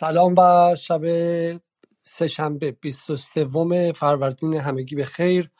سلام 0.00 0.34
و 0.38 0.74
شب 0.74 1.02
سهشنبه 2.02 2.72
23 2.80 3.92
فروردین 3.92 4.54
همگی 4.54 4.96
به 4.96 5.04
خیر. 5.04 5.50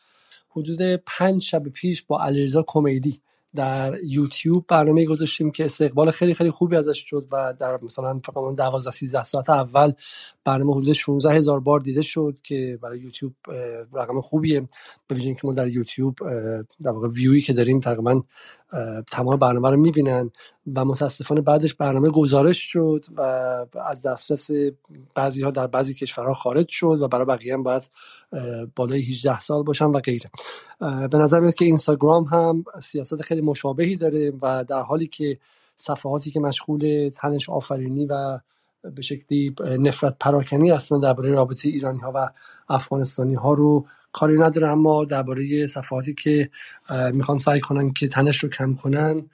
حدود 0.50 0.82
پنج 1.06 1.42
شب 1.42 1.62
پیش 1.68 2.02
با 2.02 2.22
علیرضا 2.22 2.64
کمیدی 2.66 3.20
در 3.54 3.98
یوتیوب 4.04 4.64
برنامه 4.68 5.04
گذاشتیم 5.04 5.50
که 5.50 5.64
استقبال 5.64 6.10
خیلی 6.10 6.34
خیلی 6.34 6.50
خوبی 6.50 6.76
ازش 6.76 7.04
شد 7.06 7.28
و 7.32 7.54
در 7.60 7.78
مثلا 7.82 8.20
فقط 8.24 8.56
12 8.56 8.90
13 8.90 9.22
ساعت 9.22 9.50
اول 9.50 9.92
برنامه 10.44 10.74
حدود 10.74 10.92
16 10.92 11.34
هزار 11.34 11.60
بار 11.60 11.80
دیده 11.80 12.02
شد 12.02 12.36
که 12.42 12.78
برای 12.82 13.00
یوتیوب 13.00 13.34
رقم 13.92 14.20
خوبیه. 14.20 14.60
ویژه 15.10 15.34
که 15.34 15.40
ما 15.44 15.52
در 15.52 15.68
یوتیوب 15.68 16.18
در 16.82 16.90
واقع 16.90 17.08
ویویی 17.08 17.42
که 17.42 17.52
داریم 17.52 17.80
تقریبا 17.80 18.22
تمام 19.06 19.36
برنامه 19.36 19.70
رو 19.70 19.76
می‌بینن 19.76 20.30
و 20.74 20.84
متاسفانه 20.84 21.40
بعدش 21.40 21.74
برنامه 21.74 22.10
گزارش 22.10 22.58
شد 22.58 23.04
و 23.16 23.20
از 23.84 24.06
دسترس 24.06 24.50
بعضی 25.14 25.42
ها 25.42 25.50
در 25.50 25.66
بعضی 25.66 25.94
کشورها 25.94 26.34
خارج 26.34 26.68
شد 26.68 26.98
و 27.00 27.08
برای 27.08 27.24
بقیه 27.24 27.54
هم 27.54 27.62
باید 27.62 27.90
بالای 28.76 29.02
18 29.02 29.40
سال 29.40 29.62
باشن 29.62 29.84
و 29.84 30.00
غیره. 30.00 30.30
به 30.80 31.18
نظر 31.18 31.40
میاد 31.40 31.54
که 31.54 31.64
اینستاگرام 31.64 32.24
هم 32.24 32.64
سیاست 32.82 33.22
خیلی 33.22 33.40
مشابهی 33.40 33.96
داره 33.96 34.32
و 34.42 34.64
در 34.64 34.82
حالی 34.82 35.06
که 35.06 35.38
صفحاتی 35.76 36.30
که 36.30 36.40
مشغول 36.40 37.10
تنش 37.14 37.50
آفرینی 37.50 38.06
و 38.06 38.38
به 38.94 39.02
شکلی 39.02 39.54
نفرت 39.60 40.16
پراکنی 40.20 40.70
هستن 40.70 41.00
درباره 41.00 41.30
رابطه 41.30 41.68
ایرانی 41.68 41.98
ها 41.98 42.12
و 42.14 42.30
افغانستانی 42.68 43.34
ها 43.34 43.52
رو 43.52 43.86
کاری 44.18 44.38
نداره 44.38 44.68
اما 44.68 45.04
درباره 45.04 45.66
صفحاتی 45.66 46.14
که 46.14 46.50
می‌خوان 47.12 47.38
سعی 47.38 47.60
کنن 47.60 47.92
که 47.92 48.08
تنش 48.08 48.38
رو 48.38 48.48
کم 48.48 48.74
کنن 48.74 49.26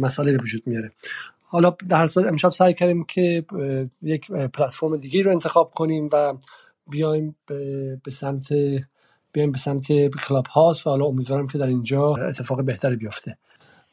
مسئله 0.00 0.32
به 0.32 0.42
وجود 0.42 0.62
میاره. 0.66 0.92
حالا 1.42 1.76
در 1.88 1.96
هر 1.96 2.06
صورت 2.06 2.26
امشب 2.26 2.50
سعی 2.50 2.74
کردیم 2.74 3.04
که 3.04 3.44
یک 4.02 4.32
پلتفرم 4.32 4.96
دیگه 4.96 5.22
رو 5.22 5.30
انتخاب 5.30 5.70
کنیم 5.70 6.08
و 6.12 6.34
بیایم 6.90 7.36
به 8.04 8.10
سمت 8.12 8.48
بیایم 9.32 9.52
به 9.52 9.58
سمت 9.58 9.86
کلاب 10.08 10.46
هاست 10.46 10.86
و 10.86 10.90
حالا 10.90 11.04
امیدوارم 11.04 11.46
که 11.46 11.58
در 11.58 11.66
اینجا 11.66 12.14
اتفاق 12.14 12.64
بهتری 12.64 12.96
بیفته. 12.96 13.38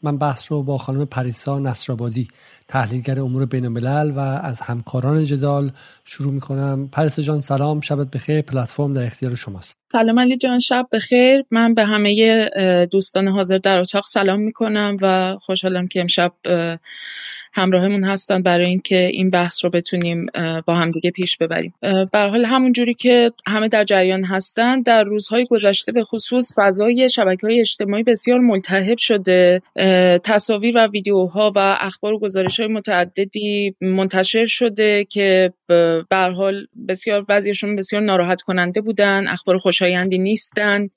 من 0.04 0.18
بحث 0.18 0.52
رو 0.52 0.64
با 0.64 0.78
خانم 0.78 1.06
پریسا 1.06 1.60
نصرآبادی 1.60 2.28
تحلیلگر 2.68 3.22
امور 3.22 3.46
بین 3.46 3.66
الملل 3.66 4.12
و 4.12 4.20
از 4.20 4.62
همکاران 4.62 5.26
جدال 5.26 5.72
شروع 6.06 6.34
می‌کنم. 6.34 6.90
پریسا 6.92 7.22
جان 7.22 7.42
سلام 7.42 7.82
شبت 7.82 8.08
بخیر. 8.12 8.42
پلتفرم 8.42 8.94
در 8.94 9.06
اختیار 9.06 9.36
شماست. 9.36 9.78
سلام 9.92 10.20
علی 10.20 10.38
جان 10.38 10.60
شب 10.60 10.88
بخیر. 10.92 11.44
من 11.52 11.74
به 11.74 11.86
همه 11.86 12.50
دوستان 12.92 13.28
حاضر 13.28 13.58
در 13.58 13.80
اتاق 13.80 14.04
سلام 14.06 14.40
می‌کنم 14.40 14.98
و 15.02 15.38
خوشحالم 15.40 15.88
که 15.88 16.02
امشب 16.02 16.34
همراهمون 17.54 18.04
هستن 18.04 18.42
برای 18.42 18.66
اینکه 18.66 19.06
این 19.14 19.30
بحث 19.30 19.64
رو 19.64 19.70
بتونیم 19.70 20.26
با 20.66 20.76
همدیگه 20.76 21.12
پیش 21.12 21.38
ببریم. 21.38 21.74
بر 22.12 22.30
حال 22.30 22.46
همون 22.46 22.74
جوری 22.74 22.94
که 22.94 23.32
همه 23.48 23.68
در 23.68 23.84
جریان 23.84 24.24
هستن 24.24 24.82
در 24.82 25.04
روزهای 25.04 25.46
گذشته 25.46 25.92
به 25.92 26.04
خصوص 26.04 26.54
فضای 26.56 27.10
شبکه 27.10 27.48
های 27.48 27.60
اجتماعی 27.60 28.04
بسیار 28.04 28.40
ملتهب 28.40 28.98
شده. 28.98 29.62
تصاویر 30.24 30.78
و 30.78 30.88
ویدیوها 30.88 31.52
و 31.56 31.78
اخبار 31.80 32.14
و 32.14 32.20
گزارش 32.20 32.60
های 32.60 32.70
متعددی 32.70 33.76
منتشر 33.82 34.46
شده 34.46 35.06
که 35.10 35.54
به 35.68 36.32
حال 36.36 36.68
بسیار 36.88 37.22
بعضیشون 37.22 37.76
بسیار 37.76 38.02
ناراحت 38.02 38.42
کننده 38.42 38.82
بودن 38.82 39.28
اخبار 39.28 39.58
خوشایندی 39.58 40.18
نیستن. 40.18 40.90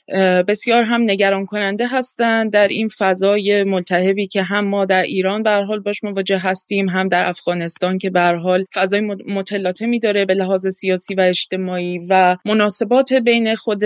بسیار 0.48 0.84
هم 0.84 1.02
نگران 1.02 1.46
کننده 1.46 1.86
هستند 1.86 2.52
در 2.52 2.68
این 2.68 2.89
فضای 2.89 3.64
ملتهبی 3.64 4.27
که 4.27 4.42
هم 4.42 4.64
ما 4.64 4.84
در 4.84 5.02
ایران 5.02 5.42
به 5.42 5.50
حال 5.50 5.80
باش 5.80 6.05
مواجه 6.05 6.43
هستیم 6.44 6.88
هم 6.88 7.08
در 7.08 7.28
افغانستان 7.28 7.98
که 7.98 8.10
به 8.10 8.20
حال 8.20 8.64
فضای 8.74 9.00
متلاطمی 9.28 9.98
داره 9.98 10.24
به 10.24 10.34
لحاظ 10.34 10.66
سیاسی 10.66 11.14
و 11.14 11.20
اجتماعی 11.20 11.98
و 12.08 12.36
مناسبات 12.44 13.12
بین 13.12 13.54
خود 13.54 13.84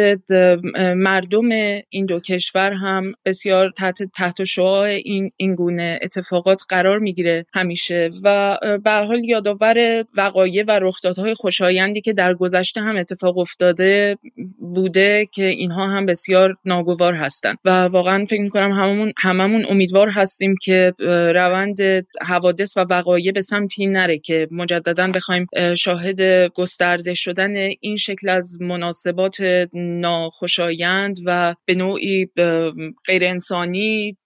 مردم 0.96 1.48
این 1.88 2.06
دو 2.06 2.20
کشور 2.20 2.72
هم 2.72 3.12
بسیار 3.24 3.70
تحت 3.70 4.02
تحت 4.02 4.44
شعاع 4.44 4.88
این 4.88 5.30
این 5.36 5.54
گونه 5.54 5.98
اتفاقات 6.02 6.62
قرار 6.68 6.98
می‌گیره 6.98 7.46
همیشه 7.54 8.08
و 8.24 8.58
به 8.84 8.90
حال 8.90 9.24
یادآور 9.24 10.04
وقایع 10.16 10.64
و 10.68 10.70
رخدادهای 10.70 11.34
خوشایندی 11.34 12.00
که 12.00 12.12
در 12.12 12.34
گذشته 12.34 12.80
هم 12.80 12.96
اتفاق 12.96 13.38
افتاده 13.38 14.18
بوده 14.74 15.26
که 15.32 15.46
اینها 15.46 15.86
هم 15.86 16.06
بسیار 16.06 16.56
ناگوار 16.64 17.14
هستند 17.14 17.58
و 17.64 17.70
واقعا 17.70 18.24
فکر 18.24 18.40
می‌کنم 18.40 18.72
هممون 18.72 19.12
هممون 19.16 19.66
امیدوار 19.70 20.08
هستیم 20.08 20.54
که 20.62 20.92
روند 21.34 21.78
حوادث 22.48 22.76
و 22.76 22.80
وقایع 22.90 23.32
به 23.32 23.40
سمتی 23.42 23.86
نره 23.86 24.18
که 24.18 24.48
مجددا 24.50 25.06
بخوایم 25.06 25.46
شاهد 25.76 26.20
گسترده 26.52 27.14
شدن 27.14 27.56
این 27.80 27.96
شکل 27.96 28.28
از 28.28 28.60
مناسبات 28.60 29.36
ناخوشایند 29.74 31.16
و 31.26 31.54
به 31.64 31.74
نوعی 31.74 32.26
غیر 33.06 33.24
انسانی 33.24 34.16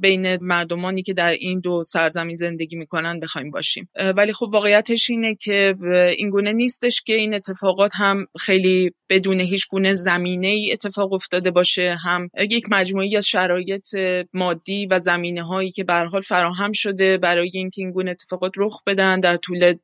بین 0.00 0.44
مردمانی 0.44 1.02
که 1.02 1.12
در 1.12 1.30
این 1.30 1.60
دو 1.60 1.82
سرزمین 1.82 2.36
زندگی 2.36 2.76
می‌کنن 2.76 3.20
بخوایم 3.20 3.50
باشیم. 3.50 3.88
ولی 4.16 4.32
خب 4.32 4.48
واقعیتش 4.52 5.10
اینه 5.10 5.34
که 5.34 5.74
این 6.18 6.30
گونه 6.30 6.52
نیستش 6.52 7.02
که 7.02 7.14
این 7.14 7.34
اتفاقات 7.34 7.92
هم 7.94 8.26
خیلی 8.40 8.90
بدون 9.10 9.40
هیچ 9.40 9.68
گونه 9.68 9.94
زمینه 9.94 10.48
ای 10.48 10.72
اتفاق 10.72 11.12
افتاده 11.12 11.50
باشه 11.50 11.96
هم 12.04 12.28
یک 12.50 12.64
مجموعی 12.70 13.16
از 13.16 13.26
شرایط 13.26 13.96
مادی 14.34 14.86
و 14.86 14.98
زمینه 14.98 15.42
هایی 15.42 15.70
که 15.70 15.84
به 15.84 15.94
حال 15.94 16.20
فراهم 16.20 16.72
شده 16.72 17.18
برای 17.18 17.50
اینکه 17.54 17.82
این 17.82 17.90
گونه 17.90 18.10
اتفاقات 18.10 18.52
رخ 18.56 18.82
بدن 18.86 19.20
در 19.20 19.36
طول 19.36 19.74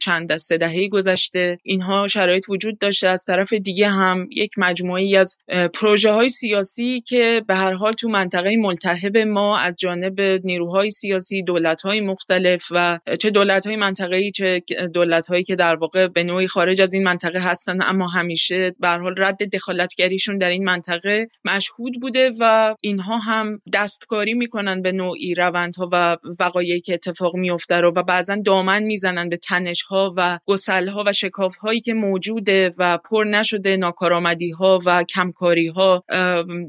چند 0.00 0.28
دسته 0.28 0.56
دهه 0.56 0.88
گذشته. 0.88 1.58
اینها 1.62 2.06
شرایط 2.06 2.44
وجود 2.48 2.78
داشته. 2.78 3.08
از 3.08 3.24
طرف 3.24 3.52
دیگه 3.52 3.88
هم 3.88 4.28
یک 4.30 4.50
مجموعی 4.58 5.16
از 5.16 5.38
پروژه 5.74 6.12
های 6.12 6.28
سیاسی 6.28 7.02
که 7.06 7.42
به 7.48 7.54
هر 7.54 7.72
حال 7.72 7.92
تو 7.92 8.08
منطقه 8.08 8.56
ملتهب 8.56 9.16
ما 9.24 9.58
از 9.58 9.76
جانب 9.78 10.20
نیروهای 10.20 10.90
سیاسی 10.90 11.42
دولت‌های 11.42 12.00
مختلف 12.00 12.68
و 12.70 12.98
چه 13.20 13.30
دولت‌های 13.30 13.76
منطقه‌ای 13.76 14.30
چه 14.30 14.62
دولت‌هایی 14.94 15.44
که 15.44 15.56
در 15.56 15.74
واقع 15.74 16.06
به 16.06 16.24
نوعی 16.24 16.46
خارج 16.46 16.80
از 16.80 16.94
این 16.94 17.02
منطقه 17.02 17.40
هستن 17.40 17.82
اما 17.82 18.08
همیشه 18.08 18.74
به 18.80 18.88
حال 18.88 19.14
رد 19.18 19.54
دخالتگریشون 19.54 20.38
در 20.38 20.48
این 20.50 20.64
منطقه 20.64 21.28
مشهود 21.44 21.92
بوده 22.00 22.30
و 22.40 22.74
اینها 22.82 23.18
هم 23.18 23.58
دستکاری 23.72 24.34
می‌کنن 24.34 24.82
به 24.82 24.92
نوعی 24.92 25.34
روندها 25.34 25.88
و 25.92 26.16
وقایعی 26.40 26.80
که 26.80 26.94
اتفاق 26.94 27.36
میفته 27.36 27.80
رو 27.80 27.92
و 27.96 28.02
بعضا 28.02 28.36
دامن 28.44 28.82
می‌زنن 28.82 29.28
به 29.28 29.36
تنش‌ها 29.36 30.14
و 30.16 30.38
گسل‌ها 30.46 31.04
و 31.06 31.12
شکاف‌هایی 31.12 31.80
که 31.80 31.94
موجوده 31.94 32.70
و 32.78 32.98
پر 33.10 33.24
نشده 33.24 33.76
ناکارآمدی‌ها 33.76 34.78
و 34.86 35.04
کمکاری‌ها. 35.14 36.04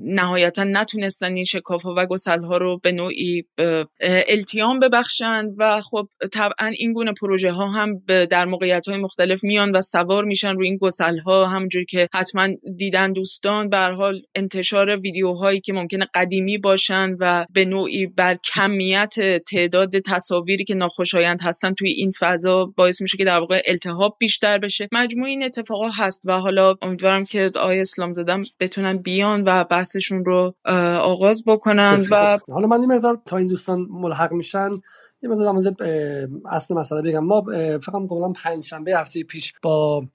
نهایتا 0.06 0.64
نتونستن 0.64 1.36
این 1.36 1.44
شکاف‌ها 1.44 1.96
و 1.98 2.06
گسل 2.06 2.45
ها 2.46 2.58
رو 2.58 2.80
به 2.84 2.92
نوعی 2.92 3.44
التیام 4.28 4.80
ببخشند 4.80 5.56
و 5.58 5.82
خب 5.82 6.08
طبعا 6.34 6.72
این 6.80 6.94
گونه 6.94 7.14
پروژه 7.22 7.52
ها 7.52 7.68
هم 7.68 8.02
در 8.08 8.46
موقعیت 8.46 8.88
های 8.88 8.98
مختلف 8.98 9.44
میان 9.44 9.72
و 9.72 9.82
سوار 9.82 10.24
میشن 10.24 10.56
روی 10.56 10.68
این 10.68 10.78
گسل 10.78 11.18
ها 11.18 11.46
همونجوری 11.46 11.86
که 11.86 12.08
حتما 12.14 12.48
دیدن 12.78 13.14
دوستان 13.14 13.70
به 13.70 13.78
حال 13.78 14.22
انتشار 14.36 15.00
ویدیوهایی 15.00 15.60
که 15.60 15.74
ممکنه 15.74 16.08
قدیمی 16.14 16.58
باشن 16.58 17.16
و 17.20 17.46
به 17.54 17.66
نوعی 17.66 18.08
بر 18.08 18.38
کمیت 18.56 19.16
تعداد 19.52 20.00
تصاویری 20.00 20.64
که 20.64 20.76
ناخوشایند 20.76 21.40
هستن 21.44 21.74
توی 21.74 21.90
این 21.90 22.12
فضا 22.20 22.66
باعث 22.66 23.02
میشه 23.02 23.18
که 23.18 23.26
در 23.26 23.40
واقع 23.40 23.62
التهاب 23.68 24.16
بیشتر 24.20 24.58
بشه. 24.58 24.88
مجموع 24.92 25.28
این 25.28 25.44
اتفاقا 25.44 25.88
هست 25.98 26.22
و 26.26 26.32
حالا 26.32 26.76
امیدوارم 26.82 27.24
که 27.24 27.52
آقای 27.56 27.80
اسلام 27.80 28.14
زدم 28.14 28.42
بتونن 28.60 28.98
بیان 28.98 29.44
و 29.44 29.64
بحثشون 29.64 30.26
رو 30.26 30.56
آغاز 31.02 31.44
بکنن 31.48 31.98
و 32.12 32.35
حالا 32.52 32.68
من 32.68 32.82
این 32.82 33.18
تا 33.26 33.38
این 33.38 33.48
دوستان 33.48 33.88
ملحق 33.90 34.34
میشن 34.34 34.70
یه 35.22 35.30
مقدار 35.30 35.54
مورد 35.54 35.82
اصل 36.46 36.74
مسئله 36.74 37.02
بگم. 37.02 37.20
ما 37.20 37.42
فقط 37.80 37.96
قبلا 37.96 38.34
پنج 38.44 38.64
شنبه 38.64 38.98
هفته 38.98 39.24
پیش 39.24 39.54
با 39.62 40.06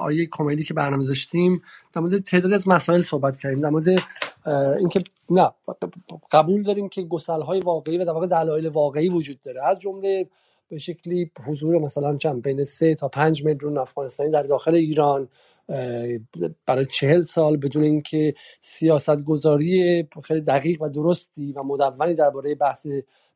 آیه 0.00 0.28
کمدی 0.32 0.64
که 0.64 0.74
برنامه 0.74 1.06
داشتیم 1.06 1.62
در 1.92 2.00
مورد 2.00 2.18
تعداد 2.18 2.52
از 2.52 2.68
مسائل 2.68 3.00
صحبت 3.00 3.36
کردیم. 3.36 3.60
در 3.60 3.70
مورد 3.70 3.88
اینکه 4.78 5.02
نه 5.30 5.50
قبول 6.32 6.62
داریم 6.62 6.88
که 6.88 7.02
گسل 7.02 7.40
های 7.40 7.60
واقعی 7.60 7.98
و 7.98 8.04
در 8.04 8.12
واقع 8.12 8.26
دلایل 8.26 8.68
واقعی 8.68 9.08
وجود 9.08 9.42
داره. 9.42 9.66
از 9.66 9.80
جمله 9.80 10.28
به 10.70 10.78
شکلی 10.78 11.30
حضور 11.46 11.78
مثلا 11.78 12.16
چند 12.16 12.42
بین 12.42 12.64
سه 12.64 12.94
تا 12.94 13.08
پنج 13.08 13.44
میلیون 13.44 13.78
افغانستانی 13.78 14.30
در 14.30 14.42
داخل 14.42 14.74
ایران 14.74 15.28
برای 16.66 16.86
چهل 16.86 17.20
سال 17.20 17.56
بدون 17.56 17.82
اینکه 17.82 18.34
سیاست 18.60 19.22
گذاری 19.22 20.08
خیلی 20.24 20.40
دقیق 20.40 20.82
و 20.82 20.88
درستی 20.88 21.52
و 21.52 21.62
مدونی 21.62 22.14
درباره 22.14 22.54
بحث 22.54 22.86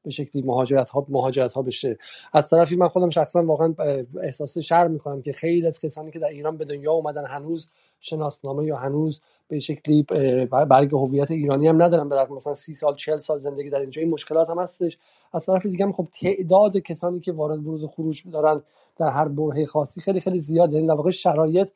به 0.04 0.10
شکلی 0.10 0.42
مهاجرت 0.42 0.90
ها 0.90 1.06
مهاجرت 1.08 1.52
ها 1.52 1.62
بشه. 1.62 1.98
از 2.32 2.48
طرفی 2.48 2.76
من 2.76 2.88
خودم 2.88 3.10
شخصا 3.10 3.44
واقعا 3.44 3.74
احساس 4.22 4.58
شرم 4.58 4.90
می‌کنم 4.90 5.22
که 5.22 5.32
خیلی 5.32 5.66
از 5.66 5.78
کسانی 5.78 6.10
که 6.10 6.18
در 6.18 6.28
ایران 6.28 6.56
به 6.56 6.64
دنیا 6.64 6.92
اومدن 6.92 7.26
هنوز 7.26 7.68
شناسنامه 8.00 8.64
یا 8.64 8.76
هنوز 8.76 9.20
به 9.48 9.58
شکلی 9.58 10.02
برگ 10.50 10.92
هویت 10.92 11.30
ایرانی 11.30 11.68
هم 11.68 11.82
ندارن 11.82 12.08
به 12.08 12.26
مثلا 12.30 12.54
سی 12.54 12.74
سال 12.74 12.94
چهل 12.94 13.16
سال 13.16 13.38
زندگی 13.38 13.70
در 13.70 13.80
اینجا 13.80 14.02
این 14.02 14.10
مشکلات 14.10 14.50
هم 14.50 14.58
هستش. 14.58 14.98
از 15.32 15.46
طرف 15.46 15.66
دیگه 15.66 15.84
هم 15.84 15.92
خب 15.92 16.08
تعداد 16.20 16.76
کسانی 16.76 17.20
که 17.20 17.32
وارد 17.32 17.66
ورود 17.66 17.86
خروج 17.86 18.22
دارن 18.32 18.62
در 18.96 19.08
هر 19.08 19.28
برهه 19.28 19.64
خاصی 19.64 20.00
خیلی 20.00 20.20
خیلی 20.20 20.38
زیاده. 20.38 20.74
یعنی 20.74 20.88
در 20.88 20.94
واقع 20.94 21.10
شرایط 21.10 21.68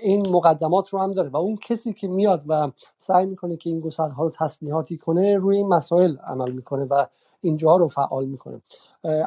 این 0.00 0.28
مقدمات 0.30 0.88
رو 0.88 0.98
هم 0.98 1.12
داره. 1.12 1.28
و 1.28 1.36
اون 1.36 1.56
کسی 1.56 1.92
که 1.92 2.08
میاد 2.08 2.42
و 2.48 2.70
سعی 2.96 3.26
می‌کنه 3.26 3.56
که 3.56 3.70
این 3.70 3.80
گسلها 3.80 4.24
رو 4.24 4.30
تسلیحاتی 4.30 4.96
کنه 4.96 5.36
روی 5.36 5.56
این 5.56 5.68
مسائل 5.68 6.16
عمل 6.16 6.50
می‌کنه 6.50 6.84
و 6.84 7.06
اینجا 7.40 7.76
رو 7.76 7.88
فعال 7.88 8.26
می‌کنه. 8.26 8.62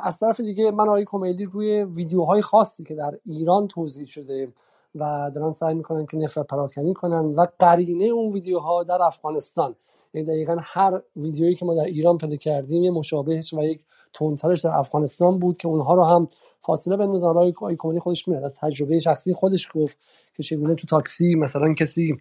از 0.03 0.19
طرف 0.19 0.39
دیگه 0.39 0.71
من 0.71 0.88
آقای 0.88 1.06
کمیلی 1.06 1.45
روی 1.45 1.83
ویدیوهای 1.83 2.42
خاصی 2.42 2.83
که 2.83 2.95
در 2.95 3.18
ایران 3.25 3.68
توضیح 3.68 4.07
شده 4.07 4.53
و 4.95 5.31
دارن 5.36 5.51
سعی 5.51 5.75
می‌کنن 5.75 6.06
که 6.06 6.18
نفرت 6.18 6.47
پراکنی 6.47 6.94
کنن 6.94 7.25
و 7.25 7.45
قرینه 7.59 8.06
اون 8.06 8.33
ویدیوها 8.33 8.83
در 8.83 9.01
افغانستان. 9.01 9.75
یعنی 10.13 10.27
دقیقا 10.27 10.57
هر 10.59 11.01
ویدیویی 11.15 11.56
که 11.56 11.65
ما 11.65 11.75
در 11.75 11.86
ایران 11.86 12.18
پیدا 12.18 12.36
کردیم 12.36 12.83
یه 12.83 12.92
مشابهش 12.92 13.54
و 13.54 13.63
یک 13.63 13.86
تونترش 14.13 14.62
در 14.62 14.77
افغانستان 14.77 15.39
بود 15.39 15.57
که 15.57 15.68
اونها 15.68 15.94
رو 15.94 16.04
هم 16.04 16.27
فاصله 16.61 16.97
بندازن. 16.97 17.27
آقای 17.27 17.53
کمونی 17.77 17.99
خودش 17.99 18.27
میاد. 18.27 18.43
از 18.43 18.55
تجربه 18.55 18.99
شخصی 18.99 19.33
خودش 19.33 19.67
گفت 19.73 19.97
که 20.37 20.43
چگونه 20.43 20.75
تو 20.75 20.87
تاکسی 20.87 21.35
مثلا 21.35 21.73
کسی 21.73 22.17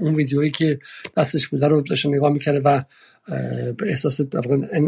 اون 0.00 0.14
ویدیویی 0.14 0.50
که 0.50 0.78
دستش 1.16 1.48
بوده 1.48 1.68
رو 1.68 1.80
داشته 1.80 2.08
نگاه 2.08 2.32
می‌کرده 2.32 2.60
و 2.60 2.82
به 3.72 3.88
احساس 3.88 4.20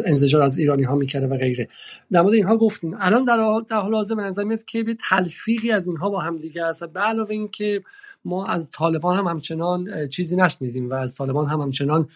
انزجار 0.07 0.43
از 0.43 0.59
ایرانی 0.59 0.83
ها 0.83 0.95
می‌کرده 0.95 1.27
و 1.27 1.37
غیره. 1.37 1.69
در 2.13 2.27
اینها 2.27 2.57
گفتیم. 2.57 2.97
الان 3.01 3.25
در, 3.25 3.41
حال 3.41 3.95
حاضر 3.95 4.15
نظر 4.15 4.45
میاد 4.45 4.65
که 4.65 4.83
به 4.83 4.97
تلفیقی 5.09 5.71
از 5.71 5.87
اینها 5.87 6.11
با 6.11 6.21
هم 6.21 6.37
دیگه 6.37 6.65
است. 6.65 6.85
به 6.85 7.01
علاوه 7.01 7.31
اینکه 7.31 7.83
ما 8.25 8.47
از 8.47 8.71
طالبان 8.71 9.19
هم 9.19 9.27
همچنان 9.27 10.09
چیزی 10.09 10.37
نشنیدیم 10.37 10.91
و 10.91 10.95
از 10.95 11.15
طالبان 11.15 11.47
هم 11.47 11.61
همچنان 11.61 12.09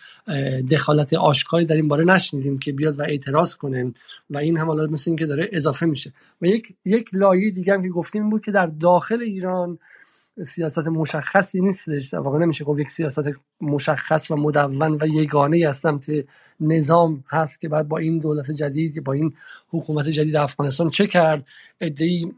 دخالت 0.70 1.14
آشکاری 1.14 1.66
در 1.66 1.76
این 1.76 1.88
باره 1.88 2.04
نشنیدیم 2.04 2.58
که 2.58 2.72
بیاد 2.72 2.98
و 2.98 3.02
اعتراض 3.02 3.54
کنه 3.54 3.92
و 4.30 4.38
این 4.38 4.56
هم 4.56 4.66
حالا 4.66 4.86
مثل 4.86 5.10
اینکه 5.10 5.26
داره 5.26 5.48
اضافه 5.52 5.86
میشه. 5.86 6.12
و 6.42 6.46
یک 6.46 6.74
یک 6.84 7.10
لایه 7.12 7.50
دیگه 7.50 7.72
هم 7.72 7.82
که 7.82 7.88
گفتیم 7.88 8.30
بود 8.30 8.44
که 8.44 8.52
در 8.52 8.66
داخل 8.66 9.20
ایران 9.20 9.78
سیاست 10.42 10.78
مشخصی 10.78 11.60
نیستش. 11.60 12.08
در 12.08 12.18
واقع 12.18 12.38
نمیشه 12.38 12.64
گفت 12.64 12.80
یک 12.80 12.90
سیاست 12.90 13.24
مشخص 13.60 14.30
و 14.30 14.36
مدون 14.36 14.98
و 15.00 15.06
یگانه 15.06 15.66
از 15.68 15.76
سمت 15.76 16.10
نظام 16.60 17.24
هست 17.28 17.60
که 17.60 17.68
بعد 17.68 17.88
با 17.88 17.98
این 17.98 18.18
دولت 18.18 18.50
جدید 18.50 19.04
با 19.04 19.12
این 19.12 19.32
حکومت 19.68 20.08
جدید 20.08 20.36
افغانستان 20.36 20.90
چه 20.90 21.06
کرد. 21.06 21.48
ادعی 21.80 22.32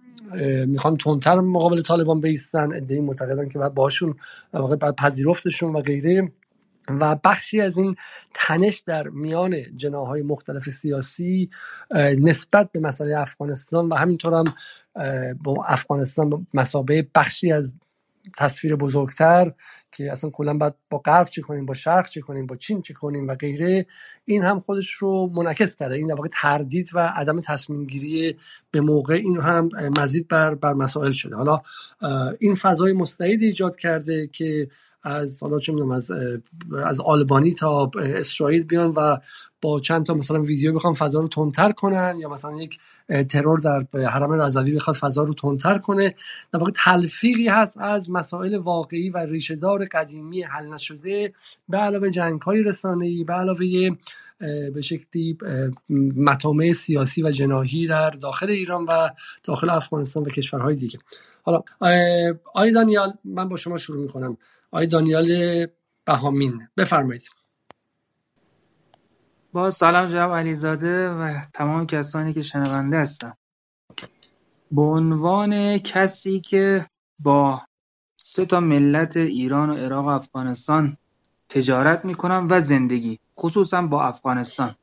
می‌خوان 0.67 0.97
تندتر 0.97 1.41
مقابل 1.41 1.83
طالبان 1.83 2.21
بیستن. 2.21 2.73
ادعی 2.73 3.01
معتقدن 3.01 3.49
که 3.49 3.59
بعد 3.59 3.75
باشون 3.75 4.15
در 4.53 4.61
واقع 4.61 4.77
بعد 4.77 4.97
پذیرفتشون 4.97 5.77
و 5.77 5.81
غیره. 5.81 6.33
و 6.89 7.17
بخشی 7.25 7.61
از 7.61 7.79
این 7.79 7.97
تنش 8.35 8.79
در 8.79 9.09
میان 9.09 9.77
جناهای 9.77 10.23
مختلف 10.23 10.69
سیاسی 10.69 11.51
نسبت 12.19 12.73
به 12.73 12.81
مسئله 12.81 13.19
افغانستان 13.19 13.89
و 13.89 13.95
همینطور 13.95 14.35
هم 14.35 14.55
با 15.43 15.65
افغانستان 15.65 16.47
مسابه 16.55 17.09
بخشی 17.15 17.53
از 17.53 17.77
تصویر 18.37 18.77
بزرگتر 18.77 19.53
که 19.93 20.13
اصلا 20.13 20.31
کلا 20.31 20.55
باید 20.55 20.75
با 20.91 20.99
غرب 20.99 21.29
چه 21.29 21.43
کنیم 21.43 21.67
با 21.67 21.75
شرق 21.75 22.09
چه 22.09 22.21
کنیم 22.21 22.47
با 22.47 22.57
چین 22.57 22.83
چه 22.83 22.95
کنیم 22.95 23.29
و 23.29 23.35
غیره 23.35 23.87
این 24.25 24.43
هم 24.43 24.61
خودش 24.61 24.91
رو 24.91 25.31
منعکس 25.35 25.77
کرده. 25.77 25.95
این 25.95 26.07
در 26.07 26.15
واقع 26.15 26.29
تردید 26.33 26.91
و 26.95 26.99
عدم 26.99 27.41
تصمیم 27.41 27.87
گیری 27.87 28.37
به 28.71 28.81
موقع 28.81 29.15
این 29.15 29.41
هم 29.41 29.69
مزید 29.99 30.29
بر 30.29 30.55
بر 30.55 30.73
مسائل 30.73 31.13
شده. 31.13 31.37
حالا 31.37 31.63
این 32.39 32.55
فضای 32.55 32.93
مستعد 32.93 33.43
ایجاد 33.43 33.77
کرده 33.77 34.27
که 34.27 34.69
از 35.05 35.43
حالا 35.43 35.59
چه 35.59 35.73
از 35.93 36.11
از 36.85 37.01
آلبانی 37.01 37.55
تا 37.55 37.91
اسرائیل 37.99 38.63
بیان 38.63 38.91
و 38.91 39.17
با 39.63 39.81
چند 39.81 40.07
تا 40.07 40.15
مثلا 40.15 40.43
ویدیو 40.43 40.73
بخوام 40.75 40.95
فضا 40.95 41.21
رو 41.21 41.29
تندتر 41.29 41.73
کنن 41.73 42.17
یا 42.21 42.29
مثلا 42.29 42.57
یک 42.57 42.79
ترور 43.29 43.59
در 43.59 43.87
حرم 44.07 44.33
رضوی 44.33 44.73
بخواد 44.73 44.97
فضا 44.97 45.25
رو 45.25 45.35
تندتر 45.35 45.79
کنه. 45.79 46.15
در 46.53 46.59
واقع 46.59 46.73
تلفیقی 46.75 47.49
هست 47.49 47.79
از 47.79 48.11
مسائل 48.11 48.55
واقعی 48.55 49.11
و 49.11 49.19
ریشهدار 49.19 49.85
قدیمی 49.85 50.43
حل 50.43 50.67
نشده 50.67 51.33
به 51.69 51.79
علاوه 51.79 52.11
جنگ 52.11 52.41
های 52.41 52.63
رسانه‌ای 52.63 53.25
به 53.25 53.33
علاوه 53.33 53.91
به 54.75 54.81
شکلی 54.81 55.39
مطامع 56.17 56.73
سیاسی 56.73 57.23
و 57.23 57.31
جناهی 57.31 57.87
در 57.87 58.11
داخل 58.11 58.51
ایران 58.51 58.85
و 58.85 59.11
داخل 59.45 59.71
افغانستان 59.71 60.23
و 60.23 60.27
کشورهای 60.27 60.75
دیگه. 60.75 60.99
حالا 61.43 61.63
آی 62.55 62.73
دانیال 62.73 63.13
من 63.25 63.49
با 63.49 63.57
شما 63.57 63.79
شروع 63.79 64.03
می‌کنم. 64.03 64.37
آی 64.75 64.87
دانیال 64.87 65.67
بهامین 66.05 66.69
بفرمایید. 66.77 67.23
با 69.53 69.71
سلام 69.71 70.09
جناب 70.09 70.33
علیزاده 70.35 71.11
و 71.11 71.43
تمام 71.55 71.87
کسانی 71.87 72.33
که 72.33 72.43
شنونده 72.43 72.99
هستن. 72.99 73.33
به 74.71 74.83
عنوان 74.83 75.79
کسی 75.79 76.41
که 76.41 76.87
با 77.19 77.63
سه 78.17 78.45
تا 78.47 78.61
ملت 78.61 79.17
ایران 79.17 79.71
و 79.71 79.75
عراق 79.75 80.05
و 80.05 80.09
افغانستان 80.09 80.97
تجارت 81.49 82.05
می‌کنم 82.05 82.47
و 82.51 82.61
زندگی 82.61 83.19
خصوصا 83.39 83.83
با 83.83 84.05
افغانستان. 84.05 84.75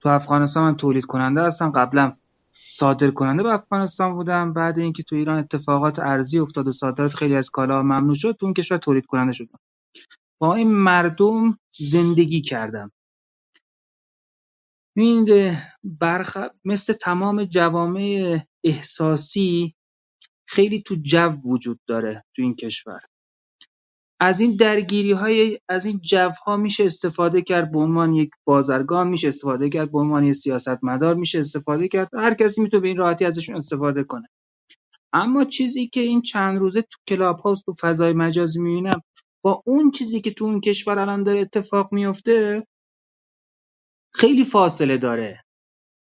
تو 0.00 0.08
افغانستان 0.08 0.64
من 0.64 0.76
تولید 0.76 1.04
کننده 1.04 1.42
هستم 1.42 1.70
قبلا 1.70 2.12
صادر 2.54 3.10
کننده 3.10 3.42
به 3.42 3.54
افغانستان 3.54 4.14
بودم. 4.14 4.52
بعد 4.52 4.78
اینکه 4.78 5.02
تو 5.02 5.16
ایران 5.16 5.38
اتفاقات 5.38 5.98
ارزی 5.98 6.38
افتاد 6.38 6.68
و 6.68 6.72
صادرات 6.72 7.14
خیلی 7.14 7.36
از 7.36 7.50
کالا 7.50 7.82
ممنوع 7.82 8.14
شد 8.14 8.36
تو 8.40 8.46
اون 8.46 8.54
کشور 8.54 8.78
تولید 8.78 9.06
کننده 9.06 9.32
شدم. 9.32 9.60
با 10.40 10.54
این 10.54 10.72
مردم 10.72 11.58
زندگی 11.78 12.40
کردم. 12.40 12.92
این 14.96 15.58
برخ... 15.84 16.38
مثل 16.64 16.92
تمام 16.92 17.44
جوامع 17.44 18.40
احساسی 18.64 19.74
خیلی 20.48 20.82
تو 20.82 20.96
جو 21.02 21.30
وجود 21.44 21.80
داره 21.86 22.24
تو 22.36 22.42
این 22.42 22.56
کشور. 22.56 23.00
از 24.20 24.40
این 24.40 24.56
درگیری 24.56 25.12
های 25.12 25.58
از 25.68 25.86
این 25.86 26.00
جو 26.00 26.30
ها 26.46 26.56
میشه 26.56 26.84
استفاده 26.84 27.42
کرد 27.42 27.72
به 27.72 27.78
عنوان 27.78 28.14
یک 28.14 28.30
بازرگان 28.46 29.08
میشه 29.08 29.28
استفاده 29.28 29.68
کرد 29.68 29.92
به 29.92 29.98
عنوان 29.98 30.24
یک 30.24 30.34
سیاستمدار 30.34 31.14
میشه 31.14 31.38
استفاده 31.38 31.88
کرد. 31.88 32.08
هر 32.14 32.34
کسی 32.34 32.62
می‌تونه 32.62 32.80
به 32.80 32.88
این 32.88 32.96
راحتی 32.96 33.24
ازشون 33.24 33.56
استفاده 33.56 34.04
کنه. 34.04 34.28
اما 35.14 35.44
چیزی 35.44 35.88
که 35.88 36.00
این 36.00 36.22
چند 36.22 36.58
روزه 36.58 36.82
تو 36.82 36.98
کلاب 37.08 37.40
هاست 37.40 37.66
تو 37.66 37.74
فضای 37.80 38.12
مجازی 38.12 38.60
می‌بینم 38.60 39.02
با 39.44 39.62
اون 39.66 39.90
چیزی 39.90 40.20
که 40.20 40.30
تو 40.30 40.44
اون 40.44 40.60
کشور 40.60 41.00
الان 41.00 41.22
داره 41.22 41.40
اتفاق 41.40 41.92
میفته 41.92 42.66
خیلی 44.14 44.44
فاصله 44.44 44.98
داره. 44.98 45.44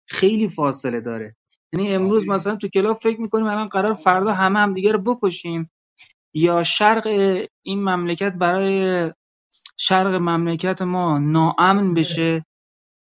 خیلی 0.10 0.50
فاصله 0.50 1.02
داره. 1.02 1.36
یعنی 1.74 1.94
امروز 1.94 2.28
مثلا 2.28 2.56
تو 2.56 2.68
کلاب 2.68 2.98
فکر 2.98 3.22
می‌کنیم 3.22 3.46
الان 3.46 3.68
قرار 3.68 3.94
فردا 3.94 4.34
همه 4.34 4.60
هم 4.60 4.74
دیگه 4.74 4.92
رو 4.92 5.00
بکشیم. 5.04 5.72
یا 6.36 6.63
شرق 6.63 7.08
این 7.65 7.84
مملکت 7.84 8.34
برای 8.34 9.12
شرق 9.77 10.15
مملکت 10.15 10.84
ما 10.84 11.20
ناامن 11.20 11.96
بشه 11.96 12.46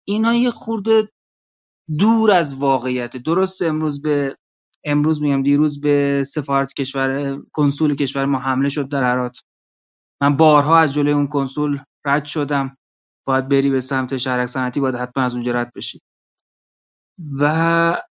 اینا 0.08 0.36
یه 0.36 0.52
خورده 0.52 1.10
دور 2.00 2.32
از 2.32 2.56
واقعیت 2.58 3.18
درست 3.18 3.62
امروز 3.62 4.02
به 4.02 4.36
امروز 4.86 5.22
میگم 5.22 5.42
دیروز 5.44 5.82
به 5.82 6.24
سفارت 6.28 6.74
کشور 6.74 7.42
کنسول 7.54 7.96
کشور 7.96 8.26
ما 8.26 8.40
حمله 8.40 8.70
شد 8.70 8.90
در 8.90 9.04
هرات. 9.04 9.40
من 10.22 10.38
بارها 10.38 10.80
از 10.80 10.94
جلوی 10.94 11.14
اون 11.14 11.28
کنسول 11.28 11.80
رد 12.06 12.26
شدم. 12.26 12.78
باید 13.28 13.50
بری 13.50 13.70
به 13.70 13.80
سمت 13.80 14.18
شهرک 14.18 14.46
صنعتی 14.46 14.80
باید 14.80 14.96
حتما 14.96 15.24
از 15.24 15.34
اونجا 15.36 15.52
رد 15.52 15.72
بشی. 15.76 16.00
و 17.42 18.04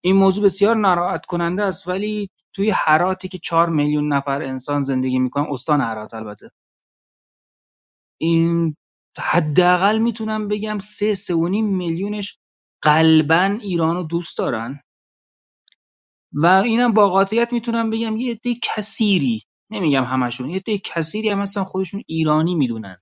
این 0.00 0.16
موضوع 0.16 0.44
بسیار 0.44 0.76
ناراحت 0.76 1.26
کننده 1.26 1.62
است 1.62 1.88
ولی 1.88 2.30
توی 2.52 2.70
هراتی 2.70 3.28
که 3.28 3.38
چهار 3.38 3.68
میلیون 3.68 4.12
نفر 4.12 4.42
انسان 4.42 4.80
زندگی 4.80 5.18
می‌کنن 5.18 5.46
استان 5.50 5.80
هرات 5.80 6.14
البته. 6.14 6.50
این 8.18 8.76
حداقل 9.18 9.98
می‌تونم 9.98 10.48
بگم 10.48 10.78
سه 10.78 11.14
سه 11.14 11.34
و 11.34 11.48
نیم 11.48 11.76
میلیونش 11.76 12.38
قلبا 12.82 13.58
ایرانو 13.62 14.02
دوست 14.02 14.38
دارن. 14.38 14.80
و 16.32 16.46
اینم 16.46 16.92
با 16.92 17.08
قاطعیت 17.08 17.52
می‌تونم 17.52 17.90
بگم 17.90 18.16
یه 18.16 18.32
عده 18.32 18.54
کثیری 18.62 19.42
نمیگم 19.70 20.04
همشون 20.04 20.50
یه 20.50 20.56
عده 20.56 20.78
کثیری 20.78 21.28
هم 21.28 21.40
هستن 21.40 21.64
خودشون 21.64 22.02
ایرانی 22.06 22.54
می‌دونن. 22.54 22.96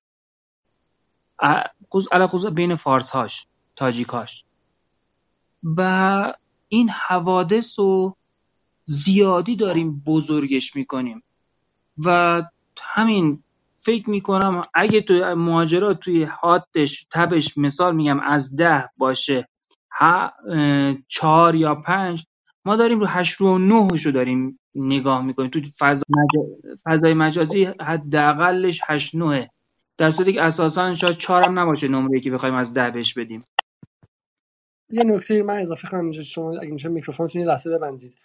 علاوه 2.13 2.51
بین 2.51 2.75
فارس 2.75 3.11
هاش 3.11 3.47
تاجیک 3.77 4.09
هاش 4.09 4.45
و 5.77 6.33
این 6.69 6.91
حوادث 6.91 7.79
رو 7.79 8.17
زیادی 8.85 9.57
داریم 9.57 10.03
بزرگش 10.07 10.77
می‌کنیم. 10.77 11.23
و 12.05 12.43
همین 12.83 13.43
فکر 13.77 14.11
می‌کنم 14.11 14.63
اگه 14.75 15.01
تو 15.01 15.15
مهاجرات 15.37 16.01
توی 16.01 16.25
حادش 16.25 17.07
تبش 17.13 17.59
مثال 17.59 17.97
میگم 17.97 18.21
از 18.21 18.57
ده 18.57 18.91
باشه 18.97 19.49
ها 19.91 20.33
چهار 21.09 21.55
یا 21.55 21.75
پنج 21.75 22.25
ما 22.65 22.77
داریم 22.77 23.01
رو 23.01 23.07
هشت 23.07 23.41
رو 23.41 23.59
نه 23.59 23.89
رو 24.05 24.13
داریم 24.13 24.59
نگاه 24.75 25.23
می‌کنیم. 25.23 25.51
تو 25.51 25.61
فضا 25.79 26.05
فضای 26.85 27.15
مجازی 27.15 27.65
حداقلش 27.65 28.81
هشت 28.87 29.15
نهه. 29.15 29.51
در 29.99 30.11
صورتی 30.11 30.33
که 30.33 30.43
اساسا 30.43 30.95
شاید 30.95 31.17
چهار 31.17 31.43
هم 31.43 31.59
نباشه 31.59 31.89
نمره 31.89 32.21
که 32.21 32.31
بخوایم 32.31 32.55
از 32.55 32.75
ده 32.75 32.91
بهش 32.91 33.15
بدیم. 33.15 33.41
یه 34.91 35.05
نکته 35.05 35.43
من 35.43 35.61
اضافه 35.61 35.89
کنم 35.89 36.01
اینجا 36.01 36.23
شما 36.23 36.59
اگه 36.59 36.71
میشه 36.73 36.89
میکروفونتون 36.89 37.41
یه 37.43 37.49
لحظه 37.49 37.71
ببندید. 37.79 38.17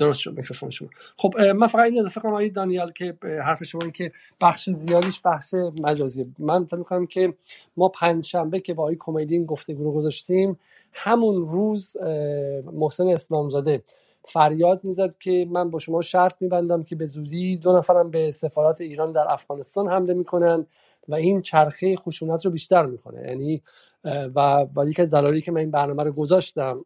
درست 0.00 0.20
شد 0.20 0.36
میکروفون 0.36 0.70
شما 0.70 0.88
خب 1.16 1.40
من 1.40 1.66
فقط 1.66 1.84
این 1.90 2.00
اضافه 2.00 2.20
کنم 2.20 2.32
آقای 2.32 2.50
دانیال 2.50 2.92
که 2.92 3.18
حرف 3.44 3.64
شما 3.64 3.80
این 3.82 3.92
که 3.92 4.12
بخش 4.40 4.70
زیادیش 4.70 5.20
بخش 5.24 5.54
مجازی 5.84 6.34
من 6.38 6.64
فکر 6.64 6.76
می‌کنم 6.76 7.06
که 7.06 7.34
ما 7.76 7.88
پنج 7.88 8.26
شنبه 8.26 8.60
که 8.60 8.74
با 8.74 8.82
آقای 8.82 8.96
کمدی 9.00 9.34
این 9.34 9.46
گفتگو 9.46 9.92
گذاشتیم 9.94 10.58
همون 10.92 11.48
روز 11.48 11.96
محسن 12.72 13.08
اسلامزاده 13.08 13.82
فریاد 14.24 14.80
می‌زد 14.84 15.14
که 15.20 15.46
من 15.50 15.70
با 15.70 15.78
شما 15.78 16.02
شرط 16.02 16.34
میبندم 16.42 16.82
که 16.82 16.96
به 16.96 17.06
زودی 17.06 17.56
دو 17.56 17.78
نفرم 17.78 18.10
به 18.10 18.30
سفارت 18.30 18.80
ایران 18.80 19.12
در 19.12 19.26
افغانستان 19.28 19.88
حمله 19.88 20.14
می‌کنن. 20.14 20.66
و 21.08 21.14
این 21.14 21.42
چرخه 21.42 21.96
خشونت 21.96 22.44
رو 22.44 22.50
بیشتر 22.50 22.86
می‌کنه 22.86 23.20
یعنی 23.28 23.62
و 24.04 24.66
و 24.74 24.80
از 24.98 25.14
دلایلی 25.14 25.40
که 25.40 25.52
من 25.52 25.60
این 25.60 25.70
برنامه 25.70 26.02
رو 26.02 26.12
گذاشتم 26.12 26.84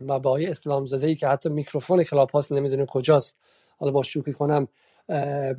و 0.00 0.18
با 0.18 0.30
آقای 0.30 0.46
اسلام 0.46 0.84
زاده 0.86 1.06
ای 1.06 1.14
که 1.14 1.28
حتی 1.28 1.48
میکروفون 1.48 2.02
کلاب 2.02 2.30
هاست 2.30 2.52
نمی‌دونه 2.52 2.86
کجاست 2.86 3.36
حالا 3.78 3.92
با 3.92 4.02
شوخی 4.02 4.32
کنم 4.32 4.68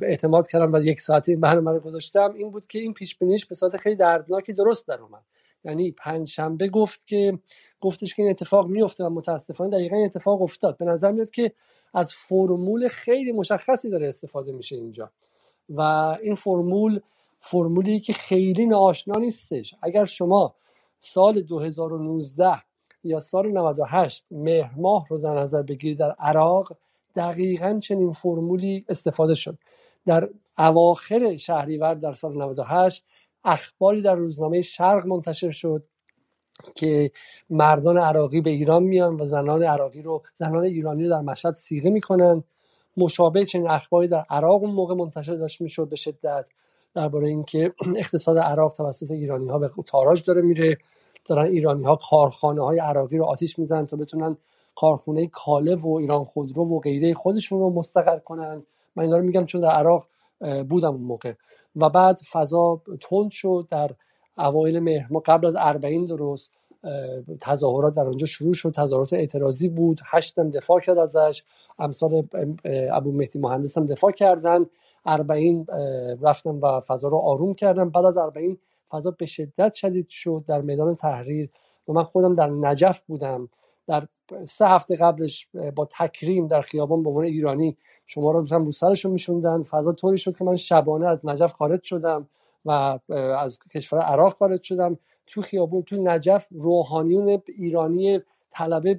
اعتماد 0.02 0.48
کردم 0.48 0.72
و 0.72 0.78
یک 0.84 1.00
ساعته 1.00 1.32
این 1.32 1.40
برنامه 1.40 1.72
رو 1.72 1.80
گذاشتم 1.80 2.34
این 2.34 2.50
بود 2.50 2.66
که 2.66 2.78
این 2.78 2.94
پیش 2.94 3.18
بینیش 3.18 3.46
به 3.46 3.54
صورت 3.54 3.76
خیلی 3.76 3.96
دردناکی 3.96 4.52
درست 4.52 4.88
در 4.88 5.00
اومد. 5.00 5.22
یعنی 5.64 5.92
پنج 5.92 6.28
شنبه 6.28 6.68
گفت 6.68 7.06
که 7.06 7.38
گفتش 7.80 8.14
که 8.14 8.22
این 8.22 8.30
اتفاق 8.30 8.66
میفته 8.66 9.04
و 9.04 9.10
متاسفانه 9.10 9.70
دقیقا 9.70 9.96
این 9.96 10.04
اتفاق 10.04 10.42
افتاد. 10.42 10.76
به 10.76 10.84
نظر 10.84 11.12
میاد 11.12 11.30
که 11.30 11.52
از 11.94 12.12
فرمول 12.12 12.88
خیلی 12.88 13.32
مشخصی 13.32 13.90
داره 13.90 14.08
استفاده 14.08 14.52
میشه 14.52 14.76
اینجا. 14.76 15.10
و 15.68 15.80
این 16.22 16.34
فرمول 16.34 17.00
فرمولی 17.44 18.00
که 18.00 18.12
خیلی 18.12 18.66
ناآشنا 18.66 19.20
نیستش. 19.20 19.74
اگر 19.82 20.04
شما 20.04 20.54
سال 20.98 21.40
2019 21.40 22.52
یا 23.04 23.20
سال 23.20 23.50
98 23.50 24.26
مهر 24.30 24.70
ماه 24.76 25.06
رو 25.08 25.18
در 25.18 25.34
نظر 25.34 25.62
بگیرید 25.62 25.98
در 25.98 26.10
عراق 26.18 26.76
دقیقا 27.16 27.78
چنین 27.82 28.12
فرمولی 28.12 28.84
استفاده 28.88 29.34
شد. 29.34 29.58
در 30.06 30.28
اواخر 30.58 31.36
شهریور 31.36 31.94
در 31.94 32.14
سال 32.14 32.42
98 32.42 33.04
اخباری 33.44 34.02
در 34.02 34.14
روزنامه 34.14 34.62
شرق 34.62 35.06
منتشر 35.06 35.50
شد 35.50 35.84
که 36.74 37.10
مردان 37.50 37.98
عراقی 37.98 38.40
به 38.40 38.50
ایران 38.50 38.82
میان 38.82 39.20
و 39.20 39.26
زنان 39.26 39.62
عراقی 39.62 40.02
رو 40.02 40.22
زنان 40.34 40.64
ایرانی 40.64 41.04
رو 41.04 41.10
در 41.10 41.20
مشهد 41.20 41.54
سیغه 41.54 41.90
می‌کنن. 41.90 42.44
مشابه 42.96 43.44
چنین 43.44 43.68
اخباری 43.68 44.08
در 44.08 44.24
عراق 44.30 44.62
اون 44.62 44.70
موقع 44.74 44.94
منتشر 44.94 45.34
داشت 45.34 45.60
می‌شد 45.60 45.88
به 45.88 45.96
شدت. 45.96 46.46
درباره 46.94 47.28
اینکه 47.28 47.72
اقتصاد 47.96 48.38
عراق 48.38 48.72
توسط 48.72 49.10
ایرانی 49.10 49.48
ها 49.48 49.58
به 49.58 49.70
تاراج 49.86 50.24
داره 50.24 50.42
میره. 50.42 50.78
دارن 51.24 51.46
ایرانی 51.46 51.84
ها 51.84 51.98
کارخانه 52.10 52.64
های 52.64 52.78
عراقی 52.78 53.18
رو 53.18 53.24
آتیش 53.24 53.58
می‌زنن 53.58 53.86
تا 53.86 53.96
بتونن 53.96 54.36
کارخونه 54.74 55.26
کاله 55.26 55.74
و 55.74 55.88
ایران 55.88 56.24
خودرو 56.24 56.64
و 56.64 56.80
غیره 56.80 57.14
خودشون 57.14 57.60
رو 57.60 57.70
مستقر 57.70 58.18
کنن. 58.18 58.62
من 58.96 59.04
اینا 59.04 59.16
رو 59.16 59.24
میگم 59.24 59.44
چون 59.44 59.60
در 59.60 59.70
عراق 59.70 60.08
بودم 60.68 60.92
اون 60.92 61.00
موقع. 61.02 61.32
و 61.76 61.90
بعد 61.90 62.20
فضا 62.32 62.82
تند 63.00 63.30
شد. 63.30 63.66
در 63.70 63.90
اوایل 64.38 64.78
مهر 64.78 65.06
ما 65.10 65.22
قبل 65.26 65.46
از 65.46 65.56
اربعین 65.58 66.06
درست 66.06 66.50
تظاهرات 67.40 67.94
در 67.94 68.06
آنجا 68.06 68.26
شروع 68.26 68.54
شد. 68.54 68.70
تظاهرات 68.70 69.12
اعتراضی 69.12 69.68
بود. 69.68 70.00
هشتم 70.04 70.50
دفاع 70.50 70.80
کرد 70.80 70.98
ازش. 70.98 71.42
امثال 71.78 72.28
ابو 72.92 73.12
مهدی 73.12 73.38
مهندس 73.38 73.78
هم 73.78 73.86
دفاع 73.86 74.10
کردن. 74.10 74.66
اربعین 75.04 75.66
رفتم 76.22 76.60
و 76.60 76.80
فضا 76.80 77.08
رو 77.08 77.16
آروم 77.16 77.54
کردم. 77.54 77.90
بعد 77.90 78.04
از 78.04 78.16
اربعین 78.16 78.58
فضا 78.90 79.10
به 79.10 79.26
شدت 79.26 79.72
شدید 79.72 80.08
شد 80.08 80.44
در 80.48 80.60
میدان 80.60 80.94
تحریر 80.94 81.50
و 81.88 81.92
من 81.92 82.02
خودم 82.02 82.34
در 82.34 82.50
نجف 82.50 83.02
بودم. 83.02 83.48
در 83.86 84.06
سه 84.44 84.66
هفته 84.66 84.96
قبلش 84.96 85.48
با 85.76 85.88
تکریم 85.90 86.46
در 86.46 86.60
خیابان 86.60 87.02
به 87.02 87.08
عنوان 87.08 87.24
ایرانی 87.24 87.76
شما 88.06 88.30
رو 88.30 88.48
هم 88.48 88.64
رو 88.64 88.72
سرشون 88.72 89.12
میشوندن. 89.12 89.62
فضا 89.62 89.92
طوری 89.92 90.18
شد 90.18 90.36
که 90.36 90.44
من 90.44 90.56
شبانه 90.56 91.06
از 91.06 91.26
نجف 91.26 91.52
خارج 91.52 91.82
شدم 91.82 92.28
و 92.64 92.98
از 93.38 93.58
کشور 93.74 93.98
عراق 93.98 94.32
خارج 94.32 94.62
شدم. 94.62 94.98
تو 95.26 95.42
خیابون 95.42 95.82
تو 95.82 95.96
نجف 95.96 96.48
روحانیون 96.50 97.42
ایرانی 97.46 98.20
طلبه 98.50 98.94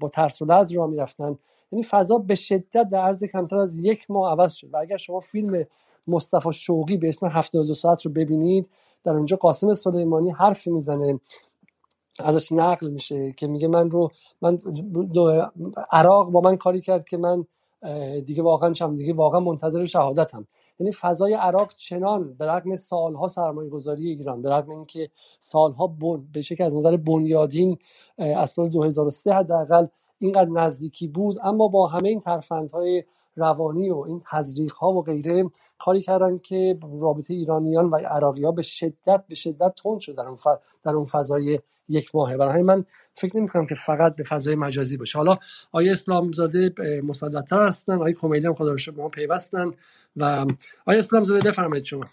با 0.00 0.08
ترس 0.08 0.42
و 0.42 0.44
لرز 0.44 0.72
را 0.72 0.86
می‌رفتن. 0.86 1.38
یعنی 1.72 1.82
فضا 1.82 2.18
به 2.18 2.34
شدت 2.34 2.88
در 2.92 3.00
عرض 3.00 3.24
کمتر 3.24 3.56
از 3.56 3.78
یک 3.78 4.10
ماه 4.10 4.30
عوض 4.32 4.52
شد. 4.52 4.68
و 4.72 4.76
اگر 4.76 4.96
شما 4.96 5.20
فیلم 5.20 5.64
مصطفی 6.06 6.52
شوقی 6.52 6.96
به 6.96 7.08
اسم 7.08 7.26
72 7.26 7.74
ساعت 7.74 8.06
رو 8.06 8.12
ببینید 8.12 8.70
در 9.04 9.12
اونجا 9.12 9.36
قاسم 9.36 9.72
سلیمانی 9.72 10.30
حرف 10.30 10.66
می‌زنه. 10.66 11.20
ازش 12.24 12.52
نقل 12.52 12.88
میشه 12.88 13.32
که 13.32 13.46
میگه 13.46 13.68
من 13.68 13.90
رو 13.90 14.08
من 14.42 14.58
عراق 15.92 16.30
با 16.30 16.40
من 16.40 16.56
کاری 16.56 16.80
کرد 16.80 17.04
که 17.04 17.16
من 17.16 17.44
دیگه 18.24 18.42
واقعا 18.42 18.72
چم 18.72 18.96
دیگه 18.96 19.14
واقعا 19.14 19.40
منتظر 19.40 19.84
شهادتم. 19.84 20.46
یعنی 20.80 20.92
فضای 20.92 21.34
عراق 21.34 21.74
چنان 21.74 22.34
به 22.34 22.46
رغم 22.46 22.76
سالها 22.76 23.26
سرمایه 23.26 23.70
گذاری 23.70 24.08
ایران 24.08 24.42
به 24.42 24.50
رغم 24.50 24.70
اینکه 24.70 25.10
سالها 25.38 25.86
بن... 25.86 26.28
به 26.32 26.42
شکل 26.42 26.64
از 26.64 26.76
نظر 26.76 26.96
بنیادین 26.96 27.78
از 28.18 28.50
سال 28.50 28.68
2003 28.68 29.34
حداقل 29.34 29.86
اینقدر 30.18 30.50
نزدیکی 30.50 31.08
بود 31.08 31.36
اما 31.42 31.68
با 31.68 31.86
همه 31.86 32.08
این 32.08 32.20
ترفندهای 32.20 33.04
روانی 33.36 33.90
و 33.90 33.98
این 33.98 34.22
تزریق 34.30 34.72
ها 34.72 34.92
و 34.92 35.02
غیره 35.02 35.44
کاری 35.78 36.02
کردن 36.02 36.38
که 36.38 36.78
رابطه 37.00 37.34
ایرانیان 37.34 37.90
و 37.90 37.96
عراقی 37.96 38.44
ها 38.44 38.52
به 38.52 38.62
شدت 38.62 39.24
به 39.28 39.34
شدت 39.34 39.74
تند 39.82 40.00
شد 40.00 40.16
در 40.16 40.26
اون, 40.26 40.38
در 40.84 40.92
اون 40.92 41.04
فضای 41.04 41.58
یک 41.88 42.14
ماهه. 42.14 42.36
برای 42.36 42.62
من 42.62 42.84
فکر 43.14 43.36
نمی 43.36 43.48
کنم 43.48 43.66
که 43.66 43.74
فقط 43.74 44.16
به 44.16 44.22
فضای 44.22 44.54
مجازی 44.54 44.96
باشه. 44.96 45.18
حالا 45.18 45.38
آیه 45.72 45.92
اسلام 45.92 46.32
زاده 46.32 46.74
مسلطتر 47.04 47.62
هستن 47.62 48.02
آیه 48.02 48.14
کمیلی 48.14 48.46
هم 48.46 48.54
خدا 48.54 48.74
به 48.86 49.02
ما 49.02 49.08
پیوستن 49.08 49.72
و 50.16 50.46
آیه 50.86 50.98
اسلام 50.98 51.24
زاده 51.24 51.50
بفرمایید 51.50 51.84
شما. 51.84 52.04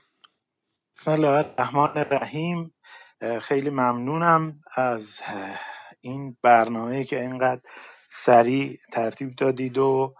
بسم 0.95 1.11
الله 1.11 1.27
الرحمن 1.27 1.89
الرحیم 1.95 2.73
خیلی 3.41 3.69
ممنونم 3.69 4.53
از 4.75 5.21
این 6.01 6.37
برنامه 6.41 7.03
که 7.03 7.21
اینقدر 7.21 7.61
سریع 8.17 8.77
ترتیب 8.91 9.35
دادید 9.35 9.77
و 9.77 10.15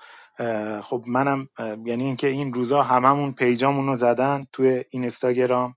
خب 0.81 1.03
منم 1.07 1.49
یعنی 1.59 2.03
اینکه 2.03 2.27
این 2.27 2.53
روزا 2.53 2.83
هممون 2.83 3.33
پیجامون 3.33 3.87
رو 3.87 3.95
زدن 3.95 4.47
توی 4.53 4.83
اینستاگرام 4.89 5.75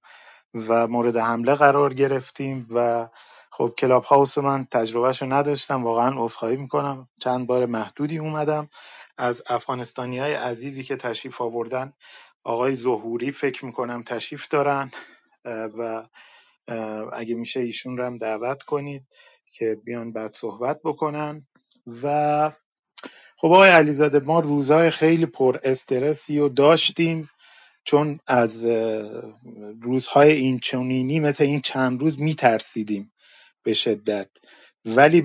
و 0.55 0.87
مورد 0.87 1.17
حمله 1.17 1.55
قرار 1.55 1.95
گرفتیم 1.95 2.67
و 2.71 3.09
خب 3.51 3.73
کلاب 3.79 4.05
هاوس 4.05 4.39
من 4.39 4.65
تجربهشو 4.65 5.27
نداشتم 5.27 5.85
واقعا 5.85 6.25
عذرخواهی 6.25 6.57
می‌کنم. 6.57 7.09
چند 7.21 7.47
بار 7.47 7.67
محدودی 7.67 8.19
اومدم. 8.19 8.69
از 9.19 9.43
افغانستانی 9.47 10.19
های 10.19 10.35
عزیزی 10.35 10.85
که 10.85 10.97
تشریف 10.97 11.41
آوردن 11.41 11.93
آقای 12.45 12.75
زهوری 12.75 13.31
فکر 13.31 13.65
می‌کنم 13.65 14.03
تشریف 14.03 14.49
دارن. 14.49 14.91
و 15.79 16.03
اگه 17.13 17.35
میشه 17.35 17.61
ایشون 17.61 17.97
رو 17.97 18.05
هم 18.07 18.19
دعوت 18.19 18.63
کنید 18.63 19.07
که 19.53 19.77
بیان 19.85 20.13
بعد 20.13 20.33
صحبت 20.33 20.81
بکنن. 20.85 21.47
و 22.03 22.51
خب 23.37 23.47
آقای 23.47 23.71
علیزاده 23.71 24.19
ما 24.19 24.41
روزهای 24.41 24.91
خیلی 24.91 25.27
پر 25.27 25.59
استرسی 25.63 26.39
و 26.39 26.49
داشتیم 26.49 27.31
چون 27.85 28.21
از 28.27 28.65
روزهای 29.81 30.33
این 30.33 30.59
چنینی 30.59 31.21
مثل 31.21 31.45
این 31.45 31.61
چند 31.61 32.01
روز 32.01 32.21
میترسیدیم 32.21 33.13
به 33.63 33.73
شدت. 33.73 34.29
ولی 34.85 35.21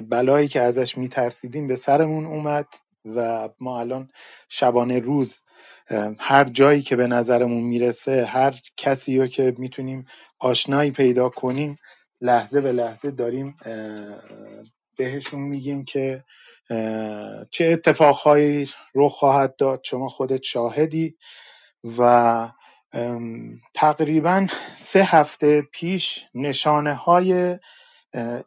بلایی 0.00 0.48
که 0.48 0.60
ازش 0.60 0.98
میترسیدیم 0.98 1.66
به 1.66 1.76
سرمون 1.76 2.26
اومد 2.26 2.66
و 3.04 3.48
ما 3.60 3.80
الان 3.80 4.10
شبانه 4.48 4.98
روز 4.98 5.42
هر 6.18 6.44
جایی 6.44 6.82
که 6.82 6.96
به 6.96 7.06
نظرمون 7.06 7.62
می‌رسه 7.62 8.24
هر 8.24 8.54
کسی 8.76 9.18
رو 9.18 9.26
که 9.26 9.54
می‌تونیم 9.58 10.06
آشنایی 10.38 10.90
پیدا 10.90 11.28
کنیم 11.28 11.76
لحظه 12.20 12.60
به 12.60 12.72
لحظه 12.72 13.10
داریم 13.10 13.54
بهشون 14.98 15.40
میگیم 15.40 15.84
که 15.84 16.24
چه 17.50 17.64
اتفاقهایی 17.64 18.70
رخ 18.94 19.12
خواهد 19.12 19.56
داد 19.56 19.80
شما 19.84 20.08
خودت 20.08 20.42
شاهدی 20.42 21.16
و 21.98 22.48
تقریبا 23.74 24.46
سه 24.76 25.04
هفته 25.04 25.62
پیش 25.72 26.26
نشانه 26.34 26.94
های 26.94 27.58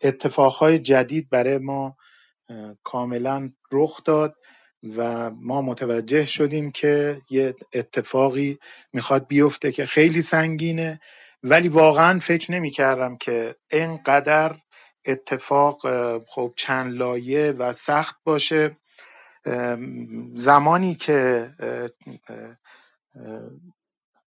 اتفاقهای 0.03 0.79
جدید 0.79 1.29
برای 1.29 1.58
ما 1.58 1.96
کاملا 2.84 3.50
رخ 3.72 4.03
داد 4.03 4.36
و 4.98 5.29
ما 5.29 5.62
متوجه 5.62 6.25
شدیم 6.25 6.72
که 6.72 7.17
یه 7.29 7.53
اتفاقی 7.74 8.58
می‌خواد 8.93 9.27
بیفته 9.27 9.72
که 9.72 9.86
خیلی 9.86 10.22
سنگینه. 10.22 11.00
ولی 11.43 11.67
واقعا 11.67 12.20
فکر 12.20 12.51
نمی 12.51 12.72
کردم 12.72 13.17
که 13.17 13.55
اینقدر 13.72 14.55
اتفاق 15.05 15.79
خب 16.27 16.53
چند 16.55 16.93
لایه 16.93 17.51
و 17.51 17.74
سخت 17.74 18.15
باشه. 18.24 18.77
زمانی 20.36 20.96
که 20.96 21.50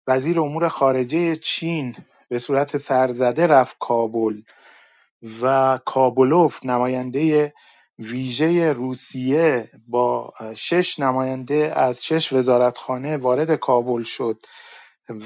وزیر 0.07 0.41
امور 0.41 0.69
خارجه 0.69 1.37
چین 1.37 1.97
به 2.29 2.39
صورت 2.39 2.77
سرزده 2.77 3.47
رفت 3.47 3.77
کابل 3.79 4.43
و 5.43 5.79
کابلوف 5.85 6.65
نماینده 6.65 7.53
ویژه 7.99 8.73
روسیه 8.73 9.71
با 9.89 10.33
شش 10.57 10.99
نماینده 10.99 11.73
از 11.77 12.05
شش 12.05 12.33
وزارتخانه 12.33 13.17
وارد 13.17 13.55
کابل 13.55 14.03
شد 14.03 14.43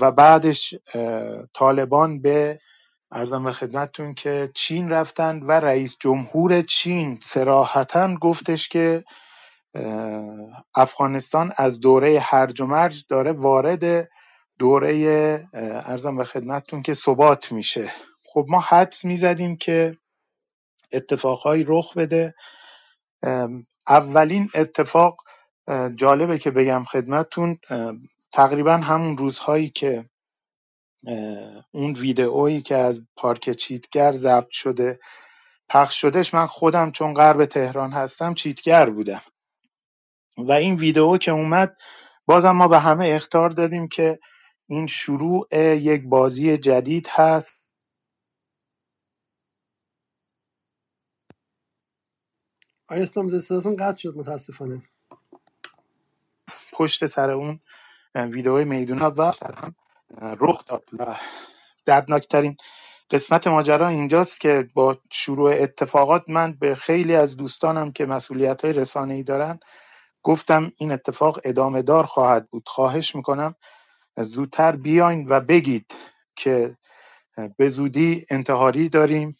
و 0.00 0.10
بعدش 0.12 0.74
طالبان 1.54 2.20
به 2.20 2.58
ارزم 3.14 3.44
به 3.44 3.52
خدمتتون 3.52 4.14
که 4.14 4.50
چین 4.54 4.90
رفتند 4.90 5.42
و 5.48 5.52
رئیس 5.52 5.96
جمهور 6.00 6.60
چین 6.62 7.18
سراحتا 7.22 8.14
گفتش 8.14 8.68
که 8.68 9.04
افغانستان 10.74 11.52
از 11.56 11.80
دوره 11.80 12.20
هرج 12.20 12.60
و 12.60 12.66
مرج 12.66 13.04
داره 13.08 13.32
وارد 13.32 14.08
دوره 14.58 15.48
ارزم 15.86 16.16
به 16.16 16.24
خدمتتون 16.24 16.82
که 16.82 16.94
ثبات 16.94 17.52
میشه. 17.52 17.92
خب 18.26 18.46
ما 18.48 18.60
حدس 18.60 19.04
می‌زدیم 19.04 19.56
که 19.56 19.96
اتفاقهایی 20.92 21.64
رخ 21.68 21.96
بده. 21.96 22.34
اولین 23.88 24.50
اتفاق 24.54 25.16
جالبه 25.94 26.38
که 26.38 26.50
بگم 26.50 26.84
خدمتتون 26.84 27.58
تقریبا 28.32 28.76
همون 28.76 29.16
روزهایی 29.16 29.70
که 29.70 30.04
اون 31.72 31.92
ویدئویی 31.92 32.62
که 32.62 32.76
از 32.76 33.02
پارک 33.16 33.50
چیتگر 33.50 34.12
ضبط 34.12 34.50
شده 34.50 35.00
پخش 35.68 36.00
شدش 36.00 36.34
من 36.34 36.46
خودم 36.46 36.90
چون 36.90 37.14
غرب 37.14 37.44
تهران 37.44 37.92
هستم 37.92 38.34
چیتگر 38.34 38.90
بودم. 38.90 39.22
و 40.36 40.52
این 40.52 40.76
ویدئو 40.76 41.18
که 41.18 41.30
اومد 41.30 41.76
بازم 42.26 42.50
ما 42.50 42.68
به 42.68 42.78
همه 42.78 43.08
اختار 43.16 43.50
دادیم 43.50 43.88
که 43.88 44.18
این 44.66 44.86
شروع 44.86 45.48
یک 45.76 46.02
بازی 46.04 46.58
جدید 46.58 47.06
هست. 47.10 47.72
آیا 52.88 53.02
اسلام 53.02 53.40
صداتون 53.40 53.76
قطع 53.76 53.98
شد؟ 53.98 54.16
متاسفانه. 54.16 54.82
پشت 56.72 57.06
سر 57.06 57.30
اون 57.30 57.60
ویدئوی 58.14 58.64
میدون 58.64 58.98
و 59.02 59.32
هم 59.56 59.74
رخ 60.22 60.64
داد 60.66 60.84
و 60.98 61.16
دردناکترین 61.86 62.56
قسمت 63.10 63.46
ماجرا 63.46 63.88
اینجاست 63.88 64.40
که 64.40 64.68
با 64.74 64.98
شروع 65.12 65.52
اتفاقات 65.54 66.24
من 66.28 66.52
به 66.52 66.74
خیلی 66.74 67.14
از 67.16 67.36
دوستانم 67.36 67.92
که 67.92 68.06
مسئولیت 68.06 68.64
های 68.64 68.72
رسانه 68.74 69.14
ای 69.14 69.22
دارن 69.22 69.60
گفتم 70.22 70.72
این 70.78 70.92
اتفاق 70.92 71.40
ادامه 71.44 71.82
دار 71.82 72.04
خواهد 72.04 72.50
بود. 72.50 72.64
خواهش 72.68 73.16
می‌کنم 73.16 73.54
زودتر 74.18 74.76
بیاین 74.76 75.26
و 75.28 75.40
بگید 75.40 75.96
که 76.36 76.76
به 77.56 77.68
زودی 77.68 78.26
انتحاری 78.30 78.88
داریم 78.88 79.36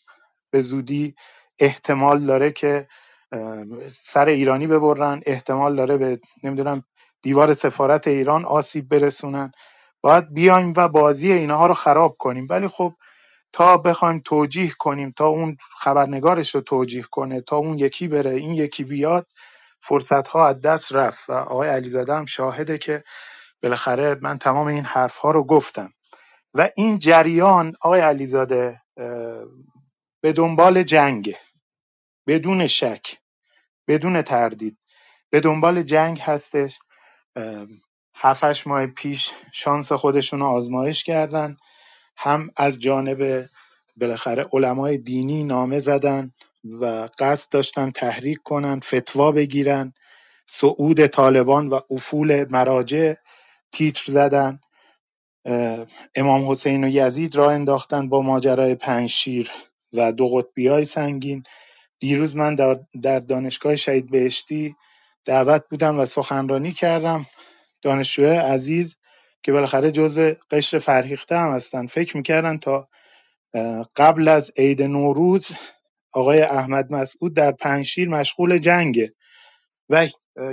به 0.51 0.61
زودی 0.61 1.15
احتمال 1.61 2.27
داره 2.27 2.53
که 2.53 2.89
سر 3.91 4.29
ایرانی 4.29 4.67
ببرن 4.67 5.23
احتمال 5.27 5.77
داره 5.77 5.97
به 5.97 6.21
نمی‌دونم 6.45 6.85
دیوار 7.23 7.55
سفارت 7.55 8.09
ایران 8.09 8.45
آسیب 8.45 8.89
برسونن. 8.89 9.53
باید 10.05 10.35
بیایم 10.35 10.73
و 10.77 10.89
بازی 10.89 11.33
اینها 11.33 11.67
رو 11.67 11.75
خراب 11.75 12.17
کنیم. 12.19 12.47
ولی 12.51 12.69
خب 12.69 12.95
تا 13.53 13.77
بخوایم 13.79 14.21
توجیه 14.21 14.71
کنیم 14.79 15.11
تا 15.11 15.27
اون 15.27 15.57
خبرنگارش 15.77 16.55
رو 16.55 16.61
توجیه 16.61 17.03
کنه 17.03 17.41
تا 17.41 17.57
اون 17.57 17.79
یکی 17.79 18.09
بره 18.09 18.31
این 18.31 18.55
یکی 18.55 18.85
بیاد 18.85 19.27
فرصت 19.81 20.29
ها 20.29 20.49
از 20.49 20.61
دست 20.61 20.93
رفت. 20.93 21.31
و 21.31 21.33
آقای 21.33 21.69
علیزاده 21.69 22.15
هم 22.15 22.27
شاهده 22.27 22.79
که 22.79 23.03
بالاخره 23.63 24.19
من 24.23 24.39
تمام 24.39 24.67
این 24.67 24.85
حرف 24.85 25.17
ها 25.17 25.31
رو 25.31 25.45
گفتم. 25.45 25.93
و 26.55 26.71
این 26.77 26.99
جریان 26.99 27.75
آقای 27.81 28.01
علیزاده 28.01 28.83
به 30.23 30.33
دنبال 30.37 30.83
جنگه 30.83 31.39
بدون 32.29 32.67
شک 32.67 33.19
بدون 33.89 34.23
تردید 34.23 34.79
به 35.31 35.41
دنبال 35.41 35.83
جنگ 35.83 36.21
هستش. 36.21 36.79
هفتش 38.25 38.67
ماه 38.67 38.87
پیش 38.87 39.31
شانس 39.53 39.93
خودشون 39.93 40.41
رو 40.41 40.47
آزمایش 40.47 41.05
کردن. 41.05 41.57
هم 42.17 42.51
از 42.57 42.81
جانب 42.81 43.45
بالاخره 43.97 44.45
علمای 44.53 44.99
دینی 44.99 45.45
نامه 45.45 45.79
زدن 45.79 46.33
و 46.81 47.09
قصد 47.19 47.53
داشتن 47.53 47.91
تحریک 47.91 48.39
کنن 48.45 48.81
فتوا 48.81 49.33
بگیرن. 49.33 49.93
صعود 50.47 51.07
طالبان 51.07 51.69
و 51.69 51.81
افول 51.91 52.47
مراجع 52.51 53.15
تیتر 53.73 54.13
زدن. 54.13 54.61
امام 56.15 56.51
حسین 56.51 56.85
و 56.85 56.89
یزید 56.89 57.37
را 57.37 57.51
انداختن 57.51 58.09
با 58.09 58.21
ماجرای 58.23 58.75
پنجشیر 58.75 59.51
و 59.93 60.13
دو 60.13 60.29
قطبی 60.29 60.69
های 60.69 60.85
سنگین. 60.85 61.43
دیروز 61.99 62.37
من 62.37 62.79
در 63.03 63.19
دانشگاه 63.19 63.77
شهید 63.77 64.11
بهشتی 64.11 64.77
دعوت 65.25 65.65
بودم 65.71 66.01
و 66.01 66.07
سخنرانی 66.07 66.73
کردم. 66.73 67.27
دانشجوی 67.85 68.27
عزیز 68.27 68.97
که 69.43 69.53
بالاخره 69.53 69.91
جزء 69.91 70.33
قشر 70.51 70.79
فرهیخته 70.79 71.39
هم 71.39 71.53
هستن. 71.53 71.87
فکر 71.87 72.17
می‌کردن 72.17 72.59
تا 72.59 72.89
قبل 73.97 74.29
از 74.29 74.53
عید 74.57 74.83
نوروز 74.83 75.53
آقای 76.13 76.43
احمد 76.43 76.93
مسعود 76.93 77.37
در 77.37 77.53
پنجشیر 77.53 78.09
مشغول 78.09 78.59
جنگه 78.59 79.15
و 79.91 80.09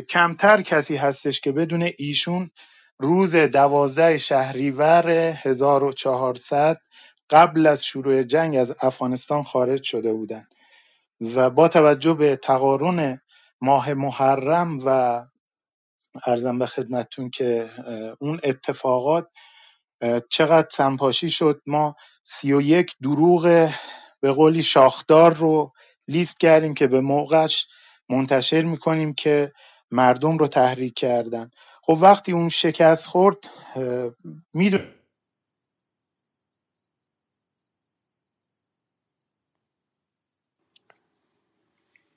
کمتر 0.10 0.62
کسی 0.62 0.96
هستش 0.96 1.42
که 1.42 1.52
بدون 1.52 1.92
ایشون 1.98 2.52
روز 3.00 3.36
دوازده 3.36 4.18
شهریور 4.18 5.10
1400 5.10 6.78
قبل 7.30 7.68
از 7.68 7.86
شروع 7.86 8.24
جنگ 8.24 8.56
از 8.56 8.76
افغانستان 8.82 9.44
خارج 9.44 9.84
شده 9.84 10.14
بودند 10.14 10.48
و 11.36 11.50
با 11.50 11.68
توجه 11.68 12.14
به 12.14 12.36
تقارن 12.36 13.20
ماه 13.62 13.94
محرم 13.94 14.80
و 14.86 15.22
ارزم 16.26 16.60
به 16.60 16.66
خدمتتون 16.68 17.30
که 17.30 17.70
اون 18.20 18.40
اتفاقات 18.44 19.28
چقدر 20.30 20.68
سنپاشی 20.70 21.30
شد. 21.30 21.62
ما 21.68 21.96
سی 22.24 22.54
و 22.54 22.62
یک 22.62 22.96
دروغ 23.02 23.70
به 24.22 24.32
قولی 24.32 24.64
شاخدار 24.64 25.34
رو 25.34 25.72
لیست 26.08 26.40
کردیم 26.40 26.74
که 26.74 26.88
به 26.88 27.02
موقعش 27.02 27.68
منتشر 28.10 28.62
می‌کنیم 28.62 29.14
که 29.14 29.52
مردم 29.92 30.38
رو 30.38 30.48
تحریک 30.48 30.94
کردن. 30.94 31.50
خب 31.82 31.98
وقتی 32.02 32.32
اون 32.32 32.50
شکست 32.50 33.06
خورد 33.06 33.38
می‌دونیم 34.54 35.01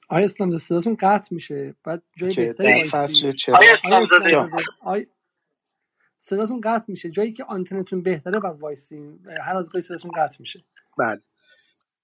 آیا 0.08 0.24
اسلام 0.24 0.58
صداتون 0.58 0.96
قطع 1.00 1.34
میشه. 1.34 1.74
بعد 1.84 2.02
جای 2.16 2.34
بهتری 2.34 2.90
آیا 3.52 3.72
اسلام 3.72 4.06
صداتون 6.16 6.60
قطع 6.60 6.84
میشه. 6.88 7.10
جایی 7.10 7.32
که 7.32 7.44
آنتنتون 7.44 8.02
بهتره 8.02 8.40
بعد 8.40 8.60
وایسین. 8.60 9.18
هر 9.42 9.56
از 9.56 9.70
صداتون 9.80 10.10
قطع 10.16 10.36
میشه. 10.40 10.64
بله. 10.98 11.20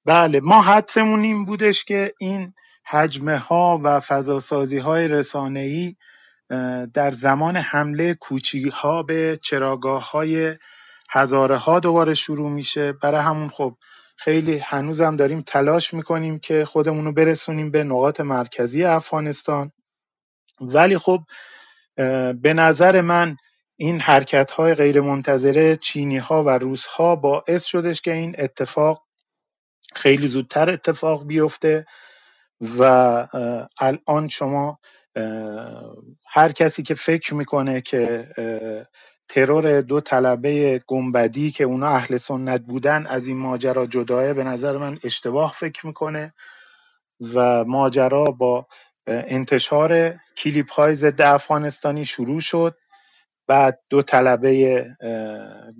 بله. 0.06 0.40
ما 0.40 0.62
حدسمون 0.62 1.22
این 1.22 1.44
بودش 1.44 1.84
که 1.84 2.14
این 2.20 2.54
حجمه 2.84 3.38
ها 3.38 3.80
و 3.84 4.00
فضاسازی 4.00 4.78
های 4.78 5.08
رسانه 5.08 5.60
ای 5.60 5.96
در 6.94 7.12
زمان 7.12 7.56
حمله 7.56 8.14
کوچی 8.14 8.68
ها 8.68 9.02
به 9.02 9.38
چراگاه 9.42 10.10
های 10.10 10.56
هزاره 11.10 11.56
ها 11.56 11.80
دوباره 11.80 12.14
شروع 12.14 12.50
میشه. 12.50 12.92
برای 12.92 13.20
همون 13.20 13.48
خب 13.48 13.76
خیلی 14.20 14.58
هنوزم 14.58 15.16
داریم 15.16 15.40
تلاش 15.40 15.94
می‌کنیم 15.94 16.38
که 16.38 16.64
خودمون 16.64 17.04
رو 17.04 17.12
برسونیم 17.12 17.70
به 17.70 17.84
نقاط 17.84 18.20
مرکزی 18.20 18.84
افغانستان. 18.84 19.72
ولی 20.60 20.98
خب 20.98 21.20
به 22.42 22.54
نظر 22.54 23.00
من 23.00 23.36
این 23.76 24.00
حرکت 24.00 24.50
های 24.50 24.74
غیر 24.74 25.00
منتظره 25.00 25.76
چینی 25.76 26.18
ها 26.18 26.44
و 26.44 26.48
روس 26.50 26.86
ها 26.86 27.16
باعث 27.16 27.64
شدش 27.64 28.00
که 28.00 28.12
این 28.12 28.34
اتفاق 28.38 29.06
خیلی 29.94 30.28
زودتر 30.28 30.70
اتفاق 30.70 31.26
بیفته 31.26 31.86
و 32.78 32.82
الان 33.80 34.28
شما 34.28 34.78
هر 36.26 36.52
کسی 36.52 36.82
که 36.82 36.94
فکر 36.94 37.34
می‌کنه 37.34 37.80
که 37.80 38.28
ترور 39.30 39.80
دو 39.80 40.00
طلبه 40.00 40.80
گنبدی 40.86 41.50
که 41.50 41.64
اونا 41.64 41.88
اهل 41.88 42.16
سنت 42.16 42.60
بودن 42.60 43.06
از 43.06 43.26
این 43.26 43.36
ماجرا 43.36 43.86
جداه 43.86 44.32
به 44.32 44.44
نظر 44.44 44.76
من 44.76 44.98
اشتباه 45.04 45.52
فکر 45.52 45.86
می‌کنه 45.86 46.34
و 47.34 47.64
ماجرا 47.64 48.24
با 48.24 48.66
انتشار 49.06 50.14
کلیپ 50.36 50.72
های 50.72 50.94
ضد 50.94 51.20
افغانستانی 51.20 52.04
شروع 52.04 52.40
شد. 52.40 52.76
بعد 53.46 53.80
دو 53.90 54.02
طلبه 54.02 54.86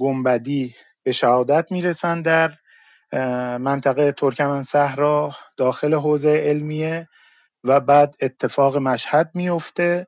گنبدی 0.01 0.75
به 1.03 1.13
شهادت 1.13 1.73
می‌رسن 1.73 2.23
در 2.23 2.53
منطقه 3.59 4.13
ترکمن 4.13 4.63
صحرا 4.63 5.31
داخل 5.57 5.95
حوزه 5.95 6.31
علمیه 6.31 7.09
و 7.65 7.81
بعد 7.81 8.15
اتفاق 8.23 8.77
مشهد 8.77 9.31
میفته 9.35 10.07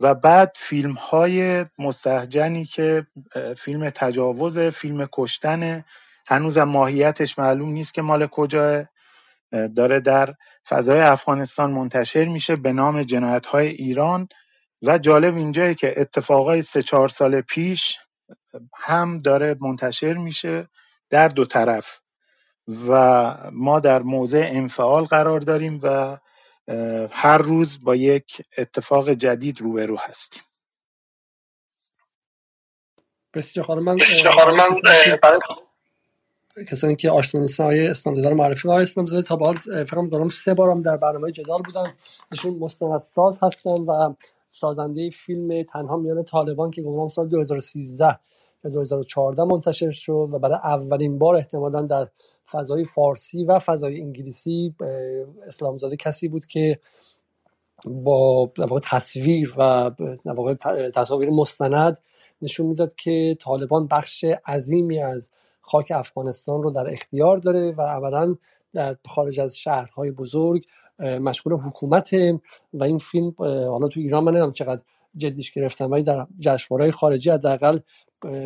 و 0.00 0.14
بعد 0.14 0.52
فیلم 0.56 0.92
های 0.92 1.66
مستحجنی 1.78 2.64
که 2.64 3.06
فیلم 3.56 3.90
تجاوز 3.90 4.58
فیلم 4.58 5.08
کشتن 5.12 5.84
هنوزم 6.26 6.64
ماهیتش 6.64 7.38
معلوم 7.38 7.68
نیست 7.68 7.94
که 7.94 8.02
مال 8.02 8.26
کجاه 8.26 8.84
داره 9.76 10.00
در 10.00 10.34
فضای 10.68 11.00
افغانستان 11.00 11.70
منتشر 11.70 12.24
میشه 12.24 12.56
به 12.56 12.72
نام 12.72 13.02
جنایت 13.02 13.46
های 13.46 13.68
ایران. 13.68 14.28
و 14.82 14.98
جالب 14.98 15.36
اینجایی 15.36 15.74
که 15.74 16.00
اتفاقای 16.00 16.62
سه 16.62 16.82
چهار 16.82 17.08
سال 17.08 17.40
پیش 17.40 17.98
هم 18.74 19.20
داره 19.20 19.56
منتشر 19.60 20.14
میشه 20.14 20.68
در 21.10 21.28
دو 21.28 21.44
طرف. 21.44 22.00
و 22.88 23.34
ما 23.52 23.80
در 23.80 24.02
موضع 24.02 24.48
انفعال 24.52 25.04
قرار 25.04 25.40
داریم 25.40 25.80
و 25.82 26.18
هر 27.10 27.38
روز 27.38 27.84
با 27.84 27.94
یک 27.94 28.42
اتفاق 28.58 29.10
جدید 29.10 29.60
روبرو 29.60 29.96
هستیم. 29.96 30.42
بسیار 33.34 33.66
خانم 33.66 33.84
من 33.84 33.96
من 36.56 36.64
کسانی 36.64 36.96
که 36.96 37.10
آشنا 37.10 37.40
نیستن 37.40 37.64
آقای 37.64 37.86
اسلام 37.86 38.34
معرفی 38.34 38.68
آقای 38.68 38.82
اسلام 38.82 39.06
زاده 39.06 39.22
تا 39.22 39.36
به 39.36 39.44
حال 39.44 39.56
فکر 39.56 40.08
دارم 40.12 40.28
سه 40.28 40.54
بارم 40.54 40.82
در 40.82 40.96
برنامه 40.96 41.32
جدال 41.32 41.62
بودن 41.62 41.92
ایشون 42.32 42.54
مستندساز 42.58 43.38
هستن 43.42 43.70
و 43.70 44.14
سازنده 44.50 45.10
فیلم 45.10 45.62
تنها 45.62 45.96
میان 45.96 46.24
طالبان 46.24 46.70
که 46.70 46.82
گمانم 46.82 47.08
سال 47.08 47.28
2013 47.28 48.04
یا 48.06 48.18
2014 48.68 49.44
منتشر 49.44 49.90
شد 49.90 50.28
و 50.32 50.38
برای 50.38 50.58
اولین 50.64 51.18
بار 51.18 51.36
احتمالا 51.36 51.82
در 51.82 52.08
فضای 52.50 52.84
فارسی 52.84 53.44
و 53.44 53.58
فضای 53.58 54.00
انگلیسی 54.00 54.74
اسلامزاده 55.46 55.96
کسی 55.96 56.28
بود 56.28 56.46
که 56.46 56.78
با 57.84 58.80
تصویر 58.82 59.54
و 59.58 59.90
تصاویر 60.94 61.30
مستند 61.30 61.98
نشون 62.42 62.66
می‌داد 62.66 62.94
که 62.94 63.36
طالبان 63.40 63.86
بخش 63.86 64.24
عظیمی 64.46 65.02
از 65.02 65.30
خاک 65.60 65.92
افغانستان 65.94 66.62
رو 66.62 66.70
در 66.70 66.92
اختیار 66.92 67.38
داره 67.38 67.72
و 67.72 67.80
اولا 67.80 68.36
در 68.74 68.96
خارج 69.08 69.40
از 69.40 69.56
شهرهای 69.56 70.10
بزرگ 70.10 70.64
مشغول 70.98 71.52
حکومت 71.52 72.14
و 72.74 72.84
این 72.84 72.98
فیلم 72.98 73.34
حالا 73.38 73.88
تو 73.88 74.00
ایران 74.00 74.24
من 74.24 74.32
نمی‌دونم 74.32 74.52
چقدر 74.52 74.82
جدیش 75.16 75.52
گرفتم 75.52 75.90
ولی 75.90 76.02
در 76.02 76.26
جشنواره‌های 76.38 76.92
خارجی 76.92 77.30
حداقل 77.30 77.78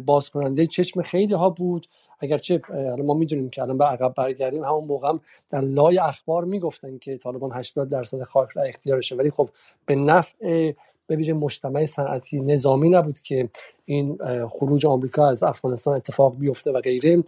باز 0.07 0.31
کننده 0.31 0.67
چشم 0.67 1.03
خیلی 1.03 1.35
ها 1.35 1.51
بود. 1.51 1.89
اگرچه 2.21 2.61
ما 3.05 3.15
می‌دونیم 3.15 3.51
که 3.51 3.63
الان 3.63 3.79
به 3.79 3.85
عقب 3.85 4.15
برگردیم 4.17 4.65
همون 4.65 4.85
موقع 4.85 5.09
هم 5.09 5.21
در 5.51 5.61
لای 5.61 5.99
اخبار 5.99 6.45
می‌گفتن 6.45 6.99
که 6.99 7.17
طالبان 7.17 7.51
80 7.55 7.89
درصد 7.91 8.23
خاک 8.23 8.49
در 8.57 8.69
اختیارشه. 8.69 9.17
ولی 9.17 9.31
خب 9.31 9.49
به 9.87 9.97
نفع 9.97 10.73
به 11.07 11.17
ویژه 11.17 11.33
مجتمع 11.33 11.87
صنعتی 11.87 12.41
نظامی 12.41 12.91
نبود 12.91 13.21
که 13.21 13.49
این 13.85 14.19
خروج 14.49 14.87
آمریکا 14.87 15.29
از 15.29 15.43
افغانستان 15.43 15.95
اتفاق 15.95 16.39
بیفته 16.39 16.73
و 16.73 16.81
غیره. 16.81 17.23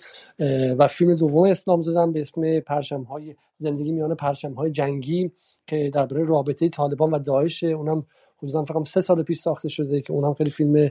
و 0.79 0.87
فیلم 0.87 1.15
دوم 1.15 1.43
اسلام 1.43 1.83
زدن 1.83 2.13
به 2.13 2.21
اسم 2.21 2.61
پرشم 2.61 3.03
های 3.03 3.35
زندگی 3.59 3.93
میان 3.93 4.15
پرشم 4.15 4.53
های 4.53 4.71
جنگی 4.71 5.31
که 5.67 5.91
درباره 5.95 6.25
رابطه 6.25 6.69
طالبان 6.69 7.11
و 7.11 7.19
داعش 7.19 7.65
اونم 7.65 8.07
حدودا 8.45 8.65
فقط 8.65 8.89
سه 8.89 9.01
سال 9.01 9.23
پیش 9.23 9.39
ساخته 9.39 9.69
شده 9.69 10.01
که 10.01 10.13
اونم 10.13 10.35
خیلی 10.35 10.51
فیلم 10.51 10.91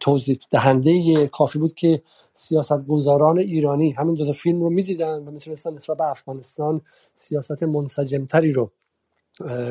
توضیح 0.00 0.38
دهنده 0.50 1.26
کافی 1.26 1.58
بود 1.58 1.74
که 1.74 2.02
سیاست 2.34 2.86
گذاران 2.86 3.38
ایرانی 3.38 3.90
همین 3.90 4.14
دو 4.14 4.26
تا 4.26 4.32
فیلم 4.32 4.60
رو 4.60 4.70
می‌دیدن 4.70 5.18
و 5.18 5.30
می‌تونستن 5.30 5.74
نسبت 5.74 5.96
به 5.96 6.10
افغانستان 6.10 6.80
سیاست 7.14 7.62
منسجمتری 7.62 8.52
رو 8.52 8.70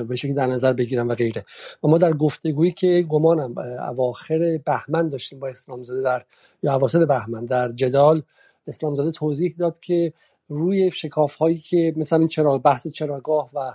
به 0.08 0.16
شکلی 0.16 0.34
در 0.34 0.48
نظر 0.48 0.74
بگیرم 0.74 1.08
و 1.08 1.16
غیره. 1.16 1.44
و 1.84 1.88
ما 1.88 1.98
در 1.98 2.14
گفتگویی 2.14 2.72
که 2.72 3.06
گمانم 3.10 3.58
اواخر 3.90 4.60
بهمن 4.66 5.10
داشتیم 5.10 5.40
با 5.40 5.48
اسلامزاده 5.48 6.02
در 6.02 6.26
یا 6.64 6.76
اواسط 6.76 7.08
بهمن 7.08 7.46
در 7.46 7.72
جدال 7.72 8.22
اسلامزاده 8.68 9.12
توضیح 9.12 9.56
داد 9.60 9.80
که 9.80 10.14
روی 10.48 10.92
شکاف 10.92 11.36
هایی 11.36 11.58
که 11.58 11.94
مثلا 11.98 12.20
این 12.20 12.28
چرا 12.28 12.58
بحث 12.58 12.88
چراگاه 12.88 13.50
و 13.54 13.74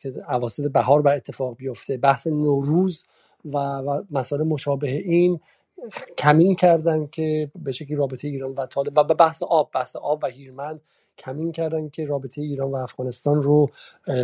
که 0.00 0.14
اواسط 0.28 0.72
بهار 0.72 1.02
بر 1.02 1.16
اتفاق 1.16 1.56
بیفته. 1.56 1.96
بحث 1.96 2.26
نوروز 2.26 3.04
و, 3.44 3.58
و 3.58 4.02
مسائل 4.10 4.42
مشابه 4.42 4.90
این 4.90 5.40
کمین 6.18 6.54
کردن 6.54 7.06
که 7.06 7.50
به 7.54 7.72
شکلی 7.72 7.96
رابطه 7.96 8.28
ایران 8.28 8.52
و 8.52 8.66
طالب 8.66 8.92
و 8.96 9.04
به 9.04 9.14
بحث 9.14 9.42
آب 9.42 9.70
بحث 9.74 9.96
آب 9.96 10.20
و 10.22 10.26
هیرمند 10.26 10.80
کمین 11.18 11.52
کردن 11.52 11.88
که 11.88 12.04
رابطه 12.04 12.42
ایران 12.42 12.70
و 12.70 12.76
افغانستان 12.76 13.42
رو 13.42 13.66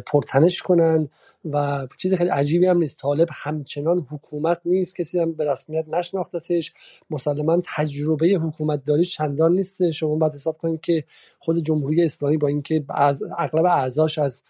پرتنش 0.06 0.62
کنن 0.62 1.08
و 1.50 1.86
چیز 1.98 2.14
خیلی 2.14 2.30
عجیبی 2.30 2.66
هم 2.66 2.78
نیست. 2.78 2.98
طالب 2.98 3.28
همچنان 3.32 4.06
حکومت 4.10 4.60
نیست. 4.64 4.96
کسی 4.96 5.18
هم 5.18 5.32
به 5.32 5.50
رسمیت 5.50 5.88
نشناختتش. 5.88 6.72
مسلما 7.10 7.58
تجربه 7.76 8.26
حکومت 8.26 8.84
داری 8.84 9.04
چندان 9.04 9.52
نیست. 9.52 9.90
شما 9.90 10.16
باید 10.16 10.32
حساب 10.32 10.58
کنید 10.58 10.80
که 10.80 11.04
خود 11.38 11.58
جمهوری 11.58 12.04
اسلامی 12.04 12.36
با 12.36 12.48
اینکه 12.48 12.84
از 12.88 13.22
اغلب 13.38 13.64
اعضاش 13.64 14.18
از 14.18 14.42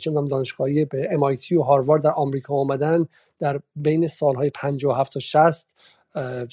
چه 0.00 0.10
دانشگاهی 0.10 0.84
به 0.84 1.08
MIT 1.12 1.52
و 1.52 1.62
هاروارد 1.62 2.02
در 2.02 2.10
آمریکا 2.10 2.54
آمدن 2.54 3.08
در 3.38 3.60
بین 3.76 4.08
سالهای 4.08 4.50
57 4.50 5.12
تا 5.12 5.20
60 5.20 5.66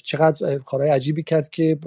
چقدر 0.02 0.58
کارهای 0.58 0.90
عجیبی 0.90 1.22
کرد 1.22 1.48
که 1.48 1.78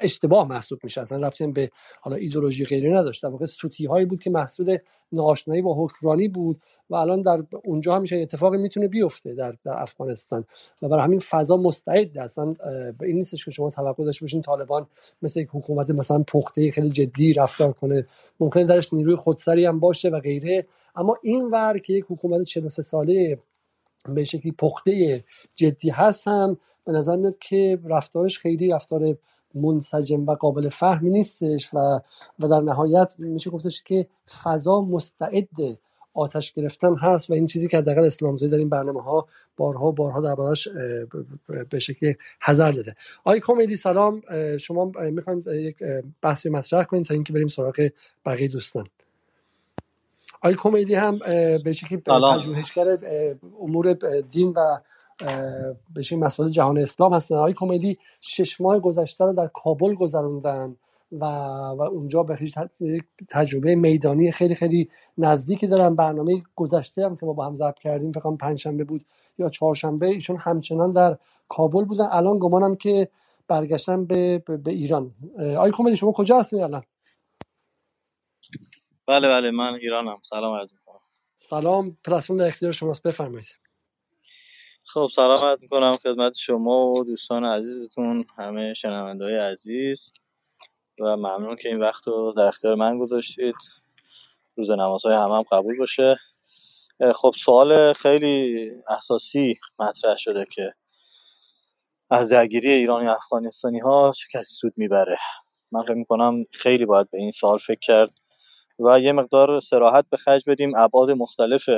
اشتباه 0.00 0.48
محسوب 0.48 0.78
میشه. 0.82 1.00
اصلا 1.00 1.26
رفتی 1.26 1.46
به 1.46 1.70
حالا 2.00 2.16
ایدولوژی 2.16 2.64
غیری 2.64 2.92
نداشت. 2.92 3.22
در 3.22 3.28
واقع 3.28 3.44
سوتی 3.44 3.86
هایی 3.86 4.06
بود 4.06 4.22
که 4.22 4.30
محصول 4.30 4.78
ناآشنایی 5.12 5.62
با 5.62 5.84
حکمرانی 5.84 6.28
بود 6.28 6.60
و 6.90 6.94
الان 6.94 7.22
در 7.22 7.42
اونجا 7.64 7.96
همیشه 7.96 8.16
اتفاقی 8.16 8.58
می‌تونه 8.58 8.88
بیفته 8.88 9.34
در 9.34 9.54
در 9.64 9.72
افغانستان. 9.72 10.44
و 10.82 10.88
برای 10.88 11.04
همین 11.04 11.18
فضا 11.18 11.56
مستعد 11.56 12.18
اصلا 12.18 12.54
به 12.98 13.06
این 13.06 13.16
نیستش 13.16 13.44
که 13.44 13.50
شما 13.50 13.70
توقع 13.70 14.04
داشته 14.04 14.24
باشین 14.24 14.42
طالبان 14.42 14.86
مثل 15.22 15.40
یک 15.40 15.48
حکومت 15.52 15.90
مثلا 15.90 16.18
پخته 16.18 16.70
خیلی 16.70 16.90
جدی 16.90 17.32
رفتار 17.32 17.72
کنه. 17.72 18.06
ممکنه 18.40 18.64
درش 18.64 18.92
نیروی 18.92 19.14
خودسری 19.14 19.64
هم 19.64 19.80
باشه 19.80 20.08
و 20.08 20.20
غیره. 20.20 20.66
اما 20.96 21.16
این 21.22 21.44
ور 21.44 21.76
که 21.76 21.92
یک 21.92 22.04
حکومت 22.08 22.42
43 22.42 22.82
ساله 22.82 23.38
به 24.14 24.24
شکلی 24.24 24.52
پخته 24.52 25.24
جدی 25.54 25.90
هست 25.90 26.28
هم 26.28 26.56
به 26.88 26.94
نظر 26.94 27.16
میاد 27.16 27.38
که 27.38 27.78
رفتارش 27.84 28.38
خیلی 28.38 28.68
رفتار 28.68 29.16
منسجم 29.54 30.26
و 30.26 30.34
قابل 30.34 30.68
فهمی 30.68 31.10
نیستش 31.10 31.74
و 31.74 32.00
و 32.38 32.48
در 32.48 32.60
نهایت 32.60 33.14
میشه 33.18 33.50
گفتش 33.50 33.82
که 33.82 34.06
فضا 34.44 34.80
مستعد 34.80 35.48
آتش 36.14 36.52
گرفتن 36.52 36.96
هست 36.96 37.30
و 37.30 37.34
این 37.34 37.46
چیزی 37.46 37.68
که 37.68 37.78
حداقل 37.78 38.04
اسلامزایی 38.04 38.52
در 38.52 38.58
این 38.58 38.68
برنامه 38.68 39.02
ها 39.02 39.26
بارها 39.56 39.90
بارها 39.90 40.20
دربارش 40.20 40.68
به 41.70 41.78
شکل 41.78 42.12
حذر 42.42 42.72
داده. 42.72 42.94
آقای 43.24 43.40
کمیدی 43.40 43.76
سلام. 43.76 44.22
شما 44.60 44.92
می‌خواین 45.10 45.44
یک 45.46 45.76
بحثی 46.22 46.48
مطرح 46.48 46.84
کنید 46.84 47.04
تا 47.04 47.14
اینکه 47.14 47.32
بریم 47.32 47.48
سراغ 47.48 47.88
بقیه 48.26 48.48
دوستان. 48.48 48.86
آقای 50.36 50.54
کمیدی 50.54 50.94
هم 50.94 51.18
به 51.64 51.72
شکلی 51.72 51.98
پژوهشگر 51.98 52.98
امور 53.60 53.92
دین 54.28 54.48
و 54.56 54.78
به 55.94 56.16
مسائل 56.16 56.50
جهان 56.50 56.78
اسلام 56.78 57.14
هستن. 57.14 57.34
آقای 57.34 57.52
کمدی 57.52 57.98
شش 58.20 58.60
ماه 58.60 58.78
گذشته 58.78 59.24
رو 59.24 59.32
در 59.32 59.46
کابل 59.46 59.94
گذروندن 59.94 60.76
و, 61.12 61.24
و 61.78 61.82
اونجا 61.82 62.22
به 62.22 62.38
تجربه 63.28 63.74
میدانی 63.74 64.30
خیلی 64.30 64.54
خیلی 64.54 64.90
نزدیکی 65.18 65.66
دارن. 65.66 65.94
برنامه 65.94 66.42
گذشته 66.56 67.04
هم 67.04 67.16
که 67.16 67.26
ما 67.26 67.32
با 67.32 67.46
هم 67.46 67.54
ضبط 67.54 67.78
کردیم 67.78 68.12
فکر 68.12 68.36
پنجشنبه 68.36 68.84
بود 68.84 69.04
یا 69.38 69.48
چهارشنبه 69.48 70.06
ایشون 70.06 70.36
همچنان 70.36 70.92
در 70.92 71.18
کابل 71.48 71.84
بودن. 71.84 72.08
الان 72.10 72.38
گمانم 72.38 72.76
که 72.76 73.08
برگشتن 73.48 74.04
به, 74.04 74.38
به, 74.38 74.70
ایران. 74.70 75.14
آقای 75.38 75.70
کمدی 75.70 75.96
شما 75.96 76.12
کجا 76.12 76.38
هستین 76.38 76.62
الان؟ 76.62 76.82
بله 79.06 79.28
بله 79.28 79.50
من 79.50 79.74
ایرانم. 79.74 80.18
سلام 80.22 80.54
عرض 80.58 80.72
می‌کنم. 80.72 81.00
سلام. 81.36 81.90
پلتفرم 82.04 82.36
در 82.36 82.46
اختیار 82.46 82.72
شماست. 82.72 83.02
بفرمایید. 83.02 83.67
خب 84.92 85.08
سلام 85.14 85.44
عرض 85.44 85.58
می‌کنم 85.60 85.92
خدمت 85.92 86.36
شما 86.36 86.86
و 86.86 87.04
دوستان 87.04 87.44
عزیزتون 87.44 88.24
همه 88.38 88.74
شنوندهای 88.74 89.38
عزیز. 89.38 90.10
و 91.00 91.16
ممنون 91.16 91.56
که 91.56 91.68
این 91.68 91.80
وقت 91.80 92.08
رو 92.08 92.32
در 92.36 92.44
اختیار 92.44 92.74
من 92.74 92.98
گذاشتید. 92.98 93.54
روز 94.56 94.70
نمازهای 94.70 95.14
همه 95.14 95.36
هم 95.36 95.42
قبول 95.42 95.78
باشه. 95.78 96.16
خب 97.14 97.34
سوال 97.44 97.92
خیلی 97.92 98.70
اساسی 98.88 99.54
مطرح 99.78 100.16
شده 100.16 100.46
که 100.54 100.74
از 102.10 102.32
درگیری 102.32 102.70
ایرانی 102.70 103.06
و 103.06 103.10
افغانستانی 103.10 103.78
ها 103.78 104.12
چه 104.12 104.26
کسی 104.38 104.54
سود 104.54 104.72
می‌بره؟ 104.76 105.18
من 105.72 105.82
فکر 105.82 105.94
می‌کنم 105.94 106.44
خیلی 106.52 106.86
باید 106.86 107.10
به 107.10 107.18
این 107.18 107.32
سوال 107.32 107.58
فکر 107.58 107.80
کرد 107.80 108.10
و 108.78 109.00
یه 109.00 109.12
مقدار 109.12 109.60
سراحت 109.60 110.04
به 110.10 110.16
خرج 110.16 110.44
بدیم 110.46 110.72
ابعاد 110.76 111.10
مختلف 111.10 111.68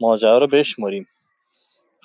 ماجرا 0.00 0.38
رو 0.38 0.46
بشمریم. 0.46 1.06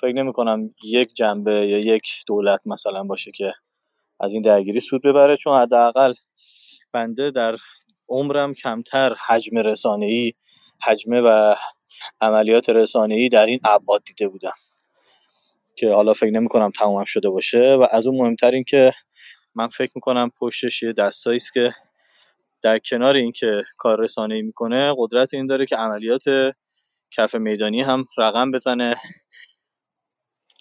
فکر 0.00 0.12
نمی 0.12 0.32
کنم 0.32 0.74
یک 0.84 1.14
جنبه 1.14 1.52
یا 1.52 1.78
یک 1.78 2.08
دولت 2.26 2.60
مثلا 2.66 3.04
باشه 3.04 3.30
که 3.30 3.52
از 4.20 4.32
این 4.32 4.42
درگیری 4.42 4.80
سود 4.80 5.02
ببره 5.02 5.36
چون 5.36 5.58
حداقل 5.58 6.14
بنده 6.92 7.30
در 7.30 7.56
عمرم 8.08 8.54
کمتر 8.54 9.14
حجم 9.26 9.58
رسانه‌ای 9.58 10.32
حجم 10.82 11.10
و 11.12 11.56
عملیات 12.20 12.68
رسانه‌ای 12.68 13.28
در 13.28 13.46
این 13.46 13.60
ابعاد 13.64 14.02
دیده 14.04 14.28
بودم 14.28 14.52
که 15.76 15.92
حالا 15.92 16.12
فکر 16.12 16.30
نمی 16.30 16.48
کنم 16.48 16.70
تمام 16.70 17.04
شده 17.04 17.30
باشه. 17.30 17.74
و 17.74 17.86
از 17.90 18.06
اون 18.06 18.18
مهمتر 18.18 18.50
این 18.50 18.64
که 18.64 18.92
من 19.54 19.68
فکر 19.68 19.92
می‌کنم 19.94 20.30
پشتش 20.40 20.82
یه 20.82 20.92
دستایی 20.92 21.36
است 21.36 21.52
که 21.52 21.74
در 22.62 22.78
کنار 22.78 23.16
اینکه 23.16 23.62
کار 23.76 24.00
رسانه‌ای 24.00 24.42
می‌کنه 24.42 24.94
قدرت 24.98 25.34
این 25.34 25.46
داره 25.46 25.66
که 25.66 25.76
عملیات 25.76 26.24
کف 27.10 27.34
میدانی 27.34 27.82
هم 27.82 28.04
رقم 28.18 28.50
بزنه. 28.50 28.96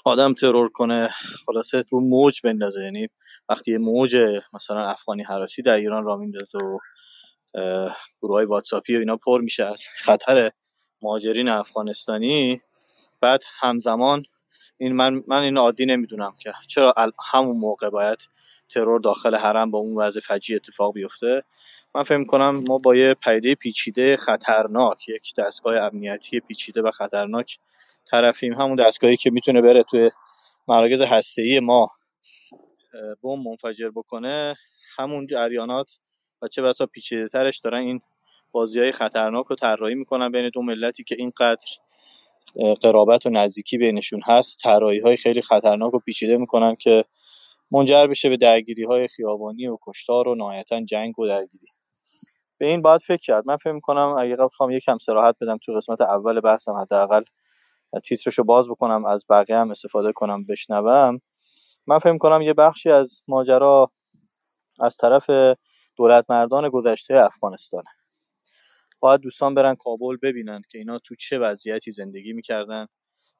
آدم 0.05 0.33
ترور 0.33 0.69
کنه 0.69 1.09
خلاصه 1.45 1.83
رو 1.89 1.99
موج 1.99 2.41
بندازه. 2.43 2.83
یعنی 2.83 3.07
وقتی 3.49 3.77
موج 3.77 4.17
مثلا 4.53 4.87
افغانی 4.89 5.23
حراسی 5.23 5.61
در 5.61 5.73
ایران 5.73 6.03
را 6.03 6.15
میندازه 6.15 6.57
و 6.57 6.79
گروه 8.21 8.35
های 8.35 8.45
واتساپی 8.45 8.95
و 8.95 8.99
اینا 8.99 9.17
پر 9.17 9.41
میشه 9.41 9.63
از 9.65 9.87
خطر 10.05 10.51
مهاجرین 11.01 11.49
افغانستانی 11.49 12.61
بعد 13.21 13.43
همزمان 13.59 14.23
این 14.77 14.95
من 14.95 15.23
من 15.27 15.41
این 15.41 15.57
عادی 15.57 15.85
نمی‌دونم 15.85 16.35
که 16.39 16.53
چرا 16.67 16.93
همون 17.31 17.57
موقع 17.57 17.89
باید 17.89 18.17
ترور 18.69 18.99
داخل 18.99 19.35
حرم 19.35 19.71
با 19.71 19.79
اون 19.79 19.97
وضع 19.97 20.19
فجی 20.19 20.55
اتفاق 20.55 20.93
بیفته. 20.93 21.43
من 21.95 22.03
فکر 22.03 22.23
کنم 22.23 22.63
ما 22.67 22.77
با 22.77 22.95
یه 22.95 23.13
پیده 23.13 23.55
پیچیده 23.55 24.17
خطرناک 24.17 25.09
یک 25.09 25.33
دستگاه 25.37 25.75
امنیتی 25.75 26.39
پیچیده 26.39 26.81
و 26.81 26.91
خطرناک 26.91 27.59
طرفیم. 28.11 28.53
همون 28.53 28.75
دستگاهی 28.75 29.17
که 29.17 29.29
می‌تونه 29.29 29.61
بره 29.61 29.83
توی 29.83 30.11
مراکز 30.67 31.01
هسته‌ای 31.01 31.59
ما 31.59 31.89
بمب 33.23 33.47
منفجر 33.47 33.89
بکنه. 33.89 34.55
همون 34.97 35.25
جریانات 35.27 35.99
و 36.41 36.47
چه 36.47 36.61
بسا 36.61 36.85
پیچیده 36.85 37.27
ترش 37.27 37.59
دارن 37.59 37.79
این 37.79 38.01
بازی 38.51 38.79
های 38.79 38.91
خطرناک 38.91 39.45
رو 39.45 39.55
طراحی 39.55 39.95
می‌کنن 39.95 40.31
بین 40.31 40.49
دو 40.53 40.61
ملتی 40.61 41.03
که 41.03 41.15
اینقدر 41.19 41.65
قرابت 42.81 43.25
و 43.25 43.29
نزدیکی 43.29 43.77
بینشون 43.77 44.21
هست. 44.25 44.61
طراحی 44.63 44.99
های 44.99 45.17
خیلی 45.17 45.41
خطرناک 45.41 45.93
و 45.93 45.99
پیچیده 45.99 46.37
می‌کنن 46.37 46.75
که 46.75 47.03
منجر 47.71 48.07
بشه 48.07 48.29
به 48.29 48.37
درگیری 48.37 48.83
های 48.83 49.07
خیابانی 49.07 49.67
و 49.67 49.77
کشتار 49.87 50.27
و 50.27 50.35
نهایتا 50.35 50.81
جنگ 50.81 51.19
و 51.19 51.27
درگیری. 51.27 51.67
به 52.57 52.65
این 52.65 52.81
باید 52.81 53.01
فکر 53.01 53.21
کرد. 53.21 53.43
من 53.47 53.57
فکر 53.57 53.71
می‌کنم 53.71 54.15
اگه 54.19 54.35
بخوام 54.35 54.71
یکم 54.71 54.97
سراحت 54.97 55.35
بدم 55.41 55.57
تو 55.57 55.73
قسمت 55.73 56.01
اول 56.01 56.39
بحثم 56.39 56.73
حداقل 56.73 57.23
تیترشو 58.03 58.43
باز 58.43 58.69
بکنم 58.69 59.05
از 59.05 59.25
بقیه 59.29 59.57
هم 59.57 59.71
استفاده 59.71 60.11
کنم 60.11 60.45
بشنوم. 60.45 61.19
من 61.87 61.97
فکر 61.97 62.17
کنم 62.17 62.41
یه 62.41 62.53
بخشی 62.53 62.89
از 62.89 63.21
ماجرا 63.27 63.91
از 64.79 64.97
طرف 64.97 65.29
دولت 65.95 66.25
مردان 66.29 66.69
گذشته 66.69 67.19
افغانستان. 67.19 67.83
باید 68.99 69.21
دوستان 69.21 69.53
برن 69.55 69.75
کابل 69.75 70.17
ببینن 70.21 70.61
که 70.69 70.77
اینا 70.77 70.99
تو 70.99 71.15
چه 71.15 71.39
وضعیتی 71.39 71.91
زندگی 71.91 72.33
می‌کردن 72.33 72.87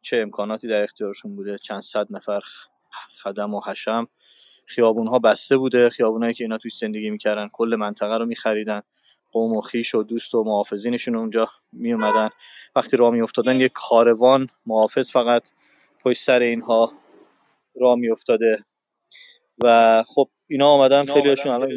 چه 0.01 0.17
امکاناتی 0.17 0.67
در 0.67 0.83
اختیارشون 0.83 1.35
بوده. 1.35 1.57
چند 1.57 1.81
صد 1.81 2.07
نفر 2.09 2.41
خدم 3.23 3.53
و 3.53 3.61
حشم. 3.65 4.07
خیابون 4.65 5.07
ها 5.07 5.19
بسته 5.19 5.57
بوده. 5.57 5.89
خیابونایی 5.89 6.33
که 6.33 6.43
اینا 6.43 6.57
توش 6.57 6.77
زندگی 6.77 7.09
می‌کردن 7.09 7.49
کل 7.53 7.75
منطقه 7.79 8.17
رو 8.17 8.25
میخریدن. 8.25 8.81
قوم 9.31 9.53
و 9.53 9.61
خیش 9.61 9.95
و 9.95 10.03
دوست 10.03 10.35
و 10.35 10.43
محافظینشون 10.43 11.15
اونجا 11.15 11.49
می 11.71 11.93
اومدن 11.93 12.29
وقتی 12.75 12.97
راه 12.97 13.13
می 13.13 13.21
افتادن 13.21 13.61
یک 13.61 13.71
کاروان 13.73 14.49
محافظ 14.65 15.11
فقط 15.11 15.51
پشت 16.03 16.23
سر 16.23 16.39
اینها 16.39 16.93
راه 17.75 17.95
می 17.95 18.11
افتاده 18.11 18.65
و 19.63 20.03
خب 20.07 20.29
اینا 20.47 20.67
آمدن 20.67 21.05
خیلی 21.05 21.29
هاشون 21.29 21.51
الان 21.51 21.71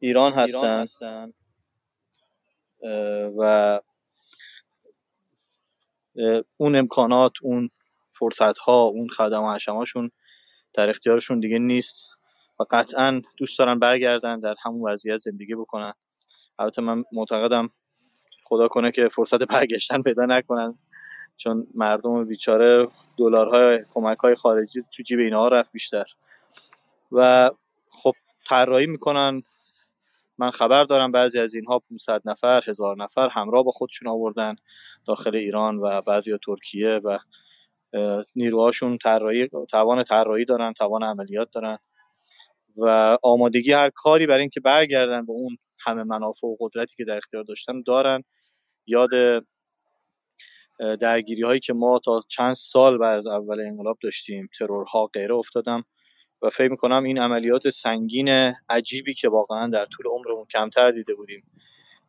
ایران 0.00 0.32
هستن. 0.32 0.86
و 3.38 3.80
اون 6.56 6.76
امکانات 6.76 7.32
اون 7.42 7.70
فرصت 8.12 8.58
ها 8.58 8.82
اون 8.82 9.08
خدم 9.08 9.42
و 9.42 9.54
حشماشون 9.54 10.10
در 10.74 10.90
اختیارشون 10.90 11.40
دیگه 11.40 11.58
نیست. 11.58 12.15
و 12.60 12.64
قطعا 12.70 13.22
دوست 13.36 13.58
دارن 13.58 13.78
برگردن 13.78 14.38
در 14.38 14.54
همون 14.62 14.90
وضعیت 14.90 15.16
زندگی 15.16 15.54
بکنن. 15.54 15.92
البته 16.58 16.82
من 16.82 17.04
معتقدم 17.12 17.70
خدا 18.44 18.68
کنه 18.68 18.90
که 18.90 19.08
فرصت 19.08 19.42
برگشتن 19.42 20.02
پیدا 20.02 20.26
نکنن 20.26 20.78
چون 21.36 21.66
مردم 21.74 22.24
بیچاره 22.24 22.88
دلارهای 23.18 23.84
کمک 23.90 24.18
های 24.18 24.34
خارجی 24.34 24.82
تو 24.92 25.02
جیب 25.02 25.18
اینها 25.18 25.48
رفت 25.48 25.72
بیشتر. 25.72 26.04
و 27.12 27.50
خب 27.90 28.12
طراحی 28.46 28.86
می‌کنن. 28.86 29.42
من 30.38 30.50
خبر 30.50 30.84
دارم 30.84 31.12
بعضی 31.12 31.38
از 31.38 31.54
اینها 31.54 31.78
500 31.78 32.22
نفر 32.24 32.62
هزار 32.66 32.96
نفر 32.96 33.28
همراه 33.28 33.64
با 33.64 33.70
خودشون 33.70 34.08
آوردن 34.08 34.56
داخل 35.06 35.36
ایران 35.36 35.78
و 35.78 36.00
بعضی 36.00 36.38
ترکیه 36.46 37.00
و 37.04 37.18
نیروهاشون 38.36 38.98
طراحی 38.98 39.48
توان 39.70 40.04
طراحی 40.04 40.44
دارن 40.44 40.72
توان 40.72 41.02
عملیات 41.02 41.50
دارن. 41.50 41.78
و 42.76 43.18
آمادگی 43.22 43.72
هر 43.72 43.90
کاری 43.90 44.26
برای 44.26 44.40
اینکه 44.40 44.60
برگردن 44.60 45.26
به 45.26 45.32
اون 45.32 45.56
همه 45.80 46.02
منافع 46.02 46.46
و 46.46 46.56
قدرتی 46.60 46.94
که 46.96 47.04
در 47.04 47.16
اختیار 47.16 47.44
داشتن 47.44 47.82
دارن. 47.86 48.24
یاد 48.86 49.10
درگیری 51.00 51.42
هایی 51.42 51.60
که 51.60 51.72
ما 51.72 51.98
تا 52.04 52.22
چند 52.28 52.54
سال 52.54 52.98
بعد 52.98 53.18
از 53.18 53.26
اول 53.26 53.60
انقلاب 53.60 53.98
داشتیم 54.02 54.48
ترورها 54.58 55.06
غیره 55.06 55.34
افتادم 55.34 55.84
و 56.42 56.50
فکر 56.50 56.70
می‌کنم 56.70 57.04
این 57.04 57.18
عملیات 57.18 57.70
سنگین 57.70 58.52
عجیبی 58.68 59.14
که 59.14 59.28
واقعا 59.28 59.66
در 59.66 59.86
طول 59.86 60.06
عمرمون 60.06 60.46
کمتر 60.52 60.90
دیده 60.90 61.14
بودیم 61.14 61.50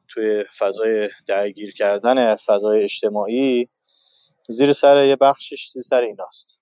توی 0.08 0.44
فضای 0.58 1.10
درگیر 1.28 1.74
کردن 1.74 2.36
فضای 2.36 2.84
اجتماعی 2.84 3.70
زیر 4.50 4.74
سر 4.74 5.06
یه 5.06 5.16
بخشش 5.16 5.70
زیر 5.70 5.84
سر 5.84 6.02
ایناست. 6.02 6.62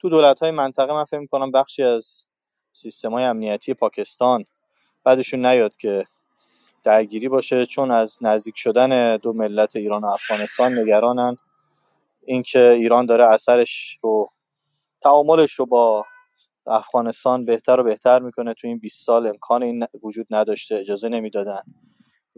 تو 0.00 0.08
دولت 0.08 0.40
های 0.40 0.50
منطقه 0.50 0.92
من 0.92 1.04
فکر 1.04 1.20
می‌کنم 1.20 1.50
بخشی 1.50 1.82
از 1.82 2.26
سیستم 2.74 3.12
های 3.12 3.24
امنیتی 3.24 3.74
پاکستان 3.74 4.44
بعدشون 5.04 5.46
نیاد 5.46 5.76
که 5.76 6.04
درگیری 6.84 7.28
باشه 7.28 7.66
چون 7.66 7.90
از 7.90 8.18
نزدیک 8.20 8.54
شدن 8.56 9.16
دو 9.16 9.32
ملت 9.32 9.76
ایران 9.76 10.02
و 10.02 10.06
افغانستان 10.06 10.78
نگرانن. 10.78 11.36
اینکه 12.26 12.68
ایران 12.68 13.06
داره 13.06 13.24
اثرش 13.26 13.98
رو 14.02 14.30
تعاملش 15.02 15.52
رو 15.52 15.66
با 15.66 16.06
افغانستان 16.66 17.44
بهتر 17.44 17.80
و 17.80 17.82
بهتر 17.82 18.20
می‌کنه 18.20 18.54
تو 18.54 18.68
این 18.68 18.78
20 18.78 19.06
سال 19.06 19.26
امکان 19.26 19.62
این 19.62 19.86
وجود 20.02 20.26
نداشته 20.30 20.74
اجازه 20.74 21.08
نمی‌دادن. 21.08 21.62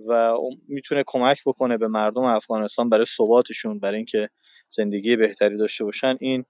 و 0.06 0.34
می‌تونه 0.68 1.04
کمک 1.06 1.42
بکنه 1.46 1.78
به 1.78 1.88
مردم 1.88 2.22
افغانستان 2.22 2.88
برای 2.88 3.04
ثباتشون 3.04 3.78
برای 3.78 3.96
اینکه 3.96 4.28
زندگی 4.70 5.16
بهتری 5.16 5.56
داشته 5.56 5.84
باشن. 5.84 6.16
این 6.20 6.44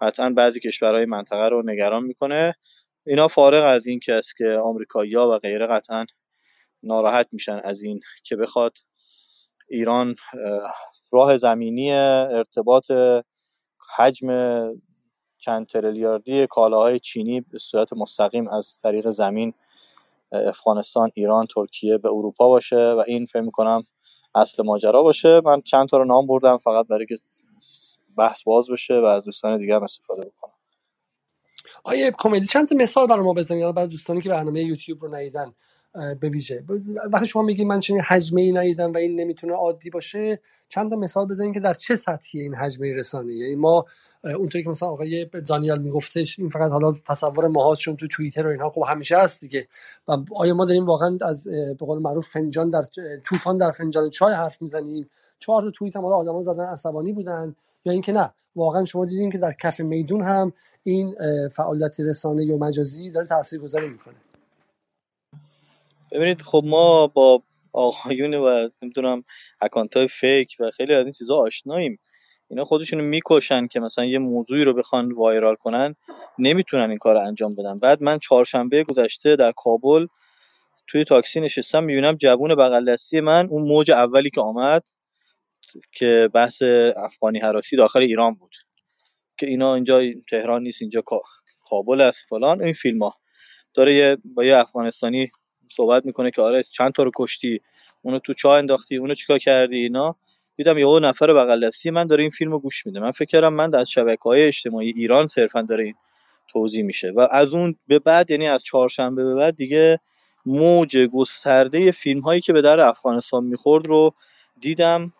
قطعا 0.00 0.30
بعضی 0.30 0.60
کشورهای 0.60 1.04
منطقه 1.04 1.48
رو 1.48 1.62
نگران 1.66 2.04
می‌کنه. 2.04 2.54
اینا 3.08 3.28
فارغ 3.28 3.64
از 3.64 3.86
این 3.86 4.00
که 4.00 4.20
که 4.38 4.48
آمریکایی‌ها 4.48 5.30
و 5.30 5.38
غیره 5.38 5.66
قطعا 5.66 6.06
ناراحت 6.82 7.28
میشن 7.32 7.60
از 7.64 7.82
این 7.82 8.00
که 8.24 8.36
بخواد 8.36 8.78
ایران 9.68 10.14
راه 11.12 11.36
زمینی 11.36 11.92
ارتباط 11.92 12.92
حجم 13.96 14.28
چند 15.38 15.66
تریلیاردی 15.66 16.46
کالاهای 16.46 16.98
چینی 16.98 17.40
به 17.40 17.58
صورت 17.58 17.92
مستقیم 17.92 18.48
از 18.48 18.80
طریق 18.82 19.10
زمین 19.10 19.54
افغانستان 20.32 21.10
ایران 21.14 21.46
ترکیه 21.46 21.98
به 21.98 22.08
اروپا 22.08 22.48
باشه 22.48 22.76
و 22.76 23.04
این 23.06 23.26
فکر 23.26 23.42
می‌کنم 23.42 23.84
اصل 24.34 24.62
ماجرا 24.62 25.02
باشه. 25.02 25.40
من 25.44 25.60
چند 25.60 25.88
تا 25.88 25.96
رو 25.96 26.04
نام 26.04 26.26
بردم 26.26 26.58
فقط 26.58 26.86
برای 26.86 27.06
که 27.06 27.14
بحث 28.18 28.42
باز 28.42 28.70
بشه 28.70 28.94
و 28.94 29.04
از 29.04 29.24
دوستان 29.24 29.58
دیگه 29.58 29.74
هم 29.74 29.82
استفاده 29.82 30.24
بکنم. 30.24 30.57
آیه 31.84 32.12
کمدی 32.18 32.46
چند 32.46 32.68
تا 32.68 32.76
مثال 32.76 33.06
برای 33.06 33.22
ما 33.22 33.32
بزنید؟ 33.32 33.74
برای 33.74 33.88
دوستانی 33.88 34.20
که 34.20 34.28
برنامه 34.28 34.62
یوتیوب 34.62 35.02
رو 35.02 35.14
ندیدن 35.14 35.52
به 36.20 36.28
ویژه. 36.28 36.64
وقتی 37.12 37.26
شما 37.26 37.42
میگید 37.42 37.66
من 37.66 37.80
چنین 37.80 38.00
حجمه 38.00 38.40
ای 38.40 38.52
ندیدم 38.52 38.92
و 38.92 38.96
این 38.96 39.20
نمی‌تونه 39.20 39.52
عادی 39.52 39.90
باشه 39.90 40.40
چند 40.68 40.90
تا 40.90 40.96
مثال 40.96 41.28
بزنید 41.28 41.54
که 41.54 41.60
در 41.60 41.74
چه 41.74 41.94
سطحی 41.94 42.40
این 42.40 42.54
حجمه 42.54 42.94
رسانه 42.94 43.32
یعنی 43.32 43.54
ما 43.54 43.84
اونطوری 44.24 44.64
که 44.64 44.70
مثلا 44.70 44.88
آقای 44.88 45.26
دانیال 45.46 45.78
میگفتش 45.78 46.38
این 46.38 46.48
فقط 46.48 46.70
حالا 46.70 46.94
تصور 47.06 47.48
ماهاست 47.48 47.80
چون 47.80 47.96
تو 47.96 48.08
توییتر 48.08 48.46
و 48.46 48.50
اینها 48.50 48.70
خب 48.70 48.84
همیشه 48.88 49.18
هست 49.18 49.40
دیگه. 49.40 49.66
و 50.08 50.16
آیا 50.34 50.54
ما 50.54 50.64
داریم 50.64 50.86
واقعا 50.86 51.18
از 51.20 51.48
به 51.48 51.86
قول 51.86 51.98
معروف 51.98 52.28
فنجان 52.28 52.70
در 52.70 52.82
طوفان 53.24 53.58
در 53.58 53.70
فنجان 53.70 54.10
چای 54.10 54.34
حرف 54.34 54.62
می‌زنیم؟ 54.62 55.10
چهار 55.38 55.62
تا 55.62 55.70
توییت 55.70 55.96
هم 55.96 56.02
حالا 56.02 56.16
آدما 56.16 56.42
زدن 56.42 56.64
عصبانی 56.64 57.12
بودن. 57.12 57.56
اینکه 57.92 58.12
نه 58.12 58.34
واقعا 58.56 58.84
شما 58.84 59.04
دیدین 59.04 59.30
که 59.30 59.38
در 59.38 59.52
کف 59.52 59.80
میدون 59.80 60.22
هم 60.22 60.52
این 60.82 61.14
فعالیت 61.48 62.00
رسانه 62.00 62.44
یا 62.44 62.56
مجازی 62.56 63.10
داره 63.10 63.26
تاثیرگذاری 63.26 63.88
می‌کنه. 63.88 64.14
ببینید 66.12 66.42
خب 66.42 66.62
ما 66.66 67.06
با 67.06 67.42
آقایون 67.72 68.34
و 68.34 68.68
نمی‌دونم 68.82 69.24
اکانت 69.60 69.96
های 69.96 70.08
فیک 70.08 70.56
و 70.60 70.70
خیلی 70.70 70.94
از 70.94 71.04
این 71.04 71.12
چیزا 71.12 71.34
آشناییم. 71.34 71.98
اینا 72.50 72.64
خودشونو 72.64 73.02
می‌کشن 73.02 73.66
که 73.66 73.80
مثلا 73.80 74.04
یه 74.04 74.18
موضوعی 74.18 74.64
رو 74.64 74.74
بخوان 74.74 75.12
وایرال 75.12 75.54
کنن 75.54 75.94
نمی‌تونن 76.38 76.90
این 76.90 76.98
کار 76.98 77.14
رو 77.14 77.26
انجام 77.26 77.54
بدن. 77.54 77.78
بعد 77.78 78.02
من 78.02 78.18
چهارشنبه 78.18 78.84
گذشته 78.84 79.36
در 79.36 79.52
کابل 79.52 80.06
توی 80.86 81.04
تاکسی 81.04 81.40
نشستم 81.40 81.84
می‌بینم 81.84 82.14
جوون 82.14 82.54
بغل 82.54 82.96
من 83.22 83.46
اون 83.46 83.68
موج 83.68 83.90
اولی 83.90 84.30
که 84.30 84.40
آمد 84.40 84.82
که 85.92 86.30
بحث 86.34 86.62
افغانی 86.96 87.38
حراسی 87.38 87.76
داخل 87.76 88.00
ایران 88.02 88.34
بود. 88.34 88.54
که 89.38 89.46
اینا 89.46 89.74
اینجا 89.74 90.00
تهران 90.30 90.62
نیست 90.62 90.82
اینجا 90.82 91.02
کابل 91.70 92.00
است 92.00 92.24
فلان. 92.28 92.62
این 92.62 92.72
فیلم 92.72 93.02
ها. 93.02 93.14
داره 93.74 93.94
یه 93.94 94.16
با 94.24 94.44
یه 94.44 94.56
افغانستانی 94.56 95.30
صحبت 95.70 96.06
می‌کنه 96.06 96.30
که 96.30 96.42
آره 96.42 96.62
چند 96.62 96.92
تا 96.92 97.02
رو 97.02 97.10
کشتی 97.16 97.60
اونو 98.02 98.18
تو 98.18 98.34
چاه 98.34 98.58
انداختی 98.58 98.96
اونو 98.96 99.14
چیکار 99.14 99.38
کردی 99.38 99.76
اینا. 99.76 100.16
دیدم 100.56 100.78
یه 100.78 101.00
نفر 101.02 101.34
بغل 101.34 101.66
دستی 101.66 101.90
من 101.90 102.06
داره 102.06 102.22
این 102.22 102.30
فیلمو 102.30 102.58
گوش 102.58 102.86
میده. 102.86 103.00
من 103.00 103.10
فکر 103.10 103.24
کردم 103.24 103.52
من 103.52 103.74
از 103.74 103.90
شبکه 103.90 104.22
های 104.22 104.46
اجتماعی 104.46 104.90
ایران 104.90 105.26
صرفا 105.26 105.62
داره 105.62 105.84
این 105.84 105.94
توضیح 106.48 106.82
میشه. 106.82 107.10
و 107.10 107.28
از 107.30 107.54
اون 107.54 107.76
به 107.86 107.98
بعد 107.98 108.30
یعنی 108.30 108.48
از 108.48 108.62
چهارشنبه 108.62 109.24
به 109.24 109.34
بعد 109.34 109.56
دیگه 109.56 110.00
موج 110.46 110.96
گسترده 110.96 111.90
فیلم 111.90 112.20
هایی 112.20 112.40
که 112.40 112.52
به 112.52 112.62
در 112.62 112.80
افغانستان 112.80 113.44
می‌خورد 113.44 113.86
رو 113.86 114.14
دیدم. 114.60 115.12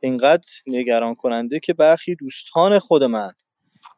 اینقدر 0.00 0.48
نگران 0.66 1.14
کننده 1.14 1.60
که 1.60 1.72
برخی 1.72 2.14
دوستان 2.14 2.78
خود 2.78 3.04
من 3.04 3.32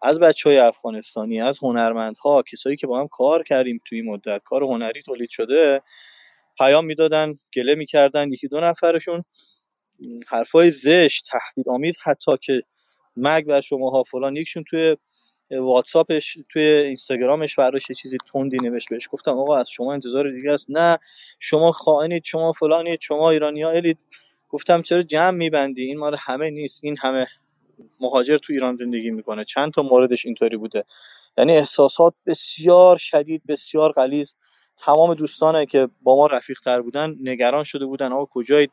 از 0.03 0.19
بچه 0.19 0.49
های 0.49 0.59
افغانستانی 0.59 1.41
از 1.41 1.59
هنرمندها 1.63 2.43
کسایی 2.43 2.77
که 2.77 2.87
با 2.87 3.01
هم 3.01 3.09
کار 3.09 3.43
کردیم 3.43 3.81
توی 3.85 4.03
مدت 4.03 4.43
کار 4.45 4.63
هنری 4.65 5.03
تولید 5.03 5.31
شده 5.31 5.83
پیام 6.59 6.87
می‌دادن 6.87 7.39
گله 7.55 7.75
می‌کردن 7.75 8.33
یکی 8.33 8.49
دو 8.49 8.61
نفرشون. 8.61 9.25
حرفای 10.27 10.71
زشت 10.71 11.29
تهدیدآمیز 11.31 11.97
حتی 12.05 12.33
که 12.43 12.63
مرگ 13.17 13.47
بر 13.47 13.61
شماها 13.61 14.03
فلان 14.03 14.37
یکشون 14.37 14.65
توی 14.65 14.97
واتساپش 15.51 16.39
توی 16.49 16.63
اینستاگرامش 16.63 17.55
براش 17.55 17.91
یه 17.91 17.97
چیزی 17.97 18.19
تندی 18.33 18.57
نوشت 18.57 18.89
بهش. 18.91 19.09
گفتم 19.11 19.39
آقا 19.39 19.57
از 19.57 19.71
شما 19.71 19.93
انتظار 19.93 20.31
دیگه 20.31 20.53
است. 20.53 20.67
نه 20.71 20.99
شما 21.39 21.73
خائنید 21.73 22.25
شما 22.25 22.53
فلانید 22.53 23.01
شما 23.01 23.31
ایرانی 23.31 23.63
ها 23.63 23.71
الید 23.71 24.05
گفتم 24.53 24.83
چرا 24.83 25.03
جمع 25.03 25.37
میبندی؟ 25.37 25.83
این 25.83 25.99
مال 25.99 26.17
همه 26.19 26.51
نیست. 26.51 26.85
این 26.85 26.97
همه 27.01 27.27
مهاجر 28.01 28.39
تو 28.39 28.53
ایران 28.53 28.77
زندگی 28.77 29.11
می‌کنه. 29.11 29.45
چند 29.45 29.73
تا 29.73 29.83
موردش 29.83 30.27
اینطوری 30.27 30.57
بوده. 30.57 30.85
یعنی 31.39 31.57
احساسات 31.57 32.15
بسیار 32.27 32.97
شدید 32.97 33.43
بسیار 33.49 33.93
غلیظ. 33.93 34.33
تمام 34.77 35.15
دوستانه 35.15 35.67
که 35.67 35.89
با 36.03 36.17
ما 36.17 36.27
رفیق 36.27 36.61
تر 36.61 36.81
بودن 36.81 37.17
نگران 37.21 37.65
شده 37.65 37.87
بودن. 37.87 38.13
آقا 38.13 38.27
کجایید 38.31 38.71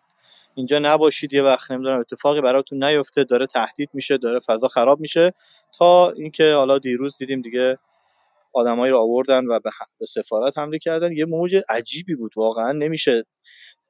اینجا 0.56 0.80
نباشید 0.80 1.34
یه 1.34 1.44
وقت 1.44 1.72
نمی‌دونم 1.72 2.00
اتفاقی 2.00 2.42
براتون 2.42 2.84
نیفته. 2.84 3.24
داره 3.24 3.48
تهدید 3.48 3.90
میشه 3.94 4.18
داره 4.18 4.40
فضا 4.40 4.68
خراب 4.68 5.00
میشه. 5.00 5.34
تا 5.78 6.12
اینکه 6.12 6.54
حالا 6.54 6.80
دیروز 6.80 7.18
دیدیم 7.18 7.42
دیگه 7.42 7.78
آدمایی 8.54 8.92
رو 8.92 9.00
آوردن 9.00 9.46
و 9.46 9.60
به 10.00 10.06
سفارت 10.06 10.58
حمله 10.58 10.78
کردن. 10.78 11.12
یه 11.12 11.26
موج 11.26 11.62
عجیبی 11.70 12.16
بود. 12.16 12.32
واقعا 12.36 12.72
نمیشه 12.72 13.26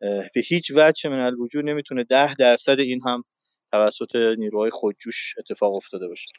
به 0.02 0.42
هیچ 0.48 0.72
وجه 0.76 1.10
من 1.10 1.20
الوجود 1.20 1.66
نمی‌تونه 1.66 2.04
ده 2.04 2.36
درصد 2.36 2.80
این 2.80 3.02
هم 3.06 3.24
توسط 3.72 4.16
نیروهای 4.16 4.70
خودجوش 4.70 5.36
اتفاق 5.38 5.74
افتاده 5.76 6.08
باشه. 6.08 6.30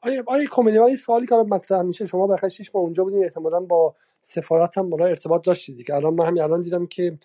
آیا 0.00 0.24
آیا 0.26 0.48
کمدی 0.50 0.78
این 0.78 0.96
سوالی 0.96 1.26
که 1.26 1.34
مطرح 1.34 1.82
میشه 1.82 2.06
شما 2.06 2.26
بخاطر 2.26 2.48
شش 2.48 2.74
ماه 2.74 2.84
اونجا 2.84 3.04
بودین 3.04 3.24
احتمالاً 3.24 3.60
با 3.60 3.96
سفارت 4.20 4.78
هم 4.78 4.90
بالا 4.90 5.06
ارتباط 5.06 5.46
داشتید. 5.46 5.76
دیگه 5.76 5.94
الان 5.94 6.14
من 6.14 6.26
همین 6.26 6.42
الان 6.42 6.62
دیدم 6.62 6.86
که 6.86 7.18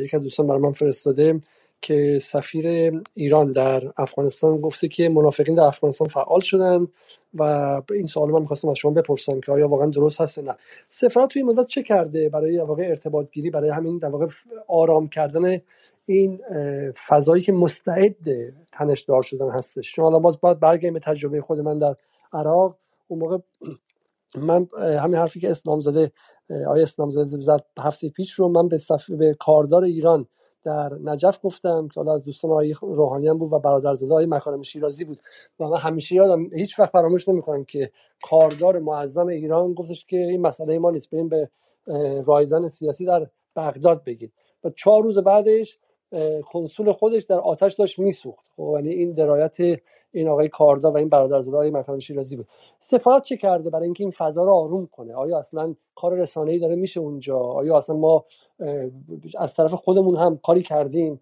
یک 0.00 0.14
از 0.14 0.22
دوستان 0.22 0.46
برای 0.46 0.60
من 0.60 0.72
فرستاده 0.72 1.40
که 1.84 2.18
سفیر 2.22 2.92
ایران 3.14 3.52
در 3.52 3.82
افغانستان 3.96 4.60
گفته 4.60 4.88
که 4.88 5.08
منافقین 5.08 5.54
در 5.54 5.62
افغانستان 5.62 6.08
فعال 6.08 6.40
شدن 6.40 6.86
و 7.34 7.42
این 7.90 8.06
سوال 8.06 8.30
من 8.30 8.40
می‌خواستم 8.40 8.68
از 8.68 8.76
شما 8.76 8.90
بپرسم 8.90 9.40
که 9.40 9.52
آیا 9.52 9.68
واقعا 9.68 9.90
درست 9.90 10.20
هست 10.20 10.38
نه. 10.38 10.56
سفارت 10.88 11.30
توی 11.30 11.42
مدت 11.42 11.66
چه 11.66 11.82
کرده 11.82 12.28
برای 12.28 12.58
واقع 12.58 12.82
ارتباط 12.82 13.30
گیری 13.30 13.50
برای 13.50 13.70
همین 13.70 13.96
در 13.96 14.08
واقع 14.08 14.26
آرام 14.68 15.08
کردن 15.08 15.58
این 16.06 16.40
فضایی 17.08 17.42
که 17.42 17.52
مستعد 17.52 18.16
تنش 18.72 19.00
دار 19.00 19.22
شدن 19.22 19.50
هستش؟ 19.50 19.94
شما 19.94 20.06
الان 20.06 20.22
باز 20.22 20.40
باید 20.40 20.60
برگردیم 20.60 20.92
به 20.92 21.00
تجربه 21.00 21.40
خود 21.40 21.58
من 21.58 21.78
در 21.78 21.94
عراق. 22.32 22.76
اون 23.08 23.20
موقع 23.20 23.38
من 24.38 24.66
همین 24.76 25.16
حرفی 25.16 25.40
که 25.40 25.50
اسلام 25.50 25.80
زده 25.80 26.12
آیا 26.50 26.82
اسلام 26.82 27.10
زده 27.10 27.24
زد 27.24 27.64
هفته 27.78 28.08
پیش 28.08 28.32
رو 28.32 28.48
من 28.48 28.68
به, 28.68 28.76
صف... 28.76 29.10
به 29.10 29.36
کاردار 29.38 29.84
ایران 29.84 30.26
در 30.64 30.92
نجف 31.04 31.38
گفتم 31.42 31.88
که 31.88 32.00
حالا 32.00 32.14
از 32.14 32.24
دوستان 32.24 32.50
آقای 32.50 32.74
روحانی 32.82 33.28
هم 33.28 33.38
بود 33.38 33.52
و 33.52 33.58
برادرزاده 33.58 34.12
آقای 34.12 34.26
مکارم 34.26 34.62
شیرازی 34.62 35.04
بود. 35.04 35.18
و 35.60 35.64
من 35.68 35.76
همیشه 35.76 36.14
یادم 36.14 36.54
هیچ 36.54 36.78
وقت 36.80 36.90
فراموش 36.90 37.28
نمی‌کنم 37.28 37.64
که 37.64 37.90
کاردار 38.22 38.78
معظم 38.78 39.26
ایران 39.26 39.74
گفتش 39.74 40.04
که 40.06 40.16
این 40.16 40.40
مسئله 40.40 40.78
ما 40.78 40.90
نیست 40.90 41.10
بریم 41.10 41.28
به 41.28 41.50
رایزن 42.26 42.68
سیاسی 42.68 43.06
در 43.06 43.26
بغداد 43.56 44.04
بگید. 44.04 44.32
و 44.64 44.70
چهار 44.70 45.02
روز 45.02 45.18
بعدش 45.18 45.78
کنسول 46.52 46.92
خودش 46.92 47.22
در 47.22 47.38
آتش 47.38 47.74
داشت 47.74 47.98
میسوخت. 47.98 48.50
خب 48.56 48.72
یعنی 48.74 48.90
این 48.90 49.12
درایت 49.12 49.56
این 50.14 50.28
آقای 50.28 50.48
کاردا 50.48 50.92
و 50.92 50.96
این 50.96 51.08
برادرزاده 51.08 51.56
های 51.56 51.70
مکان 51.70 51.98
شیرازی 51.98 52.36
بود. 52.36 52.46
سفارت 52.78 53.22
چه 53.22 53.36
کرده 53.36 53.70
برای 53.70 53.84
اینکه 53.84 54.04
این 54.04 54.10
فضا 54.10 54.44
رو 54.44 54.52
آروم 54.54 54.86
کنه؟ 54.86 55.14
آیا 55.14 55.38
اصلا 55.38 55.74
کار 55.94 56.14
رسانه‌ای 56.14 56.58
داره 56.58 56.76
میشه 56.76 57.00
اونجا؟ 57.00 57.38
آیا 57.38 57.76
اصلا 57.76 57.96
ما 57.96 58.24
از 59.38 59.54
طرف 59.54 59.74
خودمون 59.74 60.16
هم 60.16 60.36
کاری 60.36 60.62
کردیم؟ 60.62 61.20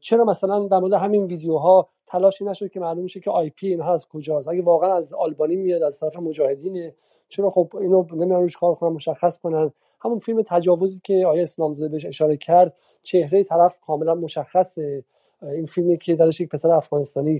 چرا 0.00 0.24
مثلا 0.24 0.66
در 0.66 0.78
مورد 0.78 0.92
همین 0.92 1.24
ویدیوها 1.24 1.88
تلاشی 2.06 2.44
نشد 2.44 2.70
که 2.70 2.80
معلوم 2.80 3.06
شه 3.06 3.20
که 3.20 3.30
آی 3.30 3.50
پی 3.50 3.68
این 3.68 3.80
هست 3.80 4.08
کجاست؟ 4.08 4.48
اگه 4.48 4.62
واقعا 4.62 4.94
از 4.94 5.12
آلبانی 5.12 5.56
میاد 5.56 5.82
از 5.82 6.00
طرف 6.00 6.16
مجاهدین 6.16 6.92
چرا 7.28 7.50
خب 7.50 7.72
اینو 7.80 8.04
نمیان 8.12 8.40
روش 8.40 8.56
کار 8.56 8.74
کنن 8.74 8.92
مشخص 8.92 9.38
کنن؟ 9.38 9.72
همون 10.00 10.18
فیلم 10.18 10.42
تجاوزی 10.46 11.00
که 11.04 11.26
آیه 11.26 11.42
اسلام 11.42 11.74
زاده 11.74 11.88
بهش 11.88 12.06
اشاره 12.06 12.36
کرد 12.36 12.76
چهره 13.02 13.42
طرف 13.42 13.80
کاملا 13.80 14.14
مشخصه. 14.14 15.04
این 15.42 15.66
فیلمی 15.66 15.98
که 15.98 16.14
درش 16.14 16.40
یک 16.40 16.48
پسر 16.48 16.70
افغانستانی 16.70 17.38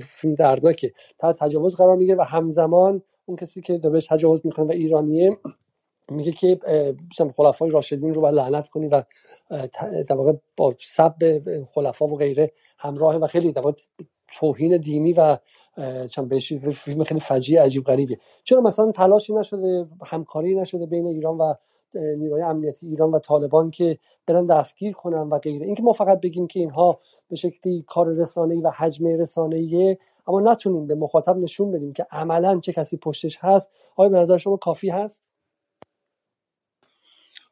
فیلم 0.00 0.34
دردناکه. 0.34 0.92
تحت 1.18 1.38
تجاوز 1.38 1.76
قرار 1.76 1.96
می‌گیره 1.96 2.18
و 2.18 2.22
همزمان 2.22 3.02
اون 3.26 3.36
کسی 3.36 3.60
که 3.60 3.78
بهش 3.78 4.06
تجاوز 4.06 4.46
می‌کنه 4.46 4.66
و 4.66 4.70
ایرانیه 4.70 5.36
میگه 6.10 6.32
که 6.32 6.58
خلفای 7.36 7.70
راشدین 7.70 8.14
رو 8.14 8.20
باید 8.20 8.34
لعنت 8.34 8.68
کنی 8.68 8.88
و 8.88 9.02
در 10.08 10.16
واقع 10.16 10.32
با 10.56 10.74
سب 10.78 11.42
خلفا 11.74 12.06
و 12.06 12.16
غیره 12.16 12.52
همراه 12.78 13.16
و 13.16 13.26
خیلی 13.26 13.52
در 13.52 13.62
توهین 14.38 14.76
دینی 14.76 15.12
و 15.12 15.38
چند 16.10 16.28
بهش 16.28 16.52
فیلم 16.52 17.04
خیلی 17.04 17.20
فجیع 17.20 17.62
عجیب 17.62 17.84
غریبیه 17.84 18.18
چرا 18.44 18.60
مثلا 18.60 18.92
تلاشی 18.92 19.34
نشده 19.34 19.86
همکاری 20.06 20.54
نشده 20.54 20.86
بین 20.86 21.06
ایران 21.06 21.38
و 21.38 21.54
نیروهای 21.94 22.42
امنیتی 22.42 22.86
ایران 22.86 23.10
و 23.10 23.18
طالبان 23.18 23.70
که 23.70 23.98
برن 24.26 24.44
دستگیر 24.44 24.92
کنن 24.92 25.28
و 25.28 25.38
غیره؟ 25.38 25.66
اینکه 25.66 25.82
ما 25.82 25.92
فقط 25.92 26.20
بگیم 26.20 26.46
که 26.46 26.60
اینها 26.60 27.00
به 27.28 27.36
شکلی 27.36 27.84
کار 27.86 28.14
رسانه‌ای 28.14 28.60
و 28.60 28.70
حجم 28.70 29.06
رسانه‌ای 29.06 29.96
اما 30.26 30.40
نتونیم 30.40 30.86
به 30.86 30.94
مخاطب 30.94 31.36
نشون 31.36 31.72
بدیم 31.72 31.92
که 31.92 32.06
عملا 32.10 32.60
چه 32.60 32.72
کسی 32.72 32.96
پشتش 32.96 33.38
هست. 33.40 33.70
آیا 33.96 34.08
به 34.08 34.18
نظر 34.18 34.38
شما 34.38 34.56
کافی 34.56 34.90
هست؟ 34.90 35.24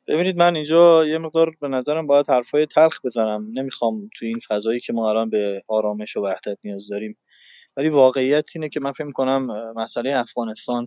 ببینید 0.09 0.37
من 0.37 0.57
اینجا 0.57 1.07
یه 1.07 1.19
مقدار 1.19 1.51
به 1.61 1.69
نظرم 1.69 2.07
باید 2.07 2.31
حرفای 2.31 2.67
تلخ 2.67 3.01
بزنم. 3.05 3.49
نمی‌خوام 3.53 4.11
تو 4.17 4.27
این 4.27 4.39
فضایی 4.49 4.81
که 4.81 4.93
ما 4.93 5.11
الان 5.11 5.31
به 5.31 5.63
آرامش 5.69 6.17
و 6.17 6.21
وحدت 6.21 6.59
نیاز 6.65 6.89
داریم. 6.89 7.19
ولی 7.77 7.89
واقعیت 7.89 8.51
اینه 8.55 8.69
که 8.69 8.81
من 8.81 8.93
فکر 8.93 9.11
کنم 9.11 9.73
مسئله 9.77 10.17
افغانستان 10.17 10.87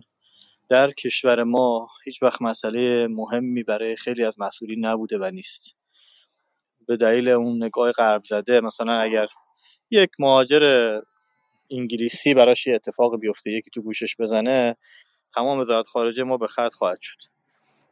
در 0.68 0.90
کشور 0.90 1.42
ما 1.42 1.88
هیچ 2.04 2.22
وقت 2.22 2.42
مسئله 2.42 3.06
مهمی 3.06 3.62
برای 3.62 3.96
خیلی 3.96 4.24
از 4.24 4.34
مسئولین 4.38 4.86
نبوده 4.86 5.18
و 5.18 5.30
نیست. 5.30 5.79
به 6.90 6.96
دلیل 6.96 7.28
اون 7.28 7.64
نگاه 7.64 7.92
غرب 7.92 8.22
زده 8.24 8.60
مثلا 8.60 9.00
اگر 9.00 9.26
یک 9.90 10.10
مهاجر 10.18 11.00
انگلیسی 11.70 12.34
براش 12.34 12.66
یه 12.66 12.74
اتفاق 12.74 13.16
بیفته 13.16 13.50
یکی 13.50 13.70
تو 13.74 13.82
گوشش 13.82 14.16
بزنه 14.16 14.76
تمام 15.34 15.58
وزارت 15.58 15.86
خارجه 15.86 16.22
ما 16.22 16.36
به 16.36 16.46
خط 16.46 16.72
خواهد 16.72 16.98
شد. 17.00 17.18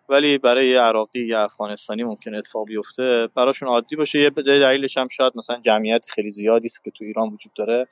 ولی 0.09 0.39
برای 0.39 0.69
یه 0.69 0.81
عراقی 0.81 1.27
یا 1.27 1.45
افغانستانی 1.45 2.05
ممکن 2.05 2.35
اتفاق 2.35 2.67
بیفته 2.67 3.29
براشون 3.35 3.69
عادی 3.69 3.97
باشه. 3.97 4.19
یه 4.19 4.31
دلیلش 4.31 4.97
هم 4.97 5.09
شاید 5.09 5.33
مثلا 5.37 5.61
جمعیت 5.61 6.07
خیلی 6.09 6.31
زیادی 6.31 6.67
است 6.67 6.85
که 6.85 6.91
تو 6.91 7.05
ایران 7.05 7.29
وجود 7.29 7.53
داره. 7.53 7.87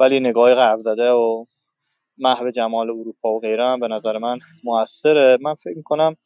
ولی 0.00 0.20
نگاه 0.20 0.54
غرب 0.54 0.80
زده 0.80 1.10
و 1.10 1.44
محو 2.18 2.50
جمال 2.50 2.90
اروپا 2.90 3.28
و 3.28 3.40
غیره 3.40 3.66
هم 3.66 3.80
به 3.80 3.88
نظر 3.88 4.18
من 4.18 4.38
موثره. 4.64 5.38
من 5.40 5.54
فکر 5.54 5.76
می‌کنم 5.76 6.16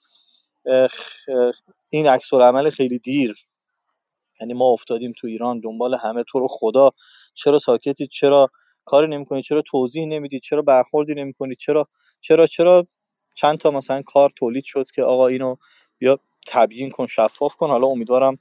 این 1.91 2.09
عکس 2.09 2.35
عمل 2.35 2.71
خیلی 2.71 2.99
دیر 2.99 3.35
یعنی 4.41 4.55
ما 4.55 4.67
افتادیم 4.69 5.13
تو 5.19 5.27
ایران 5.27 5.61
دنبال 5.61 5.95
همه 5.95 6.25
تو 6.29 6.39
رو 6.41 6.47
خدا 6.51 6.91
چرا 7.35 7.59
ساکتی 7.59 8.07
چرا 8.07 8.49
کاری 8.85 9.09
نمی‌کنید 9.09 9.45
چرا 9.45 9.63
توضیح 9.63 10.07
نمی‌دید 10.07 10.43
چرا 10.43 10.63
برخوردی 10.63 11.15
نمی‌کنید 11.15 11.59
چرا 11.59 11.89
چرا 12.21 12.47
چرا 12.47 12.87
چند 13.37 13.59
تا 13.59 13.71
مثلا 13.71 14.03
کار 14.07 14.31
تولید 14.37 14.65
شد 14.65 14.91
که 14.95 15.03
آقا 15.03 15.27
اینو 15.27 15.57
بیا 15.99 16.19
تبیین 16.47 16.91
کن 16.91 17.07
شفاف 17.07 17.57
کن. 17.57 17.71
حالا 17.71 17.87
امیدوارم 17.87 18.39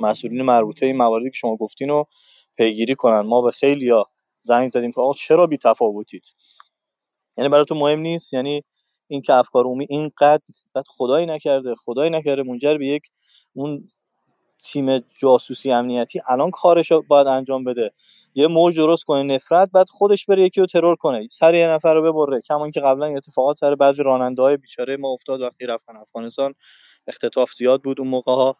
مسئولین 0.00 0.42
مربوطه 0.42 0.86
این 0.86 0.96
مواردی 0.96 1.30
که 1.30 1.36
شما 1.36 1.56
گفتین 1.56 1.88
رو 1.88 2.06
پیگیری 2.58 2.94
کنن. 2.94 3.20
ما 3.20 3.42
به 3.42 3.50
خیلی 3.50 3.90
ها 3.90 4.06
زنگ 4.42 4.68
زدیم 4.68 4.92
که 4.92 5.00
آقا 5.00 5.12
چرا 5.14 5.46
بی 5.46 5.58
تفاوتید 5.58 6.26
یعنی 7.38 7.50
برای 7.50 7.64
تو 7.64 7.74
مهم 7.74 8.00
نیست؟ 8.00 8.34
یعنی 8.34 8.62
این 9.08 9.22
که 9.22 9.34
افکار 9.34 9.64
عمومی 9.64 9.86
اینقدر 9.90 10.42
بعد 10.74 10.84
خدایی 10.88 11.26
نکرده 11.26 11.74
خدایی 11.74 12.10
نکرده 12.10 12.42
منجر 12.42 12.78
به 12.78 12.88
یک 12.88 13.02
اون 13.54 13.88
تیم 14.58 14.98
جاسوسی 14.98 15.72
امنیتی 15.72 16.20
الان 16.28 16.50
کارش 16.50 16.92
باید 16.92 17.26
انجام 17.26 17.64
بده. 17.64 17.90
یه 18.34 18.48
موج 18.48 18.76
درست 18.76 19.04
کنه 19.04 19.34
نفرت 19.34 19.70
بعد 19.72 19.88
خودش 19.88 20.26
بره 20.26 20.44
یکی 20.44 20.60
رو 20.60 20.66
ترور 20.66 20.96
کنه. 20.96 21.28
سر 21.30 21.54
یه 21.54 21.66
نفر 21.66 21.94
رو 21.94 22.12
ببره. 22.12 22.40
کما 22.40 22.70
که 22.70 22.80
قبلا 22.80 23.06
اتفاقات 23.06 23.56
سر 23.58 23.74
بعضی 23.74 24.02
راننده 24.02 24.42
های 24.42 24.56
بیچاره 24.56 24.96
ما 24.96 25.08
افتاد 25.12 25.40
وقتی 25.40 25.66
رفتن 25.66 25.96
افغانستان. 25.96 26.54
اختطاف 27.06 27.52
زیاد 27.52 27.82
بود 27.82 28.00
اون 28.00 28.08
موقع 28.08 28.32
ها. 28.32 28.56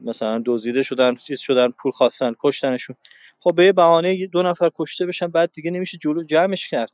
مثلا 0.00 0.42
دزدیده 0.46 0.82
شدن 0.82 1.14
چیز 1.14 1.40
شدن 1.40 1.68
پول 1.70 1.92
خواستن 1.92 2.34
کشتنشون. 2.40 2.96
خب 3.40 3.54
به 3.54 3.72
بهانه 3.72 4.26
دو 4.26 4.42
نفر 4.42 4.70
کشته 4.74 5.06
بشن 5.06 5.26
بعد 5.26 5.52
دیگه 5.52 5.70
نمیشه 5.70 5.98
جلو 5.98 6.22
جمعش 6.22 6.68
کرد. 6.68 6.92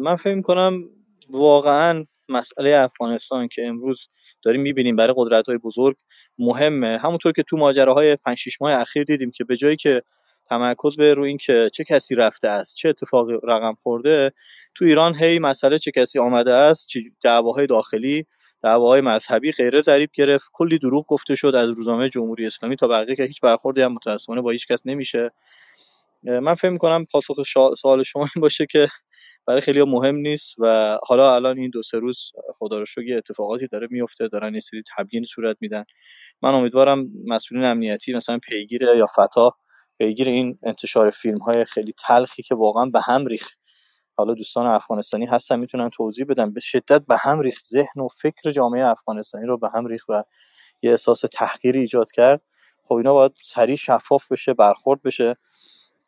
من 0.00 0.16
فکر 0.16 0.40
کنم 0.40 0.84
واقعا 1.30 2.04
مسئله 2.30 2.76
افغانستان 2.76 3.48
که 3.48 3.66
امروز 3.66 4.08
داریم 4.42 4.60
می‌بینیم 4.60 4.96
برای 4.96 5.14
قدرت 5.16 5.48
های 5.48 5.58
بزرگ 5.58 5.96
مهمه. 6.38 6.98
همونطور 6.98 7.32
که 7.32 7.42
تو 7.42 7.56
ماجراهای 7.56 8.16
5 8.16 8.36
6 8.38 8.62
ماه 8.62 8.72
اخیر 8.72 9.04
دیدیم 9.04 9.30
که 9.30 9.44
به 9.44 9.56
جایی 9.56 9.76
که 9.76 10.02
تمرکز 10.48 10.96
به 10.96 11.14
روی 11.14 11.28
این 11.28 11.38
که 11.38 11.70
چه 11.74 11.84
کسی 11.84 12.14
رفته 12.14 12.48
است 12.48 12.74
چه 12.74 12.88
اتفاقی 12.88 13.34
رقم 13.42 13.74
خورده 13.82 14.32
تو 14.74 14.84
ایران 14.84 15.14
هی 15.14 15.38
مسئله 15.38 15.78
چه 15.78 15.90
کسی 15.90 16.18
آمده 16.18 16.52
است 16.52 16.86
چه 16.86 17.00
دعواهای 17.22 17.66
داخلی 17.66 18.26
دعواهای 18.62 19.00
مذهبی 19.00 19.52
غیره 19.52 19.82
ضریب 19.82 20.10
گرفت 20.14 20.50
کلی 20.52 20.78
دروغ 20.78 21.06
گفته 21.08 21.34
شد 21.34 21.54
از 21.54 21.68
روزنامه 21.68 22.08
جمهوری 22.08 22.46
اسلامی 22.46 22.76
تا 22.76 22.88
بقیه 22.88 23.16
که 23.16 23.24
هیچ 23.24 23.40
برخوردی 23.40 23.82
هم 23.82 23.92
متاسفانه 23.92 24.40
با 24.40 24.50
هیچ 24.50 24.66
کس 24.66 24.86
نمیشه. 24.86 25.30
من 26.22 26.54
فکر 26.54 26.70
می‌کنم 26.70 27.04
پاسخ 27.04 27.42
سوال 27.78 28.02
شما 28.02 28.22
این 28.22 28.40
باشه 28.40 28.66
که 28.66 28.88
برای 29.50 29.60
خیلی 29.60 29.82
مهم 29.82 30.16
نیست 30.16 30.54
و 30.58 30.98
حالا 31.06 31.34
الان 31.34 31.58
این 31.58 31.70
دو 31.70 31.82
سه 31.82 31.98
روز 31.98 32.32
خدا 32.58 32.78
رو 32.78 32.84
اتفاقاتی 33.16 33.66
داره 33.66 33.88
میفته 33.90 34.28
دارن 34.28 34.54
یه 34.54 34.60
سری 34.60 34.82
تبیین 34.96 35.24
صورت 35.24 35.56
میدن. 35.60 35.84
من 36.42 36.54
امیدوارم 36.54 37.06
مسئولین 37.26 37.64
امنیتی 37.64 38.12
مثلا 38.12 38.38
پیگیر 38.38 38.82
یا 38.82 39.06
فتا 39.06 39.52
پیگیر 39.98 40.28
این 40.28 40.58
انتشار 40.62 41.10
فیلم 41.10 41.38
های 41.38 41.64
خیلی 41.64 41.92
تلخی 42.06 42.42
که 42.42 42.54
واقعا 42.54 42.86
به 42.86 43.00
هم 43.00 43.26
ریخت. 43.26 43.58
حالا 44.16 44.34
دوستان 44.34 44.66
افغانستانی 44.66 45.26
هستن 45.26 45.58
می‌تونن 45.58 45.90
توضیح 45.90 46.26
بدن. 46.28 46.52
به 46.52 46.60
شدت 46.60 47.02
به 47.08 47.16
هم 47.16 47.40
ریخت. 47.40 47.64
ذهن 47.66 48.02
و 48.04 48.08
فکر 48.08 48.52
جامعه 48.52 48.86
افغانستانی 48.86 49.46
رو 49.46 49.58
به 49.58 49.68
هم 49.74 49.86
ریخت 49.86 50.10
و 50.10 50.24
یه 50.82 50.90
احساس 50.90 51.20
تحقیری 51.32 51.80
ایجاد 51.80 52.10
کرد. 52.10 52.42
خب 52.84 52.94
اینا 52.94 53.14
باید 53.14 53.32
سریع 53.42 53.76
شفاف 53.76 54.32
بشه 54.32 54.54
برخورد 54.54 55.02
بشه. 55.02 55.36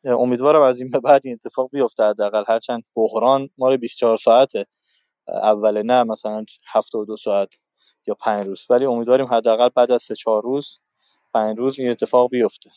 امیدوارم 0.04 0.62
از 0.62 0.80
این 0.80 0.90
به 0.90 1.00
بعد 1.00 1.22
این 1.24 1.34
اتفاق 1.34 1.70
بیفته 1.72 2.04
حداقل. 2.04 2.44
هرچند 2.48 2.82
بحران 2.96 3.48
ما 3.58 3.76
24 3.76 4.16
ساعته 4.16 4.66
اول 5.28 5.82
نه 5.82 6.04
مثلا 6.04 6.44
72 6.72 7.16
ساعت 7.16 7.54
یا 8.06 8.14
5 8.14 8.46
روز. 8.46 8.66
ولی 8.70 8.84
امیدواریم 8.84 9.26
حداقل 9.26 9.68
بعد 9.68 9.92
از 9.92 10.02
3 10.02 10.14
4 10.14 10.42
روز 10.42 10.80
5 11.34 11.58
روز 11.58 11.80
این 11.80 11.90
اتفاق 11.90 12.30
بیفته. 12.30 12.70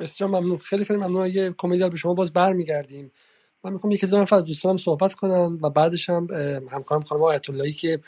بسیار 0.00 0.30
ممنون. 0.30 0.58
خیلی 0.58 0.84
خیلی 0.84 0.98
ممنون. 0.98 1.22
اگه 1.22 1.54
کمدی 1.58 1.88
به 1.90 1.96
شما 1.96 2.14
باز 2.14 2.32
برمیگردیم. 2.32 3.12
من 3.64 3.72
می‌خوام 3.72 3.92
یکی 3.92 4.06
دو 4.06 4.18
نفر 4.18 4.36
از 4.36 4.44
دوستانم 4.44 4.76
صحبت 4.76 5.14
کنم 5.14 5.58
و 5.62 5.70
بعدش 5.70 6.10
هم 6.10 6.26
همکارم 6.72 7.02
خانم 7.02 7.22
آیت 7.22 7.50
اللهی 7.50 7.72
که 7.72 8.00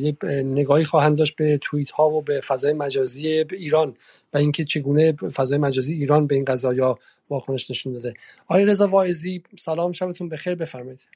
یه 0.00 0.16
نگاهی 0.44 0.84
خواهند 0.84 1.18
داشت 1.18 1.36
به 1.36 1.58
توییت 1.62 1.90
ها 1.90 2.10
و 2.10 2.22
به 2.22 2.40
فضای 2.40 2.72
مجازی 2.72 3.28
ایران. 3.28 3.96
و 4.32 4.38
اینکه 4.38 4.64
چگونه 4.64 5.12
فضای 5.12 5.58
مجازی 5.58 5.94
ایران 5.94 6.26
به 6.26 6.34
این 6.34 6.44
قضايا 6.44 6.94
واکنش 7.30 7.70
نشون 7.70 7.92
داده. 7.92 8.12
آقای 8.48 8.64
رضا 8.64 8.88
واعظی 8.88 9.42
سلام 9.58 9.92
شبتون 9.92 10.28
بخیر 10.28 10.54
بفرمایید. 10.54 11.08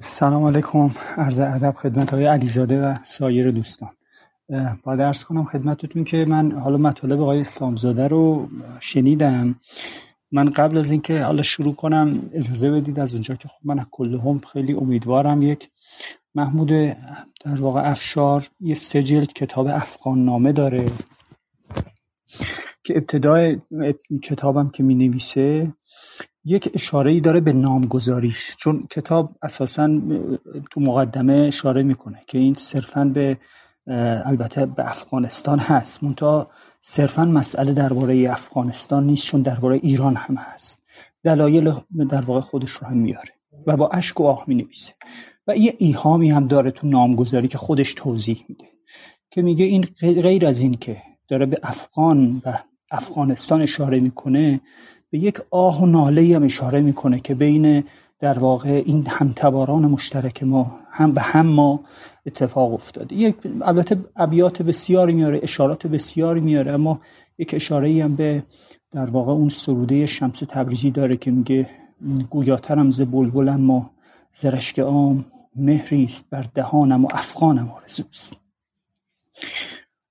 سلام 0.00 0.44
علیکم. 0.44 0.94
عرض 1.16 1.40
ادب 1.40 1.70
خدمت 1.70 2.10
های 2.10 2.26
علیزاده 2.26 2.82
و 2.82 2.94
سایر 3.04 3.50
دوستان. 3.50 3.90
با 4.82 4.96
درس 4.96 5.24
کنم 5.24 5.44
خدمتتون 5.44 6.04
که 6.04 6.24
من 6.24 6.52
حالا 6.52 6.76
مطالب 6.76 7.20
آقای 7.20 7.40
اسلامزاده 7.40 8.08
رو 8.08 8.48
شنیدم. 8.80 9.60
من 10.32 10.50
قبل 10.50 10.78
از 10.78 10.90
اینکه 10.90 11.22
حالا 11.22 11.42
شروع 11.42 11.74
کنم 11.74 12.30
اجازه 12.32 12.70
بدید 12.70 13.00
از 13.00 13.12
اونجا 13.12 13.34
که 13.34 13.48
خب 13.48 13.58
من 13.64 13.86
کلهم 13.90 14.38
خیلی 14.38 14.72
امیدوارم. 14.72 15.42
یک 15.42 15.68
محمود 16.34 16.68
در 17.44 17.60
واقع 17.60 17.90
افشار 17.90 18.48
یه 18.60 18.74
سه 18.74 19.02
جلد 19.02 19.32
کتاب 19.32 19.66
افغان 19.66 20.24
نامه 20.24 20.52
داره 20.52 20.90
که 22.84 22.96
ابتدای 22.96 23.60
کتابم 24.22 24.68
که 24.68 24.82
می 24.82 24.94
نویسه 24.94 25.72
یک 26.44 26.70
اشاره 26.74 27.10
ای 27.10 27.20
داره 27.20 27.40
به 27.40 27.52
نامگذاریش 27.52 28.56
چون 28.56 28.86
کتاب 28.90 29.36
اساسا 29.42 30.00
تو 30.70 30.80
مقدمه 30.80 31.34
اشاره 31.34 31.82
می‌کنه 31.82 32.22
که 32.26 32.38
این 32.38 32.54
صرفا 32.54 33.04
به 33.04 33.38
البته 34.24 34.66
به 34.66 34.90
افغانستان 34.90 35.58
هست 35.58 36.04
منتها 36.04 36.50
صرفا 36.80 37.24
مسئله 37.24 37.72
درباره 37.72 38.30
افغانستان 38.30 39.06
نیست 39.06 39.24
چون 39.24 39.42
درباره 39.42 39.76
ایران 39.76 40.16
هم 40.16 40.34
هست. 40.34 40.82
دلایل 41.24 41.72
در 42.10 42.22
واقع 42.22 42.40
خودش 42.40 42.70
رو 42.70 42.86
هم 42.86 42.96
میاره 42.96 43.32
و 43.66 43.76
با 43.76 43.88
اشک 43.88 44.20
و 44.20 44.24
آه 44.24 44.44
می 44.46 44.54
نویسه 44.54 44.92
و 45.48 45.56
یه 45.56 45.74
ایهامی 45.78 46.30
هم 46.30 46.46
داره 46.46 46.70
تو 46.70 46.86
نامگذاری 46.86 47.48
که 47.48 47.58
خودش 47.58 47.94
توضیح 47.94 48.44
میده 48.48 48.64
که 49.30 49.42
میگه 49.42 49.64
این 49.64 49.86
غیر 50.00 50.46
از 50.46 50.60
این 50.60 50.74
که 50.74 51.02
داره 51.28 51.46
به 51.46 51.58
افغان 51.62 52.42
و 52.44 52.58
افغانستان 52.90 53.62
اشاره 53.62 54.00
می‌کنه 54.00 54.60
به 55.10 55.18
یک 55.18 55.38
آه 55.50 55.82
و 55.82 55.86
ناله 55.86 56.36
هم 56.36 56.42
اشاره 56.42 56.80
می‌کنه 56.80 57.20
که 57.20 57.34
بین 57.34 57.84
در 58.20 58.38
واقع 58.38 58.82
این 58.86 59.06
همتباران 59.06 59.86
مشترک 59.86 60.42
ما 60.42 60.80
هم 60.90 61.12
و 61.14 61.20
هم 61.20 61.46
ما 61.46 61.80
اتفاق 62.26 62.74
افتاده. 62.74 63.16
یک 63.16 63.34
البته 63.62 63.96
ابیات 64.16 64.62
بسیاری 64.62 65.12
میاره 65.12 65.40
اشارات 65.42 65.86
بسیاری 65.86 66.40
میاره 66.40 66.72
اما 66.72 67.00
یک 67.38 67.54
اشاره 67.54 68.04
هم 68.04 68.16
به 68.16 68.42
در 68.92 69.10
واقع 69.10 69.32
اون 69.32 69.48
سروده 69.48 70.06
شمس 70.06 70.38
تبریزی 70.38 70.90
داره 70.90 71.16
که 71.16 71.30
میگه 71.30 71.70
گویاترم 72.30 72.90
ز 72.90 73.02
بلبل 73.02 73.48
اما 73.48 73.90
زرشک 74.30 74.78
عام 74.78 75.24
مهری 75.58 76.04
است 76.04 76.26
بر 76.30 76.44
دهانم 76.54 77.04
و 77.04 77.08
افغانم 77.10 77.70
آرزوست. 77.70 78.36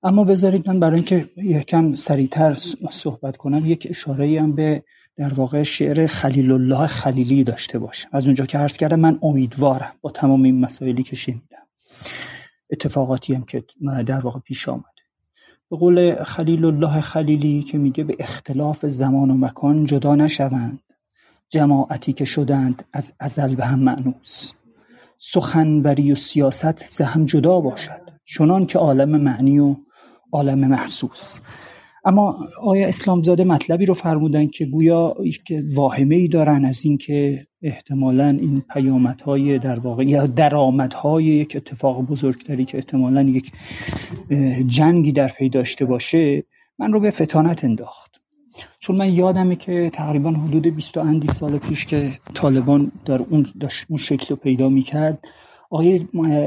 اما 0.02 0.24
بذارید 0.24 0.68
من 0.68 0.80
برای 0.80 0.94
اینکه 0.94 1.28
یکم 1.36 1.94
سریعتر 1.94 2.54
صحبت 2.90 3.36
کنم 3.36 3.66
یک 3.66 3.86
اشاره 3.90 4.40
هم 4.40 4.52
به 4.52 4.82
در 5.16 5.34
واقع 5.34 5.62
شعر 5.62 6.06
خلیل 6.06 6.52
الله 6.52 6.86
خلیلی 6.86 7.44
داشته 7.44 7.78
باشم. 7.78 8.08
از 8.12 8.26
اونجا 8.26 8.46
که 8.46 8.58
عرض 8.58 8.76
کردم 8.76 9.00
من 9.00 9.18
امیدوارم 9.22 9.92
با 10.00 10.10
تمام 10.10 10.42
این 10.42 10.60
مسائلی 10.60 11.02
که 11.02 11.16
شنیدم 11.16 11.66
اتفاقاتی 12.70 13.34
هم 13.34 13.42
که 13.42 13.64
در 14.06 14.20
واقع 14.20 14.40
پیش 14.40 14.68
آمده. 14.68 14.84
به 15.70 15.76
قول 15.76 16.24
خلیل 16.24 16.64
الله 16.64 17.00
خلیلی 17.00 17.62
که 17.62 17.78
میگه 17.78 18.04
به 18.04 18.16
اختلاف 18.18 18.86
زمان 18.86 19.30
و 19.30 19.34
مکان 19.34 19.84
جدا 19.84 20.14
نشوند 20.14 20.80
جماعتی 21.48 22.12
که 22.12 22.24
شدند 22.24 22.84
از 22.92 23.12
ازل 23.20 23.54
به 23.54 23.64
هم 23.64 23.80
معنوس 23.80 24.52
سخنوری 25.18 26.12
و 26.12 26.14
سیاست 26.14 26.88
ز 26.88 27.00
هم 27.00 27.24
جدا 27.24 27.60
باشد 27.60 28.00
چنان 28.24 28.66
که 28.66 28.78
عالم 28.78 29.22
معنی 29.22 29.58
و 29.58 29.76
عالم 30.32 30.58
محسوس. 30.58 31.40
اما 32.04 32.36
آیا 32.62 32.88
اسلامزاده 32.88 33.44
مطلبی 33.44 33.86
رو 33.86 33.94
فرمودن 33.94 34.46
که 34.46 34.66
گویا 34.66 35.16
که 35.46 35.64
واهمه 35.74 36.14
ای 36.14 36.28
دارن 36.28 36.64
از 36.64 36.84
اینکه 36.84 37.46
احتمالا 37.62 38.28
این 38.28 38.62
پیامدهای 38.72 39.58
در 39.58 39.78
واقع 39.78 40.04
یا 40.04 40.26
درآمدهای 40.26 41.24
یک 41.24 41.56
اتفاق 41.56 42.02
بزرگتری 42.02 42.64
که 42.64 42.76
احتمالا 42.76 43.22
یک 43.22 43.52
جنگی 44.66 45.12
در 45.12 45.28
پی 45.28 45.48
داشته 45.48 45.84
باشه 45.84 46.44
من 46.78 46.92
رو 46.92 47.00
به 47.00 47.10
فتانت 47.10 47.64
انداخت. 47.64 48.17
چون 48.78 48.96
من 48.96 49.14
یادمه 49.14 49.56
که 49.56 49.90
تقریبا 49.94 50.30
حدود 50.30 50.66
20 50.66 50.98
اندی 50.98 51.28
سال 51.28 51.58
پیش 51.58 51.86
که 51.86 52.12
طالبان 52.34 52.92
در 53.04 53.22
اون 53.22 53.46
داشت 53.60 53.86
اون 53.88 53.98
شکل 53.98 54.34
پیدا 54.34 54.68
می‌کرد 54.68 55.24
آقای 55.70 55.98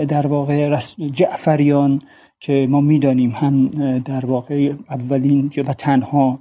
در 0.05 0.27
واقع 0.27 0.79
جعفریان 1.11 2.01
که 2.39 2.67
ما 2.69 2.81
می‌دانیم 2.81 3.31
هم 3.31 3.67
در 3.97 4.25
واقع 4.25 4.73
اولین 4.89 5.51
و 5.57 5.73
تنها 5.73 6.39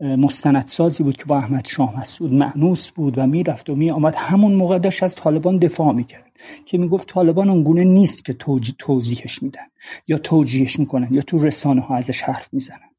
مستندسازی 0.00 1.02
بود 1.02 1.16
که 1.16 1.24
با 1.24 1.36
احمد 1.36 1.66
شاه 1.66 2.00
مسعود 2.00 2.32
معنوس 2.34 2.90
بود 2.90 3.18
و 3.18 3.26
می‌رفت 3.26 3.70
و 3.70 3.74
می 3.74 3.90
آمد 3.90 4.14
همون 4.14 4.52
موقع 4.52 4.78
داشت 4.78 5.02
از 5.02 5.14
طالبان 5.14 5.58
دفاع 5.58 5.92
می‌کرد 5.92 6.32
که 6.66 6.78
می‌گفت 6.78 7.08
طالبان 7.08 7.50
اونگونه 7.50 7.84
نیست 7.84 8.24
که 8.24 8.36
توضیحش 8.78 9.42
میدن 9.42 9.66
یا 10.08 10.18
توجیهش 10.18 10.78
می‌کنن 10.78 11.08
یا 11.10 11.22
تو 11.22 11.38
رسانه 11.38 11.80
ها 11.80 11.96
ازش 11.96 12.22
حرف 12.22 12.48
می‌زنن. 12.52 12.93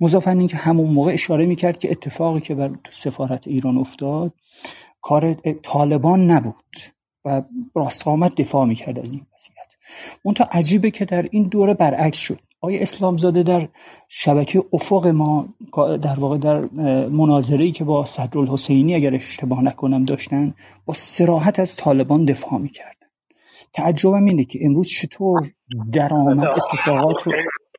مضافن 0.00 0.38
این 0.38 0.46
که 0.46 0.56
همون 0.56 0.90
موقع 0.90 1.12
اشاره 1.12 1.46
می‌کرد 1.46 1.78
که 1.78 1.90
اتفاقی 1.90 2.40
که 2.40 2.54
بر 2.54 2.70
سفارت 2.90 3.48
ایران 3.48 3.78
افتاد 3.78 4.32
کار 5.00 5.34
طالبان 5.62 6.30
نبود 6.30 6.76
و 7.24 7.42
راستقامت 7.74 8.34
دفاع 8.34 8.66
می‌کرد 8.66 8.98
از 8.98 9.12
این 9.12 9.26
وضعیت. 9.34 9.72
اون 10.22 10.34
تا 10.34 10.44
عجیبه 10.52 10.90
که 10.90 11.04
در 11.04 11.26
این 11.30 11.42
دوره 11.42 11.74
برعکس 11.74 12.18
شد. 12.18 12.40
آقای 12.60 12.82
اسلامزاده 12.82 13.42
در 13.42 13.68
شبکه 14.08 14.64
افق 14.72 15.06
ما 15.06 15.48
در 15.76 16.20
واقع 16.20 16.38
در 16.38 16.60
مناظری 17.08 17.72
که 17.72 17.84
با 17.84 18.04
صدرالحسینی 18.06 18.94
اگر 18.94 19.14
اشتباه 19.14 19.62
نکنم 19.62 20.04
داشتن 20.04 20.54
با 20.86 20.94
سراحت 20.94 21.60
از 21.60 21.76
طالبان 21.76 22.24
دفاع 22.24 22.58
می‌کردن. 22.58 23.08
تعجبم 23.72 24.24
اینه 24.24 24.44
که 24.44 24.58
امروز 24.62 24.88
چطور 24.88 25.50
درآمد 25.92 26.44
اتفاقات 26.44 27.22
رو 27.22 27.32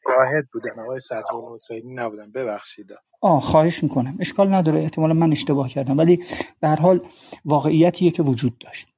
واحد 0.05 0.47
بودن. 0.53 0.79
آقای 0.83 0.99
صدرالحسینی 0.99 1.93
نبودن. 1.95 2.31
ببخشید. 2.31 2.91
آه 3.21 3.41
خواهش 3.41 3.83
می‌کنم. 3.83 4.17
اشکال 4.19 4.53
نداره. 4.53 4.79
احتمالا 4.79 5.13
من 5.13 5.31
اشتباه 5.31 5.69
کردم. 5.69 5.97
ولی 5.97 6.25
به 6.59 6.67
هر 6.67 6.75
حال 6.75 7.07
واقعیتیه 7.45 8.11
که 8.11 8.23
وجود 8.23 8.57
داشت. 8.57 8.90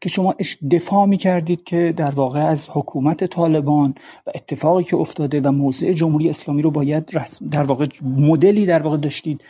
که 0.00 0.08
شما 0.08 0.34
دفاع 0.70 1.06
می 1.06 1.16
کردید 1.16 1.64
که 1.64 1.94
در 1.96 2.10
واقع 2.10 2.40
از 2.40 2.68
حکومت 2.70 3.24
طالبان 3.24 3.94
و 4.26 4.30
اتفاقی 4.34 4.84
که 4.84 4.96
افتاده 4.96 5.40
و 5.40 5.52
موضع 5.52 5.92
جمهوری 5.92 6.28
اسلامی 6.28 6.62
رو 6.62 6.70
باید 6.70 7.10
رسم 7.12 7.48
در 7.48 7.62
واقع 7.62 7.86
مدلی 8.02 8.66
در 8.66 8.82
واقع 8.82 8.96
داشتید 8.96 9.40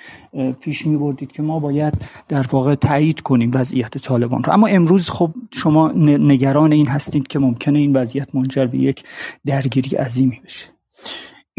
پیش 0.60 0.86
می 0.86 0.96
بردید 0.96 1.32
که 1.32 1.42
ما 1.42 1.58
باید 1.58 1.94
در 2.28 2.46
واقع 2.52 2.74
تایید 2.74 3.20
کنیم 3.20 3.50
وضعیت 3.54 3.98
طالبان 3.98 4.42
رو. 4.42 4.52
اما 4.52 4.66
امروز 4.66 5.10
خب 5.10 5.30
شما 5.50 5.92
نگران 5.94 6.72
این 6.72 6.86
هستید 6.86 7.28
که 7.28 7.38
ممکنه 7.38 7.78
این 7.78 7.96
وضعیت 7.96 8.34
منجر 8.34 8.66
به 8.66 8.78
یک 8.78 9.04
درگیری 9.46 9.96
عظیمی 9.96 10.40
بشه. 10.44 10.68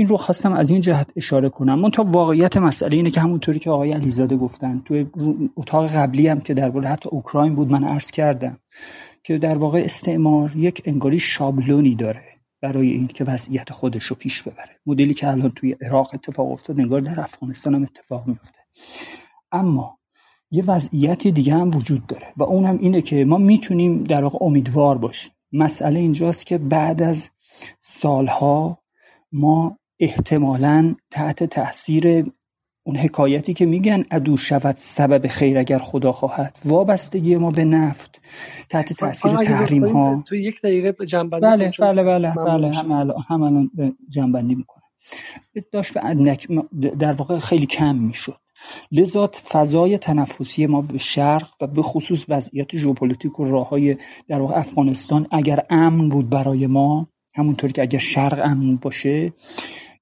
این 0.01 0.07
رو 0.07 0.17
خواستم 0.17 0.53
از 0.53 0.69
این 0.69 0.81
جهت 0.81 1.11
اشاره 1.15 1.49
کنم. 1.49 1.79
من 1.79 1.91
تا 1.91 2.03
واقعیت 2.03 2.57
مسئله 2.57 2.95
اینه 2.95 3.11
که 3.11 3.21
همونطوری 3.21 3.59
که 3.59 3.69
آقای 3.69 3.91
علیزاده 3.91 4.37
گفتن 4.37 4.81
توی 4.85 5.05
اتاق 5.55 5.87
قبلی 5.87 6.27
هم 6.27 6.41
که 6.41 6.53
درباره 6.53 6.87
حتی 6.87 7.09
اوکراین 7.09 7.55
بود 7.55 7.71
من 7.71 7.83
عرض 7.83 8.11
کردم 8.11 8.57
که 9.23 9.37
در 9.37 9.57
واقع 9.57 9.81
استعمار 9.85 10.53
یک 10.55 10.81
انگاری 10.85 11.19
شابلونی 11.19 11.95
داره 11.95 12.23
برای 12.61 12.91
این 12.91 13.07
که 13.07 13.23
وضعیت 13.23 13.71
خودش 13.71 14.03
رو 14.03 14.15
پیش 14.15 14.43
ببره. 14.43 14.79
مدلی 14.85 15.13
که 15.13 15.27
الان 15.27 15.51
توی 15.51 15.75
عراق 15.81 16.09
اتفاق 16.13 16.51
افتاد 16.51 16.79
انگار 16.79 17.01
در 17.01 17.19
افغانستان 17.19 17.75
هم 17.75 17.83
اتفاق 17.83 18.27
میفته 18.27 18.59
اما 19.51 19.97
یه 20.51 20.63
وضعیت 20.65 21.27
دیگه 21.27 21.53
هم 21.53 21.67
وجود 21.75 22.07
داره 22.07 22.27
و 22.37 22.43
اون 22.43 22.65
هم 22.65 22.77
اینه 22.77 23.01
که 23.01 23.25
ما 23.25 23.37
می‌تونیم 23.37 24.03
در 24.03 24.23
واقع 24.23 24.37
امیدوار 24.41 24.97
باشیم. 24.97 25.31
مسئله 25.53 25.99
اینجاست 25.99 26.45
که 26.45 26.57
بعد 26.57 27.01
از 27.01 27.29
سالها 27.79 28.81
ما 29.31 29.77
احتمالا 30.01 30.95
تحت 31.11 31.43
تاثیر 31.43 32.25
اون 32.83 32.95
حکایتی 32.95 33.53
که 33.53 33.65
میگن 33.65 34.03
عدو 34.11 34.37
شود 34.37 34.75
سبب 34.77 35.27
خیر 35.27 35.57
اگر 35.59 35.79
خدا 35.79 36.11
خواهد. 36.11 36.59
وابستگی 36.65 37.35
ما 37.35 37.51
به 37.51 37.63
نفت 37.63 38.21
تحت 38.69 38.93
تاثیر 38.93 39.35
تحریم 39.35 39.87
ها. 39.87 40.23
تو 40.27 40.35
یک 40.35 40.61
دقیقه 40.61 41.05
جنبندی 41.05 41.41
بله 41.41 41.71
بله 41.79 42.03
بله 42.03 42.33
بله 42.35 42.79
هم 43.29 43.41
الان 43.41 43.71
جنبندی 44.09 44.55
می‌کنم 44.55 44.81
داشت 45.71 45.93
در 46.99 47.13
واقع 47.13 47.39
خیلی 47.39 47.65
کم 47.65 47.95
می‌شد. 47.95 48.37
لذا 48.91 49.27
فضای 49.27 49.97
تنفسی 49.97 50.65
ما 50.65 50.81
به 50.81 50.97
شرق 50.97 51.49
و 51.61 51.67
به 51.67 51.81
خصوص 51.81 52.25
وضعیت 52.29 52.77
ژئوپلیتیک 52.77 53.39
و 53.39 53.43
راه 53.43 53.69
های 53.69 53.97
در 54.27 54.41
واقع 54.41 54.57
افغانستان 54.57 55.27
اگر 55.31 55.65
امن 55.69 56.09
بود 56.09 56.29
برای 56.29 56.67
ما 56.67 57.07
همونطوری 57.35 57.73
که 57.73 57.81
اگر 57.81 57.99
شرق 57.99 58.41
امن 58.43 58.75
باشه 58.75 59.33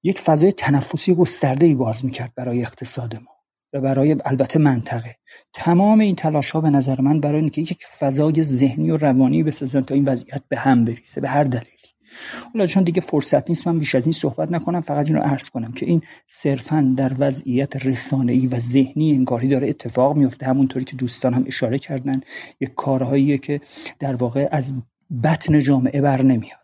یک 0.02 0.18
فضای 0.18 0.52
تنفسی 0.52 1.14
گسترده 1.14 1.66
ای 1.66 1.74
باز 1.74 2.04
می‌کرد 2.04 2.32
برای 2.34 2.62
اقتصاد 2.62 3.14
ما 3.14 3.40
و 3.72 3.80
برای 3.80 4.16
البته 4.24 4.58
منطقه. 4.58 5.16
تمام 5.52 6.00
این 6.00 6.16
تلاش 6.16 6.50
ها 6.50 6.60
به 6.60 6.70
نظر 6.70 7.00
من 7.00 7.20
برای 7.20 7.40
اینکه 7.40 7.60
یک 7.60 7.84
فضای 7.98 8.42
ذهنی 8.42 8.90
و 8.90 8.96
روانی 8.96 9.42
بسازن 9.42 9.80
تا 9.80 9.94
این 9.94 10.04
وضعیت 10.04 10.42
به 10.48 10.56
هم 10.56 10.84
بریزه 10.84 11.20
به 11.20 11.28
هر 11.28 11.44
دلیلی. 11.44 11.70
حالا 12.54 12.66
چون 12.66 12.82
دیگه 12.82 13.00
فرصت 13.00 13.48
نیست 13.48 13.66
من 13.66 13.78
بیش 13.78 13.94
از 13.94 14.06
این 14.06 14.12
صحبت 14.12 14.52
نکنم 14.52 14.80
فقط 14.80 15.06
این 15.06 15.16
رو 15.16 15.22
عرض 15.22 15.50
کنم 15.50 15.72
که 15.72 15.86
این 15.86 16.02
صرفا 16.26 16.94
در 16.96 17.12
وضعیت 17.18 17.86
ای 18.12 18.46
و 18.46 18.58
ذهنی 18.58 19.12
انگاری 19.12 19.48
داره 19.48 19.68
اتفاق 19.68 20.16
میفته 20.16 20.46
همونطوری 20.46 20.84
که 20.84 20.96
دوستان 20.96 21.34
هم 21.34 21.44
اشاره 21.46 21.78
کردن 21.78 22.20
یک 22.60 22.74
کارهاییه 22.74 23.38
که 23.38 23.60
در 23.98 24.16
واقع 24.16 24.48
از 24.50 24.74
بطن 25.24 25.60
جامعه 25.60 26.00
بر 26.00 26.22
نمیاد. 26.22 26.59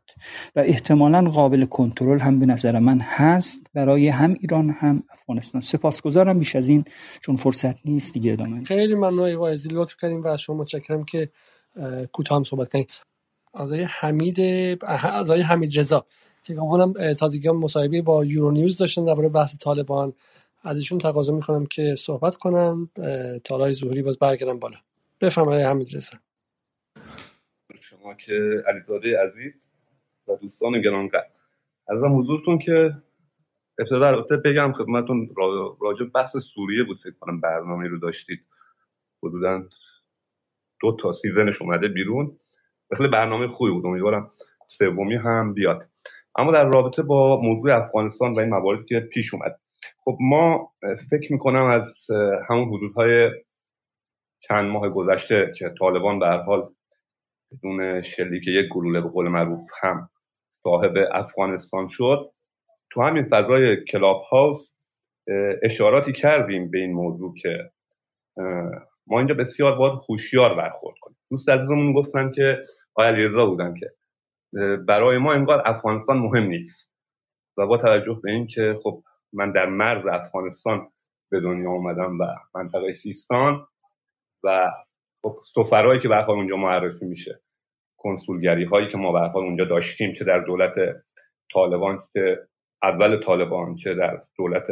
و 0.57 0.61
احتمالا 0.61 1.31
قابل 1.31 1.65
کنترل 1.65 2.19
هم 2.19 2.41
به 2.41 2.47
نظر 2.47 2.79
من 2.79 3.01
هست. 3.01 3.71
برای 3.75 4.09
هم 4.09 4.35
ایران 4.41 4.71
هم 4.71 5.03
افغانستان. 5.11 5.61
سپاسگزارم 5.61 6.39
بیش 6.39 6.57
از 6.57 6.69
این 6.69 6.85
چون 7.21 7.37
فرصت 7.37 7.87
نیست 7.87 8.15
دیگه 8.15 8.33
ادامه 8.33 8.65
خیلی 8.65 8.95
ممنون. 8.95 9.35
وایزی 9.35 9.69
لطف 9.73 9.97
کردیم 10.01 10.25
و 10.25 10.37
شما 10.37 10.57
متشکرم 10.57 11.05
که 11.05 11.31
کوتاه 12.13 12.39
هم 12.39 12.45
صحبت 12.45 12.73
کنیم 12.73 12.87
از 13.55 13.73
حمید 13.73 14.41
از 14.91 15.31
حمید 15.31 15.79
رضا 15.79 16.07
که 16.45 16.55
گمانم 16.55 17.15
تازگی 17.15 17.49
هم 17.49 17.57
مصاحبه 17.57 18.03
با 18.03 18.25
یورو 18.25 18.51
نیوز 18.51 18.79
داشتن 18.79 19.05
درباره 19.05 19.29
بحث 19.29 19.57
طالبان. 19.57 20.13
از 20.63 20.77
ایشون 20.77 20.99
تقاضا 20.99 21.33
می‌کنم 21.33 21.67
که 21.67 21.95
صحبت 21.99 22.37
کنن. 22.37 22.89
تالای 23.45 23.75
ظهوری 23.75 24.03
باز 24.03 24.19
برگردم 24.19 24.59
بالا. 24.59 24.77
بفرمایید 25.21 25.67
حمید 25.67 25.97
رضا. 25.97 26.17
شما 27.81 28.15
که 28.15 28.63
علیزاده 28.69 29.19
عزیز 29.21 29.66
و 30.29 30.37
دوستان 30.37 30.81
گرانقدر 30.81 31.27
ازم 31.89 32.19
حضورتون 32.19 32.59
که 32.59 32.95
ابتدا 33.79 34.07
البته 34.07 34.37
بگم 34.37 34.73
خدمتون 34.73 35.29
راجع 35.81 36.05
بحث 36.15 36.37
سوریه 36.37 36.85
بود 36.85 36.99
فکر 36.99 37.15
کنم 37.21 37.41
برنامه 37.41 37.89
رو 37.89 37.99
داشتید. 37.99 38.41
حدودا 39.23 39.63
دو 40.81 40.97
تا 41.01 41.13
season 41.13 41.50
ش 41.50 41.63
اومده 41.63 41.89
بیرون. 41.89 42.39
خیلی 42.97 43.09
برنامه 43.09 43.47
خوبی 43.49 43.71
بود 43.71 43.87
امیدوارم 43.87 44.31
سومی 44.67 45.15
هم 45.15 45.55
بیاد. 45.55 45.85
اما 46.37 46.53
در 46.53 46.65
رابطه 46.71 47.03
با 47.03 47.41
موضوع 47.41 47.77
افغانستان 47.77 48.35
و 48.35 48.39
این 48.39 48.49
مواردی 48.49 48.85
که 48.85 49.01
پیش 49.01 49.35
اومد. 49.35 49.61
خب 49.99 50.19
ما 50.21 50.73
فکر 51.11 51.33
می‌کنم 51.33 51.65
از 51.65 52.07
همون 52.49 52.69
حدودهای 52.69 53.31
چند 54.41 54.71
ماه 54.71 54.89
گذشته 54.89 55.53
که 55.59 55.75
طالبان 55.79 56.19
به 56.19 56.27
حال 56.27 56.73
بدون 57.53 58.03
شلیک 58.03 58.47
یک 58.47 58.69
گلوله 58.69 59.01
به 59.01 59.09
قول 59.09 59.29
معروف 59.29 59.61
هم 59.83 60.11
صاحب 60.63 60.95
افغانستان 61.13 61.87
شد. 61.89 62.31
تو 62.91 63.03
همین 63.03 63.23
فضای 63.23 63.85
کلاب 63.85 64.23
هاوس 64.31 64.73
اشاراتی 65.63 66.13
کردیم 66.13 66.71
به 66.71 66.79
این 66.79 66.93
موضوع 66.93 67.35
که 67.43 67.71
ما 69.07 69.19
اینجا 69.19 69.35
بسیار 69.35 69.75
باید 69.75 70.01
هوشیار 70.09 70.55
برخورد 70.55 70.97
کنیم. 71.01 71.17
دوست 71.31 71.49
عزیزمون 71.49 71.93
گفتن 71.93 72.33
که 72.33 72.61
آیا 72.95 73.09
علیرضا 73.09 73.47
بودن 73.47 73.75
که 73.75 73.93
برای 74.89 75.19
ما 75.19 75.33
انگار 75.33 75.63
افغانستان 75.67 76.19
مهم 76.19 76.45
نیست. 76.47 76.97
و 77.59 77.67
با 77.67 77.77
توجه 77.77 78.21
به 78.23 78.33
این 78.33 78.47
که 78.47 78.75
خب 78.83 79.03
من 79.33 79.53
در 79.53 79.67
مرز 79.67 80.07
افغانستان 80.07 80.89
به 81.31 81.41
دنیا 81.41 81.71
اومدم 81.71 82.19
و 82.19 82.25
منطقه 82.55 82.93
سیستان 82.93 83.67
و 84.45 84.71
خب 85.23 85.37
سفرهایی 85.55 86.01
که 86.01 86.09
به 86.09 86.31
اونجا 86.31 86.57
معرفی 86.57 87.07
میشه. 87.07 87.41
کنسولگری 87.97 88.65
هایی 88.65 88.89
که 88.93 88.99
ما 88.99 89.13
به 89.13 89.37
اونجا 89.37 89.65
داشتیم 89.65 90.13
چه 90.13 90.25
در 90.25 90.39
دولت 90.39 90.75
طالبان 91.53 92.03
چه 92.13 92.39
اول 92.83 93.21
طالبان 93.21 93.77
چه 93.77 93.95
در 93.95 94.23
دولت 94.39 94.67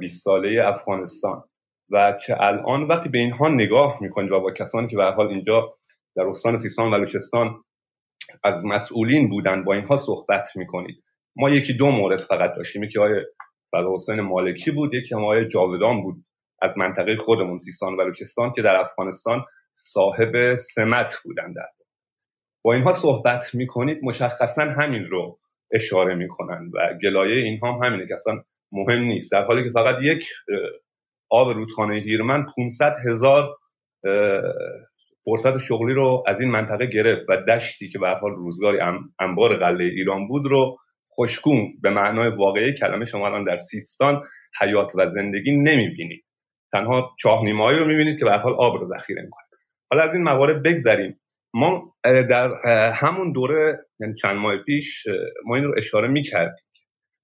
20 0.00 0.24
ساله 0.24 0.64
افغانستان. 0.66 1.42
و 1.90 2.18
چه 2.26 2.36
الان 2.40 2.82
وقتی 2.82 3.08
به 3.08 3.18
اینها 3.18 3.48
نگاه 3.48 3.98
می‌کنید 4.00 4.32
و 4.32 4.40
با 4.40 4.52
کسانی 4.52 4.88
که 4.88 4.96
به 4.96 5.04
حال 5.04 5.26
اینجا 5.26 5.74
در 6.16 6.22
استان 6.22 6.56
سیستان 6.56 6.86
و 6.86 6.90
بلوچستان 6.90 7.62
از 8.44 8.64
مسئولین 8.64 9.28
بودن 9.28 9.64
با 9.64 9.74
اینها 9.74 9.96
صحبت 9.96 10.48
می‌کنید. 10.56 11.02
ما 11.36 11.50
یکی 11.50 11.72
دو 11.72 11.90
مورد 11.90 12.20
فقط 12.20 12.54
داشتیم. 12.56 12.82
یکی 12.82 12.98
آقای 12.98 13.24
حسین 13.94 14.20
مالکی 14.20 14.70
بود 14.70 14.94
یکی 14.94 15.14
آقای 15.14 15.48
جاودان 15.48 16.02
بود 16.02 16.16
از 16.62 16.78
منطقه 16.78 17.16
خودمون 17.16 17.58
سیستان 17.58 17.94
و 17.94 17.96
بلوچستان 17.96 18.52
که 18.52 18.62
در 18.62 18.76
افغانستان 18.76 19.44
صاحب 19.72 20.54
سمت 20.54 21.16
بودن 21.24 21.52
در. 21.52 21.75
با 22.66 22.72
اینها 22.74 22.92
صحبت 22.92 23.54
می‌کنید 23.54 23.98
مشخصا 24.02 24.62
همین 24.62 25.04
رو 25.04 25.38
اشاره 25.72 26.14
می‌کنن 26.14 26.70
و 26.74 26.98
گلایه 27.02 27.44
اینها 27.44 27.72
هم 27.72 27.84
همینه 27.84 28.06
که 28.06 28.14
اصلا 28.14 28.42
مهم 28.72 29.02
نیست. 29.02 29.32
در 29.32 29.44
حالی 29.44 29.64
که 29.64 29.70
فقط 29.70 30.02
یک 30.02 30.28
آب 31.30 31.48
رودخانه 31.48 31.96
هیرمن 31.96 32.46
500 32.56 32.92
هزار 33.08 33.56
فرصت 35.24 35.58
شغلی 35.58 35.94
رو 35.94 36.24
از 36.26 36.40
این 36.40 36.50
منطقه 36.50 36.86
گرفت 36.86 37.22
و 37.28 37.36
دشتی 37.36 37.88
که 37.88 37.98
به 37.98 38.08
حال 38.08 38.30
روزگاری 38.30 38.78
انبار 39.20 39.56
قله 39.56 39.84
ایران 39.84 40.28
بود 40.28 40.46
رو 40.46 40.76
خوشگون 41.06 41.72
به 41.82 41.90
معنای 41.90 42.30
واقعی 42.30 42.74
کلمه 42.74 43.04
شما 43.04 43.26
الان 43.26 43.44
در 43.44 43.56
سیستان 43.56 44.22
حیات 44.60 44.92
و 44.94 45.10
زندگی 45.10 45.56
نمی‌بینید. 45.56 46.24
تنها 46.72 47.14
چاهنیمایی 47.18 47.78
رو 47.78 47.84
می‌بینید 47.84 48.18
که 48.18 48.24
به 48.24 48.30
حال 48.30 48.54
آب 48.54 48.76
رو 48.80 48.88
ذخیره 48.98 49.22
می‌کنه. 49.22 49.44
حالا 49.90 50.04
از 50.04 50.14
این 50.14 50.22
موارد 50.22 50.62
بگذریم. 50.62 51.20
ما 51.54 51.94
در 52.02 52.50
همون 52.90 53.32
دوره 53.32 53.86
یعنی 54.00 54.14
چند 54.14 54.36
ماه 54.36 54.56
پیش 54.56 55.06
ما 55.44 55.54
این 55.54 55.64
رو 55.64 55.74
اشاره 55.78 56.08
می‌کردیم 56.08 56.64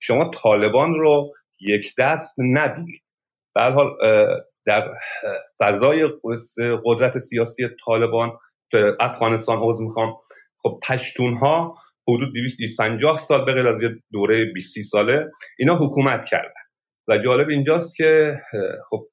شما 0.01 0.31
طالبان 0.35 0.95
رو 0.95 1.33
یک 1.61 1.95
دست 1.99 2.35
نبینید 2.39 3.03
در 3.57 3.73
حال 3.73 3.87
در 4.67 4.95
فضای 5.61 6.09
قدرت 6.85 7.19
سیاسی 7.19 7.69
طالبان 7.87 8.39
افغانستان 9.01 9.59
عضو 9.63 9.85
می‌خوام. 9.85 10.17
خب 10.59 10.81
پشتون 10.89 11.37
ها 11.37 11.77
حدود 12.09 12.33
250 12.35 13.17
سال 13.17 13.45
به 13.45 13.53
از 13.53 13.93
دوره 14.13 14.45
20 14.45 14.83
ساله 14.83 15.31
اینا 15.59 15.75
حکومت 15.75 16.25
کردن. 16.25 16.63
و 17.09 17.19
جالب 17.19 17.49
اینجاست 17.49 17.97
که 17.97 18.41
خب 18.91 19.09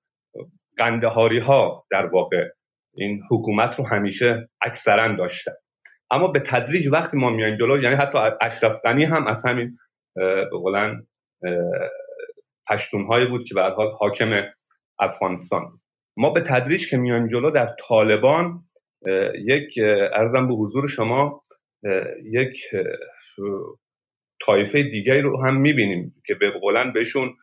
قندهاری 0.77 1.39
ها 1.39 1.85
در 1.91 2.05
واقع 2.05 2.49
این 2.99 3.21
حکومت 3.31 3.79
رو 3.79 3.87
همیشه 3.87 4.49
اکثرا 4.61 5.15
داشتن 5.15 5.51
اما 6.11 6.27
به 6.27 6.39
تدریج 6.39 6.87
وقتی 6.87 7.17
ما 7.17 7.29
میایم 7.29 7.57
جلو 7.57 7.83
یعنی 7.83 7.95
حتی 7.95 8.17
اشرف 8.41 8.85
هم 8.85 9.27
از 9.27 9.45
همین 9.45 9.77
به 10.15 10.57
پشتون 12.69 13.27
بود 13.29 13.45
که 13.47 13.55
به 13.55 13.61
حال 13.61 13.91
حاکم 13.99 14.43
افغانستان. 14.99 15.79
ما 16.17 16.29
به 16.29 16.41
تدریج 16.41 16.89
که 16.89 16.97
میایم 16.97 17.27
جلو 17.27 17.51
در 17.51 17.75
طالبان 17.87 18.63
یک 19.45 19.79
ارزم 20.13 20.47
به 20.47 20.53
حضور 20.53 20.87
شما 20.87 21.43
یک 22.23 22.61
طایفه 24.45 24.83
دیگری 24.83 25.21
رو 25.21 25.45
هم 25.45 25.61
می‌بینیم 25.61 26.15
که 26.25 26.35
به 26.35 26.51
قولن 26.61 26.93
بهشون 26.93 27.35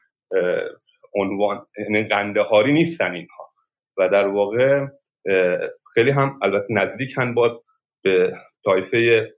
عنوان 1.14 1.66
یعنی 1.78 2.08
قنده 2.08 2.40
نیستن 2.72 3.12
اینها. 3.12 3.52
و 3.98 4.08
در 4.08 4.26
واقع 4.26 4.86
خیلی 5.94 6.10
هم 6.10 6.38
البته 6.42 6.66
نزدیک 6.70 7.18
هم 7.18 7.34
باز 7.34 7.52
به 8.02 8.32
طایفه 8.64 9.28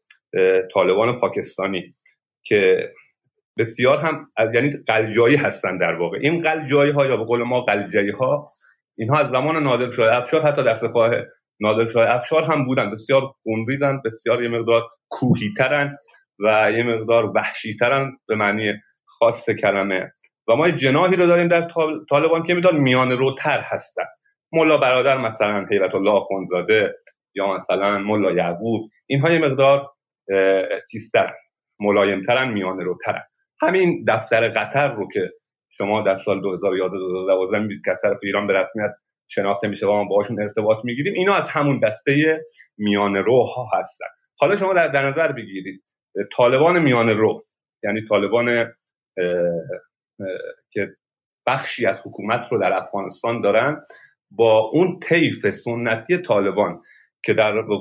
طالبان 0.74 1.20
پاکستانی 1.20 1.94
که 2.44 2.92
بسیار 3.58 3.98
هم 3.98 4.30
یعنی 4.54 4.70
قلجایی 4.86 5.36
هستن 5.36 5.78
در 5.78 5.94
واقع. 5.94 6.18
این 6.20 6.42
قلجایی 6.42 6.92
ها 6.92 7.06
یا 7.06 7.16
به 7.16 7.24
قول 7.24 7.42
ما 7.42 7.60
قلجایی 7.60 8.10
ها 8.10 8.48
اینها 8.98 9.20
از 9.20 9.30
زمان 9.30 9.62
نادر 9.62 9.90
شاه 9.90 10.16
افشار 10.16 10.42
حتی 10.42 10.64
در 10.64 10.74
سپاه 10.74 11.10
نادر 11.60 11.86
شاه 11.86 12.14
افشار 12.14 12.44
هم 12.44 12.64
بودن. 12.64 12.90
بسیار 12.90 13.22
خونریزن 13.42 14.00
بسیار 14.04 14.42
یه 14.42 14.48
مقدار 14.48 14.82
کوهیترن 15.08 15.96
و 16.38 16.72
یه 16.76 16.82
مقدار 16.82 17.32
وحشیترن 17.34 18.18
به 18.28 18.34
معنی 18.36 18.72
خاص 19.04 19.50
کلمه. 19.50 20.12
و 20.48 20.56
ما 20.56 20.70
جناحی 20.70 21.16
رو 21.16 21.26
داریم 21.26 21.48
در 21.48 21.68
طالبان 22.10 22.42
که 22.42 22.54
میدار 22.54 22.72
میان 22.72 23.10
روتر 23.10 23.60
هستن. 23.60 24.04
ملا 24.52 24.78
برادر 24.78 25.18
مثلا 25.18 25.66
حیرت 25.70 25.94
الله 25.94 26.10
آخونزاده 26.10 26.94
یا 27.34 27.54
مثلا 27.56 27.98
ملا 27.98 28.32
یعقوب 28.32 28.90
اینها 29.06 29.30
یه 29.30 29.38
مقدار 29.38 29.90
چیستر 30.90 31.34
ملایمترن 31.80 32.52
میان 32.52 32.80
روترن 32.80 33.22
همین 33.60 34.04
دفتر 34.08 34.48
قطر 34.48 34.94
رو 34.94 35.08
که 35.08 35.32
شما 35.68 36.00
در 36.00 36.16
سال 36.16 36.40
2011 36.40 36.98
2012 36.98 37.58
می‌بینید 37.58 37.84
که 37.84 37.92
طرف 38.02 38.18
ایران 38.22 38.46
به 38.46 38.52
رسمیت 38.52 38.90
شناخته 39.30 39.68
میشه 39.68 39.86
و 39.86 39.92
ما 39.92 40.04
باشون 40.04 40.42
ارتباط 40.42 40.78
می‌گیریم 40.84 41.14
اینا 41.14 41.34
از 41.34 41.48
همون 41.48 41.80
دسته 41.80 42.44
میان 42.78 43.16
رو 43.16 43.44
ها 43.44 43.66
هستن. 43.80 44.06
حالا 44.38 44.56
شما 44.56 44.72
در, 44.72 44.88
در 44.88 45.06
نظر 45.06 45.32
بگیرید 45.32 45.82
طالبان 46.36 46.82
میان 46.82 47.08
رو 47.08 47.46
یعنی 47.82 48.00
طالبان 48.08 48.74
که 50.70 50.88
بخشی 51.46 51.86
از 51.86 52.00
حکومت 52.04 52.40
رو 52.50 52.60
در 52.60 52.72
افغانستان 52.72 53.40
دارن 53.40 53.82
با 54.30 54.58
اون 54.58 54.98
طیف 55.00 55.50
سنتی 55.50 56.18
طالبان 56.18 56.82
که 57.24 57.34
در 57.34 57.62
به 57.62 57.78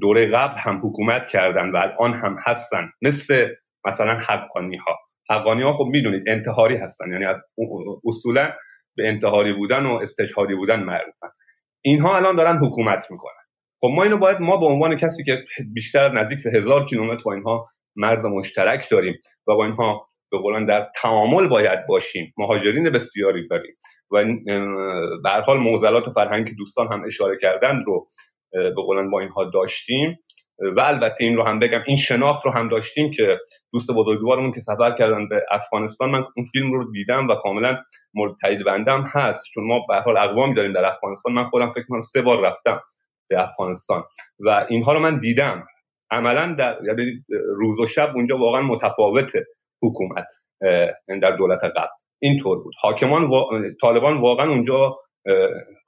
دوره 0.00 0.26
قبل 0.26 0.58
هم 0.58 0.80
حکومت 0.86 1.26
کردن 1.26 1.70
و 1.70 1.76
الان 1.76 2.14
هم 2.14 2.36
هستن 2.46 2.90
مثل 3.02 3.48
مثلا 3.86 4.20
حقانی 4.28 4.76
ها 4.76 4.98
حقانی 5.30 5.62
ها 5.62 5.72
خب 5.72 5.84
می‌دونید 5.84 6.22
انتحاری 6.26 6.76
هستن 6.76 7.12
یعنی 7.12 7.24
اصولا 8.04 8.52
به 8.96 9.08
انتحاری 9.08 9.52
بودن 9.52 9.86
و 9.86 9.98
استشهادی 10.02 10.54
بودن 10.54 10.82
معروفن. 10.82 11.28
اینها 11.84 12.16
الان 12.16 12.36
دارن 12.36 12.56
حکومت 12.56 13.10
می‌کنن. 13.10 13.32
خب 13.80 13.88
ما 13.94 14.02
اینو 14.02 14.16
باید 14.16 14.40
ما 14.40 14.56
به 14.56 14.66
عنوان 14.66 14.96
کسی 14.96 15.24
که 15.24 15.44
بیشتر 15.74 16.02
از 16.02 16.14
نزدیک 16.14 16.38
به 16.44 16.50
هزار 16.58 16.86
کیلومتر 16.86 17.22
با 17.24 17.32
اینها 17.32 17.70
مرز 17.96 18.24
مشترک 18.24 18.90
داریم 18.90 19.14
و 19.46 19.54
با 19.54 19.64
اینها 19.64 20.06
به 20.30 20.38
قولن 20.38 20.66
در 20.66 20.90
تعامل 20.94 21.48
باید 21.48 21.86
باشیم. 21.86 22.34
مهاجرین 22.36 22.90
بسیاری 22.90 23.48
داریم. 23.48 23.74
و 24.12 24.24
به 25.22 25.30
حال 25.30 25.58
معضلات 25.58 26.10
فرهنگ 26.10 26.48
که 26.48 26.54
دوستان 26.58 26.92
هم 26.92 27.04
اشاره 27.04 27.38
کردن 27.42 27.82
رو 27.86 28.06
به 28.52 28.82
قولن 28.86 29.10
با 29.10 29.20
اینها 29.20 29.44
داشتیم. 29.44 30.18
و 30.76 30.80
البته 30.80 31.24
این 31.24 31.36
رو 31.36 31.42
هم 31.42 31.58
بگم 31.58 31.82
این 31.86 31.96
شناخت 31.96 32.44
رو 32.44 32.50
هم 32.50 32.68
داشتیم 32.68 33.10
که 33.10 33.38
دوست 33.72 33.90
بزرگوارمون 33.90 34.52
که 34.52 34.60
سفر 34.60 34.94
کردن 34.98 35.28
به 35.28 35.44
افغانستان 35.50 36.10
من 36.10 36.24
اون 36.36 36.44
فیلم 36.52 36.72
رو 36.72 36.92
دیدم 36.92 37.28
و 37.28 37.34
کاملا 37.34 37.76
مورد 38.14 38.32
تایید 38.40 38.64
بندم 38.64 39.10
هست. 39.12 39.46
چون 39.54 39.66
ما 39.66 39.86
به 39.88 39.94
حال 39.94 40.16
اقوامی 40.16 40.54
داریم 40.54 40.72
در 40.72 40.84
افغانستان. 40.84 41.32
من 41.32 41.44
خودم 41.44 41.72
فکر 41.72 41.84
کنم 41.88 42.00
سه 42.00 42.22
بار 42.22 42.40
رفتم 42.40 42.80
به 43.28 43.42
افغانستان. 43.42 44.04
و 44.40 44.66
اینها 44.68 44.92
رو 44.92 45.00
من 45.00 45.20
دیدم. 45.20 45.66
عملا 46.10 46.54
در 46.58 46.78
یعنی 46.84 47.24
روز 47.56 47.80
و 47.80 47.86
شب 47.86 48.12
اونجا 48.14 48.38
واقعا 48.38 48.62
متفاوت 48.62 49.32
حکومت 49.82 50.26
در 51.22 51.36
دولت 51.36 51.64
قبل. 51.64 51.99
اینطور 52.20 52.58
بود. 52.62 52.74
حاکمان 52.80 53.24
و... 53.24 53.42
طالبان 53.82 54.20
واقعا 54.20 54.50
اونجا 54.50 54.98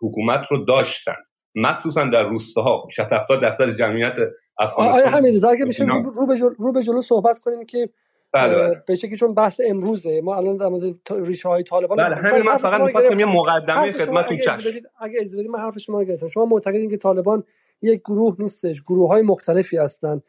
حکومت 0.01 0.41
رو 0.51 0.65
داشتن. 0.65 1.17
مخصوصا 1.55 2.05
در 2.05 2.29
روستاها. 2.29 2.89
60 2.91 3.13
70 3.13 3.43
درصد 3.43 3.77
جمعیت 3.79 4.15
افغانستان. 4.59 5.01
آیا 5.01 5.11
همین 5.11 5.45
اگه 5.45 5.65
میشه 5.65 5.85
رو 5.85 6.27
به 6.27 6.37
جلو, 6.37 6.55
رو 6.59 6.73
به 6.73 6.83
جلو 6.83 7.01
صحبت 7.01 7.39
کنیم 7.39 7.67
که 7.67 7.89
بله 8.33 8.59
بله. 8.59 8.83
به 8.89 8.97
شکلی 8.97 9.17
چون 9.17 9.35
بحث 9.35 9.61
امروزه. 9.67 10.21
ما 10.21 10.37
الان 10.37 10.57
در 10.57 10.69
مورد 10.69 10.83
ریشه 11.11 11.49
های 11.49 11.63
طالبان 11.63 11.97
بله 11.97 12.17
همین 12.17 12.43
من 12.43 12.57
فقط 12.57 12.81
می‌خواستم 12.81 13.21
یه 13.21 13.27
مقدمه 13.27 13.93
خدمتتون 13.93 14.39
چش 14.39 14.67
اگه 15.01 15.21
اجازه 15.21 15.37
بدید 15.37 15.51
من 15.51 15.59
حرف 15.59 15.79
شما 15.79 15.99
رو 15.99 16.05
گرفتم. 16.05 16.29
شما 16.29 16.45
معتقدین 16.45 16.91
که 16.91 16.97
طالبان 16.97 17.45
یک 17.83 18.01
گروه 18.01 18.37
نیستش. 18.39 18.83
گروه 18.83 19.09
های 19.09 19.23
مختلفی 19.23 19.77
هستن. 19.77 20.23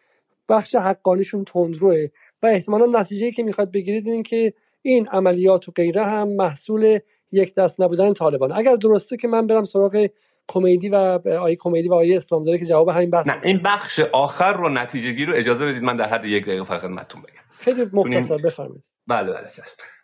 بخش 0.49 0.75
حقانیشون 0.75 1.45
تندروه. 1.45 2.05
و 2.43 2.45
احتمالا 2.47 2.99
نتیجه 2.99 3.31
که 3.31 3.43
می‌خواد 3.43 3.71
بگیرید 3.71 4.07
این 4.07 4.23
که 4.23 4.53
این 4.85 5.07
عملیات 5.07 5.69
و 5.69 5.71
غیره 5.71 6.05
هم 6.05 6.35
محصول 6.35 6.99
یک 7.31 7.55
دست 7.55 7.81
نبودن 7.81 8.13
طالبان. 8.13 8.51
اگر 8.51 8.75
درسته 8.75 9.17
که 9.17 9.27
من 9.27 9.47
برم 9.47 9.63
سراغ 9.63 10.07
کمدی 10.47 10.89
و 10.89 10.95
آیه 11.41 11.55
کمدی 11.55 11.89
و 11.89 11.93
آیه 11.93 12.15
اسلام 12.15 12.43
داره 12.43 12.57
که 12.57 12.65
جواب 12.65 12.89
همین 12.89 13.09
بحث 13.09 13.27
نه 13.27 13.39
این 13.43 13.61
بخش 13.65 13.99
آخر 13.99 14.53
رو 14.53 14.69
نتیجه 14.69 15.11
گیر 15.11 15.29
رو 15.29 15.35
اجازه 15.35 15.65
بدید 15.65 15.83
من 15.83 15.97
در 15.97 16.09
حد 16.09 16.25
یک 16.25 16.43
دقیقه 16.43 16.63
فقط 16.63 16.81
خدمتتون 16.81 17.21
بگم. 17.21 17.43
خیلی 17.59 17.85
مختصر 17.93 18.37
بفرمایید. 18.37 18.83
بله 19.07 19.31
بله 19.31 19.47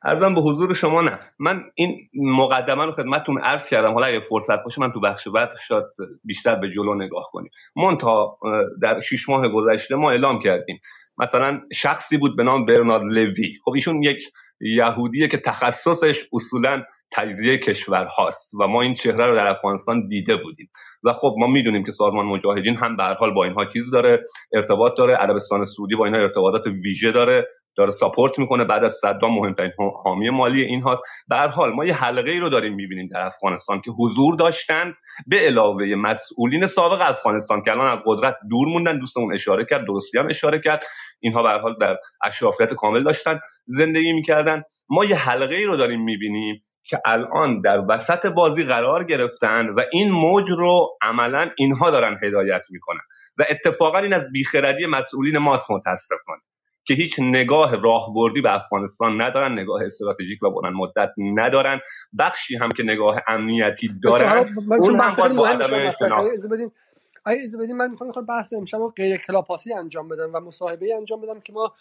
ارزم 0.03 0.35
به 0.35 0.41
حضور 0.41 0.73
شما 0.73 1.01
نه. 1.01 1.19
من 1.39 1.63
این 1.75 1.97
مقدمه 2.13 2.85
رو 2.85 2.91
خدمتتون 2.91 3.41
عرض 3.41 3.69
کردم. 3.69 3.93
حالا 3.93 4.05
اگه 4.05 4.19
فرصت 4.19 4.63
باشه 4.63 4.81
من 4.81 4.91
تو 4.91 4.99
بخش 4.99 5.27
بعد 5.27 5.49
شاید 5.67 5.83
بیشتر 6.23 6.55
به 6.55 6.69
جلو 6.69 6.95
نگاه 6.95 7.29
کنیم. 7.31 7.51
من 7.75 7.97
تا 7.97 8.37
در 8.81 8.99
شش 8.99 9.29
ماه 9.29 9.49
گذشته 9.49 9.95
ما 9.95 10.11
اعلام 10.11 10.39
کردیم. 10.39 10.79
مثلا 11.17 11.61
شخصی 11.73 12.17
بود 12.17 12.37
به 12.37 12.43
نام 12.43 12.65
برنارد 12.65 13.03
لوی. 13.03 13.53
خب 13.65 13.71
ایشون 13.75 14.03
یک 14.03 14.17
یهودیه 14.61 15.27
که 15.27 15.37
تخصصش 15.37 16.23
اصولا 16.33 16.83
تجزیه 17.11 17.57
کشور 17.57 18.05
هاست 18.05 18.53
و 18.53 18.67
ما 18.67 18.81
این 18.81 18.93
چهره 18.93 19.25
رو 19.25 19.35
در 19.35 19.47
افغانستان 19.47 20.07
دیده 20.07 20.35
بودیم. 20.35 20.69
و 21.03 21.13
خب 21.13 21.35
ما 21.37 21.47
می‌دونیم 21.47 21.83
که 21.83 21.91
سازمان 21.91 22.25
مجاهدین 22.25 22.75
هم 22.75 22.97
به 22.97 23.03
حال 23.03 23.33
با 23.33 23.43
اینها 23.43 23.65
چیز 23.65 23.91
داره 23.91 24.23
ارتباط 24.53 24.97
داره 24.97 25.15
عربستان 25.15 25.65
سعودی 25.65 25.95
با 25.95 26.05
اینها 26.05 26.21
ارتباطات 26.21 26.63
ویژه 26.83 27.11
داره. 27.11 27.47
داره 27.75 27.91
ساپورت 27.91 28.39
می‌کنه. 28.39 28.65
بعد 28.65 28.83
از 28.83 28.93
صدام 28.93 29.35
مهمترین 29.35 29.71
حامی 30.03 30.29
مالی 30.29 30.61
این 30.61 30.81
هاست. 30.81 31.03
به 31.29 31.35
حال 31.35 31.73
ما 31.73 31.85
یه 31.85 31.93
حلقه 31.93 32.31
ای 32.31 32.39
رو 32.39 32.49
داریم 32.49 32.75
می‌بینیم 32.75 33.07
در 33.11 33.25
افغانستان 33.25 33.81
که 33.81 33.91
حضور 33.91 34.35
داشتن 34.35 34.93
به 35.27 35.39
علاوه 35.39 35.85
مسئولین 35.85 36.65
سابق 36.65 37.01
افغانستان 37.01 37.61
که 37.61 37.71
الان 37.71 37.87
از 37.87 37.99
قدرت 38.05 38.35
دور 38.49 38.67
موندن 38.67 38.99
دوستمون 38.99 39.33
اشاره 39.33 39.65
کرد 39.69 39.87
درستی 39.87 40.19
هم 40.19 40.27
اشاره 40.29 40.59
کرد. 40.59 40.83
اینها 41.19 41.43
به 41.43 41.49
حال 41.49 41.75
در 41.81 41.97
اشرافیت 42.23 42.73
کامل 42.73 43.03
داشتن 43.03 43.39
زندگی 43.67 44.13
می‌کردن. 44.13 44.63
ما 44.89 45.05
یه 45.05 45.15
حلقه 45.15 45.55
ای 45.55 45.65
رو 45.65 45.75
داریم 45.75 46.03
می‌بینیم 46.03 46.63
که 46.83 47.01
الان 47.05 47.61
در 47.61 47.81
وسط 47.89 48.25
بازی 48.25 48.63
قرار 48.63 49.03
گرفتن 49.03 49.69
و 49.69 49.81
این 49.93 50.11
موج 50.11 50.45
رو 50.49 50.97
عملا 51.01 51.49
اینها 51.57 51.91
دارن 51.91 52.19
هدایت 52.23 52.61
می‌کنن. 52.69 53.01
و 53.37 53.43
اتفاقا 53.49 53.99
این 53.99 54.13
از 54.13 54.21
بیخردی 54.33 54.85
مسئولین 54.85 55.37
ماست 55.37 55.71
متاسفانه. 55.71 56.41
که 56.89 56.95
هیچ 56.95 57.19
نگاه 57.19 57.75
راهبردی 57.75 58.41
به 58.41 58.55
افغانستان 58.55 59.21
ندارن 59.21 59.59
نگاه 59.59 59.81
استراتژیک 59.85 60.43
و 60.43 60.49
بلند 60.49 60.73
مدت 60.73 61.09
ندارن. 61.17 61.79
بخشی 62.19 62.55
هم 62.55 62.69
که 62.69 62.83
نگاه 62.83 63.15
امنیتی 63.27 63.89
دارن 64.03 64.55
اون 64.79 64.99
هم 64.99 65.15
باید 65.15 65.35
با 65.35 65.47
عدم 65.47 65.73
اگه 67.25 67.41
بدین. 67.59 67.75
من 67.75 67.91
می‌خوام 67.91 68.25
بحث 68.25 68.53
امشب 68.53 68.77
غیر 68.95 69.17
کلاپاسی 69.17 69.73
انجام 69.73 70.07
بدم 70.07 70.29
و 70.33 70.39
مصاحبه 70.39 70.95
انجام 70.95 71.21
بدم 71.21 71.39
که 71.39 71.53
ما 71.53 71.73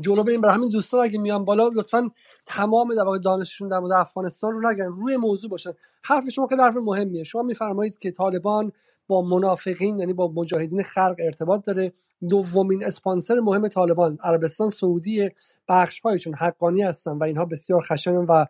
جلو 0.00 0.24
بریم. 0.24 0.40
برای 0.40 0.54
همین 0.54 0.70
دوستان 0.70 1.00
اگه 1.00 1.18
میان 1.18 1.44
بالا 1.44 1.68
لطفا 1.68 2.10
تمام 2.46 2.94
در 2.94 3.02
واقع 3.02 3.18
دانششون 3.18 3.68
در 3.68 3.78
مورد 3.78 3.92
افغانستان 3.92 4.52
رو 4.52 4.70
نگن 4.70 4.86
روی 4.86 5.16
موضوع 5.16 5.50
باشن. 5.50 5.70
حرف 6.04 6.28
شما 6.28 6.46
که 6.46 6.56
حرف 6.56 6.76
مهمیه. 6.76 7.24
شما 7.24 7.42
میفرمایید 7.42 7.98
که 7.98 8.10
طالبان 8.10 8.72
با 9.10 9.22
منافقین 9.22 9.98
یعنی 9.98 10.12
با 10.12 10.28
مجاهدین 10.28 10.82
خلق 10.82 11.16
ارتباط 11.18 11.64
داره. 11.64 11.92
دومین 12.28 12.84
اسپانسر 12.84 13.40
مهم 13.40 13.68
طالبان 13.68 14.18
عربستان 14.22 14.70
سعودی 14.70 15.28
بخش 15.68 16.00
هایشون 16.00 16.34
حقانی 16.34 16.82
هستن 16.82 17.10
و 17.10 17.24
اینها 17.24 17.44
بسیار 17.44 17.80
خشن 17.80 18.16
و 18.16 18.44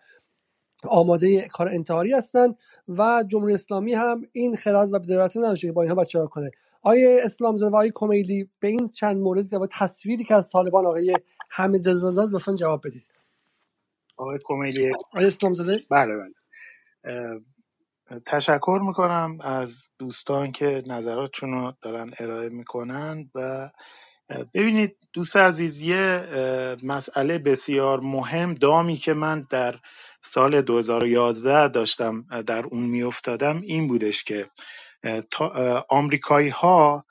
آماده 0.88 1.48
کار 1.48 1.68
انتحاری 1.68 2.12
هستن. 2.12 2.54
و 2.88 3.24
جمهوری 3.28 3.54
اسلامی 3.54 3.94
هم 3.94 4.22
این 4.32 4.56
خرد 4.56 4.92
و 4.94 4.98
بدرت 4.98 5.36
نداشته 5.36 5.66
که 5.66 5.72
با 5.72 5.82
اینها 5.82 5.96
بچه 5.96 6.26
کنه. 6.30 6.50
آیه 6.82 7.20
اسلام 7.24 7.56
زاده 7.56 7.72
و 7.72 7.76
آیه 7.76 7.92
کمیلی 7.94 8.48
به 8.60 8.68
این 8.68 8.88
چند 8.88 9.16
مورد 9.16 9.54
و 9.54 9.66
تصویری 9.70 10.24
که 10.24 10.34
از 10.34 10.50
طالبان 10.50 10.86
آقای 10.86 11.14
حمید 11.50 11.88
رضا 11.88 12.10
لطفا 12.10 12.54
جواب 12.54 12.86
بدید. 12.86 13.08
آقای 14.16 14.38
کمیلی 14.44 14.92
آیه 15.12 15.26
اسلام 15.26 15.54
زاده. 15.54 15.82
بله 15.90 16.14
بله. 16.16 17.40
تشکر 18.26 18.80
می‌کنم 18.82 19.38
از 19.40 19.90
دوستان 19.98 20.52
که 20.52 20.82
نظراتشون 20.86 21.52
رو 21.52 21.72
دارن 21.82 22.10
ارائه 22.18 22.48
می‌کنن 22.48 23.30
و 23.34 23.70
ببینید 24.54 24.96
دوست 25.12 25.36
عزیز 25.36 25.82
یه 25.82 26.26
مسئله 26.82 27.38
بسیار 27.38 28.00
مهم 28.00 28.54
دامی 28.54 28.96
که 28.96 29.14
من 29.14 29.46
در 29.50 29.74
سال 30.20 30.62
2011 30.62 31.68
داشتم 31.68 32.24
در 32.46 32.64
اون 32.64 32.82
میافتادم 32.82 33.60
این 33.64 33.88
بودش 33.88 34.24
که 34.24 34.46
آمریکایی 35.88 36.48
ها 36.48 37.04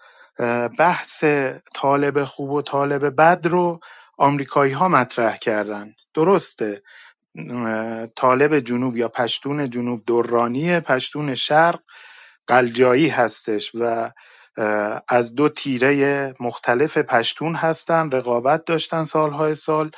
بحث 0.79 1.23
طالب 1.75 2.23
خوب 2.23 2.51
و 2.51 2.61
طالب 2.61 3.15
بد 3.21 3.47
رو 3.47 3.79
آمریکایی 4.17 4.73
ها 4.73 4.87
مطرح 4.87 5.37
کردن. 5.37 5.93
درسته. 6.13 6.81
طالب 8.15 8.59
جنوب 8.59 8.97
یا 8.97 9.07
پشتون 9.07 9.69
جنوب 9.69 10.05
درانی 10.05 10.79
پشتون 10.79 11.35
شرق 11.35 11.79
قلجایی 12.47 13.09
هستش 13.09 13.71
و 13.73 14.11
از 15.07 15.35
دو 15.35 15.49
تیره 15.49 16.33
مختلف 16.39 16.97
پشتون 16.97 17.55
هستن 17.55 18.11
رقابت 18.11 18.65
داشتن 18.65 19.03
سالهای 19.03 19.55
سال 19.55 19.91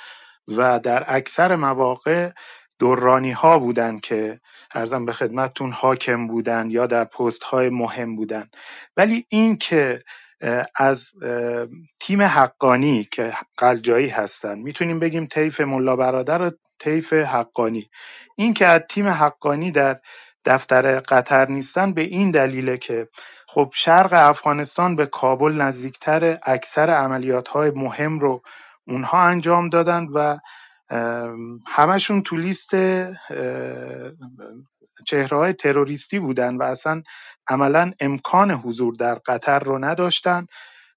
و 0.47 0.79
در 0.79 1.03
اکثر 1.07 1.55
مواقع 1.55 2.31
دورانی 2.79 3.31
ها 3.31 3.59
بودن 3.59 3.99
که 3.99 4.39
ارزم 4.75 5.05
به 5.05 5.13
خدمتتون 5.13 5.71
حاکم 5.71 6.27
بودن 6.27 6.69
یا 6.69 6.87
در 6.87 7.03
پست 7.03 7.43
های 7.43 7.69
مهم 7.69 8.15
بودن. 8.15 8.45
ولی 8.97 9.25
این 9.29 9.57
که 9.57 10.03
از 10.75 11.11
تیم 11.99 12.21
حقانی 12.21 13.07
که 13.11 13.33
قلجایی 13.57 14.07
هستن. 14.09 14.59
می‌تونیم 14.59 14.99
بگیم 14.99 15.25
طیف 15.25 15.61
ملا 15.61 15.95
برادر 15.95 16.41
و 16.41 16.51
طیف 16.79 17.13
حقانی. 17.13 17.89
این 18.37 18.53
که 18.53 18.67
از 18.67 18.81
تیم 18.89 19.07
حقانی 19.07 19.71
در 19.71 19.99
دفتر 20.45 20.99
قطر 20.99 21.47
نیستن 21.47 21.93
به 21.93 22.01
این 22.01 22.31
دلیله 22.31 22.77
که 22.77 23.07
خب 23.47 23.71
شرق 23.75 24.13
افغانستان 24.13 24.95
به 24.95 25.05
کابل 25.05 25.51
نزدیکتر 25.51 26.37
اکثر 26.43 26.89
عملیات 26.89 27.47
های 27.47 27.71
مهم 27.71 28.19
رو 28.19 28.41
اونها 28.87 29.21
انجام 29.23 29.69
دادن 29.69 30.07
و 30.13 30.37
همشون 31.67 32.23
تو 32.23 32.37
لیست 32.37 32.75
چهره 35.05 35.37
های 35.37 35.53
تروریستی 35.53 36.19
بودن 36.19 36.57
و 36.57 36.63
اصلا 36.63 37.03
عملا 37.47 37.91
امکان 37.99 38.51
حضور 38.51 38.95
در 38.95 39.15
قطر 39.15 39.59
رو 39.59 39.85
نداشتن. 39.85 40.45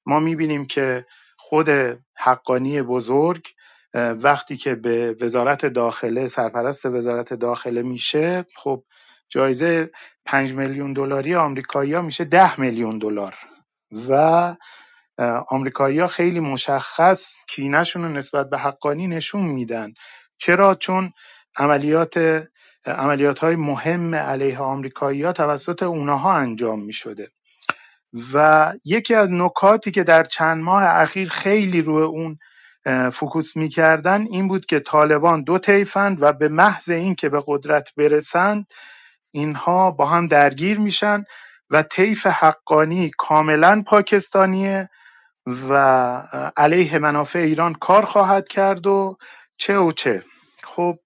ما 0.06 0.20
می‌بینیم 0.20 0.66
که 0.66 1.06
خود 1.38 1.68
حقانی 2.16 2.82
بزرگ 2.82 3.48
وقتی 3.94 4.56
که 4.56 4.74
به 4.74 5.16
وزارت 5.20 5.66
داخله 5.66 6.28
سرپرست 6.28 6.86
وزارت 6.86 7.34
داخله 7.34 7.82
میشه 7.82 8.44
خب 8.56 8.84
جایزه 9.28 9.90
پنج 10.24 10.52
میلیون 10.52 10.92
دلاری 10.92 11.34
آمریکایی 11.34 12.00
میشه 12.00 12.24
ده 12.24 12.60
میلیون 12.60 12.98
دلار. 12.98 13.34
و 14.08 14.56
آمریکایی‌ها 15.48 16.06
خیلی 16.06 16.40
مشخص 16.40 17.44
کینهشون 17.48 18.02
رو 18.02 18.08
نسبت 18.08 18.50
به 18.50 18.58
حقانی 18.58 19.06
نشون 19.06 19.42
میدن. 19.42 19.92
چرا؟ 20.36 20.74
چون 20.74 21.12
عملیات 21.56 22.44
عملیات 22.86 23.38
های 23.38 23.56
مهم 23.56 24.14
علیه 24.14 24.58
آمریکایی 24.58 25.22
ها 25.22 25.32
توسط 25.32 25.82
اونها 25.82 26.34
انجام 26.34 26.84
می 26.84 26.92
شده 26.92 27.30
و 28.34 28.72
یکی 28.84 29.14
از 29.14 29.32
نکاتی 29.32 29.90
که 29.90 30.02
در 30.02 30.24
چند 30.24 30.64
ماه 30.64 30.84
اخیر 30.84 31.28
خیلی 31.28 31.82
روی 31.82 32.02
اون 32.02 32.38
فکوس 33.10 33.56
می‌کردن 33.56 34.26
این 34.30 34.48
بود 34.48 34.66
که 34.66 34.80
طالبان 34.80 35.42
دو 35.42 35.58
طیفند 35.58 36.22
و 36.22 36.32
به 36.32 36.48
محض 36.48 36.90
اینکه 36.90 37.28
به 37.28 37.42
قدرت 37.46 37.94
برسند 37.96 38.66
اینها 39.30 39.90
با 39.90 40.06
هم 40.06 40.26
درگیر 40.26 40.78
میشن 40.78 41.24
و 41.70 41.82
طیف 41.82 42.26
حقانی 42.26 43.10
کاملا 43.18 43.82
پاکستانیه 43.86 44.88
و 45.68 45.72
علیه 46.56 46.98
منافع 46.98 47.38
ایران 47.38 47.74
کار 47.74 48.04
خواهد 48.04 48.48
کرد 48.48 48.86
و 48.86 49.16
چه 49.58 49.78
و 49.78 49.92
چه. 49.92 50.22
خب 50.62 50.98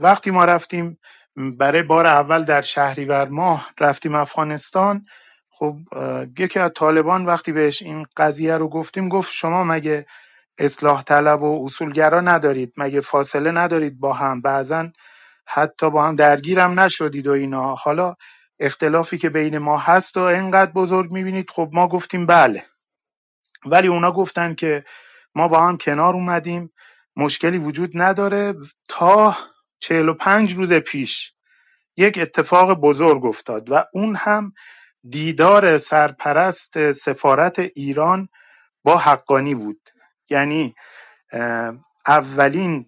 وقتی 0.00 0.30
ما 0.30 0.44
رفتیم 0.44 0.98
برای 1.58 1.82
بار 1.82 2.06
اول 2.06 2.44
در 2.44 2.62
شهریور 2.62 3.28
ماه 3.28 3.70
رفتیم 3.80 4.14
افغانستان 4.14 5.06
خب 5.50 5.76
یکی 6.38 6.58
از 6.60 6.70
طالبان 6.76 7.26
وقتی 7.26 7.52
بهش 7.52 7.82
این 7.82 8.06
قضیه 8.16 8.56
رو 8.56 8.68
گفتیم 8.68 9.08
گفت 9.08 9.32
شما 9.32 9.64
مگه 9.64 10.06
اصلاح 10.58 11.02
طلب 11.02 11.42
و 11.42 11.64
اصولگرا 11.64 12.20
ندارید؟ 12.20 12.72
مگه 12.76 13.00
فاصله 13.00 13.50
ندارید 13.50 14.00
با 14.00 14.12
هم؟ 14.12 14.40
بعضا 14.40 14.88
حتی 15.46 15.90
با 15.90 16.04
هم 16.06 16.16
درگیرم 16.16 16.80
نشدید 16.80 17.26
و 17.26 17.32
اینا. 17.32 17.74
حالا 17.74 18.14
اختلافی 18.60 19.18
که 19.18 19.30
بین 19.30 19.58
ما 19.58 19.78
هست 19.78 20.16
و 20.16 20.20
اینقدر 20.20 20.72
بزرگ 20.72 21.12
می‌بینید 21.12 21.50
خب 21.50 21.70
ما 21.72 21.88
گفتیم 21.88 22.26
بله. 22.26 22.64
ولی 23.66 23.88
اونا 23.88 24.12
گفتن 24.12 24.54
که 24.54 24.84
ما 25.34 25.48
با 25.48 25.62
هم 25.68 25.76
کنار 25.78 26.14
اومدیم. 26.14 26.70
مشکلی 27.16 27.58
وجود 27.58 27.90
نداره. 27.94 28.54
تا 28.88 29.36
چهل 29.78 30.08
و 30.08 30.14
پنج 30.14 30.54
روز 30.54 30.72
پیش 30.72 31.32
یک 31.96 32.18
اتفاق 32.18 32.72
بزرگ 32.72 33.24
افتاد 33.24 33.72
و 33.72 33.84
اون 33.92 34.16
هم 34.16 34.52
دیدار 35.10 35.78
سرپرست 35.78 36.92
سفارت 36.92 37.58
ایران 37.58 38.28
با 38.84 38.98
حقانی 38.98 39.54
بود. 39.54 39.80
یعنی 40.30 40.74
اولین 42.06 42.86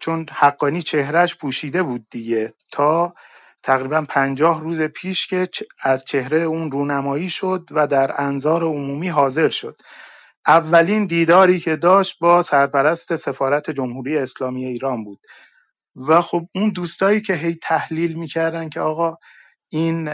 چون 0.00 0.26
حقانی 0.32 0.82
چهرهش 0.82 1.34
پوشیده 1.34 1.82
بود 1.82 2.06
دیگه. 2.10 2.52
تا 2.72 3.14
تقریبا 3.62 4.06
پنجاه 4.08 4.60
روز 4.60 4.82
پیش 4.82 5.26
که 5.26 5.48
از 5.82 6.04
چهره 6.04 6.40
اون 6.40 6.70
رونمایی 6.70 7.30
شد 7.30 7.68
و 7.70 7.86
در 7.86 8.20
انظار 8.20 8.64
عمومی 8.64 9.08
حاضر 9.08 9.48
شد. 9.48 9.76
اولین 10.46 11.06
دیداری 11.06 11.60
که 11.60 11.76
داشت 11.76 12.18
با 12.18 12.42
سرپرست 12.42 13.16
سفارت 13.16 13.70
جمهوری 13.70 14.18
اسلامی 14.18 14.64
ایران 14.64 15.04
بود. 15.04 15.20
و 15.96 16.20
خب 16.20 16.46
اون 16.54 16.70
دوستایی 16.70 17.20
که 17.20 17.34
هی 17.34 17.54
تحلیل 17.54 18.12
می‌کردن 18.18 18.68
که 18.68 18.80
آقا 18.80 19.16
این 19.68 20.04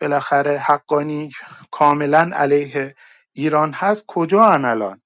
بالاخره 0.00 0.58
حقانی 0.58 1.30
کاملا 1.70 2.30
علیه 2.34 2.94
ایران 3.32 3.72
هست 3.72 4.04
کجا 4.06 4.46
الان؟ 4.46 5.00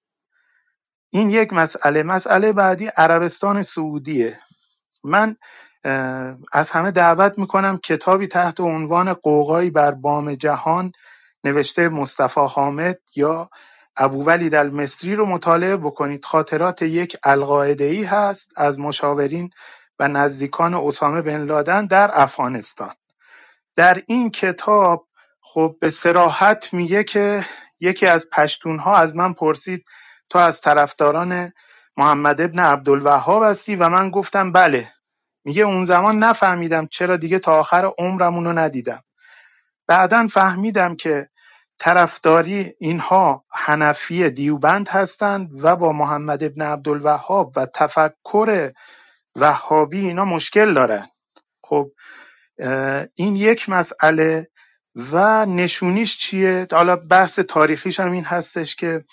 این 1.11 1.31
یک 1.31 1.53
مسئله. 1.53 2.03
مسئله 2.03 2.53
بعدی 2.53 2.87
عربستان 2.97 3.63
سعودیه. 3.63 4.39
من 5.05 5.37
از 6.53 6.71
همه 6.71 6.91
دعوت 6.91 7.39
می‌کنم 7.39 7.79
کتابی 7.79 8.27
تحت 8.27 8.61
عنوان 8.61 9.13
قوقایی 9.15 9.71
بر 9.71 9.91
بام 9.91 10.35
جهان 10.35 10.93
نوشته 11.45 11.89
مصطفی 11.89 12.41
حامد 12.41 12.99
یا 13.17 13.49
ابوولید 13.97 14.55
المصری 14.55 15.15
رو 15.15 15.27
مطالعه 15.27 15.77
بکنید. 15.77 16.25
خاطرات 16.25 16.83
یک 16.83 17.17
ای 17.81 18.05
هست 18.05 18.51
از 18.57 18.79
مشاورین 18.79 19.51
و 19.99 20.09
نزدیکان 20.09 20.75
اسامه 20.75 21.23
بن 21.23 21.45
لادن 21.45 21.87
در 21.87 22.11
افغانستان. 22.13 22.95
در 23.77 24.03
این 24.07 24.31
کتاب 24.31 25.09
خب 25.41 25.77
به 25.81 25.91
سراحت 25.91 26.75
میگه 26.75 27.05
که 27.05 27.45
یکی 27.81 28.07
از 28.07 28.27
پشتونها 28.33 28.97
از 28.97 29.17
من 29.17 29.33
پرسید 29.33 29.85
تو 30.29 30.39
از 30.39 30.61
طرفداران 30.61 31.53
محمد 31.97 32.41
ابن 32.41 32.59
عبدالوهاب 32.59 33.43
هستی؟ 33.43 33.77
و 33.77 33.89
من 33.89 34.11
گفتم 34.11 34.53
بله. 34.53 34.93
میگه 35.45 35.63
اون 35.63 35.85
زمان 35.85 36.19
نفهمیدم 36.19 36.87
چرا 36.87 37.17
دیگه 37.17 37.39
تا 37.39 37.59
آخر 37.59 37.91
عمرم 37.99 38.45
رو 38.45 38.53
ندیدم. 38.53 39.03
بعدا 39.87 40.29
فهمیدم 40.29 40.97
که 40.97 41.29
طرفداری 41.81 42.75
اینها 42.79 43.45
حنفی 43.51 44.31
دیوبند 44.31 44.89
هستند 44.89 45.51
و 45.65 45.77
با 45.77 45.93
محمد 45.93 46.45
ابن 46.45 46.63
عبدالوهاب 46.63 47.53
و 47.57 47.67
تفکر 47.67 48.73
وهابی 49.37 50.01
اینا 50.01 50.25
مشکل 50.25 50.75
دارن 50.75 51.07
خب 51.65 51.93
این 53.17 53.37
یک 53.37 53.69
مسئله 53.69 54.51
و 55.13 55.47
نشونیش 55.47 56.17
چیه؟ 56.17 56.67
حالا 56.73 56.97
بحث 56.97 57.39
تاریخیش 57.39 58.01
هم 58.01 58.13
این 58.13 58.25
هستش 58.25 58.77
که 58.77 59.05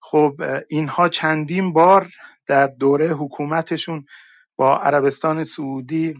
خب 0.00 0.34
اینها 0.68 1.08
چندین 1.08 1.72
بار 1.72 2.08
در 2.46 2.66
دوره 2.66 3.08
حکومتشون 3.08 4.06
با 4.56 4.78
عربستان 4.78 5.44
سعودی 5.44 6.14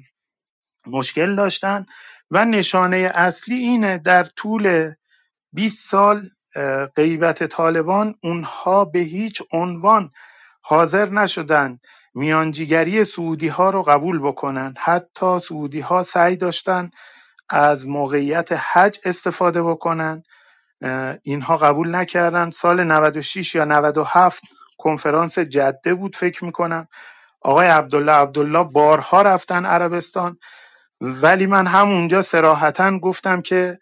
مشکل 0.87 1.37
داشتن 1.37 1.87
و 2.31 2.45
نشانه 2.45 2.97
اصلی 3.15 3.57
اینه 3.57 3.99
در 3.99 4.25
طول 4.25 4.93
20 5.53 5.91
سال 5.91 6.23
غیبت 6.97 7.45
طالبان 7.47 8.15
اونها 8.23 8.85
به 8.85 8.99
هیچ 8.99 9.43
عنوان 9.53 10.11
حاضر 10.63 11.09
نشدند 11.09 11.81
میانجیگری 12.15 13.05
سعودی 13.05 13.49
ها 13.49 13.71
رو 13.71 13.83
قبول 13.83 14.19
بکنن. 14.19 14.75
حتی 14.79 15.39
سعودی 15.39 15.81
ها 15.81 16.03
سعی 16.03 16.37
داشتن 16.37 16.91
از 17.49 17.89
موقعیت 17.89 18.53
حج 18.53 18.99
استفاده 19.05 19.63
بکنن. 19.63 20.23
اینها 21.23 21.57
قبول 21.57 21.95
نکردن. 21.95 22.51
سال 22.51 22.85
96 22.85 23.55
یا 23.55 23.65
97 23.65 24.43
کنفرانس 24.79 25.39
جده 25.39 25.95
بود 25.95 26.17
فکر 26.17 26.45
می‌کنم. 26.45 26.87
آقای 27.41 27.67
عبدالله 27.69 28.13
عبدالله 28.13 28.65
بارها 28.65 29.23
رفتن 29.23 29.67
عربستان. 29.67 30.37
ولی 31.01 31.47
من 31.47 31.67
همونجا 31.67 32.23
سراحتا 32.23 32.99
گفتم 32.99 33.43
که 33.43 33.79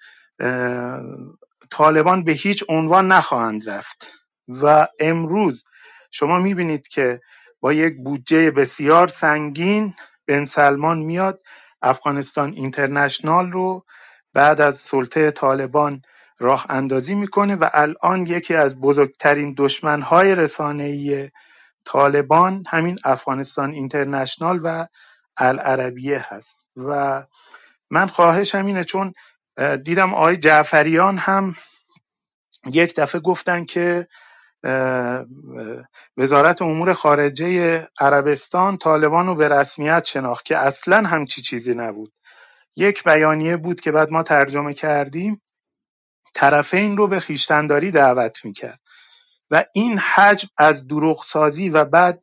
طالبان 1.71 2.25
به 2.25 2.33
هیچ 2.33 2.64
عنوان 2.69 3.12
نخواهند 3.12 3.71
رفت. 3.71 4.12
و 4.49 4.87
امروز 5.01 5.64
شما 6.11 6.39
می‌بینید 6.39 6.89
که 6.89 7.21
با 7.61 7.73
یک 7.73 7.97
بودجه 8.05 8.51
بسیار 8.51 9.09
سنگین 9.09 9.95
بن 10.27 10.45
سلمان 10.45 10.99
میاد 10.99 11.41
افغانستان 11.83 12.53
اینترنشنال 12.53 13.53
رو 13.53 13.85
بعد 14.33 14.61
از 14.61 14.77
سلطه 14.77 15.31
طالبان 15.31 16.03
راه 16.41 16.66
اندازی 16.69 17.14
می‌کنه 17.14 17.57
و 17.57 17.69
الان 17.73 18.27
یکی 18.27 18.55
از 18.55 18.81
بزرگترین 18.81 19.55
دشمنهای 19.59 20.35
رسانه‌ای 20.35 21.31
طالبان 21.85 22.64
همین 22.69 22.99
افغانستان 23.05 23.71
اینترنشنال 23.71 24.61
و 24.64 24.87
العربیه 25.37 26.25
هست. 26.29 26.66
و 26.77 27.23
من 27.91 28.07
خواهشم 28.07 28.66
اینه 28.66 28.85
چون 28.85 29.12
دیدم 29.84 30.14
آقای 30.14 30.36
جعفریان 30.36 31.18
هم 31.18 31.56
یک 32.66 32.94
دفعه 32.94 33.20
گفتن 33.20 33.64
که 33.64 34.09
وزارت 36.16 36.62
امور 36.62 36.92
خارجه 36.92 37.88
عربستان 38.00 38.78
طالبان 38.78 39.26
رو 39.26 39.34
به 39.34 39.48
رسمیت 39.48 40.04
شناخت 40.04 40.44
که 40.44 40.59
اصلا 40.59 41.09
همچی 41.09 41.42
چیزی 41.42 41.74
نبود. 41.74 42.12
یک 42.76 43.04
بیانیه 43.04 43.56
بود 43.56 43.80
که 43.80 43.92
بعد 43.92 44.11
ما 44.11 44.22
ترجمه 44.22 44.74
کردیم 44.74 45.42
طرفین 46.34 46.96
رو 46.96 47.09
به 47.09 47.20
خیشتنداری 47.20 47.90
دعوت 47.90 48.44
می‌کرد. 48.44 48.80
و 49.50 49.64
این 49.74 49.98
حجم 49.98 50.48
از 50.56 50.86
دروغسازی 50.86 51.70
و 51.70 51.84
بعد 51.84 52.20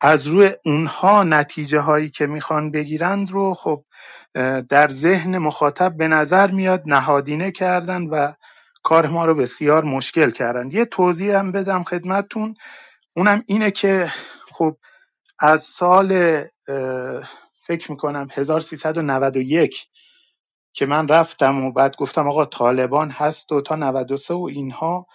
از 0.00 0.26
روی 0.26 0.50
اونها 0.64 1.22
نتیجه 1.22 1.80
هایی 1.80 2.10
که 2.10 2.26
می‌خوان 2.26 2.70
بگیرند 2.70 3.30
رو 3.30 3.54
خب 3.54 3.84
در 4.70 4.88
ذهن 4.90 5.38
مخاطب 5.38 5.96
به 5.96 6.08
نظر 6.08 6.50
میاد 6.50 6.82
نهادینه 6.86 7.50
کردن 7.50 8.02
و 8.02 8.32
کار 8.82 9.06
ما 9.06 9.24
رو 9.24 9.34
بسیار 9.34 9.84
مشکل 9.84 10.30
کردن. 10.30 10.70
یه 10.70 10.84
توضیح 10.84 11.38
هم 11.38 11.52
بدم 11.52 11.82
خدمتتون. 11.82 12.54
اونم 13.16 13.42
اینه 13.46 13.70
که 13.70 14.12
خب 14.52 14.76
از 15.38 15.62
سال 15.62 16.42
فکر 17.66 17.90
می‌کنم 17.90 18.28
1391 18.32 19.86
که 20.72 20.86
من 20.86 21.08
رفتم 21.08 21.64
و 21.64 21.72
بعد 21.72 21.96
گفتم 21.96 22.28
آقا 22.28 22.44
طالبان 22.44 23.10
هست 23.10 23.52
و 23.52 23.60
تا 23.60 23.76
93 23.76 24.34
و 24.34 24.48
اینها 24.52 25.06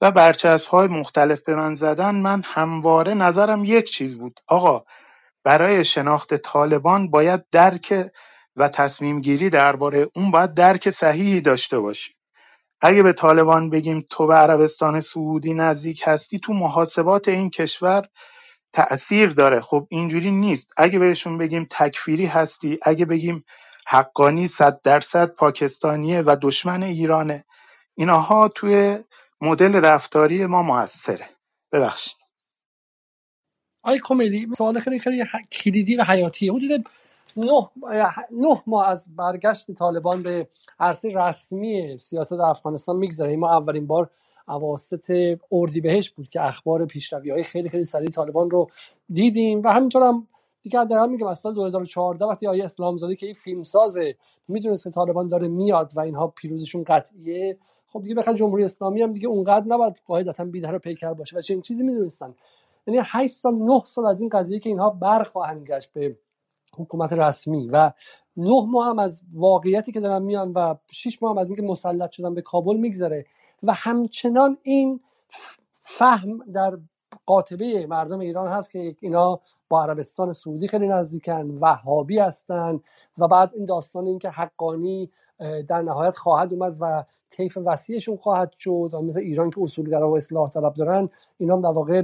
و 0.00 0.10
برچسب 0.10 0.68
های 0.68 0.88
مختلف 0.88 1.42
به 1.42 1.54
من 1.54 1.74
زدن 1.74 2.14
من 2.14 2.42
همواره 2.46 3.14
نظرم 3.14 3.64
یک 3.64 3.90
چیز 3.90 4.18
بود. 4.18 4.40
آقا 4.48 4.84
برای 5.44 5.84
شناخت 5.84 6.34
طالبان 6.36 7.10
باید 7.10 7.44
درک 7.52 8.10
و 8.56 8.68
تصمیم 8.68 9.20
گیری 9.20 9.50
درباره 9.50 10.08
اون 10.14 10.30
باید 10.30 10.54
درک 10.54 10.90
صحیحی 10.90 11.40
داشته 11.40 11.78
باشی 11.78 12.14
اگه 12.80 13.02
به 13.02 13.12
طالبان 13.12 13.70
بگیم 13.70 14.06
تو 14.10 14.26
به 14.26 14.34
عربستان 14.34 15.00
سعودی 15.00 15.54
نزدیک 15.54 16.02
هستی 16.06 16.38
تو 16.38 16.52
محاسبات 16.52 17.28
این 17.28 17.50
کشور 17.50 18.08
تأثیر 18.72 19.28
داره. 19.30 19.60
خب 19.60 19.86
اینجوری 19.90 20.30
نیست. 20.30 20.72
اگه 20.76 20.98
بهشون 20.98 21.38
بگیم 21.38 21.66
تکفیری 21.70 22.26
هستی 22.26 22.78
اگه 22.82 23.04
بگیم 23.04 23.44
حقانی 23.86 24.46
صد 24.46 24.82
درصد 24.82 25.28
پاکستانیه 25.28 26.22
و 26.26 26.36
دشمن 26.42 26.82
ایرانه 26.82 27.44
اینها 27.94 28.48
توی 28.48 28.98
مدل 29.40 29.74
رفتاری 29.74 30.46
ما 30.46 30.62
موثره. 30.62 31.26
ببخشید. 31.72 32.16
آی 33.82 34.00
کمدی 34.04 34.48
سوال 34.56 34.78
خیلی 34.78 34.98
خیلی 34.98 35.24
کلیدی 35.52 35.96
و 35.96 36.04
حیاتیه. 36.04 36.52
حدود 36.52 36.84
نه, 37.36 37.70
نه 38.30 38.62
ماه 38.66 38.88
از 38.88 39.16
برگشت 39.16 39.70
طالبان 39.72 40.22
به 40.22 40.48
عرصه 40.80 41.12
رسمی 41.14 41.98
سیاست 41.98 42.32
افغانستان 42.32 42.96
میگذره. 42.96 43.36
ما 43.36 43.50
اولین 43.50 43.86
بار 43.86 44.10
اواسط 44.48 45.38
بهش 45.82 46.10
بود 46.10 46.28
که 46.28 46.46
اخبار 46.46 46.86
پیشروی 46.86 47.30
های 47.30 47.42
خیلی 47.42 47.68
خیلی 47.68 47.84
سریع 47.84 48.10
طالبان 48.10 48.50
رو 48.50 48.70
دیدیم. 49.10 49.62
و 49.62 49.68
همینطور 49.68 50.02
هم 50.02 50.28
دیگه 50.62 50.84
در 50.84 51.06
میگم 51.06 51.26
از 51.26 51.38
سال 51.38 51.54
2014 51.54 52.24
وقتی 52.24 52.46
آیه 52.46 52.64
اسلام 52.64 52.96
زاده 52.96 53.16
که 53.16 53.26
این 53.26 53.34
فیلم 53.34 53.62
سازه 53.62 54.16
می‌دونست 54.48 54.84
که 54.84 54.90
طالبان 54.90 55.28
داره 55.28 55.48
میاد 55.48 55.92
و 55.96 56.00
اینها 56.00 56.26
پیروزشون 56.26 56.84
قطعیه 56.84 57.58
خب 57.92 58.02
دیگه 58.02 58.14
بخاطر 58.14 58.38
جمهوری 58.38 58.64
اسلامی 58.64 59.02
هم 59.02 59.12
دیگه 59.12 59.28
اونقدر 59.28 59.66
نباید 59.66 60.00
قاعدتا 60.06 60.44
بیدار 60.44 60.78
پیکر 60.78 61.12
باشه. 61.12 61.36
و 61.36 61.40
چنین 61.40 61.62
چیزی 61.62 61.84
می‌دونستن؟ 61.84 62.34
یعنی 62.86 63.00
8 63.04 63.32
سال 63.32 63.54
9 63.54 63.82
سال 63.84 64.06
از 64.06 64.20
این 64.20 64.30
قضیه 64.30 64.58
که 64.58 64.68
اینها 64.68 64.90
برخواهند 64.90 65.66
گشت 65.66 65.92
به 65.92 66.18
حکومت 66.76 67.12
رسمی 67.12 67.68
و 67.68 67.92
نه 68.36 68.66
ماه 68.68 68.86
هم 68.86 68.98
از 68.98 69.22
واقعیتی 69.32 69.92
که 69.92 70.00
دارن 70.00 70.22
میان 70.22 70.52
و 70.52 70.74
6 70.90 71.22
ماه 71.22 71.32
هم 71.32 71.38
از 71.38 71.50
اینکه 71.50 71.62
مسلط 71.62 72.10
شدن 72.10 72.34
به 72.34 72.42
کابل 72.42 72.76
میگذره 72.76 73.26
و 73.62 73.72
همچنان 73.74 74.58
این 74.62 75.00
فهم 75.70 76.38
در 76.52 76.78
قاطبه 77.26 77.86
مردم 77.86 78.18
ایران 78.18 78.48
هست 78.48 78.70
که 78.70 78.96
اینا 79.00 79.40
با 79.68 79.82
عربستان 79.82 80.32
سعودی 80.32 80.68
خیلی 80.68 80.88
نزدیکن 80.88 81.58
وهابی 81.60 82.18
هستن 82.18 82.80
و 83.18 83.28
بعد 83.28 83.50
این 83.54 83.64
داستان 83.64 84.06
این 84.06 84.18
که 84.18 84.30
حقانی 84.30 85.10
در 85.68 85.82
نهایت 85.82 86.16
خواهد 86.16 86.52
اومد 86.52 86.76
و 86.80 87.04
طیف 87.30 87.58
وسیعشون 87.64 88.16
خواهد 88.16 88.52
شد 88.52 88.90
و 88.92 89.02
مثل 89.02 89.18
ایران 89.18 89.50
که 89.50 89.62
اصولگرا 89.62 90.10
و 90.10 90.16
اصلاح 90.16 90.50
طلب 90.50 90.74
دارن 90.74 91.08
اینا 91.38 91.54
هم 91.54 91.60
در 91.60 91.68
واقع 91.68 92.02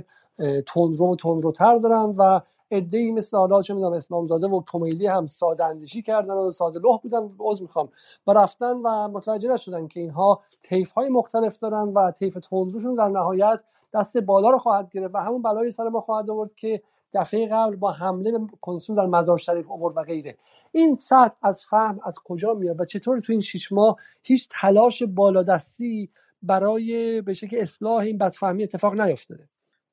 تندرو 0.67 1.13
و 1.13 1.17
تندروتر 1.17 1.79
دارن 1.79 2.15
و 2.19 2.41
عده 2.71 2.99
ای 2.99 3.13
مثل 3.13 3.37
حالا 3.37 3.63
چه 3.63 3.75
می‌دونم 3.75 3.93
اسلام 3.93 4.27
داده 4.27 4.47
و 4.47 4.63
کمیلی 4.67 5.07
هم 5.07 5.27
ساده 5.27 5.65
اندیشی 5.65 6.03
کردن 6.03 6.35
و 6.35 6.51
ساده 6.51 6.79
لح 6.79 6.99
بودن 7.03 7.31
عذر 7.39 7.63
می‌خوام. 7.63 7.89
و 8.27 8.33
رفتن 8.33 8.73
و 8.73 9.09
متوجه 9.09 9.53
نشدن 9.53 9.89
که 9.89 10.01
اینها 10.01 10.41
طیف 10.63 10.93
های 10.93 11.09
مختلف 11.09 11.59
دارن 11.59 11.89
و 11.89 12.11
طیف 12.11 12.35
تندروشون 12.35 12.95
در 12.95 13.09
نهایت 13.09 13.61
دست 13.95 14.19
بالا 14.19 14.51
رو 14.51 14.59
خواهد 14.59 14.91
گرفت 14.91 15.15
و 15.15 15.19
همون 15.19 15.43
بلای 15.43 15.71
سر 15.71 15.89
ما 15.89 16.01
خواهد 16.01 16.31
آورد 16.31 16.55
که 16.55 16.83
دفعه 17.15 17.49
قبل 17.53 17.77
با 17.77 17.93
حمله 17.93 18.33
به 18.33 18.39
کنسول 18.61 18.97
در 18.97 19.07
مزار 19.07 19.39
شریف 19.39 19.71
آورد 19.71 19.97
و 19.97 20.03
غیره. 20.03 20.39
این 20.73 20.95
سطح 20.95 21.37
از 21.43 21.65
فهم 21.65 22.01
از 22.05 22.19
کجا 22.25 22.55
میاد 22.55 22.81
و 22.81 22.85
چطور 22.85 23.21
تو 23.21 23.33
این 23.33 23.41
شش 23.41 23.73
ماه 23.73 23.97
هیچ 24.23 24.49
تلاش 24.51 25.03
بالادستی 25.03 26.11
برای 26.43 27.21
به 27.23 27.35
شکل 27.35 27.57
اصلاح 27.61 27.99
این 27.99 28.19
بدفهمی 28.19 28.63
اتفاق 28.63 29.01
نیفتاده 29.01 29.49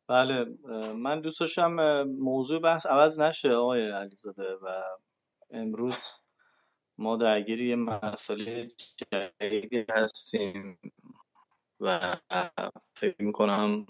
بله 0.07 0.45
من 0.95 1.21
دوست 1.21 1.39
داشتم 1.39 2.03
موضوع 2.03 2.59
بحث 2.59 2.85
عوض 2.85 3.19
نشه 3.19 3.49
آقای 3.49 3.91
علیزاده 3.91 4.55
و 4.55 4.67
امروز 5.51 5.97
ما 6.97 7.17
درگیر 7.17 7.61
یه 7.61 7.75
مسئله 7.75 8.71
جدیدی 8.97 9.85
هستیم 9.89 10.79
و 11.79 11.99
فکر 12.95 13.21
می‌کنم 13.23 13.85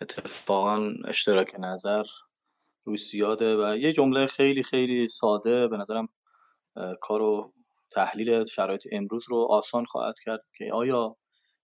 اتفاقا 0.00 0.92
اشتراک 1.04 1.54
نظر 1.58 2.02
روی 2.84 2.98
زیاده 2.98 3.56
و 3.56 3.76
یه 3.76 3.92
جمله 3.92 4.26
خیلی 4.26 4.62
خیلی 4.62 5.08
ساده 5.08 5.68
به 5.68 5.76
نظرم 5.76 6.08
کار 7.00 7.22
و 7.22 7.52
تحلیل 7.90 8.44
شرایط 8.44 8.86
امروز 8.92 9.24
رو 9.28 9.36
آسان 9.50 9.84
خواهد 9.84 10.14
کرد 10.24 10.44
که 10.58 10.70
آیا 10.72 11.16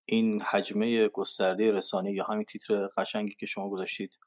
این 0.04 0.42
حجمه 0.42 1.08
گسترده 1.08 1.72
رسانه 1.72 2.12
یا 2.12 2.24
همین 2.24 2.44
تیتر 2.44 2.88
قشنگی 2.96 3.34
که 3.34 3.46
شما 3.46 3.70
گذاشتید 3.70 4.18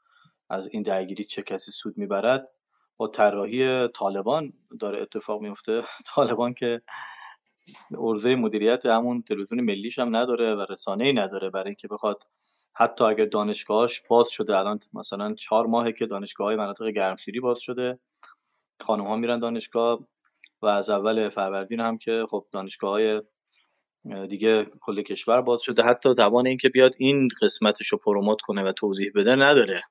از 0.49 0.67
این 0.71 0.81
درگیری 0.81 1.23
چه 1.23 1.41
کسی 1.41 1.71
سود 1.71 1.97
می‌برد؟ 1.97 2.49
با 2.97 3.07
طراحی 3.07 3.87
طالبان 3.87 4.53
داره 4.79 5.01
اتفاق 5.01 5.41
میفته 5.41 5.83
طالبان 6.15 6.53
که 6.53 6.81
ارزه 7.99 8.35
مدیریت 8.35 8.85
همون 8.85 9.21
تلویزیون 9.21 9.61
ملیش 9.61 9.99
هم 9.99 10.15
نداره 10.15 10.55
و 10.55 10.65
رسانه 10.69 11.05
ای 11.05 11.13
نداره 11.13 11.49
برای 11.49 11.67
اینکه 11.67 11.87
بخواد 11.87 12.23
حتی 12.79 13.03
اگه 13.03 13.25
دانشگاهاش 13.25 14.01
باز 14.09 14.29
شده 14.29 14.57
الان 14.57 14.79
مثلا 14.93 15.33
چهار 15.33 15.65
ماهه 15.65 15.91
که 15.91 16.05
دانشگاه 16.05 16.47
های 16.47 16.55
مناطق 16.55 16.87
گرمسیری 16.87 17.39
باز 17.39 17.59
شده. 17.59 17.99
خانم 18.81 19.07
ها 19.07 19.15
میرن 19.15 19.39
دانشگاه 19.39 20.07
و 20.61 20.65
از 20.65 20.89
اول 20.89 21.29
فروردین 21.29 21.79
هم 21.79 21.97
که 21.97 22.25
خب 22.29 22.45
دانشگاه 22.51 22.91
های 22.91 23.21
دیگه 24.29 24.65
کل 24.81 25.01
کشور 25.01 25.41
باز 25.41 25.61
شده. 25.61 25.83
حتی 25.83 26.13
توان 26.13 26.47
اینکه 26.47 26.69
بیاد 26.69 26.95
این 26.97 27.27
قسمتش 27.41 27.87
رو 27.87 27.97
پروموت 27.97 28.41
کنه 28.41 28.63
و 28.63 28.71
توضیح 28.71 29.11
بده 29.15 29.35
نداره. 29.35 29.81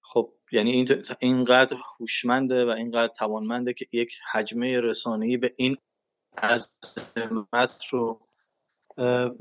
خب 0.00 0.32
یعنی 0.52 0.70
این 0.70 0.88
اینقدر 1.20 1.76
هوشمنده 2.00 2.64
و 2.64 2.68
اینقدر 2.68 3.12
توانمنده 3.12 3.72
که 3.72 3.86
یک 3.92 4.12
حجمه 4.32 4.80
رسانه‌ای 4.80 5.36
به 5.36 5.52
این 5.56 5.76
عظمت 6.42 7.84
رو 7.90 8.20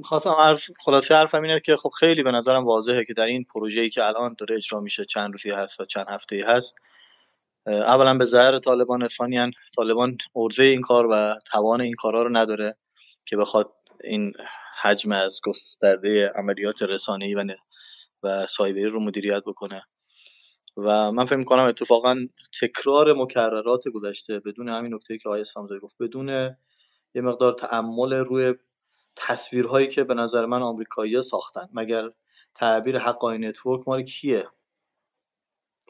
خواستم 0.03 0.29
حرف 0.29 0.63
خلاصه 0.79 1.15
حرفم 1.15 1.41
اینه 1.41 1.59
که 1.59 1.75
خب 1.75 1.89
خیلی 1.89 2.23
به 2.23 2.31
نظرم 2.31 2.65
واضحه 2.65 3.05
که 3.05 3.13
در 3.13 3.25
این 3.25 3.43
پروژه‌ای 3.43 3.89
که 3.89 4.05
الان 4.05 4.35
داره 4.37 4.55
اجرا 4.55 4.79
میشه 4.79 5.05
چند 5.05 5.31
روزی 5.31 5.51
هست 5.51 5.79
و 5.79 5.85
چند 5.85 6.05
هفته 6.09 6.43
هست 6.47 6.75
اولا 7.65 8.17
به 8.17 8.25
ظاهر 8.25 8.57
طالبان 8.57 9.07
ثانیا 9.07 9.51
طالبان 9.75 10.17
ارزه 10.35 10.63
این 10.63 10.81
کار 10.81 11.07
و 11.11 11.35
توان 11.51 11.81
این 11.81 11.93
کارا 11.93 12.23
رو 12.23 12.37
نداره 12.37 12.75
که 13.25 13.37
بخواد 13.37 13.73
این 14.03 14.33
حجم 14.81 15.11
از 15.11 15.39
گسترده 15.43 16.31
عملیات 16.35 16.81
رسانه‌ای 16.81 17.35
و 17.35 17.45
و 18.23 18.47
سایبری 18.47 18.85
رو 18.85 18.99
مدیریت 18.99 19.43
بکنه. 19.45 19.83
و 20.77 21.11
من 21.11 21.25
فکر 21.25 21.35
می‌کنم 21.35 21.63
اتفاقا 21.63 22.27
تکرار 22.61 23.13
مکررات 23.13 23.87
گذشته 23.87 24.39
بدون 24.39 24.69
همین 24.69 24.93
نکته 24.93 25.17
که 25.17 25.29
آقای 25.29 25.41
اسلامزاده 25.41 25.79
گفت 25.79 25.95
بدون 25.99 26.29
یه 27.15 27.21
مقدار 27.21 27.53
تأمل 27.53 28.13
روی 28.13 28.53
تصویرهایی 29.27 29.87
که 29.87 30.03
به 30.03 30.13
نظر 30.13 30.45
من 30.45 30.61
آمریکایی‌ها 30.61 31.21
ساختن. 31.21 31.69
مگر 31.73 32.11
تعبیر 32.55 32.99
حقانی 32.99 33.37
network 33.37 33.87
مال 33.87 34.03
کیه؟ 34.03 34.47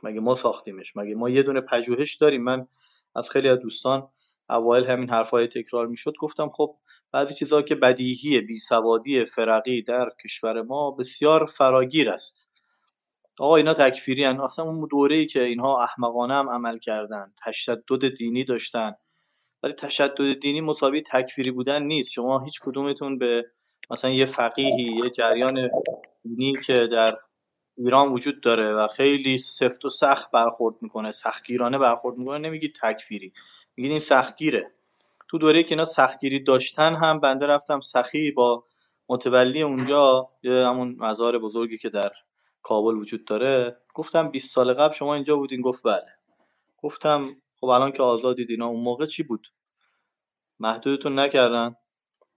مگه 0.03 0.19
ما 0.19 0.35
ساختیمش؟ 0.35 0.97
مگه 0.97 1.15
ما 1.15 1.29
یه 1.29 1.43
دونه 1.43 1.61
پژوهش 1.61 2.15
داریم؟ 2.15 2.43
من 2.43 2.67
از 3.15 3.29
خیلی 3.29 3.49
از 3.49 3.59
دوستان 3.59 4.07
اوایل 4.49 4.85
همین 4.85 5.09
حرفای 5.09 5.47
تکرار 5.47 5.87
می‌شد 5.87 6.13
گفتم 6.19 6.49
خب 6.49 6.75
بعضی 7.11 7.33
چیزها 7.33 7.61
که 7.61 7.75
بدیهی 7.75 8.41
بیسوادی 8.41 9.25
فرقی 9.25 9.81
در 9.81 10.09
کشور 10.23 10.61
ما 10.61 10.91
بسیار 10.91 11.45
فراگیر 11.45 12.09
است. 12.09 12.49
آقا 13.39 13.55
اینا 13.55 13.73
تکفیری 13.73 14.23
هن. 14.23 14.41
اصلا 14.41 14.65
اون 14.65 14.87
دوره 14.91 15.15
ای 15.15 15.25
که 15.25 15.43
اینها 15.43 15.83
احمقانه 15.83 16.33
هم 16.33 16.49
عمل 16.49 16.77
کردن 16.77 17.33
تشدد 17.45 18.13
دینی 18.15 18.43
داشتن. 18.43 18.95
ولی 19.63 19.73
تشدد 19.73 20.39
دینی 20.39 20.61
مساوی 20.61 21.01
تکفیری 21.01 21.51
بودن 21.51 21.83
نیست. 21.83 22.09
شما 22.09 22.39
هیچ 22.39 22.59
کدومتون 22.61 23.17
به 23.17 23.45
مثلا 23.89 24.11
یه 24.11 24.25
فقیهی 24.25 24.83
یه 25.03 25.09
جریان 25.09 25.69
دینی 26.23 26.57
که 26.65 26.87
در 26.87 27.17
ایران 27.77 28.13
وجود 28.13 28.41
داره 28.41 28.73
و 28.73 28.87
خیلی 28.87 29.37
سفت 29.37 29.85
و 29.85 29.89
سخت 29.89 30.31
برخورد 30.31 30.75
می‌کنه 30.81 31.11
سختگیرانه 31.11 31.77
برخورد 31.77 32.17
می‌کنه 32.17 32.37
نمیگید 32.37 32.77
تکفیری. 32.81 33.33
میگید 33.75 33.91
این 33.91 33.99
سختگیره. 33.99 34.71
تو 35.27 35.37
دوره 35.37 35.63
که 35.63 35.69
اینا 35.69 35.85
سختگیری 35.85 36.39
داشتن 36.39 36.95
هم 36.95 37.19
بنده 37.19 37.45
رفتم 37.45 37.79
سخی 37.79 38.31
با 38.31 38.63
متولی 39.09 39.61
اونجا 39.61 40.29
یه 40.43 40.53
همون 40.53 40.95
مزار 40.99 41.39
بزرگی 41.39 41.77
که 41.77 41.89
در 41.89 42.11
کابل 42.61 42.95
وجود 42.97 43.25
داره. 43.25 43.77
گفتم 43.93 44.29
20 44.29 44.53
سال 44.53 44.73
قبل 44.73 44.93
شما 44.93 45.15
اینجا 45.15 45.35
بودین. 45.35 45.61
گفت 45.61 45.83
بله. 45.83 46.15
گفتم 46.77 47.35
خب 47.61 47.67
الان 47.67 47.91
که 47.91 48.03
آزادید 48.03 48.49
اینا 48.49 48.67
اون 48.67 48.83
موقع 48.83 49.05
چی 49.05 49.23
بود؟ 49.23 49.47
محدودتون 50.59 51.19
نکردن؟ 51.19 51.75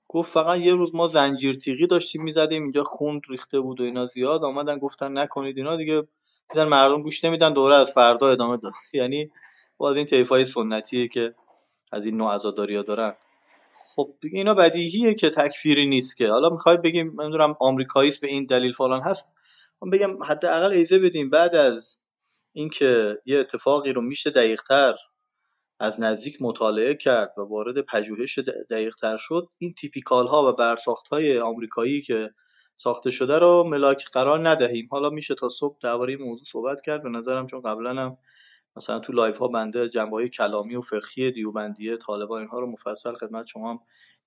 گفت 0.08 0.32
فقط 0.32 0.58
یه 0.58 0.74
روز 0.74 0.94
ما 0.94 1.08
زنجیر 1.08 1.54
تیغی 1.54 1.86
داشتیم 1.86 2.22
می‌زدیم 2.22 2.62
اینجا 2.62 2.84
خون 2.84 3.20
ریخته 3.28 3.60
بود 3.60 3.80
و 3.80 3.84
اینا 3.84 4.06
زیاد. 4.06 4.44
آمدن 4.44 4.78
گفتن 4.78 5.18
نکنید 5.18 5.56
اینا 5.58 5.76
دیگه. 5.76 6.08
دیدن 6.50 6.64
مردم 6.68 7.02
گوش 7.02 7.24
نمیدن 7.24 7.52
دوره 7.52 7.76
از 7.76 7.92
فردا 7.92 8.30
ادامه 8.30 8.56
داد. 8.56 8.72
یعنی 8.92 9.30
باز 9.76 9.96
این 9.96 10.06
طیفای 10.06 10.44
سنتیه 10.44 11.08
که 11.08 11.34
از 11.92 12.04
این 12.04 12.16
نوع 12.16 12.34
عزاداری 12.34 12.82
دارن. 12.82 13.14
خب 13.96 14.14
اینا 14.22 14.54
بدیهیه 14.54 15.14
که 15.14 15.30
تکفیری 15.30 15.86
نیست 15.86 16.16
که. 16.16 16.28
حالا 16.28 16.48
می‌خواید 16.48 16.82
بگیم 16.82 17.20
نمی‌دونم 17.20 17.56
آمریکاییست 17.60 18.20
به 18.20 18.28
این 18.28 18.46
دلیل 18.46 18.72
فلان 18.72 19.00
هست. 19.00 19.28
من 19.82 19.90
بگم 19.90 20.22
حداقل 20.22 20.72
ایزه 20.72 20.98
بدیم. 20.98 21.30
بعد 21.30 21.54
از 21.54 21.96
اینکه 22.52 23.18
یه 23.26 23.38
اتفاقی 23.38 23.92
رو 23.92 24.00
میشه 24.00 24.30
دقیقتر 24.30 24.94
از 25.82 26.00
نزدیک 26.00 26.36
مطالعه 26.42 26.94
کرد 26.94 27.34
و 27.38 27.40
وارد 27.40 27.80
پژوهش 27.80 28.38
دقیقتر 28.70 29.16
شد. 29.16 29.48
این 29.58 29.74
تیپیکال 29.74 30.26
ها 30.26 30.48
و 30.48 30.52
برساخت 30.52 31.08
های 31.08 31.38
آمریکایی 31.38 32.02
که 32.02 32.30
ساخته 32.76 33.10
شده 33.10 33.38
رو 33.38 33.64
ملاک 33.64 34.10
قرار 34.12 34.48
ندهیم. 34.48 34.88
حالا 34.90 35.10
میشه 35.10 35.34
تا 35.34 35.48
صبح 35.48 35.78
درباره 35.82 36.16
موضوع 36.16 36.44
صحبت 36.46 36.80
کرد. 36.80 37.02
به 37.02 37.08
نظرم 37.08 37.46
چون 37.46 37.60
قبلا 37.60 37.90
هم 37.90 38.16
مثلا 38.76 38.98
تو 38.98 39.12
live 39.12 39.38
ها 39.38 39.48
بنده 39.48 39.88
جنبه 39.88 40.16
های 40.16 40.28
کلامی 40.28 40.76
و 40.76 40.80
فقهی 40.80 41.30
دیوبندیه 41.30 41.96
طالبان 41.96 42.40
اینها 42.40 42.58
رو 42.58 42.70
مفصل 42.70 43.12
خدمت 43.14 43.46
شما 43.46 43.70
هم 43.70 43.78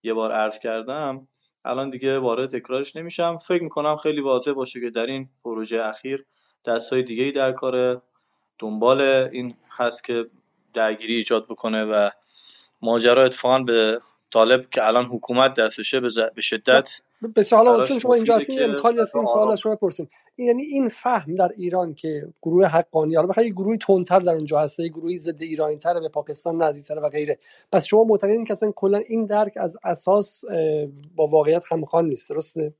یه 0.03 0.13
بار 0.13 0.31
عرض 0.31 0.59
کردم. 0.59 1.27
الان 1.65 1.89
دیگه 1.89 2.19
وارد 2.19 2.49
تکرارش 2.49 2.95
نمیشم. 2.95 3.37
فکر 3.37 3.63
می‌کنم 3.63 3.95
خیلی 3.95 4.21
واضح 4.21 4.51
باشه 4.51 4.81
که 4.81 4.89
در 4.89 5.05
این 5.05 5.29
پروژه 5.43 5.83
اخیر 5.83 6.25
دستای 6.65 7.03
دیگه 7.03 7.23
ای 7.23 7.31
در 7.31 7.51
کار 7.51 8.01
دنبال 8.59 9.01
این 9.01 9.55
هست 9.69 10.03
که 10.03 10.25
درگیری 10.76 11.15
ایجاد 11.15 11.47
بکنه 11.47 11.84
و 11.84 12.09
ماجرا 12.82 13.26
اتفاقا 13.26 13.59
به 13.59 13.99
طالب 14.34 14.69
که 14.69 14.88
الان 14.88 15.05
حکومت 15.05 15.53
دستشه 15.53 15.99
به 16.36 16.41
شدت 16.41 17.01
بسیار 17.36 17.65
حالا 17.65 17.86
چون 17.86 17.99
شما 17.99 18.13
اینجا 18.13 18.38
هستین 18.38 18.63
امکانی 18.63 18.99
هست 18.99 19.15
این 19.15 19.26
سوال 19.26 19.55
شما 19.55 19.76
بپرسیم. 19.76 20.09
یعنی 20.38 20.63
این 20.63 20.89
فهم 20.89 21.36
در 21.36 21.51
ایران 21.57 21.93
که 21.93 22.28
گروه 22.41 22.65
حقانی 22.65 23.15
حالا 23.15 23.28
بخاطر 23.28 23.49
گروهی 23.49 23.78
تندتر 23.78 24.19
در 24.19 24.34
اونجا 24.34 24.59
هست 24.59 24.82
گروهی 24.82 25.19
ضد 25.19 25.41
ایرانی 25.41 25.78
تر 25.78 25.99
به 25.99 26.09
پاکستان 26.09 26.61
نزدیکتر 26.61 26.99
و 26.99 27.09
غیره. 27.09 27.38
پس 27.71 27.86
شما 27.86 28.03
معتقدین 28.03 28.45
که 28.45 28.53
اصلا 28.53 28.71
کلا 28.71 28.97
این 28.97 29.26
درک 29.26 29.53
از 29.55 29.78
اساس 29.84 30.45
با 31.15 31.28
واقعیت 31.28 31.63
همخوان 31.71 32.05
نیست 32.05 32.30
درسته؟ 32.30 32.73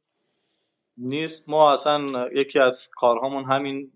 نیست. 0.98 1.50
ما 1.50 1.74
اصلا 1.74 2.30
یکی 2.34 2.60
از 2.60 2.90
کارهامون 2.96 3.44
همین 3.44 3.92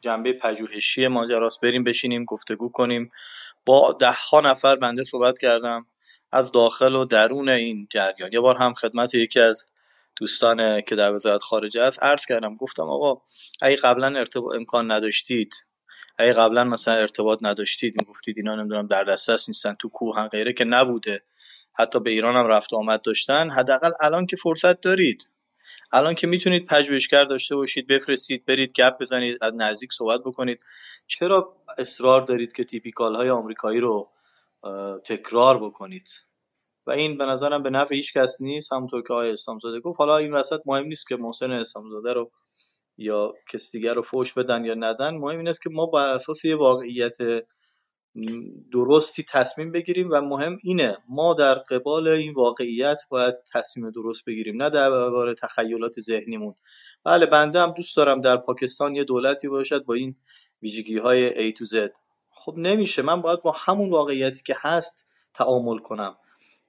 جنبه 0.00 0.32
پژوهشی 0.32 1.06
ماجراست. 1.06 1.60
بریم 1.60 1.84
بشینیم 1.84 2.24
گفتگو 2.24 2.68
کنیم. 2.68 3.10
با 3.66 3.96
ده 4.00 4.12
ها 4.30 4.40
نفر 4.40 4.76
بنده 4.76 5.04
صحبت 5.04 5.38
کردم. 5.38 5.86
از 6.32 6.52
داخل 6.52 6.94
و 6.94 7.04
درون 7.04 7.48
این 7.48 7.88
جریان. 7.90 8.32
یه 8.32 8.40
بار 8.40 8.56
هم 8.56 8.74
خدمت 8.74 9.14
یکی 9.14 9.40
از 9.40 9.66
دوستان 10.16 10.80
که 10.80 10.96
در 10.96 11.12
وزارت 11.12 11.42
خارجه 11.42 11.82
است 11.82 12.02
عرض 12.02 12.26
کردم. 12.26 12.56
گفتم 12.56 12.82
آقا 12.82 13.22
اگه 13.62 13.76
قبلا 13.76 14.18
ارتباط 14.18 14.54
امکان 14.54 14.92
نداشتید 14.92 15.54
اگه 16.18 16.32
قبلا 16.32 16.64
مثلا 16.64 16.94
ارتباط 16.94 17.38
نداشتید 17.42 17.94
می‌گفتید 18.00 18.38
اینا 18.38 18.54
نمی‌دونم 18.54 18.86
در 18.86 19.04
دسترس 19.04 19.48
نیستن 19.48 19.76
تو 19.78 19.88
کوه 19.88 20.28
غیره 20.28 20.52
که 20.52 20.64
نبوده. 20.64 21.22
حتی 21.74 22.00
به 22.00 22.10
ایران 22.10 22.36
هم 22.36 22.46
رفت 22.46 22.74
آمد 22.74 23.02
داشتن. 23.02 23.50
حداقل 23.50 23.90
الان 24.00 24.26
که 24.26 24.36
فرصت 24.36 24.80
دارید. 24.80 25.28
الان 25.92 26.14
که 26.14 26.26
می‌تونید 26.26 26.66
پژوهشگر 26.66 27.24
داشته 27.24 27.56
باشید 27.56 27.86
بفرستید 27.86 28.44
برید 28.46 28.72
گپ 28.72 28.98
بزنید 29.00 29.38
از 29.40 29.52
نزدیک 29.56 29.92
صحبت 29.92 30.20
بکنید. 30.20 30.64
چرا 31.06 31.56
اصرار 31.78 32.20
دارید 32.20 32.52
که 32.52 32.64
تیپیکال 32.64 33.16
های 33.16 33.30
آمریکایی 33.30 33.80
رو 33.80 34.10
تکرار 35.04 35.64
بکنید؟ 35.64 36.08
و 36.86 36.90
این 36.90 37.18
به 37.18 37.24
نظرم 37.24 37.62
به 37.62 37.70
نفع 37.70 37.94
هیچ 37.94 38.12
کس 38.12 38.36
نیست 38.40 38.72
همونطور 38.72 39.02
که 39.02 39.12
آقای 39.12 39.30
اسلامزاده 39.30 39.80
گفت. 39.80 39.98
حالا 39.98 40.16
این 40.16 40.32
وسط 40.32 40.60
مهم 40.66 40.86
نیست 40.86 41.08
که 41.08 41.16
محسن 41.16 41.50
اسلامزاده 41.50 42.12
رو 42.12 42.30
یا 42.96 43.32
کس 43.52 43.72
دیگر 43.72 43.94
رو 43.94 44.02
فوش 44.02 44.32
بدن 44.32 44.64
یا 44.64 44.74
ندن. 44.74 45.14
مهم 45.14 45.38
این 45.38 45.48
است 45.48 45.62
که 45.62 45.70
ما 45.70 45.86
بر 45.86 46.10
اساس 46.10 46.44
یه 46.44 46.56
واقعیت 46.56 47.16
درستی 48.72 49.22
تصمیم 49.22 49.72
بگیریم 49.72 50.08
و 50.10 50.20
مهم 50.20 50.58
اینه 50.62 50.98
ما 51.08 51.34
در 51.34 51.54
قبال 51.54 52.08
این 52.08 52.34
واقعیت 52.34 53.02
باید 53.08 53.34
تصمیم 53.52 53.90
درست 53.90 54.24
بگیریم 54.24 54.62
نه 54.62 54.70
درباره 54.70 55.34
تخیلات 55.34 56.00
ذهنیمون. 56.00 56.54
بله 57.04 57.26
بنده 57.26 57.60
هم 57.60 57.72
دوست 57.72 57.96
دارم 57.96 58.20
در 58.20 58.36
پاکستان 58.36 58.94
یه 58.94 59.04
دولتی 59.04 59.48
باشد 59.48 59.84
با 59.84 59.94
این 59.94 60.14
ویژگی 60.62 60.98
های 60.98 61.52
A 61.52 61.56
to 61.56 61.64
Z. 61.64 61.90
خب 62.30 62.54
نمیشه 62.56 63.02
من 63.02 63.22
باید 63.22 63.42
با 63.42 63.50
همون 63.50 63.90
واقعیتی 63.90 64.42
که 64.42 64.56
هست 64.60 65.06
تعامل 65.34 65.78
کنم. 65.78 66.16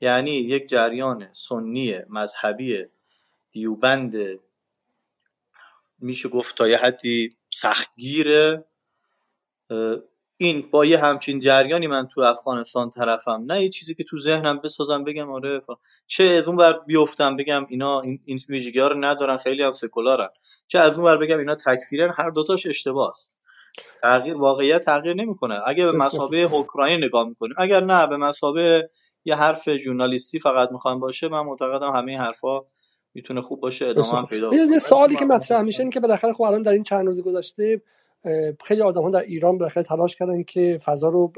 یعنی 0.01 0.31
یک 0.31 0.67
جریان 0.67 1.27
سنی 1.33 1.97
مذهبی 2.09 2.85
دیوبند 3.51 4.15
میشه 5.99 6.29
گفت 6.29 6.57
تا 6.57 6.67
یه 6.67 6.77
حدی 6.77 7.35
سختگیره 7.49 8.65
این 10.41 10.65
با 10.71 10.85
یه 10.85 10.99
همچین 10.99 11.39
جریانی 11.39 11.87
من 11.87 12.07
تو 12.07 12.21
افغانستان 12.21 12.89
طرفم 12.89 13.43
نه 13.47 13.61
یه 13.61 13.69
چیزی 13.69 13.95
که 13.95 14.03
تو 14.03 14.17
ذهنم 14.17 14.59
بسازم 14.63 15.03
بگم 15.03 15.31
آره 15.31 15.61
چه 16.07 16.23
از 16.23 16.47
اون 16.47 16.57
بر 16.57 16.79
بیفتم 16.87 17.35
بگم 17.35 17.65
اینا 17.69 18.01
این, 18.01 18.19
این 18.25 18.39
ویژگی 18.49 18.79
ها 18.79 18.87
رو 18.87 19.05
ندارن 19.05 19.37
خیلی 19.37 19.63
هم 19.63 19.71
سکولارن. 19.71 20.29
چه 20.67 20.79
از 20.79 20.93
اون 20.93 21.03
بر 21.03 21.17
بگم 21.17 21.37
اینا 21.37 21.55
تکفیرن 21.55 22.13
هر 22.15 22.29
دوتاش 22.29 22.67
اشتباه 22.67 23.09
است 23.09 23.37
تغییر 24.01 24.37
واقعیت 24.37 24.85
تغییر 24.85 25.15
نمی‌کنه. 25.15 25.61
اگه 25.65 25.85
به 25.85 25.91
مسابقه 25.91 26.37
اوکراین 26.37 27.03
نگاه 27.03 27.27
می‌کنیم 27.27 27.55
اگر 27.57 27.83
نه 27.83 28.07
به 28.07 28.17
مسابقه 28.17 28.89
یه 29.25 29.35
حرف 29.35 29.77
ژورنالیستی 29.77 30.39
فقط 30.39 30.71
می‌خوام 30.71 30.99
باشه 30.99 31.27
من 31.27 31.41
معتقدم 31.41 31.91
همه 31.91 32.11
این 32.11 32.21
حرفا 32.21 32.61
می‌تونه 33.13 33.41
خوب 33.41 33.61
باشه 33.61 33.87
ادامه 33.87 34.17
هم 34.17 34.25
پیدا 34.25 34.55
یه 34.55 34.79
سوالی 34.79 35.15
که 35.15 35.25
مطرح 35.25 35.61
میشه 35.61 35.81
این 35.81 35.89
که 35.89 35.99
بالاخره 35.99 36.33
خب 36.33 36.43
الان 36.43 36.61
در 36.61 36.71
این 36.71 36.83
چند 36.83 37.05
روز 37.05 37.23
گذشته 37.23 37.81
خیلی 38.63 38.81
آدم 38.81 39.01
ها 39.01 39.09
در 39.09 39.21
ایران 39.21 39.57
بالاخره 39.57 39.83
تلاش 39.83 40.15
کردن 40.15 40.43
که 40.43 40.79
فضا 40.85 41.09
رو 41.09 41.31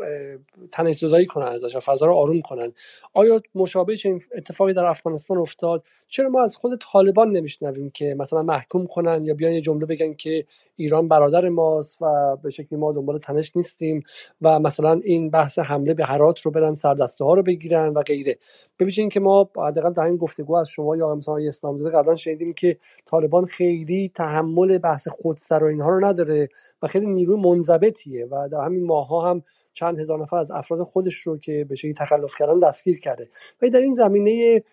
تنش 0.72 0.98
زدایی 0.98 1.26
کنن 1.26 1.46
ازش 1.46 1.76
و 1.76 1.80
فضا 1.80 2.06
رو 2.06 2.14
آروم 2.14 2.42
کنن. 2.42 2.74
آیا 3.14 3.42
مشابه 3.56 3.98
چه 3.98 4.20
اتفاقی 4.38 4.74
در 4.74 4.86
افغانستان 4.86 5.38
افتاد؟ 5.38 5.84
چرا 6.08 6.30
ما 6.30 6.44
از 6.44 6.56
خود 6.56 6.80
طالبان 6.92 7.32
نمیشنویم 7.32 7.90
که 7.90 8.16
مثلا 8.20 8.44
محکوم 8.44 8.88
کنن 8.88 9.24
یا 9.24 9.34
بیان 9.34 9.54
یه 9.54 9.62
جمله 9.62 9.86
بگن 9.86 10.14
که 10.14 10.46
ایران 10.76 11.08
برادر 11.08 11.50
ماست 11.50 12.02
و 12.02 12.38
به 12.44 12.50
شکلی 12.50 12.80
ما 12.80 12.92
دنبال 12.92 13.18
تنش 13.18 13.56
نیستیم 13.56 14.04
و 14.42 14.60
مثلا 14.60 15.02
این 15.04 15.30
بحث 15.30 15.60
حمله 15.60 15.94
به 15.94 16.06
هرات 16.06 16.42
رو 16.42 16.52
برن 16.52 16.74
سردسته 16.74 17.26
ها 17.26 17.34
رو 17.34 17.44
بگیرن 17.44 17.88
و 17.88 18.02
غیره. 18.02 18.38
ببینید 18.80 19.14
که 19.14 19.20
ما 19.20 19.50
حداقل 19.68 19.94
در 19.94 20.04
این 20.04 20.18
گفتگو 20.18 20.56
از 20.56 20.70
شما 20.70 20.98
یا 20.98 21.16
مثلا 21.16 21.38
اسلام 21.38 21.90
قبلا 21.90 22.16
شنیدیم 22.16 22.54
که 22.54 22.78
طالبان 23.06 23.46
خیلی 23.46 24.12
تحمل 24.16 24.78
بحث 24.78 25.08
خودسر 25.08 25.64
و 25.64 25.68
اینها 25.68 25.90
رو 25.90 26.06
نداره. 26.06 26.50
و 26.82 26.88
خیلی 26.88 27.06
نیروی 27.06 27.42
منضبطیه 27.42 28.26
و 28.26 28.50
در 28.52 28.66
همین 28.66 28.86
ماها 28.86 29.30
هم 29.30 29.44
چند 29.74 30.00
هزار 30.00 30.22
نفر 30.22 30.38
از 30.38 30.52
افراد 30.52 30.84
خودش 30.84 31.16
رو 31.16 31.38
که 31.38 31.66
به 31.70 31.76
شکلی 31.76 31.94
تخلف 31.94 32.36
کردن 32.40 32.60
دستگیر 32.60 33.00
کرده. 33.00 33.30
و 33.62 33.70
در 33.70 33.80
این 33.80 33.94
زمینه 33.94 34.64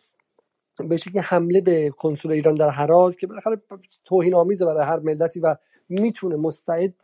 به 0.89 0.97
شکلی 0.97 1.19
حمله 1.19 1.61
به 1.61 1.91
کنسول 1.91 2.33
ایران 2.33 2.55
در 2.55 2.69
هرات 2.69 3.19
که 3.19 3.27
بالاخره 3.27 3.63
توهین 4.05 4.35
آمیزه 4.35 4.65
برای 4.65 4.87
هر 4.87 4.99
ملتی 4.99 5.41
و 5.41 5.57
می‌تونه 5.89 6.37
مستعد 6.37 7.01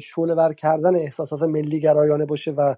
شعله 0.00 0.54
کردن 0.54 0.96
احساسات 0.96 1.42
ملی 1.42 1.80
گرایانه 1.80 2.26
باشه 2.26 2.50
و 2.50 2.74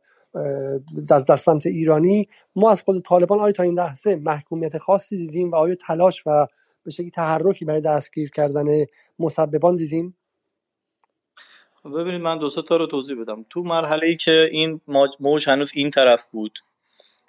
در, 1.09 1.18
در 1.18 1.37
سمت 1.37 1.66
ایرانی. 1.66 2.29
ما 2.57 2.70
از 2.70 2.83
خود 2.83 3.05
طالبان 3.05 3.41
آیا 3.41 3.53
تا 3.53 3.62
این 3.62 3.74
لحظه 3.74 4.16
محکومیت 4.16 4.79
خاصی 4.79 5.16
دیدیم 5.16 5.51
و 5.51 5.55
آیا 5.55 5.74
تلاش 5.74 6.22
و 6.26 6.47
به 6.85 6.91
شکلی 6.91 7.11
تحرکی 7.11 7.64
برای 7.64 7.81
دستگیر 7.81 8.31
کردن 8.31 8.64
مسببان 9.18 9.76
دیدیم؟ 9.76 10.16
ببینید 11.85 12.20
من 12.20 12.39
دو 12.39 12.51
تا 12.51 12.76
رو 12.76 12.87
توضیح 12.87 13.20
بدم. 13.20 13.47
تو 13.51 13.62
مرحله 13.62 14.07
ای 14.07 14.16
که 14.16 14.49
این 14.53 14.81
موج 15.18 15.49
هنوز 15.49 15.72
این 15.74 15.91
طرف 15.91 16.29
بود 16.29 16.59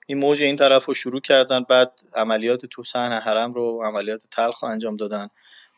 این 0.08 0.18
موج 0.18 0.44
این 0.44 0.56
طرف 0.56 0.86
رو 0.86 0.94
شروع 0.94 1.22
کردن 1.22 1.64
بعد 1.70 2.02
عملیات 2.16 2.66
تو 2.66 2.84
صحن 2.84 3.12
حرم 3.12 3.54
رو 3.54 3.82
عملیات 3.86 4.28
تلخ 4.32 4.64
انجام 4.64 4.98
دادن. 4.98 5.28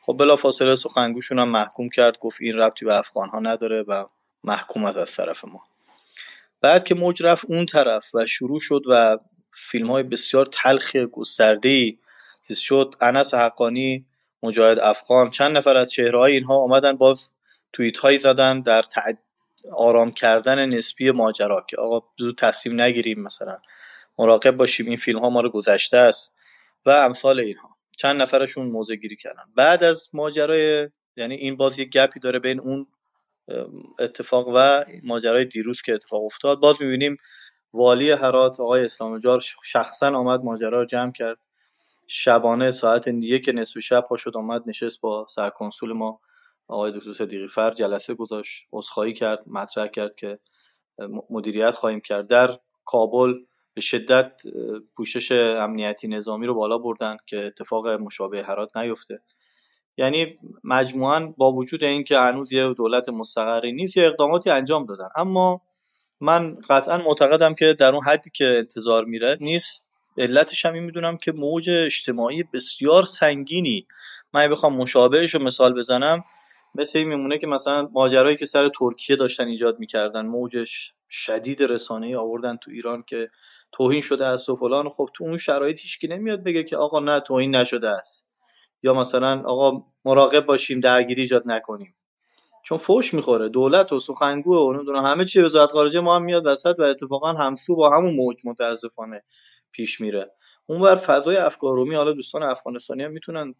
خب 0.01 0.17
بلا 0.19 0.35
فاصله 0.35 0.75
سخنگوشون 0.75 1.39
هم 1.39 1.49
محکوم 1.49 1.89
کرد 1.89 2.19
گفت 2.19 2.41
این 2.41 2.57
ربطی 2.57 2.85
به 2.85 2.97
افغان 2.99 3.29
ها 3.29 3.39
نداره 3.39 3.81
و 3.87 4.05
محکوم 4.43 4.85
از 4.85 5.15
طرف 5.15 5.45
ما. 5.45 5.63
بعد 6.61 6.83
که 6.83 6.95
موج 6.95 7.23
رفت 7.23 7.45
اون 7.49 7.65
طرف 7.65 8.15
و 8.15 8.25
شروع 8.25 8.59
شد 8.59 8.81
و 8.87 9.17
فیلم 9.53 9.91
های 9.91 10.03
بسیار 10.03 10.45
تلخ 10.45 10.95
گسترده 10.95 11.69
ای 11.69 11.97
شد 12.55 12.95
انس 13.01 13.33
حقانی 13.33 14.05
مجاهد 14.43 14.79
افغان 14.79 15.29
چند 15.29 15.57
نفر 15.57 15.77
از 15.77 15.91
چهره 15.91 16.19
های 16.19 16.33
اینها 16.33 16.55
آمدن 16.55 16.97
باز 16.97 17.31
توییت 17.73 17.97
هایی 17.97 18.17
زدن 18.17 18.61
در 18.61 18.83
آرام 19.73 20.11
کردن 20.11 20.65
نسبی 20.65 21.11
ماجرا 21.11 21.65
که 21.69 21.77
آقا 21.77 22.07
زود 22.17 22.37
تصمیم 22.37 22.81
نگیریم 22.81 23.21
مثلا 23.21 23.57
مراقب 24.19 24.51
باشیم 24.51 24.87
این 24.87 24.97
فیلم 24.97 25.19
ها 25.19 25.29
ما 25.29 25.41
رو 25.41 25.49
گذشته 25.49 25.97
است 25.97 26.35
و 26.85 26.89
امثال 26.89 27.39
اینها. 27.39 27.69
چند 27.97 28.21
نفرشون 28.21 28.67
موزه 28.67 28.95
گیری 28.95 29.15
کردن. 29.15 29.43
بعد 29.55 29.83
از 29.83 30.09
ماجرای 30.13 30.89
یعنی 31.15 31.35
این 31.35 31.55
باز 31.55 31.79
یک 31.79 31.89
گپی 31.89 32.19
داره 32.19 32.39
بین 32.39 32.59
اون 32.59 32.87
اتفاق 33.99 34.47
و 34.55 34.85
ماجرای 35.03 35.45
دیروز 35.45 35.81
که 35.81 35.93
اتفاق 35.93 36.23
افتاد. 36.23 36.59
باز 36.59 36.75
می‌بینیم 36.81 37.17
والی 37.73 38.11
هرات 38.11 38.59
آقای 38.59 38.85
اسلام 38.85 39.19
جار 39.19 39.43
شخصا 39.63 40.07
آمد 40.07 40.43
ماجرا 40.43 40.79
رو 40.79 40.85
جمع 40.85 41.11
کرد. 41.11 41.37
شبانه 42.07 42.71
ساعت 42.71 43.07
یک 43.07 43.51
نصف 43.53 43.79
شب 43.79 44.01
پا 44.01 44.17
شد 44.17 44.37
آمد 44.37 44.63
نشست 44.67 45.01
با 45.01 45.27
سرکنسول 45.29 45.93
ما. 45.93 46.19
آقای 46.71 46.91
دکتر 46.91 47.13
صدیقی 47.13 47.47
فر 47.47 47.71
جلسه 47.71 48.13
گذاشت 48.13 48.67
عذرخواهی 48.73 49.13
کرد 49.13 49.43
مطرح 49.47 49.87
کرد 49.87 50.15
که 50.15 50.39
مدیریت 51.29 51.71
خواهیم 51.71 51.99
کرد. 51.99 52.27
در 52.27 52.57
کابل 52.85 53.33
به 53.73 53.81
شدت 53.81 54.41
پوشش 54.95 55.31
امنیتی 55.31 56.07
نظامی 56.07 56.47
رو 56.47 56.53
بالا 56.53 56.77
بردن 56.77 57.17
که 57.25 57.45
اتفاق 57.45 57.87
مشابه 57.87 58.43
هرات 58.43 58.77
نیفته. 58.77 59.21
یعنی 59.97 60.35
مجموعا 60.63 61.33
با 61.37 61.51
وجود 61.51 61.83
اینکه 61.83 62.17
هنوز 62.17 62.51
یه 62.53 62.73
دولت 62.73 63.09
مستقری 63.09 63.71
نیست 63.71 63.97
یه 63.97 64.05
اقداماتی 64.05 64.49
انجام 64.49 64.85
دادن. 64.85 65.09
اما 65.15 65.61
من 66.19 66.55
قطعا 66.69 66.97
معتقدم 66.97 67.53
که 67.53 67.73
در 67.73 67.95
اون 67.95 68.03
حدی 68.03 68.29
که 68.33 68.45
انتظار 68.45 69.05
میره 69.05 69.37
نیست. 69.39 69.85
علتش 70.17 70.65
هم 70.65 70.83
می‌دونم 70.83 71.17
که 71.17 71.31
موج 71.31 71.69
اجتماعی 71.69 72.43
بسیار 72.53 73.03
سنگینی. 73.03 73.87
من 74.33 74.47
بخوام 74.49 74.77
مشابهش 74.77 75.35
رو 75.35 75.43
مثال 75.43 75.73
بزنم 75.73 76.23
مثل 76.75 76.99
این 76.99 77.07
میمونه 77.07 77.37
که 77.37 77.47
مثلا 77.47 77.89
ماجرایی 77.93 78.37
که 78.37 78.45
سر 78.45 78.69
ترکیه 78.69 79.15
داشتن 79.15 79.47
ایجاد 79.47 79.79
می‌کردن 79.79 80.25
موجش 80.25 80.93
شدید 81.09 81.63
رسانه 81.63 82.17
آوردن 82.17 82.57
تو 82.57 82.71
ایران 82.71 83.03
که 83.03 83.29
توهین 83.71 84.01
شده 84.01 84.25
است 84.25 84.49
و 84.49 84.55
فلان. 84.55 84.89
خب 84.89 85.09
تو 85.13 85.23
اون 85.23 85.37
شرایط 85.37 85.79
هیچکی 85.79 86.07
نمیاد 86.07 86.43
بگه 86.43 86.63
که 86.63 86.77
آقا 86.77 86.99
نه 86.99 87.19
توهین 87.19 87.55
نشده 87.55 87.89
است. 87.89 88.31
یا 88.83 88.93
مثلا 88.93 89.43
آقا 89.45 89.85
مراقب 90.05 90.45
باشیم 90.45 90.79
درگیری 90.79 91.21
ایجاد 91.21 91.43
نکنیم. 91.45 91.95
چون 92.63 92.77
فوش 92.77 93.13
می‌خوره. 93.13 93.49
دولت 93.49 93.93
و 93.93 93.99
سخنگو 93.99 94.55
و 94.55 94.73
نمی‌دونم 94.73 95.05
همه 95.05 95.25
چی. 95.25 95.41
وزارت 95.41 95.71
خارجه 95.71 95.99
ما 95.99 96.15
هم 96.15 96.23
میاد 96.23 96.45
وسط 96.45 96.75
و 96.79 96.83
اتفاقا 96.83 97.33
همسو 97.33 97.75
با 97.75 97.97
همون 97.97 98.15
موج 98.15 98.37
متاسفانه 98.43 99.23
پیش 99.71 100.01
میره. 100.01 100.31
اونور 100.65 100.95
فضای 100.95 101.37
افکارومی 101.37 101.95
حالا 101.95 102.13
دوستان 102.13 102.43
افغانستانی 102.43 103.03
هم 103.03 103.11
می‌تونن 103.11 103.55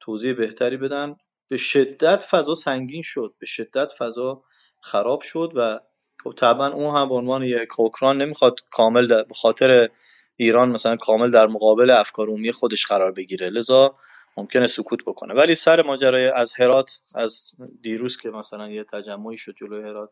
توضیح 0.00 0.32
بهتری 0.34 0.76
بدن. 0.76 1.16
به 1.48 1.56
شدت 1.56 2.22
فضا 2.22 2.54
سنگین 2.54 3.02
شد 3.02 3.34
به 3.38 3.46
شدت 3.46 3.92
فضا 3.98 4.42
خراب 4.80 5.20
شد 5.22 5.52
و 5.54 5.80
خب 6.24 6.32
طبعا 6.32 6.72
اون 6.72 6.96
هم 6.96 7.08
به 7.08 7.14
عنوان 7.14 7.42
یک 7.42 7.80
اوکراین 7.80 8.22
نمی‌خواد 8.22 8.60
کامل 8.70 9.06
به 9.06 9.34
خاطر 9.34 9.88
ایران 10.36 10.70
مثلا 10.70 10.96
کامل 10.96 11.30
در 11.30 11.46
مقابل 11.46 11.90
افکار 11.90 12.26
عمومی 12.26 12.52
خودش 12.52 12.86
قرار 12.86 13.12
بگیره. 13.12 13.48
لذا 13.48 13.96
ممکنه 14.36 14.66
سکوت 14.66 15.04
بکنه. 15.04 15.34
ولی 15.34 15.54
سر 15.54 15.82
ماجرای 15.82 16.26
از 16.26 16.52
هرات 16.58 17.00
از 17.14 17.52
دیروز 17.82 18.16
که 18.16 18.30
مثلا 18.30 18.70
یه 18.70 18.84
تجمعی 18.84 19.38
شد 19.38 19.54
جلوی 19.60 19.82
هرات 19.82 20.10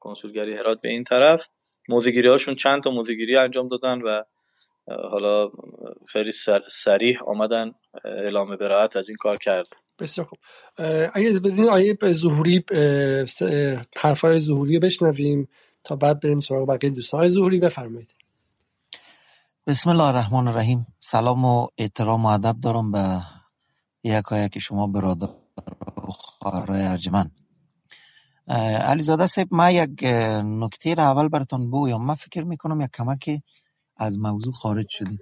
کنسولگری 0.00 0.56
هرات 0.56 0.80
به 0.80 0.88
این 0.88 1.04
طرف 1.04 1.48
موزگیری 1.88 2.28
هاشون 2.28 2.54
چند 2.54 2.82
تا 2.82 2.90
موزگیری 2.90 3.36
انجام 3.36 3.68
دادن 3.68 4.00
و 4.02 4.22
حالا 4.88 5.50
خیلی 6.08 6.32
سریح 6.68 7.18
آمدن 7.26 7.72
اعلام 8.04 8.56
براعت 8.56 8.96
از 8.96 9.08
این 9.08 9.16
کار 9.20 9.36
کرد. 9.36 9.66
بسیار 9.98 10.26
خوب. 10.26 10.38
اگه 11.14 11.40
بدین 11.40 11.68
آیه 11.68 11.98
ظهوری 12.12 12.64
حرفای 13.96 14.40
ظهوری 14.40 14.78
بشنویم 14.78 15.48
تا 15.84 15.96
بعد 15.96 16.20
بریم 16.20 16.40
سراغ 16.40 16.68
بقیه 16.68 16.90
دوستان 16.90 17.28
ظهوری. 17.28 17.60
بفرمایید. 17.60 18.14
بسم 19.66 19.90
الله 19.90 20.04
الرحمن 20.04 20.48
الرحیم. 20.48 20.86
سلام 21.00 21.44
و 21.44 21.66
احترام 21.78 22.24
و 22.24 22.28
ادب 22.28 22.60
دارم 22.60 22.92
به 22.92 23.20
یک 24.04 24.58
شما 24.58 24.86
برادر 24.86 25.28
و 26.08 26.10
خواهرای 26.10 26.82
ارجمند. 26.82 27.40
علیزاده 28.84 29.26
صاحب 29.26 29.48
ما 29.50 29.70
یک 29.70 30.04
نکته 30.44 30.94
را 30.94 31.04
اول 31.04 31.28
براتون 31.28 31.68
بگویم. 31.68 32.02
من 32.02 32.14
فکر 32.14 32.42
می‌کنم 32.42 32.80
یک 32.80 32.90
کمک 32.94 33.40
از 33.96 34.18
موضوع 34.18 34.52
خارج 34.52 34.86
شدیم. 34.88 35.18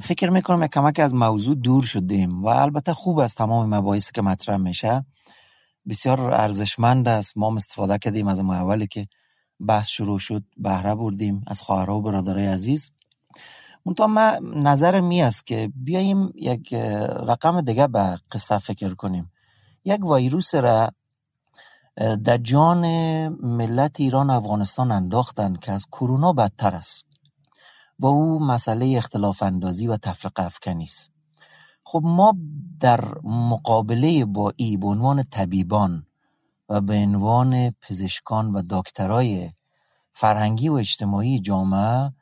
فکر 0.00 0.30
می‌کنم 0.30 0.62
یک 0.62 0.70
کمک 0.70 0.98
از 0.98 1.14
موضوع 1.14 1.54
دور 1.54 1.82
شدیم 1.82 2.44
و 2.44 2.46
البته 2.48 2.92
خوب 2.92 3.18
است 3.18 3.36
تمام 3.36 3.74
مباحثی 3.74 4.10
که 4.14 4.22
مطرح 4.22 4.56
میشه. 4.56 5.04
بسیار 5.88 6.20
ارزشمند 6.20 7.08
است. 7.08 7.38
ما 7.38 7.56
استفاده 7.56 7.98
کردیم 7.98 8.28
از 8.28 8.40
اولی 8.40 8.86
که 8.86 9.08
بحث 9.68 9.88
شروع 9.88 10.18
شد 10.18 10.44
بهره 10.56 10.94
بردیم 10.94 11.44
از 11.46 11.62
خواهرها 11.62 11.98
و 11.98 12.02
برادرای 12.02 12.46
عزیز. 12.46 12.90
منتها 13.86 14.06
ما 14.06 14.38
نظر 14.42 15.00
می 15.00 15.22
است 15.22 15.46
که 15.46 15.72
بیاییم 15.74 16.32
یک 16.34 16.74
رقم 17.28 17.60
دیگه 17.60 17.86
به 17.86 18.18
قصه 18.32 18.58
فکر 18.58 18.94
کنیم. 18.94 19.32
یک 19.84 20.04
ویروس 20.04 20.54
را 20.54 20.90
در 22.00 22.36
جان 22.36 22.84
ملت 23.28 24.00
ایران 24.00 24.30
افغانستان 24.30 24.90
انداختن 24.90 25.56
که 25.56 25.72
از 25.72 25.86
کرونا 25.86 26.32
بدتر 26.32 26.74
است 26.74 27.04
و 27.98 28.06
او 28.06 28.44
مسئله 28.44 28.94
اختلاف 28.96 29.42
اندازی 29.42 29.86
و 29.86 29.96
تفرق 29.96 30.32
افکنی 30.36 30.84
است. 30.84 31.10
خب 31.84 32.02
ما 32.04 32.36
در 32.80 33.18
مقابله 33.24 34.24
با 34.24 34.52
ای 34.56 34.76
به 34.76 34.86
عنوان 34.86 35.22
طبیبان 35.22 36.06
و 36.68 36.80
به 36.80 36.94
عنوان 36.94 37.70
پزشکان 37.70 38.52
و 38.52 38.62
دکترای 38.70 39.50
فرهنگی 40.12 40.68
و 40.68 40.74
اجتماعی 40.74 41.40
جامعه 41.40 42.12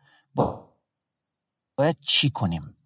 باید 1.77 1.97
چی 2.01 2.31
کنیم؟ 2.31 2.77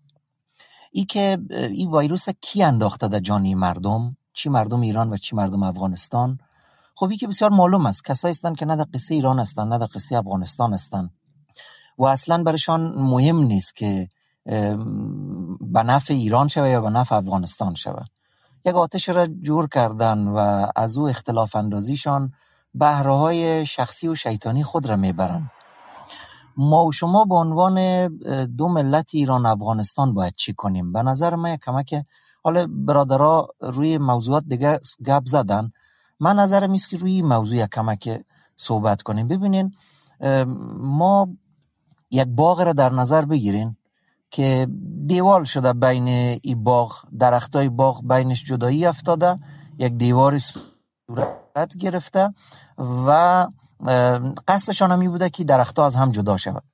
ای 0.91 1.05
که 1.05 1.39
این 1.51 1.91
ویروس 1.95 2.29
کی 2.29 2.63
انداخته 2.63 3.09
در 3.09 3.21
جانی 3.21 3.55
مردم؟ 3.55 4.17
چی 4.33 4.49
مردم 4.49 4.81
ایران 4.81 5.13
و 5.13 5.17
چی 5.17 5.37
مردم 5.37 5.63
افغانستان؟ 5.63 6.39
خب 7.03 7.13
که 7.13 7.27
بسیار 7.27 7.51
معلوم 7.51 7.87
است. 7.87 8.05
کسایی 8.05 8.35
هستند 8.35 8.57
که 8.57 8.67
نه 8.67 8.77
در 8.77 8.87
قصه 8.95 9.15
ایران 9.15 9.39
هستند 9.39 9.73
نه 9.73 9.79
در 9.79 9.87
قصه 9.95 10.17
افغانستان 10.17 10.75
هستند. 10.75 11.11
و 11.99 12.05
اصلا 12.05 12.43
برشان 12.43 12.95
مهم 12.97 13.37
نیست 13.37 13.77
که 13.77 14.09
به 15.61 15.83
نفع 15.83 16.15
ایران 16.15 16.49
شوه 16.49 16.71
یا 16.71 16.81
به 16.81 16.91
نفع 16.91 17.17
افغانستان 17.17 17.75
شوه. 17.75 18.05
یک 18.65 18.75
آتش 18.75 19.09
را 19.09 19.27
جور 19.27 19.69
کردن 19.69 20.29
و 20.29 20.67
از 20.77 20.99
او 20.99 21.09
اختلاف 21.09 21.57
اندازیشان 21.57 22.33
بهره 22.75 23.17
های 23.17 23.67
شخصی 23.67 24.09
و 24.09 24.15
شیطانی 24.15 24.63
خود 24.63 24.87
را 24.87 24.97
می‌برند. 24.97 25.51
ما 26.57 26.85
و 26.85 26.93
شما 26.93 27.25
به 27.25 27.35
عنوان 27.35 28.07
دو 28.47 28.69
ملت 28.69 29.11
ایران 29.13 29.47
افغانستان 29.47 30.15
باید 30.15 30.35
چی 30.37 30.55
کنیم؟ 30.55 30.93
به 30.93 31.03
نظر 31.03 31.35
من 31.35 31.57
کمک 31.57 32.05
حالا 32.45 32.67
برادرها 32.71 33.49
روی 33.61 33.99
موضوعات 33.99 34.45
دیگه 34.49 34.81
گپ 35.07 35.23
زدن. 35.27 35.73
من 36.23 36.37
نظرم 36.37 36.73
است 36.73 36.91
که 36.91 36.97
روی 36.97 37.23
موضوع 37.23 37.57
یک 37.57 37.71
کمک 37.71 38.25
صحبت 38.57 39.03
کنیم. 39.03 39.29
ببینین 39.29 39.73
ما 40.77 41.29
یک 42.11 42.29
باغ 42.29 42.61
را 42.61 42.73
در 42.73 42.93
نظر 42.93 43.25
بگیرین 43.25 43.77
که 44.31 44.69
دیوال 45.07 45.45
شده 45.45 45.73
بین 45.73 46.09
این 46.43 46.65
باغ 46.65 47.05
درختای 47.19 47.69
باغ 47.69 48.09
بینش 48.09 48.45
جدایی 48.45 48.87
افتاده 48.87 49.39
یک 49.79 49.93
دیوار 49.93 50.39
صورت 50.39 51.77
گرفته 51.81 52.35
و 52.79 53.47
قصدشان 54.49 54.93
همی 54.93 55.09
بوده 55.09 55.31
که 55.31 55.45
درختها 55.45 55.87
از 55.87 55.97
هم 55.97 56.11
جدا 56.11 56.37
شود. 56.37 56.65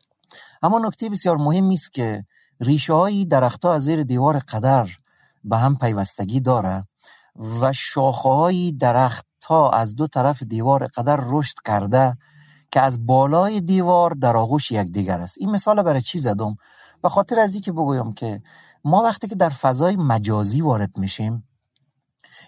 اما 0.62 0.78
نکته 0.78 1.08
بسیار 1.08 1.36
مهمی 1.36 1.74
است 1.74 1.92
که 1.92 2.24
ریشه 2.60 2.92
های 2.92 3.24
درختها 3.24 3.74
از 3.74 3.82
زیر 3.82 4.02
دیوار 4.02 4.38
قدر 4.38 4.88
به 5.44 5.56
هم 5.56 5.78
پیوستگی 5.78 6.40
داره 6.40 6.86
و 7.60 7.72
شاخه 7.72 8.28
های 8.28 8.72
درخت 8.72 9.27
تا 9.40 9.70
از 9.70 9.96
دو 9.96 10.06
طرف 10.06 10.42
دیوار 10.42 10.86
قدر 10.86 11.20
رشد 11.26 11.56
کرده 11.64 12.16
که 12.72 12.80
از 12.80 13.06
بالای 13.06 13.60
دیوار 13.60 14.10
در 14.10 14.36
آغوش 14.36 14.70
یکدیگر 14.70 15.20
است. 15.20 15.36
این 15.38 15.50
مثال 15.50 15.82
برای 15.82 16.02
چی 16.02 16.18
زدم؟ 16.18 16.56
به 17.02 17.08
خاطر 17.08 17.38
از 17.38 17.60
که 17.60 17.72
بگویم 17.72 18.12
که 18.12 18.42
ما 18.84 19.02
وقتی 19.02 19.28
که 19.28 19.34
در 19.34 19.50
فضای 19.50 19.96
مجازی 19.96 20.60
وارد 20.60 20.98
میشیم 20.98 21.48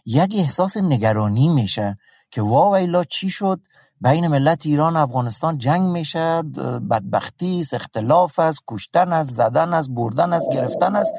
یک 0.07 0.35
احساس 0.37 0.77
نگرانی 0.77 1.49
میشه 1.49 1.99
که 2.31 2.43
وا 2.43 2.71
ویلا 2.71 3.05
چی 3.05 3.31
شد؟ 3.31 3.61
بین 4.01 4.29
ملت 4.29 4.67
ایران 4.67 4.97
و 4.97 4.99
افغانستان 4.99 5.59
جنگ 5.59 5.83
میشه 5.83 6.43
بدبختی 6.91 7.61
است 7.61 7.75
اختلاف 7.75 8.39
است 8.39 8.63
کشتن 8.69 9.13
است 9.13 9.31
زدن 9.31 9.75
است 9.75 9.91
بردن 9.91 10.33
است 10.33 10.51
گرفتن 10.53 10.97
است. 10.97 11.13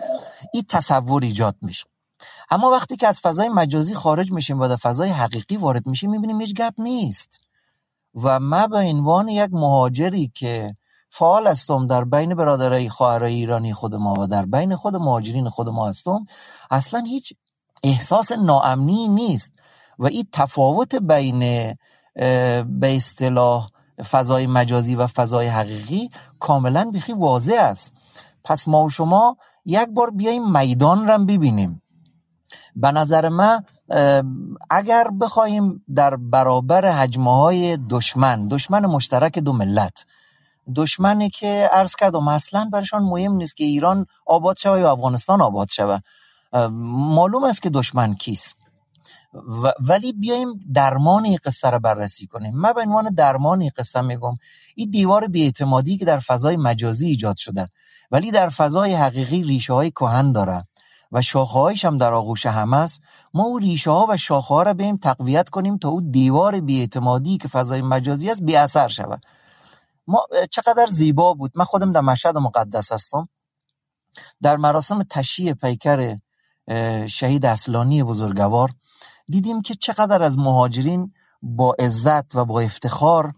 این 0.54 0.64
تصور 0.70 1.24
ایجاد 1.24 1.56
میشه. 1.62 1.91
اما 2.52 2.70
وقتی 2.70 2.96
که 2.96 3.08
از 3.08 3.20
فضای 3.20 3.50
مجازی 3.50 3.96
خارج 3.96 4.32
میشیم 4.32 4.60
و 4.60 4.68
در 4.68 4.76
فضای 4.76 5.10
حقیقی 5.10 5.58
وارد 5.58 5.88
میشیم 5.88 6.12
می‌بینیم 6.12 6.42
هیچ 6.42 6.54
گپ 6.54 6.74
نیست. 6.78 7.40
و 8.24 8.40
من 8.40 8.68
به 8.68 8.78
عنوان 8.78 9.30
یک 9.30 9.50
مهاجری 9.54 10.32
که 10.36 10.76
فعال 11.10 11.48
هستم 11.48 11.88
در 11.88 12.04
بین 12.04 12.36
برادرای 12.36 12.90
خواهرای 12.90 13.34
ایرانی 13.34 13.74
خود 13.74 13.96
ما 13.96 14.14
و 14.20 14.28
در 14.28 14.46
بین 14.46 14.76
خود 14.76 14.96
مهاجرین 14.96 15.50
خود 15.50 15.70
ما 15.70 15.88
هستم 15.88 16.26
اصلا 16.72 17.00
هیچ 17.00 17.34
احساس 17.84 18.32
ناامنی 18.32 19.08
نیست. 19.08 19.52
و 20.00 20.06
این 20.06 20.28
تفاوت 20.32 20.96
بین 20.96 21.40
به 22.64 22.96
اصطلاح 22.96 23.70
فضای 24.12 24.48
مجازی 24.48 24.96
و 24.96 25.08
فضای 25.08 25.48
حقیقی 25.48 26.10
کاملا 26.40 26.92
بیخی 26.94 27.14
واضح 27.14 27.56
است. 27.58 27.94
پس 28.44 28.68
ما 28.68 28.86
و 28.86 28.90
شما 28.90 29.38
یک 29.66 29.88
بار 29.90 30.10
بیایم 30.10 30.58
میدان 30.58 31.08
را 31.08 31.18
ببینیم. 31.18 31.82
به 32.76 32.92
نظر 32.92 33.30
من 33.30 33.64
اگر 34.70 35.08
بخواهیم 35.22 35.86
در 35.96 36.16
برابر 36.16 36.86
حجمه 36.86 37.36
های 37.36 37.78
دشمن 37.90 38.48
دشمن 38.48 38.86
مشترک 38.86 39.40
دو 39.40 39.54
ملت 39.54 40.06
دشمنی 40.76 41.30
که 41.30 41.70
عرض 41.74 41.96
کردم 41.96 42.28
اصلا 42.28 42.70
برشان 42.74 43.04
مهم 43.04 43.34
نیست 43.34 43.58
که 43.58 43.64
ایران 43.64 44.06
آباد 44.26 44.58
شوه 44.58 44.80
یا 44.80 44.92
افغانستان 44.92 45.42
آباد 45.42 45.70
شوه 45.70 46.00
معلوم 47.14 47.44
است 47.44 47.62
که 47.62 47.70
دشمن 47.70 48.14
کیست. 48.14 48.58
ولی 49.88 50.14
بیایم 50.14 50.60
درمان 50.74 51.26
این 51.26 51.38
قصه 51.46 51.70
رو 51.70 51.80
بررسی 51.80 52.28
کنیم. 52.28 52.56
من 52.56 52.74
به 52.74 52.82
عنوان 52.82 53.14
درمان 53.14 53.62
این 53.62 53.72
قصه 53.78 54.02
میگم 54.02 54.38
این 54.76 54.90
دیوار 54.90 55.28
بیاعتمادی 55.28 55.98
که 55.98 56.06
در 56.06 56.20
فضای 56.20 56.58
مجازی 56.58 57.08
ایجاد 57.08 57.38
شده 57.38 57.70
ولی 58.12 58.32
در 58.32 58.50
فضای 58.50 58.94
حقیقی 58.94 59.44
ریشه 59.44 59.74
های 59.74 59.92
کهن 59.92 60.32
داره. 60.32 60.64
و 61.12 61.22
شاخه 61.22 61.88
هم 61.88 61.98
در 61.98 62.14
آغوش 62.14 62.46
هم 62.46 62.74
است. 62.74 63.02
ما 63.34 63.44
او 63.44 63.60
ریشه 63.60 63.92
ها 63.92 64.08
و 64.10 64.18
شاخه 64.18 64.48
ها 64.48 64.64
را 64.64 64.74
بیم 64.74 64.98
تقویت 64.98 65.50
کنیم 65.50 65.78
تا 65.78 65.90
او 65.90 66.02
دیوار 66.02 66.60
بیاعتمادی 66.60 67.38
که 67.38 67.48
فضای 67.48 67.82
مجازی 67.82 68.32
است 68.32 68.44
بی 68.44 68.56
اثر 68.56 68.88
شود. 68.88 69.22
ما 70.08 70.26
چقدر 70.52 70.86
زیبا 70.90 71.34
بود. 71.34 71.52
من 71.56 71.66
خودم 71.66 71.92
در 71.92 72.02
مشهد 72.02 72.38
مقدس 72.38 72.92
هستم. 72.92 73.30
در 74.42 74.58
مراسم 74.58 75.04
تشییع 75.04 75.54
پیکر 75.54 76.18
شهید 77.08 77.46
اصلانی 77.46 78.04
بزرگوار 78.04 78.70
دیدیم 79.28 79.62
که 79.62 79.76
چقدر 79.76 80.24
از 80.24 80.38
مهاجرین 80.38 81.12
با 81.42 81.76
عزت 81.80 82.36
و 82.36 82.46
با 82.46 82.60
افتخار 82.60 83.32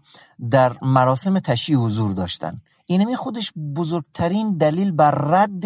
در 0.50 0.76
مراسم 0.82 1.38
تشییع 1.38 1.78
حضور 1.78 2.12
داشتن. 2.12 2.56
اینمی 2.86 3.16
خودش 3.16 3.52
بزرگترین 3.76 4.56
دلیل 4.56 4.92
بر 4.92 5.10
رد 5.10 5.64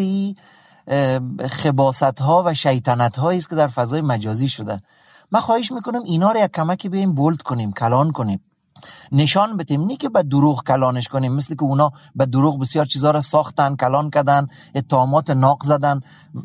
خباست 1.51 2.21
ها 2.21 2.43
و 2.47 2.55
شیطنت 2.55 3.19
هایی 3.19 3.39
است 3.39 3.51
که 3.51 3.57
در 3.57 3.69
فضای 3.69 4.01
مجازی 4.01 4.49
شده 4.49 4.81
من 5.31 5.41
خواهش 5.41 5.73
می‌کنم 5.73 6.03
اینا 6.03 6.33
رو 6.33 6.41
یک 6.41 6.51
کمکی 6.51 6.89
به 6.89 6.97
این 6.97 7.15
بولد 7.15 7.43
کنیم 7.43 7.73
کلان 7.73 8.13
کنیم. 8.13 8.41
نشان 9.13 9.57
بدیم. 9.57 9.85
نی 9.85 9.97
که 9.97 10.09
به 10.09 10.23
دروغ 10.23 10.65
کلانش 10.65 11.09
کنیم 11.09 11.33
مثل 11.33 11.55
که 11.55 11.63
اونا 11.63 11.93
به 12.15 12.27
دروغ 12.27 12.61
بسیار 12.61 12.87
چیزا 12.87 13.11
را 13.11 13.21
ساختن 13.21 13.77
کلان 13.77 14.11
کردن 14.11 14.47
اتهامات 14.75 15.31
ناق 15.31 15.65
زدن. 15.65 16.01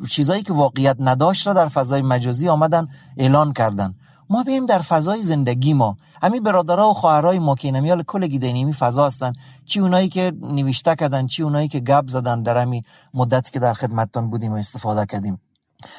چیزایی 0.10 0.44
که 0.44 0.54
واقعیت 0.54 0.98
نداشت 1.00 1.48
را 1.48 1.54
در 1.54 1.68
فضای 1.68 2.02
مجازی 2.02 2.50
آمدن 2.50 2.88
اعلان 3.18 3.54
کردن. 3.54 3.96
ما 4.30 4.44
بیم 4.44 4.66
در 4.66 4.80
فضای 4.80 5.24
زندگی 5.24 5.74
ما. 5.74 5.98
همین 6.24 6.44
برادرها 6.44 6.90
و 6.90 6.94
خواهرای 6.94 7.40
ما 7.40 7.56
که 7.56 7.68
اینمیال 7.68 8.04
کل 8.04 8.28
گیدینیمی 8.28 8.74
فضا 8.74 9.06
هستن. 9.06 9.34
چی 9.66 9.80
اونایی 9.80 10.10
که 10.10 10.34
نوشته 10.42 10.96
کردن 10.96 11.28
چی 11.28 11.44
اونایی 11.44 11.68
که 11.68 11.80
گپ 11.80 12.08
زدن 12.08 12.44
در 12.44 12.58
همین 12.58 12.84
مدتی 13.14 13.52
که 13.52 13.60
در 13.60 13.74
خدمتتان 13.74 14.30
بودیم 14.30 14.52
و 14.52 14.56
استفاده 14.56 15.06
کردیم. 15.06 15.42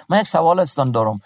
من 0.09 0.20
یک 0.20 0.28
سوال 0.28 0.59
استان 0.59 0.90
دارم. 0.90 1.20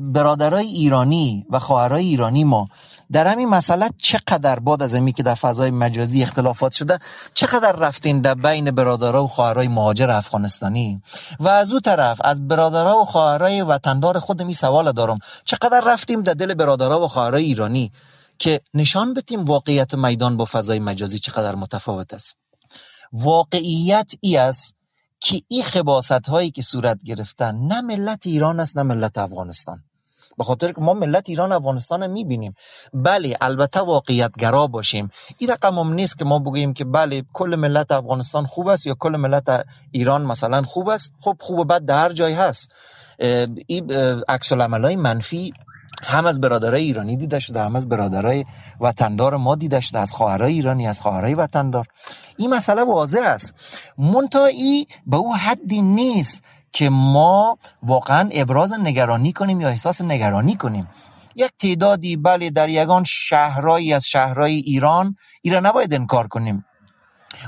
برادرای 0.00 0.66
ایرانی 0.66 1.46
و 1.50 1.58
خواهرای 1.58 2.04
ایرانی 2.04 2.44
ما 2.44 2.68
در 3.12 3.26
همین 3.26 3.48
مسئله 3.48 3.90
چقدر 3.96 4.58
بعد 4.58 4.82
از 4.82 4.94
امی 4.94 5.12
که 5.12 5.22
در 5.22 5.34
فضای 5.34 5.70
مجازی 5.70 6.22
اختلافات 6.22 6.72
شده 6.72 6.98
چقدر 7.34 7.72
رفتین 7.72 8.20
در 8.20 8.34
بین 8.34 8.70
برادرها 8.70 9.24
و 9.24 9.26
خواهرای 9.26 9.68
مهاجر 9.68 10.10
افغانستانی؟ 10.10 11.02
و 11.40 11.48
از 11.48 11.72
او 11.72 11.80
طرف 11.80 12.20
از 12.24 12.48
برادرها 12.48 12.98
و 12.98 13.04
خواهرای 13.04 13.62
وطندار 13.62 14.18
خود 14.18 14.42
می 14.42 14.54
سوال 14.54 14.92
دارم. 14.92 15.18
چقدر 15.44 15.82
رفتیم 15.86 16.22
در 16.22 16.32
دل 16.34 16.54
برادرها 16.54 17.00
و 17.00 17.08
خواهرای 17.08 17.44
ایرانی 17.44 17.92
که 18.38 18.60
نشان 18.74 19.14
بتیم 19.14 19.44
واقعیت 19.44 19.94
میدان 19.94 20.36
با 20.36 20.44
فضای 20.44 20.78
مجازی 20.78 21.18
چقدر 21.18 21.54
متفاوت 21.54 22.14
است؟ 22.14 22.36
واقعیت 23.12 24.12
ای 24.20 24.36
است 24.36 24.74
که 25.20 25.42
این 25.48 25.62
خباست 25.62 26.12
هایی 26.28 26.50
که 26.50 26.62
صورت 26.62 26.98
گرفتن 27.04 27.56
نه 27.56 27.80
ملت 27.80 28.26
ایران 28.26 28.60
است 28.60 28.76
نه 28.76 28.82
ملت 28.82 29.18
افغانستان. 29.18 29.84
به 30.38 30.44
خاطر 30.44 30.72
که 30.72 30.80
ما 30.80 30.94
ملت 30.94 31.28
ایران 31.28 31.52
افغانستان 31.52 32.06
می‌بینیم. 32.06 32.54
بله 32.94 33.36
البته 33.40 33.80
واقعیت 33.80 34.32
گرا 34.38 34.66
باشیم. 34.66 35.10
این 35.38 35.50
رقم 35.50 35.78
هم 35.78 35.92
نیست 35.92 36.18
که 36.18 36.24
ما 36.24 36.38
بگوییم 36.38 36.72
که 36.72 36.84
بله 36.84 37.24
کل 37.32 37.56
ملت 37.56 37.92
افغانستان 37.92 38.46
خوب 38.46 38.68
است 38.68 38.86
یا 38.86 38.94
کل 38.94 39.16
ملت 39.16 39.66
ایران 39.92 40.24
مثلا 40.24 40.62
خوب 40.62 40.88
است. 40.88 41.12
خب 41.20 41.36
خوب 41.40 41.58
و 41.58 41.64
بد 41.64 41.84
در 41.84 41.98
هر 41.98 42.12
جای 42.12 42.32
هست. 42.32 42.70
این 43.66 43.92
عکس 44.28 44.52
های 44.52 44.96
منفی 44.96 45.52
هم 46.02 46.26
از 46.26 46.40
برادرای 46.40 46.82
ایرانی 46.82 47.16
دیده 47.16 47.38
شده 47.38 47.60
هم 47.60 47.76
از 47.76 47.88
برادرای 47.88 48.44
وطندار 48.80 49.36
ما 49.36 49.54
دیده 49.54 49.80
شده 49.80 49.98
از 49.98 50.12
خواهرای 50.12 50.52
ایرانی 50.52 50.88
از 50.88 51.00
خواهرای 51.00 51.34
وطندار. 51.34 51.86
این 52.36 52.54
مسئله 52.54 52.84
واضح 52.84 53.20
است. 53.24 53.54
منتها 53.98 54.48
به 55.06 55.16
او 55.16 55.36
حدی 55.36 55.82
نیست 55.82 56.44
که 56.72 56.88
ما 56.88 57.58
واقعا 57.82 58.28
ابراز 58.32 58.72
نگرانی 58.72 59.32
کنیم 59.32 59.60
یا 59.60 59.68
احساس 59.68 60.00
نگرانی 60.00 60.56
کنیم. 60.56 60.88
یک 61.34 61.52
تعدادی 61.58 62.16
بله 62.16 62.50
در 62.50 62.68
یگان 62.68 63.04
شهرهایی 63.04 63.92
از 63.92 64.06
شهرهای 64.06 64.54
ایران 64.54 65.16
ایران 65.42 65.66
نباید 65.66 65.94
انکار 65.94 66.28
کنیم. 66.28 66.64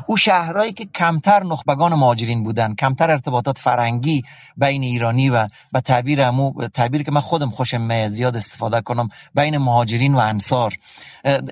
او 0.07 0.17
شهرهایی 0.17 0.73
که 0.73 0.85
کمتر 0.85 1.43
نخبگان 1.43 1.95
مهاجرین 1.95 2.43
بودن 2.43 2.75
کمتر 2.75 3.11
ارتباطات 3.11 3.59
فرنگی 3.59 4.23
بین 4.57 4.83
ایرانی 4.83 5.31
و 5.31 5.49
به 5.73 5.81
تعبیر 5.81 6.23
امو 6.23 6.69
تعبیر 6.69 7.03
که 7.03 7.13
من 7.13 7.21
خودم 7.21 7.51
خوشم 7.51 8.09
زیاد 8.09 8.37
استفاده 8.37 8.81
کنم 8.81 9.09
بین 9.35 9.59
مهاجرین 9.59 10.15
و 10.15 10.19
انصار. 10.19 10.75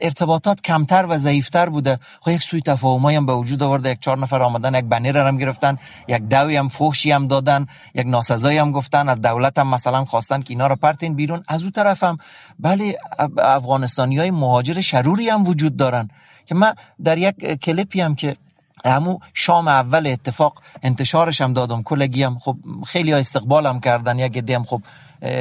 ارتباطات 0.03 0.61
کمتر 0.61 1.07
و 1.09 1.19
ضعیفتر 1.19 1.69
بوده. 1.69 1.99
خب 2.21 2.31
یک 2.31 2.43
سوی 2.43 2.61
تفاهمایی 2.61 3.17
هم 3.17 3.27
به 3.27 3.33
وجود 3.33 3.63
آورده 3.63 3.91
یک 3.91 4.01
چهار 4.01 4.19
نفر 4.19 4.43
آمدن 4.43 4.75
یک 4.75 4.85
بنر 4.85 5.27
هم 5.27 5.39
گرفتن 5.39 5.79
یک 6.09 6.23
دوی 6.23 6.57
هم 6.57 6.69
فحشی 6.69 7.11
هم 7.11 7.27
دادن 7.27 7.67
یک 7.95 8.07
ناسزایی 8.07 8.59
هم 8.59 8.73
گفتن 8.73 9.09
از 9.09 9.21
دولت 9.21 9.59
هم 9.59 9.69
مثلا 9.69 10.05
خواستن 10.05 10.43
که 10.43 10.51
اینا 10.51 10.67
رو 10.67 10.77
پرتین 10.77 11.15
بیرون. 11.15 11.43
از 11.49 11.65
او 11.65 11.71
طرف 11.71 12.03
هم 12.05 12.19
بله 12.59 12.99
افغانستانی 13.39 14.19
های 14.19 14.31
مهاجر 14.31 14.81
شروری 14.81 15.29
هم 15.29 15.45
وجود 15.45 15.77
دارن. 15.77 16.09
که 16.47 16.55
من 16.55 16.75
در 17.05 17.19
یک 17.19 17.37
کلیپی 17.63 18.01
هم 18.01 18.15
که 18.15 18.37
همو 18.85 19.19
شام 19.35 19.69
اول 19.69 20.07
اتفاق 20.07 20.63
انتشارش 20.83 21.41
هم 21.41 21.53
دادم 21.53 21.83
کلگی 21.83 22.23
هم 22.23 22.39
خب 22.39 22.57
خیلی 22.87 23.13
ها 23.13 23.19
استقبال 23.19 23.67
هم 23.67 23.81
کردن 23.81 24.19
یک 24.19 24.51
هم 24.51 24.65
خب 24.65 24.83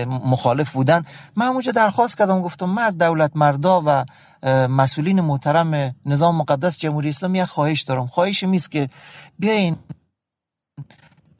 مخالف 0.08 0.72
بودن. 0.72 1.06
من 1.36 1.46
اونجا 1.46 1.72
درخواست 1.72 2.18
کردم 2.18 2.42
گفتم 2.42 2.66
من 2.66 2.84
از 2.84 2.98
دولت 2.98 3.32
مردا 3.36 3.84
و 3.86 4.06
مسئولین 4.68 5.22
محترم 5.22 5.96
نظام 6.06 6.38
مقدس 6.38 6.78
جمهوری 6.78 7.10
اسلامی 7.10 7.40
یک 7.40 7.46
خواهش 7.46 7.82
دارم. 7.82 8.08
خواهش 8.08 8.44
میست 8.44 8.72
که 8.72 8.90
بیاین 9.40 9.76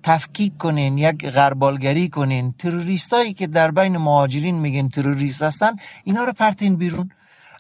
تفکیک 0.04 0.58
کنین 0.58 0.98
یک 0.98 1.30
غربالگری 1.30 2.10
کنین. 2.10 2.54
تروریستایی 2.54 3.34
که 3.34 3.48
در 3.48 3.72
بین 3.72 3.98
مهاجرین 3.98 4.56
میگن 4.56 4.90
تروریست 4.90 5.44
هستن 5.44 5.76
اینا 6.04 6.24
رو 6.24 6.34
پرتین 6.34 6.76
بیرون. 6.76 7.12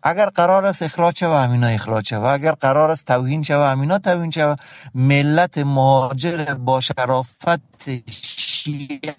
اگر 0.03 0.25
قرار 0.29 0.65
است 0.65 0.83
اخراج 0.83 1.17
شوه 1.19 1.37
همینا 1.37 1.67
اخراج 1.67 2.07
شوه. 2.07 2.27
اگر 2.29 2.51
قرار 2.51 2.91
است 2.91 3.05
توهین 3.07 3.43
شوه 3.43 3.67
همینا 3.67 3.99
توهین 3.99 4.31
شوه. 4.31 4.55
ملت 4.95 5.57
مهاجر 5.57 6.53
با 6.53 6.81
شرافت 6.81 8.11
شیعه 8.11 9.15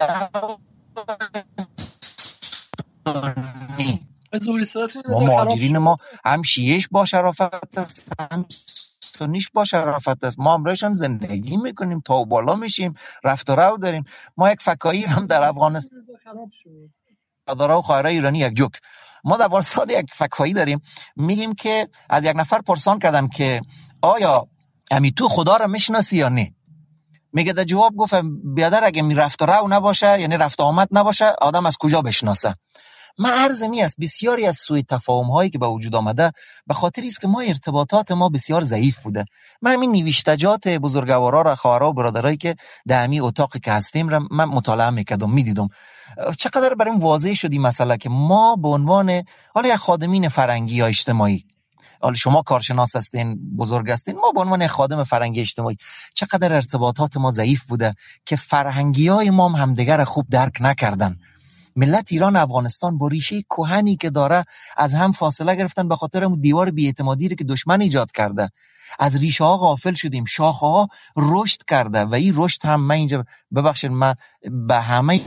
ما 5.08 5.20
مهاجرین 5.20 5.78
ما 5.78 5.96
هم 6.24 6.42
شیعش 6.42 6.88
با 6.88 7.04
شرافت 7.04 7.78
است 7.78 8.12
هم 8.20 8.46
سنیش 9.02 9.50
با 9.50 9.64
شرافت 9.64 10.24
است. 10.24 10.38
ما 10.40 10.54
امرش 10.54 10.84
هم 10.84 10.94
زندگی 10.94 11.56
می‌کنیم 11.56 12.00
تا 12.00 12.24
بالا 12.24 12.54
میشیم 12.54 12.94
رفت 13.24 13.50
و 13.50 13.56
رو 13.56 13.78
داریم. 13.78 14.04
ما 14.36 14.52
یک 14.52 14.60
فکایی 14.62 15.02
هم 15.04 15.26
در 15.26 15.42
افغانستان 15.42 16.00
داره 17.58 17.74
و 17.74 17.82
خواهره 17.82 18.10
ایرانی 18.10 18.38
یک 18.38 18.54
جوک. 18.54 18.72
ما 19.24 19.36
در 19.36 19.44
افغانستان 19.44 19.90
یک 19.90 20.06
فکایی 20.12 20.52
داریم. 20.52 20.80
میگیم 21.16 21.54
که 21.54 21.88
از 22.10 22.24
یک 22.24 22.36
نفر 22.36 22.60
پرسان 22.60 22.98
کردم 22.98 23.28
که 23.28 23.60
آیا 24.02 24.46
امی 24.90 25.12
تو 25.12 25.28
خدا 25.28 25.56
را 25.56 25.66
می‌شناسی 25.66 26.16
یا 26.16 26.28
نه؟ 26.28 26.54
میگه 27.32 27.52
در 27.52 27.64
جواب 27.64 27.96
گفتم 27.96 28.54
بیادر 28.54 28.84
اگه 28.84 29.02
می 29.02 29.14
رفت 29.14 29.42
رو 29.42 29.68
نباشه 29.68 30.20
یعنی 30.20 30.36
رفت 30.36 30.60
آمد 30.60 30.88
نباشه 30.92 31.24
آدم 31.40 31.66
از 31.66 31.76
کجا 31.76 32.02
بشناسه؟ 32.02 32.54
من 33.18 33.30
عرض 33.30 33.62
می 33.62 33.82
است 33.82 33.96
بسیاری 34.00 34.46
از 34.46 34.56
سوی 34.56 34.82
تفاهم 34.82 35.30
هایی 35.30 35.50
که 35.50 35.58
به 35.58 35.66
وجود 35.66 35.94
آمده 35.94 36.32
به 36.66 36.74
خاطر 36.74 37.02
است 37.06 37.20
که 37.20 37.28
ما 37.28 37.40
ارتباطات 37.40 38.12
ما 38.12 38.28
بسیار 38.28 38.64
ضعیف 38.64 39.00
بوده. 39.00 39.24
من 39.62 39.72
همین 39.72 39.92
نوشتجات 39.92 40.68
بزرگوارا 40.68 41.42
را 41.42 41.54
خواهرها 41.54 41.90
و 41.90 41.92
برادرایی 41.92 42.36
که 42.36 42.56
در 42.86 43.04
همی 43.04 43.20
اتاقی 43.20 43.60
که 43.60 43.72
هستیم 43.72 44.08
را 44.08 44.20
من 44.30 44.44
مطالعه 44.44 44.90
می‌کردم 44.90 45.30
می‌دیدم. 45.30 45.68
چقدر 46.38 46.74
برای 46.74 46.98
واضح 46.98 47.34
شدی 47.34 47.58
مسئله 47.58 47.96
که 47.96 48.08
ما 48.08 48.56
به 48.56 48.68
عنوان 48.68 49.22
حالا 49.54 49.68
یک 49.68 49.76
خادمین 49.76 50.28
فرنگی 50.28 50.74
یا 50.74 50.86
اجتماعی 50.86 51.44
حالا 52.02 52.14
شما 52.14 52.42
کارشناس 52.42 52.96
هستین 52.96 53.56
بزرگ 53.56 53.90
هستین 53.90 54.16
ما 54.16 54.32
به 54.32 54.40
عنوان 54.40 54.66
خادم 54.66 55.04
فرنگی 55.04 55.40
اجتماعی 55.40 55.76
چقدر 56.14 56.52
ارتباطات 56.52 57.16
ما 57.16 57.30
ضعیف 57.30 57.64
بوده 57.64 57.94
که 58.26 58.36
فرهنگی 58.36 59.08
های 59.08 59.30
ما 59.30 59.48
هم 59.48 59.62
همدیگر 59.62 60.04
خوب 60.04 60.26
درک 60.30 60.52
نکردن. 60.60 61.16
ملت 61.76 62.12
ایران 62.12 62.36
افغانستان 62.36 62.98
با 62.98 63.08
ریشه 63.08 63.42
کهنی 63.42 63.96
که 63.96 64.10
داره 64.10 64.44
از 64.76 64.94
هم 64.94 65.12
فاصله 65.12 65.56
گرفتن 65.56 65.88
به 65.88 65.96
خاطر 65.96 66.28
دیوار 66.40 66.70
بیاعتمادی 66.70 67.28
که 67.36 67.44
دشمن 67.44 67.80
ایجاد 67.80 68.12
کرده. 68.12 68.50
از 68.98 69.16
ریشه 69.20 69.44
ها 69.44 69.56
غافل 69.56 69.94
شدیم 69.94 70.24
شاخه 70.24 70.66
ها 70.66 70.88
رشد 71.16 71.62
کرده 71.68 72.04
و 72.04 72.14
این 72.14 72.32
رشد 72.36 72.66
هم 72.66 72.80
من 72.80 72.94
اینجا 72.94 73.24
ببخشید 73.54 73.90
من 73.90 74.14
به 74.68 74.80
همه 74.80 75.20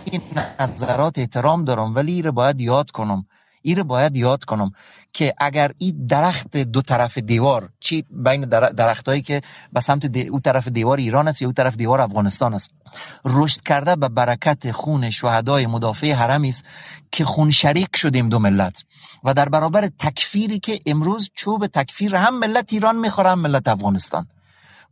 نظرات 0.60 1.20
احترام 1.20 1.66
دارم 1.66 1.96
ولی 1.96 2.22
رو 2.22 2.32
باید 2.32 2.62
یاد 2.62 2.92
کنم. 2.92 3.26
این 3.62 3.84
باید 3.84 4.16
یاد 4.16 4.46
کنم. 4.46 4.72
که 5.16 5.34
اگر 5.38 5.72
این 5.78 6.08
درخت 6.08 6.58
دو 6.58 6.82
طرف 6.82 7.18
دیوار 7.18 7.70
چی 7.80 8.04
بین 8.10 8.42
درخت 8.78 9.10
هایی 9.10 9.22
که 9.22 9.42
به 9.74 9.80
سمت 9.80 10.18
او 10.18 10.40
طرف 10.40 10.68
دیوار 10.68 10.98
ایران 10.98 11.28
است 11.28 11.42
یا 11.42 11.48
او 11.48 11.54
طرف 11.54 11.76
دیوار 11.76 12.02
افغانستان 12.02 12.54
است. 12.54 12.72
رشد 13.26 13.62
کرده 13.62 13.96
به 13.96 14.10
برکت 14.10 14.72
خون 14.72 15.10
شهدای 15.10 15.68
مدافع 15.68 16.12
حرمی 16.12 16.50
است 16.50 16.66
که 17.12 17.26
خون 17.26 17.52
شریک 17.52 17.96
شدیم 17.96 18.30
دو 18.30 18.40
ملت. 18.40 18.84
و 19.24 19.34
در 19.34 19.50
برابر 19.50 19.90
تکفیری 20.00 20.60
که 20.60 20.80
امروز 20.86 21.30
چوب 21.34 21.68
تکفیر 21.68 22.16
هم 22.16 22.40
ملت 22.40 22.74
ایران 22.74 22.96
می‌خوره 22.96 23.30
هم 23.30 23.40
ملت 23.40 23.68
افغانستان. 23.68 24.28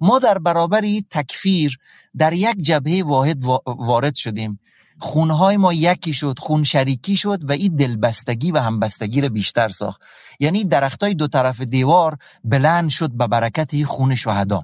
ما 0.01 0.19
در 0.19 0.37
برابر 0.37 0.81
تکفیر 1.09 1.77
در 2.17 2.33
یک 2.33 2.57
جبهه 2.61 3.03
واحد 3.05 3.43
وارد 3.65 4.15
شدیم. 4.15 4.59
خونهای 4.99 5.57
ما 5.57 5.73
یکی 5.73 6.13
شد 6.13 6.39
خون 6.39 6.63
شریکی 6.63 7.17
شد 7.17 7.49
و 7.49 7.51
این 7.51 7.75
دلبستگی 7.75 8.51
و 8.51 8.57
همبستگی 8.57 9.21
رو 9.21 9.29
بیشتر 9.29 9.69
ساخت. 9.69 10.01
یعنی 10.39 10.63
درختای 10.63 11.13
دو 11.13 11.27
طرف 11.27 11.61
دیوار 11.61 12.17
بلند 12.43 12.89
شد 12.89 13.11
به 13.11 13.27
برکت 13.27 13.83
خون 13.83 14.15
شهدا. 14.15 14.63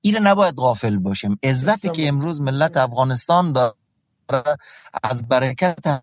این 0.00 0.16
نباید 0.16 0.54
غافل 0.54 0.98
باشیم. 0.98 1.38
عزتی 1.42 1.88
که 1.88 2.08
امروز 2.08 2.40
ملت 2.40 2.76
افغانستان 2.76 3.52
داره 3.52 4.56
از 5.02 5.28
برکت 5.28 6.02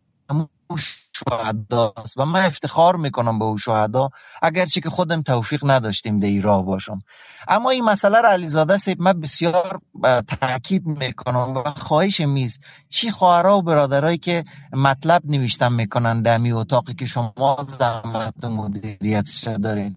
شهداست 0.77 2.17
و 2.17 2.25
من 2.25 2.45
افتخار 2.45 2.95
می‌کنم 2.95 3.39
به 3.39 3.45
او 3.45 3.57
شهدا 3.57 4.09
اگرچه 4.41 4.81
که 4.81 4.89
خودم 4.89 5.21
توفیق 5.21 5.61
نداشتیم 5.63 6.19
در 6.19 6.41
راه 6.41 6.65
باشم. 6.65 7.01
اما 7.47 7.69
این 7.69 7.83
مسئله 7.83 8.21
را 8.21 8.29
علیزاده 8.29 8.77
سیب 8.77 9.01
من 9.01 9.19
بسیار 9.19 9.81
تاکید 10.27 10.85
می‌کنم 10.85 11.57
و 11.57 11.63
خواهش 11.63 12.21
میز 12.21 12.59
چی 12.89 13.11
خواهرها 13.11 13.57
و 13.57 13.61
برادرایی 13.61 14.17
که 14.17 14.45
مطلب 14.73 15.21
نوشتن 15.25 15.73
می‌کنن 15.73 16.21
در 16.21 16.37
می 16.37 16.51
اتاقی 16.51 16.93
که 16.93 17.05
شما 17.05 17.57
زحمت 17.67 18.43
مدیریتش 18.43 19.43
دارین. 19.43 19.95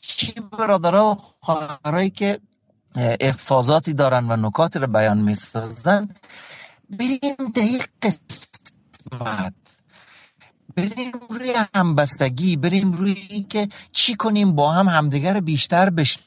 چی 0.00 0.32
برادرها 0.58 1.10
و 1.10 1.16
خواهرایی 1.40 2.10
که 2.10 2.40
افاظاتی 3.20 3.92
دارن 3.92 4.30
و 4.30 4.36
نکات 4.48 4.76
رو 4.76 4.86
بیان 4.86 5.18
می‌سازن؟ 5.18 6.08
بریم 6.90 7.52
دقیق 7.56 7.86
قسمت. 8.02 9.54
بریم 10.76 11.12
روی 11.30 11.52
همبستگی 11.74 12.56
بریم 12.56 12.92
روی 12.92 13.14
که 13.48 13.68
چی 13.92 14.14
کنیم 14.14 14.54
با 14.54 14.70
هم 14.70 14.86
همدیگر 14.88 15.40
بیشتر 15.40 15.90
بش 15.90 16.18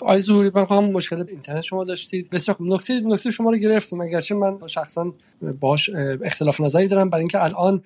آی 0.00 0.20
زوری 0.20 0.50
من 0.54 0.64
خواهم 0.64 0.84
مشکل 0.84 1.24
اینترنت 1.28 1.60
شما 1.60 1.84
داشتید. 1.84 2.30
بسیار 2.30 2.56
نکته 2.60 3.00
نکته 3.00 3.30
شما 3.30 3.50
رو 3.50 3.56
گرفتم. 3.56 4.00
اگرچه 4.00 4.34
من 4.34 4.66
شخصا 4.66 5.12
باش 5.60 5.90
اختلاف 6.24 6.60
نظری 6.60 6.88
دارم. 6.88 7.10
برای 7.10 7.20
اینکه 7.20 7.42
الان 7.42 7.82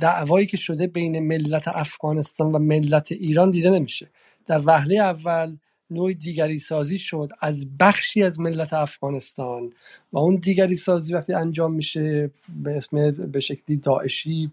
دعوایی 0.00 0.46
که 0.46 0.56
شده 0.56 0.86
بین 0.86 1.18
ملت 1.18 1.68
افغانستان 1.68 2.52
و 2.52 2.58
ملت 2.58 3.12
ایران 3.12 3.50
دیده 3.50 3.70
نمیشه. 3.70 4.10
در 4.46 4.62
وهله 4.64 5.02
اول 5.02 5.56
نوع 5.90 6.12
دیگری 6.12 6.58
سازی 6.58 6.98
شد 6.98 7.28
از 7.40 7.66
بخشی 7.80 8.22
از 8.22 8.40
ملت 8.40 8.72
افغانستان. 8.72 9.72
و 10.12 10.18
اون 10.18 10.36
دیگری 10.36 10.74
سازی 10.74 11.14
وقتی 11.14 11.34
انجام 11.34 11.74
میشه 11.74 12.30
به 12.62 12.76
اسم 12.76 13.10
به 13.10 13.40
شکلی 13.40 13.76
داعشی 13.76 14.50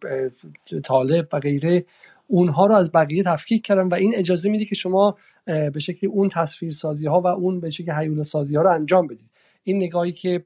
طالب 0.83 1.27
و 1.33 1.39
غیره 1.39 1.85
اونها 2.27 2.65
رو 2.65 2.75
از 2.75 2.91
بقیه 2.91 3.23
تفکیک 3.23 3.65
کردن 3.65 3.87
و 3.87 3.93
این 3.93 4.15
اجازه 4.15 4.49
میده 4.49 4.65
که 4.65 4.75
شما 4.75 5.17
به 5.45 5.79
شکلی 5.79 6.09
اون 6.09 6.29
تصویر 6.29 6.71
سازی 6.71 7.07
ها 7.07 7.21
و 7.21 7.27
اون 7.27 7.59
به 7.59 7.69
شکلی 7.69 7.91
حیول 7.91 8.23
سازی 8.23 8.55
ها 8.55 8.61
رو 8.61 8.69
انجام 8.69 9.07
بدید. 9.07 9.29
این 9.63 9.77
نگاهی 9.77 10.11
که 10.11 10.39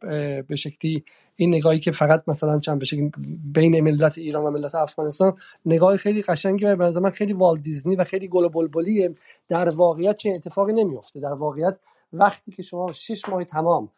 به 0.48 0.56
شکلی 0.56 1.04
این 1.36 1.56
نگاهی 1.56 1.80
که 1.80 1.92
فقط 1.92 2.24
مثلا 2.28 2.60
چند 2.60 2.80
بشه 2.80 3.12
بین 3.54 3.82
ملت 3.82 4.18
ایران 4.18 4.44
و 4.44 4.52
ملت 4.52 4.76
افغانستان 4.76 5.34
نگاه 5.66 5.98
خیلی 5.98 6.22
قشنگی 6.22 6.66
و 6.66 6.76
به 6.76 7.00
من 7.00 7.10
خیلی 7.10 7.34
والت 7.34 7.62
دیزنی 7.62 7.96
و 7.96 8.04
خیلی 8.04 8.28
گل 8.28 8.48
بلبلیه 8.48 9.14
در 9.48 9.70
واقعیت 9.70 10.16
چه 10.16 10.30
اتفاقی 10.30 10.74
نمیفته 10.74 11.20
در 11.20 11.34
واقعیت 11.34 11.80
وقتی 12.14 12.52
که 12.52 12.64
شما 12.64 12.92
شش 12.92 13.30
ماه 13.30 13.44
تمام 13.44 13.90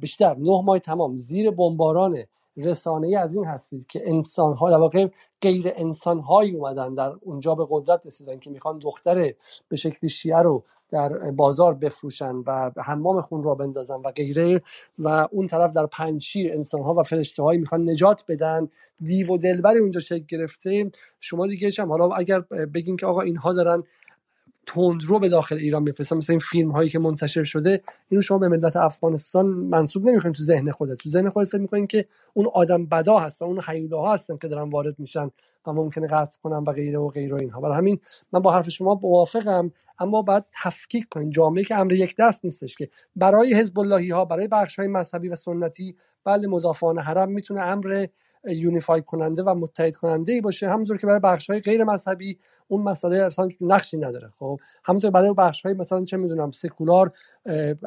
بیشتر 0.00 0.34
نه 0.34 0.62
ماه 0.62 0.78
تمام 0.78 1.18
زیر 1.18 1.50
بمباران 1.50 2.16
رسانه 2.56 3.18
از 3.18 3.36
این 3.36 3.44
هستید 3.44 3.86
که 3.86 4.02
انسان 4.04 4.54
ها 4.54 4.70
در 4.70 4.76
واقع 4.76 5.08
غیر 5.40 5.72
انسان 5.76 6.18
هایی 6.18 6.56
اومدن 6.56 6.94
در 6.94 7.12
اونجا 7.20 7.54
به 7.54 7.66
قدرت 7.70 8.06
رسیدن 8.06 8.38
که 8.38 8.50
می‌خوان 8.50 8.78
دختر 8.78 9.32
به 9.68 9.76
شکل 9.76 10.06
شیعه 10.06 10.38
رو 10.38 10.64
در 10.90 11.08
بازار 11.30 11.74
بفروشن 11.74 12.34
و 12.46 12.70
حمام 12.76 13.20
خون 13.20 13.42
را 13.42 13.54
بندازن 13.54 13.94
و 13.94 14.10
غیره 14.10 14.62
و 14.98 15.28
اون 15.30 15.46
طرف 15.46 15.72
در 15.72 15.86
پنشیر 15.86 16.52
انسان 16.52 16.82
ها 16.82 16.94
و 16.94 17.02
فرشته 17.02 17.42
هایی 17.42 17.60
می‌خوان 17.60 17.90
نجات 17.90 18.24
بدن. 18.28 18.68
دیو 19.00 19.32
و 19.32 19.38
دلبر 19.38 19.76
اونجا 19.76 20.00
شکل 20.00 20.24
گرفته. 20.28 20.90
شما 21.20 21.46
دیگه 21.46 21.70
چم؟ 21.70 21.88
حالا 21.88 22.14
اگر 22.14 22.40
بگین 22.40 22.96
که 22.96 23.06
آقا 23.06 23.20
اینها 23.20 23.52
دارن 23.52 23.82
تندرو 24.68 25.18
به 25.18 25.28
داخل 25.28 25.56
ایران 25.56 25.82
میفرستن 25.82 26.16
مثل 26.16 26.32
این 26.32 26.40
فیلم 26.40 26.70
هایی 26.70 26.90
که 26.90 26.98
منتشر 26.98 27.44
شده 27.44 27.80
اینو 28.08 28.20
شما 28.20 28.38
به 28.38 28.48
ملت 28.48 28.76
افغانستان 28.76 29.46
منصوب 29.46 30.08
نمی‌کنین 30.08 30.34
تو 30.34 30.42
ذهن 30.42 30.70
خودت. 30.70 30.94
تو 30.94 31.08
ذهن 31.08 31.30
خودت 31.30 31.48
فکر 31.48 31.60
می‌کنین 31.60 31.86
که 31.86 32.06
اون 32.34 32.46
آدم 32.54 32.86
بدا 32.86 33.18
هستن 33.18 33.46
اون 33.46 33.60
ها 33.92 34.12
هستن 34.12 34.36
که 34.36 34.48
دارن 34.48 34.70
وارد 34.70 34.98
میشن 34.98 35.30
و 35.66 35.72
ممکنه 35.72 36.06
قصد 36.06 36.40
کنن 36.42 36.56
و 36.56 36.72
غیره 36.72 36.98
و 36.98 37.08
غیره 37.08 37.36
اینها. 37.40 37.60
برای 37.60 37.76
همین 37.76 37.98
من 38.32 38.40
با 38.40 38.52
حرف 38.52 38.68
شما 38.68 39.00
موافقم 39.02 39.72
اما 39.98 40.22
باید 40.22 40.44
تفکیک 40.62 41.08
کنین. 41.10 41.30
جامعه 41.30 41.64
که 41.64 41.76
امر 41.76 41.92
یک 41.92 42.16
دست 42.18 42.44
نیستش 42.44 42.76
که 42.76 42.88
برای 43.16 43.54
حزب 43.54 43.78
اللهی 43.78 44.10
ها 44.10 44.24
برای 44.24 44.48
بخش 44.48 44.78
های 44.78 44.88
مذهبی 44.88 45.28
و 45.28 45.34
سنتی 45.34 45.96
بله 46.24 46.48
مدافعان 46.48 46.98
حرم 46.98 47.30
می‌تونه 47.30 47.60
امر 47.60 48.06
یونیفای 48.44 49.02
کننده 49.02 49.42
و 49.42 49.54
متحد 49.54 49.96
کننده 49.96 50.32
ای 50.32 50.40
باشه. 50.40 50.68
همونطور 50.68 50.96
که 50.96 51.06
برای 51.06 51.20
بخش 51.20 51.50
های 51.50 51.60
غیر 51.60 51.84
مذهبی 51.84 52.38
اون 52.68 52.82
مسئله 52.82 53.18
اصلا 53.18 53.48
نقشی 53.60 53.96
نداره. 53.96 54.32
خب 54.38 54.60
همونطور 54.84 55.10
برای 55.10 55.34
بخش 55.34 55.62
های 55.66 55.74
مثلا 55.74 56.04
چه 56.04 56.16
می‌دونم 56.16 56.50
سکولار 56.50 57.12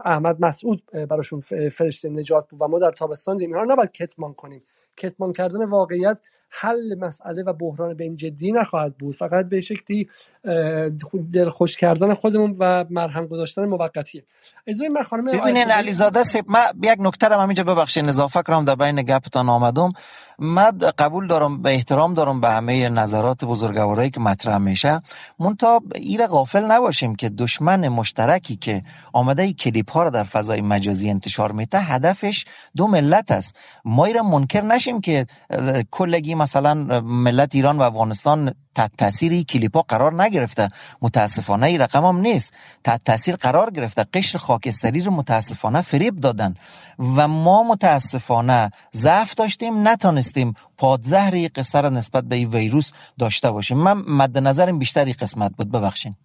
احمد 0.05 0.45
مسعود 0.45 0.83
براشون 1.09 1.39
فرشته 1.71 2.09
نجات 2.09 2.49
بود 2.49 2.61
و 2.61 2.67
ما 2.67 2.79
در 2.79 2.91
تابستان 2.91 3.37
دیدیم 3.37 3.53
رو 3.53 3.65
نباید 3.65 3.91
کتمان 3.91 4.33
کنیم. 4.33 4.63
کتمان 4.97 5.33
کردن 5.33 5.65
واقعیت 5.65 6.19
حل 6.51 6.95
مسئله 6.99 7.43
و 7.43 7.53
بحران 7.53 7.93
به 7.93 8.03
این 8.03 8.15
جدی 8.15 8.51
نخواهد 8.51 8.97
بود. 8.97 9.15
فقط 9.15 9.49
به 9.49 9.61
شکلی 9.61 10.09
دلخوش 11.33 11.77
کردن 11.77 12.13
خودمون 12.13 12.55
و 12.59 12.85
مرهم 12.89 13.27
گذاشتن 13.27 13.65
موقتیه. 13.65 14.23
اجازه 14.67 14.89
من 14.89 15.03
خانم 15.03 15.25
ببینین 15.25 15.71
علیزاده 15.71 16.23
سیب 16.23 16.45
ما 16.47 16.59
یک 16.83 16.97
نکته 16.99 17.27
رو 17.27 17.35
همینجا 17.35 17.63
ببخشید 17.63 18.05
اضافه 18.05 18.41
کنم 18.41 18.65
در 18.65 18.75
بین 18.75 19.01
گپتان 19.01 19.49
آمدم. 19.49 19.93
من 20.39 20.71
قبول 20.97 21.27
دارم 21.27 21.61
به 21.61 21.69
احترام 21.69 22.13
دارم 22.13 22.41
به 22.41 22.49
همه 22.49 22.89
نظرات 22.89 23.45
بزرگوارایی 23.45 24.09
که 24.09 24.19
مطرح 24.19 24.57
میشه. 24.57 25.01
مونتا 25.39 25.81
ایره 25.95 26.27
غافل 26.27 26.71
نباشیم 26.71 27.15
که 27.15 27.29
دشمن 27.29 27.87
مشترکی 27.87 28.55
که 28.55 28.81
آمده 29.13 29.53
کلیپ 29.53 29.91
ها 29.91 30.03
رو 30.03 30.09
در 30.09 30.23
فضای 30.23 30.61
مجازی 30.61 31.09
انتشار 31.09 31.51
میته 31.51 31.79
هدفش 31.79 32.45
دو 32.75 32.87
ملت 32.87 33.31
است. 33.31 33.55
ما 33.85 34.05
ایره 34.05 34.21
منکر 34.21 34.61
نشیم 34.61 35.01
که 35.01 35.25
کلگی 35.91 36.35
مثلا 36.41 37.01
ملت 37.01 37.55
ایران 37.55 37.77
و 37.77 37.81
افغانستان 37.81 38.53
تحت 38.75 38.91
تاثیر 38.97 39.43
کلیپ 39.43 39.75
ها 39.75 39.81
قرار 39.81 40.23
نگرفته. 40.23 40.67
متاسفانه 41.01 41.67
این 41.67 41.81
رقم 41.81 42.05
هم 42.05 42.17
نیست. 42.17 42.53
تحت 42.83 43.03
تاثیر 43.05 43.35
قرار 43.35 43.71
گرفته. 43.71 44.05
قشر 44.13 44.37
خاکستری 44.37 45.01
رو 45.01 45.11
متاسفانه 45.11 45.81
فریب 45.81 46.19
دادن. 46.19 46.55
و 46.99 47.27
ما 47.27 47.63
متاسفانه 47.63 48.71
ضعف 48.95 49.35
داشتیم 49.35 49.87
نتانستیم 49.87 50.53
پادزهر 50.77 51.49
قصه 51.55 51.89
نسبت 51.89 52.23
به 52.23 52.35
این 52.35 52.49
ویروس 52.49 52.91
داشته 53.19 53.51
باشیم. 53.51 53.77
من 53.77 54.03
مد 54.07 54.37
نظرم 54.37 54.79
بیشتری 54.79 55.13
قسمت 55.13 55.51
بود. 55.57 55.71
ببخشین. 55.71 56.15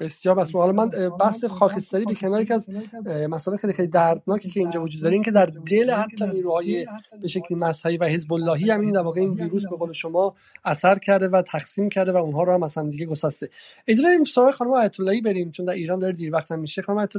بسیار 0.00 0.34
بس 0.34 0.54
حالا 0.54 0.72
من 0.72 0.88
بحث 1.20 1.44
خاکستری 1.44 2.04
به 2.04 2.14
کنار 2.14 2.44
که 2.44 2.54
از 2.54 2.68
مسائل 3.28 3.56
خیلی 3.56 3.72
خیلی 3.72 3.88
دردناکی 3.88 4.50
که 4.50 4.60
اینجا 4.60 4.82
وجود 4.82 5.02
داره 5.02 5.14
این 5.14 5.22
که 5.22 5.30
در 5.30 5.46
دل 5.46 5.90
حتی 5.90 6.26
نیروهای 6.26 6.86
به 7.22 7.28
شکلی 7.28 7.58
مذهبی 7.58 7.96
و 7.96 8.04
حزب 8.04 8.32
اللهی 8.32 8.70
هم 8.70 8.80
این 8.80 8.92
در 8.92 9.00
واقع 9.00 9.20
این 9.20 9.32
ویروس 9.32 9.66
به 9.66 9.76
قول 9.76 9.92
شما 9.92 10.34
اثر 10.64 10.98
کرده 10.98 11.28
و 11.28 11.42
تقسیم 11.42 11.88
کرده 11.88 12.12
و 12.12 12.16
اونها 12.16 12.42
رو 12.42 12.52
هم 12.54 12.60
مثلا 12.60 12.90
دیگه 12.90 13.06
گسسته. 13.06 13.48
اجازه 13.86 14.08
بدیم 14.08 14.24
سوال 14.24 14.52
خانم 14.52 14.72
آیت 14.72 15.00
اللهی 15.00 15.20
بریم 15.20 15.50
چون 15.50 15.66
در 15.66 15.72
ایران 15.72 15.98
داره 15.98 16.12
دیر 16.12 16.34
وقت 16.34 16.52
هم 16.52 16.58
میشه. 16.58 16.82
خانم 16.82 16.98
آیت 16.98 17.16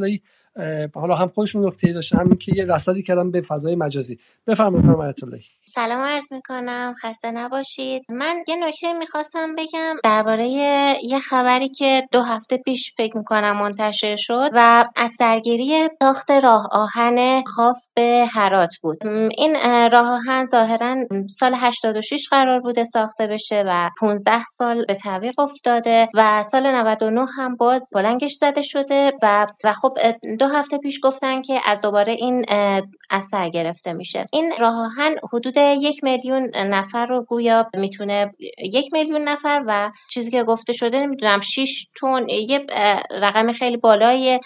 حالا 0.95 1.15
هم 1.15 1.27
خودشون 1.27 1.65
نکته 1.65 1.93
داشته 1.93 2.17
همین 2.17 2.37
که 2.37 2.51
یه 2.55 2.65
رصدی 2.65 3.03
کردن 3.03 3.31
به 3.31 3.41
فضای 3.41 3.75
مجازی. 3.75 4.19
بفرمایید 4.47 4.85
خانم 4.85 4.99
آیت 4.99 5.15
سلام 5.65 6.01
عرض 6.01 6.33
می‌کنم. 6.33 6.95
خسته 7.03 7.31
نباشید. 7.31 8.01
من 8.09 8.43
یه 8.47 8.55
نکته 8.55 8.93
می‌خواستم 8.93 9.55
بگم 9.55 9.95
درباره 10.03 10.47
یه 11.03 11.19
خبری 11.29 11.67
که 11.67 12.07
دو 12.11 12.21
هفته 12.21 12.57
پیش 12.57 12.93
فکر 12.97 13.17
می‌کنم 13.17 13.59
منتشر 13.59 14.15
شد 14.15 14.49
و 14.53 14.85
از 14.95 15.11
سرگیری 15.11 15.89
ساخت 16.01 16.31
راه 16.31 16.67
آهن 16.71 17.43
خاص 17.43 17.89
به 17.95 18.25
هرات 18.31 18.75
بود. 18.81 19.07
این 19.37 19.55
راه 19.91 20.07
آهن 20.07 20.45
ظاهرا 20.45 20.95
سال 21.29 21.53
86 21.55 22.27
قرار 22.31 22.59
بوده 22.59 22.83
ساخته 22.83 23.27
بشه 23.27 23.63
و 23.67 23.89
15 23.99 24.45
سال 24.45 24.85
به 24.87 24.95
تعویق 24.95 25.39
افتاده 25.39 26.07
و 26.15 26.43
سال 26.43 26.71
99 26.71 27.25
هم 27.37 27.55
باز 27.55 27.89
بلنگش 27.95 28.33
زده 28.33 28.61
شده 28.61 29.11
و 29.23 29.47
و 29.63 29.73
خب 29.73 29.97
دو 30.39 30.47
هفته 30.47 30.77
پیش 30.77 30.99
گفتن 31.03 31.41
که 31.41 31.61
از 31.65 31.81
دوباره 31.81 32.13
این 32.13 32.45
اثر 33.09 33.49
گرفته 33.49 33.93
میشه. 33.93 34.25
این 34.31 34.53
راه 34.59 34.75
آهن 34.85 35.15
حدود 35.33 35.57
یک 35.57 36.03
میلیون 36.03 36.55
نفر 36.55 37.05
رو 37.05 37.23
گویا 37.23 37.69
می‌تونه 37.73 38.31
یک 38.73 38.93
میلیون 38.93 39.21
نفر 39.21 39.63
و 39.67 39.91
چیزی 40.09 40.31
که 40.31 40.43
گفته 40.43 40.73
شده 40.73 40.99
نمی‌دونم 40.99 41.39
6 41.41 41.87
تن 42.01 42.29
یه 42.29 42.65
رقم 43.11 43.51
خیلی 43.51 43.77
بالای 43.77 44.39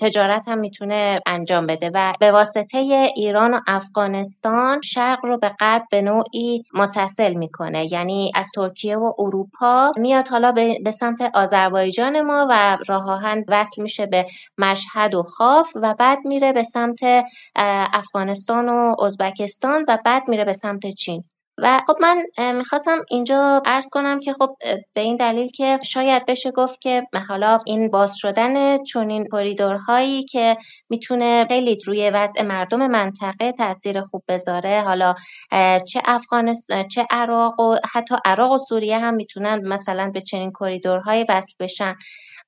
تجارت 0.00 0.48
هم 0.48 0.58
می‌تونه 0.58 1.20
انجام 1.26 1.66
بده. 1.66 1.90
و 1.94 2.12
به 2.20 2.32
واسطه 2.32 2.78
ایران 3.16 3.54
و 3.54 3.60
افغانستان 3.66 4.80
شرق 4.80 5.18
رو 5.24 5.38
به 5.38 5.48
غرب 5.48 5.82
به 5.90 6.02
نوعی 6.02 6.62
متصل 6.74 7.34
می‌کنه. 7.34 7.92
یعنی 7.92 8.32
از 8.34 8.50
ترکیه 8.54 8.96
و 8.96 9.12
اروپا 9.18 9.92
میاد 9.96 10.28
حالا 10.28 10.52
به 10.84 10.90
سمت 10.90 11.30
آذربایجان 11.34 12.20
ما 12.20 12.46
و 12.50 12.78
راه 12.88 13.10
آهن 13.10 13.44
وصل 13.48 13.82
میشه 13.82 14.06
به 14.06 14.26
مشهد 14.58 15.14
و 15.14 15.22
خاف 15.36 15.72
و 15.74 15.94
بعد 15.94 16.18
میره 16.24 16.52
به 16.52 16.62
سمت 16.62 17.00
افغانستان 17.92 18.68
و 18.68 19.00
ازبکستان 19.02 19.84
و 19.88 19.98
بعد 20.04 20.28
میره 20.28 20.44
به 20.44 20.52
سمت 20.52 20.86
چین. 20.86 21.22
و 21.58 21.80
خب 21.86 21.96
من 22.00 22.22
می‌خواستم 22.52 22.98
اینجا 23.10 23.62
عرض 23.64 23.88
کنم 23.88 24.20
که 24.20 24.32
خب 24.32 24.56
به 24.94 25.00
این 25.00 25.16
دلیل 25.16 25.48
که 25.48 25.78
شاید 25.84 26.26
بشه 26.26 26.50
گفت 26.50 26.80
که 26.80 27.02
حالا 27.28 27.58
این 27.66 27.90
باز 27.90 28.16
شدن 28.16 28.84
چنین 28.84 29.26
کریدورهایی 29.32 30.22
که 30.22 30.56
می‌تونه 30.90 31.46
خیلی 31.48 31.78
روی 31.86 32.10
وضع 32.10 32.42
مردم 32.42 32.86
منطقه 32.86 33.52
تاثیر 33.52 34.02
خوب 34.02 34.22
بذاره. 34.28 34.82
حالا 34.82 35.14
چه 35.88 36.02
افغانستان 36.04 36.88
چه 36.88 37.06
عراق 37.10 37.60
و 37.60 37.76
حتی 37.92 38.14
عراق 38.24 38.52
و 38.52 38.58
سوریه 38.58 38.98
هم 38.98 39.14
می‌تونن 39.14 39.68
مثلا 39.68 40.10
به 40.14 40.20
چنین 40.20 40.52
کریدورهایی 40.60 41.26
وصل 41.28 41.54
بشن. 41.60 41.94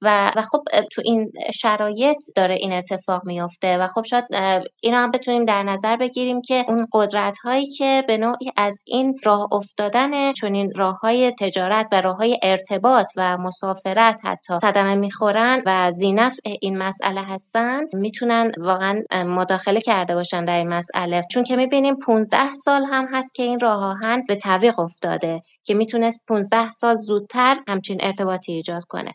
و, 0.03 0.33
و 0.37 0.43
خب 0.43 0.63
تو 0.93 1.03
این 1.05 1.33
شرایط 1.55 2.17
داره 2.37 2.55
این 2.55 2.73
اتفاق 2.73 3.25
میافته 3.25 3.79
و 3.79 3.87
خب 3.87 4.05
شاید 4.05 4.25
اینا 4.83 4.99
هم 4.99 5.11
بتونیم 5.11 5.45
در 5.45 5.63
نظر 5.63 5.97
بگیریم 5.97 6.43
که 6.43 6.65
اون 6.69 6.87
قدرت 6.93 7.39
هایی 7.39 7.67
که 7.67 8.05
به 8.09 8.17
نوعی 8.17 8.51
از 8.57 8.83
این 8.87 9.19
راه 9.25 9.49
افتادن 9.53 10.33
چون 10.33 10.55
این 10.55 10.73
راه 10.77 10.99
های 10.99 11.33
تجارت 11.41 11.87
و 11.93 12.01
راه 12.01 12.17
های 12.17 12.39
ارتباط 12.43 13.13
و 13.17 13.37
مسافرت 13.37 14.21
حتی 14.25 14.59
صدمه 14.63 14.95
می‌خورن 14.95 15.63
و 15.67 15.91
زینف 15.91 16.37
این 16.61 16.79
مسئله 16.79 17.23
هستن 17.23 17.81
می‌تونن 17.93 18.53
واقعا 18.59 19.03
مداخله 19.13 19.81
کرده 19.81 20.15
باشن 20.15 20.45
در 20.45 20.57
این 20.57 20.69
مسئله. 20.69 21.23
چون 21.31 21.45
که 21.45 21.57
می‌بینیم 21.57 21.97
15 21.97 22.55
سال 22.55 22.85
هم 22.85 23.07
هست 23.13 23.35
که 23.35 23.43
این 23.43 23.61
راه 23.61 23.85
آهن 23.85 24.23
به 24.29 24.37
تعویق 24.37 24.81
افتاده. 24.81 25.43
که 25.69 25.75
می‌تونست 25.75 26.25
15 26.29 26.71
سال 26.71 26.97
زودتر 26.97 27.57
همچین 27.69 27.99
ارتباطی 28.03 28.53
ایجاد 28.53 28.85
کنه. 28.85 29.15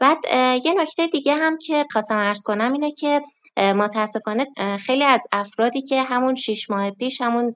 بعد 0.00 0.18
یه 0.64 0.74
نکته 0.76 1.06
دیگه 1.06 1.34
هم 1.34 1.58
که 1.58 1.86
خواستم 1.92 2.16
ارز 2.16 2.42
کنم 2.42 2.72
اینه 2.72 2.90
که 2.90 3.20
متاسفانه 3.58 4.46
خیلی 4.86 5.04
از 5.04 5.26
افرادی 5.32 5.80
که 5.80 6.02
همون 6.02 6.34
شیش 6.34 6.70
ماه 6.70 6.90
پیش 6.90 7.20
همون 7.20 7.54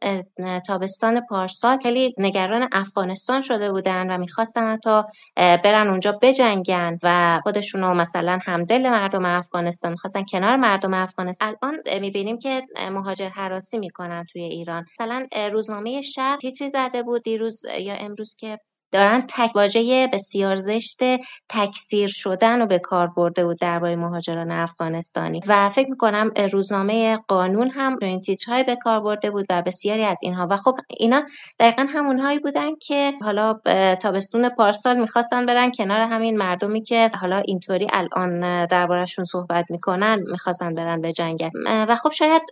تابستان 0.66 1.20
پارسال 1.20 1.79
خیلی 1.79 2.15
نگران 2.19 2.69
افغانستان 2.73 3.41
شده 3.43 3.73
بودن 3.73 4.11
و 4.11 4.19
می‌خواستن 4.19 4.77
تا 4.77 5.07
برن 5.37 5.89
اونجا 5.89 6.19
بجنگن 6.23 6.99
و 7.03 7.41
خودشونو 7.43 7.95
مثلا 7.95 8.39
همدل 8.43 8.91
مردم 8.91 9.24
افغانستان 9.24 9.91
می‌خواستن 9.91 10.24
کنار 10.24 10.57
مردم 10.57 10.95
افغانستان. 10.95 11.57
الان 11.62 12.01
می‌بینیم 12.01 12.39
که 12.39 12.62
مهاجر 12.91 13.29
حراسی 13.29 13.79
می‌کنن 13.79 14.24
توی 14.33 14.43
ایران. 14.43 14.87
مثلا 14.93 15.27
روزنامه 15.53 16.01
شهر 16.03 16.37
تیتری 16.37 16.69
زده 16.69 17.03
بود 17.03 17.23
دیروز 17.23 17.65
یا 17.79 17.95
امروز 17.95 18.37
که 18.39 18.59
دارن 18.93 19.24
تک 19.28 19.56
واژه 19.56 20.09
بسیار 20.12 20.56
زشت 20.56 21.01
تکثیر 21.48 22.06
شدن 22.06 22.60
رو 22.60 22.66
به 22.66 22.78
کار 22.78 23.06
برده 23.06 23.44
بود 23.44 23.59
درباره 23.59 23.97
مهاجران 23.97 24.51
افغانستانی. 24.51 25.40
و 25.48 25.69
فکر 25.69 25.90
می‌کنم 25.90 26.31
روزنامه 26.52 27.16
قانون 27.28 27.70
هم 27.70 27.97
این 28.02 28.20
تیترهای 28.20 28.64
به 28.64 28.77
کار 28.77 29.01
برده 29.01 29.31
بود 29.31 29.47
و 29.51 29.62
بسیاری 29.62 30.05
از 30.05 30.19
اینها. 30.23 30.47
و 30.51 30.56
خب 30.56 30.74
اینا 30.98 31.23
دقیقا 31.59 31.86
همونهایی 31.94 32.39
بودن 32.39 32.70
که 32.86 33.12
حالا 33.23 33.60
تابستون 33.94 34.48
پارسال 34.48 35.01
می‌خواستن 35.01 35.47
برن 35.47 35.70
کنار 35.70 36.01
همین 36.01 36.39
مردمی 36.39 36.82
که 36.82 37.10
حالا 37.20 37.39
اینطوری 37.39 37.86
الان 37.93 38.66
دربارهشون 38.66 39.24
صحبت 39.24 39.70
می‌کنن 39.70 40.19
می‌خواستن 40.31 40.74
برن 40.74 41.01
به 41.01 41.12
جنگ. 41.12 41.51
و 41.66 41.97
خب 41.97 42.10
شاید 42.10 42.43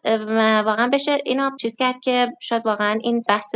واقعا 0.64 0.90
بشه 0.92 1.18
اینا 1.24 1.50
چیز 1.60 1.76
کرد 1.76 2.00
که 2.02 2.28
شاید 2.40 2.66
واقعا 2.66 2.98
این 3.02 3.22
بحث 3.28 3.54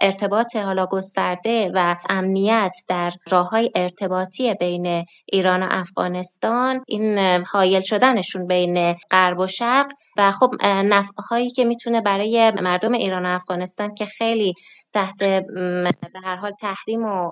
ارتباط 0.00 0.56
حالا 0.56 0.86
گسترده 0.86 1.70
و 1.74 1.96
امنیت 2.22 2.76
در 2.88 3.12
راه 3.30 3.48
های 3.48 3.70
ارتباطی 3.74 4.54
بین 4.54 5.06
ایران 5.26 5.62
و 5.62 5.68
افغانستان 5.70 6.84
این 6.88 7.18
حایل 7.44 7.82
شدنشون 7.82 8.46
بین 8.46 8.94
غرب 9.10 9.38
و 9.38 9.46
شرق 9.46 9.86
و 10.18 10.32
خب 10.32 10.50
هایی 11.30 11.50
که 11.50 11.64
می‌تونه 11.64 12.00
برای 12.00 12.50
مردم 12.50 12.92
ایران 12.92 13.26
و 13.26 13.28
افغانستان 13.28 13.94
که 13.94 14.06
خیلی 14.06 14.54
تحت 14.92 15.16
در 15.16 15.44
هر 16.24 16.36
حال 16.36 16.52
تحریم 16.60 17.04
و 17.04 17.30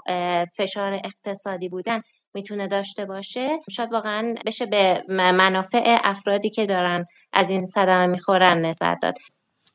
فشار 0.57 0.93
اقتصادی 1.05 1.69
بودن 1.69 2.01
می‌تونه 2.35 2.67
داشته 2.67 3.05
باشه. 3.05 3.49
شاید 3.71 3.93
واقعا 3.93 4.35
بشه 4.47 4.67
به 4.67 5.05
منافع 5.09 5.99
افرادی 6.05 6.51
که 6.51 6.67
دارن 6.67 7.05
از 7.33 7.51
این 7.51 7.67
صدمه 7.67 8.07
می‌خورن 8.07 8.67
نسبت 8.67 8.99
داد. 9.03 9.15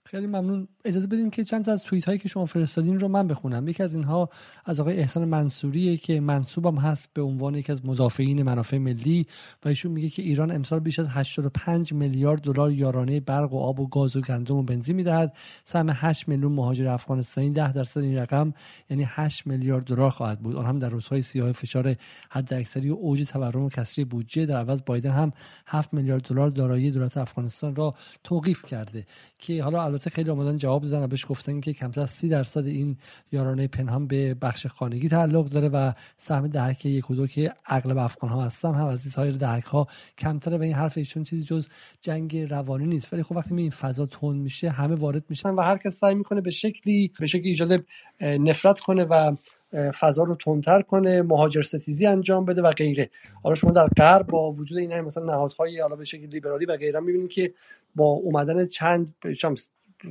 خیلی 0.08 0.28
ممنون. 0.28 0.68
اجازه 0.86 1.08
بدین 1.08 1.30
که 1.30 1.44
چند 1.44 1.70
از 1.70 1.84
توییت 1.84 2.06
هایی 2.06 2.20
که 2.20 2.28
شما 2.28 2.46
فرستادین 2.46 3.00
رو 3.00 3.08
من 3.08 3.28
بخونم. 3.28 3.68
یکی 3.68 3.84
از 3.84 3.96
اینها 3.96 4.30
از 4.66 4.80
آقای 4.80 4.98
احسان 4.98 5.26
منصوریه 5.26 5.98
که 5.98 6.20
منصوبم 6.20 6.78
هست 6.78 7.14
به 7.14 7.22
عنوان 7.22 7.56
یکی 7.56 7.72
از 7.72 7.86
مدافعین 7.86 8.44
منافع 8.44 8.78
ملی 8.78 9.26
و 9.66 9.68
ایشون 9.68 9.92
میگه 9.92 10.10
که 10.10 10.22
ایران 10.22 10.52
امسال 10.52 10.80
بیش 10.80 11.00
از 11.00 11.08
85 11.10 11.94
میلیارد 11.94 12.42
دلار 12.42 12.72
یارانه 12.72 13.20
برق 13.20 13.54
و 13.54 13.60
آب 13.60 13.80
و 13.80 13.88
گاز 13.88 14.16
و 14.16 14.22
گندم 14.22 14.56
و 14.56 14.64
بنزین 14.64 14.96
می‌دهد. 14.96 15.38
سهم 15.64 15.90
8 15.90 16.28
میلیون 16.28 16.52
مهاجر 16.52 16.88
افغانستانی 16.88 17.50
10 17.50 17.74
درصد 17.74 18.00
این 18.00 18.18
رقم 18.18 18.54
یعنی 18.90 19.06
8 19.08 19.48
میلیارد 19.48 19.84
دلار 19.84 20.10
خواهد 20.10 20.40
بود. 20.40 20.56
آن 20.56 20.66
هم 20.66 20.80
در 20.80 20.90
روزهای 20.90 21.22
سیاه 21.22 21.52
فشار 21.52 21.96
حداکثری 22.30 22.90
و 22.90 22.94
اوج 22.94 23.24
تورم 23.24 23.64
و 23.64 23.70
کسری 23.70 24.06
بودجه. 24.06 24.46
در 24.46 24.58
عوض 24.58 24.82
بایدن 24.86 25.12
هم 25.12 25.32
7 25.68 25.94
میلیارد 25.94 26.24
دلار 26.24 26.50
دارایی 26.50 26.92
دولت 26.92 27.18
افغانستان 27.18 27.76
را 27.76 27.96
توقیف 28.24 28.66
کرده 28.66 29.06
که 29.40 29.64
حالا 29.64 29.95
البته 29.96 30.10
خیلی 30.10 30.30
آمدن 30.30 30.58
جواب 30.58 30.84
دادن 30.84 31.04
و 31.04 31.08
بهش 31.08 31.26
گفتن 31.30 31.60
که 31.60 31.74
کمتر 31.74 32.02
از 32.02 32.10
30 32.10 32.30
درصد 32.30 32.66
این 32.66 32.98
یارانه 33.32 33.68
پنهان 33.68 34.08
به 34.08 34.34
بخش 34.34 34.68
خانگی 34.68 35.10
تعلق 35.10 35.46
داره 35.46 35.70
و 35.70 35.92
سهم 36.18 36.48
دهک 36.48 36.86
یک 36.86 37.12
و 37.12 37.16
دو 37.16 37.28
که 37.28 37.54
اغلب 37.66 37.98
افغان 37.98 38.30
ها 38.30 38.44
هستن 38.44 38.74
هم 38.74 38.86
از 38.86 39.02
سایر 39.02 39.38
دهک 39.38 39.64
ها 39.64 39.88
کمتره 40.18 40.58
و 40.58 40.62
این 40.62 40.74
حرف 40.74 40.98
ایشون 40.98 41.24
چیزی 41.24 41.44
جز 41.44 41.68
جنگ 42.02 42.38
روانی 42.38 42.86
نیست. 42.86 43.14
ولی 43.14 43.24
خب 43.24 43.36
وقتی 43.36 43.56
این 43.56 43.70
فضا 43.70 44.06
تند 44.06 44.42
میشه 44.42 44.70
همه 44.70 44.96
وارد 44.96 45.24
میشن 45.30 45.50
و 45.50 45.62
هر 45.62 45.78
کس 45.78 45.96
سعی 45.96 46.16
می‌کنه 46.16 46.42
به 46.42 46.52
شکلی 46.52 47.12
به 47.20 47.28
شکلی 47.28 47.50
ایجاد 47.50 47.86
نفرت 48.22 48.80
کنه 48.80 49.04
و 49.04 49.36
فضا 50.00 50.24
رو 50.24 50.36
تندتر 50.36 50.82
کنه 50.82 51.22
مهاجر 51.22 51.62
ستیزی 51.62 52.06
انجام 52.06 52.46
بده 52.46 52.62
و 52.62 52.72
غیره. 52.72 53.10
حالا 53.44 53.56
شما 53.56 53.72
در 53.72 53.88
غرب 53.98 54.28
با 54.28 54.52
وجود 54.52 54.78
این 54.78 55.02
مثلا 55.02 55.26
نهادهای 55.26 55.80
حالا 55.80 55.96
به 55.96 56.06
شکل 56.06 56.26
لیبرالی 56.26 56.66
و 56.66 56.78
غیره 56.78 57.00
می‌بینید 57.00 57.30
که 57.30 57.54
با 57.96 58.06
اومدن 58.06 58.66
چند 58.66 59.16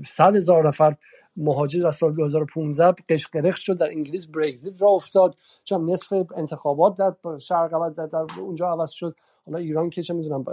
صد 0.06 0.36
هزار 0.36 0.68
نفر 0.68 0.96
مهاجر 1.36 1.80
در 1.80 1.90
سال 1.90 2.14
2015 2.14 3.02
قشقرق 3.08 3.54
شد 3.54 3.78
در 3.78 3.86
انگلیس 3.86 4.26
برگزیت 4.26 4.82
را 4.82 4.88
افتاد. 4.88 5.36
چون 5.64 5.90
نصف 5.90 6.12
انتخابات 6.36 6.98
در 6.98 7.38
شرق 7.38 7.88
در, 7.88 8.06
در 8.06 8.26
اونجا 8.38 8.68
عوض 8.68 8.90
شد. 8.90 9.16
حالا 9.46 9.58
ایران 9.58 9.90
که 9.90 10.02
چه 10.02 10.14
می‌دونم 10.14 10.44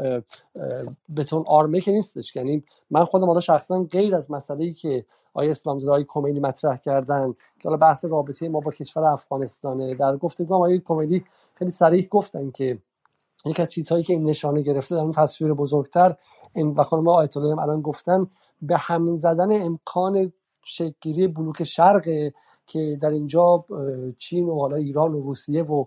بتون 1.18 1.44
آرمه 1.48 1.82
که 1.82 1.92
نیستش. 1.92 2.36
یعنی 2.36 2.64
من 2.90 3.06
خودم 3.06 3.26
حالا 3.26 3.40
شخصا 3.40 3.84
غیر 3.84 4.16
از 4.16 4.32
مسئله 4.32 4.66
ای 4.66 4.74
که 4.74 5.06
آقای 5.34 5.50
اسلام 5.50 5.80
زاده 5.80 6.06
کمدی 6.08 6.40
مطرح 6.40 6.78
کردن 6.78 7.34
که 7.60 7.70
حالا 7.70 7.78
بحث 7.78 8.06
رابطه 8.06 8.50
ما 8.50 8.60
با 8.60 8.72
کشور 8.72 9.04
افغانستانه. 9.04 9.96
در 9.96 10.18
گفتگو 10.18 10.56
آقای 10.56 10.80
کمدی 10.80 11.24
خیلی 11.56 11.72
صریح 11.72 12.08
گفتن 12.08 12.52
که 12.52 12.78
یکی 13.46 13.62
از 13.62 13.72
چیزهایی 13.72 14.04
که 14.04 14.14
این 14.14 14.24
نشانه 14.24 14.62
گرفته 14.62 14.96
در 14.96 15.02
اون 15.02 15.12
تصویر 15.12 15.54
بزرگتر 15.54 16.16
و 16.78 16.84
خانم 16.84 17.08
آیت 17.08 17.38
الله 17.38 17.60
الان 17.60 17.82
گفتن 17.82 18.28
به 18.62 18.78
همین 18.78 19.16
زدن 19.16 19.62
امکان 19.66 20.34
شکلگیری 20.64 21.28
بلوک 21.28 21.64
شرق 21.64 22.04
که 22.68 22.98
در 23.02 23.10
اینجا 23.10 23.66
چین 24.18 24.50
و 24.50 24.60
حالا 24.60 24.76
ایران 24.76 25.14
و 25.14 25.22
روسیه 25.22 25.64
و 25.64 25.86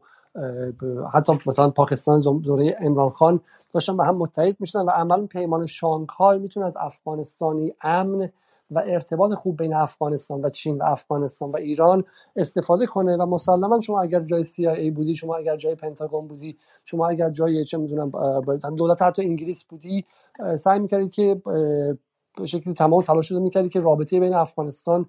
حتی 1.15 1.33
مثلا 1.47 1.71
پاکستان 1.71 2.21
دوره 2.21 2.77
امران 2.81 3.11
خان 3.11 3.41
داشتن 3.73 3.97
به 3.97 4.05
هم 4.05 4.17
متحد 4.17 4.57
می‌شدن 4.61 4.83
و 4.83 4.91
عملا 4.91 5.27
پیمان 5.27 5.67
شانگهای 5.67 6.39
می‌تونه 6.39 6.67
از 6.67 6.77
افغانستانی 6.77 7.75
امن 7.83 8.31
و 8.71 8.83
ارتباط 8.87 9.35
خوب 9.35 9.57
بین 9.57 9.75
افغانستان 9.75 10.41
و 10.41 10.51
چین 10.51 10.79
و 10.79 10.85
افغانستان 10.85 11.51
و 11.51 11.57
ایران 11.57 12.05
استفاده 12.37 12.87
کنه 12.87 13.17
و 13.17 13.27
مسلما 13.27 13.81
شما 13.81 14.03
اگر 14.03 14.21
جای 14.21 14.45
CIA 14.45 14.93
بودی 14.95 15.17
شما 15.17 15.37
اگر 15.37 15.57
جای 15.57 15.75
پنتاگون 15.75 16.29
بودی 16.29 16.59
شما 16.85 17.09
اگر 17.09 17.31
جای 17.31 17.65
چه 17.65 17.79
می‌دونم 17.79 18.13
دولت 18.77 19.03
حتی 19.03 19.23
انگلیس 19.23 19.65
بودی 19.65 20.05
سعی 20.59 20.79
می‌کردید 20.79 21.13
که 21.13 21.43
به 22.37 22.47
شکلی 22.47 22.75
تمام 22.75 23.03
تلاش 23.03 23.31
رو 23.31 23.41
می‌کردی 23.41 23.69
که 23.69 23.81
رابطه 23.81 24.21
بین 24.21 24.35
افغانستان 24.35 25.07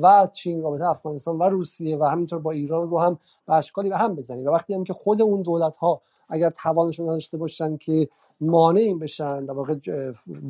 و 0.00 0.28
چین 0.32 0.62
رابطه 0.62 0.84
افغانستان 0.84 1.38
و 1.38 1.42
روسیه 1.42 1.96
و 1.96 2.04
همینطور 2.04 2.38
با 2.38 2.50
ایران 2.50 2.90
رو 2.90 3.00
هم 3.00 3.18
به 3.46 3.54
اشکالی 3.54 3.88
به 3.88 3.98
هم 3.98 4.14
بزنی. 4.14 4.44
و 4.44 4.50
وقتی 4.50 4.74
هم 4.74 4.84
که 4.84 4.92
خود 4.92 5.22
اون 5.22 5.42
دولت 5.42 5.76
ها 5.76 6.00
اگر 6.28 6.50
توانشون 6.50 7.08
نداشته 7.08 7.38
باشن 7.38 7.76
که 7.76 8.08
مانع 8.40 8.80
این 8.80 8.98
بشن 8.98 9.44
در 9.44 9.52
واقع 9.52 9.74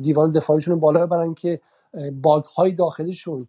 دیوار 0.01 0.27
دفاعیشون 0.27 0.73
رو 0.73 0.79
بالا 0.79 1.05
ببرن 1.05 1.33
که 1.33 1.61
باگ 2.21 2.45
های 2.45 2.71
داخلیشون 2.71 3.47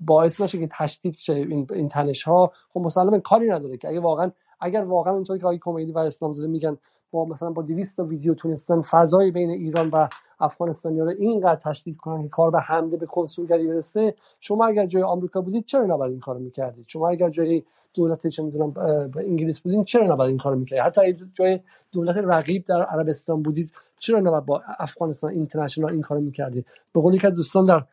باعث 0.00 0.40
نشه 0.40 0.58
که 0.58 0.68
تشدید 0.78 1.16
شه 1.16 1.34
این, 1.34 1.88
تنش 1.88 2.22
ها 2.22 2.52
خب 2.74 2.80
مسلما 2.80 3.18
کاری 3.18 3.48
نداره 3.48 3.76
که 3.76 3.88
اگه 3.88 4.00
واقعا 4.00 4.30
اگر 4.60 4.84
واقعا 4.84 5.14
اونطوری 5.14 5.38
که 5.38 5.46
آقای 5.46 5.58
کمدی 5.58 5.92
و 5.92 5.98
اسلام 5.98 6.34
زاده 6.34 6.48
میگن 6.48 6.76
با 7.10 7.24
مثلا 7.24 7.50
با 7.50 7.62
200 7.62 7.96
تا 7.96 8.04
ویدیو 8.04 8.34
تونستن 8.34 8.82
فضای 8.82 9.30
بین 9.30 9.50
ایران 9.50 9.90
و 9.90 10.08
افغانستانی 10.40 11.00
رو 11.00 11.08
اینقدر 11.18 11.60
تشدید 11.60 11.96
کنن 11.96 12.22
که 12.22 12.28
کار 12.28 12.50
به 12.50 12.60
حمله 12.60 12.96
به 12.96 13.06
کنسولگری 13.06 13.66
برسه. 13.66 14.14
شما 14.40 14.66
اگر 14.66 14.86
جای 14.86 15.02
آمریکا 15.02 15.40
بودید 15.40 15.64
چرا 15.64 15.86
نباید 15.86 16.12
این 16.12 16.20
کارو 16.20 16.40
می‌کردید؟ 16.40 16.84
شما 16.88 17.08
اگر 17.08 17.30
جای 17.30 17.62
دولت 17.94 18.26
چه 18.26 18.42
می‌دونم 18.42 18.74
انگلیس 19.16 19.60
بودید 19.60 19.84
چرا 19.84 20.06
نباید 20.06 20.28
این 20.28 20.38
کارو 20.38 20.58
می‌کردید؟ 20.58 20.84
حتی 20.84 21.26
جای 21.34 21.60
دولت 21.92 22.16
رقیب 22.16 22.64
در 22.64 22.82
عربستان 22.82 23.42
بودید 23.42 23.72
چرا 23.98 24.20
نباید 24.20 24.46
با 24.46 24.62
افغانستان 24.78 25.30
اینترنشنال 25.30 25.92
این 25.92 26.00
کارو 26.00 26.20
می‌کردید؟ 26.20 26.66
به 26.92 27.00
قولی 27.00 27.18
که 27.18 27.30
دوستان 27.30 27.66
در 27.66 27.84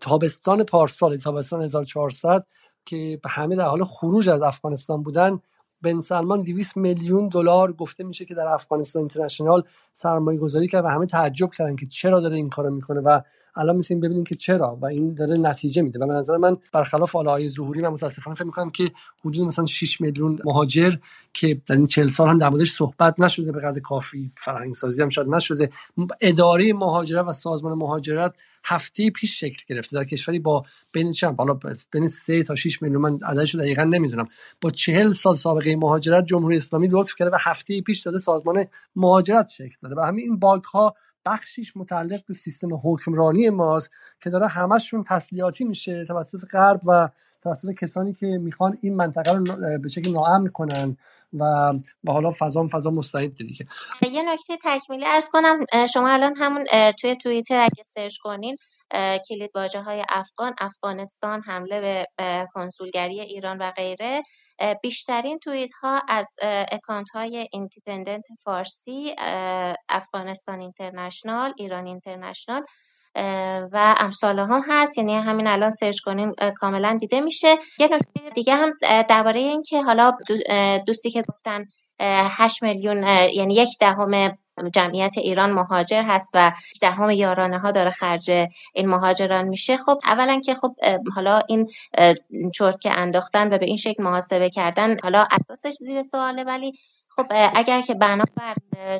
تابستان 0.00 0.64
پارسال 0.64 1.16
تابستان 1.16 1.62
1400 1.62 2.46
که 2.84 3.20
همه 3.26 3.56
در 3.56 3.66
حال 3.66 3.84
خروج 3.84 4.28
از 4.28 4.42
افغانستان 4.42 5.02
بودن 5.02 5.40
بن 5.82 6.00
سلمان 6.00 6.42
200 6.42 6.76
میلیون 6.76 7.28
دلار 7.28 7.72
گفته 7.72 8.04
میشه 8.04 8.24
که 8.24 8.34
در 8.34 8.46
افغانستان 8.46 9.00
اینترنشنال 9.00 9.62
سرمایه 9.92 10.38
گذاری 10.38 10.68
کرد 10.68 10.84
و 10.84 10.88
همه 10.88 11.06
تعجب 11.06 11.50
کردن 11.50 11.76
که 11.76 11.86
چرا 11.86 12.20
داره 12.20 12.36
این 12.36 12.50
کارو 12.50 12.70
می‌کنه 12.70 13.00
و 13.00 13.20
الان 13.56 13.76
می‌تونیم 13.76 14.00
ببینیم 14.00 14.24
که 14.24 14.34
چرا 14.34 14.78
و 14.82 14.86
این 14.86 15.14
داره 15.14 15.36
نتیجه 15.36 15.82
میده. 15.82 15.98
و 16.00 16.06
به 16.06 16.12
نظر 16.12 16.36
من 16.36 16.56
برخلاف 16.72 17.16
آلای 17.16 17.48
ظهوری 17.48 17.80
من 17.80 17.88
متاسفانه 17.88 18.34
فکر 18.34 18.44
می‌کنم 18.44 18.70
که 18.70 18.90
حدود 19.24 19.46
مثلا 19.46 19.66
6 19.66 20.00
میلیون 20.00 20.38
مهاجر 20.44 20.94
که 21.32 21.60
در 21.66 21.76
این 21.76 21.86
40 21.86 22.08
سال 22.08 22.28
هم 22.28 22.38
در 22.38 22.48
موردش 22.48 22.72
صحبت 22.72 23.20
نشده 23.20 23.52
به 23.52 23.60
قدر 23.60 23.80
کافی 23.80 24.32
فرهنگ 24.36 24.74
سازی 24.74 25.02
هم 25.02 25.08
شاید 25.08 25.28
نشده 25.28 25.70
اداره 26.20 26.72
مهاجرت 26.72 27.26
و 27.28 27.32
سازمان 27.32 27.78
مهاجرت 27.78 28.34
هفته 28.64 29.10
پیش 29.10 29.40
شکل 29.40 29.62
گرفته. 29.68 29.96
در 29.96 30.04
کشوری 30.04 30.38
با 30.38 30.64
بین 30.92 31.12
چند 31.12 31.36
بالا 31.36 31.58
بین 31.92 32.08
3 32.08 32.42
تا 32.42 32.54
6 32.54 32.82
میلیون 32.82 33.00
من 33.00 33.18
عددش 33.22 33.54
دقیقا 33.54 33.84
نمی‌دونم. 33.84 34.28
با 34.60 34.70
40 34.70 35.12
سال 35.12 35.34
سابقه 35.34 35.76
مهاجرت 35.76 36.26
جمهوری 36.26 36.56
اسلامی 36.56 36.88
لطف 36.88 37.14
کرده 37.18 37.30
و 37.30 37.38
هفته 37.40 37.80
پیش 37.80 38.00
داده 38.00 38.18
سازمان 38.18 38.66
مهاجرت 38.96 39.48
شکل 39.48 39.76
داده. 39.82 39.94
و 39.94 40.00
همین 40.00 40.24
این 40.24 40.38
باگ 40.38 40.62
ها 40.62 40.94
بخشیش 41.26 41.76
متعلق 41.76 42.26
به 42.26 42.34
سیستم 42.34 42.68
حکمرانی 42.84 43.50
ماست 43.50 43.90
که 44.22 44.30
داره 44.30 44.48
همشون 44.48 45.04
تسلیحاتی 45.04 45.64
میشه 45.64 46.04
توسط 46.04 46.38
غرب 46.52 46.80
و 46.86 47.08
توسط 47.42 47.72
کسانی 47.72 48.12
که 48.14 48.26
می‌خوان 48.26 48.78
این 48.80 48.96
منطقه 48.96 49.32
رو 49.32 49.44
به 49.78 49.88
شکل 49.88 50.12
ناامن 50.12 50.46
کنن 50.46 50.96
و 51.32 51.72
و 52.04 52.12
حالا 52.12 52.30
فضا 52.38 52.66
فضا 52.72 52.90
مستعد 52.90 53.34
دیگه. 53.34 53.66
یه 54.10 54.22
نکته 54.32 54.56
تکمیلی 54.64 55.06
عرض 55.06 55.30
کنم 55.32 55.86
شما 55.92 56.08
الان 56.08 56.36
همون 56.36 56.64
توی 57.00 57.16
توییتر 57.16 57.58
اگه 57.58 57.82
search 57.84 58.16
کنین 58.22 58.56
کلید 59.28 59.50
واژه 59.54 59.82
های 59.82 60.04
افغان 60.08 60.54
افغانستان 60.58 61.42
حمله 61.42 61.80
به 61.80 62.06
کنسولگری 62.54 63.20
ایران 63.20 63.58
و 63.58 63.70
غیره. 63.70 64.22
بیشترین 64.82 65.38
توییت 65.38 65.72
ها 65.72 66.02
از 66.08 66.34
اکانت 66.72 67.10
های 67.10 67.48
ایندیپندنت 67.52 68.24
فارسی 68.44 69.14
افغانستان 69.88 70.60
اینترنشنال 70.60 71.54
ایران 71.56 71.86
اینترنشنال 71.86 72.62
و 73.72 73.94
امثال 73.98 74.38
ها 74.38 74.62
هست. 74.68 74.98
یعنی 74.98 75.14
همین 75.14 75.46
الان 75.46 75.70
سرچ 75.70 76.00
کنیم 76.00 76.32
کاملا 76.56 76.96
دیده 77.00 77.20
میشه. 77.20 77.56
یه 77.78 77.88
نکته 77.88 78.30
دیگه 78.34 78.54
هم 78.54 78.72
درباره 79.08 79.40
این 79.40 79.62
که 79.62 79.82
حالا 79.82 80.12
دوستی 80.86 81.10
که 81.10 81.22
گفتن 81.28 81.64
8 82.02 82.62
میلیون 82.62 83.06
یعنی 83.34 83.54
یک 83.54 83.78
دهم 83.80 84.38
جمعیت 84.74 85.18
ایران 85.18 85.52
مهاجر 85.52 86.02
هست 86.02 86.30
و 86.34 86.52
دهم 86.80 87.10
یارانه 87.10 87.58
ها 87.58 87.70
داره 87.70 87.90
خرج 87.90 88.30
این 88.74 88.88
مهاجران 88.88 89.48
میشه. 89.48 89.76
خب 89.76 90.00
اولا 90.04 90.40
که 90.40 90.54
خب 90.54 90.74
حالا 91.14 91.40
این 91.48 91.70
چرت 92.54 92.80
که 92.80 92.90
انداختن 92.92 93.54
و 93.54 93.58
به 93.58 93.66
این 93.66 93.76
شکل 93.76 94.02
محاسبه 94.02 94.50
کردن 94.50 94.98
حالا 95.02 95.26
اساسش 95.30 95.72
زیر 95.72 96.02
سواله 96.02 96.44
ولی 96.44 96.72
خب 97.16 97.26
اگر 97.54 97.80
که 97.80 97.94
بنابر 97.94 98.54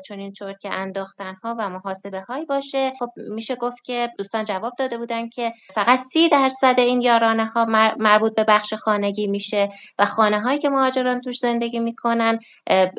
چون 0.07 0.19
این 0.19 0.33
چرت 0.33 0.61
که 0.61 0.73
انداختن 0.73 1.35
ها 1.35 1.57
و 1.59 1.69
محاسبه 1.69 2.21
هایی 2.21 2.45
باشه 2.45 2.93
خب 2.99 3.09
میشه 3.35 3.57
گفت 3.57 3.85
که 3.85 4.11
دوستان 4.19 4.45
جواب 4.45 4.73
داده 4.79 4.99
بودن 4.99 5.29
که 5.29 5.53
فقط 5.75 5.99
سی 5.99 6.29
درصد 6.29 6.75
این 6.79 7.01
یارانه 7.01 7.47
ها 7.47 7.65
مربوط 7.99 8.35
به 8.35 8.45
بخش 8.45 8.75
خانگی 8.75 9.27
میشه 9.27 9.69
و 9.99 10.05
خانه 10.05 10.41
هایی 10.41 10.59
که 10.59 10.69
مهاجران 10.69 11.21
توش 11.21 11.39
زندگی 11.39 11.79
می‌کنن 11.79 12.39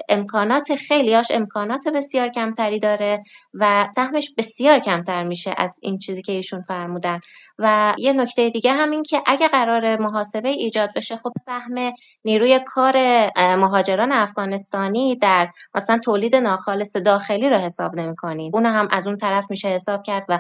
امکانات 0.10 0.76
خیلیاش 0.76 1.32
امکانات 1.32 1.88
بسیار 1.88 2.30
کمتری 2.30 2.80
داره 2.80 3.24
و 3.54 3.88
سهمش 3.96 4.34
بسیار 4.38 4.80
کمتر 4.80 5.24
میشه 5.24 5.54
از 5.58 5.80
این 5.82 6.00
چیزی 6.00 6.22
که 6.22 6.32
ایشون 6.32 6.62
فرمودن. 6.62 7.20
و 7.60 7.94
یه 7.98 8.14
نکته 8.14 8.50
دیگه 8.50 8.72
همین 8.72 9.04
که 9.04 9.22
اگه 9.26 9.48
قرار 9.48 9.98
محاسبه 9.98 10.50
ایجاد 10.50 10.90
بشه 10.96 11.18
خب 11.18 11.32
سهم 11.46 11.94
نیروی 12.26 12.60
کار 12.66 12.96
مهاجران 13.56 14.12
افغانستانی 14.12 15.16
در 15.16 15.50
مثلا 15.76 16.00
تولید 16.00 16.36
ناخالص 16.36 16.96
داخلی 16.96 17.50
رو 17.50 17.58
حساب 17.58 17.96
نمی‌کنین. 17.96 18.52
اون 18.54 18.66
هم 18.66 18.88
از 18.92 19.08
اون 19.08 19.18
طرف 19.18 19.46
میشه 19.50 19.68
حساب 19.68 20.04
کرد 20.04 20.26
و 20.30 20.40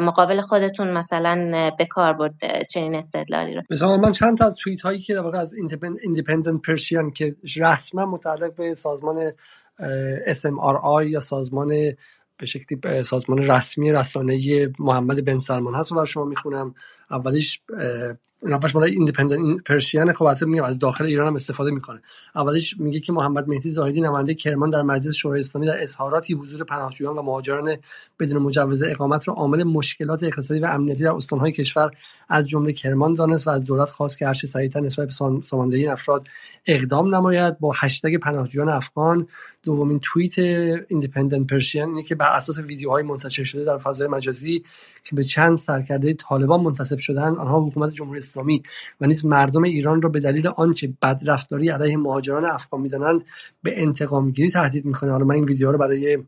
مقابل 0.00 0.40
خودتون 0.40 0.90
مثلا 0.90 1.70
به 1.78 1.86
کار 1.86 2.12
برد 2.12 2.66
چنین 2.70 2.94
استدلالی 2.94 3.54
رو. 3.54 3.62
مثلا 3.70 3.96
من 3.96 4.12
چند 4.12 4.38
تا 4.38 4.46
از 4.46 4.54
توییت 4.54 4.80
هایی 4.80 4.98
که 4.98 5.14
در 5.14 5.36
از 5.36 5.54
ایندیپندنت 6.02 6.62
پرشین 6.66 7.10
که 7.10 7.36
رسما 7.56 8.06
متعلق 8.06 8.54
به 8.54 8.74
سازمان 8.74 9.16
SMRI 10.26 11.06
یا 11.06 11.20
سازمان 11.20 11.72
به 12.40 12.46
شکلی 12.46 13.04
سازمان 13.04 13.38
رسمی 13.50 13.92
رسانه 13.92 14.72
محمد 14.78 15.24
بن 15.24 15.38
سلمان 15.38 15.74
هست 15.74 15.92
و 15.92 16.04
شما 16.04 16.24
می‌خونم. 16.24 16.74
اولیش 18.42 18.54
اولش 18.54 18.74
مال 18.74 18.84
ایندیپندنت 18.84 19.62
پرشین 19.64 20.12
خب 20.12 20.24
اصلا 20.24 20.48
میگم 20.48 20.64
از 20.64 20.78
داخل 20.78 21.04
ایران 21.04 21.26
هم 21.26 21.34
استفاده 21.34 21.70
می‌کنه. 21.70 22.00
اولش 22.34 22.74
میگه 22.78 23.00
که 23.00 23.12
محمد 23.12 23.48
مهدی 23.48 23.70
زاهدی 23.70 24.00
نماینده 24.00 24.34
کرمان 24.34 24.70
در 24.70 24.82
مجلس 24.82 25.14
شورای 25.14 25.40
اسلامی 25.40 25.66
در 25.66 25.82
اظهاراتی 25.82 26.34
حضور 26.34 26.64
پناهجویان 26.64 27.18
و 27.18 27.22
مهاجران 27.22 27.76
بدون 28.18 28.42
مجوز 28.42 28.82
اقامت 28.82 29.28
را 29.28 29.34
عامل 29.34 29.62
مشکلات 29.62 30.22
اقتصادی 30.22 30.60
و 30.60 30.66
امنیتی 30.66 31.04
در 31.04 31.12
استانهای 31.12 31.52
کشور 31.52 31.90
از 32.28 32.48
جمله 32.48 32.72
کرمان 32.72 33.14
دانست 33.14 33.46
و 33.46 33.50
از 33.50 33.64
دولت 33.64 33.90
خواست 33.90 34.18
که 34.18 34.26
هرچه 34.26 34.46
سریعتر 34.46 34.80
نسبت 34.80 35.06
به 35.06 35.42
ساماندهی 35.42 35.82
این 35.82 35.90
افراد 35.90 36.26
اقدام 36.66 37.14
نماید. 37.14 37.58
با 37.58 37.72
هشتگ 37.76 38.16
پناهجویان 38.16 38.68
افغان 38.68 39.26
دومین 39.62 40.00
توییت 40.02 40.38
ایندیپندنت 40.88 41.46
پرشین 41.46 41.84
اینه 41.84 42.02
که 42.02 42.14
بر 42.14 42.32
اساس 42.32 42.58
ویدیوهای 42.58 43.02
منتشر 43.02 43.44
شده 43.44 43.64
در 43.64 43.78
فضای 43.78 44.08
مجازی 44.08 44.62
که 45.04 45.16
به 45.16 45.24
چند 45.24 45.56
سرکرده 45.56 46.14
طالبان 46.14 46.60
منتسب 46.60 46.98
شدند 46.98 47.36
آنها 47.36 47.60
حکومت 47.60 47.92
جمهوری 47.94 48.20
اسلامی 48.30 48.62
و 49.00 49.06
نیز 49.06 49.24
مردم 49.24 49.62
ایران 49.62 50.02
را 50.02 50.08
به 50.08 50.20
دلیل 50.20 50.48
آنچه 50.48 50.92
بدرفتاری 51.02 51.68
علیه 51.68 51.96
مهاجران 51.96 52.44
افغان 52.44 52.80
می‌دانند 52.80 53.24
به 53.62 53.82
انتقام 53.82 54.30
گیری 54.30 54.50
تهدید 54.50 54.84
می‌کنه. 54.84 55.10
حالا 55.10 55.24
من 55.24 55.34
این 55.34 55.44
ویدیو 55.44 55.72
رو 55.72 55.78
برای 55.78 56.18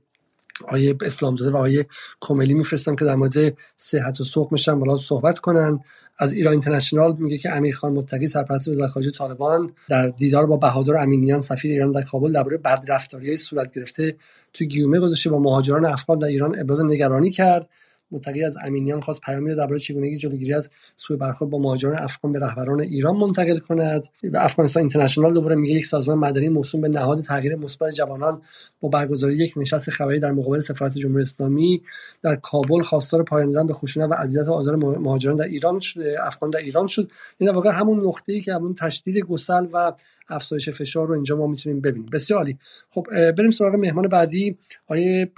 آیه 0.68 0.96
اسلامزاده 1.02 1.50
و 1.50 1.56
آیه 1.56 1.86
کملی 2.20 2.54
میفرستم 2.54 2.96
که 2.96 3.04
در 3.04 3.14
مورد 3.14 3.56
صحت 3.76 4.20
و 4.20 4.24
سوق 4.24 4.52
میشن 4.52 4.78
بالا 4.78 4.96
صحبت 4.96 5.38
کنن. 5.38 5.80
از 6.18 6.32
ایران 6.32 6.52
اینترنشنال 6.52 7.16
میگه 7.18 7.38
که 7.38 7.52
امیر 7.52 7.74
خان 7.74 7.92
متقی 7.92 8.26
سرپرست 8.26 8.68
وزارت 8.68 8.90
خارجه 8.90 9.10
طالبان 9.10 9.72
در 9.88 10.08
دیدار 10.08 10.46
با 10.46 10.56
بهادر 10.56 10.96
امینیان 11.02 11.40
سفیر 11.40 11.70
ایران 11.70 11.92
در 11.92 12.02
کابل 12.02 12.32
درباره 12.32 12.56
بدرفتاری 12.56 13.36
صورت 13.36 13.74
گرفته 13.74 14.16
تو 14.52 14.64
گیومه 14.64 15.00
گذاشته 15.00 15.30
با 15.30 15.38
مهاجران 15.38 15.84
افغان 15.84 16.18
در 16.18 16.28
ایران 16.28 16.58
ابراز 16.58 16.84
نگرانی 16.84 17.30
کرد. 17.30 17.68
متقی 18.12 18.44
از 18.44 18.56
امینیان 18.64 19.00
خواست 19.00 19.20
پیامی 19.20 19.48
را 19.50 19.56
درباره 19.56 19.78
چگونگی 19.78 20.16
جلوگیری 20.16 20.54
از 20.54 20.70
سوء 20.96 21.16
برخورد 21.16 21.50
با 21.50 21.58
مهاجران 21.58 21.98
افغان 21.98 22.32
به 22.32 22.38
رهبران 22.38 22.80
ایران 22.80 23.16
منتقل 23.16 23.58
کند. 23.58 24.06
و 24.32 24.36
افغانستان 24.36 24.80
اینترنشنال 24.80 25.34
دوباره 25.34 25.54
میگه 25.54 25.74
یک 25.74 25.86
سازمان 25.86 26.18
مدنی 26.18 26.48
موسوم 26.48 26.80
به 26.80 26.88
نهاد 26.88 27.20
تغییر 27.20 27.56
مثبت 27.56 27.94
جوانان 27.94 28.42
با 28.80 28.88
برگزاری 28.88 29.34
یک 29.34 29.54
نشست 29.56 29.90
خبری 29.90 30.20
در 30.20 30.32
مقابل 30.32 30.60
سفارت 30.60 30.98
جمهوری 30.98 31.22
اسلامی 31.22 31.82
در 32.22 32.36
کابل 32.36 32.82
خواستار 32.82 33.22
پایان 33.22 33.52
دادن 33.52 33.66
به 33.66 33.72
خشونت 33.72 34.10
و 34.10 34.14
اذیت 34.14 34.48
و 34.48 34.52
آزار 34.52 34.76
مهاجران 34.76 35.36
در 35.36 35.44
ایران 35.44 35.80
شد 35.80 36.00
افغان 36.20 36.50
در 36.50 36.60
ایران 36.60 36.86
شد. 36.86 37.10
این 37.38 37.50
واقعا 37.50 37.72
همون 37.72 38.06
نقطه‌ای 38.06 38.40
که 38.40 38.54
همون 38.54 38.74
تشدید 38.74 39.18
گسل 39.18 39.66
و 39.72 39.92
افزایش 40.28 40.68
فشار 40.68 41.06
رو 41.06 41.14
اینجا 41.14 41.36
ما 41.36 41.46
می‌تونیم 41.46 41.80
ببینیم. 41.80 42.08
بسیار 42.12 42.38
عالی. 42.38 42.58
خب 42.90 43.06
بریم 43.32 43.50
سراغ 43.50 43.74
مهمان 43.74 44.08
بعدی. 44.08 44.56
آیه 44.86 45.30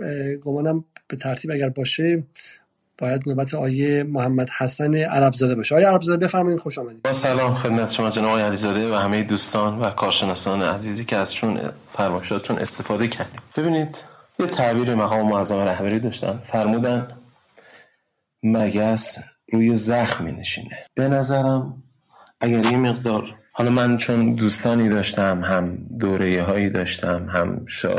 گمانم 0.43 0.85
به 1.09 1.17
ترتیب 1.17 1.51
اگر 1.51 1.69
باشه. 1.69 2.25
باید 2.99 3.23
نوبت 3.27 3.55
آیه 3.55 4.03
محمد 4.03 4.51
حسن 4.51 4.95
عربزاده 4.95 5.55
باشه. 5.55 5.75
آیه 5.75 5.87
عربزاده 5.87 6.27
بفرمایید 6.27 6.61
خوش 6.61 6.79
آمدید. 6.79 7.03
با 7.03 7.13
سلام 7.13 7.55
خدمت 7.55 7.93
شما 7.93 8.11
جناب 8.11 8.29
آقای 8.29 8.43
علیزاده 8.43 8.93
و 8.93 8.95
همه 8.95 9.23
دوستان 9.23 9.79
و 9.79 9.91
کارشناسان 9.91 10.63
عزیزی 10.63 11.05
که 11.05 11.17
از 11.17 11.35
چون 11.35 11.61
فرمایشاتتون 11.89 12.59
استفاده 12.59 13.09
کردیم. 13.09 13.43
ببینید 13.57 14.05
یه 14.39 14.47
تعبیر 14.47 14.95
مقام 14.95 15.29
معظم 15.29 15.59
رهبری 15.59 16.01
داشتن. 16.01 16.39
فرمودن 16.39 17.09
مگس 18.43 19.19
روی 19.53 19.75
زخم 19.75 20.25
می 20.25 20.33
نشینه 20.33 20.79
به 20.95 21.09
نظرم 21.09 21.83
اگر 22.41 22.73
یه 22.73 22.77
مقدار 22.77 23.35
حالا 23.53 23.71
من 23.71 23.97
چون 23.97 24.35
دوستانی 24.35 24.89
داشتم 24.89 25.41
هم 25.41 25.77
دوره 25.99 26.43
هایی 26.43 26.71
داشتم 26.71 27.27
هم 27.29 27.67
شا... 27.67 27.97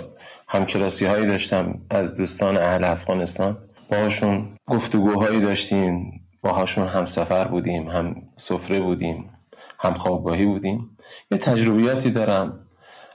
هم 0.47 0.65
کلاسی 0.65 1.05
هایی 1.05 1.27
داشتم 1.27 1.81
از 1.89 2.15
دوستان 2.15 2.57
اهل 2.57 2.83
افغانستان 2.83 3.57
باهاشون 3.89 4.57
گفتگوهایی 4.67 5.41
داشتیم 5.41 6.21
باهاشون 6.41 6.87
هم 6.87 7.05
سفر 7.05 7.47
بودیم 7.47 7.87
هم 7.87 8.15
سفره 8.37 8.79
بودیم 8.79 9.29
هم 9.79 9.93
خوابگاهی 9.93 10.45
بودیم. 10.45 10.97
یه 11.31 11.37
تجربیاتی 11.37 12.11
دارم 12.11 12.59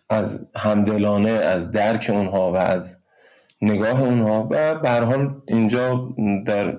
از 0.08 0.46
همدلانه 0.56 1.30
از 1.30 1.70
درک 1.70 2.10
اونها 2.14 2.52
و 2.52 2.56
از 2.56 2.96
نگاه 3.62 4.02
اونها 4.02 4.48
و 4.50 4.74
به 4.74 4.90
حال 4.90 5.40
اینجا 5.48 6.08
در 6.46 6.78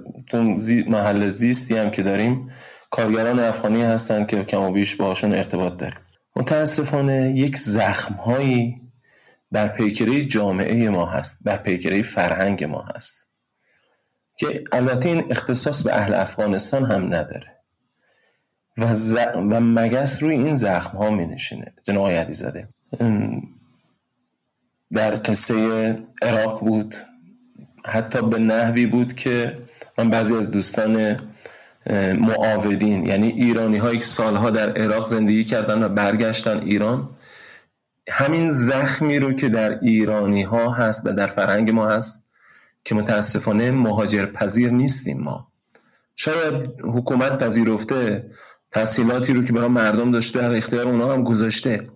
محل 0.87 1.29
زیستی 1.29 1.77
هم 1.77 1.91
که 1.91 2.03
داریم 2.03 2.49
کارگران 2.89 3.39
افغانی 3.39 3.83
هستن 3.83 4.25
که 4.25 4.43
کم 4.43 4.61
و 4.61 4.71
بیش 4.71 4.95
باهاشون 4.95 5.33
ارتباط 5.33 5.77
داریم. 5.77 5.99
متاسفانه 6.35 7.33
یک 7.35 7.57
زخم 7.57 8.13
هایی 8.13 8.75
بر 9.51 9.67
پیکره 9.67 10.25
جامعه 10.25 10.89
ما 10.89 11.05
هست 11.05 11.39
بر 11.43 11.57
پیکره 11.57 12.01
فرهنگ 12.01 12.63
ما 12.63 12.85
هست. 12.95 13.20
که 14.41 14.63
البته 14.71 15.09
این 15.09 15.25
اختصاص 15.29 15.83
به 15.83 15.95
اهل 15.95 16.13
افغانستان 16.13 16.85
هم 16.85 17.05
نداره. 17.05 17.57
و, 18.77 18.93
ز... 18.93 19.15
و 19.35 19.59
مگس 19.59 20.23
روی 20.23 20.35
این 20.35 20.55
زخم 20.55 20.97
ها 20.97 21.09
می 21.09 21.25
نشینه 21.25 21.73
جناب 21.83 22.07
علی 22.07 22.33
زده 22.33 22.67
در 24.91 25.15
قصه 25.15 25.55
عراق 26.21 26.59
بود. 26.59 26.95
حتی 27.85 28.21
به 28.21 28.39
نحوی 28.39 28.85
بود 28.85 29.13
که 29.13 29.55
من 29.97 30.09
بعضی 30.09 30.35
از 30.35 30.51
دوستان 30.51 31.19
معاودین 32.19 33.05
یعنی 33.05 33.27
ایرانی 33.27 33.77
هایی 33.77 33.99
که 33.99 34.05
سالها 34.05 34.49
در 34.49 34.77
عراق 34.77 35.07
زندگی 35.07 35.43
کردن 35.43 35.83
و 35.83 35.89
برگشتن 35.89 36.61
ایران 36.61 37.09
همین 38.09 38.49
زخمی 38.49 39.19
رو 39.19 39.33
که 39.33 39.49
در 39.49 39.79
ایرانی 39.79 40.43
ها 40.43 40.71
هست 40.71 41.05
و 41.05 41.13
در 41.13 41.27
فرهنگ 41.27 41.71
ما 41.71 41.89
هست 41.89 42.20
که 42.83 42.95
متاسفانه 42.95 43.71
مهاجر 43.71 44.25
پذیر 44.25 44.69
نیستیم 44.69 45.21
ما. 45.21 45.47
شاید 46.15 46.81
حکومت 46.83 47.37
پذیرفته 47.37 48.31
تحصیلاتی 48.71 49.33
رو 49.33 49.45
که 49.45 49.53
برای 49.53 49.67
مردم 49.67 50.11
داشته 50.11 50.39
در 50.39 50.55
اختیار 50.55 50.87
اونا 50.87 51.13
هم 51.13 51.23
گذاشته. 51.23 51.89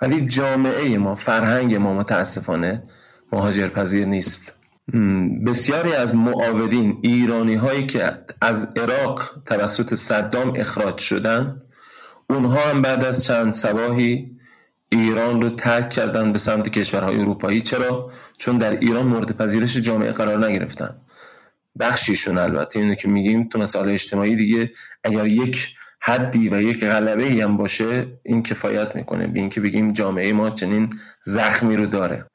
ولی 0.00 0.26
جامعه 0.26 0.98
ما 0.98 1.14
فرهنگ 1.14 1.74
ما 1.74 1.94
متاسفانه 1.94 2.82
مهاجر 3.32 3.68
پذیر 3.68 4.04
نیست 4.04 4.54
بسیاری 5.46 5.92
از 5.92 6.14
معاودین 6.14 6.98
ایرانی 7.02 7.54
هایی 7.54 7.86
که 7.86 8.18
از 8.40 8.68
عراق 8.76 9.30
توسط 9.46 9.94
صدام 9.94 10.52
اخراج 10.56 10.98
شدن 10.98 11.62
اونها 12.30 12.60
هم 12.60 12.82
بعد 12.82 13.04
از 13.04 13.24
چند 13.24 13.54
سباهی 13.54 14.39
ایران 14.92 15.42
رو 15.42 15.48
ترک 15.48 15.90
کردن 15.90 16.32
به 16.32 16.38
سمت 16.38 16.68
کشورهای 16.68 17.20
اروپایی. 17.20 17.60
چرا؟ 17.60 18.10
چون 18.38 18.58
در 18.58 18.70
ایران 18.70 19.06
مورد 19.06 19.36
پذیرش 19.36 19.76
جامعه 19.76 20.10
قرار 20.12 20.46
نگرفتن. 20.46 20.96
بخشیشون 21.80 22.38
البته. 22.38 22.80
اینو 22.80 22.94
که 22.94 23.08
میگیم 23.08 23.48
تو 23.48 23.58
مسائل 23.58 23.88
اجتماعی 23.88 24.36
دیگه 24.36 24.70
اگر 25.04 25.26
یک 25.26 25.74
حدی 26.02 26.48
و 26.48 26.60
یک 26.62 26.84
غلبه 26.84 27.26
ای 27.26 27.40
هم 27.40 27.56
باشه 27.56 28.06
این 28.22 28.42
کفایت 28.42 28.96
می‌کنه. 28.96 29.26
به 29.26 29.40
اینکه 29.40 29.60
بگیم 29.60 29.92
جامعه 29.92 30.32
ما 30.32 30.50
چنین 30.50 30.90
زخمی 31.24 31.76
رو 31.76 31.86
داره. 31.86 32.26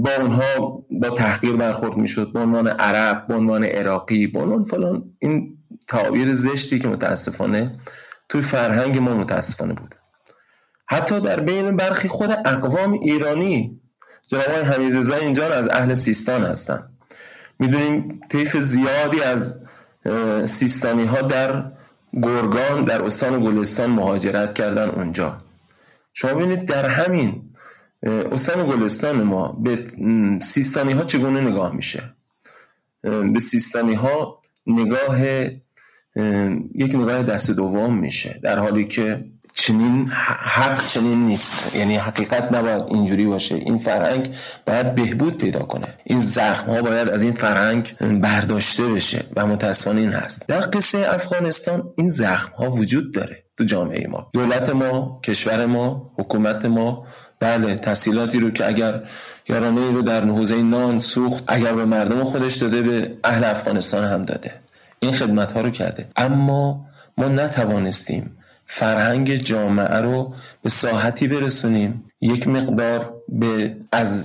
با 0.00 0.10
اونها 0.20 0.84
با 0.90 1.10
تحقیر 1.10 1.56
برخورد 1.56 1.96
می‌شد. 1.96 2.32
به 2.32 2.40
عنوان 2.40 2.68
عرب 2.68 3.26
به 3.26 3.34
عنوان 3.34 3.64
عراقی 3.64 4.26
به 4.26 4.40
عنوان 4.40 4.64
فلان. 4.64 5.04
این 5.18 5.58
تعابیر 5.88 6.34
زشتی 6.34 6.78
که 6.78 6.88
متاسفانه 6.88 7.72
توی 8.28 8.40
فرهنگ 8.40 8.98
ما 8.98 9.14
متاسفانه 9.14 9.74
بود. 9.74 9.94
حتی 10.92 11.20
در 11.20 11.40
بین 11.40 11.76
برخی 11.76 12.08
خود 12.08 12.30
اقوام 12.30 12.92
ایرانی 12.92 13.80
جناب 14.26 14.46
های 14.46 14.62
حمید 14.62 15.12
اینجا 15.12 15.52
از 15.54 15.68
اهل 15.68 15.94
سیستان 15.94 16.44
هستن. 16.44 16.88
می‌دونیم 17.58 18.20
طیف 18.28 18.56
زیادی 18.56 19.20
از 19.20 19.60
سیستانی 20.46 21.04
ها 21.04 21.22
در 21.22 21.72
گرگان 22.22 22.84
در 22.84 23.04
استان 23.04 23.40
گلستان 23.40 23.90
مهاجرت 23.90 24.52
کردن 24.52 24.88
اونجا. 24.88 25.38
شما 26.12 26.34
ببینید 26.34 26.66
در 26.68 26.86
همین 26.86 27.42
استان 28.02 28.66
گلستان 28.66 29.22
ما 29.22 29.52
به 29.52 29.86
سیستانی 30.40 30.92
ها 30.92 31.04
چگونه 31.04 31.40
نگاه 31.40 31.76
میشه؟ 31.76 32.02
به 33.02 33.38
سیستانی 33.38 33.94
ها 33.94 34.40
نگاه 34.66 35.20
یک 36.74 36.94
نگاه 36.94 37.22
دست 37.22 37.50
دوم 37.50 37.98
میشه. 37.98 38.40
در 38.42 38.58
حالی 38.58 38.84
که 38.84 39.31
چنین 39.54 40.08
حق 40.38 40.86
چنین 40.86 41.26
نیست. 41.26 41.76
یعنی 41.76 41.96
حقیقت 41.96 42.52
نباید 42.52 42.82
اینجوری 42.82 43.26
باشه. 43.26 43.54
این 43.54 43.78
فرهنگ 43.78 44.34
باید 44.66 44.94
بهبود 44.94 45.38
پیدا 45.38 45.60
کنه. 45.60 45.88
این 46.04 46.20
زخم 46.20 46.70
ها 46.70 46.82
باید 46.82 47.08
از 47.08 47.22
این 47.22 47.32
فرهنگ 47.32 47.96
برداشته 48.20 48.86
بشه 48.86 49.24
و 49.36 49.46
متاسفانه 49.46 50.00
این 50.00 50.12
هست. 50.12 50.46
در 50.48 50.60
قصه 50.60 51.06
افغانستان 51.08 51.82
این 51.96 52.08
زخم 52.08 52.52
ها 52.52 52.70
وجود 52.70 53.14
داره 53.14 53.42
تو 53.58 53.64
جامعه 53.64 54.08
ما. 54.08 54.30
دولت 54.32 54.70
ما 54.70 55.20
کشور 55.24 55.66
ما 55.66 56.04
حکومت 56.18 56.64
ما 56.64 57.06
بله 57.40 57.74
تحصیلاتی 57.74 58.38
رو 58.38 58.50
که 58.50 58.66
اگر 58.66 59.02
یارانه 59.48 59.90
رو 59.90 60.02
در 60.02 60.24
حوزه 60.24 60.62
نان 60.62 60.98
سوخت 60.98 61.44
اگر 61.46 61.72
به 61.72 61.84
مردم 61.84 62.24
خودش 62.24 62.54
داده 62.54 62.82
به 62.82 63.16
اهل 63.24 63.44
افغانستان 63.44 64.04
هم 64.04 64.22
داده. 64.22 64.54
این 65.00 65.12
خدمت 65.12 65.52
ها 65.52 65.60
رو 65.60 65.70
کرده. 65.70 66.08
اما 66.16 66.86
ما 67.18 67.28
نتوانستیم 67.28 68.36
فرهنگ 68.74 69.34
جامعه 69.34 70.00
رو 70.00 70.34
به 70.62 70.68
ساحتی 70.68 71.28
برسونیم. 71.28 72.04
یک 72.20 72.48
مقدار 72.48 73.14
به 73.28 73.76
از 73.92 74.24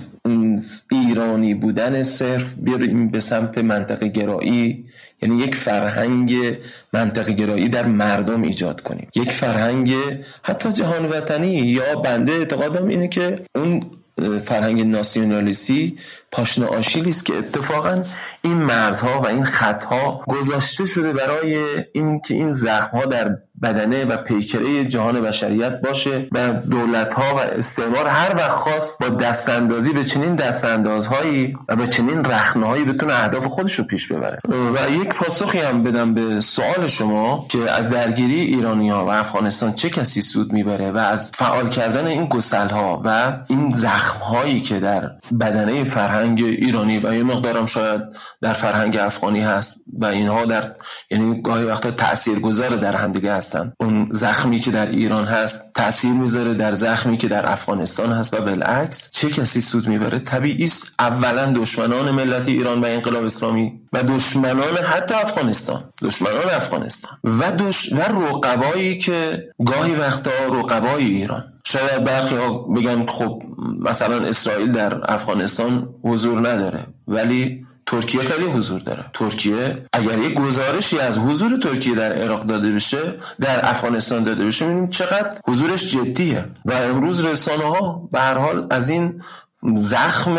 ایرانی 0.90 1.54
بودن 1.54 2.02
صرف 2.02 2.54
بیاریم 2.54 3.08
به 3.08 3.20
سمت 3.20 3.58
منطقه 3.58 4.08
گرایی. 4.08 4.84
یعنی 5.22 5.36
یک 5.36 5.54
فرهنگ 5.54 6.58
منطقه 6.92 7.32
گرایی 7.32 7.68
در 7.68 7.86
مردم 7.86 8.42
ایجاد 8.42 8.80
کنیم. 8.80 9.08
یک 9.16 9.32
فرهنگ 9.32 9.94
حتی 10.42 10.72
جهان 10.72 11.06
وطنی 11.06 11.54
یا 11.54 11.96
بنده 11.96 12.32
اعتقادم 12.32 12.86
اینه 12.86 13.08
که 13.08 13.36
اون 13.54 13.80
فرهنگ 14.44 14.86
ناسیونالیستی 14.86 15.96
پاشنه 16.30 16.66
آشیلی 16.66 17.10
است 17.10 17.24
که 17.24 17.34
اتفاقا 17.34 18.02
این 18.42 18.54
مرزها 18.54 19.20
و 19.20 19.26
این 19.26 19.44
خطها 19.44 20.24
گذاشته 20.26 20.84
شده 20.86 21.12
برای 21.12 21.84
اینکه 21.92 22.34
این 22.34 22.52
زخمها 22.52 23.04
در 23.04 23.36
بدنه 23.62 24.04
و 24.04 24.16
پیکره 24.16 24.84
جهان 24.84 25.20
بشریت 25.20 25.80
باشه 25.80 26.28
و 26.32 26.52
دولت 26.52 27.14
ها 27.14 27.36
و 27.36 27.38
استعمار 27.38 28.06
هر 28.06 28.36
وقت 28.36 28.50
خواست 28.50 28.98
با 28.98 29.08
دستاندازی 29.08 29.92
به 29.92 30.04
چنین 30.04 30.36
دستاندازهایی 30.36 31.56
و 31.68 31.76
به 31.76 31.86
چنین 31.86 32.24
رخنهایی 32.24 32.84
بتونه 32.84 33.14
اهداف 33.14 33.46
خودش 33.46 33.74
رو 33.74 33.84
پیش 33.84 34.12
ببره. 34.12 34.38
و 34.48 34.90
یک 34.90 35.08
پاسخی 35.08 35.58
هم 35.58 35.82
بدم 35.82 36.14
به 36.14 36.40
سوال 36.40 36.86
شما 36.86 37.46
که 37.48 37.70
از 37.70 37.90
درگیری 37.90 38.40
ایرانی 38.40 38.90
ها 38.90 39.06
و 39.06 39.08
افغانستان 39.08 39.72
چه 39.72 39.90
کسی 39.90 40.22
سود 40.22 40.52
می‌بره 40.52 40.90
و 40.90 40.98
از 40.98 41.30
فعال 41.30 41.68
کردن 41.68 42.06
این 42.06 42.26
گسل 42.26 42.68
ها 42.68 43.02
و 43.04 43.38
این 43.48 43.70
زخم 43.70 44.18
هایی 44.18 44.60
که 44.60 44.80
در 44.80 45.10
بدنه 45.40 45.84
فرهنگ 45.84 46.42
ایرانی 46.42 46.98
و 46.98 47.14
یه 47.14 47.22
مقدارم 47.22 47.66
شاید 47.66 48.02
در 48.40 48.52
فرهنگ 48.52 48.96
افغانی 48.96 49.40
هست 49.40 49.76
و 49.98 50.06
اینها 50.06 50.44
در 50.44 50.74
یعنی 51.10 51.42
گاهی 51.42 51.64
وقتا 51.64 51.90
تاثیرگذار 51.90 52.76
در 52.76 52.96
همدیگه 52.96 53.32
هستن. 53.48 53.72
اون 53.80 54.08
زخمی 54.10 54.58
که 54.58 54.70
در 54.70 54.86
ایران 54.86 55.24
هست 55.24 55.60
تاثیر 55.74 56.12
می‌ذاره 56.12 56.54
در 56.54 56.72
زخمی 56.72 57.16
که 57.16 57.28
در 57.28 57.52
افغانستان 57.52 58.12
هست 58.12 58.34
و 58.34 58.40
بالعکس 58.40 59.10
چه 59.10 59.30
کسی 59.30 59.60
سود 59.60 59.88
می‌بره؟ 59.88 60.18
طبیعی 60.18 60.64
است. 60.64 60.86
اولا 60.98 61.52
دشمنان 61.52 62.10
ملت 62.10 62.48
ایران 62.48 62.80
و 62.80 62.84
انقلاب 62.84 63.24
اسلامی 63.24 63.76
و 63.92 64.02
دشمنان 64.02 64.76
حتی 64.76 65.14
افغانستان. 65.14 65.80
دشمنان 66.02 66.50
افغانستان. 66.50 67.12
و 67.24 67.52
دش... 67.52 67.92
و 67.92 68.00
رقبایی 68.00 68.96
که 68.96 69.46
گاهی 69.66 69.92
وقتا 69.92 70.30
رقبای 70.52 71.04
ایران. 71.04 71.44
شاید 71.64 72.04
برخی 72.04 72.36
ها 72.36 72.58
بگن 72.58 73.06
خب 73.06 73.42
مثلا 73.80 74.24
اسرائیل 74.24 74.72
در 74.72 75.12
افغانستان 75.12 75.88
حضور 76.04 76.48
نداره. 76.48 76.86
ولی 77.08 77.66
ترکیه 77.90 78.22
خیلی 78.22 78.44
حضور 78.44 78.80
داره. 78.80 79.04
ترکیه 79.14 79.76
اگر 79.92 80.18
یک 80.18 80.34
گزارشی 80.34 80.98
از 80.98 81.18
حضور 81.18 81.58
ترکیه 81.62 81.94
در 81.94 82.12
عراق 82.12 82.42
داده 82.42 82.72
بشه 82.72 83.14
در 83.40 83.68
افغانستان 83.68 84.24
داده 84.24 84.46
بشه 84.46 84.66
می‌بینیم 84.66 84.88
چقدر 84.88 85.30
حضورش 85.46 85.92
جدیه. 85.92 86.44
و 86.64 86.72
امروز 86.72 87.26
رسانه 87.26 87.64
ها 87.64 88.08
به 88.12 88.20
هر 88.20 88.38
حال 88.38 88.66
از 88.70 88.88
این 88.88 89.22
زخم 89.62 90.36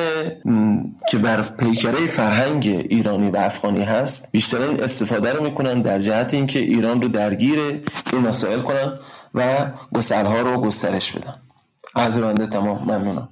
که 1.10 1.18
بر 1.18 1.42
پیکره 1.42 2.08
فرهنگ 2.08 2.86
ایرانی 2.90 3.32
و 3.32 3.38
افغانی 3.38 3.84
هست 3.84 4.32
بیشتر 4.32 4.62
این 4.62 4.84
استفاده 4.84 5.34
رو 5.34 5.44
می‌کنن 5.44 5.82
در 5.82 6.00
جهت 6.00 6.34
اینکه 6.34 6.60
ایران 6.60 7.02
رو 7.02 7.08
درگیر 7.08 7.60
این 8.14 8.22
مسائل 8.22 8.62
کنن 8.62 9.00
و 9.36 9.44
گسلها 9.94 10.40
رو 10.40 10.62
گسترش 10.62 11.12
بدن. 11.12 11.34
از 11.96 12.20
بنده 12.20 12.48
تمام. 12.48 12.84
ممنونم. 12.84 13.30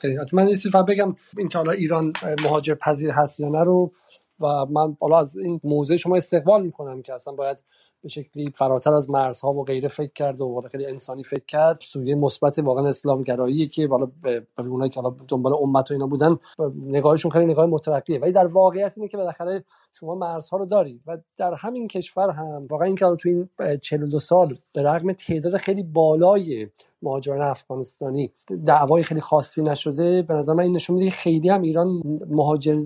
که 0.00 0.36
من 0.36 0.46
این 0.46 0.56
بگم 0.88 1.16
این 1.38 1.48
که 1.48 1.58
حالا 1.58 1.72
ایران 1.72 2.12
مهاجر 2.44 2.74
پذیر 2.74 3.10
هست 3.10 3.40
یا 3.40 3.48
نه 3.48 3.64
رو 3.64 3.92
و 4.40 4.46
من 4.70 4.96
حالا 5.00 5.18
از 5.18 5.36
این 5.36 5.60
موضع 5.64 5.96
شما 5.96 6.16
استقبال 6.16 6.62
می‌کنم 6.62 7.02
که 7.02 7.14
اصلا 7.14 7.34
باید 7.34 7.64
به 8.02 8.08
شکلی 8.08 8.50
فراتر 8.54 8.92
از 8.94 9.10
مرزها 9.10 9.52
و 9.52 9.64
غیره 9.64 9.88
فکر 9.88 10.12
کرد 10.12 10.40
و 10.40 10.62
خیلی 10.72 10.86
انسانی 10.86 11.24
فکر 11.24 11.44
کرد. 11.48 11.78
سویه 11.80 12.14
مثبت 12.14 12.58
واقعا 12.58 12.88
اسلام 12.88 13.22
گرایی 13.22 13.68
که 13.68 13.88
حالا 13.88 14.06
به 14.22 14.46
اونایی 14.58 14.90
که 14.90 15.00
دنبال 15.28 15.52
امت 15.62 15.90
و 15.90 15.94
اینا 15.94 16.06
بودن 16.06 16.38
نگاهشون 16.86 17.30
خیلی 17.30 17.46
نگاه 17.46 17.66
مترقیه. 17.66 18.18
ولی 18.18 18.32
در 18.32 18.46
واقعیت 18.46 18.94
اینه 18.96 19.08
که 19.08 19.16
بالاخره 19.16 19.64
شما 19.92 20.14
مرزها 20.14 20.56
رو 20.56 20.66
دارید 20.66 21.00
و 21.06 21.18
در 21.36 21.54
همین 21.54 21.88
کشور 21.88 22.30
هم 22.30 22.66
واقعا 22.70 22.86
اینکه 22.86 23.06
تو 23.20 23.28
این 23.28 23.48
42 23.80 24.18
سال 24.18 24.54
به 24.72 24.82
رغم 24.82 25.12
تعداد 25.12 25.56
خیلی 25.56 25.82
بالای 25.82 26.68
مهاجران 27.02 27.40
افغانستانی 27.40 28.32
دعوای 28.66 29.02
خیلی 29.02 29.20
خاصی 29.20 29.62
نشده 29.62 30.22
به 30.22 30.34
نظر 30.34 30.52
من 30.52 30.62
این 30.62 30.76
نشون 30.76 30.96
میده 30.96 31.10
خیلی 31.10 31.48
هم 31.48 31.62
ایران 31.62 32.02
مهاجر 32.30 32.76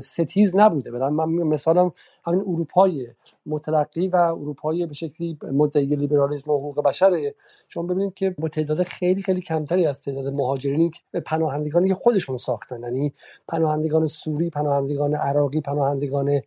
ستیز 0.00 0.56
نبوده. 0.56 0.90
من 0.90 1.24
مثالم 1.24 1.92
همین 2.24 2.40
اروپای 2.40 3.08
متلقی 3.46 4.08
و 4.08 4.16
اروپایی 4.16 4.86
به 4.86 4.94
شکلی 4.94 5.38
مدعی 5.52 5.86
لیبرالیسم 5.86 6.50
و 6.50 6.58
حقوق 6.58 6.82
بشره. 6.82 7.34
شما 7.68 7.82
ببینید 7.82 8.14
که 8.14 8.34
با 8.38 8.48
تعداد 8.48 8.82
خیلی 8.82 9.22
خیلی 9.22 9.40
کمتری 9.40 9.86
از 9.86 10.02
تعداد 10.02 10.34
مهاجرینی 10.34 10.90
که 10.90 11.20
پناهندگانی 11.20 11.88
که 11.88 11.94
خودشون 11.94 12.36
ساختن 12.36 12.82
یعنی 12.82 13.12
پناهندگان 13.48 14.06
سوری 14.06 14.50
پناهندگان 14.50 15.14
عراقی 15.14 15.60
پناهندگان 15.60 16.40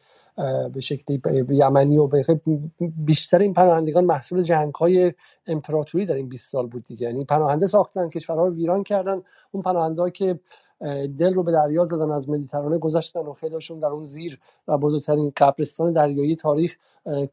به 0.73 0.81
شکلی 0.81 1.21
یمنی 1.49 1.97
و 1.97 2.09
بیشتر 3.05 3.37
این 3.37 3.53
پناهندگان 3.53 4.05
محصول 4.05 4.43
جنگ 4.43 4.73
های 4.73 5.13
امپراتوری 5.47 6.05
در 6.05 6.15
این 6.15 6.29
20 6.29 6.51
سال 6.51 6.67
بود 6.67 6.83
دیگه. 6.83 7.07
یعنی 7.07 7.25
پناهنده 7.25 7.65
ساختن 7.65 8.09
کشورها 8.09 8.47
رو 8.47 8.53
ویران 8.53 8.83
کردن. 8.83 9.21
اون 9.51 9.63
پناهنده 9.63 10.11
که 10.11 10.39
دل 11.17 11.33
رو 11.33 11.43
به 11.43 11.51
دریا 11.51 11.83
زدن 11.83 12.11
از 12.11 12.29
مدیترانه 12.29 12.77
گذشتن 12.77 13.19
و 13.19 13.33
خیلیشون 13.33 13.79
در 13.79 13.87
اون 13.87 14.03
زیر 14.03 14.39
و 14.67 14.77
بزرگترین 14.77 15.31
قبرستان 15.37 15.93
دریایی 15.93 16.35
تاریخ 16.35 16.75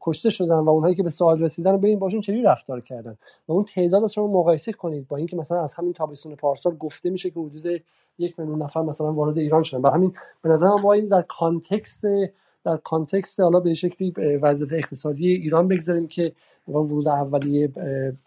کشته 0.01 0.29
شدن 0.29 0.59
و 0.59 0.69
اونهایی 0.69 0.95
که 0.95 1.03
به 1.03 1.09
ساحل 1.09 1.41
رسیدن 1.41 1.71
رو 1.71 1.77
ببین 1.77 1.99
باشون 1.99 2.21
چجوری 2.21 2.43
رفتار 2.43 2.81
کردن. 2.81 3.17
و 3.47 3.53
اون 3.53 3.63
تعداد 3.63 4.17
رو 4.17 4.27
مقایسه 4.27 4.71
کنید 4.71 5.07
با 5.07 5.17
اینکه 5.17 5.37
مثلا 5.37 5.63
از 5.63 5.73
همین 5.73 5.93
تابستون 5.93 6.35
پارسال 6.35 6.75
گفته 6.75 7.09
میشه 7.09 7.29
که 7.29 7.39
حدود 7.39 7.65
یک 8.19 8.39
میلیون 8.39 8.61
نفر 8.61 8.81
مثلا 8.81 9.13
وارد 9.13 9.37
ایران 9.37 9.63
شدن. 9.63 9.81
برای 9.81 9.95
همین 9.95 10.13
به 10.41 10.49
نظر 10.49 10.67
من 10.67 10.85
این 10.85 11.07
در 11.07 11.21
context 11.21 12.03
در 12.63 12.77
context 12.77 13.39
حالا 13.39 13.59
به 13.59 13.73
شکلی 13.73 14.13
وضعیت 14.41 14.73
اقتصادی 14.73 15.27
ایران 15.27 15.67
بگذاریم 15.67 16.07
که 16.07 16.31
ورود 16.67 17.07
اولیه 17.07 17.71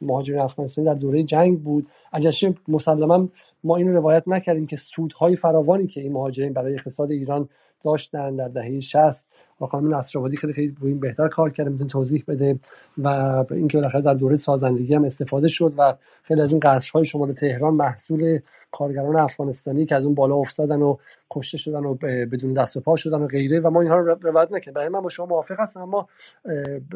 مهاجرین 0.00 0.40
افغانستانی 0.40 0.86
در 0.86 0.94
دوره 0.94 1.22
جنگ 1.22 1.62
بود. 1.62 1.86
اگرچه 2.12 2.54
مسلما 2.68 3.28
ما 3.64 3.76
این 3.76 3.92
روایت 3.94 4.24
نکردیم 4.26 4.66
که 4.66 4.76
سودهای 4.76 5.36
فراوانی 5.36 5.86
که 5.86 6.00
این 6.00 6.12
مهاجرین 6.12 6.52
برای 6.52 6.74
اقتصاد 6.74 7.10
ایران 7.10 7.48
داشتن 7.84 8.36
در 8.36 8.48
دهه 8.48 8.80
60 8.80 9.26
و 9.60 9.66
خانم 9.66 9.94
نصرآبادی 9.94 10.36
خیلی 10.36 10.52
خیلی 10.52 10.76
این 10.82 11.00
بهتر 11.00 11.28
کار 11.28 11.50
کرده 11.50 11.70
می‌تونه 11.70 11.90
توضیح 11.90 12.24
بده 12.28 12.58
و 12.98 13.08
اینکه 13.50 13.78
بالاخره 13.78 14.02
در 14.02 14.14
دوره 14.14 14.34
سازندگی 14.34 14.94
هم 14.94 15.04
استفاده 15.04 15.48
شد 15.48 15.74
و 15.78 15.94
خیلی 16.22 16.40
از 16.40 16.52
این 16.52 16.60
قصرهای 16.60 17.04
شمال 17.04 17.32
تهران 17.32 17.74
محصول 17.74 18.38
کارگران 18.70 19.16
افغانستانی 19.16 19.86
که 19.86 19.94
از 19.94 20.04
اون 20.04 20.14
بالا 20.14 20.34
افتادن 20.34 20.82
و 20.82 20.96
کشته 21.30 21.58
شدن 21.58 21.84
و 21.84 21.94
بدون 22.32 22.52
دست 22.52 22.76
و 22.76 22.80
پا 22.80 22.96
شدن 22.96 23.22
و 23.22 23.26
غیره 23.26 23.60
و 23.60 23.70
ما 23.70 23.80
اینها 23.80 23.96
رو 23.96 24.18
روایت 24.22 24.52
نکردیم. 24.52 24.74
برای 24.74 24.88
من 24.88 25.00
با 25.00 25.08
شما 25.08 25.26
موافق 25.26 25.60
هستم 25.60 25.80
اما 25.80 26.08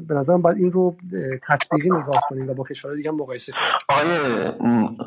به 0.08 0.14
نظرم 0.14 0.42
باید 0.42 0.56
این 0.56 0.72
رو 0.72 0.96
تطبیقی 1.48 1.88
نگاه 1.90 2.20
کنیم 2.28 2.50
و 2.50 2.54
با 2.54 2.64
کشورهای 2.64 2.96
دیگه 2.96 3.10
مقایسه 3.10 3.52
کنیم. 3.52 3.64
آقای 3.88 4.08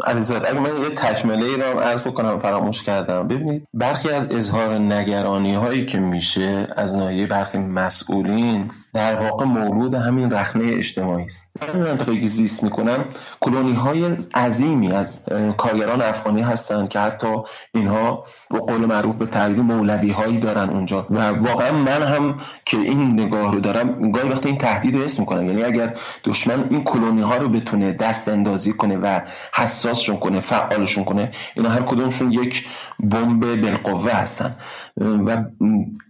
علیزاد 0.06 0.46
اگه 0.46 0.60
من 0.60 0.82
یه 0.84 0.90
تکمله 0.90 1.46
ای 1.46 1.56
رو 1.56 1.80
عرض 1.80 2.04
بکنم 2.04 2.38
فراموش 2.38 2.84
کردم. 2.84 3.28
ببینید 3.28 3.68
برخی 3.74 4.10
از 4.10 4.32
اظهار 4.32 4.78
نگرانی 4.78 5.56
هایی 5.56 5.86
که 5.86 6.00
میشه 6.00 6.68
از 6.76 6.96
ناحیه 6.96 7.28
برخی 7.48 7.57
مسئولین 7.57 8.72
در 8.94 9.15
واقع 9.15 9.45
مولود 9.45 9.94
همین 9.94 10.32
رخنه 10.32 10.72
اجتماعی 10.74 11.26
است. 11.26 11.52
من 11.74 11.80
منطقه 11.80 12.19
که 12.19 12.28
زیست 12.28 12.64
می‌کنم. 12.64 13.06
کلونی 13.40 13.74
های 13.74 14.15
عظیمی 14.34 14.91
از 14.91 15.22
کارگران 15.57 16.02
افغانی 16.02 16.41
هستند 16.41 16.90
که 16.90 16.99
حتی 16.99 17.36
اینها 17.74 18.24
به 18.49 18.60
قول 18.60 18.86
معروف 18.86 19.15
به 19.15 19.26
تعبیر 19.26 19.61
مولوی 19.61 20.11
هایی 20.11 20.38
دارن 20.38 20.69
اونجا. 20.69 21.07
و 21.10 21.30
واقعا 21.30 21.72
من 21.72 22.03
هم 22.03 22.38
که 22.65 22.78
این 22.78 23.19
نگاه 23.19 23.53
رو 23.53 23.60
دارم 23.60 24.11
گاهی 24.11 24.30
وقتی 24.30 24.49
این 24.49 24.57
تهدید 24.57 24.95
رو 24.95 25.03
اسم 25.03 25.22
می‌کنم. 25.22 25.48
یعنی 25.48 25.64
اگر 25.64 25.98
دشمن 26.24 26.68
این 26.69 26.84
کلونی 26.84 27.22
ها 27.22 27.38
رو 27.38 27.49
بتونه 27.49 27.94
دست 27.94 28.28
اندازی 28.28 28.74
کنه 28.74 28.98
و 28.98 29.19
حساسشون 29.53 30.18
کنه 30.18 30.40
فعالشون 30.40 31.03
کنه 31.03 31.32
اینا 31.56 31.69
هر 31.69 31.82
کدومشون 31.82 32.32
یک 32.32 32.68
بمب 32.99 33.61
بالقوه 33.61 34.11
هستن. 34.11 34.56
و 34.98 35.44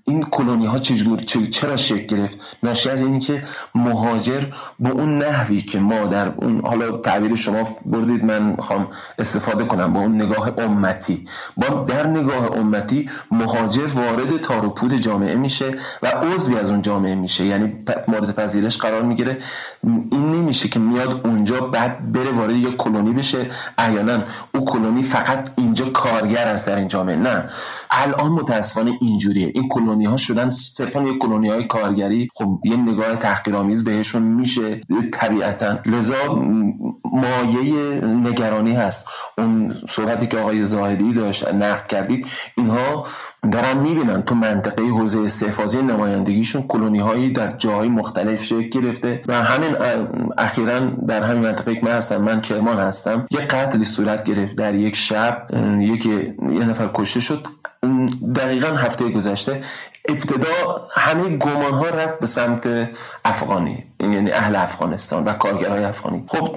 این 0.06 0.24
کلونی 0.24 0.66
ها 0.66 0.78
چجور 0.78 1.20
چرا 1.28 1.78
شکل 1.78 2.16
گرفت؟ 2.16 2.40
ناشی 2.64 2.90
از 2.90 3.02
اینی 3.02 3.20
که 3.20 3.44
مهاجر 3.76 4.44
به 4.80 4.90
اون 4.90 5.18
نحوی 5.18 5.62
که 5.62 5.80
ما 5.80 6.08
در 6.08 6.28
اون 6.38 6.62
حالا 6.66 6.98
تعبیر 6.98 7.36
شما 7.36 7.64
بردید 7.86 8.24
من 8.24 8.44
می‌خوام 8.44 8.88
استفاده 9.20 9.66
کنم 9.66 9.94
با 9.94 10.00
اون 10.00 10.22
نگاه 10.22 10.52
امتی. 10.58 11.26
با 11.58 11.68
در 11.68 12.08
نگاه 12.08 12.58
امتی 12.58 13.10
مهاجر 13.32 13.86
وارد 13.86 14.42
تاروپود 14.42 14.94
جامعه 14.94 15.36
میشه 15.36 15.72
و 16.04 16.08
عضوی 16.08 16.58
از 16.58 16.70
اون 16.70 16.82
جامعه 16.82 17.16
میشه. 17.16 17.46
یعنی 17.46 17.74
مورد 18.08 18.36
پذیرش 18.36 18.78
قرار 18.78 19.02
می‌گیره. 19.02 19.38
این 19.84 20.32
نمیشه 20.32 20.70
که 20.70 20.80
میاد 20.80 21.22
اونجا 21.28 21.62
بعد 21.62 22.12
بره 22.12 22.32
وارد 22.32 22.56
یک 22.56 22.76
کلونی 22.76 23.14
بشه. 23.14 23.50
احیانا 23.78 24.24
او 24.56 24.66
کلونی 24.66 25.04
فقط 25.04 25.50
اینجا 25.58 25.90
کارگر 25.90 26.48
است 26.48 26.68
در 26.68 26.76
این 26.76 26.88
جامعه. 26.88 27.16
نه. 27.16 27.50
الان 27.92 28.32
متاسفانه 28.32 28.92
اینجوریه. 29.02 29.52
این 29.56 29.70
کلونی 29.70 30.06
ها 30.06 30.18
شدن 30.18 30.50
صرفا 30.50 31.04
یک 31.04 31.17
کلونی 31.18 31.50
های 31.50 31.64
کارگری 31.64 32.30
خب 32.34 32.62
یه 32.64 32.76
نگاه 32.76 33.16
تحقیرآمیز 33.16 33.84
بهشون 33.84 34.22
میشه. 34.22 34.82
طبیعتا. 35.14 35.80
لذا 35.86 36.36
مایه 37.06 38.02
نگرانی 38.06 38.74
هست. 38.74 39.08
اون 39.38 39.76
صحبتی 39.90 40.28
که 40.28 40.38
آقای 40.38 40.66
زاهدی 40.66 41.14
داشت 41.14 41.48
نقد 41.48 41.88
کردید 41.88 42.28
اینها 42.58 43.08
دارن 43.52 43.78
می‌بینن 43.78 44.22
تو 44.22 44.36
منطقه 44.36 44.84
حوزه 44.84 45.22
استحفاظی 45.22 45.82
نمایندگیشون 45.82 46.68
کلونی 46.68 47.00
هایی 47.00 47.34
در 47.34 47.52
جاهای 47.52 47.90
مختلف 47.90 48.44
شکل 48.44 48.70
گرفته 48.70 49.24
و 49.28 49.44
همین 49.44 49.76
اخیرا 50.38 50.80
در 50.80 51.24
همین 51.24 51.44
منطقه 51.44 51.76
که 51.76 51.86
من 51.86 51.92
هستم 51.92 52.18
من 52.18 52.42
کرمان 52.42 52.80
هستم 52.80 53.28
یه 53.32 53.40
قتلی 53.40 53.86
صورت 53.86 54.24
گرفت 54.24 54.56
در 54.56 54.76
یک 54.76 54.96
شب 54.96 55.48
یکی 55.80 56.34
یه 56.52 56.66
نفر 56.66 56.90
کشته 56.94 57.20
شد. 57.20 57.48
دقیقا 58.36 58.68
هفته 58.68 59.10
گذشته 59.10 59.62
ابتدا 60.10 60.88
همه 60.92 61.38
گمان 61.38 61.74
ها 61.74 61.86
رفت 61.90 62.20
به 62.20 62.26
سمت 62.26 62.90
افغانی. 63.26 63.84
یعنی 64.00 64.32
اهل 64.32 64.56
افغانستان 64.56 65.24
و 65.24 65.34
کارگرای 65.34 65.84
افغانی. 65.84 66.24
خب 66.28 66.56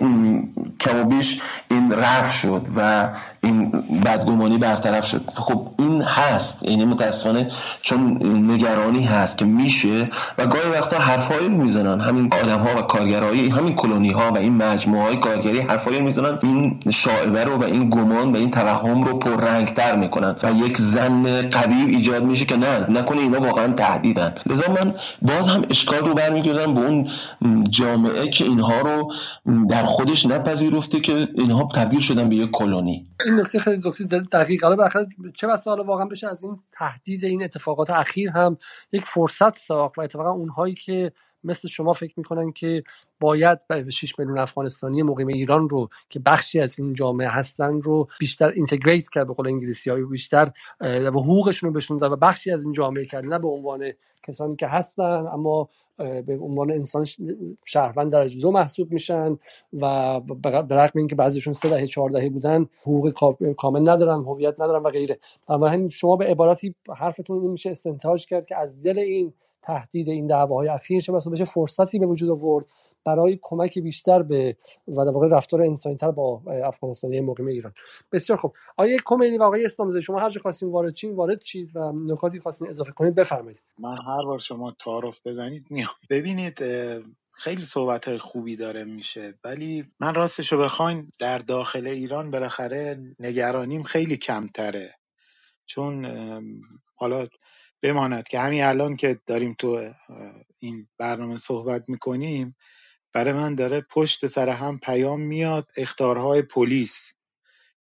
کم 0.80 1.00
و 1.00 1.04
بیش 1.04 1.40
این 1.70 1.92
رفت 1.92 2.34
شد 2.34 2.66
و 2.76 3.08
این 3.42 3.70
بدگمانی 4.04 4.58
برطرف 4.58 5.06
شد. 5.06 5.22
خب 5.34 5.66
این 5.78 6.02
هست. 6.02 6.62
یعنی 6.62 6.84
متاسفانه 6.84 7.48
چون 7.82 8.18
نگرانی 8.50 9.04
هست 9.04 9.38
که 9.38 9.44
میشه 9.44 10.08
و 10.38 10.46
گاهی 10.46 10.70
وقتا 10.70 10.98
حرفایی 10.98 11.48
می‌زنن. 11.48 12.00
همین 12.00 12.32
آدم 12.42 12.58
ها 12.58 12.78
و 12.78 12.82
کارگرایی 12.82 13.48
همین 13.48 13.74
کلونی 13.74 14.10
ها 14.10 14.32
و 14.32 14.36
این 14.36 14.56
مجموعه 14.56 15.04
های 15.04 15.16
کارگری 15.16 15.60
حرفایی 15.60 16.00
می‌زنن. 16.00 16.38
این 16.42 16.80
شاعبه 16.90 17.44
رو 17.44 17.56
و 17.56 17.64
این 17.64 17.90
گمان 17.90 18.32
و 18.32 18.36
این 18.36 18.50
توهم 18.50 19.02
رو 19.02 19.18
پر 19.18 19.44
رنگ 19.44 19.66
تر 19.66 19.96
می‌کنن 19.96 20.36
و 20.42 20.52
یک 20.52 20.76
زن 20.76 21.42
قوی 21.42 21.74
ایجاد 21.74 22.24
میشه 22.24 22.44
که 22.44 22.56
نه 22.56 22.90
نکنه 22.90 23.20
اینا 23.20 23.40
واقعا 23.40 23.68
تهدیدن. 23.68 24.34
لذا 24.46 24.64
من 24.68 24.94
باز 25.22 25.48
هم 25.48 25.62
اشکال 25.70 25.98
رو 25.98 26.14
برمیگردم 26.14 26.74
به 26.74 26.80
اون 26.80 27.08
جامعه 27.70 28.28
که 28.28 28.44
اینها 28.44 28.80
رو 28.80 29.12
در 29.68 29.84
خودش 29.84 30.26
نپذیرفته 30.26 31.00
که 31.00 31.28
اینها 31.34 31.68
تبدیل 31.74 32.00
شدن 32.00 32.28
به 32.28 32.36
یک 32.36 32.50
کلونی. 32.50 33.06
این 33.26 33.40
نکته 33.40 33.58
خیلی 33.58 33.82
نکته 33.84 34.04
دقیق. 34.04 34.64
حالا 34.64 34.88
چه 35.34 35.46
بسا 35.46 35.70
حالا 35.70 35.84
واقعا 35.84 36.04
بشه 36.04 36.28
از 36.28 36.44
این 36.44 36.58
تهدید 36.72 37.24
این 37.24 37.42
اتفاقات 37.42 37.90
اخیر 37.90 38.30
هم 38.30 38.58
یک 38.92 39.04
فرصت 39.04 39.58
ساخت 39.58 39.98
و 39.98 40.00
اتفاقا 40.00 40.30
اونهایی 40.30 40.74
که 40.74 41.12
مثل 41.44 41.68
شما 41.68 41.92
فکر 41.92 42.14
می‌کنن 42.16 42.52
که 42.52 42.82
باید 43.20 43.58
6 43.90 44.18
میلیون 44.18 44.38
افغانستانی 44.38 45.02
مقیم 45.02 45.26
ایران 45.26 45.68
رو 45.68 45.88
که 46.08 46.20
بخشی 46.20 46.60
از 46.60 46.78
این 46.78 46.94
جامعه 46.94 47.28
هستن 47.28 47.82
رو 47.82 48.08
بیشتر 48.18 48.48
اینتگریت 48.48 49.08
کرد 49.08 49.26
به 49.26 49.34
قول 49.34 49.46
انگلیسی 49.46 49.90
های 49.90 50.04
بیشتر 50.04 50.52
و 50.80 51.10
حقوقشون 51.10 51.66
رو 51.68 51.72
بهشون 51.72 51.98
و 51.98 52.16
بخشی 52.16 52.50
از 52.50 52.64
این 52.64 52.72
جامعه 52.72 53.04
کرد 53.06 53.26
نه 53.26 53.38
به 53.38 53.48
عنوان 53.48 53.84
کسانی 54.22 54.56
که 54.56 54.66
هستن 54.66 55.26
اما 55.32 55.68
به 56.26 56.38
عنوان 56.38 56.70
انسان 56.70 57.06
شهروند 57.64 58.12
درجه 58.12 58.40
دو 58.40 58.50
محسوب 58.50 58.92
میشن 58.92 59.38
و 59.72 60.20
به 60.20 60.50
رغم 60.50 60.92
اینکه 60.94 61.14
بعضیشون 61.14 61.52
سه 61.52 61.68
دهه 61.68 61.86
چهار 61.86 62.10
دهه 62.10 62.28
بودن 62.28 62.66
حقوق 62.82 63.10
کامل 63.54 63.88
ندارن 63.88 64.24
هویت 64.24 64.60
ندارن 64.60 64.82
و 64.82 64.90
غیره. 64.90 65.18
اما 65.48 65.88
شما 65.88 66.16
به 66.16 66.24
عبارتی 66.24 66.74
حرفتون 66.96 67.40
این 67.40 67.50
میشه 67.50 67.70
استنتاج 67.70 68.26
کرد 68.26 68.46
که 68.46 68.56
از 68.56 68.82
دل 68.82 68.98
این 68.98 69.32
تهدید 69.62 70.08
این 70.08 70.26
دعواهای 70.26 70.68
اخیر 70.68 71.00
چه 71.00 71.12
بشه 71.12 71.44
فرصتی 71.44 71.98
به 71.98 72.06
وجود 72.06 72.30
آورد 72.30 72.66
برای 73.04 73.38
کمک 73.42 73.78
بیشتر 73.78 74.22
به 74.22 74.56
و 74.88 75.04
در 75.04 75.10
واقع 75.10 75.28
رفتار 75.28 75.62
انسانیتر 75.62 76.10
با 76.10 76.42
افغانستانی 76.64 77.20
مقیم 77.20 77.46
ایران. 77.46 77.72
بسیار 78.12 78.38
خوب. 78.38 78.54
آیه 78.76 78.96
کمینی 79.04 79.38
و 79.38 79.42
آقای 79.42 79.64
اسلام 79.64 80.00
شما 80.00 80.20
هر 80.20 80.30
جا 80.30 80.40
خواستین 80.40 80.70
وارد 80.70 80.94
چین 80.94 81.14
وارد 81.14 81.42
چید 81.42 81.76
و 81.76 81.92
نکاتی 81.92 82.40
خواستین 82.40 82.68
اضافه 82.68 82.92
کنید 82.92 83.14
بفرمایید. 83.14 83.62
من 83.78 83.96
هر 84.06 84.24
بار 84.24 84.38
شما 84.38 84.70
تعارف 84.70 85.26
بزنید 85.26 85.66
میام. 85.70 85.90
ببینید 86.10 86.58
خیلی 87.34 87.62
صحبت 87.62 88.08
های 88.08 88.18
خوبی 88.18 88.56
داره 88.56 88.84
میشه. 88.84 89.34
ولی 89.44 89.84
من 90.00 90.14
راستشو 90.14 90.58
بخواین 90.58 91.10
در 91.20 91.38
داخل 91.38 91.86
ایران 91.86 92.30
بالاخره 92.30 92.96
نگرانیم 93.20 93.82
خیلی 93.82 94.16
کمتره. 94.16 94.94
چون 95.66 96.06
حالا 96.94 97.26
بماند 97.82 98.28
که 98.28 98.40
همین 98.40 98.64
الان 98.64 98.96
که 98.96 99.20
داریم 99.26 99.54
تو 99.58 99.92
این 100.58 100.88
برنامه 100.98 101.36
صحبت 101.36 101.88
می‌کنیم 101.88 102.56
برای 103.12 103.34
من 103.34 103.54
داره 103.54 103.80
پشت 103.80 104.26
سر 104.26 104.48
هم 104.48 104.78
پیام 104.78 105.20
میاد 105.20 105.68
اختارهای 105.76 106.42
پلیس 106.42 107.14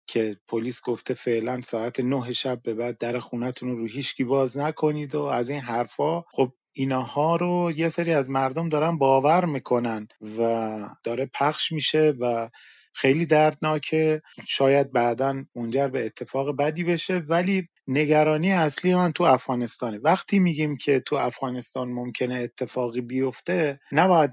که 0.07 0.37
پلیس 0.49 0.83
گفته 0.83 1.15
فعلا 1.15 1.61
ساعت 1.61 2.01
نه 2.01 2.33
شب 2.33 2.63
به 2.63 2.75
بعد 2.75 2.99
در 2.99 3.19
خونتون 3.19 3.77
رو 3.77 3.87
هیچکی 3.87 4.25
باز 4.25 4.59
نکنید 4.59 5.15
و 5.15 5.23
از 5.23 5.51
این 5.51 5.61
حرفا. 5.61 6.21
خب 6.21 6.53
اینها 6.73 7.37
رو 7.37 7.73
یه 7.77 7.89
سری 7.89 8.13
از 8.13 8.31
مردم 8.31 8.69
دارن 8.69 8.99
باور 8.99 9.45
می‌کنن 9.45 10.09
و 10.39 10.81
داره 11.05 11.31
پخش 11.35 11.73
میشه 11.73 12.13
و 12.21 12.49
خیلی 12.95 13.27
دردناکه. 13.27 14.23
شاید 14.47 14.93
بعدا 14.93 15.45
منجر 15.57 15.89
به 15.89 16.07
اتفاق 16.07 16.57
بدی 16.57 16.85
بشه 16.85 17.19
ولی 17.19 17.69
نگرانی 17.89 18.53
اصلی 18.53 18.95
من 18.95 19.13
تو 19.13 19.25
افغانستانه. 19.25 19.99
وقتی 19.99 20.39
میگیم 20.39 20.77
که 20.77 21.01
تو 21.01 21.17
افغانستان 21.17 21.89
ممکنه 21.89 22.35
اتفاقی 22.35 23.01
بیفته 23.01 23.81
نباید 23.93 24.31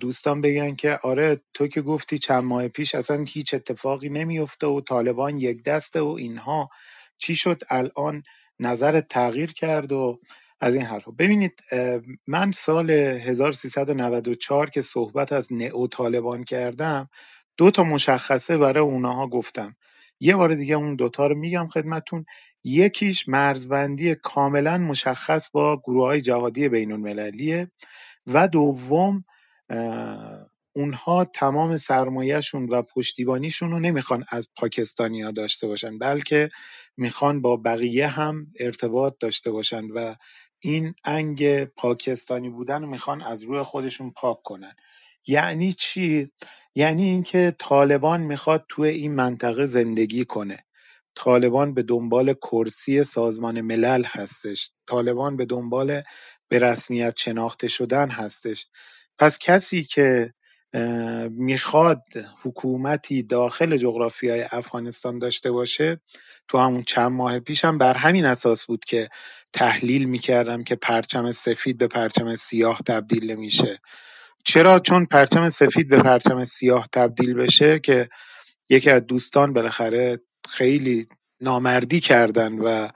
دوستان 0.00 0.40
بگن 0.40 0.74
که 0.74 0.98
آره 1.02 1.36
تو 1.54 1.66
که 1.66 1.82
گفتی 1.82 2.18
چند 2.18 2.44
ماه 2.44 2.68
پیش 2.68 2.94
اصلا 2.94 3.24
هیچ 3.28 3.54
اتفاقی 3.54 4.08
نمیفته 4.08 4.66
و 4.66 4.80
طالبان 4.80 5.38
یک 5.38 5.62
دسته 5.64 6.00
و 6.00 6.06
اینها. 6.08 6.70
چی 7.18 7.36
شد؟ 7.36 7.62
الان 7.70 8.22
نظر 8.60 9.00
تغییر 9.00 9.52
کرد 9.52 9.92
و 9.92 10.20
از 10.60 10.74
این 10.74 10.84
حرفا. 10.84 11.10
ببینید 11.10 11.60
من 12.26 12.52
سال 12.52 12.90
1394 12.90 14.70
که 14.70 14.82
صحبت 14.82 15.32
از 15.32 15.52
نئو 15.52 15.86
طالبان 15.86 16.44
کردم 16.44 17.08
دو 17.56 17.70
تا 17.70 17.82
مشخصه 17.82 18.56
برای 18.56 18.84
اونها 18.84 19.28
گفتم. 19.28 19.76
یه 20.20 20.36
بار 20.36 20.54
دیگه 20.54 20.74
اون 20.74 20.96
دوتا 20.96 21.26
رو 21.26 21.38
میگم 21.38 21.66
خدمتون. 21.66 22.24
یکیش 22.64 23.28
مرزبندی 23.28 24.14
کاملا 24.14 24.78
مشخص 24.78 25.50
با 25.50 25.76
گروه 25.76 26.06
های 26.06 26.20
جهادی 26.20 26.68
بین 26.68 26.92
المللیه 26.92 27.70
و 28.26 28.48
دوم 28.48 29.24
اونها 30.72 31.24
تمام 31.24 31.76
سرمایهشون 31.76 32.68
و 32.68 32.82
پشتیبانیشون 32.82 33.70
رو 33.70 33.80
نمی‌خوان 33.80 34.24
از 34.28 34.48
پاکستانی 34.56 35.22
ها 35.22 35.30
داشته 35.30 35.66
باشن 35.66 35.98
بلکه 35.98 36.50
می‌خوان 36.96 37.42
با 37.42 37.56
بقیه 37.56 38.06
هم 38.06 38.46
ارتباط 38.60 39.14
داشته 39.20 39.50
باشن 39.50 39.84
و 39.84 40.14
این 40.60 40.94
انگ 41.04 41.64
پاکستانی 41.64 42.50
بودن 42.50 42.82
رو 42.82 42.88
می‌خوان 42.88 43.22
از 43.22 43.42
روی 43.42 43.62
خودشون 43.62 44.10
پاک 44.10 44.42
کنن. 44.42 44.74
یعنی 45.26 45.72
چی؟ 45.72 46.30
یعنی 46.74 47.02
اینکه 47.02 47.54
طالبان 47.58 48.20
می‌خواد 48.20 48.64
توی 48.68 48.88
این 48.88 49.14
منطقه 49.14 49.66
زندگی 49.66 50.24
کنه. 50.24 50.58
طالبان 51.14 51.74
به 51.74 51.82
دنبال 51.82 52.34
کرسی 52.34 53.02
سازمان 53.02 53.60
ملل 53.60 54.04
هستش. 54.06 54.70
طالبان 54.86 55.36
به 55.36 55.44
دنبال 55.44 56.02
به 56.48 56.58
رسمیت 56.58 57.14
شناخته 57.16 57.68
شدن 57.68 58.08
هستش. 58.10 58.66
پس 59.18 59.38
کسی 59.38 59.84
که 59.84 60.34
می‌خواد 61.30 62.02
حکومتی 62.42 63.22
داخل 63.22 63.76
جغرافیای 63.76 64.44
افغانستان 64.52 65.18
داشته 65.18 65.50
باشه 65.50 66.00
تو 66.48 66.58
همون 66.58 66.82
چند 66.82 67.12
ماه 67.12 67.40
پیشم 67.40 67.78
بر 67.78 67.94
همین 67.94 68.24
اساس 68.24 68.64
بود 68.64 68.84
که 68.84 69.08
تحلیل 69.52 70.04
می‌کردم 70.04 70.64
که 70.64 70.76
پرچم 70.76 71.32
سفید 71.32 71.78
به 71.78 71.86
پرچم 71.86 72.34
سیاه 72.34 72.80
تبدیل 72.86 73.36
میشه 73.36 73.78
چرا؟ 74.44 74.78
چون 74.78 75.06
پرچم 75.06 75.48
سفید 75.48 75.88
به 75.88 76.02
پرچم 76.02 76.44
سیاه 76.44 76.88
تبدیل 76.92 77.34
بشه 77.34 77.78
که 77.78 78.08
یکی 78.70 78.90
از 78.90 79.06
دوستان 79.06 79.52
بالاخره 79.52 80.20
خیلی 80.48 81.08
نامردی 81.40 82.00
کردن 82.00 82.58
و 82.58 82.88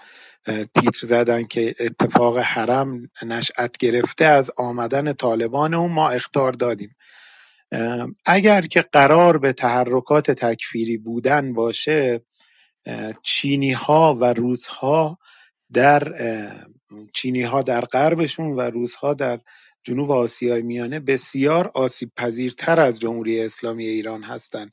تیتر 0.46 1.06
زدن 1.06 1.44
که 1.44 1.74
اتفاق 1.80 2.38
حرم 2.38 3.10
نشأت 3.22 3.76
گرفته 3.78 4.24
از 4.24 4.50
آمدن 4.56 5.12
طالبان 5.12 5.74
و 5.74 5.88
ما 5.88 6.10
اختار 6.10 6.52
دادیم. 6.52 6.96
اگر 8.26 8.62
که 8.62 8.80
قرار 8.80 9.38
به 9.38 9.52
تحرکات 9.52 10.30
تکفیری 10.30 10.98
بودن 10.98 11.52
باشه 11.52 12.24
چینی 13.22 13.72
ها 13.72 14.14
و 14.14 14.24
روزها 14.24 15.18
در 15.72 16.14
چینی 17.14 17.42
ها 17.42 17.62
در 17.62 17.80
غربشون 17.80 18.50
و 18.50 18.60
روزها 18.60 19.14
در 19.14 19.40
جنوب 19.82 20.10
آسیای 20.10 20.62
میانه 20.62 21.00
بسیار 21.00 21.70
آسیب 21.74 22.12
پذیرتر 22.16 22.80
از 22.80 23.00
جمهوری 23.00 23.40
اسلامی 23.40 23.86
ایران 23.86 24.22
هستند 24.22 24.72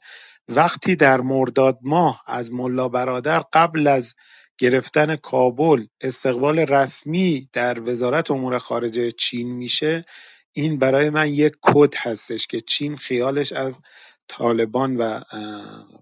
وقتی 0.49 0.95
در 0.95 1.22
مرداد 1.22 1.80
ماه 1.81 2.23
از 2.27 2.53
ملا 2.53 2.89
برادر 2.89 3.39
قبل 3.39 3.88
از 3.88 4.15
گرفتن 4.57 5.15
کابل 5.15 5.85
استقبال 6.01 6.59
رسمی 6.59 7.49
در 7.53 7.81
وزارت 7.89 8.31
امور 8.31 8.57
خارجه 8.57 9.11
چین 9.11 9.51
میشه 9.51 10.05
این 10.53 10.79
برای 10.79 11.09
من 11.09 11.34
یک 11.34 11.53
کد 11.61 11.93
هستش 11.97 12.47
که 12.47 12.61
چین 12.61 12.97
خیالش 12.97 13.53
از 13.53 13.81
طالبان 14.27 14.97
و 14.97 15.21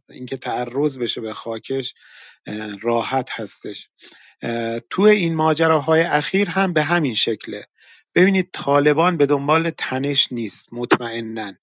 اینکه 0.09 0.37
تعرض 0.37 0.97
بشه 0.97 1.21
به 1.21 1.33
خاکش 1.33 1.93
راحت 2.81 3.29
هستش. 3.31 3.87
تو 4.89 5.01
این 5.01 5.35
ماجراهای 5.35 6.01
اخیر 6.01 6.49
هم 6.49 6.73
به 6.73 6.83
همین 6.83 7.15
شکله. 7.15 7.65
ببینید 8.15 8.49
طالبان 8.53 9.17
به 9.17 9.25
دنبال 9.25 9.69
تنش 9.69 10.27
نیست 10.31 10.73
مطمئنا 10.73 11.53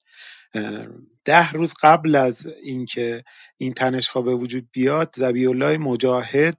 ده 1.25 1.53
روز 1.53 1.75
قبل 1.83 2.17
از 2.17 2.47
اینکه 2.63 3.25
این 3.57 3.73
تنش 3.73 4.09
ها 4.09 4.23
به 4.23 4.35
وجود 4.35 4.69
بیاد 4.73 5.15
زبی 5.17 5.47
الله 5.47 5.79
مجاهد 5.79 6.59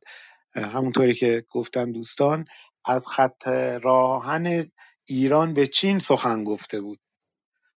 همونطوری 0.56 1.14
که 1.14 1.46
گفتن 1.52 1.92
دوستان 1.92 2.46
از 2.86 3.08
خط 3.08 3.48
راهن 3.82 4.66
ایران 5.08 5.54
به 5.54 5.68
چین 5.68 6.00
سخن 6.00 6.44
گفته 6.44 6.82
بود. 6.82 7.00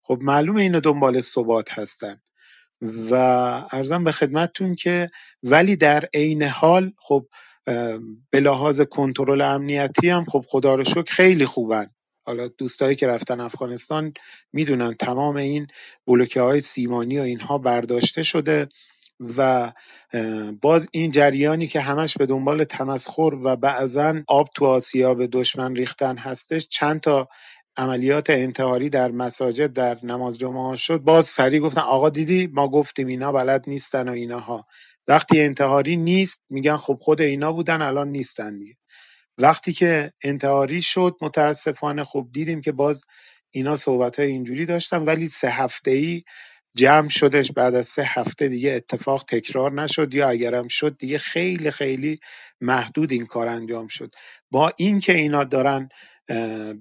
خب 0.03 0.19
معلومه 0.23 0.62
اینا 0.62 0.81
دنبال 0.81 1.20
ثبات 1.20 1.78
هستن. 1.78 2.20
و 3.11 3.15
ارزم 3.73 4.05
به 4.05 4.12
خدمتتون 4.12 4.74
که 4.74 5.11
ولی 5.43 5.77
در 5.77 6.09
عین 6.15 6.43
حال 6.43 6.93
خب 6.99 7.27
به 8.31 8.41
لحاظ 8.41 8.81
کنترل 8.81 9.41
امنیتی 9.41 10.09
هم 10.09 10.24
خب 10.24 10.45
خدا 10.49 10.74
رو 10.74 10.85
شکر 10.85 11.12
خیلی 11.12 11.47
خوبن. 11.47 11.94
حالا 12.25 12.49
دوستایی 12.49 12.97
که 12.97 13.07
رفتن 13.07 13.41
افغانستان 13.41 14.13
می‌دونن 14.53 14.95
تمام 14.95 15.37
این 15.37 15.67
بلوکه 16.07 16.41
های 16.41 16.61
سیمانی 16.61 17.19
و 17.19 17.23
اینها 17.23 17.59
برداشته 17.59 18.23
شده 18.23 18.69
و 19.37 19.73
باز 20.61 20.89
این 20.93 21.11
جریانی 21.11 21.67
که 21.67 21.81
همش 21.81 22.17
به 22.17 22.27
دنبال 22.27 22.65
تمسخر 22.65 23.35
و 23.43 23.57
بعضا 23.57 24.15
آب 24.29 24.49
تو 24.55 24.65
آسیا 24.65 25.15
به 25.15 25.27
دشمن 25.27 25.77
ریختن 25.77 26.17
هستش 26.17 26.69
چند 26.69 27.01
تا 27.01 27.29
عملیات 27.77 28.31
انتحاری 28.31 28.91
در 28.91 29.11
مساجد 29.11 29.73
در 29.73 29.99
نماز 30.03 30.39
جمعه 30.39 30.77
شد. 30.77 30.99
باز 30.99 31.27
سریع 31.27 31.61
گفتن 31.61 31.81
آقا 31.81 32.11
دیدی 32.11 32.47
ما 32.47 32.69
گفتیم 32.69 33.07
اینا 33.07 33.33
بلد 33.33 33.65
نیستن 33.67 34.09
و 34.09 34.13
ایناها 34.13 34.67
وقتی 35.09 35.41
انتحاری 35.43 35.97
نیست 35.97 36.43
میگن 36.51 36.77
خب 36.77 36.99
خود 37.01 37.21
اینا 37.21 37.53
بودن 37.53 37.83
الان 37.83 38.09
نیستن 38.09 38.59
دیگه. 38.59 38.75
وقتی 39.39 39.73
که 39.73 40.12
انتحاری 40.23 40.82
شد 40.82 41.16
متاسفانه 41.23 42.05
خب 42.05 42.28
دیدیم 42.32 42.61
که 42.61 42.73
باز 42.73 43.05
اینا 43.51 43.77
صحبت 43.77 44.20
های 44.20 44.28
اینجوری 44.28 44.66
داشتن 44.66 45.05
ولی 45.05 45.27
سه 45.27 45.48
هفته 45.51 45.90
ای 45.90 46.23
جمع 46.77 47.09
شدش. 47.09 47.52
بعد 47.52 47.74
از 47.74 47.86
سه 47.86 48.02
هفته 48.05 48.48
دیگه 48.48 48.73
اتفاق 48.73 49.24
تکرار 49.24 49.73
نشد 49.73 50.15
یا 50.15 50.28
اگرم 50.28 50.69
شد 50.69 50.97
دیگه 50.97 51.19
خیلی 51.19 51.70
خیلی 51.70 52.20
محدود 52.61 53.12
این 53.12 53.27
کار 53.27 53.47
انجام 53.48 53.89
شد. 53.89 54.15
با 54.51 54.73
اینکه 54.78 55.15
اینا 55.15 55.44
دارن 55.44 55.89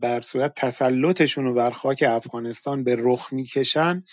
بر 0.01 0.21
صورت 0.21 0.53
تسلطشون 0.55 1.45
رو 1.45 1.53
بر 1.53 1.69
خاک 1.69 2.03
افغانستان 2.07 2.83
به 2.83 2.95
رخ 2.99 3.33
می‌کشن 3.33 4.03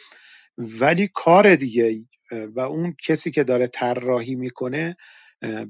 ولی 0.58 1.10
کار 1.14 1.54
دیگه 1.54 1.96
و 2.56 2.60
اون 2.60 2.96
کسی 3.04 3.30
که 3.30 3.44
داره 3.44 3.66
طراحی 3.66 4.34
می‌کنه 4.34 4.96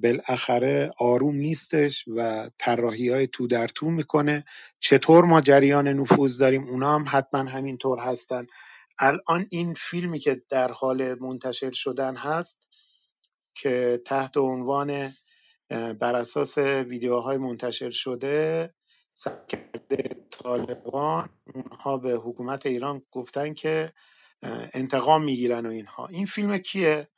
بالاخره 0.02 0.90
آروم 0.98 1.36
نیستش 1.36 2.04
و 2.16 2.50
طراحی 2.58 3.08
های 3.08 3.26
تو 3.26 3.46
در 3.46 3.68
تو 3.68 3.90
می‌کنه. 3.90 4.44
چطور 4.80 5.24
ما 5.24 5.40
جریان 5.40 5.88
نفوذ 5.88 6.38
داریم؟ 6.38 6.68
اونا 6.68 6.94
هم 6.94 7.04
حتما 7.08 7.40
همینطور 7.40 7.98
هستن. 7.98 8.46
الان 8.98 9.46
این 9.50 9.74
فیلمی 9.74 10.18
که 10.18 10.42
در 10.48 10.72
حال 10.72 11.18
منتشر 11.20 11.70
شدن 11.70 12.16
هست 12.16 12.68
که 13.54 14.00
تحت 14.06 14.36
عنوان 14.36 15.12
بر 15.70 16.16
اساس 16.16 16.58
ویدیوهای 16.58 17.36
منتشر 17.36 17.90
شده 17.90 18.74
سرکرده 19.14 20.26
طالبان 20.30 21.28
اونها 21.54 21.98
به 21.98 22.12
حکومت 22.12 22.66
ایران 22.66 23.02
گفتن 23.10 23.54
که 23.54 23.92
انتقام 24.74 25.24
می‌گیرن 25.24 25.66
و 25.66 25.70
اینها. 25.70 26.06
این 26.06 26.26
فیلم 26.26 26.58
کیه؟ 26.58 27.08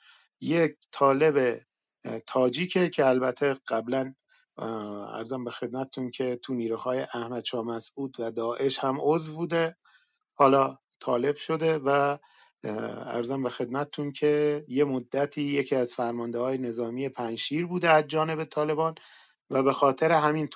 یک 0.40 0.76
طالب 0.90 1.60
تاجیکه 2.26 2.88
که 2.88 3.06
البته 3.06 3.56
قبلا 3.68 4.14
ارزم 4.58 5.44
به 5.44 5.50
خدمتتون 5.50 6.10
که 6.10 6.38
تو 6.42 6.54
نیروهای 6.54 7.00
احمد 7.14 7.44
شاه 7.44 7.64
مسعود 7.64 8.16
و 8.20 8.30
داعش 8.30 8.78
هم 8.78 8.98
عضو 9.00 9.34
بوده. 9.34 9.76
حالا 10.34 10.78
طالب 11.00 11.36
شده 11.36 11.78
و 11.78 12.18
ارزم 13.06 13.42
به 13.42 13.50
خدمتتون 13.50 14.12
که 14.12 14.64
یه 14.68 14.84
مدتی 14.84 15.42
یکی 15.42 15.76
از 15.76 15.94
فرمانده 15.94 16.38
های 16.38 16.58
نظامی 16.58 17.08
پنشیر 17.08 17.66
بوده 17.66 17.90
از 17.90 18.06
جانب 18.06 18.44
طالبان 18.44 18.94
و 19.50 19.62
به 19.62 19.72
خاطر 19.72 20.12
همین 20.12 20.48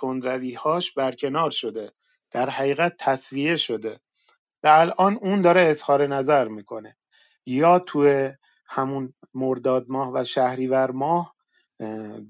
هاش 0.58 0.92
برکنار 0.92 1.50
شده. 1.50 1.92
در 2.30 2.50
حقیقت 2.50 2.96
تصویه 2.98 3.56
شده. 3.56 4.00
و 4.62 4.68
الان 4.68 5.18
اون 5.20 5.40
داره 5.40 5.62
اظهار 5.62 6.06
نظر 6.06 6.48
می‌کنه. 6.48 6.96
یا 7.46 7.78
تو 7.78 8.30
همون 8.66 9.14
مرداد 9.34 9.86
ماه 9.88 10.12
و 10.14 10.24
شهریور 10.24 10.90
ماه 10.90 11.35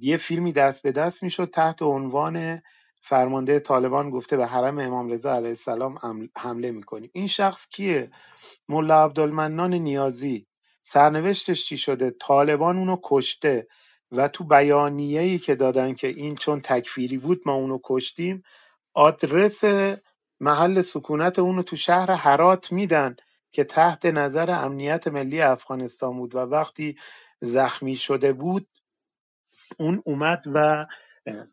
یه 0.00 0.16
فیلمی 0.16 0.52
دست 0.52 0.82
به 0.82 0.92
دست 0.92 1.22
می‌شد 1.22 1.50
تحت 1.50 1.82
عنوان 1.82 2.62
فرمانده 3.02 3.60
طالبان 3.60 4.10
گفته 4.10 4.36
به 4.36 4.46
حرم 4.46 4.78
امام 4.78 5.08
رضا 5.08 5.34
علیه 5.34 5.48
السلام 5.48 5.98
حمله 6.38 6.70
می‌کنیم 6.70 7.10
این 7.14 7.26
شخص 7.26 7.68
کیه؟ 7.68 8.10
ملا 8.68 9.04
عبدالمنان 9.04 9.74
نیازی. 9.74 10.46
سرنوشتش 10.82 11.66
چی 11.66 11.76
شده؟ 11.76 12.10
طالبان 12.10 12.78
اونو 12.78 12.96
کشته 13.04 13.66
و 14.12 14.28
تو 14.28 14.44
بیانیه‌ای 14.44 15.38
که 15.38 15.54
دادن 15.54 15.94
که 15.94 16.08
این 16.08 16.36
چون 16.36 16.60
تکفیری 16.60 17.18
بود 17.18 17.42
ما 17.46 17.54
اونو 17.54 17.78
کشتیم 17.84 18.42
آدرس 18.94 19.64
محل 20.40 20.82
سکونت 20.82 21.38
اونو 21.38 21.62
تو 21.62 21.76
شهر 21.76 22.10
هرات 22.12 22.72
میدن 22.72 23.16
که 23.52 23.64
تحت 23.64 24.06
نظر 24.06 24.50
امنیت 24.50 25.08
ملی 25.08 25.42
افغانستان 25.42 26.18
بود 26.18 26.36
و 26.36 26.38
وقتی 26.38 26.96
زخمی 27.40 27.96
شده 27.96 28.34
بود 28.34 28.68
اون 29.78 30.02
اومد 30.04 30.42
و 30.54 30.86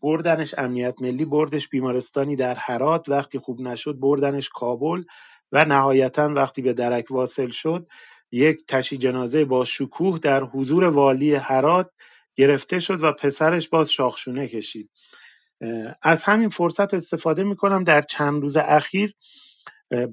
بردنش 0.01 0.55
امنیت 0.57 0.95
ملی 1.01 1.25
بردش 1.25 1.69
بیمارستانی 1.69 2.35
در 2.35 2.55
هرات. 2.55 3.09
وقتی 3.09 3.39
خوب 3.39 3.61
نشد 3.61 3.99
بردنش 3.99 4.49
کابل 4.49 5.03
و 5.51 5.65
نهایتا 5.65 6.33
وقتی 6.35 6.61
به 6.61 6.73
درک 6.73 7.05
واصل 7.11 7.47
شد 7.47 7.87
یک 8.31 8.65
تشی 8.67 8.97
جنازه 8.97 9.45
با 9.45 9.65
شکوه 9.65 10.19
در 10.19 10.43
حضور 10.43 10.83
والی 10.83 11.35
هرات 11.35 11.91
گرفته 12.35 12.79
شد 12.79 13.03
و 13.03 13.11
پسرش 13.11 13.69
باز 13.69 13.91
شاخشونه 13.91 14.47
کشید. 14.47 14.89
از 16.01 16.23
همین 16.23 16.49
فرصت 16.49 16.93
استفاده 16.93 17.43
می‌کنم. 17.43 17.83
در 17.83 18.01
چند 18.01 18.41
روز 18.41 18.57
اخیر 18.57 19.13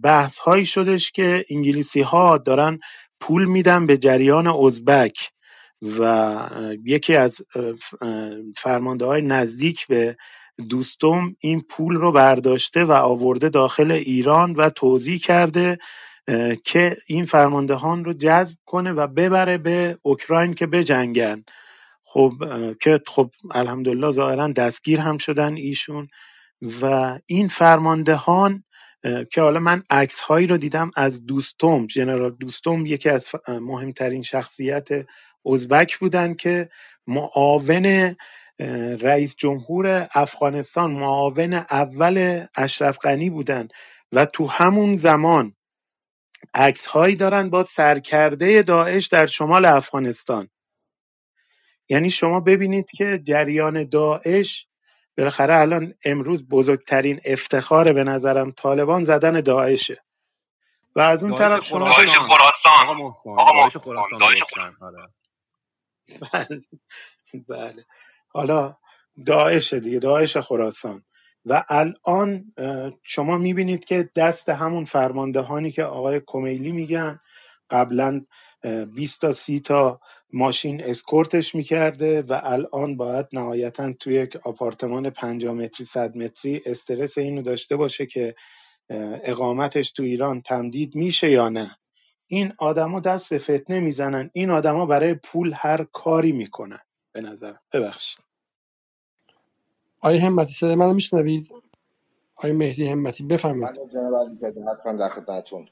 بحث 0.03 0.39
هایی 0.39 0.65
شدش 0.65 1.13
که 1.13 1.45
انگلیسی 1.51 2.01
ها 2.01 2.39
دارن 2.39 2.79
پول 3.21 3.45
میدن 3.45 3.87
به 3.87 3.99
جریان 3.99 4.47
ازبک. 4.47 5.31
و 5.83 6.49
یکی 6.85 7.17
از 7.17 7.43
فرمانده 8.57 9.05
های 9.05 9.23
نزدیک 9.23 9.87
به 9.87 10.17
دوستم 10.71 11.37
این 11.41 11.61
پول 11.61 11.95
رو 11.95 12.13
برداشته 12.13 12.85
و 12.85 12.93
آورده 12.93 13.49
داخل 13.49 13.91
ایران 13.93 14.53
و 14.53 14.71
توضیح 14.71 15.19
کرده 15.19 15.79
که 16.65 16.97
این 17.07 17.25
فرماندهان 17.25 18.05
رو 18.05 18.13
جذب 18.13 18.57
کنه 18.65 18.93
و 18.93 19.07
ببره 19.07 19.59
به 19.59 19.99
اوکراین 20.03 20.55
که 20.55 20.67
بجنگن. 20.67 21.45
خب 22.03 22.33
که 22.81 23.01
خب 23.07 23.31
الحمدلله 23.51 24.13
ظاهرا 24.13 24.49
دستگیر 24.49 25.01
هم 25.01 25.19
شدن 25.19 25.55
ایشون 25.57 26.09
و 26.83 27.19
این 27.27 27.49
فرماندهان 27.49 28.65
که 29.33 29.41
حالا 29.41 29.61
من 29.61 29.83
عکس 29.91 30.21
هایی 30.21 30.47
رو 30.47 30.57
دیدم 30.57 30.91
از 30.97 31.27
دوستم 31.27 31.87
جنرال 31.87 32.31
دوستم 32.31 32.87
یکی 32.87 33.09
از 33.09 33.27
مهمترین 33.49 34.23
شخصیت 34.23 34.89
ازبک 35.47 35.99
بودن 35.99 36.35
که 36.35 36.71
معاون 37.07 38.17
رئیس 39.01 39.37
جمهور 39.37 40.09
افغانستان 40.15 40.91
معاون 40.91 41.53
اول 41.55 42.47
اشرف 42.57 42.99
غنی 42.99 43.31
بودن 43.31 43.69
و 44.13 44.27
تو 44.27 44.47
همون 44.47 44.97
زمان 44.97 45.57
عکس 46.55 46.87
هایی 46.87 47.17
دارن 47.17 47.51
با 47.51 47.63
سرکرده 47.63 48.63
داعش 48.63 49.07
در 49.07 49.27
شمال 49.27 49.65
افغانستان. 49.65 50.49
یعنی 51.89 52.11
شما 52.11 52.41
ببینید 52.41 52.91
که 52.91 53.19
جریان 53.19 53.89
داعش 53.89 54.67
بالاخره 55.19 55.55
الان 55.55 55.95
امروز 56.05 56.49
بزرگترین 56.49 57.21
افتخار 57.25 57.93
به 57.93 58.05
نظرم 58.05 58.51
طالبان 58.53 59.05
زدن 59.05 59.41
داعشه. 59.41 60.05
و 60.97 61.01
از 61.01 61.25
اون 61.25 61.35
طرف 61.35 61.65
شما 61.65 61.85
داعش 61.85 62.09
خراسان. 62.19 63.01
آقا 63.37 63.53
داعش 63.61 63.77
خراسان 63.77 64.19
داعش 64.21 64.43
خراسان 64.45 65.13
بله. 66.33 66.63
بله. 67.49 67.85
حالا 68.29 68.77
داعش 69.27 69.75
دیگه 69.75 69.99
داعش 69.99 70.37
خراسان. 70.37 71.05
و 71.47 71.65
الان 71.71 72.55
شما 73.05 73.39
می‌بینید 73.39 73.85
که 73.85 74.11
دست 74.17 74.49
همون 74.49 74.85
فرماندهانی 74.85 75.71
که 75.73 75.85
آقای 75.85 76.23
کمیلی 76.27 76.73
میگن 76.73 77.21
قبلا 77.71 78.27
20 78.95 79.21
تا 79.21 79.33
30 79.33 79.61
تا 79.61 80.01
ماشین 80.33 80.85
اسکورتش 80.85 81.55
می‌کرده 81.55 82.23
و 82.23 82.41
الان 82.45 82.97
باید 82.97 83.27
نهایتا 83.33 83.93
توی 83.93 84.15
یک 84.15 84.37
آپارتمان 84.37 85.11
50 85.11 85.55
متری 85.55 85.87
100 85.87 86.17
متری 86.17 86.63
استرس 86.67 87.19
اینو 87.19 87.43
داشته 87.43 87.77
باشه 87.77 88.07
که 88.07 88.35
اقامتش 89.25 89.93
تو 89.93 90.05
ایران 90.05 90.43
تمدید 90.43 90.97
میشه 90.97 91.31
یا 91.31 91.51
نه. 91.51 91.80
این 92.31 92.53
آدما 92.59 93.01
دست 93.01 93.31
به 93.31 93.39
فتنه 93.39 93.81
می‌زنن. 93.81 94.31
این 94.33 94.51
آدما 94.51 94.87
برای 94.87 95.15
پول 95.15 95.53
هر 95.57 95.87
کاری 95.93 96.33
می‌کنن. 96.33 96.81
به 97.13 97.21
نظر 97.21 97.53
ببخشید. 97.73 98.25
آیه 100.01 100.21
همتی 100.21 100.53
صدای 100.53 100.75
منو 100.75 100.95
میشنوید؟ 100.95 101.53
آیه 102.37 102.53
مهدی 102.53 102.87
همتی 102.87 103.25
بفرمایید. 103.25 103.79
من 103.79 103.89
جناب 103.89 104.15
علی 104.15 104.65
هستم 104.73 104.97
در 104.97 105.09
خدمتتون. 105.09 105.69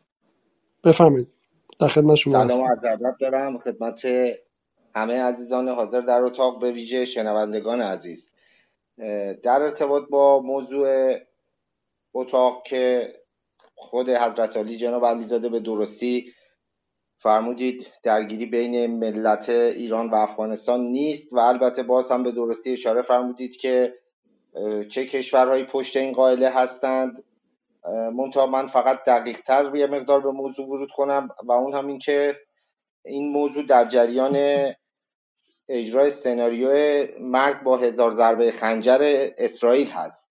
بفرمایید. 0.85 1.29
در 1.81 1.89
خدمت 1.89 2.15
شما 2.15 2.49
سلام 2.49 2.71
عرض 2.71 2.85
ادب 2.85 3.17
دارم. 3.21 3.59
خدمت 3.59 4.07
همه 4.95 5.23
عزیزان 5.23 5.69
حاضر 5.69 6.01
در 6.01 6.23
اتاق 6.23 6.61
به 6.61 6.73
ویژه 6.73 7.05
شنوندگان 7.05 7.81
عزیز. 7.81 8.31
در 9.43 9.63
ارتباط 9.63 10.09
با 10.09 10.41
موضوع 10.41 11.15
اتاق 12.15 12.63
که 12.67 13.15
خود 13.75 14.09
حضرت 14.11 14.57
علی 14.57 14.77
جناب 14.77 15.07
علیزاده 15.07 15.49
به 15.49 15.61
درستی 15.61 16.33
فرمودید 17.19 17.91
درگیری 18.03 18.47
بین 18.47 18.99
ملت 18.99 19.49
ایران 19.49 20.11
و 20.11 20.15
افغانستان 20.15 20.81
نیست 20.81 21.33
و 21.33 21.39
البته 21.39 21.83
باز 21.83 22.11
هم 22.11 22.23
به 22.23 22.33
درستی 22.33 22.73
اشاره 22.73 23.03
فرمودید 23.03 23.57
که 23.57 23.95
چه 24.89 25.07
کشورهایی 25.07 25.65
پشت 25.65 25.97
این 25.97 26.13
قائله 26.13 26.49
هستند. 26.49 27.25
منتها 28.15 28.47
من 28.47 28.67
فقط 28.67 29.05
دقیق 29.05 29.41
تر 29.41 29.77
یه 29.77 29.87
مقدار 29.87 30.21
به 30.21 30.31
موضوع 30.31 30.67
ورود 30.67 30.91
کنم 30.91 31.29
و 31.45 31.53
اون 31.53 31.75
هم 31.75 31.87
این 31.87 31.99
که 31.99 32.37
این 33.05 33.33
موضوع 33.33 33.63
در 33.63 33.85
جریان 33.85 34.37
اجرای 35.69 36.11
سناریو 36.11 36.71
مرگ 37.21 37.63
با 37.63 37.77
هزار 37.77 38.13
ضربه 38.13 38.51
خنجر 38.51 39.31
اسرائیل 39.39 39.89
هست 39.89 40.29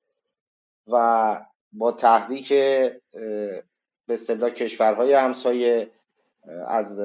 و 0.87 1.37
با 1.71 1.91
تحریک 1.91 2.49
به 2.49 3.63
اصطلاح 4.09 4.49
کشورهای 4.49 5.13
همسایه 5.13 5.91
از 6.67 6.99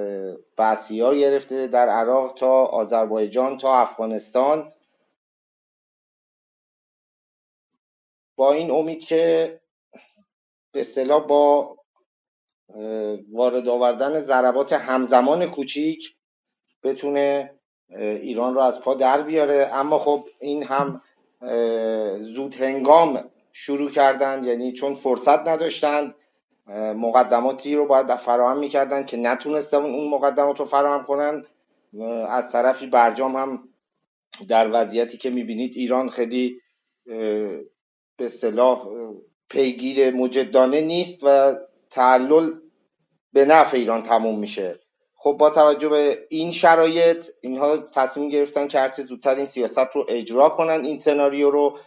ها 0.90 1.14
گرفته 1.14 1.66
در 1.66 1.88
عراق 1.88 2.34
تا 2.34 2.64
آذربایجان 2.64 3.58
تا 3.58 3.80
افغانستان. 3.80 4.72
با 8.36 8.52
این 8.52 8.70
امید 8.70 9.04
که 9.04 9.60
به 10.72 10.80
اصطلاح 10.80 11.26
با 11.26 11.76
وارد 13.32 13.68
آوردن 13.68 14.20
ضربات 14.20 14.72
همزمان 14.72 15.50
کوچیک 15.50 16.16
بتونه 16.82 17.54
ایران 17.98 18.54
رو 18.54 18.60
از 18.60 18.80
پا 18.80 18.94
در 18.94 19.22
بیاره. 19.22 19.70
اما 19.72 19.98
خب 19.98 20.28
این 20.40 20.62
هم 20.62 21.00
زود 22.18 22.54
هنگام 22.54 23.30
شروع 23.52 23.90
کردند 23.90 24.46
یعنی 24.46 24.72
چون 24.72 24.94
فرصت 24.94 25.48
نداشتند 25.48 26.14
مقدماتی 26.96 27.74
رو 27.74 27.86
باید 27.86 28.14
فراهم 28.14 28.58
می‌کردن 28.58 29.06
که 29.06 29.16
نتونستن 29.16 29.76
اون 29.76 30.08
مقدمات 30.08 30.60
رو 30.60 30.66
فراهم 30.66 31.04
کنن. 31.04 31.44
از 32.28 32.52
طرفی 32.52 32.86
برجام 32.86 33.36
هم 33.36 33.68
در 34.48 34.70
وضعیتی 34.72 35.18
که 35.18 35.30
می‌بینید 35.30 35.72
ایران 35.74 36.08
خیلی 36.08 36.60
به 38.16 38.28
صلاح 38.28 38.88
پیگیر 39.48 40.14
مجدانه 40.14 40.80
نیست 40.80 41.18
و 41.22 41.54
تعلل 41.90 42.50
به 43.32 43.44
نفع 43.44 43.76
ایران 43.76 44.02
تموم 44.02 44.38
میشه. 44.38 44.80
خب 45.14 45.32
با 45.32 45.50
توجه 45.50 45.88
به 45.88 46.26
این 46.28 46.50
شرایط 46.50 47.28
اینها 47.40 47.76
تصمیم 47.76 48.28
گرفتن 48.28 48.68
که 48.68 48.78
هرچه 48.78 49.02
زودتر 49.02 49.34
این 49.34 49.44
سیاست 49.44 49.78
رو 49.94 50.06
اجرا 50.08 50.48
کنن 50.48 50.84
این 50.84 50.98
سناریو 50.98 51.50
رو 51.50 51.78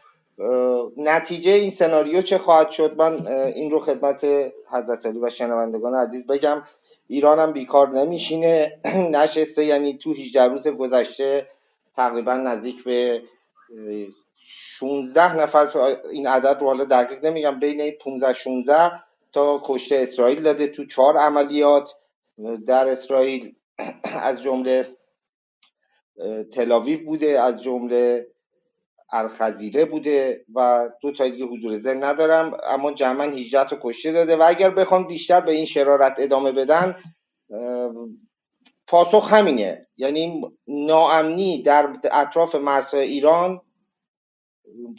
نتیجه 0.98 1.52
این 1.52 1.70
سناریو 1.70 2.22
چه 2.22 2.38
خواهد 2.38 2.72
شد؟ 2.72 2.96
من 2.98 3.28
این 3.28 3.72
رو 3.72 3.80
خدمت 3.80 4.26
حضرت 4.72 5.06
علی 5.06 5.20
و 5.20 5.30
شنوندگان 5.30 5.96
عزیز 5.96 6.28
بگم 6.28 6.64
ایران 7.08 7.40
هم 7.40 7.54
بیکار 7.54 7.90
نمیشینه. 7.90 8.80
نشسته 9.12 9.66
یعنی 9.66 9.98
تو 9.98 10.12
18 10.12 10.44
روز 10.44 10.68
گذشته 10.68 11.48
تقریبا 11.96 12.34
نزدیک 12.34 12.84
به 12.84 13.22
16 14.80 15.36
نفر 15.36 15.98
این 16.12 16.28
عدد 16.28 16.58
رو 16.62 16.68
حالا 16.68 16.84
دقیق 16.84 17.26
نمیگم 17.26 17.60
بین 17.60 17.92
15 17.92 18.34
16 18.34 18.92
تا 19.34 19.62
کشته 19.66 19.96
اسرائیل 19.96 20.44
داده 20.44 20.68
تو 20.68 20.86
چهار 20.86 21.18
عملیات. 21.18 21.96
در 22.66 22.88
اسرائیل 22.88 23.56
از 24.22 24.44
جمله 24.44 24.96
تلاویو 26.54 27.06
بوده 27.06 27.40
از 27.40 27.64
جمله 27.64 28.28
الخزیره 29.10 29.86
بوده 29.86 30.46
و 30.56 30.90
دو 31.02 31.12
تا 31.12 31.28
دیگه 31.28 31.46
حضور 31.46 31.76
ذهن 31.76 32.04
ندارم 32.04 32.58
اما 32.64 32.92
جمعا 32.92 33.32
18 33.32 33.70
تا 33.70 33.80
کشته 33.82 34.12
داده 34.12 34.36
و 34.36 34.44
اگر 34.48 34.70
بخوام 34.70 35.08
بیشتر 35.08 35.42
به 35.42 35.52
این 35.52 35.66
شرارت 35.66 36.16
ادامه 36.18 36.52
بدن 36.52 36.96
پاسخ 38.88 39.34
همینه. 39.34 39.88
یعنی 39.98 40.42
ناامنی 40.68 41.64
در 41.64 42.00
اطراف 42.12 42.56
مرزهای 42.56 43.08
ایران 43.08 43.62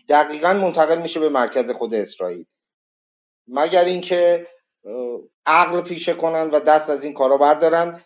دقیقا 0.09 0.53
منتقل 0.53 1.03
میشه 1.03 1.21
به 1.21 1.29
مرکز 1.29 1.71
خود 1.71 1.95
اسرائیل. 1.95 2.47
مگر 3.49 3.85
اینکه 3.85 4.47
عقل 5.47 5.81
پیشه 5.81 6.15
کنن 6.15 6.51
و 6.51 6.61
دست 6.61 6.91
از 6.91 7.05
این 7.05 7.15
کارا 7.15 7.37
بردارن. 7.37 8.05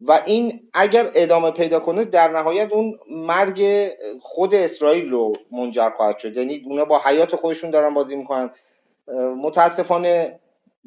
و 0.00 0.20
این 0.26 0.60
اگر 0.72 1.10
ادامه 1.14 1.50
پیدا 1.50 1.80
کنه 1.80 2.04
در 2.04 2.28
نهایت 2.28 2.72
اون 2.72 2.98
مرگ 3.10 3.88
خود 4.20 4.54
اسرائیل 4.54 5.10
رو 5.10 5.32
منجر 5.52 5.90
خواهد 5.90 6.18
شد. 6.18 6.36
یعنی 6.36 6.62
اونا 6.66 6.84
با 6.84 7.00
حیات 7.04 7.36
خودشون 7.36 7.70
دارن 7.70 7.94
بازی 7.94 8.16
می‌کنن. 8.16 8.50
متاسفانه 9.42 10.40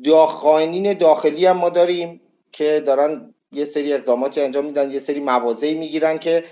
داخلین 0.05 0.93
داخلی 0.93 1.45
هم 1.45 1.57
ما 1.57 1.69
داریم 1.69 2.21
که 2.51 2.83
دارن 2.85 3.33
یه 3.51 3.65
سری 3.65 3.93
اقداماتی 3.93 4.41
انجام 4.41 4.65
میدن 4.65 4.91
یه 4.91 4.99
سری 4.99 5.19
موازهی 5.19 5.73
می‌گیرن 5.73 6.17
که 6.17 6.43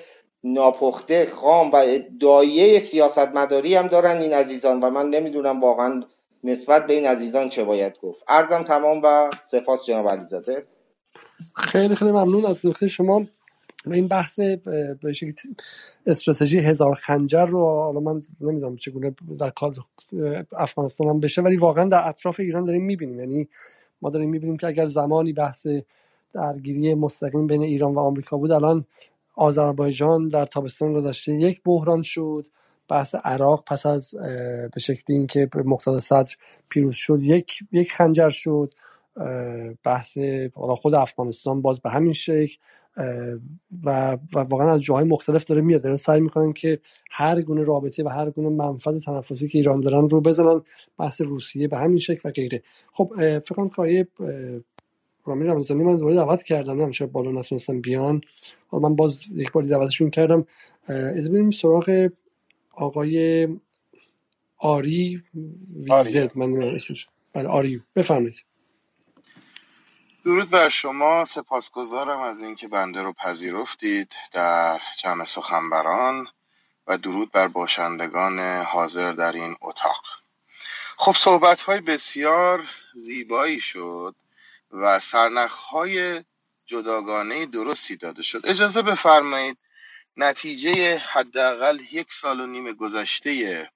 ناپخته 0.43 1.25
خام 1.25 1.69
و 1.73 1.99
دایه 2.19 2.79
سیاست 2.79 3.27
مداری 3.35 3.75
هم 3.75 3.87
دارن 3.87 4.21
این 4.21 4.33
عزیزان 4.33 4.79
و 4.79 4.89
من 4.89 5.09
نمی‌دونم 5.09 5.61
واقعا 5.61 6.03
نسبت 6.43 6.87
به 6.87 6.93
این 6.93 7.05
عزیزان 7.05 7.49
چه 7.49 7.63
باید 7.63 7.99
گفت. 7.99 8.23
ارزم 8.27 8.63
تمام 8.63 9.01
و 9.03 9.29
سپاس 9.43 9.85
جناب 9.85 10.09
علیزاده. 10.09 10.65
خیلی 11.55 11.95
خیلی 11.95 12.11
ممنون 12.11 12.45
از 12.45 12.65
نکته 12.65 12.87
شما. 12.87 13.25
به 13.85 13.95
این 13.95 14.07
بحث 14.07 14.39
به 14.39 14.97
استراتژی 16.05 16.59
هزار 16.59 16.93
خنجر 16.93 17.45
رو 17.45 17.59
حالا 17.65 17.99
من 17.99 18.21
نمی‌دونم 18.41 18.75
چگونه 18.75 19.15
در 19.39 19.49
کار 19.49 19.75
افغانستان 20.57 21.07
هم 21.07 21.19
بشه 21.19 21.41
ولی 21.41 21.57
واقعا 21.57 21.85
در 21.85 22.07
اطراف 22.07 22.39
ایران 22.39 22.65
داریم 22.65 22.83
می‌بینیم. 22.83 23.19
یعنی 23.19 23.47
ما 24.01 24.09
داریم 24.09 24.29
می‌بینیم 24.29 24.57
که 24.57 24.67
اگر 24.67 24.85
زمانی 24.85 25.33
بحث 25.33 25.67
درگیری 26.33 26.93
مستقیم 26.93 27.47
بین 27.47 27.61
ایران 27.61 27.93
و 27.93 27.99
آمریکا 27.99 28.37
بود 28.37 28.51
الان 28.51 28.85
آذربایجان 29.35 30.27
در 30.27 30.45
تابستان 30.45 30.93
گذشته 30.93 31.33
یک 31.33 31.61
بحران 31.65 32.01
شد 32.01 32.47
بحث 32.87 33.15
عراق 33.15 33.63
پس 33.67 33.85
از 33.85 34.15
به 34.73 34.79
شکلی 34.79 35.15
اینکه 35.15 35.49
مقتدا 35.65 35.99
صدر 35.99 36.35
پیروز 36.69 36.95
شد 36.95 37.19
یک 37.21 37.59
یک 37.71 37.91
خنجر 37.91 38.29
شد. 38.29 38.73
بحث 39.83 40.17
خود 40.53 40.93
افغانستان 40.93 41.61
باز 41.61 41.81
به 41.81 41.89
همین 41.89 42.13
شکل 42.13 42.55
و, 43.83 44.17
و 44.35 44.39
واقعا 44.39 44.71
از 44.71 44.81
جاهای 44.81 45.05
مختلف 45.05 45.43
داره 45.43 45.61
میاد. 45.61 45.83
دارن 45.83 45.95
سعی 45.95 46.21
می‌کنن 46.21 46.53
که 46.53 46.79
هر 47.11 47.41
گونه 47.41 47.63
رابطه 47.63 48.03
و 48.03 48.07
هر 48.07 48.29
گونه 48.29 48.49
منفذ 48.49 49.05
تنفسی 49.05 49.47
که 49.47 49.57
ایران 49.57 49.81
دارن 49.81 50.09
رو 50.09 50.21
بزنن 50.21 50.61
بحث 50.99 51.21
روسیه 51.21 51.67
به 51.67 51.77
همین 51.77 51.99
شکل 51.99 52.29
و 52.29 52.31
غیره. 52.31 52.63
خب 52.93 53.13
فکر 53.17 53.55
کنم 53.55 53.69
که 53.69 54.07
رامین 55.25 55.47
رمضانی 55.47 55.83
من 55.83 55.97
دوباره 55.97 56.15
دعوت 56.15 56.43
کردم 56.43 56.85
نه 56.85 57.05
بالا 57.05 57.31
نتونستم 57.31 57.81
بیان. 57.81 58.21
من 58.73 58.95
باز 58.95 59.23
یک 59.35 59.51
باری 59.51 59.67
دعوتشون 59.67 60.09
کردم. 60.09 60.45
از 60.87 61.31
بریم 61.31 61.51
سراغ 61.51 62.09
آقای 62.71 63.47
آری 64.57 65.23
ویزت 65.75 66.37
من 66.37 66.63
اسمش. 66.63 67.07
بله 67.33 67.47
آری 67.47 67.81
بفرمایید. 67.95 68.35
درود 70.23 70.49
بر 70.49 70.69
شما. 70.69 71.25
سپاسگزارم 71.25 72.21
از 72.21 72.41
اینکه 72.41 72.67
بنده 72.67 73.01
رو 73.01 73.13
پذیرفتید 73.13 74.13
در 74.31 74.81
جمع 74.97 75.23
سخنبران 75.23 76.27
و 76.87 76.97
درود 76.97 77.31
بر 77.31 77.47
باشندگان 77.47 78.39
حاضر 78.61 79.11
در 79.11 79.31
این 79.31 79.55
اتاق. 79.61 80.05
خب 80.97 81.11
صحبت 81.15 81.61
های 81.61 81.81
بسیار 81.81 82.69
زیبایی 82.93 83.59
شد 83.59 84.15
و 84.71 84.99
سرنخهای 84.99 86.23
جداگانه 86.65 87.45
درستی 87.45 87.95
داده 87.95 88.23
شد. 88.23 88.41
اجازه 88.43 88.81
بفرمایید 88.81 89.57
نتیجه 90.17 90.97
حداقل 90.97 91.79
یک 91.91 92.13
سال 92.13 92.39
و 92.39 92.45
نیم 92.45 92.73
گذشته 92.73 93.69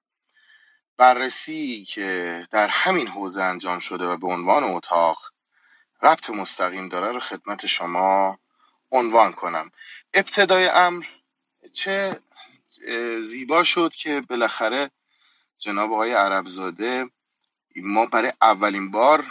بررسی 0.98 1.86
که 1.86 2.48
در 2.52 2.68
همین 2.68 3.08
حوزه 3.08 3.44
انجام 3.44 3.80
شده 3.80 4.06
و 4.06 4.18
به 4.18 4.28
عنوان 4.28 4.64
اتاق 4.64 5.35
ربط 6.06 6.30
مستقیم 6.30 6.90
داره 6.90 7.12
رو 7.12 7.20
خدمت 7.20 7.66
شما 7.66 8.40
عنوان 8.92 9.32
کنم. 9.32 9.72
ابتدای 10.14 10.68
امر 10.68 11.06
چه 11.74 12.20
زیبا 13.22 13.64
شد 13.64 13.94
که 13.94 14.22
بالاخره 14.22 14.92
جناب 15.58 15.94
آقای 15.94 16.14
عربزاده 16.14 17.10
ما 17.76 18.06
برای 18.06 18.32
اولین 18.42 18.92
بار 18.92 19.26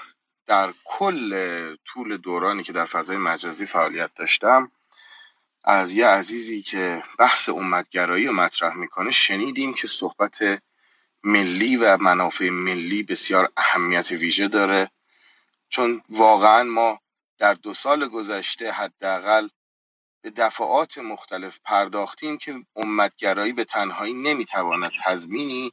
در 0.46 0.72
کل 0.84 1.76
طول 1.84 2.16
دورانی 2.16 2.62
که 2.62 2.72
در 2.72 2.84
فضای 2.84 3.16
مجازی 3.16 3.66
فعالیت 3.66 4.14
داشتم 4.14 4.70
از 5.64 5.92
یه 5.92 6.06
عزیزی 6.06 6.62
که 6.62 7.02
بحث 7.18 7.48
امتگرایی 7.48 8.26
رو 8.26 8.32
مطرح 8.32 8.76
می‌کنه 8.76 9.10
شنیدیم 9.10 9.74
که 9.74 9.88
صحبت 9.88 10.62
ملی 11.24 11.76
و 11.76 11.96
منافع 11.96 12.51
ملی 12.51 13.02
بسیار 13.02 13.52
اهمیت 13.56 14.10
ویژه 14.10 14.48
داره. 14.48 14.90
چون 15.74 16.02
واقعا 16.10 16.62
ما 16.62 16.98
در 17.38 17.55
دو 17.55 17.74
سال 17.74 18.09
گذشته 18.09 18.70
حداقل 18.70 19.48
به 20.22 20.30
دفعات 20.30 20.98
مختلف 20.98 21.59
پرداختیم 21.64 22.36
که 22.38 22.55
امتگرایی 22.76 23.52
به 23.52 23.64
تنهایی 23.64 24.14
نمی‌تواند 24.14 24.90
تضمینی 25.05 25.72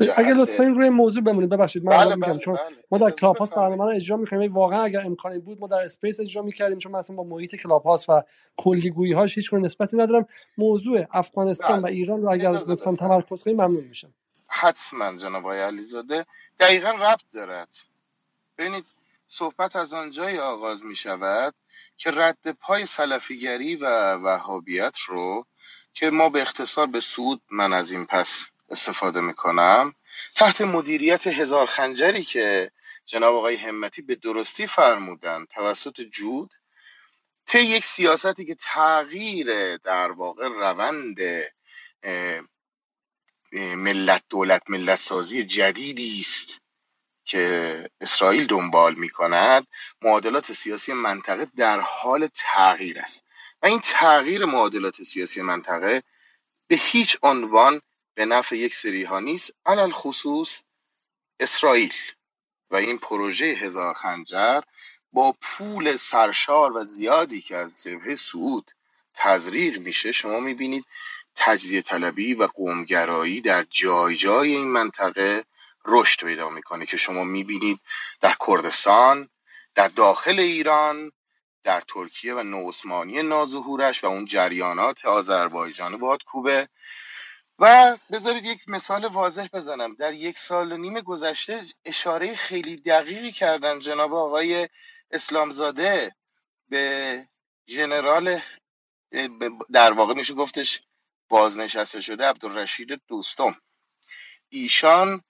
جهت 0.00 0.18
لطفا 0.18 0.64
روی 0.64 0.88
موضوع 0.88 1.22
بمونید 1.22 1.50
ببخشید 1.50 1.84
من 1.84 1.90
بله 1.96 2.16
بله 2.16 2.38
چون 2.38 2.54
بله. 2.54 2.76
ما 2.90 2.98
در 2.98 3.10
کلاب 3.10 3.34
بفرمایید. 3.34 3.56
برنامه 3.56 3.90
رو 3.90 3.96
اجرا 3.96 4.16
می‌کنیم. 4.16 4.52
واقعا 4.52 4.82
اگر 4.82 5.00
امکانی 5.06 5.38
بود 5.38 5.60
ما 5.60 5.66
در 5.66 5.84
space 5.84 6.20
اجرا 6.20 6.42
می‌کردیم 6.42 6.78
چون 6.78 6.92
مثلا 6.92 7.16
با 7.16 7.22
محیط 7.22 7.54
کلاب 7.54 7.82
هاوس 7.82 8.10
و 8.10 8.22
کلیگویی 8.56 9.12
هاش 9.12 9.38
هیچ 9.38 9.54
نسبتی 9.54 9.96
ندارم. 9.96 10.28
موضوع 10.58 11.06
افغانستان 11.12 11.78
و 11.78 11.82
بله 11.82 11.92
ایران 11.92 12.22
رو 12.22 12.32
اگر 12.32 12.50
لطفا 12.50 12.96
تمرکز 12.96 13.42
کنیم 13.42 13.56
ممنون 13.56 13.84
میشم. 13.84 14.14
حتما 14.46 15.16
جناب 15.16 15.52
علیزاده. 15.52 16.26
دقیقا 16.60 16.90
ربط 16.90 17.22
دارد. 17.32 17.68
ببینید 18.58 18.84
صحبت 19.32 19.76
از 19.76 19.94
آنجایی 19.94 20.38
آغاز 20.38 20.84
می 20.84 20.96
شود 20.96 21.54
که 21.96 22.10
رد 22.10 22.50
پای 22.60 22.86
سلفیگری 22.86 23.76
و 23.76 23.86
وهابیت 24.14 24.98
رو 24.98 25.46
که 25.94 26.10
ما 26.10 26.28
به 26.28 26.42
اختصار 26.42 26.86
به 26.86 27.00
سود 27.00 27.42
من 27.50 27.72
از 27.72 27.92
این 27.92 28.06
پس 28.06 28.44
استفاده 28.68 29.20
می 29.20 29.34
کنم 29.34 29.94
تحت 30.34 30.60
مدیریت 30.60 31.26
هزار 31.26 31.66
خنجری 31.66 32.22
که 32.22 32.70
جناب 33.06 33.34
آقای 33.34 33.56
همتی 33.56 34.02
به 34.02 34.14
درستی 34.14 34.66
فرمودند 34.66 35.48
توسط 35.48 36.00
جود 36.00 36.50
طی 37.46 37.60
یک 37.62 37.84
سیاستی 37.84 38.44
که 38.44 38.54
تغییر 38.54 39.76
در 39.76 40.10
واقع 40.10 40.48
روند 40.48 41.18
ملت 43.76 44.22
دولت 44.28 44.62
ملت 44.68 44.98
سازی 44.98 45.44
جدیدی 45.44 46.20
است. 46.20 46.61
که 47.24 47.74
اسرائیل 48.00 48.46
دنبال 48.46 48.94
می 48.94 49.08
کند 49.08 49.66
معادلات 50.02 50.52
سیاسی 50.52 50.92
منطقه 50.92 51.48
در 51.56 51.80
حال 51.80 52.28
تغییر 52.34 53.00
است. 53.00 53.24
و 53.62 53.66
این 53.66 53.80
تغییر 53.80 54.44
معادلات 54.44 55.02
سیاسی 55.02 55.42
منطقه 55.42 56.02
به 56.68 56.76
هیچ 56.76 57.16
عنوان 57.22 57.80
به 58.14 58.26
نفع 58.26 58.56
یک 58.56 58.74
سری 58.74 59.04
ها 59.04 59.20
نیست 59.20 59.52
علل 59.66 59.90
خصوص 59.90 60.60
اسرائیل. 61.40 61.94
و 62.70 62.76
این 62.76 62.98
پروژه 62.98 63.44
هزار 63.46 63.94
خنجر 63.94 64.60
با 65.12 65.34
پول 65.40 65.96
سرشار 65.96 66.76
و 66.76 66.84
زیادی 66.84 67.40
که 67.40 67.56
از 67.56 67.82
جبهه 67.82 68.14
سعود 68.14 68.70
تزریق 69.14 69.78
میشه 69.78 70.12
شما 70.12 70.40
می‌بینید 70.40 70.84
تجزیه 71.34 71.82
طلبی 71.82 72.34
و 72.34 72.46
قومگرایی 72.46 73.40
در 73.40 73.66
جای 73.70 74.16
جای 74.16 74.56
این 74.56 74.68
منطقه 74.68 75.44
رشد 75.86 76.26
پیدا 76.26 76.50
می‌کنه 76.50 76.86
که 76.86 76.96
شما 76.96 77.24
می‌بینید 77.24 77.80
در 78.20 78.34
کردستان 78.48 79.28
در 79.74 79.88
داخل 79.88 80.40
ایران 80.40 81.12
در 81.64 81.80
ترکیه 81.80 82.34
و 82.34 82.42
نوعثمانی 82.42 83.22
ناظهورش 83.22 84.04
و 84.04 84.06
اون 84.06 84.24
جریانات 84.24 85.06
آذربایجان 85.06 85.96
بادکوبه 85.98 86.68
و 87.60 87.98
بذارید 88.12 88.46
یک 88.46 88.70
مثال 88.70 89.06
واضح 89.06 89.48
بزنم. 89.54 89.96
در 89.96 90.14
یک 90.14 90.38
سال 90.38 90.72
و 90.72 90.78
نیم 90.78 91.00
گذشته 91.02 91.62
اشاره 91.86 92.36
خیلی 92.36 92.78
دقیقی 92.78 93.32
کردن 93.32 93.80
جناب 93.80 94.14
آقای 94.14 94.70
اسلامزاده 95.12 96.16
به 96.70 97.28
ب- 99.28 99.72
در 99.72 99.92
واقع 99.92 100.14
میشه 100.14 100.34
گفتش 100.34 100.82
بازنشسته 101.30 102.02
شده 102.02 102.24
عبدالرشید 102.26 103.02
دوستم. 103.08 103.56
ایشان 104.50 105.22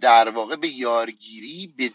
در 0.00 0.28
واقع 0.28 0.56
به 0.56 0.68
یارگیری 0.68 1.74
به 1.76 1.92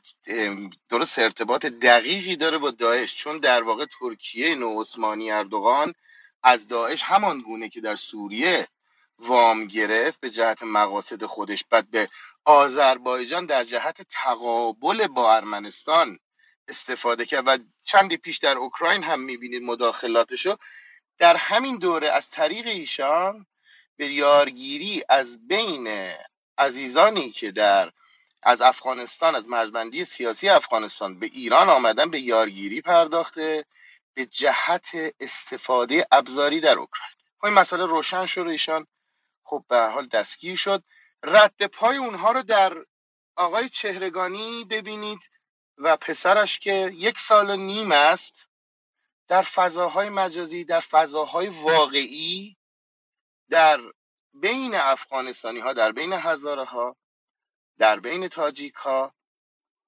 درست 0.89 1.19
ارتباط 1.19 1.65
دقیقی 1.65 2.35
داره 2.35 2.57
با 2.57 2.71
داعش. 2.71 3.15
چون 3.15 3.37
در 3.37 3.63
واقع 3.63 3.85
ترکیه 3.99 4.55
نو 4.55 4.81
عثمانی 4.81 5.31
اردوغان 5.31 5.93
از 6.43 6.67
داعش 6.67 7.03
همان 7.03 7.39
گونه 7.39 7.69
که 7.69 7.81
در 7.81 7.95
سوریه 7.95 8.67
وام 9.19 9.65
گرفت 9.65 10.19
به 10.19 10.29
جهت 10.29 10.63
مقاصد 10.63 11.25
خودش 11.25 11.63
بعد 11.69 11.91
به 11.91 12.09
آذربایجان 12.45 13.45
در 13.45 13.63
جهت 13.63 14.01
تقابل 14.09 15.07
با 15.07 15.35
ارمنستان 15.35 16.19
استفاده 16.67 17.25
کرد. 17.25 17.43
و 17.47 17.57
چندی 17.83 18.17
پیش 18.17 18.37
در 18.37 18.57
اوکراین 18.57 19.03
هم 19.03 19.19
می‌بینید 19.19 19.63
مداخلاتشو. 19.63 20.57
در 21.17 21.35
همین 21.35 21.77
دوره 21.77 22.09
از 22.09 22.29
طریق 22.29 22.67
ایشان 22.67 23.45
به 23.97 24.07
یارگیری 24.07 25.03
از 25.09 25.47
بین 25.47 25.87
عزیزانی 26.57 27.29
که 27.29 27.51
در 27.51 27.91
از 28.43 28.61
افغانستان 28.61 29.35
از 29.35 29.49
مرزبندی 29.49 30.05
سیاسی 30.05 30.49
افغانستان 30.49 31.19
به 31.19 31.25
ایران 31.25 31.69
آمدن 31.69 32.11
به 32.11 32.19
یارگیری 32.19 32.81
پرداخته 32.81 33.65
به 34.13 34.25
جهت 34.25 34.91
استفاده 35.19 36.05
ابزاری 36.11 36.59
در 36.59 36.77
اوکراین. 36.77 37.17
خب 37.37 37.45
این 37.45 37.53
مسئله 37.53 37.85
روشن 37.85 38.25
شد 38.25 38.47
ایشان 38.47 38.87
خب 39.43 39.65
به 39.69 39.77
حال 39.77 40.07
دستگیر 40.07 40.55
شد. 40.55 40.83
رد 41.23 41.65
پای 41.65 41.97
اونها 41.97 42.31
رو 42.31 42.43
در 42.43 42.85
آقای 43.35 43.69
چهرگانی 43.69 44.65
ببینید 44.65 45.19
و 45.77 45.97
پسرش 45.97 46.59
که 46.59 46.91
یک 46.93 47.19
سال 47.19 47.49
و 47.49 47.55
نیم 47.55 47.91
است 47.91 48.49
در 49.27 49.41
فضاهای 49.41 50.09
مجازی 50.09 50.63
در 50.63 50.79
فضاهای 50.79 51.47
واقعی 51.47 52.57
در 53.49 53.81
بین 54.33 54.75
افغانستانی 54.75 55.59
ها 55.59 55.73
در 55.73 55.91
بین 55.91 56.13
هزاره 56.13 56.65
ها 56.65 56.95
در 57.77 57.99
بین 57.99 58.27
تاجیک 58.27 58.73
ها 58.73 59.13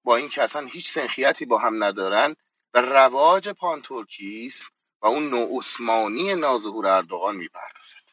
با 0.04 0.16
اینکه 0.16 0.44
اصلا 0.44 0.66
هیچ 0.66 0.92
سنخیتی 0.92 1.46
با 1.46 1.58
هم 1.58 1.84
ندارن 1.84 2.36
و 2.74 2.82
رواج 2.82 3.50
پانتورکیسم 3.50 4.68
و 5.02 5.08
اون 5.08 5.30
نوع 5.30 5.58
عثمانی 5.58 6.36
ناظهور 6.36 6.88
اردوغان 6.88 7.36
می‌پردازد. 7.36 8.06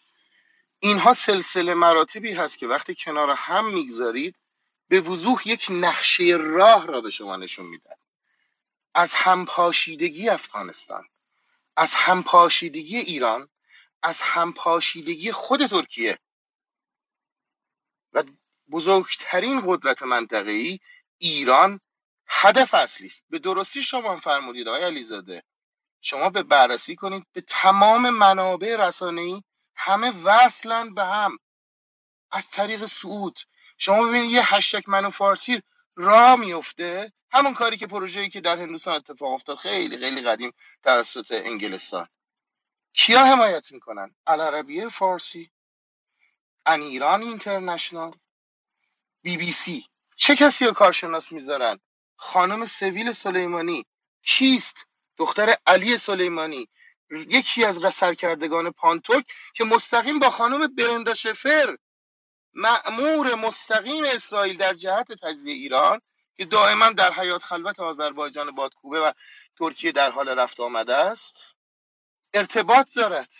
اینها 0.78 1.14
سلسله 1.14 1.74
مراتبی 1.74 2.32
هست 2.32 2.58
که 2.58 2.66
وقتی 2.66 2.94
کنار 2.94 3.30
هم 3.30 3.74
می‌گذارید 3.74 4.36
به 4.88 5.00
وضوح 5.00 5.42
یک 5.44 5.66
نقشه 5.70 6.36
راه 6.40 6.86
را 6.86 7.00
به 7.00 7.10
شما 7.10 7.36
نشون 7.36 7.66
میدن. 7.66 7.94
از 8.94 9.14
همپاشیدگی 9.14 10.28
افغانستان 10.28 11.04
از 11.76 11.94
همپاشیدگی 11.94 12.96
ایران 12.96 13.48
از 14.02 14.22
همپاشیدگی 14.22 15.32
خود 15.32 15.66
ترکیه 15.66 16.18
و 18.12 18.24
بزرگترین 18.70 19.62
قدرت 19.66 20.02
منطقه‌ای 20.02 20.78
ایران 21.18 21.80
هدف 22.26 22.74
اصلی 22.74 23.06
است. 23.06 23.24
به 23.30 23.38
درستی 23.38 23.82
شما 23.82 24.12
هم 24.12 24.18
فرمودید 24.18 24.68
آقای 24.68 24.82
علیزاده. 24.84 25.42
شما 26.00 26.30
به 26.30 26.42
بررسی 26.42 26.96
کنید 26.96 27.26
به 27.32 27.40
تمام 27.40 28.10
منابع 28.10 28.76
رسانه‌ای 28.76 29.42
همه 29.76 30.12
وصلن 30.24 30.94
به 30.94 31.04
هم. 31.04 31.38
از 32.30 32.50
طریق 32.50 32.86
سعود 32.86 33.38
شما 33.78 34.04
ببینید 34.04 34.30
یه 34.30 34.54
هشتگ 34.54 34.82
منو 34.86 35.10
فارسی 35.10 35.62
را 35.96 36.36
میفته 36.36 37.12
همون 37.30 37.54
کاری 37.54 37.76
که 37.76 37.86
پروژه‌ای 37.86 38.28
که 38.28 38.40
در 38.40 38.58
هندوستان 38.58 38.94
اتفاق 38.94 39.32
افتاد 39.32 39.56
خیلی 39.56 39.98
خیلی 39.98 40.20
قدیم 40.22 40.52
توسط 40.82 41.32
انگلستان. 41.44 42.06
کیا 42.94 43.24
حمایت 43.24 43.72
می‌کنن؟ 43.72 44.14
العربیه 44.26 44.88
فارسی. 44.88 45.50
ان 46.66 46.80
ایران 46.80 47.22
اینترنشنال 47.22 48.12
بی 49.22 49.36
بی 49.36 49.52
سی. 49.52 49.86
چه 50.16 50.36
کسی 50.36 50.66
رو 50.66 50.72
کارشناس 50.72 51.32
می‌ذارن؟ 51.32 51.78
خانم 52.16 52.66
سویل 52.66 53.12
سلیمانی. 53.12 53.84
کیست؟ 54.22 54.86
دختر 55.16 55.56
علی 55.66 55.98
سلیمانی. 55.98 56.68
یکی 57.10 57.64
از 57.64 57.94
سرکردگان 57.94 58.70
پانتوک 58.70 59.24
که 59.54 59.64
مستقیم 59.64 60.18
با 60.18 60.30
خانم 60.30 60.74
برندا 60.74 61.14
شفر 61.14 61.76
مأمور 62.54 63.34
مستقیم 63.34 64.04
اسرائیل 64.04 64.56
در 64.56 64.74
جهت 64.74 65.12
تجزیه 65.12 65.54
ایران 65.54 66.00
که 66.36 66.44
دائما 66.44 66.92
در 66.92 67.12
حیات 67.12 67.42
خلوت 67.42 67.80
آذربایجان 67.80 68.50
بادکوبه 68.50 69.00
و 69.00 69.12
ترکیه 69.58 69.92
در 69.92 70.10
حال 70.10 70.28
رفت 70.28 70.60
آمده 70.60 70.94
است 70.94 71.56
ارتباط 72.34 72.94
دارد. 72.96 73.32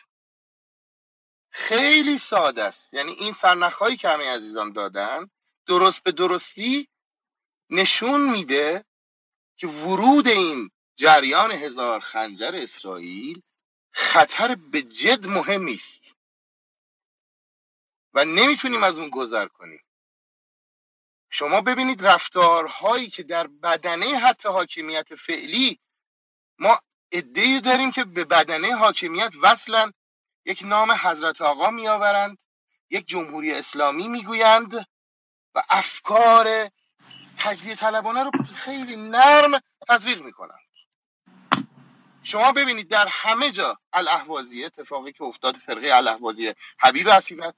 خیلی 1.52 2.18
ساده 2.18 2.62
است. 2.62 2.94
یعنی 2.94 3.12
این 3.12 3.32
سرنخهایی 3.32 3.96
که 3.96 4.08
همه 4.08 4.34
عزیزان 4.34 4.72
دادن 4.72 5.30
درست 5.66 6.02
به 6.02 6.12
درستی 6.12 6.88
نشون 7.70 8.30
میده 8.30 8.84
که 9.56 9.66
ورود 9.66 10.28
این 10.28 10.70
جریان 10.96 11.50
هزار 11.50 12.00
خنجر 12.00 12.54
اسرائیل 12.54 13.42
خطر 13.92 14.54
به 14.54 14.82
جد 14.82 15.26
مهمی 15.26 15.74
است 15.74 16.16
و 18.14 18.24
نمی‌تونیم 18.24 18.82
از 18.82 18.98
اون 18.98 19.08
گذر 19.08 19.48
کنیم. 19.48 19.84
شما 21.30 21.60
ببینید 21.60 22.06
رفتارهایی 22.06 23.10
که 23.10 23.22
در 23.22 23.46
بدنه 23.46 24.18
حتی 24.18 24.48
حاکمیت 24.48 25.14
فعلی 25.14 25.80
ما 26.58 26.80
ادعی 27.12 27.60
داریم 27.60 27.90
که 27.90 28.04
به 28.04 28.24
بدنه 28.24 28.76
حاکمیت 28.76 29.34
وصلن 29.42 29.92
یک 30.44 30.62
نام 30.64 30.92
حضرت 30.92 31.40
آقا 31.42 31.70
میآورند 31.70 32.38
یک 32.90 33.08
جمهوری 33.08 33.52
اسلامی 33.52 34.08
می‌گویند 34.08 34.74
و 35.54 35.62
افکار 35.70 36.48
تجزیه 37.36 37.74
طلبانه 37.74 38.24
رو 38.24 38.30
خیلی 38.56 38.96
نرم 38.96 39.60
تزریق 39.88 40.22
می‌کنن 40.24 40.58
شما 42.22 42.52
ببینید 42.52 42.88
در 42.88 43.08
همه 43.10 43.50
جا 43.50 43.78
الاهوازی 43.92 44.64
اتفاقی 44.64 45.12
که 45.12 45.24
افتاد 45.24 45.56
فرقه 45.56 45.90
الاهوازی 45.94 46.54
حبیب 46.78 47.08
اسیفت 47.08 47.54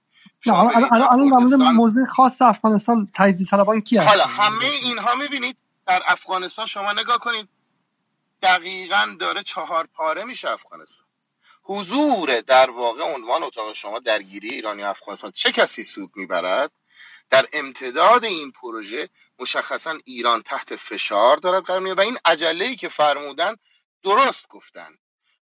نه 0.47 0.59
الان 0.59 0.93
الان 0.93 1.49
در 1.49 1.71
موضوع 1.71 2.05
خاص 2.05 2.43
افغانستان 2.43 3.09
تجزیه 3.15 3.47
طلبان 3.47 3.81
کی 3.81 3.99
هست 3.99 4.09
حالا 4.09 4.25
همه 4.25 4.65
اینها 4.65 5.15
می‌بینید 5.15 5.57
در 5.87 6.03
افغانستان 6.07 6.67
شما 6.67 6.93
نگاه 6.93 7.19
کنید 7.19 7.49
دقیقا 8.43 9.17
داره 9.21 9.43
چهار 9.43 9.87
پاره 9.95 10.25
میشه 10.25 10.51
افغانستان. 10.51 11.09
حضور 11.65 12.41
در 12.41 12.71
واقع 12.71 13.03
عنوان 13.03 13.43
اتاق 13.43 13.73
شما 13.73 13.99
درگیری 13.99 14.49
ایرانی 14.49 14.83
و 14.83 14.87
افغانستان 14.87 15.31
چه 15.31 15.53
کسی 15.53 15.85
سود 15.85 16.11
می‌برد؟ 16.17 16.73
در 17.31 17.47
امتداد 17.53 18.25
این 18.25 18.53
پروژه 18.53 19.09
مشخصا 19.39 19.99
ایران 20.05 20.43
تحت 20.43 20.77
فشار 20.77 21.37
دارد 21.37 21.65
قرار 21.65 21.95
و 21.95 22.01
این 22.01 22.19
عجله 22.25 22.77
که 22.77 22.89
فرمودن 22.89 23.57
درست 24.03 24.49
گفتن. 24.49 24.99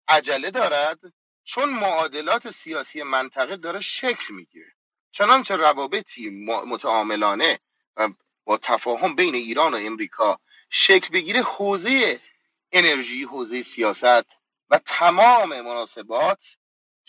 عجله 0.07 0.51
دارد 0.51 0.99
چون 1.43 1.69
معادلات 1.69 2.51
سیاسی 2.51 3.03
منطقه 3.03 3.57
داره 3.57 3.81
شکل 3.81 4.33
می‌گیره. 4.33 4.71
چنانچه 5.11 5.55
روابطی 5.55 6.45
متعاملانه 6.67 7.59
و 7.97 8.09
با 8.43 8.57
تفاهم 8.57 9.15
بین 9.15 9.35
ایران 9.35 9.73
و 9.73 9.77
امریکا 9.77 10.39
شکل 10.69 11.13
بگیره 11.13 11.41
حوزه 11.41 12.19
انرژی 12.71 13.23
حوزه 13.23 13.61
سیاست 13.61 14.25
و 14.69 14.79
تمام 14.85 15.61
مناسبات 15.61 16.57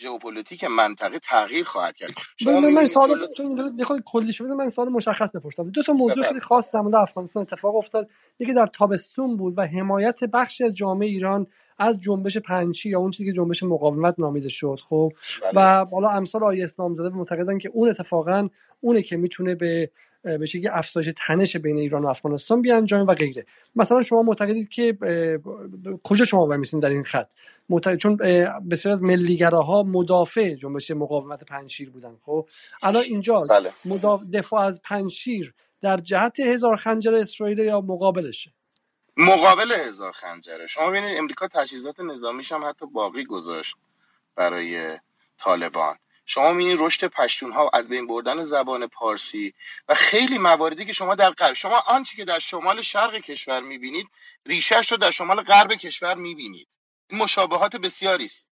ژئوپلیتیک 0.00 0.64
منطقه 0.64 1.18
تغییر 1.18 1.64
خواهد 1.64 1.96
کرد. 1.96 2.10
من, 2.46 2.72
من 2.72 2.86
سوال 2.86 3.28
چون 3.36 4.02
کلی 4.06 4.32
شده 4.32 4.54
من 4.54 4.68
سوال 4.68 4.88
مشخص 4.88 5.30
بپرسم. 5.30 5.70
دو 5.70 5.82
تا 5.82 5.92
موضوع 5.92 6.24
خیلی 6.24 6.40
خاص 6.40 6.74
در 6.74 6.80
مورد 6.80 6.94
افغانستان 6.94 7.42
اتفاق 7.42 7.76
افتاد. 7.76 8.10
یکی 8.38 8.54
در 8.54 8.66
تابستون 8.66 9.36
بود 9.36 9.54
و 9.58 9.66
حمایت 9.66 10.24
بخشی 10.24 10.64
از 10.64 10.74
جامعه 10.74 11.08
ایران 11.08 11.46
از 11.78 12.00
جنبش 12.00 12.36
پنچی 12.36 12.88
یا 12.88 12.98
اون 12.98 13.10
چیزی 13.10 13.30
که 13.30 13.36
جنبش 13.36 13.62
مقاومت 13.62 14.14
نامیده 14.18 14.48
شد 14.48 14.78
خب. 14.88 15.12
و 15.54 15.84
حالا 15.92 16.10
امثال 16.10 16.44
آیه 16.44 16.64
اسلام 16.64 16.94
زاده 16.94 17.16
معتقدن 17.16 17.58
که 17.58 17.70
اون 17.72 17.88
اتفاقا 17.88 18.48
اونه 18.80 19.02
که 19.02 19.16
می‌تونه 19.16 19.54
به 19.54 19.90
به 20.22 20.46
شکلی 20.46 20.68
افزایش 20.68 21.08
تنش 21.16 21.56
بین 21.56 21.76
ایران 21.76 22.02
و 22.02 22.08
افغانستان 22.08 22.62
بیانجامه 22.62 23.04
و 23.04 23.14
غیره. 23.14 23.46
مثلا 23.76 24.02
شما 24.02 24.22
معتقدید 24.22 24.68
که 24.68 24.98
کجا 26.02 26.24
شما 26.24 26.46
وای 26.46 26.80
در 26.82 26.88
این 26.88 27.04
خط؟ 27.04 27.28
معتقد 27.68 27.96
چون 27.96 28.16
بسیار 28.70 28.92
از 28.92 29.02
ملیگراها 29.02 29.82
مدافع 29.82 30.54
جنبش 30.54 30.90
مقاومت 30.90 31.44
پنشیر 31.44 31.90
بودن 31.90 32.16
خب؟ 32.26 32.48
الان 32.82 33.02
اینجا 33.08 33.40
بله. 33.50 33.70
دفاع 34.32 34.60
از 34.60 34.82
پنشیر 34.82 35.54
در 35.82 35.96
جهت 35.96 36.40
هزار 36.40 36.76
خنجر 36.76 37.14
اسرائیل 37.14 37.58
یا 37.58 37.80
مقابلشه؟ 37.80 38.52
مقابل 39.16 39.72
هزار 39.72 40.12
خنجره. 40.12 40.66
شما 40.66 40.90
ببینید 40.90 41.18
امریکا 41.18 41.48
تجهیزات 41.48 42.00
نظامیش 42.00 42.52
هم 42.52 42.64
حتی 42.64 42.86
باقی 42.86 43.24
گذاشت 43.24 43.76
برای 44.36 44.98
طالبان. 45.38 45.96
شما 46.26 46.52
می‌بینید 46.52 46.78
رشد 46.80 47.06
پشتون 47.06 47.52
ها 47.52 47.70
از 47.72 47.88
بین 47.88 48.06
بردن 48.06 48.44
زبان 48.44 48.86
پارسی 48.86 49.54
و 49.88 49.94
خیلی 49.94 50.38
مواردی 50.38 50.84
که 50.84 50.92
شما 50.92 51.14
در 51.14 51.30
غرب 51.30 51.54
شما 51.54 51.82
آنچه 51.86 52.16
که 52.16 52.24
در 52.24 52.38
شمال 52.38 52.82
شرق 52.82 53.14
کشور 53.14 53.60
می‌بینید 53.60 54.08
ریشهش 54.46 54.92
رو 54.92 54.98
در 54.98 55.10
شمال 55.10 55.42
غرب 55.42 55.74
کشور 55.74 56.14
می‌بینید. 56.14 56.68
این 57.10 57.22
مشابهات 57.22 57.76
بسیاری 57.76 58.24
است. 58.24 58.48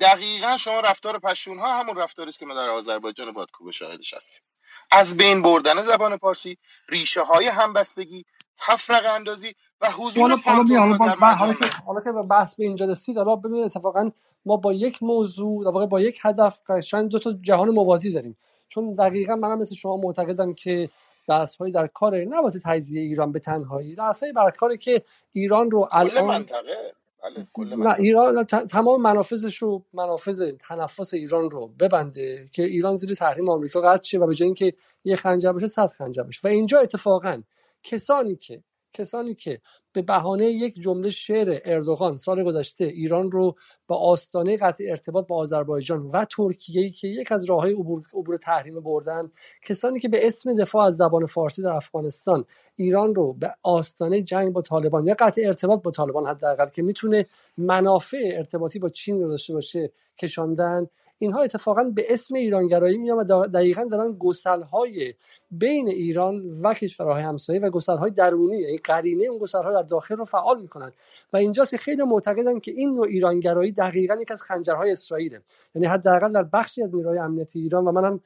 دقیقا 0.00 0.56
شما 0.56 0.80
رفتار 0.80 1.18
پشتون 1.18 1.58
ها 1.58 1.80
همون 1.80 1.96
رفتاری 1.96 2.30
است 2.30 2.38
که 2.38 2.46
ما 2.46 2.54
در 2.54 2.68
آذربایجان 2.70 3.32
بادکوبه 3.32 3.72
شاهدش 3.72 4.14
هستیم. 4.14 4.42
از 4.90 5.16
بین 5.16 5.42
بردن 5.42 5.82
زبان 5.82 6.16
پارسی 6.16 6.58
ریشه 6.88 7.22
های 7.22 7.48
همبستگی 7.48 8.24
تفرق 8.56 9.14
اندازی 9.14 9.54
و 9.82 9.90
حضور 9.90 10.22
حالا 10.22 10.36
حالا 10.36 11.34
حالا 11.34 11.52
که 11.52 11.64
حالا 11.86 12.00
که 12.00 12.12
بحث 12.12 12.54
به 12.54 12.64
اینجا 12.64 12.86
رسید 12.86 13.16
حالا 13.16 13.36
ببینید 13.36 13.64
اتفاقا 13.64 14.10
ما 14.46 14.56
با 14.56 14.72
یک 14.72 15.02
موضوع 15.02 15.64
در 15.64 15.70
واقع 15.70 15.86
با 15.86 16.00
یک 16.00 16.18
هدف 16.22 16.60
قشنگ 16.68 17.10
دو 17.10 17.18
تا 17.18 17.32
جهان 17.32 17.70
موازی 17.70 18.12
داریم. 18.12 18.36
چون 18.68 18.94
دقیقا 18.94 19.36
منم 19.36 19.58
مثل 19.58 19.74
شما 19.74 19.96
معتقدم 19.96 20.54
که 20.54 20.88
دستهایی 21.28 21.72
در 21.72 21.86
کار 21.86 22.24
نه 22.24 22.40
واسه 22.40 22.60
تجزیه 22.64 23.02
ایران 23.02 23.32
به 23.32 23.38
تنهایی 23.38 23.94
دستهایی 23.94 24.32
بر 24.32 24.50
کاری 24.50 24.78
که 24.78 25.02
ایران 25.32 25.70
رو 25.70 25.88
الان 25.92 26.24
منطقه. 26.24 26.92
بله 27.22 27.76
نه 27.76 27.94
ایران 27.98 28.44
تمام 28.44 29.02
منافذش 29.02 29.56
رو 29.56 29.84
منافذ 29.92 30.52
تنفس 30.68 31.14
ایران 31.14 31.50
رو 31.50 31.68
ببنده 31.80 32.48
که 32.52 32.62
ایران 32.62 32.96
زیر 32.96 33.14
تحریم 33.14 33.48
آمریکا 33.48 33.80
قطع 33.80 34.02
شه 34.02 34.18
و 34.18 34.26
به 34.26 34.34
جای 34.34 34.46
اینکه 34.46 34.72
یه 35.04 35.16
خنجر 35.16 35.52
بشه 35.52 35.66
صد 35.66 35.88
خنجر 35.88 36.22
بشه. 36.22 36.40
و 36.44 36.48
اینجا 36.48 36.80
اتفاقا 36.80 37.42
کسانی 37.82 38.36
که 38.36 38.62
کسانی 38.92 39.34
که 39.34 39.60
به 39.92 40.02
بهانه 40.02 40.44
یک 40.44 40.74
جمله 40.74 41.10
شعر 41.10 41.60
اردوغان 41.64 42.16
سال 42.16 42.44
گذشته 42.44 42.84
ایران 42.84 43.30
رو 43.30 43.54
با 43.86 43.96
آستانه 43.96 44.56
قطع 44.56 44.84
ارتباط 44.88 45.26
با 45.26 45.36
آذربایجان 45.36 46.00
و 46.00 46.24
ترکیه 46.24 46.90
که 46.90 47.08
یک 47.08 47.32
از 47.32 47.44
راههای 47.44 47.72
عبور, 47.72 48.02
عبور 48.14 48.36
تحریم 48.36 48.80
بردن 48.80 49.30
کسانی 49.64 50.00
که 50.00 50.08
به 50.08 50.26
اسم 50.26 50.54
دفاع 50.54 50.86
از 50.86 50.96
زبان 50.96 51.26
فارسی 51.26 51.62
در 51.62 51.72
افغانستان 51.72 52.44
ایران 52.76 53.14
رو 53.14 53.32
به 53.32 53.54
آستانه 53.62 54.22
جنگ 54.22 54.52
با 54.52 54.62
طالبان 54.62 55.06
یا 55.06 55.16
قطع 55.18 55.42
ارتباط 55.46 55.82
با 55.82 55.90
طالبان 55.90 56.26
حداقل 56.26 56.68
که 56.68 56.82
می‌تونه 56.82 57.26
منافع 57.56 58.32
ارتباطی 58.36 58.78
با 58.78 58.88
چین 58.88 59.22
رو 59.22 59.28
داشته 59.28 59.52
باشه 59.52 59.92
کشاندن 60.18 60.86
اینها 61.22 61.40
اتفاقا 61.40 61.82
به 61.82 62.06
اسم 62.08 62.34
ایرانگرایی 62.34 62.98
میان 62.98 63.18
و 63.18 63.46
دقیقا 63.46 63.84
دارن 63.84 64.16
گسلهای 64.18 65.14
بین 65.50 65.88
ایران 65.88 66.60
و 66.62 66.74
کشورهای 66.74 67.22
همسایه 67.22 67.60
و 67.60 67.70
گسلهای 67.70 68.10
درونی 68.10 68.58
یعنی 68.58 68.78
قرینه 68.78 69.24
اون 69.24 69.38
گسلها 69.38 69.72
در 69.72 69.82
داخل 69.82 70.16
رو 70.16 70.24
فعال 70.24 70.62
می‌کنن 70.62 70.92
و 71.32 71.36
اینجاست 71.36 71.70
که 71.70 71.76
خیلی 71.76 72.02
معتقدن 72.02 72.60
که 72.60 72.72
این 72.72 72.94
نوع 72.94 73.06
ایرانگرایی 73.06 73.72
دقیقا 73.72 74.14
یک 74.20 74.32
از 74.32 74.42
خنجرهای 74.42 74.92
اسرائیله. 74.92 75.40
یعنی 75.74 75.86
حداقل 75.86 76.32
در 76.32 76.42
بخشی 76.42 76.82
از 76.82 76.94
نیروهای 76.94 77.18
امنیتی 77.18 77.60
ایران 77.60 77.84
و 77.84 77.92
منم 77.92 78.20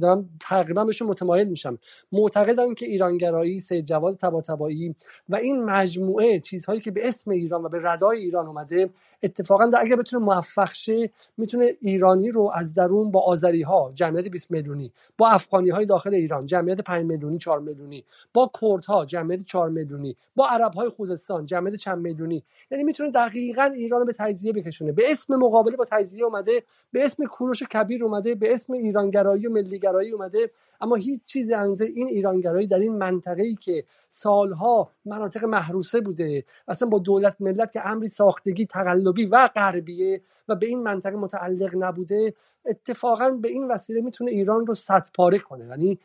دارم 0.00 0.28
تقریبا 0.40 0.84
بهشون 0.84 1.08
متمایل 1.08 1.48
میشم. 1.48 1.78
معتقدن 2.12 2.74
که 2.74 2.86
ایرانگرایی 2.86 3.60
سید 3.60 3.84
جواد 3.84 4.16
طباطبایی 4.16 4.94
و 5.28 5.36
این 5.36 5.64
مجموعه 5.64 6.40
چیزهایی 6.40 6.80
که 6.80 6.90
به 6.90 7.08
اسم 7.08 7.30
ایران 7.30 7.62
و 7.62 7.68
به 7.68 7.78
ردای 7.82 8.18
ایران 8.18 8.46
اومده 8.46 8.90
اتفاقا 9.22 9.70
اگر 9.78 9.96
بتونه 9.96 10.24
موفق 10.24 10.72
شه 10.72 11.10
می‌تونه 11.36 11.76
ایرانی 11.80 12.30
رو 12.30 12.50
از 12.54 12.74
درون 12.74 13.10
با 13.10 13.20
آذری 13.20 13.62
ها 13.62 13.92
جمعیت 13.94 14.28
20 14.28 14.50
میلیونی 14.50 14.92
با 15.18 15.28
افغانی 15.28 15.70
های 15.70 15.86
داخل 15.86 16.14
ایران 16.14 16.46
جمعیت 16.46 16.80
5 16.80 17.06
میلیونی 17.06 17.38
4 17.38 17.60
میلیونی 17.60 18.04
با 18.34 18.50
کردها 18.60 19.04
جمعیت 19.04 19.44
4 19.44 19.70
میلیونی 19.70 20.16
با 20.36 20.48
عرب 20.48 20.74
های 20.74 20.88
خوزستان 20.88 21.46
جمعیت 21.46 21.76
چند 21.76 21.98
میلیونی. 21.98 22.42
یعنی 22.70 22.84
می‌تونه 22.84 23.10
دقیقا 23.10 23.62
ایران 23.62 24.00
رو 24.00 24.06
به 24.06 24.12
تجزیه 24.12 24.52
بکشونه. 24.52 24.92
به 24.92 25.12
اسم 25.12 25.36
مقابله 25.36 25.76
با 25.76 25.84
تجزیه 25.84 26.24
اومده 26.24 26.62
به 26.92 27.04
اسم 27.04 27.24
کوروش 27.24 27.62
کبیر 27.62 28.04
اومده 28.04 28.34
به 28.34 28.54
اسم 28.54 28.72
ایرانگرایی 28.72 29.46
و 29.46 29.50
ملیگرایی 29.50 30.10
اومده. 30.10 30.50
اما 30.82 30.94
هیچ 30.94 31.20
چیز 31.26 31.50
انزه 31.50 31.84
این 31.84 32.06
ایرانگرایی 32.06 32.66
در 32.66 32.78
این 32.78 32.98
منطقه 32.98 33.42
ای 33.42 33.54
که 33.54 33.84
سالها 34.08 34.90
مناطق 35.04 35.44
محروسه 35.44 36.00
بوده 36.00 36.44
اصلا 36.68 36.88
با 36.88 36.98
دولت 36.98 37.36
ملت 37.40 37.72
که 37.72 37.86
امری 37.86 38.08
ساختگی 38.08 38.66
تقلبی 38.66 39.26
و 39.26 39.48
غربیه 39.56 40.22
و 40.48 40.56
به 40.56 40.66
این 40.66 40.82
منطقه 40.82 41.16
متعلق 41.16 41.76
نبوده 41.78 42.34
اتفاقا 42.66 43.30
به 43.30 43.48
این 43.48 43.68
وسیله 43.68 44.00
می‌تونه 44.00 44.30
ایران 44.30 44.66
رو 44.66 44.74
صد 44.74 45.06
پاره 45.14 45.38
کنه. 45.38 45.66
یعنی 45.66 45.98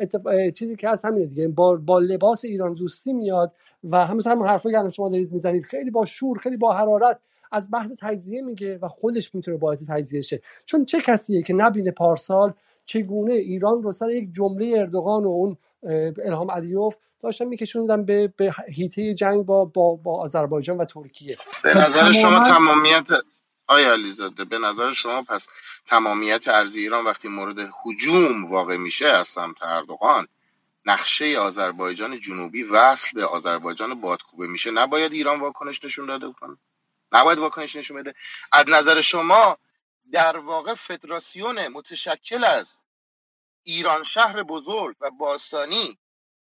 چیزی 0.56 0.76
که 0.76 0.88
هست 0.88 1.04
همینه 1.04 1.26
دیگه. 1.26 1.48
با, 1.48 1.76
با 1.76 1.98
لباس 1.98 2.44
ایران 2.44 2.74
دوستی 2.74 3.12
میاد 3.12 3.52
و 3.84 4.06
همون 4.06 4.22
هم 4.26 4.42
حرفایی 4.42 4.76
که 4.82 4.88
شما 4.88 5.08
دارید 5.08 5.32
می‌زنید 5.32 5.64
خیلی 5.64 5.90
با 5.90 6.04
شور 6.04 6.38
خیلی 6.38 6.56
با 6.56 6.72
حرارت 6.72 7.18
از 7.52 7.70
بحث 7.70 7.92
تجزیه 8.00 8.42
میگه 8.42 8.78
و 8.78 8.88
خودش 8.88 9.34
می‌تونه 9.34 9.56
باعث 9.56 9.90
تجزیه 9.90 10.22
شه. 10.22 10.40
چون 10.64 10.84
چه 10.84 11.00
کسیه 11.00 11.42
که 11.42 11.54
نبینه 11.54 11.90
پارسال 11.90 12.52
چگونه 12.86 13.34
ایران 13.34 13.82
رو 13.82 13.92
سر 13.92 14.10
یک 14.10 14.32
جمله 14.32 14.74
اردوغان 14.78 15.24
و 15.24 15.28
اون 15.28 15.56
الهام 16.26 16.50
علیوف 16.50 16.96
داشتن 17.22 17.44
میکشوندن 17.44 18.04
به 18.04 18.32
به 18.36 18.52
هیته 18.68 19.14
جنگ 19.14 19.44
با 19.44 19.64
با 19.64 19.94
با 19.94 20.20
آذربایجان 20.20 20.76
و 20.76 20.84
ترکیه. 20.84 21.36
به 21.62 21.78
نظر 21.78 22.12
شما 22.12 22.44
تمامیت 22.44 23.08
آیا 23.66 23.92
علیزاده 23.92 24.44
به 24.44 24.58
نظر 24.58 24.90
شما 24.90 25.22
پس 25.22 25.48
تمامیت 25.86 26.48
ارض 26.48 26.76
ایران 26.76 27.04
وقتی 27.04 27.28
مورد 27.28 27.56
حجوم 27.84 28.44
واقع 28.44 28.76
میشه 28.76 29.08
از 29.08 29.28
سمت 29.28 29.62
اردوغان 29.62 30.26
نقشه 30.86 31.38
آذربایجان 31.38 32.20
جنوبی 32.20 32.62
وصل 32.62 33.10
به 33.14 33.26
آذربایجان 33.26 34.00
بادکوبه 34.00 34.46
میشه؟ 34.46 34.70
نباید 34.70 35.12
ایران 35.12 35.40
واکنش 35.40 35.84
نشون 35.84 36.06
داده 36.06 36.32
کنه. 36.40 36.56
نباید 37.12 37.38
واکنش 37.38 37.76
نشون 37.76 37.96
بده. 37.96 38.14
از 38.52 38.64
نظر 38.68 39.00
شما 39.00 39.58
در 40.12 40.36
واقع 40.36 40.74
فدراسیون 40.74 41.68
متشکل 41.68 42.44
از 42.44 42.84
ایران 43.62 44.04
شهر 44.04 44.42
بزرگ 44.42 44.96
و 45.00 45.10
باستانی 45.10 45.98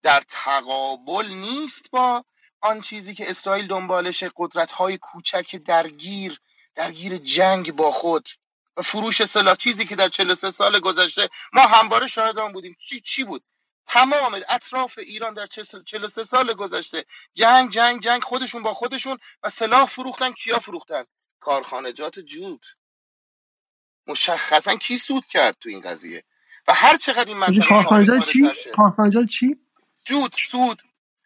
در 0.03 0.21
تقابل 0.29 1.27
نیست 1.27 1.91
با 1.91 2.25
آن 2.61 2.81
چیزی 2.81 3.15
که 3.15 3.31
اسرائیل 3.31 3.67
دنبالشه 3.67 4.31
قدرت 4.37 4.73
های 4.73 4.99
کوچک 4.99 5.57
درگیر 5.57 6.41
درگیر 6.75 7.17
جنگ 7.17 7.73
با 7.73 7.91
خود 7.91 8.29
و 8.77 8.83
فروش 8.83 9.25
سلاح 9.25 9.55
چیزی 9.55 9.85
که 9.85 9.97
در 9.97 10.09
43 10.09 10.51
سال 10.51 10.81
گذشته 10.81 11.29
ما 11.53 11.63
همواره 11.63 12.07
شاهد 12.07 12.39
آن 12.39 12.53
بودیم. 12.53 12.77
چی 12.89 13.01
چی 13.01 13.25
بود؟ 13.25 13.45
تمام 13.87 14.41
اطراف 14.49 14.99
ایران 14.99 15.35
در 15.35 15.47
43 15.47 16.25
سال 16.25 16.53
گذشته 16.53 17.05
جنگ 17.35 17.71
جنگ 17.71 18.03
جنگ 18.03 18.23
خودشون 18.23 18.63
با 18.63 18.75
خودشون 18.75 19.19
و 19.43 19.49
سلاح 19.49 19.87
فروختن 19.87 20.33
کیا 20.33 20.59
فروختن؟ 20.59 21.05
کارخانجات 21.41 22.19
جود. 22.21 22.67
مشخصا 24.09 24.77
کی 24.77 24.99
سود 24.99 25.27
کرد 25.27 25.57
تو 25.61 25.69
این 25.69 25.81
قضیه؟ 25.81 26.25
و 26.69 26.75
هر 26.75 26.97
چقدر 26.97 27.29
این 27.29 27.37
مسئله 27.37 27.67
کارخانجات 27.67 28.25
چی؟ 28.25 28.51
کارخانجات 28.75 29.27
چی؟ 29.27 29.57
جود 30.05 30.35
سود. 30.47 30.83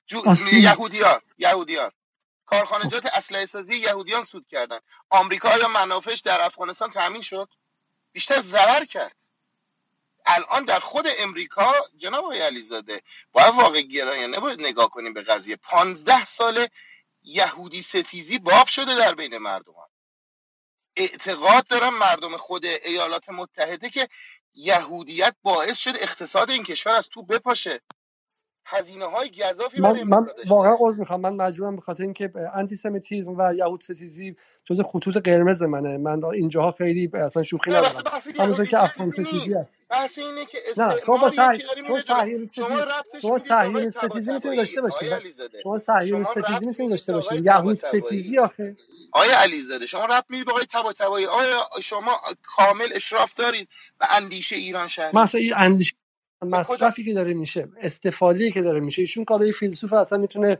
جو... 0.06 0.22
یهودیان. 0.52 1.20
یهودیان. 1.38 1.90
کارخانجات 2.46 3.06
اسلحه 3.06 3.46
سازی 3.46 3.76
یهودیان 3.76 4.24
سود 4.24 4.46
کردن. 4.46 4.78
آمریکا 5.10 5.59
یا 5.59 5.68
منافعش 5.68 6.20
در 6.20 6.40
افغانستان 6.40 6.90
تامین 6.90 7.22
شد. 7.22 7.48
بیشتر 8.12 8.40
ضرر 8.40 8.84
کرد. 8.84 9.16
الان 10.26 10.64
در 10.64 10.78
خود 10.78 11.06
امریکا 11.18 11.72
جناب 11.96 12.24
آقای 12.24 12.40
علیزاده 12.40 13.02
باید 13.32 13.54
واقع 13.54 13.82
گرایانه 13.82 14.40
باید 14.40 14.62
نگاه 14.62 14.90
کنیم 14.90 15.12
به 15.12 15.22
قضیه. 15.22 15.56
پانزده 15.56 16.24
سال 16.24 16.66
یهودی 17.22 17.82
ستیزی 17.82 18.38
باب 18.38 18.66
شده 18.66 18.96
در 18.96 19.14
بین 19.14 19.38
مردمان. 19.38 19.88
اعتقاد 20.97 21.66
دارم 21.66 21.98
مردم 21.98 22.36
خود 22.36 22.64
ایالات 22.85 23.28
متحده 23.28 23.90
که 23.90 24.09
یهودیت 24.55 25.35
باعث 25.43 25.78
شد 25.78 25.93
اقتصاد 26.01 26.51
این 26.51 26.62
کشور 26.62 26.93
از 26.93 27.09
تو 27.09 27.23
بپاشه. 27.23 27.81
هزینه 28.66 29.05
های 29.05 29.31
گذافی 29.31 29.81
من, 29.81 30.02
من 30.02 30.27
واقعا 30.47 30.77
عذر 30.81 30.98
می‌خوام. 30.98 31.20
من 31.20 31.36
مجبورم 31.36 31.77
به 31.77 31.82
خاطر 31.82 32.02
اینکه 32.02 32.32
انتی 32.55 32.77
سمیتیزم 32.77 33.35
و 33.39 33.55
یهود 33.55 33.81
ستیزی 33.81 34.36
جز 34.64 34.80
خطوط 34.80 35.16
قرمز 35.16 35.62
منه. 35.62 35.98
من 35.98 36.24
اینجاها 36.24 36.72
خیلی 36.72 37.10
اصلا 37.14 37.43
شوخی 37.43 37.70
ندارم. 37.70 38.02
همونطور 38.39 38.64
که 38.64 38.82
افغان 38.82 39.10
ستیزی 39.10 39.55
هست. 39.55 39.76
بحث 39.90 40.18
اینه 40.18 40.44
که 40.44 40.59
نه 40.76 40.94
شما 41.06 41.30
صحیح 41.30 42.48
شما 43.20 43.39
صهیونی 43.39 43.90
ستیزی 43.90 44.32
می‌تونید 44.32 44.59
داشته 44.59 44.80
باشید 44.80 45.12
شما 45.62 45.78
صهیونی 45.78 46.24
ستیزی 46.24 46.66
می‌تونید 46.66 46.90
داشته 46.90 47.12
باشید 47.12 47.47
یهود 47.47 47.78
ستیزی 47.78 48.39
آخه. 48.39 48.76
آیا 49.12 49.39
علیزاده 49.39 49.86
شما 49.86 50.05
رب 50.05 50.24
می‌دید 50.28 50.47
به 50.47 50.52
آقای 50.52 50.66
طباطبایی. 50.66 51.26
آیا 51.26 51.68
شما 51.82 52.20
کامل 52.43 52.89
اشراف 52.94 53.34
دارید 53.34 53.68
و 54.01 54.06
اندیشه 54.10 54.56
ایران 54.56 54.89
شهری. 54.89 55.18
مثلا 55.18 55.40
این 55.40 55.55
اندیشه 55.56 55.94
مصرفی 56.43 57.05
که 57.05 57.14
داره 57.14 57.34
میشه 57.34 57.68
استفاده 57.80 58.51
که 58.51 58.62
داره 58.62 58.80
میشه. 58.80 59.02
ایشون 59.02 59.24
کارای 59.24 59.52
فیلسوف 59.52 59.93
اصلا 59.93 60.18
می‌تونه 60.18 60.59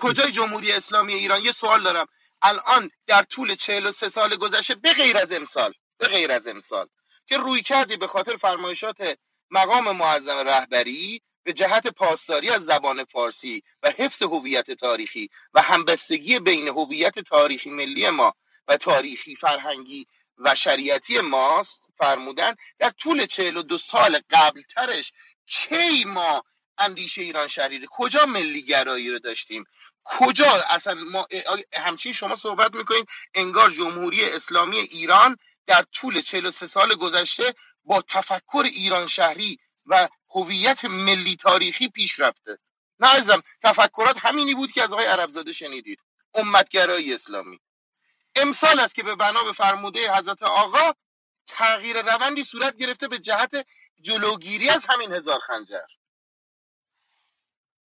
کجای 0.00 0.30
جمهوری 0.30 0.72
اسلامی 0.72 1.12
ایران؟ 1.12 1.40
یه 1.44 1.52
سوال 1.52 1.82
دارم. 1.82 2.06
الان 2.42 2.90
در 3.06 3.22
طول 3.22 3.54
43 3.54 4.08
سال 4.08 4.36
گذشته 4.36 4.74
به 4.74 4.92
غیر 4.92 5.18
از 5.18 5.32
امسال 5.32 5.74
به 5.98 6.08
غیر 6.08 6.32
از 6.32 6.46
امسال 6.46 6.88
که 7.26 7.36
روی 7.36 7.62
کردی 7.62 7.96
به 7.96 8.06
خاطر 8.06 8.36
فرمایشات 8.36 9.18
مقام 9.50 9.96
معظم 9.96 10.38
رهبری 10.38 11.22
به 11.44 11.52
جهت 11.52 11.86
پاسداری 11.86 12.50
از 12.50 12.64
زبان 12.64 13.04
فارسی 13.04 13.62
و 13.82 13.90
حفظ 13.90 14.22
هویت 14.22 14.70
تاریخی 14.70 15.30
و 15.54 15.62
همبستگی 15.62 16.38
بین 16.38 16.68
هویت 16.68 17.18
تاریخی 17.18 17.70
ملی 17.70 18.10
ما 18.10 18.34
و 18.68 18.76
تاریخی 18.76 19.36
فرهنگی 19.36 20.06
و 20.38 20.54
شریعتی 20.54 21.20
ماست 21.20 21.84
فرمودن 21.98 22.54
در 22.78 22.90
طول 22.90 23.26
چهل 23.26 23.56
و 23.56 23.62
دو 23.62 23.78
سال 23.78 24.20
قبل 24.30 24.62
ترش 24.62 25.12
کی 25.46 26.04
ما 26.04 26.44
اندیشه 26.78 27.22
ایران 27.22 27.48
شهری 27.48 27.86
کجا 27.90 28.26
ملی 28.26 28.62
گرایی 28.62 29.10
رو 29.10 29.18
داشتیم؟ 29.18 29.64
کجا؟ 30.08 30.64
اصلا 30.70 30.94
ما 31.12 31.28
همچین 31.74 32.12
شما 32.12 32.36
صحبت 32.36 32.76
می‌کنید 32.76 33.08
انگار 33.34 33.70
جمهوری 33.70 34.24
اسلامی 34.24 34.78
ایران 34.78 35.36
در 35.66 35.82
طول 35.82 36.22
43 36.22 36.66
سال 36.68 36.94
گذشته 36.94 37.54
با 37.84 38.02
تفکر 38.08 38.64
ایران 38.64 39.08
شهری 39.08 39.58
و 39.86 40.08
هویت 40.30 40.84
ملی 40.84 41.36
تاریخی 41.36 41.88
پیش 41.88 42.20
رفته. 42.20 42.58
نه 43.00 43.14
ازم 43.14 43.42
تفکرات 43.62 44.16
همینی 44.26 44.54
بود 44.54 44.72
که 44.72 44.82
از 44.82 44.92
آقای 44.92 45.06
عربزاده 45.06 45.52
شنیدید 45.52 46.00
امتگرایی 46.34 47.14
اسلامی. 47.14 47.60
امسال 48.36 48.80
است 48.80 48.94
که 48.94 49.02
به 49.02 49.16
بنا 49.16 49.44
به 49.44 49.52
فرموده 49.52 50.14
حضرت 50.16 50.42
آقا 50.42 50.92
تغییر 51.48 52.02
روندی 52.02 52.44
صورت 52.44 52.76
گرفته 52.76 53.08
به 53.08 53.18
جهت 53.18 53.66
جلوگیری 54.02 54.70
از 54.70 54.86
همین 54.90 55.12
هزار 55.12 55.40
خنجر. 55.40 55.97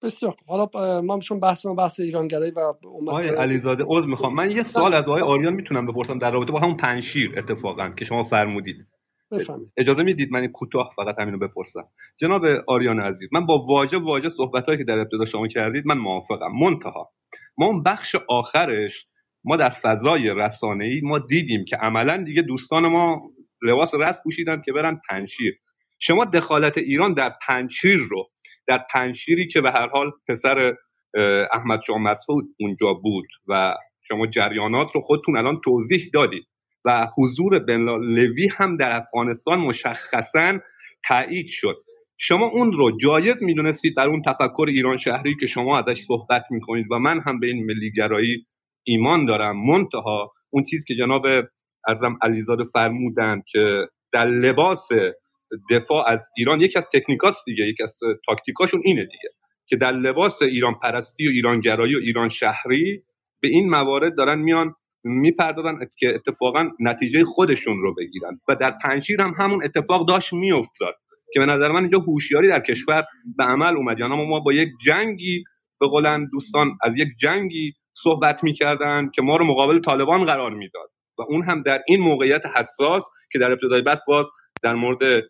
بسیار 0.03 0.35
حالا 0.47 1.01
ما 1.01 1.19
چون 1.19 1.39
بحث 1.39 1.65
ما 1.65 1.73
بحث 1.73 1.99
ایرانگرایی 1.99 2.51
و 2.51 2.59
آقای 3.07 3.27
علیزاده 3.27 3.83
عذر 3.87 4.07
می‌خوام. 4.07 4.35
من 4.35 4.51
یه 4.51 4.63
سوال 4.63 4.93
از 4.93 5.03
آقای 5.03 5.21
آریان 5.21 5.53
می‌تونم 5.53 5.85
بپرسم 5.85 6.19
در 6.19 6.31
رابطه 6.31 6.51
با 6.51 6.59
همون 6.59 6.77
پنشیر 6.77 7.33
اتفاقا 7.37 7.89
که 7.89 8.05
شما 8.05 8.23
فرمودید. 8.23 8.87
بفهمید. 9.31 9.71
اجازه 9.77 10.03
می‌دید 10.03 10.31
من 10.31 10.47
کوتاه 10.47 10.93
فقط 10.95 11.19
همینو 11.19 11.37
بپرسم. 11.37 11.87
جناب 12.17 12.41
آریان 12.67 12.99
عزیز 12.99 13.29
من 13.31 13.45
با 13.45 13.65
واژه 13.65 13.97
واژه 13.97 14.29
صحبتهایی 14.29 14.77
که 14.77 14.83
در 14.83 14.99
ابتدا 14.99 15.25
شما 15.25 15.47
کردید 15.47 15.85
من 15.85 15.97
موافقم. 15.97 16.51
منتها 16.61 17.11
ما 17.57 17.65
اون 17.65 17.83
بخش 17.83 18.15
آخرش 18.29 19.07
ما 19.43 19.57
در 19.57 19.69
فضای 19.69 20.33
رسانه‌ای 20.35 21.01
ما 21.03 21.19
دیدیم 21.19 21.65
که 21.65 21.75
عملا 21.75 22.23
دیگه 22.23 22.41
دوستان 22.41 22.87
ما 22.87 23.21
لباس 23.61 23.95
رس 23.95 24.19
پوشیدن 24.23 24.61
که 24.65 24.73
برن 24.73 25.01
پنشیر 25.09 25.59
شما 25.99 26.25
دخالت 26.25 26.77
ایران 26.77 27.13
در 27.13 27.33
پنشیر 27.47 27.97
رو 28.09 28.29
در 28.67 28.85
پنشیری 28.93 29.47
که 29.47 29.61
به 29.61 29.71
هر 29.71 29.87
حال 29.87 30.11
پسر 30.27 30.73
احمد 31.53 31.81
شاه 31.87 31.97
مسعود 31.97 32.55
اونجا 32.59 32.93
بود 32.93 33.27
و 33.47 33.75
شما 34.01 34.27
جریانات 34.27 34.87
رو 34.95 35.01
خودتون 35.01 35.37
الان 35.37 35.61
توضیح 35.63 36.09
دادید 36.13 36.47
و 36.85 37.07
حضور 37.17 37.59
بن 37.59 37.81
لوی 37.99 38.49
هم 38.57 38.77
در 38.77 38.91
افغانستان 38.91 39.59
مشخصا 39.59 40.59
تایید 41.03 41.47
شد. 41.47 41.83
شما 42.17 42.45
اون 42.45 42.71
رو 42.71 42.97
جایز 42.97 43.43
می‌دونستید 43.43 43.95
در 43.97 44.03
اون 44.03 44.21
تفکر 44.21 44.65
ایران 44.67 44.97
شهری 44.97 45.35
که 45.39 45.47
شما 45.47 45.79
ازش 45.79 46.01
صحبت 46.01 46.43
می‌کنید 46.49 46.85
و 46.91 46.99
من 46.99 47.21
هم 47.25 47.39
به 47.39 47.47
این 47.47 47.65
ملیگرایی 47.65 48.45
ایمان 48.83 49.25
دارم. 49.25 49.65
منتها 49.65 50.33
اون 50.49 50.63
چیز 50.63 50.85
که 50.85 50.95
جناب 50.95 51.25
ارزم 51.87 52.17
علیزاده 52.21 52.63
فرمودن 52.63 53.41
که 53.47 53.87
در 54.13 54.25
لباس 54.25 54.89
دفاع 55.71 56.09
از 56.09 56.29
ایران 56.37 56.61
یکی 56.61 56.77
از 56.77 56.89
تکنیکاست 56.93 57.45
دیگه 57.45 57.63
یکی 57.63 57.83
از 57.83 57.99
تاکتیکاشون 58.25 58.81
اینه 58.85 59.01
دیگه 59.01 59.29
که 59.67 59.75
در 59.75 59.91
لباس 59.91 60.41
ایران 60.41 60.73
پرستی 60.83 61.27
و 61.27 61.31
ایرانگرایی 61.31 61.95
و 61.95 61.99
ایران 61.99 62.29
شهری 62.29 63.03
به 63.41 63.47
این 63.47 63.69
موارد 63.69 64.17
دارن 64.17 64.39
میان 64.39 64.75
می‌پردازن 65.03 65.79
که 65.99 66.15
اتفاقا 66.15 66.69
نتیجه 66.79 67.23
خودشون 67.23 67.81
رو 67.81 67.95
بگیرن. 67.95 68.39
و 68.47 68.55
در 68.55 68.71
پنجشیر 68.83 69.21
هم 69.21 69.33
همون 69.37 69.63
اتفاق 69.63 70.07
داشت 70.07 70.33
میافتاد 70.33 70.95
که 71.33 71.39
به 71.39 71.45
نظر 71.45 71.71
من 71.71 71.79
اینجا 71.79 71.99
هوشیاری 71.99 72.47
در 72.47 72.59
کشور 72.59 73.03
به 73.37 73.43
عمل 73.43 73.77
اومد. 73.77 73.99
یعنی 73.99 74.25
ما 74.27 74.39
با 74.39 74.53
یک 74.53 74.69
جنگی 74.85 75.43
به 75.79 75.87
قولن 75.87 76.27
دوستان 76.31 76.77
از 76.81 76.97
یک 76.97 77.07
جنگی 77.19 77.73
صحبت 77.93 78.43
می‌کردن 78.43 79.09
که 79.15 79.21
ما 79.21 79.37
رو 79.37 79.45
مقابل 79.45 79.79
طالبان 79.79 80.25
قرار 80.25 80.53
می‌داد. 80.53 80.89
و 81.17 81.21
اون 81.21 81.43
هم 81.43 81.61
در 81.61 81.81
این 81.87 82.01
موقعیت 82.01 82.45
حساس 82.45 83.09
که 83.31 83.39
در 83.39 83.51
ابتدای 83.51 83.81
بحث 83.81 83.99
باز 84.07 84.25
در 84.63 84.73
مورد 84.73 85.23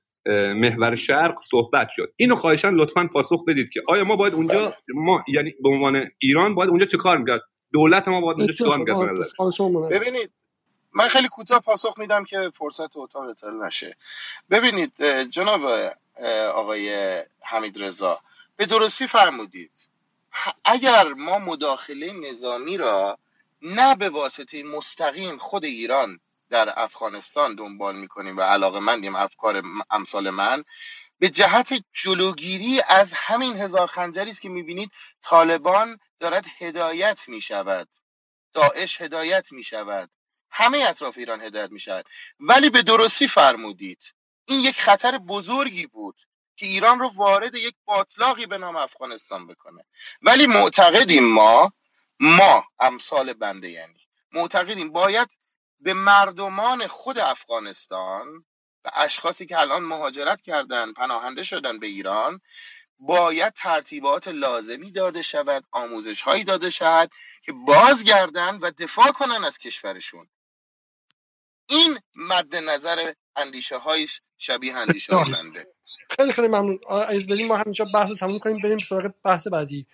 محور 0.55 0.95
شرق 0.95 1.39
صحبت 1.51 1.87
شد. 1.95 2.13
اینو 2.15 2.35
خواهشان 2.35 2.75
لطفا 2.75 3.09
پاسخ 3.13 3.45
بدید 3.47 3.69
که 3.69 3.81
آیا 3.87 4.03
ما 4.03 4.15
باید 4.15 4.33
اونجا 4.33 4.75
ما 4.95 5.23
یعنی 5.27 5.53
به 5.63 5.69
عنوان 5.69 6.11
ایران 6.19 6.55
باید 6.55 6.69
اونجا 6.69 6.85
چه 6.85 6.97
کار 6.97 7.17
می‌کرد؟ 7.17 7.41
دولت 7.73 8.07
ما 8.07 8.21
باید 8.21 8.37
اونجا 8.37 8.53
چه 8.53 8.65
کار 8.65 8.77
می‌کرد؟ 8.77 9.89
ببینید 9.89 10.31
من 10.93 11.07
خیلی 11.07 11.27
کوتاه 11.27 11.59
پاسخ 11.59 11.99
میدم 11.99 12.23
که 12.23 12.51
فرصت 12.53 12.97
اتاق 12.97 13.23
اطلاع 13.29 13.67
نشه. 13.67 13.97
ببینید 14.49 15.03
جناب 15.29 15.61
آقای 16.55 17.17
حمید 17.41 17.83
رضا 17.83 18.19
به 18.57 18.65
درستی 18.65 19.07
فرمودید. 19.07 19.71
اگر 20.65 21.03
ما 21.17 21.39
مداخله 21.39 22.13
نظامی 22.29 22.77
را 22.77 23.17
نه 23.61 23.95
به 23.95 24.09
واسطه 24.09 24.63
مستقیم 24.63 25.37
خود 25.37 25.65
ایران 25.65 26.19
در 26.53 26.79
افغانستان 26.79 27.55
دنبال 27.55 27.97
می‌کنیم 27.97 28.37
و 28.37 28.41
علاقه 28.41 28.79
مندیم 28.79 29.15
افکار 29.15 29.63
امثال 29.91 30.29
من. 30.29 30.63
به 31.19 31.29
جهت 31.29 31.73
جلوگیری 31.93 32.81
از 32.89 33.13
همین 33.13 33.57
هزار 33.57 33.87
خنجری 33.87 34.29
است 34.29 34.41
که 34.41 34.49
می‌بینید 34.49 34.91
طالبان 35.23 35.99
دارد 36.19 36.45
هدایت 36.59 37.29
می‌شود. 37.29 37.89
داعش 38.53 39.01
هدایت 39.01 39.51
می‌شود. 39.51 40.09
همه 40.51 40.77
اطراف 40.89 41.17
ایران 41.17 41.41
هدایت 41.41 41.71
می‌شود. 41.71 42.05
ولی 42.39 42.69
به 42.69 42.81
درستی 42.81 43.27
فرمودید. 43.27 44.01
این 44.45 44.59
یک 44.59 44.81
خطر 44.81 45.17
بزرگی 45.17 45.87
بود 45.87 46.15
که 46.57 46.65
ایران 46.65 46.99
رو 46.99 47.09
وارد 47.15 47.55
یک 47.55 47.75
باطلاقی 47.85 48.45
به 48.45 48.57
نام 48.57 48.75
افغانستان 48.75 49.47
بکنه. 49.47 49.85
ولی 50.21 50.47
معتقدیم 50.47 51.33
ما 51.33 51.73
ما 52.19 52.65
امثال 52.79 53.33
بنده 53.33 53.69
یعنی 53.69 54.01
معتقدیم 54.33 54.91
باید 54.91 55.29
به 55.83 55.93
مردمان 55.93 56.87
خود 56.87 57.19
افغانستان 57.19 58.45
و 58.85 58.91
اشخاصی 58.95 59.45
که 59.45 59.59
الان 59.59 59.83
مهاجرت 59.83 60.41
کردن 60.41 60.93
پناهنده 60.93 61.43
شدن 61.43 61.79
به 61.79 61.87
ایران 61.87 62.41
باید 62.99 63.53
ترتیبات 63.53 64.27
لازمی 64.27 64.91
داده 64.91 65.21
شود 65.21 65.63
آموزش 65.71 66.21
هایی 66.21 66.43
داده 66.43 66.69
شود 66.69 67.11
که 67.41 67.53
بازگردن 67.67 68.55
و 68.55 68.71
دفاع 68.71 69.11
کنن 69.11 69.43
از 69.43 69.57
کشورشون. 69.57 70.27
این 71.69 71.99
مد 72.15 72.55
نظر 72.55 73.13
اندیشه 73.35 73.77
های 73.77 74.07
شبیه 74.37 74.77
اندیشه 74.77 75.15
های 75.15 75.31
بنده. 75.31 75.67
خیلی 76.09 76.31
خیلی 76.31 76.47
ممنون. 76.47 76.79
از 76.89 77.27
بدیم 77.27 77.47
ما 77.47 77.57
همینجا 77.57 77.85
بحث 77.93 78.11
تموم 78.11 78.39
کنیم 78.39 78.59
بریم 78.63 78.79
سراغ 78.79 79.11
بحث 79.23 79.47
بعدی. 79.47 79.87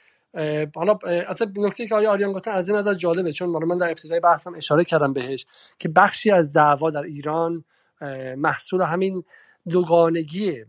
حالا 0.75 0.99
اصلا 1.05 1.51
نکته 1.57 1.87
که 1.87 1.95
آیا 1.95 2.11
آریان 2.11 2.33
گفتن 2.33 2.51
از 2.51 2.69
این 2.69 2.77
نظر 2.77 2.93
جالبه 2.93 3.31
چون 3.31 3.49
من 3.49 3.77
در 3.77 3.87
ابتدای 3.87 4.19
بحثم 4.19 4.55
اشاره 4.55 4.83
کردم 4.83 5.13
بهش 5.13 5.45
که 5.79 5.89
بخشی 5.89 6.31
از 6.31 6.53
دعوا 6.53 6.91
در 6.91 7.03
ایران 7.03 7.63
محصول 8.37 8.81
همین 8.81 9.23
دوگانگی 9.69 10.65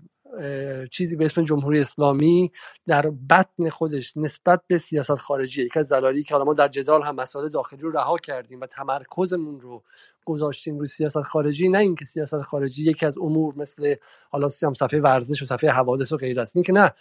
چیزی 0.90 1.16
به 1.16 1.24
اسم 1.24 1.44
جمهوری 1.44 1.80
اسلامی 1.80 2.52
در 2.86 3.10
بطن 3.30 3.68
خودش 3.70 4.16
نسبت 4.16 4.60
به 4.66 4.78
سیاست 4.78 5.16
خارجی 5.16 5.62
یک 5.62 5.76
از 5.76 5.92
دلایلی 5.92 6.22
که 6.22 6.34
حالا 6.34 6.44
ما 6.44 6.54
در 6.54 6.68
جدال 6.68 7.02
هم 7.02 7.14
مسائل 7.14 7.48
داخلی 7.48 7.80
رو 7.80 7.90
رها 7.90 8.16
کردیم 8.16 8.60
و 8.60 8.66
تمرکزمون 8.66 9.60
رو 9.60 9.82
گذاشتیم 10.24 10.78
روی 10.78 10.86
سیاست 10.86 11.22
خارجی 11.22 11.68
نه 11.68 11.78
اینکه 11.78 12.04
سیاست 12.04 12.40
خارجی 12.42 12.90
یکی 12.90 13.06
از 13.06 13.18
امور 13.18 13.54
مثل 13.56 13.94
حالا 14.30 14.48
سیام 14.48 14.74
صفحه 14.74 15.00
ورزش 15.00 15.42
و 15.42 15.46
صفحه 15.46 15.70
حوادث 15.70 16.12
و 16.12 16.16
غیر 16.16 16.40
است. 16.40 16.56
اینکه 16.56 16.72
نه 16.72 16.92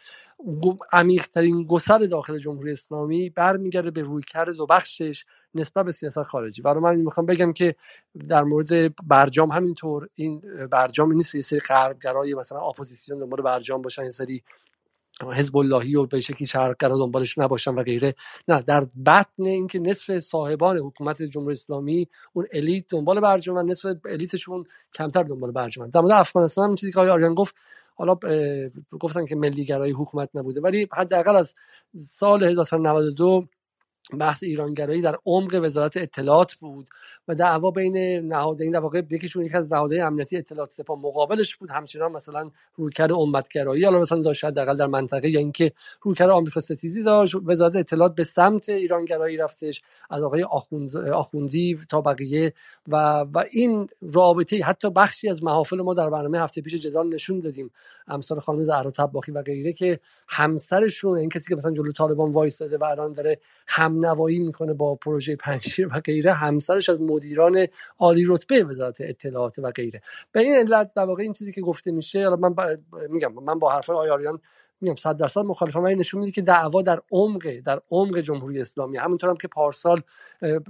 عمیقترین 0.91 1.64
گسل 1.63 1.97
داخل 1.99 2.38
جمهوری 2.38 2.72
اسلامی 2.72 3.30
برمیگرده 3.30 3.91
به 3.91 4.01
رویکرد 4.01 4.60
و 4.60 4.65
بینشش 4.65 5.26
نسبت 5.55 5.85
به 5.85 5.91
سیاست 5.91 6.23
خارجی. 6.23 6.61
برای 6.61 6.84
من 6.84 6.95
می‌خوام 6.95 7.26
بگم 7.26 7.53
که 7.53 7.76
در 8.30 8.43
مورد 8.43 8.95
برجام 9.07 9.51
همینطور 9.51 10.09
این 10.15 10.41
برجام 10.71 11.13
نیست 11.13 11.35
یه 11.35 11.41
سری 11.41 11.59
غربگرای 11.59 12.34
مثلا 12.34 12.59
اپوزیسیون 12.61 13.19
دنبال 13.19 13.41
برجام 13.41 13.81
باشن 13.81 14.03
یه 14.03 14.11
سری 14.11 14.43
حزب 15.21 15.57
اللهی 15.57 15.95
و 15.95 16.05
به 16.05 16.21
شکلی 16.21 16.47
شرقگرا 16.47 16.97
دنبالش 16.97 17.38
نباشن 17.38 17.71
و 17.76 17.84
غیره. 17.84 18.15
نه 18.47 18.61
در 18.61 18.88
بطن 19.05 19.43
اینکه 19.43 19.80
نصف 19.80 20.19
صاحبان 20.19 20.77
حکومت 20.77 21.21
جمهوری 21.23 21.53
اسلامی 21.53 22.07
اون 22.34 22.45
الیت 22.53 22.85
دنبال 22.89 23.19
برجام 23.19 23.57
و 23.57 23.63
نصف 23.63 23.95
الیتشون 24.05 24.65
کمتر 24.93 25.23
دنبال 25.23 25.51
برجام 25.51 25.88
در 25.88 26.01
مورد 26.01 26.13
افغانستان 26.13 26.69
هم 26.69 26.76
چیزی 26.76 26.91
که 26.91 26.99
آقای 26.99 27.11
آریان 27.11 27.34
گفت 27.34 27.55
حالا 27.95 28.15
گفتن 28.99 29.26
که 29.26 29.35
ملیگرایی 29.35 29.93
حکومت 29.93 30.30
نبوده 30.34 30.61
ولی 30.61 30.88
حداقل 30.93 31.35
از 31.35 31.55
سال 31.95 32.43
1992 32.43 33.47
بحث 34.18 34.44
ایرانگرایی 34.44 35.02
در 35.02 35.15
عمق 35.26 35.60
وزارت 35.64 35.98
اطلاعات 35.98 36.53
بود 36.53 36.88
و 37.27 37.36
دعوا 37.36 37.72
بین 37.72 37.98
نهادین 38.27 38.72
در 38.72 38.80
واقع 38.80 39.02
یکیشون 39.10 39.45
یک 39.45 39.56
از 39.56 39.72
نهادهای 39.72 40.02
امنیتی 40.02 40.38
اطلاعات 40.38 40.72
سپاه 40.72 40.99
مقابلش 40.99 41.56
بود. 41.56 41.69
همچنان 41.72 42.11
مثلا 42.11 42.52
رویکرد 42.76 43.11
امتگرایی 43.11 43.84
حالا 43.84 43.99
مثلا 43.99 44.22
داشت 44.22 44.45
حداقل 44.45 44.77
در 44.77 44.88
منطقه 44.88 45.30
یا 45.30 45.40
اینکه 45.40 45.72
رویکرد 46.02 46.30
آمریکا 46.30 46.60
ستیزی 46.60 47.03
داشت 47.03 47.36
وزارت 47.45 47.76
اطلاعات 47.76 48.15
به 48.15 48.23
سمت 48.23 48.69
ایرانگرایی 48.69 49.38
رفتش 49.38 49.81
از 50.10 50.23
آقای 50.23 50.44
آخوند، 50.44 50.98
آخوندی 50.98 51.80
تا 51.90 52.02
بقیه 52.02 52.53
و 52.88 53.26
و 53.34 53.44
این 53.52 53.90
رابطه 54.14 54.64
حتی 54.64 54.90
بخشی 54.90 55.30
از 55.30 55.44
محافل 55.44 55.81
ما 55.81 55.94
در 55.94 56.10
برنامه 56.10 56.40
هفته 56.40 56.61
پیش 56.61 56.76
جدال 56.76 57.07
نشون 57.07 57.40
دادیم. 57.40 57.72
امثال 58.07 58.40
خانم 58.40 58.64
زهرا 58.64 58.91
طباخی 58.91 59.31
و 59.31 59.41
غیره 59.41 59.73
که 59.73 59.99
همسرشون 60.27 61.18
این 61.18 61.30
کسی 61.30 61.49
که 61.49 61.56
مثلا 61.56 61.72
جلو 61.72 61.91
طالبان 61.91 62.31
وایستاده 62.31 62.77
و 62.77 62.84
الان 62.84 63.14
داره 63.14 63.40
هم 63.68 63.98
نوایی 64.05 64.39
می‌کنه 64.39 64.73
با 64.73 64.95
پروژه 64.95 65.35
پنشیر 65.35 65.88
و 65.88 65.99
غیره. 65.99 66.34
همسرش 66.34 66.89
از 66.89 67.01
مدیران 67.01 67.65
عالی 67.99 68.26
رتبه 68.27 68.63
وزارت 68.63 68.97
اطلاعات 69.01 69.59
و 69.59 69.71
غیره. 69.71 70.01
به 70.31 70.39
این 70.39 70.53
علت 70.55 70.93
در 70.95 71.05
واقع 71.05 71.21
این 71.23 71.34
چیزی 71.34 71.51
که 71.51 71.61
گفته 71.61 71.91
میشه 71.91 72.30
من 72.30 72.55
میگم 73.09 73.34
من 73.34 73.59
با 73.59 73.71
حرفای 73.71 73.97
آیاریان 73.97 74.39
میگم 74.81 74.95
صد 74.95 75.17
درصد 75.17 75.41
مخالفم 75.41 75.84
ولی 75.84 75.95
نشون 75.95 76.19
میده 76.19 76.31
که 76.31 76.41
دعوا 76.41 76.81
در 76.81 77.01
عمق 77.11 77.59
در 77.65 77.81
عمق 77.91 78.17
جمهوری 78.19 78.61
اسلامی. 78.61 78.97
همونطور 78.97 79.30
هم 79.30 79.38
که 79.38 79.47
پارسال 79.47 80.01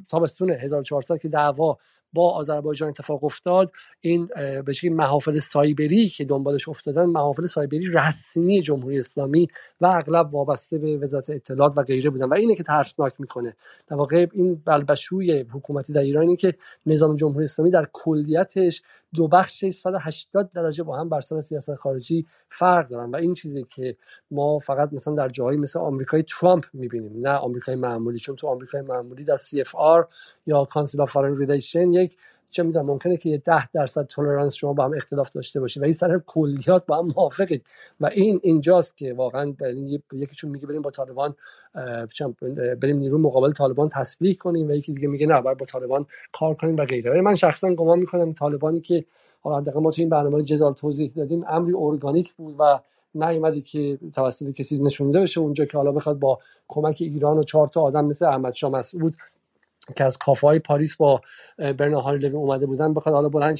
تابستون 0.09 0.49
1400 0.49 1.17
که 1.17 1.27
دعوا 1.27 1.77
با 2.13 2.31
آذربایجان 2.31 2.89
اتفاق 2.89 3.23
افتاد 3.23 3.71
این 4.01 4.29
به 4.65 4.73
شکلی 4.73 4.89
محافل 4.89 5.39
سایبری 5.39 6.09
که 6.09 6.25
دنبالش 6.25 6.69
افتادن 6.69 7.05
محافل 7.05 7.45
سایبری 7.45 7.87
رسمی 7.93 8.61
جمهوری 8.61 8.99
اسلامی 8.99 9.47
و 9.81 9.85
اغلب 9.85 10.33
وابسته 10.33 10.77
به 10.77 10.97
وزارت 10.97 11.29
اطلاعات 11.29 11.73
و 11.77 11.83
غیره 11.83 12.09
بودن. 12.09 12.25
و 12.29 12.33
اینه 12.33 12.55
که 12.55 12.63
ترسناک 12.63 13.13
می‌کنه. 13.19 13.53
در 13.87 13.97
واقع 13.97 14.27
این 14.33 14.61
بلبشوی 14.65 15.45
حکومتی 15.53 15.93
در 15.93 16.01
ایران 16.01 16.23
اینه 16.23 16.35
که 16.35 16.53
نظام 16.85 17.15
جمهوری 17.15 17.43
اسلامی 17.43 17.71
در 17.71 17.87
کلیتش 17.93 18.81
دو 19.15 19.27
بخش 19.27 19.65
180 19.65 20.49
درجه 20.49 20.83
با 20.83 20.97
هم 20.97 21.09
بر 21.09 21.21
سر 21.21 21.41
سیاست 21.41 21.75
خارجی 21.75 22.25
فرق 22.49 22.89
دارن. 22.89 23.11
و 23.11 23.15
این 23.15 23.33
چیزی 23.33 23.65
که 23.75 23.95
ما 24.31 24.59
فقط 24.59 24.93
مثلا 24.93 25.15
در 25.15 25.27
جاهایی 25.27 25.57
مثل 25.59 25.79
آمریکای 25.79 26.23
ترامپ 26.23 26.65
می‌بینیم 26.73 27.21
نه 27.21 27.29
آمریکای 27.29 27.75
معمولی. 27.75 28.19
چون 28.19 28.35
تو 28.35 28.47
آمریکای 28.47 28.81
معمولی 28.81 29.25
در 29.25 29.37
CFR 29.37 30.05
یا 30.45 30.65
Council 30.65 31.01
of 31.01 31.11
Foreign 31.11 31.37
Relation 31.37 31.93
یک 32.03 32.17
چه 32.51 32.63
می‌دونم 32.63 32.85
ممکنه 32.85 33.17
که 33.17 33.29
یه 33.29 33.37
ده 33.37 33.71
درصد 33.71 34.05
تولرانس 34.05 34.53
شما 34.53 34.73
با 34.73 34.85
هم 34.85 34.93
اختلاف 34.93 35.29
داشته 35.29 35.59
باشید 35.59 35.81
و 35.81 35.85
این 35.85 35.93
سر 35.93 36.19
کلیات 36.27 36.85
با 36.85 36.97
هم 36.97 37.13
موافقید. 37.15 37.65
و 37.99 38.09
این 38.13 38.39
اینجاست 38.43 38.97
که 38.97 39.13
واقعا 39.13 39.53
یکیشون 40.13 40.51
میگه 40.51 40.67
بریم 40.67 40.81
با 40.81 40.91
طالبان 40.91 41.35
بریم 42.81 42.97
نیرو 42.97 43.17
مقابل 43.17 43.51
طالبان 43.51 43.89
تسلیح 43.89 44.35
کنیم 44.35 44.67
و 44.67 44.71
یکی 44.71 44.93
دیگه 44.93 45.07
میگه 45.07 45.27
نه 45.27 45.41
باید 45.41 45.57
با 45.57 45.65
طالبان 45.65 46.05
کار 46.31 46.55
کنیم 46.55 46.75
و 46.75 46.85
غیره. 46.85 47.21
من 47.21 47.35
شخصا 47.35 47.73
گمان 47.73 47.99
می‌کنم 47.99 48.33
طالبانی 48.33 48.81
که 48.81 49.05
حالا 49.41 49.79
ما 49.79 49.91
تو 49.91 50.01
این 50.01 50.09
برنامه 50.09 50.43
جدال 50.43 50.73
توضیح 50.73 51.11
دادیم 51.15 51.45
امری 51.47 51.73
ارگانیک 51.77 52.33
بود 52.33 52.55
و 52.59 52.79
نیومدی 53.15 53.61
که 53.61 53.99
توسط 54.13 54.51
کسی 54.51 54.77
نشونده 54.77 55.21
بشه 55.21 55.39
اونجا 55.39 55.65
که 55.65 55.77
حالا 55.77 55.91
بخواد 55.91 56.19
با 56.19 56.39
کمک 56.67 56.97
ایران 56.99 57.37
و 57.37 57.43
چهار 57.43 57.67
تا 57.67 57.81
آدم 57.81 58.05
مثل 58.05 58.25
احمد 58.25 58.53
شاه 58.53 58.71
مسعود 58.71 59.15
که 59.95 60.03
از 60.03 60.17
کافه 60.17 60.47
های 60.47 60.59
پاریس 60.59 60.95
با 60.95 61.21
برنا 61.57 62.11
لوی 62.11 62.35
اومده 62.35 62.65
بودن 62.65 62.93
بخواد 62.93 63.15
حالا 63.15 63.29
بلند 63.29 63.57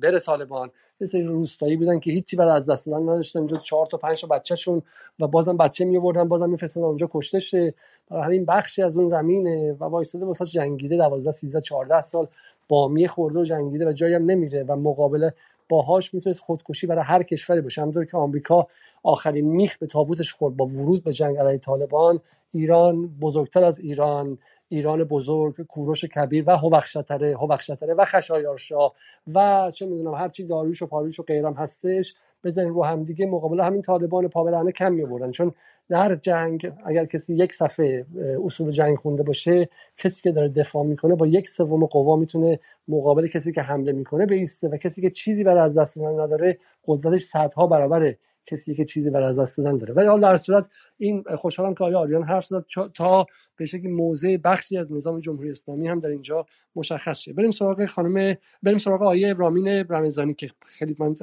بره 0.00 0.20
طالبان. 0.20 0.70
یه 1.00 1.06
سری 1.06 1.22
روستایی 1.22 1.76
بودن 1.76 2.00
که 2.00 2.10
هیچی 2.10 2.36
برای 2.36 2.52
از 2.52 2.70
دست 2.70 2.86
دادن 2.86 3.02
نداشتن. 3.02 3.46
جز 3.46 3.62
چهار 3.62 3.86
تا 3.86 3.98
پنج 3.98 4.20
تا 4.20 4.26
بچهشون 4.26 4.82
و 5.20 5.26
بازم 5.26 5.56
بچه 5.56 5.84
می 5.84 5.96
آوردن 5.96 6.28
بازم 6.28 6.50
میفرستادن 6.50 6.86
اونجا 6.86 7.08
کشته 7.10 7.38
شه. 7.38 7.74
برای 8.10 8.22
همین 8.22 8.44
بخشی 8.44 8.82
از 8.82 8.96
اون 8.96 9.08
زمینه 9.08 9.72
و 9.72 9.84
وایساده 9.84 10.24
واسه 10.24 10.46
جنگیده 10.46 10.96
12 10.96 11.30
13 11.30 11.60
14 11.60 12.00
سال 12.00 12.28
بامیه 12.68 13.08
خورده 13.08 13.38
و 13.38 13.44
جنگیده 13.44 13.88
و 13.88 13.92
جایی 13.92 14.14
هم 14.14 14.30
نمیره 14.30 14.62
و 14.62 14.76
مقابله 14.76 15.34
باهاش 15.68 16.14
می‌تونست 16.14 16.40
خودکشی 16.40 16.86
برای 16.86 17.04
هر 17.04 17.22
کشوری 17.22 17.60
باشه. 17.60 17.80
همونطور 17.82 18.04
که 18.04 18.16
آمریکا 18.16 18.66
آخرین 19.02 19.46
میخ 19.46 19.78
به 19.78 19.86
تابوتش 19.86 20.32
خورد 20.32 20.56
با 20.56 20.66
ورود 20.66 21.04
به 21.04 21.12
جنگ 21.12 21.36
علیه 21.36 21.58
طالبان 21.58 22.20
ایران 22.52 23.06
بزرگتر 23.06 23.64
از 23.64 23.80
ایران. 23.80 24.38
ایران 24.72 25.04
بزرگ 25.04 25.62
کوروش 25.62 26.04
کبیر 26.04 26.44
و 26.46 26.56
هوخشتره 26.56 27.36
هوخشتره 27.36 27.94
و 27.94 28.04
خشایارشا 28.04 28.90
و 29.34 29.70
چه 29.74 29.86
می‌دونم 29.86 30.14
هرچی 30.14 30.44
داریوش 30.44 30.82
و 30.82 30.86
پاریوش 30.86 31.20
و 31.20 31.22
غیرم 31.22 31.54
هستش 31.54 32.14
بزنین 32.44 32.68
رو 32.68 32.84
هم 32.84 33.04
دیگه 33.04 33.26
مقابل 33.26 33.60
همین 33.60 33.80
طالبان 33.80 34.28
پابرانه 34.28 34.72
کم 34.72 34.92
می‌برن. 34.92 35.30
چون 35.30 35.52
در 35.88 36.14
جنگ 36.14 36.72
اگر 36.84 37.04
کسی 37.04 37.34
یک 37.34 37.52
صفحه 37.54 38.06
اصول 38.44 38.70
جنگ 38.70 38.96
خونده 38.96 39.22
باشه 39.22 39.68
کسی 39.96 40.22
که 40.22 40.32
داره 40.32 40.48
دفاع 40.48 40.84
می‌کنه 40.84 41.14
با 41.14 41.26
یک 41.26 41.48
سوم 41.48 41.86
قوا 41.86 42.16
می‌تونه 42.16 42.60
مقابل 42.88 43.26
کسی 43.26 43.52
که 43.52 43.62
حمله 43.62 43.92
می‌کنه 43.92 44.26
بیسته 44.26 44.68
و 44.68 44.76
کسی 44.76 45.02
که 45.02 45.10
چیزی 45.10 45.44
برای 45.44 45.60
از 45.60 45.78
دست 45.78 45.98
نداره 45.98 46.58
قدرتش 46.86 47.22
صدها 47.22 47.66
برابره. 47.66 48.18
کسی 48.50 48.74
که 48.74 48.84
چیزی 48.84 49.10
برای 49.10 49.28
از 49.28 49.38
دست 49.38 49.58
دادن 49.58 49.76
داره. 49.76 49.94
ولی 49.94 50.06
حالا 50.06 50.28
در 50.28 50.36
صورت 50.36 50.68
این 50.98 51.24
خوشحالم 51.36 51.74
که 51.74 51.84
آیا 51.84 51.98
آریان 51.98 52.22
حرف 52.22 52.46
زد 52.46 52.64
تا 52.94 53.26
به 53.56 53.66
شکلی 53.66 53.88
موضع 53.88 54.36
بخشی 54.36 54.76
از 54.78 54.92
نظام 54.92 55.20
جمهوری 55.20 55.50
اسلامی 55.50 55.88
هم 55.88 56.00
در 56.00 56.08
اینجا 56.08 56.46
مشخص 56.76 57.18
شه. 57.18 57.32
بریم 57.32 57.50
سراغ 57.50 57.86
خانم 57.86 58.36
بریم 58.62 58.78
سراغ 58.78 59.02
آیه 59.02 59.32
رامین 59.32 59.68
رمضانی 59.68 60.34
که 60.34 60.50
خیلی 60.64 60.96
من 60.98 61.16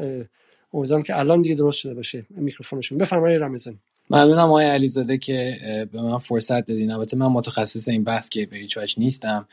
امیدوارم 0.74 1.04
که 1.04 1.20
الان 1.20 1.42
دیگه 1.42 1.56
درست 1.56 1.78
شده 1.78 1.94
باشه 1.94 2.26
میکروفونشون. 2.30 2.98
بفرمایید 2.98 3.42
رمضانی. 3.42 3.80
ممنونم 4.10 4.40
آقای 4.40 4.66
علیزاده 4.66 5.18
که 5.18 5.58
به 5.92 6.02
من 6.02 6.18
فرصت 6.18 6.68
دادین. 6.68 6.92
البته 6.92 7.18
من 7.18 7.28
متخصص 7.28 7.88
این 7.88 8.04
بحث 8.04 8.30
که 8.30 8.46
به 8.46 8.58
هیچ 8.58 8.78
نیستم. 8.98 9.48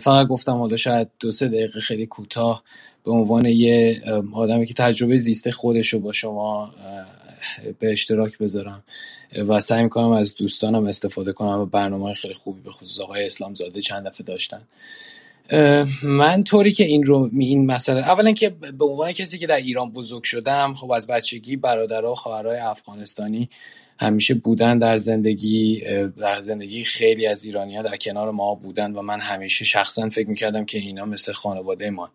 فقط 0.00 0.26
گفتم 0.26 0.52
حالا 0.52 0.76
شاید 0.76 1.08
دو 1.20 1.32
سه 1.32 1.48
دقیقه 1.48 1.80
خیلی 1.80 2.06
کوتاه 2.06 2.62
به 3.04 3.10
عنوان 3.10 3.46
یه 3.46 4.02
آدمی 4.34 4.66
که 4.66 4.74
تجربه 4.74 5.16
زیسته 5.16 5.50
خودش 5.50 5.92
رو 5.92 5.98
با 5.98 6.12
شما 6.12 6.74
به 7.78 7.92
اشتراک 7.92 8.38
بذارم. 8.38 8.84
و 9.48 9.60
سعی 9.60 9.82
می‌کنم 9.82 10.10
از 10.10 10.34
دوستانم 10.34 10.86
استفاده 10.86 11.32
کنم 11.32 11.58
و 11.58 11.66
برنامه 11.66 12.14
خیلی 12.14 12.34
خوبی 12.34 12.60
به 12.60 12.70
خصوص 12.70 13.00
آقای 13.00 13.26
اسلام 13.26 13.54
زاده 13.54 13.80
چند 13.80 14.06
دفعه 14.06 14.24
داشتن. 14.24 14.62
من 16.02 16.42
طوری 16.42 16.72
که 16.72 16.84
این 16.84 17.04
رو 17.04 17.30
این 17.32 17.66
مسئله 17.66 18.00
اولا 18.00 18.32
که 18.32 18.50
به 18.50 18.84
عنوان 18.84 19.12
کسی 19.12 19.38
که 19.38 19.46
در 19.46 19.56
ایران 19.56 19.90
بزرگ 19.90 20.24
شدم 20.24 20.74
خب 20.74 20.90
از 20.90 21.06
بچگی 21.06 21.56
برادرها 21.56 22.12
و 22.12 22.14
خواهرای 22.14 22.58
افغانستانی 22.58 23.48
همیشه 24.00 24.34
بودن 24.34 24.78
در 24.78 24.98
زندگی 24.98 25.82
در 26.16 26.40
زندگی 26.40 26.84
خیلی 26.84 27.26
از 27.26 27.44
ایرانی 27.44 27.76
ها 27.76 27.82
در 27.82 27.96
کنار 27.96 28.30
ما 28.30 28.54
بودن 28.54 28.92
و 28.92 29.02
من 29.02 29.20
همیشه 29.20 29.64
شخصا 29.64 30.08
فکر 30.10 30.28
می‌کردم 30.28 30.64
که 30.64 30.78
اینا 30.78 31.04
مثل 31.04 31.32
خانواده 31.32 31.90
ما 31.90 32.10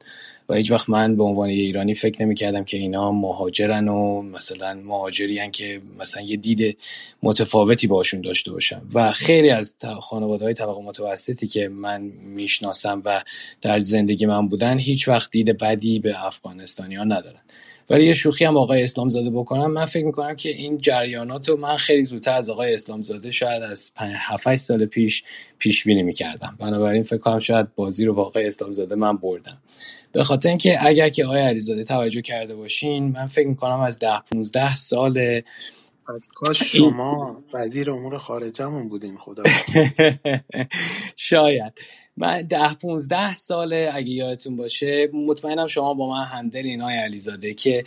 و 0.50 0.54
هیچ 0.54 0.72
وقت 0.72 0.90
من 0.90 1.16
به 1.16 1.24
عنوان 1.24 1.50
یه 1.50 1.64
ایرانی 1.64 1.94
فکر 1.94 2.22
نمی‌کردم 2.26 2.64
که 2.64 2.78
اینا 2.78 3.12
مهاجرن 3.12 3.88
و 3.88 4.22
مثلا 4.22 4.74
مهاجری 4.74 5.52
که 5.52 5.82
مثلا 6.00 6.24
یه 6.24 6.38
دید 6.38 6.78
متفاوتی 7.24 7.88
باشون 7.88 8.22
داشته 8.22 8.52
باشم 8.52 8.82
و 8.94 9.12
خیلی 9.12 9.50
از 9.50 9.76
خانواده 10.02 10.46
های 10.46 10.54
طبقه 10.54 10.82
متوسطی 10.82 11.48
که 11.48 11.68
من 11.68 12.02
می‌شناسم 12.36 13.02
و 13.06 13.24
در 13.62 13.80
زندگی 13.80 14.26
من 14.26 14.48
بودن 14.48 14.78
هیچ 14.78 15.08
وقت 15.08 15.32
دید 15.32 15.58
بدی 15.58 16.00
به 16.00 16.26
افغانستانی 16.26 16.96
ها 16.96 17.04
ندارن. 17.04 17.42
ولی 17.90 18.06
یه 18.06 18.14
شوخی 18.14 18.46
هم 18.46 18.58
آقای 18.58 18.84
اسلام 18.84 19.10
زاده 19.10 19.30
بکنم. 19.30 19.72
من 19.72 19.86
فکر 19.86 20.06
می‌کنم 20.06 20.36
که 20.36 20.50
این 20.50 20.78
جریانات 20.78 21.50
رو 21.50 21.58
من 21.58 21.78
خیلی 21.78 22.04
زودتر 22.04 22.34
از 22.36 22.50
آقای 22.50 22.74
اسلام 22.74 23.04
زاده 23.04 23.32
شاید 23.32 23.64
از 23.64 23.92
7 23.98 24.56
سال 24.56 24.86
پیش 24.86 25.24
پیش 25.60 25.84
بینی 25.84 26.04
می‌کردم. 26.04 26.58
بنابراین 26.60 27.04
فکر 27.04 27.18
کنم 27.20 27.40
شاید 27.40 27.76
بازی 27.76 28.06
رو 28.06 28.14
با 28.14 28.24
آقای 28.26 28.48
اسلام 28.48 28.74
زاده 28.74 28.96
من 28.96 29.18
بردم. 29.18 29.58
به 30.12 30.24
خاطر 30.24 30.50
اینکه 30.50 30.88
اگر 30.88 31.10
که 31.10 31.26
آقای 31.26 31.42
علیزاده 31.42 31.84
توجه 31.84 32.22
کرده 32.22 32.56
باشین 32.56 33.12
من 33.12 33.28
فکر 33.28 33.48
می‌کنم 33.48 33.80
از 33.80 34.00
ده 34.00 34.20
15 34.34 34.76
سال 34.76 35.42
از 36.16 36.30
کاش 36.36 36.78
شما 36.78 37.44
وزیر 37.54 37.92
امور 37.92 38.18
خارجمون 38.18 38.90
بودین 38.90 39.18
خدا 39.18 39.44
شاید. 41.16 41.74
من 42.18 42.42
ده 42.42 42.74
15 42.74 43.36
ساله 43.36 43.90
اگه 43.94 44.10
یادتون 44.10 44.56
باشه 44.56 45.10
مطمئنم 45.14 45.68
شما 45.68 45.94
با 45.94 46.10
من 46.10 46.24
همدل 46.24 46.66
اینای 46.66 46.96
علیزاده 46.96 47.54
که 47.54 47.84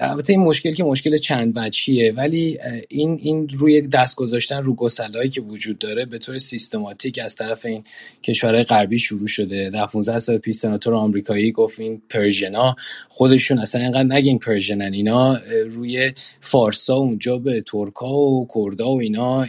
البته 0.00 0.32
این 0.32 0.40
مشکل 0.42 0.74
که 0.74 0.84
مشکل 0.84 1.16
چند 1.16 1.52
وجهیه 1.56 2.12
ولی 2.12 2.58
این 2.88 3.18
این 3.22 3.48
روی 3.48 3.82
دست 3.82 4.16
گذاشتن 4.16 4.62
رو 4.62 4.74
گسلایی 4.74 5.30
که 5.30 5.40
وجود 5.40 5.78
داره 5.78 6.04
به 6.04 6.18
طور 6.18 6.38
سیستماتیک 6.38 7.18
از 7.24 7.36
طرف 7.36 7.66
این 7.66 7.84
کشورهای 8.22 8.64
غربی 8.64 8.98
شروع 8.98 9.26
شده. 9.26 9.70
در 9.70 9.86
15 9.86 10.18
سال 10.18 10.38
پیش 10.38 10.56
سناتور 10.56 10.94
آمریکایی 10.94 11.52
گفت 11.52 11.80
این 11.80 12.02
پرژنا 12.08 12.74
خودشون 13.08 13.58
اصلا 13.58 13.80
اینقدر 13.80 14.02
نگین 14.02 14.38
پرژنن 14.38 14.92
اینا 14.92 15.36
روی 15.70 16.12
فارسا 16.40 16.96
اونجا 16.96 17.38
به 17.38 17.60
ترکا 17.60 18.16
و 18.16 18.46
کردا 18.54 18.88
و 18.88 19.00
اینا 19.00 19.46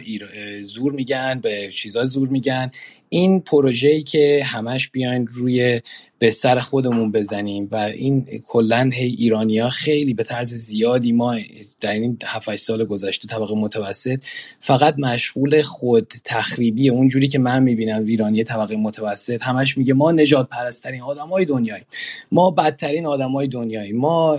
زور 0.62 0.92
میگن 0.92 1.40
به 1.40 1.68
چیزا 1.72 2.04
زور 2.04 2.28
میگن. 2.28 2.70
این 3.12 3.40
پروژه‌ای 3.40 4.02
که 4.02 4.42
همش 4.44 4.90
بیاین 4.90 5.26
روی 5.26 5.80
به 6.18 6.30
سر 6.30 6.58
خودمون 6.58 7.12
بزنیم 7.12 7.68
و 7.70 7.76
این 7.76 8.26
کلا 8.46 8.90
هی 8.92 9.06
ایرانیا 9.18 9.68
خیلی 9.68 10.14
به 10.14 10.24
طرز 10.24 10.54
زیادی 10.54 11.12
ما 11.12 11.36
در 11.80 11.92
این 11.92 12.18
7 12.24 12.56
سال 12.56 12.84
گذشته 12.84 13.28
طبقه 13.28 13.54
متوسط 13.54 14.24
فقط 14.58 14.98
مشغول 14.98 15.62
خود 15.62 16.12
تخریبی 16.24 16.88
اونجوری 16.88 17.28
که 17.28 17.38
من 17.38 17.62
می‌بینم 17.62 18.06
ایرانی 18.06 18.44
طبقه 18.44 18.76
متوسط 18.76 19.42
همش 19.42 19.78
میگه 19.78 19.94
ما 19.94 20.12
نجات 20.12 20.48
پرسترین 20.48 21.02
آدمای 21.02 21.44
دنیایی 21.44 21.84
ما 22.32 22.50
بدترین 22.50 23.06
آدمای 23.06 23.48
دنیایی 23.48 23.92
ما 23.92 24.38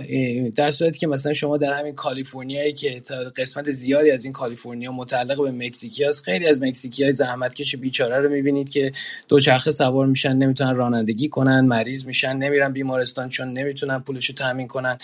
در 0.56 0.70
صورتی 0.70 0.98
که 0.98 1.06
مثلا 1.06 1.32
شما 1.32 1.56
در 1.56 1.72
همین 1.72 1.94
کالیفرنیایی 1.94 2.72
که 2.72 3.02
قسمت 3.36 3.70
زیادی 3.70 4.10
از 4.10 4.24
این 4.24 4.32
کالیفرنیا 4.32 4.92
متعلق 4.92 5.42
به 5.42 5.50
مکزیکی 5.50 6.04
هست 6.04 6.22
خیلی 6.22 6.46
از 6.46 6.62
مکزیکی 6.62 7.02
های 7.02 7.12
زحمتکش 7.12 7.76
بیچاره 7.76 8.20
رو 8.20 8.28
می‌بینید 8.62 8.68
که 8.70 8.92
دوچرخه 9.28 9.70
سوار 9.70 10.06
میشن 10.06 10.36
نمی‌تونن 10.36 10.76
رانندگی 10.76 11.28
کنن 11.28 11.60
مریض 11.60 12.06
میشن 12.06 12.36
نمیرن 12.36 12.72
بیمارستان 12.72 13.28
چون 13.28 13.52
نمی‌تونن 13.52 13.98
پولشو 13.98 14.32
تامین 14.32 14.68
کنن. 14.68 14.98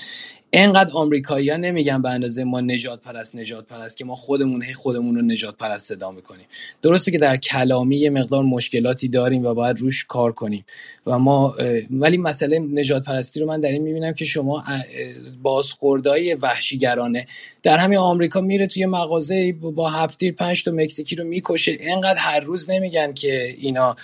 اینقدر 0.51 0.93
آمریکایی‌ها 0.95 1.57
نمیگن 1.57 2.03
به 2.03 2.11
اندازه 2.11 2.45
ما 2.45 2.61
نجات 2.61 3.01
پرست 3.01 3.37
نجات 3.37 3.67
پرست 3.67 3.97
که 3.97 4.05
ما 4.05 4.15
خودمون 4.15 4.63
هی 4.63 4.75
خودمون 4.75 5.15
رو 5.15 5.23
نجات 5.23 5.57
پرست 5.57 5.89
صدا 5.89 6.11
می‌کنیم. 6.11 6.47
درسته 6.83 7.11
که 7.11 7.19
در 7.19 7.37
کلامی 7.37 7.97
یه 7.97 8.11
مقدار 8.11 8.45
مشکلاتی 8.45 9.09
داریم 9.09 9.47
و 9.47 9.55
باید 9.55 9.79
روش 9.79 10.05
کار 10.05 10.33
کنیم. 10.33 10.65
و 11.07 11.19
ما 11.19 11.55
ولی 11.91 12.17
مسئله 12.17 12.59
نجات 12.59 13.05
پرستی 13.05 13.41
رو 13.41 13.47
من 13.47 13.61
در 13.61 13.73
این 13.73 13.83
می‌بینم 13.83 14.13
که 14.13 14.25
شما 14.25 14.65
بازخوردهای 15.43 16.35
وحشیگرانه 16.35 17.27
در 17.63 17.77
همین 17.77 17.99
آمریکا 17.99 18.41
میره 18.41 18.67
توی 18.67 18.87
مغازه 18.87 19.53
با 19.53 19.89
هفتیر 19.89 20.33
پنج 20.33 20.65
تا 20.65 20.71
مکزیکی 20.71 21.17
رو 21.17 21.25
می‌کشه. 21.25 21.73
اینقدر 21.73 22.19
هر 22.19 22.41
روز 22.41 22.71
نمیگن 22.71 23.13
که 23.13 23.57
اینا 23.59 23.97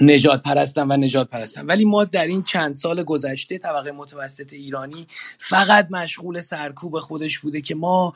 نجات 0.00 0.42
پرستن 0.42 0.82
و 0.92 0.96
نجات 0.96 1.28
پرستن 1.28 1.66
ولی 1.66 1.84
ما 1.84 2.04
در 2.04 2.26
این 2.26 2.42
چند 2.42 2.76
سال 2.76 3.02
گذشته 3.02 3.58
طبقه 3.58 3.92
متوسط 3.92 4.52
ایرانی 4.52 5.06
فقط 5.38 5.88
مشغول 5.90 6.40
سرکوب 6.40 6.98
خودش 6.98 7.38
بوده 7.38 7.60
که 7.60 7.74
ما 7.74 8.14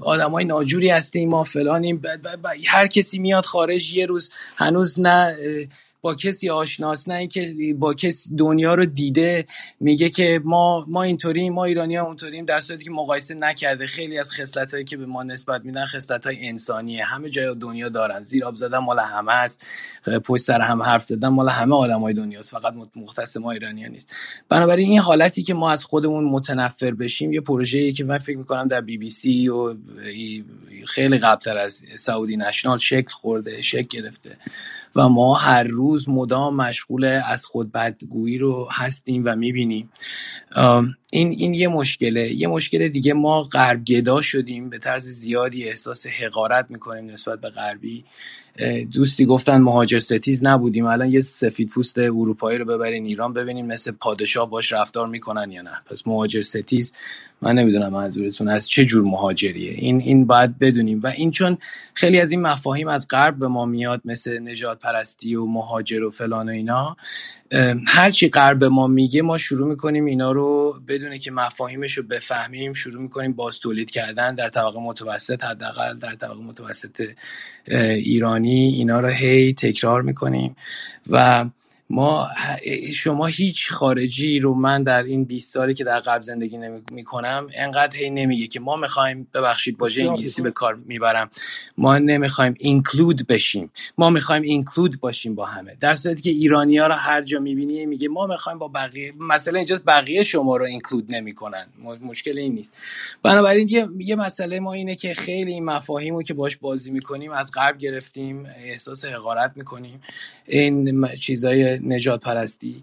آدمای 0.00 0.44
ناجوری 0.44 0.90
هستیم 0.90 1.28
ما 1.28 1.44
فلانیم 1.44 2.02
هر 2.68 2.86
کسی 2.86 3.18
میاد 3.18 3.44
خارج 3.44 3.94
یه 3.94 4.06
روز 4.06 4.30
هنوز 4.56 5.00
نه 5.00 5.36
با 6.02 6.14
کسی 6.14 6.50
آشناس 6.50 7.08
نه 7.08 7.14
اینکه 7.14 7.74
با 7.78 7.94
کسی 7.94 8.36
دنیا 8.36 8.74
رو 8.74 8.86
دیده 8.86 9.46
میگه 9.80 10.10
که 10.10 10.40
ما 10.44 10.84
ما 10.88 11.02
اینطوریم 11.02 11.52
ما 11.52 11.64
ایرانی 11.64 11.96
ها 11.96 12.06
اونطوریم 12.06 12.44
در 12.44 12.60
صورتی 12.60 12.84
که 12.84 12.90
مقایسه 12.90 13.34
نکرده. 13.34 13.86
خیلی 13.86 14.18
از 14.18 14.32
خصلت 14.32 14.72
هایی 14.74 14.84
که 14.84 14.96
به 14.96 15.06
ما 15.06 15.22
نسبت 15.22 15.64
میدن 15.64 15.84
خصلت 15.84 16.26
های 16.26 16.48
انسانیه. 16.48 17.04
همه 17.04 17.30
جای 17.30 17.54
دنیا 17.54 17.88
دارن. 17.88 18.22
زیر 18.22 18.44
آب 18.44 18.54
زدن 18.54 18.78
مال 18.78 18.98
همه 18.98 19.32
است. 19.32 19.64
پشت 20.24 20.42
سر 20.42 20.60
هم 20.60 20.82
حرف 20.82 21.02
زدن 21.02 21.28
مال 21.28 21.48
همه 21.48 21.76
آدمای 21.76 22.14
دنیاست 22.14 22.50
فقط 22.50 22.74
مختص 22.96 23.36
ما 23.36 23.50
ایرانی 23.50 23.82
ها 23.82 23.88
نیست. 23.88 24.14
بنابراین 24.48 24.88
این 24.88 25.00
حالتی 25.00 25.42
که 25.42 25.54
ما 25.54 25.70
از 25.70 25.84
خودمون 25.84 26.24
متنفر 26.24 26.90
بشیم 26.90 27.32
یه 27.32 27.40
پروژه‌ای 27.40 27.92
که 27.92 28.04
من 28.04 28.18
فکر 28.18 28.38
می‌کنم 28.38 28.68
در 28.68 28.80
بی 28.80 28.98
بی 28.98 29.10
سی 29.10 29.48
و 29.48 29.74
خیلی 30.86 31.18
قبلتر 31.18 31.58
از 31.58 31.82
سعودی 31.96 32.36
نشنال 32.36 32.78
شکل 32.78 33.10
خورده 33.10 33.62
شکل 33.62 34.00
گرفته. 34.00 34.36
و 34.96 35.08
ما 35.08 35.34
هر 35.34 35.62
روز 35.62 36.08
مدام 36.08 36.56
مشغول 36.56 37.04
از 37.04 37.44
خود 37.44 37.72
بدگویی 37.72 38.38
رو 38.38 38.68
هستیم 38.70 39.22
و 39.24 39.36
می‌بینیم. 39.36 39.90
این 41.12 41.30
این 41.30 41.54
یه 41.54 41.68
مشکله. 41.68 42.34
یه 42.34 42.48
مشکل 42.48 42.88
دیگه 42.88 43.14
ما 43.14 43.42
غرب 43.42 43.84
گدا 43.84 44.20
شدیم 44.20 44.70
به 44.70 44.78
طرز 44.78 45.08
زیادی 45.08 45.64
احساس 45.64 46.06
حقارت 46.06 46.70
می‌کنیم 46.70 47.10
نسبت 47.10 47.40
به 47.40 47.48
غربی. 47.48 48.04
دوستی 48.92 49.26
گفتن 49.26 49.56
مهاجر 49.56 50.00
ستیز 50.00 50.44
نبودیم. 50.44 50.86
الان 50.86 51.12
یه 51.12 51.20
سفید 51.20 51.68
پوست 51.68 51.98
اروپایی 51.98 52.58
رو 52.58 52.64
ببرین 52.64 53.04
ایران 53.04 53.32
ببینیم 53.32 53.66
مثل 53.66 53.90
پادشاه 53.90 54.50
باش 54.50 54.72
رفتار 54.72 55.06
می‌کنن 55.06 55.50
یا 55.50 55.62
نه. 55.62 55.80
پس 55.86 56.06
مهاجر 56.06 56.42
ستیز 56.42 56.92
من 57.42 57.54
نمی‌دونم 57.54 57.88
منظورتون 57.88 58.48
از 58.48 58.68
چه 58.68 58.84
جور 58.84 59.04
مهاجریه. 59.04 59.72
این 59.72 60.00
این 60.00 60.26
باید 60.26 60.58
بدونیم. 60.58 61.00
و 61.02 61.06
این 61.06 61.30
چون 61.30 61.58
خیلی 61.94 62.20
از 62.20 62.30
این 62.30 62.40
مفاهیم 62.40 62.88
از 62.88 63.06
غرب 63.08 63.38
به 63.38 63.48
ما 63.48 63.66
میاد 63.66 64.00
مثل 64.04 64.38
نجات 64.38 64.78
پرستی 64.80 65.34
و 65.34 65.46
مهاجر 65.46 66.02
و 66.02 66.10
فلان 66.10 66.48
و 66.48 66.52
اینا. 66.52 66.96
هرچی 67.86 68.28
غرب 68.28 68.64
ما 68.64 68.86
میگه 68.86 69.22
ما 69.22 69.38
شروع 69.38 69.68
می‌کنیم 69.68 70.04
اینا 70.04 70.32
رو 70.32 70.80
بدونه 70.88 71.18
که 71.18 71.30
مفاهیمش 71.30 71.92
رو 71.92 72.02
بفهمیم 72.02 72.72
شروع 72.72 73.02
می‌کنیم 73.02 73.32
باز 73.32 73.60
تولید 73.60 73.90
کردن 73.90 74.34
در 74.34 74.48
طبقه 74.48 74.80
متوسط 74.80 75.44
حداقل 75.44 75.98
در 75.98 76.14
طبقه 76.14 76.40
متوسط 76.40 77.08
ایرانی. 77.68 78.74
اینا 78.76 79.00
رو 79.00 79.08
هی 79.08 79.52
تکرار 79.52 80.02
می‌کنیم. 80.02 80.56
و 81.10 81.44
ما 81.90 82.28
شما 82.94 83.26
هیچ 83.26 83.72
خارجی 83.72 84.38
رو 84.38 84.54
من 84.54 84.82
در 84.82 85.02
این 85.02 85.24
20 85.24 85.52
سالی 85.52 85.74
که 85.74 85.84
در 85.84 85.98
قبل 85.98 86.22
زندگی 86.22 86.58
نمی 86.58 87.04
کنم 87.04 87.48
انقدر 87.54 87.96
هی 87.96 88.10
نمیگه 88.10 88.46
که 88.46 88.60
ما 88.60 88.76
می‌خوایم 88.76 89.26
ببخشید 89.34 89.80
واژه 89.80 90.02
انگلیسی 90.02 90.42
به 90.42 90.50
کار 90.50 90.74
می‌برم. 90.74 91.30
ما 91.78 91.98
نمی‌خوایم 91.98 92.54
اینکلود 92.58 93.26
بشیم. 93.26 93.70
ما 93.98 94.10
می‌خوایم 94.10 94.42
اینکلود 94.42 95.00
باشیم 95.00 95.34
با 95.34 95.46
همه. 95.46 95.76
در 95.80 95.94
صورتی 95.94 96.22
که 96.22 96.30
ایرانی 96.30 96.78
ها 96.78 96.86
رو 96.86 96.94
هر 96.94 97.22
جا 97.22 97.38
می‌بینی 97.38 97.86
میگه 97.86 98.08
ما 98.08 98.26
می‌خوایم 98.26 98.58
با 98.58 98.68
بقیه 98.68 99.12
مثلا 99.18 99.56
اینجاست 99.56 99.82
بقیه 99.86 100.22
شما 100.22 100.56
رو 100.56 100.64
اینکلود 100.64 101.14
نمی‌کنن. 101.14 101.66
مشکل 102.02 102.38
این 102.38 102.54
نیست. 102.54 102.72
بنابراین 103.22 103.68
یه, 103.68 103.88
یه 103.98 104.16
مسئله 104.16 104.60
ما 104.60 104.72
اینه 104.72 104.94
که 104.94 105.14
خیلی 105.14 105.52
این 105.52 105.64
مفاهیم 105.64 106.14
رو 106.14 106.22
که 106.22 106.34
باش 106.34 106.56
بازی 106.56 106.90
می‌کنیم 106.90 107.32
از 107.32 107.50
غرب 107.54 107.78
گرفتیم 107.78 108.46
احساس 108.64 109.04
حقارت 109.04 109.52
می‌کنیم. 109.56 110.02
این 110.46 111.08
چیزای 111.16 111.79
نجات 111.84 112.20
پرستی 112.20 112.82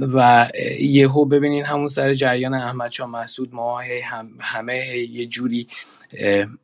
و 0.00 0.48
یهو 0.80 1.24
ببینین 1.24 1.64
همون 1.64 1.88
سر 1.88 2.14
جریان 2.14 2.54
احمد 2.54 2.90
شاه 2.90 3.10
مسعود 3.10 3.54
ما 3.54 3.80
هم 4.04 4.30
همه 4.40 4.96
یه 4.96 5.26
جوری 5.26 5.66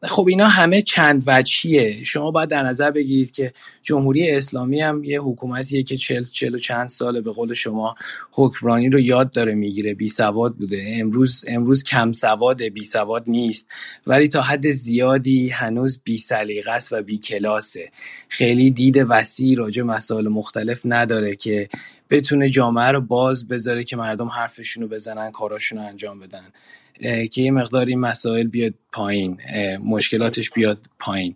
خب 0.02 0.26
اینا 0.28 0.46
همه 0.46 0.82
چند 0.82 1.22
وجهیه. 1.26 2.04
شما 2.04 2.30
باید 2.30 2.48
در 2.48 2.62
نظر 2.62 2.90
بگیرید 2.90 3.30
که 3.30 3.52
جمهوری 3.82 4.30
اسلامی 4.30 4.80
هم 4.80 5.04
یه 5.04 5.20
حکومتیه 5.20 5.82
که 5.82 5.96
چل, 5.96 6.24
چل 6.24 6.54
و 6.54 6.58
چند 6.58 6.88
ساله 6.88 7.20
به 7.20 7.32
قول 7.32 7.52
شما 7.52 7.94
حکمرانی 8.30 8.88
رو 8.88 9.00
یاد 9.00 9.30
داره 9.30 9.54
می‌گیره 9.54 9.94
بی 9.94 10.08
سواد 10.08 10.54
بوده. 10.54 10.96
امروز 11.00 11.44
امروز 11.48 11.84
کم 11.84 12.12
سواد 12.12 12.62
بی 12.62 12.84
سواد 12.84 13.24
نیست. 13.26 13.66
ولی 14.06 14.28
تا 14.28 14.42
حد 14.42 14.70
زیادی 14.70 15.48
هنوز 15.48 16.00
بی 16.04 16.16
سلیقه 16.16 16.70
است 16.70 16.92
و 16.92 17.02
بی 17.02 17.18
کلاسه. 17.18 17.90
خیلی 18.28 18.70
دید 18.70 18.96
وسیع 19.08 19.58
راجع 19.58 19.82
مسائل 19.82 20.28
مختلف 20.28 20.80
نداره 20.84 21.36
که 21.36 21.68
بتونه 22.10 22.48
جامعه 22.48 22.88
رو 22.88 23.00
باز 23.00 23.48
بذاره 23.48 23.84
که 23.84 23.96
مردم 23.96 24.28
حرفشون 24.28 24.82
رو 24.82 24.88
بزنن 24.88 25.30
کاراشون 25.30 25.78
رو 25.78 25.84
انجام 25.84 26.20
بدن. 26.20 26.44
که 27.00 27.42
یه 27.42 27.50
مقدار 27.50 27.94
مسائل 27.94 28.46
بیاد 28.46 28.74
پایین 28.92 29.38
مشکلاتش 29.84 30.50
بیاد 30.50 30.78
پایین. 30.98 31.34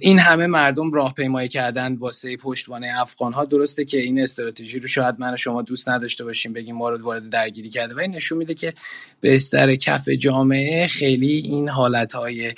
این 0.00 0.18
همه 0.18 0.46
مردم 0.46 0.92
راهپیمایی 0.92 1.48
کردن 1.48 1.94
واسه 1.94 2.36
پشتوانه 2.36 2.90
افغان 3.00 3.32
ها 3.32 3.44
درسته 3.44 3.84
که 3.84 3.98
این 3.98 4.20
استراتژی 4.20 4.78
رو 4.78 4.88
شاید 4.88 5.14
من 5.18 5.34
و 5.34 5.36
شما 5.36 5.62
دوست 5.62 5.88
نداشته 5.88 6.24
باشیم 6.24 6.52
بگیم 6.52 6.76
ما 6.76 6.88
رو 6.88 7.02
وارد 7.02 7.30
درگیری 7.30 7.68
کرده. 7.68 7.94
و 7.94 7.98
این 7.98 8.10
نشون 8.10 8.38
میده 8.38 8.54
که 8.54 8.74
به 9.20 9.34
استر 9.34 9.74
کف 9.74 10.08
جامعه 10.08 10.86
خیلی 10.86 11.32
این 11.32 11.68
حالت 11.68 12.12
های 12.12 12.52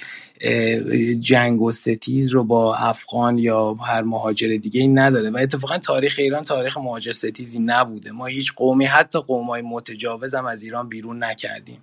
جنگ 1.21 1.63
و 1.63 1.73
ستیز 1.73 2.31
رو 2.31 2.45
با 2.45 2.77
افغان 2.77 3.39
یا 3.39 3.75
هر 3.75 4.03
مهاجر 4.03 4.57
دیگه 4.57 4.81
این 4.81 4.99
نداره. 4.99 5.31
و 5.31 5.37
اتفاقا 5.37 5.79
تاریخ 5.79 6.15
ایران 6.19 6.45
تاریخ 6.45 6.79
مهاجر 6.79 7.13
ستیزی 7.13 7.59
نبوده. 7.59 8.11
ما 8.11 8.27
هیچ 8.27 8.53
قومی 8.57 8.85
حتی 8.85 9.21
قومای 9.21 9.63
متجاوز 9.63 10.35
هم 10.35 10.47
از 10.47 10.63
ایران 10.63 10.89
بیرون 10.89 11.25
نکردیم. 11.25 11.79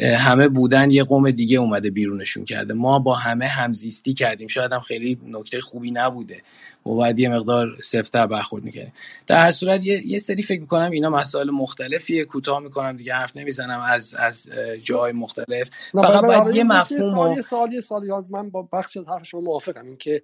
همه 0.00 0.48
بودن 0.48 0.90
یه 0.90 1.04
قوم 1.04 1.30
دیگه 1.30 1.58
اومده 1.58 1.90
بیرونشون 1.90 2.44
کرده. 2.44 2.74
ما 2.74 2.98
با 2.98 3.14
همه 3.14 3.46
همزیستی 3.46 4.14
کردیم. 4.14 4.46
شاید 4.46 4.72
هم 4.72 4.80
خیلی 4.80 5.18
نکته 5.28 5.60
خوبی 5.60 5.90
نبوده. 5.90 6.42
و 6.86 6.94
باید 6.94 7.18
یه 7.18 7.28
مقدار 7.28 7.68
سفتر 7.82 8.26
برخورد 8.26 8.64
می‌کنیم 8.64 8.92
در 9.26 9.42
هر 9.42 9.50
صورت 9.50 9.86
یه،, 9.86 10.06
یه 10.06 10.18
سری 10.18 10.42
فکر 10.42 10.60
می‌کنم 10.60 10.90
اینا 10.90 11.10
مسائل 11.10 11.50
مختلفیه. 11.50 12.24
کوتاه 12.24 12.60
می‌کنم 12.60 12.96
دیگه 12.96 13.14
حرف 13.14 13.36
نمی‌زنم 13.36 13.80
از 13.88 14.14
از 14.18 14.48
جای 14.82 15.12
مختلف. 15.12 15.70
فقط 15.92 16.24
باید 16.24 16.56
یه 16.56 16.64
مفهوم 16.64 17.40
سال 17.40 17.72
یه 17.72 17.80
سال 17.80 18.24
من 18.30 18.50
با 18.50 18.68
بخش 18.72 18.96
از 18.96 19.08
حرف 19.08 19.26
شما 19.26 19.40
موافقم. 19.40 19.86
این 19.86 19.96
که 19.96 20.22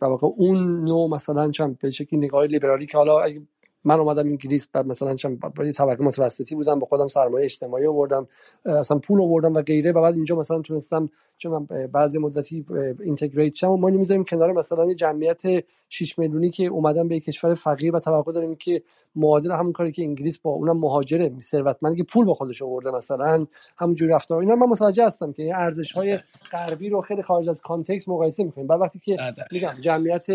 در 0.00 0.08
واقع 0.08 0.26
اون 0.36 0.84
نوع 0.84 1.10
مثلا 1.10 1.50
چند 1.50 1.78
به 1.78 1.90
شکلی 1.90 2.18
نگاه 2.18 2.44
لیبرالی 2.44 2.86
که 2.86 2.98
حالا 2.98 3.20
اگه 3.20 3.42
من 3.88 4.00
اومدم 4.00 4.26
انگلیس 4.26 4.68
بعد 4.72 4.86
مثلا 4.86 5.16
با 5.56 5.64
یه 5.64 5.72
طبقه 5.72 6.04
متوسطی 6.04 6.54
بودم 6.54 6.78
با 6.78 6.86
خودم 6.86 7.06
سرمایه 7.06 7.44
اجتماعی 7.44 7.86
آوردم 7.86 8.26
اصلا 8.64 8.98
پول 8.98 9.22
آوردم 9.22 9.52
و 9.52 9.62
غیره 9.62 9.92
و 9.92 10.02
بعد 10.02 10.14
اینجا 10.14 10.36
مثلا 10.36 10.60
تونستم 10.60 11.08
چون 11.38 11.68
بعضی 11.92 12.18
مدتی 12.18 12.66
اینتگریت 13.00 13.54
شم 13.54 13.70
و 13.70 13.76
ما 13.76 13.90
نمی‌ذاریم 13.90 14.24
کنار 14.24 14.52
مثلا 14.52 14.86
یه 14.86 14.94
جمعیت 14.94 15.42
6 15.88 16.18
میلیونی 16.18 16.50
که 16.50 16.64
اومدن 16.64 17.08
به 17.08 17.20
کشور 17.20 17.54
فقیر 17.54 17.96
و 17.96 18.00
توقع 18.00 18.32
داریم 18.32 18.54
که 18.54 18.82
معادل 19.16 19.52
همون 19.52 19.72
کاری 19.72 19.92
که 19.92 20.02
انگلیس 20.02 20.38
با 20.38 20.50
اونم 20.50 20.78
مهاجره 20.78 21.32
ثروتمندی 21.40 21.96
که 21.96 22.04
پول 22.04 22.26
با 22.26 22.34
خودش 22.34 22.62
آورده 22.62 22.90
مثلا 22.90 23.46
همونجوری 23.78 24.12
رفتار. 24.12 24.40
اینا 24.40 24.54
من 24.54 24.66
متوجه 24.66 25.04
هستم 25.04 25.32
که 25.32 25.56
ارزش 25.56 25.92
های 25.92 26.18
غربی 26.52 26.88
رو 26.88 27.00
خیلی 27.00 27.22
خارج 27.22 27.48
از 27.48 27.60
context 27.60 28.08
مقایسه 28.08 28.44
می‌کنیم. 28.44 28.66
بعد 28.66 28.80
وقتی 28.80 28.98
که 28.98 29.16
میگم 29.52 29.74
جمعیت 29.80 30.26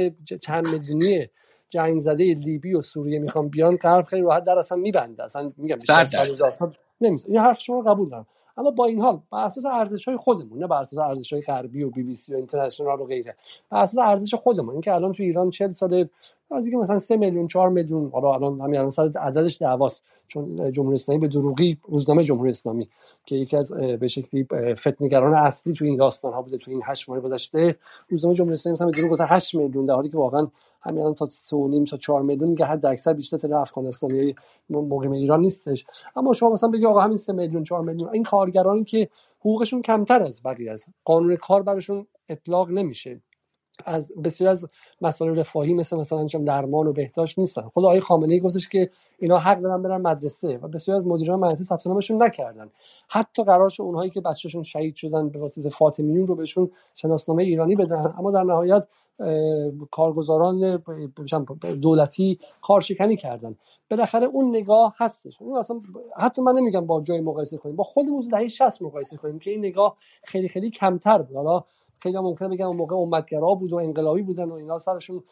چند 0.42 0.68
میلیونی 0.68 1.28
جنگ 1.74 2.00
زده 2.00 2.24
لیبی 2.24 2.74
و 2.74 2.82
سوریه 2.82 3.20
می‌خوام 3.20 3.48
بیان 3.48 3.76
غرب 3.76 4.06
خیلی 4.06 4.22
راحت 4.22 4.44
در 4.44 4.58
اصلا 4.58 4.78
میبنده. 4.78 5.24
اصلا 5.24 5.52
میگم 5.58 5.78
نمیشه 7.02 7.26
این 7.28 7.38
حرف 7.38 7.60
شما 7.60 7.82
قبول 7.82 8.10
دارم. 8.10 8.26
اما 8.58 8.72
با 8.72 8.86
این 8.86 9.02
حال 9.02 9.20
بر 9.32 9.46
اساس 9.46 9.66
ارزش 9.66 10.08
های 10.08 10.18
خودمون 10.18 10.60
نه 10.60 10.68
بر 10.68 10.82
اساس 10.82 11.00
ارزش 11.00 11.34
های 11.34 11.42
غربی 11.42 11.84
و 11.84 11.90
بی 11.90 12.04
بی 12.04 12.16
سی 12.16 12.34
و 12.34 12.38
اینترنشنال 12.38 13.00
و 13.00 13.06
غیره 13.06 13.36
بر 13.70 13.82
اساس 13.82 13.98
ارزش 13.98 14.36
خودمون 14.36 14.72
اینکه 14.72 14.94
الان 14.94 15.14
تو 15.14 15.24
ایران 15.24 15.50
40 15.50 15.72
سال 15.72 16.08
از 16.52 16.66
اینکه 16.66 16.78
مثلا 16.78 17.00
3 17.00 17.18
میلیون 17.18 17.48
4 17.48 17.70
میلیون 17.70 18.10
حالا 18.10 18.34
الان 18.34 18.62
همین 18.62 18.78
الان 18.78 18.90
سر 18.90 19.12
عددش 19.16 19.62
دعواست. 19.62 20.04
چون 20.28 20.72
جمهوری 20.72 20.96
اسلامی 20.96 21.22
به 21.22 21.28
دروغی 21.28 21.78
روزنامه 21.88 22.24
جمهوری 22.24 22.50
اسلامی 22.50 22.90
که 23.26 23.36
یکی 23.36 23.58
از 23.58 23.74
به 23.74 24.08
شکلی 24.08 24.48
فتنگران 24.74 25.34
اصلی 25.34 25.74
تو 25.74 25.86
این 25.86 25.98
داستان 25.98 26.34
ها 26.34 26.42
بوده 26.42 26.58
تو 26.58 26.72
این 26.72 26.82
8 26.86 27.10
ماه 27.10 27.20
گذشته 27.20 27.76
روزنامه 28.10 28.36
جمهوری 28.36 28.54
اسلامی 28.54 28.74
مثلا 28.74 28.88
به 28.88 28.94
دروغ 28.94 29.12
گفته 29.12 29.26
8 29.26 29.56
میلیون 29.56 29.86
در 29.86 29.94
حالی 29.94 30.10
که 30.10 30.18
واقعا 30.18 30.48
همین 30.84 31.02
الان 31.02 31.14
تا 31.14 31.30
3 31.32 31.86
تا 31.90 31.98
4 31.98 32.22
میلیون 32.22 32.56
که 32.56 32.66
حد 32.66 32.86
اکثر 32.86 33.14
بیشتر 33.14 33.38
تر 33.38 33.54
افغانستانی 33.54 34.36
مقیم 34.70 35.12
ایران 35.12 35.42
نیستش. 35.42 35.86
اما 36.16 36.34
شما 36.34 36.50
مثلا 36.50 36.70
بگی 36.70 36.86
آقا 36.86 37.02
همین 37.02 37.18
3 37.18 37.34
میلیون 37.34 37.64
4 37.64 37.82
میلیون 37.82 38.10
این 38.14 38.24
کارگرانی 38.24 38.84
که 38.84 39.10
حقوقشون 39.40 39.82
کمتر 39.82 40.24
از 40.24 40.44
بقیه 40.44 40.72
است. 40.72 40.88
قانون 41.06 41.36
کار 41.36 41.64
براشون 41.64 42.08
اطلاق 42.30 42.70
نمیشه. 42.72 43.22
از 43.86 44.12
بسیار 44.24 44.50
از 44.50 44.68
مسائل 45.02 45.40
رفاهی 45.40 45.74
مثل 45.74 45.98
مثلا 45.98 46.26
چم 46.26 46.46
درمان 46.46 46.88
و 46.88 46.94
بهداشت 46.94 47.40
نیستن. 47.40 47.62
خود 47.62 47.86
آقای 47.86 48.00
خامنه 48.00 48.34
ای 48.34 48.40
گفتش 48.40 48.70
که 48.70 48.90
اینا 49.20 49.38
حق 49.38 49.60
دارن 49.60 49.82
برن 49.82 50.02
مدرسه 50.02 50.58
و 50.58 50.68
بسیار 50.68 50.98
از 50.98 51.08
مدیران 51.08 51.40
مدرسه 51.40 51.64
ثبت 51.64 51.88
نامشون 51.88 52.24
نکردن. 52.24 52.70
حتی 53.10 53.44
قرارش 53.44 53.80
اونهایی 53.80 54.10
که 54.10 54.22
بچه‌شون 54.22 54.64
شهید 54.64 54.96
شدن 54.96 55.30
به 55.30 55.40
واسطه 55.40 55.70
فاطمیون 55.70 56.28
رو 56.28 56.36
بهشون 56.36 56.72
شناسنامه 56.96 57.44
ایرانی 57.44 57.76
بدن. 57.76 58.14
اما 58.18 58.32
در 58.32 58.44
نهایت 58.44 58.88
کارگزاران 59.92 60.84
دولتی 61.82 62.40
کارشکنی 62.62 63.18
کردن. 63.18 63.56
بالاخره 63.92 64.28
اون 64.28 64.50
نگاه 64.56 64.96
هستش. 64.98 65.42
اون 65.42 65.58
اصلا 65.58 65.82
حتی 66.18 66.42
من 66.42 66.54
نمیگم 66.54 66.86
با 66.86 67.02
جای 67.02 67.22
مقایسه 67.22 67.58
کنیم. 67.58 67.76
با 67.76 67.84
خودمون 67.84 68.28
دهه 68.28 68.48
60 68.48 68.82
مقایسه 68.82 69.18
کنیم 69.18 69.40
که 69.40 69.52
این 69.52 69.60
نگاه 69.60 69.98
خیلی 70.24 70.48
خیلی 70.48 70.70
کمتر 70.70 71.22
بود. 71.22 71.36
حالا 71.36 71.64
خیلی 72.00 72.18
ممکنه 72.18 72.50
بگن 72.50 72.66
اون 72.66 72.78
موقع 72.78 72.96
امتگرا 72.96 73.54
بود 73.54 73.74
و 73.74 73.76
انقلابی 73.76 74.22
بودن 74.22 74.50
و 74.50 74.54
اینا 74.54 74.78
سرشون 74.78 75.24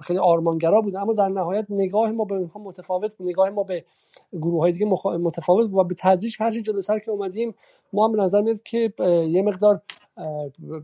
خیلی 0.00 0.18
آرمانگرا 0.18 0.80
بودن 0.80 1.00
اما 1.00 1.12
در 1.12 1.28
نهایت 1.28 1.66
نگاه 1.70 2.12
ما 2.12 2.24
به 2.24 2.34
اونها 2.34 2.60
متفاوت 2.60 3.16
بود. 3.16 3.28
نگاه 3.28 3.50
ما 3.50 3.62
به 3.62 3.84
گروه 4.32 4.60
های 4.60 4.72
دیگه 4.72 4.86
متفاوت 5.04 5.70
بود 5.70 5.80
و 5.80 5.84
به 5.84 5.94
تدریج 5.98 6.36
هر 6.40 6.50
جلوتر 6.50 6.98
که 6.98 7.10
اومدیم 7.10 7.54
ما 7.92 8.06
هم 8.06 8.12
به 8.12 8.22
نظر 8.22 8.40
میاد 8.40 8.62
که 8.62 8.92
یه 9.28 9.42
مقدار 9.42 9.82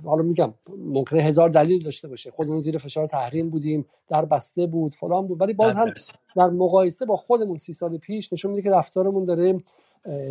حالا 0.04 0.22
میگم 0.22 0.54
ممکنه 0.78 1.22
هزار 1.22 1.48
دلیل 1.48 1.84
داشته 1.84 2.08
باشه. 2.08 2.30
خودمون 2.30 2.60
زیر 2.60 2.78
فشار 2.78 3.06
تحریم 3.06 3.50
بودیم 3.50 3.86
در 4.08 4.24
بسته 4.24 4.66
بود 4.66 4.94
فلان 4.94 5.26
بود. 5.26 5.40
ولی 5.40 5.52
باز 5.52 5.74
هم 5.74 5.86
در 6.36 6.46
مقایسه 6.46 7.06
با 7.06 7.16
خودمون 7.16 7.56
سی 7.56 7.72
سال 7.72 7.98
پیش 7.98 8.32
نشون 8.32 8.50
میده 8.50 8.62
که 8.62 8.70
رفتارمون 8.70 9.24
داره 9.24 9.60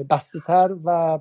بسته 0.09 0.39
تر 0.39 0.75
و 0.85 1.19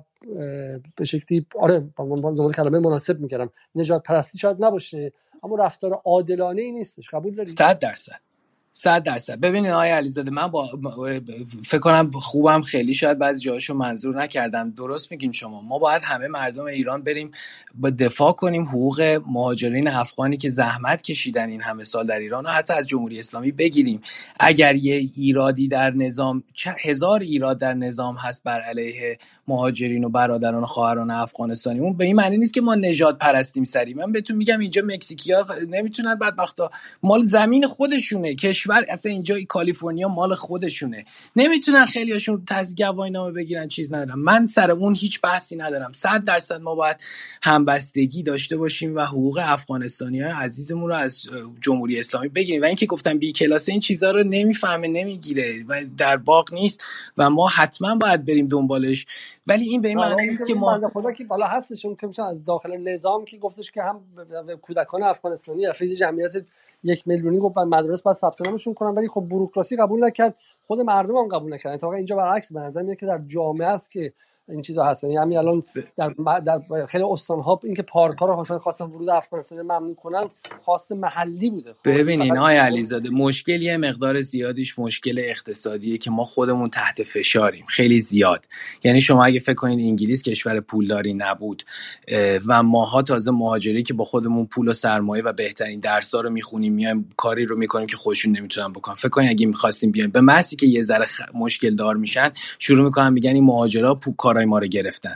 به 0.95 1.05
شکلی 1.05 1.45
آره 1.55 1.89
دنبال 1.97 2.53
کلمه 2.53 2.79
مناسب 2.79 3.19
می‌کردم 3.19 3.49
نجات 3.75 4.03
پرستی 4.03 4.37
شاید 4.37 4.57
نباشه 4.59 5.13
اما 5.43 5.55
رفتار 5.55 5.93
عادلانه 6.05 6.61
ای 6.61 6.71
نیستش. 6.71 7.09
قبول 7.09 7.35
دارید 7.35 7.57
100 7.57 7.79
درصد. 7.79 8.19
صد 8.75 9.03
درصد. 9.03 9.39
ببینید 9.39 9.71
آقای 9.71 9.89
علیزاده 9.89 10.31
من 10.31 10.47
با 10.47 10.69
فکر 11.65 11.79
کنم 11.79 12.11
خوبم 12.11 12.61
خیلی 12.61 12.93
شاید 12.93 13.19
بعضی 13.19 13.43
جاهاشو 13.43 13.73
منظور 13.73 14.21
نکردم. 14.23 14.71
درست 14.71 15.11
میگین 15.11 15.31
شما. 15.31 15.61
ما 15.61 15.79
باید 15.79 16.01
همه 16.01 16.27
مردم 16.27 16.65
ایران 16.65 17.03
بریم 17.03 17.31
با 17.75 17.89
دفاع 17.89 18.31
کنیم 18.31 18.63
حقوق 18.63 19.21
مهاجرین 19.27 19.87
افغانی 19.87 20.37
که 20.37 20.49
زحمت 20.49 21.01
کشیدن 21.01 21.49
این 21.49 21.61
همه 21.61 21.83
سال 21.83 22.07
در 22.07 22.19
ایران 22.19 22.45
و 22.45 22.49
حتی 22.49 22.73
از 22.73 22.87
جمهوری 22.87 23.19
اسلامی 23.19 23.51
بگیریم. 23.51 24.01
اگر 24.39 24.75
یه 24.75 24.95
ایرادی 25.15 25.67
در 25.67 25.91
نظام 25.91 26.43
هزار 26.83 27.19
ایراد 27.19 27.57
در 27.57 27.73
نظام 27.73 28.15
هست 28.15 28.43
بر 28.43 28.59
علیه 28.59 29.17
مهاجرین 29.47 30.03
و 30.03 30.09
برادران 30.09 30.63
و 30.63 30.65
خواهران 30.65 31.11
افغانستانی. 31.11 31.79
اون 31.79 31.97
به 31.97 32.05
این 32.05 32.15
معنی 32.15 32.37
نیست 32.37 32.53
که 32.53 32.61
ما 32.61 32.75
نجات 32.75 33.17
پرستیم 33.17 33.63
سری. 33.63 33.93
من 33.93 34.11
بهتون 34.11 34.37
میگم 34.37 34.59
اینجا 34.59 34.81
مکزیکیا 34.85 35.45
نمی‌تونن 35.69 36.15
بدبختا. 36.15 36.71
مال 37.03 37.23
زمین 37.23 37.67
خودشونه. 37.67 38.35
کشور 38.63 38.85
اصلا 38.89 39.11
اینجا 39.11 39.35
کالیفرنیا 39.47 40.07
مال 40.07 40.35
خودشونه. 40.35 41.05
نمی‌تونن 41.35 41.85
خیلیاشون 41.85 42.43
تز 42.47 42.75
گواهی 42.75 43.11
نامه 43.11 43.31
بگیرن 43.31 43.67
چیز 43.67 43.93
ندارم 43.93 44.19
من 44.19 44.45
سر 44.45 44.71
اون 44.71 44.95
هیچ 44.95 45.21
بحثی 45.21 45.55
ندارم. 45.55 45.91
صد 45.93 46.23
درصد 46.23 46.61
ما 46.61 46.75
باید 46.75 46.97
همبستگی 47.43 48.23
داشته 48.23 48.57
باشیم 48.57 48.95
و 48.95 49.01
حقوق 49.01 49.39
افغانستانی 49.43 50.21
های 50.21 50.31
عزیزمون 50.31 50.89
رو 50.89 50.95
از 50.95 51.27
جمهوری 51.61 51.99
اسلامی 51.99 52.27
بگیریم. 52.27 52.61
و 52.61 52.65
اینکه 52.65 52.85
گفتم 52.85 53.17
بی 53.17 53.31
کلاس 53.31 53.69
این 53.69 53.79
چیزها 53.79 54.11
رو 54.11 54.23
نمی‌فهمه 54.23 54.87
نمی‌گیره 54.87 55.63
و 55.67 55.85
در 55.97 56.17
باغ 56.17 56.53
نیست 56.53 56.83
و 57.17 57.29
ما 57.29 57.47
حتما 57.47 57.95
باید 57.95 58.25
بریم 58.25 58.47
دنبالش. 58.47 59.05
ولی 59.47 59.65
این 59.65 59.81
به 59.81 59.87
این 59.87 59.97
معنی 59.97 60.27
نیست 60.27 60.47
که 60.47 60.55
ما 60.55 60.89
خدا 60.93 61.11
که 61.11 61.23
بالا 61.23 61.45
هستش. 61.45 61.85
اون 61.85 61.95
که 61.95 62.23
از 62.23 62.45
داخل 62.45 62.77
نظام 62.77 63.25
که 63.25 63.37
گفتش 63.37 63.71
که 63.71 63.83
هم 63.83 64.01
کودکان 64.61 65.03
افغانستانی 65.03 65.67
افریج 65.67 65.99
جمعیت 65.99 66.33
یک 66.83 67.07
میلیونی 67.07 67.39
گفت 67.39 67.57
مدرسه 67.57 68.03
باید 68.03 68.17
ثبت 68.17 68.41
نامشون 68.41 68.73
کنن 68.73 68.89
ولی 68.89 69.07
خب 69.07 69.21
بوروکراسی 69.21 69.75
قبول 69.75 70.05
نکرد. 70.05 70.35
خود 70.67 70.79
مردم 70.79 71.15
هم 71.15 71.27
قبول 71.27 71.53
نکردن. 71.53 71.75
اتفاقا 71.75 71.95
اینجا 71.95 72.15
برعکس 72.15 72.53
به 72.53 72.59
نظر 72.59 72.81
میاد 72.81 72.97
که 72.97 73.05
در 73.05 73.21
جامعه 73.27 73.67
است 73.67 73.91
که 73.91 74.13
این 74.49 74.61
چیزا 74.61 74.83
هست 74.83 75.03
یعنی 75.03 75.17
همین 75.17 75.37
الان 75.37 75.63
در, 75.97 76.13
در 76.39 76.85
خیلی 76.85 77.03
استان 77.03 77.39
ها 77.39 77.59
اینکه 77.63 77.81
پارکا 77.81 78.25
رو 78.25 78.39
مثلا 78.39 78.59
خواستن 78.59 78.85
ورود 78.85 79.09
افغانستان 79.09 79.61
ممنوع 79.61 79.95
کنن 79.95 80.23
خواست 80.61 80.91
محلی 80.91 81.49
بوده. 81.49 81.73
خب 81.73 81.89
ببینین 81.89 82.37
های 82.37 82.57
علیزاده 82.57 83.09
مشکل 83.09 83.61
یه 83.61 83.77
مقدار 83.77 84.21
زیادیش 84.21 84.79
مشکل 84.79 85.19
اقتصادیه 85.19 85.97
که 85.97 86.11
ما 86.11 86.23
خودمون 86.23 86.69
تحت 86.69 87.03
فشاریم 87.03 87.65
خیلی 87.67 87.99
زیاد. 87.99 88.45
یعنی 88.83 89.01
شما 89.01 89.25
اگه 89.25 89.39
فکر 89.39 89.53
کنید 89.53 89.79
انگلیس 89.79 90.21
کشور 90.21 90.59
پولداری 90.59 91.13
نبود 91.13 91.63
و 92.47 92.63
ماها 92.63 93.01
تازه 93.01 93.31
مهاجری 93.31 93.83
که 93.83 93.93
با 93.93 94.03
خودمون 94.03 94.45
پول 94.45 94.67
و 94.67 94.73
سرمایه 94.73 95.23
و 95.23 95.33
بهترین 95.33 95.79
درس 95.79 96.15
ها 96.15 96.21
رو 96.21 96.29
می‌خونیم 96.29 96.73
میایم 96.73 97.09
کاری 97.17 97.45
رو 97.45 97.57
می‌کنیم 97.57 97.87
که 97.87 97.97
خودشون 97.97 98.37
نمی‌تونن 98.37 98.71
بکنن. 98.71 98.95
فکر 98.95 99.09
کنید 99.09 99.29
اگه 99.29 99.45
می‌خواستیم 99.45 99.91
بیایم 99.91 100.11
به 100.11 100.21
محضی 100.21 100.55
که 100.55 100.67
یه 100.67 100.81
ذره 100.81 101.05
خ... 101.05 101.21
مشکل 101.33 101.75
دار 101.75 101.95
میشن 101.95 102.31
شروع 102.59 102.85
می‌کنن 102.85 103.13
میگن 103.13 103.35
این 103.35 103.43
مهاجرا 103.43 103.95
پول 103.95 104.13
کارای 104.33 104.45
ما 104.45 104.59
رو 104.59 104.67
گرفتن. 104.67 105.13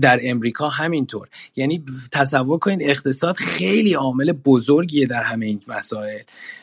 در 0.00 0.20
امریکا 0.22 0.68
همینطور. 0.68 1.28
یعنی 1.56 1.84
تصور 2.12 2.58
کنید 2.58 2.78
اقتصاد 2.82 3.36
خیلی 3.36 3.94
عامل 3.94 4.32
بزرگیه 4.32 5.06
در 5.06 5.22
همه 5.22 5.46
این 5.46 5.60
مسائل. 5.68 6.20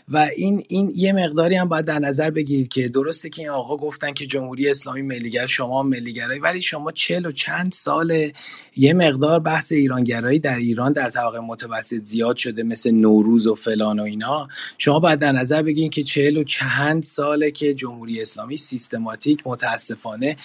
و 0.09 0.29
این 0.35 0.63
این 0.69 0.93
یه 0.95 1.13
مقداری 1.13 1.55
هم 1.55 1.69
باید 1.69 1.85
در 1.85 1.99
نظر 1.99 2.29
بگیرید 2.29 2.67
که 2.67 2.89
درسته 2.89 3.29
که 3.29 3.41
این 3.41 3.51
آقا 3.51 3.77
گفتن 3.77 4.13
که 4.13 4.25
جمهوری 4.25 4.69
اسلامی 4.69 5.01
ملیگر 5.01 5.45
شما 5.45 5.83
ملیگرایی 5.83 6.39
ولی 6.39 6.61
شما 6.61 6.91
چل 6.91 7.25
و 7.25 7.31
چند 7.31 7.71
سال 7.71 8.31
یه 8.75 8.93
مقدار 8.93 9.39
بحث 9.39 9.71
ایرانگرایی 9.71 10.39
در 10.39 10.57
ایران 10.57 10.91
در 10.93 11.09
طبقه 11.09 11.39
متوسط 11.39 12.05
زیاد 12.05 12.37
شده 12.37 12.63
مثل 12.63 12.91
نوروز 12.91 13.47
و 13.47 13.55
فلان 13.55 13.99
و 13.99 14.03
اینا. 14.03 14.47
شما 14.77 14.99
باید 14.99 15.19
در 15.19 15.31
نظر 15.31 15.61
بگیرید 15.61 15.91
که 15.91 16.03
چهل 16.03 16.37
و 16.37 16.43
چند 16.43 17.03
ساله 17.03 17.51
که 17.51 17.73
جمهوری 17.73 18.21
اسلامی 18.21 18.57
سیستماتیک 18.57 19.41
متاسفانه 19.45 20.35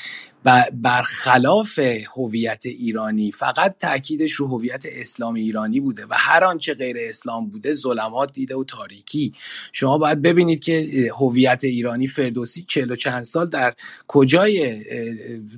برخلاف 0.73 1.79
هویت 2.17 2.67
ایرانی 2.67 3.31
فقط 3.33 3.77
تاکیدش 3.79 4.33
رو 4.33 4.47
هویت 4.47 4.83
اسلام 4.87 5.35
ایرانی 5.35 5.81
بوده 5.81 6.07
و 6.07 6.15
هر 6.15 6.45
آنچه 6.45 6.75
غیر 6.75 6.97
اسلام 7.01 7.51
بوده 7.51 7.73
ظلمات 7.73 8.33
دیده 8.33 8.57
و 8.57 8.65
تاریکی. 8.65 9.33
شما 9.73 9.99
باید 9.99 10.23
ببینید 10.23 10.61
که 10.61 11.11
هویت 11.17 11.65
ایرانی 11.65 12.07
فردوسی 12.07 12.65
چهل 12.69 12.91
و 12.91 12.97
چند 12.97 13.25
سال 13.25 13.51
در 13.51 13.75
کجای 14.07 14.85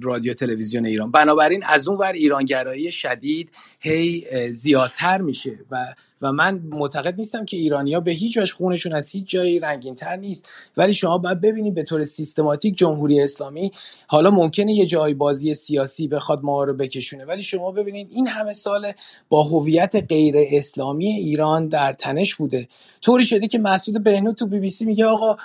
رادیو 0.03 0.35
تلویزیون 0.35 0.87
ایران. 0.87 1.11
بنابراین 1.11 1.63
از 1.65 1.89
اون 1.89 1.99
ور 1.99 2.13
ایرانگرایی 2.13 2.93
شدید 2.93 3.51
هی 3.81 4.27
زیادتر 4.53 5.21
میشه 5.21 5.59
و 5.71 5.95
و 6.23 6.33
من 6.33 6.61
معتقد 6.71 7.19
نیستم 7.19 7.45
که 7.45 7.57
ایرانیا 7.57 8.01
به 8.01 8.11
هیچ 8.11 8.39
وجه 8.39 8.55
خونشون 8.55 8.93
از 8.93 9.11
هیچ 9.11 9.25
جایی 9.27 9.59
رنگین 9.59 9.95
تر 9.95 10.17
نیست. 10.17 10.49
ولی 10.77 10.95
شما 10.95 11.19
باید 11.19 11.41
ببینید 11.41 11.75
به 11.75 11.83
طور 11.83 12.05
سیستماتیک 12.05 12.79
جمهوری 12.79 13.21
اسلامی 13.21 13.73
حالا 14.07 14.31
ممکنه 14.31 14.73
یه 14.73 14.87
جای 14.87 15.15
بازی 15.15 15.55
سیاسی 15.55 16.09
بخواد 16.09 16.43
ما 16.43 16.65
رو 16.65 16.75
بکشونه. 16.75 17.25
ولی 17.25 17.43
شما 17.43 17.73
ببینید 17.73 18.09
این 18.11 18.27
همه 18.27 18.53
سال 18.53 18.93
با 19.29 19.43
هویت 19.43 20.05
غیر 20.09 20.35
اسلامی 20.53 21.07
ایران 21.07 21.69
در 21.69 21.93
تنش 21.93 22.35
بوده. 22.35 22.69
طوری 23.01 23.25
شده 23.25 23.49
که 23.49 23.59
مسعود 23.59 24.05
بهنود 24.05 24.37
تو 24.37 24.47
بی 24.47 24.59
بی 24.59 24.71
سی 24.71 24.85
میگه 24.85 25.07
آقا 25.07 25.37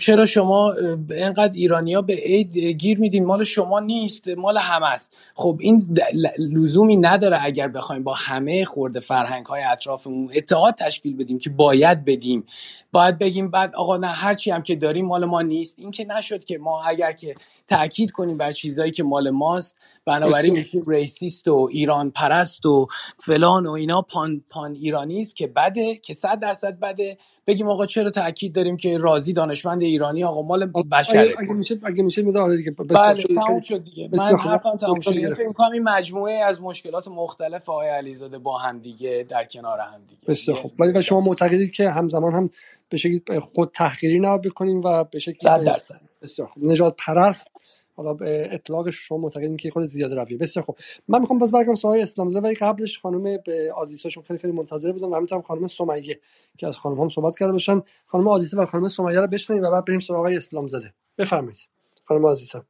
چرا 0.00 0.24
شما 0.24 0.74
انقدر 1.10 1.52
ایرانیا 1.54 2.02
به 2.02 2.14
عید 2.14 2.58
گیر 2.58 2.98
میدین؟ 2.98 3.24
مال 3.24 3.44
شما 3.44 3.80
نیست 3.80 4.28
مال 4.28 4.58
همه 4.58 4.86
است. 4.86 5.16
خب 5.34 5.58
این 5.60 5.98
لزومی 6.38 6.96
نداره 6.96 7.44
اگر 7.44 7.68
بخوایم 7.68 8.02
با 8.02 8.14
همه 8.14 8.64
خورده 8.64 9.00
فرهنگ 9.00 9.46
های 9.46 9.62
اطرافمون 9.62 10.19
اتحاد 10.34 10.74
تشکیل 10.74 11.16
بدیم 11.16 11.38
که 11.38 11.50
باید 11.50 12.04
بدیم. 12.04 12.44
باید 12.92 13.18
بگیم 13.18 13.50
بعد 13.50 13.74
آقا 13.74 13.96
نه 13.96 14.06
هرچی 14.06 14.50
هم 14.50 14.62
که 14.62 14.76
داریم 14.76 15.06
مال 15.06 15.24
ما 15.24 15.42
نیست. 15.42 15.78
این 15.78 15.90
که 15.90 16.04
نشد 16.04 16.44
که 16.44 16.58
ما 16.58 16.82
اگر 16.82 17.12
که 17.12 17.34
تاکید 17.68 18.10
کنیم 18.10 18.36
بر 18.36 18.52
چیزایی 18.52 18.92
که 18.92 19.02
مال 19.02 19.30
ماست 19.30 19.76
بنابراین 20.04 20.54
میشیم 20.54 20.84
ریسیست 20.86 21.48
و 21.48 21.68
ایران 21.72 22.10
پرست 22.10 22.66
و 22.66 22.86
فلان 23.18 23.66
و 23.66 23.70
اینا 23.70 24.02
پان, 24.02 24.42
پان 24.50 24.72
ایرانیست 24.74 25.36
که 25.36 25.46
بده 25.46 25.96
که 25.96 26.14
صد 26.14 26.38
درصد 26.38 26.78
بده. 26.80 27.18
بگیم 27.46 27.68
آقا 27.68 27.86
چرا 27.86 28.10
تاکید 28.10 28.52
داریم 28.52 28.76
که 28.76 28.98
راضی 28.98 29.32
دانشمند 29.32 29.82
ایرانی؟ 29.82 30.24
آقا 30.24 30.42
مال 30.42 30.66
بشره 30.66 31.34
اگه 31.38 31.52
میشه 31.52 31.78
اگه 31.82 32.02
میشه 32.02 32.22
می‌دونم 32.22 32.56
دیگه 32.56 32.70
بله 32.70 33.22
تموم 33.22 33.58
شد 33.58 33.84
دیگه. 33.84 34.08
من 34.12 34.36
حرفم 34.36 34.76
تموم 34.76 35.00
شد. 35.00 35.34
فکر 35.34 35.48
می‌کنم 35.48 35.72
این 35.72 35.82
مجموعه 35.82 36.34
از 36.34 36.60
مشکلات 36.60 37.08
مختلف 37.08 37.68
آقای 37.68 37.88
علیزاده 37.88 38.38
با 38.38 38.58
هم 38.58 38.78
دیگه 38.78 39.26
در 39.28 39.44
کنار 39.44 39.78
هم 39.78 40.00
دیگه. 40.08 40.20
بسیار 40.26 40.56
خوب. 40.56 40.72
ولی 40.78 41.02
شما 41.02 41.20
معتقدید 41.20 41.70
که 41.70 41.90
همزمان 41.90 42.32
هم 42.32 42.50
به 42.90 42.96
شکلی 42.96 43.40
خود 43.40 43.70
تحقیری 43.74 44.20
نباید 44.20 44.42
بکنیم 44.42 44.80
و 44.84 45.04
به 45.04 45.18
شکلی 45.18 45.38
صد 45.42 45.64
درصد. 45.64 46.00
بسیار 46.22 46.48
خوب. 46.48 46.64
نجات 46.64 46.94
پرست 46.98 47.48
حالا 47.96 48.14
به 48.14 48.48
اطلاق 48.52 48.90
شما 48.90 49.18
معتقدین 49.18 49.56
که 49.56 49.70
خود 49.70 49.84
زیاده 49.84 50.14
رویه. 50.14 50.38
بسیار 50.38 50.64
خوب. 50.64 50.78
من 51.08 51.20
می‌خوام 51.20 51.38
باز 51.38 51.52
برگردم 51.52 51.74
سوال 51.74 52.00
اسلام 52.00 52.30
زاده 52.30 52.46
ولی 52.46 52.54
قبلش 52.54 52.98
خانم 52.98 53.22
به 53.46 53.72
آزیساشون 53.76 54.22
خیلی 54.22 54.38
خیلی 54.38 54.52
منتظر 54.52 54.92
بودم 54.92 55.10
و 55.12 55.14
همینطور 55.14 55.42
خانم 55.42 55.66
سمیه 55.66 56.20
که 56.58 56.66
از 56.66 56.76
خانم 56.76 57.00
هم 57.00 57.08
صحبت 57.08 57.38
کرده 57.38 57.52
باشن. 57.52 57.82
خانم 58.06 58.28
آزیسه 58.28 58.56
و 58.56 58.66
خانم 58.66 58.88
سمیه 58.88 59.20
رو 59.20 59.26
بشنویم 59.26 59.62
و 59.62 59.70
بعد 59.70 59.84
بریم 59.84 60.00
سراغ 60.00 60.18
آقای 60.20 60.36
اسلام 60.36 60.68
زاده. 60.68 60.94
بفرمایید. 61.18 61.58
خانم 62.04 62.24
آزیسه 62.24 62.62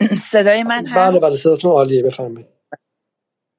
صدای 0.32 0.62
من 0.62 0.86
هست؟ 0.86 0.94
بله 0.96 1.20
بله 1.20 1.36
صداتون 1.36 1.70
عالیه. 1.70 2.02
بفرمایید. 2.02 2.59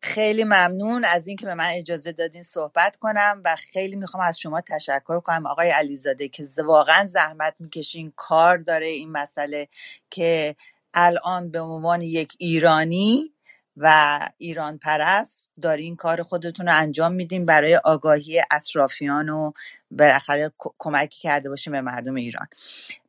خیلی 0.04 0.44
ممنون 0.44 1.06
از 1.06 1.28
اینکه 1.28 1.46
به 1.46 1.54
من 1.54 1.70
اجازه 1.70 2.12
دادین 2.12 2.44
صحبت 2.44 2.96
کنم 2.96 3.42
و 3.46 3.56
خیلی 3.56 3.96
می‌خوام 3.96 4.24
از 4.24 4.40
شما 4.40 4.62
تشکر 4.62 5.20
کنم 5.20 5.46
آقای 5.48 5.70
علیزاده 5.70 6.28
که 6.28 6.44
واقعا 6.66 7.08
زحمت 7.08 7.56
می‌کشین 7.60 8.14
کار 8.16 8.58
داره 8.58 8.88
این 8.88 9.12
مسئله 9.12 9.68
که 10.10 10.56
الان 10.94 11.52
به 11.52 11.60
عنوان 11.60 12.02
یک 12.02 12.34
ایرانی 12.40 13.32
و 13.78 14.20
ایران 14.38 14.78
پرست 14.78 15.50
دارین 15.62 15.96
کار 15.96 16.24
خودتون 16.24 16.66
رو 16.68 16.76
انجام 16.76 17.14
میدین 17.14 17.46
برای 17.46 17.76
آگاهی 17.76 18.42
اطرافیان 18.52 19.30
و 19.30 19.52
بالاخره 19.92 20.52
کمکی 20.80 21.22
کرده 21.22 21.50
باشیم 21.50 21.74
به 21.74 21.82
مردم 21.82 22.16
ایران. 22.16 22.48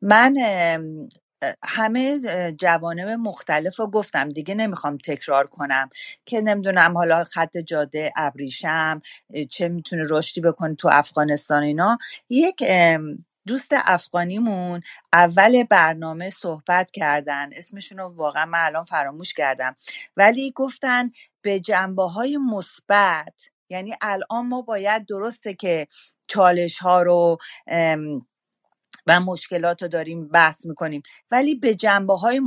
من 0.01 0.35
همه 1.63 2.19
جوانب 2.51 3.09
مختلف 3.09 3.79
رو 3.79 3.87
گفتم. 3.87 4.29
دیگه 4.29 4.55
نمی‌خوام 4.55 4.97
تکرار 4.97 5.47
کنم 5.47 5.89
که 6.25 6.41
نمی‌دونم 6.41 6.97
حالا 6.97 7.23
خط 7.23 7.57
جاده 7.57 8.13
ابریشم 8.15 9.01
چه 9.49 9.67
می‌تونه 9.67 10.03
رشدی 10.09 10.41
بکنه 10.41 10.75
تو 10.75 10.89
افغانستان 10.91 11.63
اینا. 11.63 11.97
یک 12.29 12.63
دوست 13.47 13.71
افغانیمون 13.73 14.81
اول 15.13 15.63
برنامه 15.63 16.29
صحبت 16.29 16.91
کردن. 16.91 17.49
اسمشون 17.53 17.97
رو 17.97 18.07
واقعا 18.07 18.45
من 18.45 18.59
الان 18.65 18.83
فراموش 18.83 19.33
کردم. 19.33 19.75
ولی 20.17 20.51
گفتن 20.55 21.11
به 21.41 21.59
جنبه 21.59 22.03
های 22.03 22.37
مثبت 22.37 23.49
یعنی 23.69 23.93
الان 24.01 24.47
ما 24.47 24.61
باید 24.61 25.05
درسته 25.05 25.53
که 25.53 25.87
چالش 26.27 26.79
ها 26.79 27.01
رو 27.01 27.37
و 29.07 29.19
مشکلات 29.19 29.81
رو 29.81 29.87
داریم 29.87 30.27
بحث 30.27 30.65
می‌کنیم 30.65 31.01
ولی 31.31 31.55
به 31.55 31.75
جنبه 31.75 32.13
های 32.13 32.41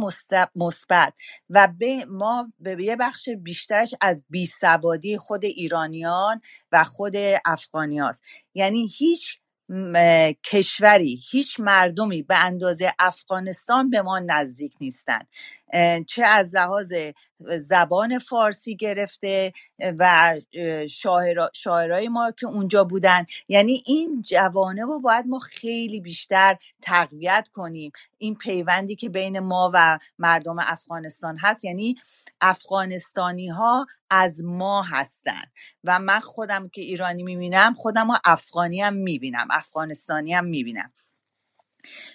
مثبت 0.56 1.14
و 1.50 1.68
به 1.78 2.04
ما 2.10 2.52
به 2.58 2.84
یه 2.84 2.96
بخش 2.96 3.28
بیشترش 3.28 3.94
از 4.00 4.24
بیسوادی 4.30 5.16
خود 5.18 5.44
ایرانیان 5.44 6.40
و 6.72 6.84
خود 6.84 7.14
افغانی. 7.46 8.00
یعنی 8.54 8.88
هیچ 8.98 9.40
کشوری. 10.44 11.20
هیچ 11.30 11.60
مردمی 11.60 12.22
به 12.22 12.44
اندازه 12.44 12.92
افغانستان 12.98 13.90
به 13.90 14.02
ما 14.02 14.18
نزدیک 14.18 14.74
نیستن. 14.80 15.20
چه 16.06 16.24
از 16.26 16.56
لحاظ 16.56 16.92
زبان 17.40 18.18
فارسی 18.18 18.76
گرفته 18.76 19.52
و 19.98 20.34
شاعرای 21.54 22.08
ما 22.08 22.30
که 22.30 22.46
اونجا 22.46 22.84
بودن. 22.84 23.26
یعنی 23.48 23.82
این 23.86 24.22
جوانه 24.22 24.82
رو 24.82 25.00
باید 25.00 25.26
ما 25.26 25.38
خیلی 25.38 26.00
بیشتر 26.00 26.56
تقویت 26.82 27.48
کنیم. 27.52 27.92
این 28.18 28.34
پیوندی 28.34 28.96
که 28.96 29.08
بین 29.08 29.38
ما 29.38 29.70
و 29.74 29.98
مردم 30.18 30.56
افغانستان 30.58 31.38
هست 31.38 31.64
یعنی 31.64 31.96
افغانستانی 32.40 33.48
ها 33.48 33.86
از 34.10 34.44
ما 34.44 34.82
هستن. 34.82 35.42
و 35.84 35.98
من 35.98 36.20
خودم 36.20 36.68
که 36.68 36.80
ایرانی 36.80 37.22
می‌بینم 37.22 37.74
خودم 37.74 38.06
افغانی 38.24 38.80
هم 38.82 38.94
می‌بینم. 38.94 39.48
افغانستانی 39.56 40.34
هم 40.34 40.44
می‌بینم. 40.44 40.92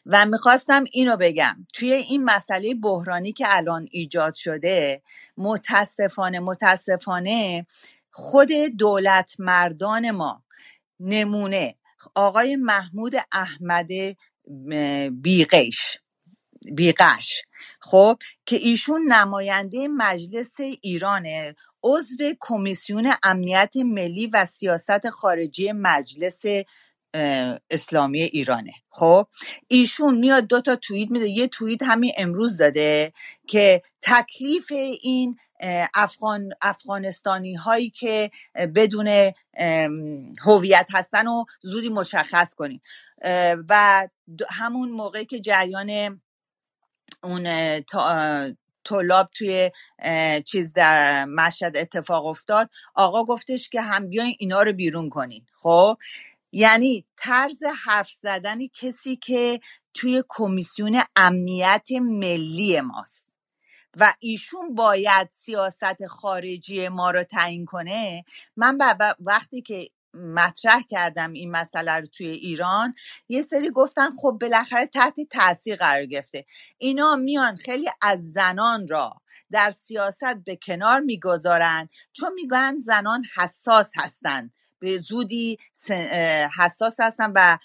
و 0.06 0.26
می‌خواستم 0.26 0.84
اینو 0.92 1.18
بگم. 1.18 1.68
توی 1.74 1.94
این 1.94 2.24
مسئله 2.24 2.74
بحرانی 2.74 3.34
که 3.34 3.46
الان 3.48 3.88
ایجاد 3.92 4.34
شده 4.34 5.02
متاسفانه 5.38 6.40
متاسفانه 6.40 7.66
خود 8.12 8.52
دولت 8.78 9.36
مردان 9.40 10.12
ما 10.12 10.44
نمونه. 11.00 11.76
آقای 12.16 12.56
محمود 12.56 13.14
احمد 13.32 13.88
بیقش 15.22 15.98
بیقش. 16.72 17.42
خب 17.82 18.18
که 18.46 18.56
ایشون 18.56 19.02
نماینده 19.14 19.88
مجلس 19.88 20.60
ایرانه 20.60 21.56
عضو 21.84 22.34
کمیسیون 22.40 23.14
امنیت 23.24 23.74
ملی 23.86 24.28
و 24.28 24.46
سیاست 24.46 25.10
خارجی 25.10 25.72
مجلس 25.72 26.44
اسلامی 27.70 28.22
ایرانه. 28.22 28.72
خب 28.90 29.28
ایشون 29.68 30.18
میاد 30.18 30.44
دو 30.44 30.62
تا 30.62 30.76
توییت 30.76 31.12
میده. 31.12 31.30
یه 31.30 31.48
توییت 31.48 31.84
همین 31.84 32.12
امروز 32.18 32.58
داده 32.58 33.14
که 33.48 33.82
تکلیف 34.02 34.72
این 35.02 35.38
افغان 35.96 36.50
افغانستانی 36.62 37.56
هایی 37.56 37.90
که 37.90 38.32
بدون 38.76 39.32
هویت 40.46 40.88
هستن 40.94 41.28
و 41.28 41.44
زودی 41.62 41.90
مشخص 41.90 42.54
کنیم 42.54 42.82
و 43.70 44.08
همون 44.50 44.92
موقعی 44.92 45.26
که 45.26 45.40
جریان 45.40 46.22
اون 47.24 47.80
طلاب 48.84 49.30
توی 49.36 49.72
چیز 50.46 50.74
در 50.74 51.26
مشهد 51.26 51.78
اتفاق 51.78 52.26
افتاد 52.26 52.70
آقا 52.96 53.24
گفتش 53.24 53.70
که 53.70 53.82
هم 53.82 54.10
بیاین 54.10 54.36
اینا 54.40 54.62
رو 54.62 54.74
بیرون 54.74 55.10
کنین. 55.10 55.46
خب 55.56 55.98
یعنی 56.52 57.06
طرز 57.18 57.64
حرف 57.84 58.12
زدن 58.12 58.68
کسی 58.68 59.16
که 59.16 59.60
توی 59.94 60.24
کمیسیون 60.30 61.02
امنیت 61.16 61.88
ملی 62.02 62.82
ماست 62.82 63.32
و 63.98 64.14
ایشون 64.20 64.76
باید 64.76 65.30
سیاست 65.32 66.06
خارجی 66.06 66.88
ما 66.88 67.12
رو 67.12 67.24
تعیین 67.24 67.66
کنه 67.66 68.24
من 68.56 68.78
وقتی 69.20 69.62
که 69.62 69.88
مطرح 70.14 70.82
کردم 70.90 71.32
این 71.32 71.52
مسئله 71.52 71.92
رو 71.92 72.06
توی 72.06 72.28
ایران 72.28 72.94
یه 73.30 73.42
سری 73.42 73.70
گفتن 73.70 74.10
خب 74.22 74.38
بالاخره 74.42 74.86
تحت 74.86 75.16
تاثیر 75.32 75.76
قرار 75.76 76.06
گرفته. 76.06 76.46
اینا 76.78 77.16
میان 77.16 77.56
خیلی 77.56 77.90
از 78.02 78.32
زنان 78.32 78.88
را 78.88 79.14
در 79.52 79.72
سیاست 79.72 80.36
به 80.46 80.56
کنار 80.56 81.00
می‌گذارن 81.00 81.90
چون 82.14 82.34
میگن 82.34 82.78
زنان 82.80 83.24
حساس 83.36 83.92
هستند 83.98 84.54
به 84.82 84.98
زودی 84.98 85.58
حساس 86.60 87.00
هستن 87.00 87.32
و 87.36 87.58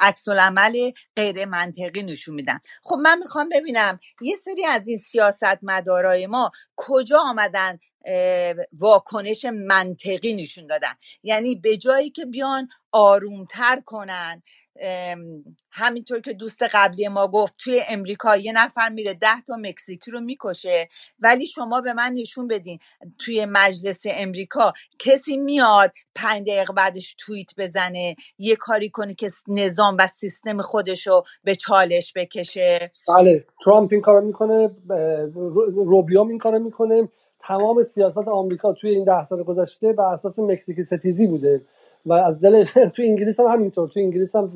عکس 0.00 0.28
عمل 0.28 0.90
غیر 1.16 1.44
منطقی 1.44 2.02
نشون 2.02 2.34
میدن 2.34 2.60
خب 2.82 2.96
من 3.02 3.18
می‌خوام 3.18 3.48
ببینم 3.48 3.98
یه 4.20 4.36
سری 4.36 4.64
از 4.66 4.88
این 4.88 4.98
سیاست 4.98 5.58
مدارای 5.62 6.26
ما 6.26 6.50
کجا 6.76 7.18
آمدن 7.18 7.78
واکنش 8.72 9.44
منطقی 9.44 10.32
نشون 10.32 10.66
دادن؟ 10.66 10.94
یعنی 11.22 11.56
به 11.56 11.76
جایی 11.76 12.10
که 12.10 12.26
بیان 12.26 12.68
آرومتر 12.92 13.82
کنن 13.86 14.42
همینطور 15.70 16.20
که 16.20 16.32
دوست 16.32 16.62
قبلی 16.62 17.08
ما 17.08 17.28
گفت 17.28 17.54
توی 17.58 17.80
امریکا 17.88 18.36
یه 18.36 18.52
نفر 18.52 18.88
میره 18.88 19.14
ده 19.14 19.40
تا 19.46 19.56
مکزیکی 19.56 20.10
رو 20.10 20.20
می‌کشه 20.20 20.88
ولی 21.20 21.46
شما 21.46 21.80
به 21.80 21.92
من 21.92 22.12
نشون 22.14 22.48
بدین 22.48 22.78
توی 23.18 23.46
مجلس 23.46 24.06
امریکا 24.10 24.72
کسی 24.98 25.36
میاد 25.36 25.92
پنج 26.14 26.46
دقیقه 26.48 26.72
بعدش 26.72 27.16
توییت 27.18 27.50
بزنه 27.58 28.16
یه 28.38 28.56
کاری 28.56 28.90
کنه 28.90 29.14
که 29.14 29.30
نظام 29.48 29.96
و 29.98 30.06
سیستم 30.06 30.62
خودش 30.62 31.06
رو 31.06 31.22
به 31.44 31.54
چالش 31.54 32.12
بکشه. 32.16 32.92
بله 33.08 33.44
ترامپ 33.64 33.92
این 33.92 34.00
کارو 34.00 34.20
می‌کنه 34.26 34.70
روبیوم 35.74 36.28
این 36.28 36.38
کارو 36.38 36.58
می‌کنه. 36.58 37.08
تمام 37.40 37.82
سیاست 37.82 38.28
آمریکا 38.28 38.72
توی 38.72 38.90
این 38.90 39.04
ده 39.04 39.24
سال 39.24 39.42
گذشته 39.42 39.92
بر 39.92 40.12
اساس 40.12 40.38
مکزیکی 40.38 40.82
ستیزی 40.82 41.26
بوده. 41.26 41.62
و 42.08 42.12
از 42.12 42.40
دل 42.40 42.64
تو 42.94 43.02
انگلیس 43.02 43.40
هم 43.40 43.46
همینطور. 43.46 43.88
تو 43.88 44.00
انگلیس 44.00 44.36
هم 44.36 44.52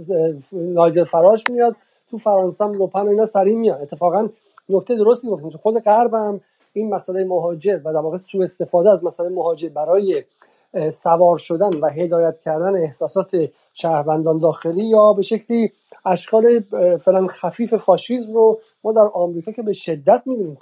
نایجل 0.52 1.04
فراش 1.04 1.44
میاد 1.50 1.76
تو 2.10 2.18
فرانسه 2.18 2.64
هم 2.64 2.72
لوپن 2.72 3.08
اینا 3.08 3.24
سریع 3.24 3.56
میاد. 3.56 3.82
اتفاقا 3.82 4.28
نکته 4.68 4.96
درستی 4.96 5.28
گفتیم. 5.28 5.50
تو 5.50 5.58
خود 5.58 5.82
غرب 5.82 6.40
این 6.72 6.94
مسئله 6.94 7.24
مهاجر 7.24 7.80
و 7.84 7.92
در 7.92 7.98
واقع 7.98 8.16
سوء 8.16 8.42
استفاده 8.42 8.90
از 8.90 9.04
مسئله 9.04 9.28
مهاجر 9.28 9.68
برای 9.68 10.24
سوار 10.92 11.38
شدن 11.38 11.70
و 11.80 11.88
هدایت 11.88 12.40
کردن 12.40 12.76
احساسات 12.76 13.36
شهروندان 13.72 14.38
داخلی 14.38 14.84
یا 14.84 15.12
به 15.12 15.22
شکلی 15.22 15.72
اشکال 16.06 16.60
فلان 17.04 17.28
خفیف 17.28 17.74
فاشیزم 17.74 18.34
رو 18.34 18.58
ما 18.84 18.92
در 18.92 19.10
آمریکا 19.14 19.52
که 19.52 19.62
به 19.62 19.72
شدت 19.72 20.22
می‌بینیم 20.26 20.56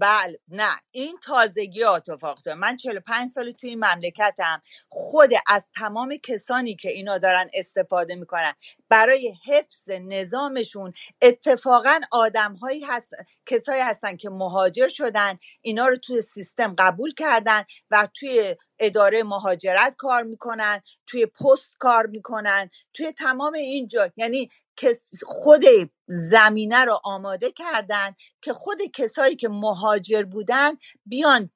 بله 0.00 0.38
نه. 0.48 0.70
این 0.92 1.16
تازگی 1.22 1.84
اتفاق 1.84 2.48
من 2.48 2.76
45 2.76 3.30
سال 3.30 3.52
توی 3.52 3.70
این 3.70 3.78
مملکتم. 3.84 4.62
خود 4.88 5.30
از 5.48 5.68
تمام 5.76 6.16
کسانی 6.16 6.76
که 6.76 6.90
اینا 6.90 7.18
دارن 7.18 7.48
استفاده 7.54 8.14
می‌کنن 8.14 8.52
برای 8.88 9.34
حفظ 9.46 9.90
نظامشون 9.90 10.92
اتفاقا 11.22 12.00
آدمهایی 12.12 12.80
هست 12.84 13.10
کسایی 13.46 13.82
هستن 13.82 14.16
که 14.16 14.30
مهاجر 14.30 14.88
شدن 14.88 15.38
اینا 15.62 15.88
رو 15.88 15.96
توی 15.96 16.20
سیستم 16.20 16.74
قبول 16.78 17.14
کردن 17.14 17.64
و 17.90 18.08
توی 18.14 18.56
اداره 18.80 19.22
مهاجرت 19.22 19.94
کار 19.98 20.22
می‌کنن 20.22 20.80
توی 21.06 21.26
پست 21.26 21.76
کار 21.78 22.06
می‌کنن 22.06 22.70
توی 22.94 23.12
تمام 23.12 23.54
اینجا 23.54 24.10
یعنی 24.16 24.50
خود 25.22 25.64
زمینه 26.06 26.84
رو 26.84 27.00
آماده 27.04 27.50
کردن 27.50 28.14
که 28.42 28.52
خود 28.52 28.78
کسایی 28.94 29.36
که 29.36 29.48
مهاجر 29.48 30.22
بودن 30.22 30.72
بیان 31.06 31.50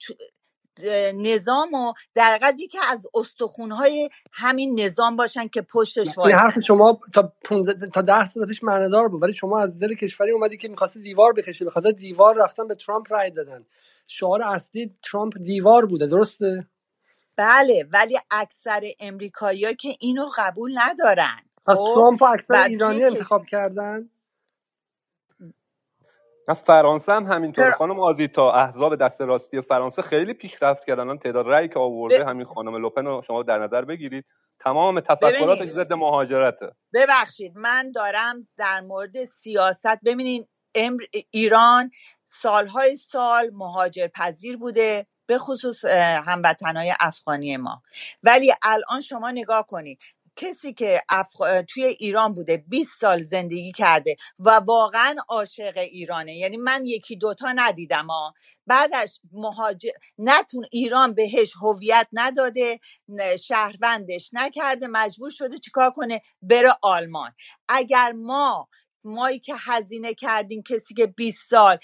نظام 1.14 1.74
و 1.74 1.92
در 2.14 2.38
قدری 2.42 2.66
که 2.66 2.78
از 2.92 3.06
استخونهای 3.14 4.08
همین 4.32 4.80
نظام 4.80 5.16
باشن 5.16 5.48
که 5.48 5.62
پشتش 5.62 6.18
این 6.18 6.34
حرف 6.34 6.58
شما 6.58 7.00
تا 7.12 7.32
15 7.44 7.86
تا 7.86 8.02
10 8.02 8.26
سال 8.26 8.46
پیش 8.46 8.64
معنادار 8.64 9.08
بود 9.08 9.22
ولی 9.22 9.32
شما 9.32 9.60
از 9.60 9.78
دل 9.78 9.94
کشوری 9.94 10.30
اومدی 10.30 10.56
که 10.56 10.68
می‌خواستی 10.68 11.02
دیوار 11.02 11.32
بکشی 11.32 11.64
به 11.64 11.70
خاطر 11.70 11.90
دیوار 11.90 12.34
رفتن 12.34 12.68
به 12.68 12.74
ترامپ 12.74 13.12
رای 13.12 13.30
دادن. 13.30 13.66
شعار 14.06 14.42
اصلی 14.42 14.94
ترامپ 15.02 15.38
دیوار 15.38 15.86
بوده 15.86 16.06
درسته؟ 16.06 16.66
بله 17.36 17.88
ولی 17.92 18.18
اکثر 18.30 18.82
امریکایی‌ها 19.00 19.72
که 19.72 19.96
اینو 20.00 20.30
قبول 20.38 20.78
ندارن. 20.78 21.42
پس 21.66 21.76
خب؟ 21.76 21.94
ترامپ 21.94 22.22
اکثر 22.22 22.54
ایرانی 22.54 23.04
انتخاب 23.04 23.46
کردن؟ 23.46 24.10
فرانسه 26.54 27.12
هم 27.12 27.26
همینطور 27.26 27.70
خانم 27.70 28.00
آزیتا 28.00 28.52
احزاب 28.52 28.96
دست 28.96 29.20
راستی 29.20 29.60
فرانسه 29.60 30.02
خیلی 30.02 30.34
پیشرفت 30.34 30.84
کردن 30.84 31.02
الان 31.02 31.18
تعداد 31.18 31.46
رأی 31.48 31.68
که 31.68 31.78
آورده 31.78 32.24
ب... 32.24 32.28
همین 32.28 32.44
خانم 32.44 32.76
لوپن 32.76 33.06
رو 33.06 33.22
شما 33.26 33.42
در 33.42 33.58
نظر 33.58 33.84
بگیرید. 33.84 34.24
تمام 34.60 35.00
تفکرات 35.00 35.64
ضد 35.64 35.92
مهاجرته. 35.92 36.70
ببخشید 36.94 37.52
من 37.56 37.90
دارم 37.90 38.48
در 38.56 38.80
مورد 38.80 39.24
سیاست 39.24 40.04
ببینین 40.04 40.46
امر... 40.74 41.02
ایران 41.30 41.90
سالهای 42.24 42.96
سال 42.96 43.50
مهاجر 43.52 44.06
پذیر 44.06 44.56
بوده 44.56 45.06
به 45.26 45.38
خصوص 45.38 45.84
هموطنهای 46.26 46.92
افغانی 47.00 47.56
ما. 47.56 47.82
ولی 48.22 48.52
الان 48.62 49.00
شما 49.00 49.30
نگاه 49.30 49.66
کنید 49.66 49.98
کسی 50.36 50.72
که 50.74 51.00
افغ... 51.08 51.62
توی 51.62 51.84
ایران 51.84 52.34
بوده 52.34 52.56
20 52.56 53.00
سال 53.00 53.22
زندگی 53.22 53.72
کرده 53.72 54.16
و 54.38 54.50
واقعا 54.50 55.16
عاشق 55.28 55.78
ایرانه. 55.78 56.36
یعنی 56.36 56.56
من 56.56 56.86
یکی 56.86 57.16
دوتا 57.16 57.52
ندیدم 57.56 58.06
ها 58.06 58.34
بعدش 58.66 59.20
مهاجر 59.32 59.90
نتون 60.18 60.64
ایران 60.72 61.14
بهش 61.14 61.52
هویت 61.62 62.08
نداده 62.12 62.80
شهروندش 63.44 64.30
نکرده 64.32 64.86
مجبور 64.86 65.30
شده 65.30 65.58
چیکار 65.58 65.90
کنه؟ 65.90 66.20
بره 66.42 66.70
آلمان. 66.82 67.32
اگر 67.68 68.12
ما 68.12 68.68
مایی 69.06 69.38
که 69.38 69.54
هزینه 69.58 70.14
کردیم 70.14 70.62
کسی 70.62 70.94
که 70.94 71.06
20 71.06 71.50
سال 71.50 71.78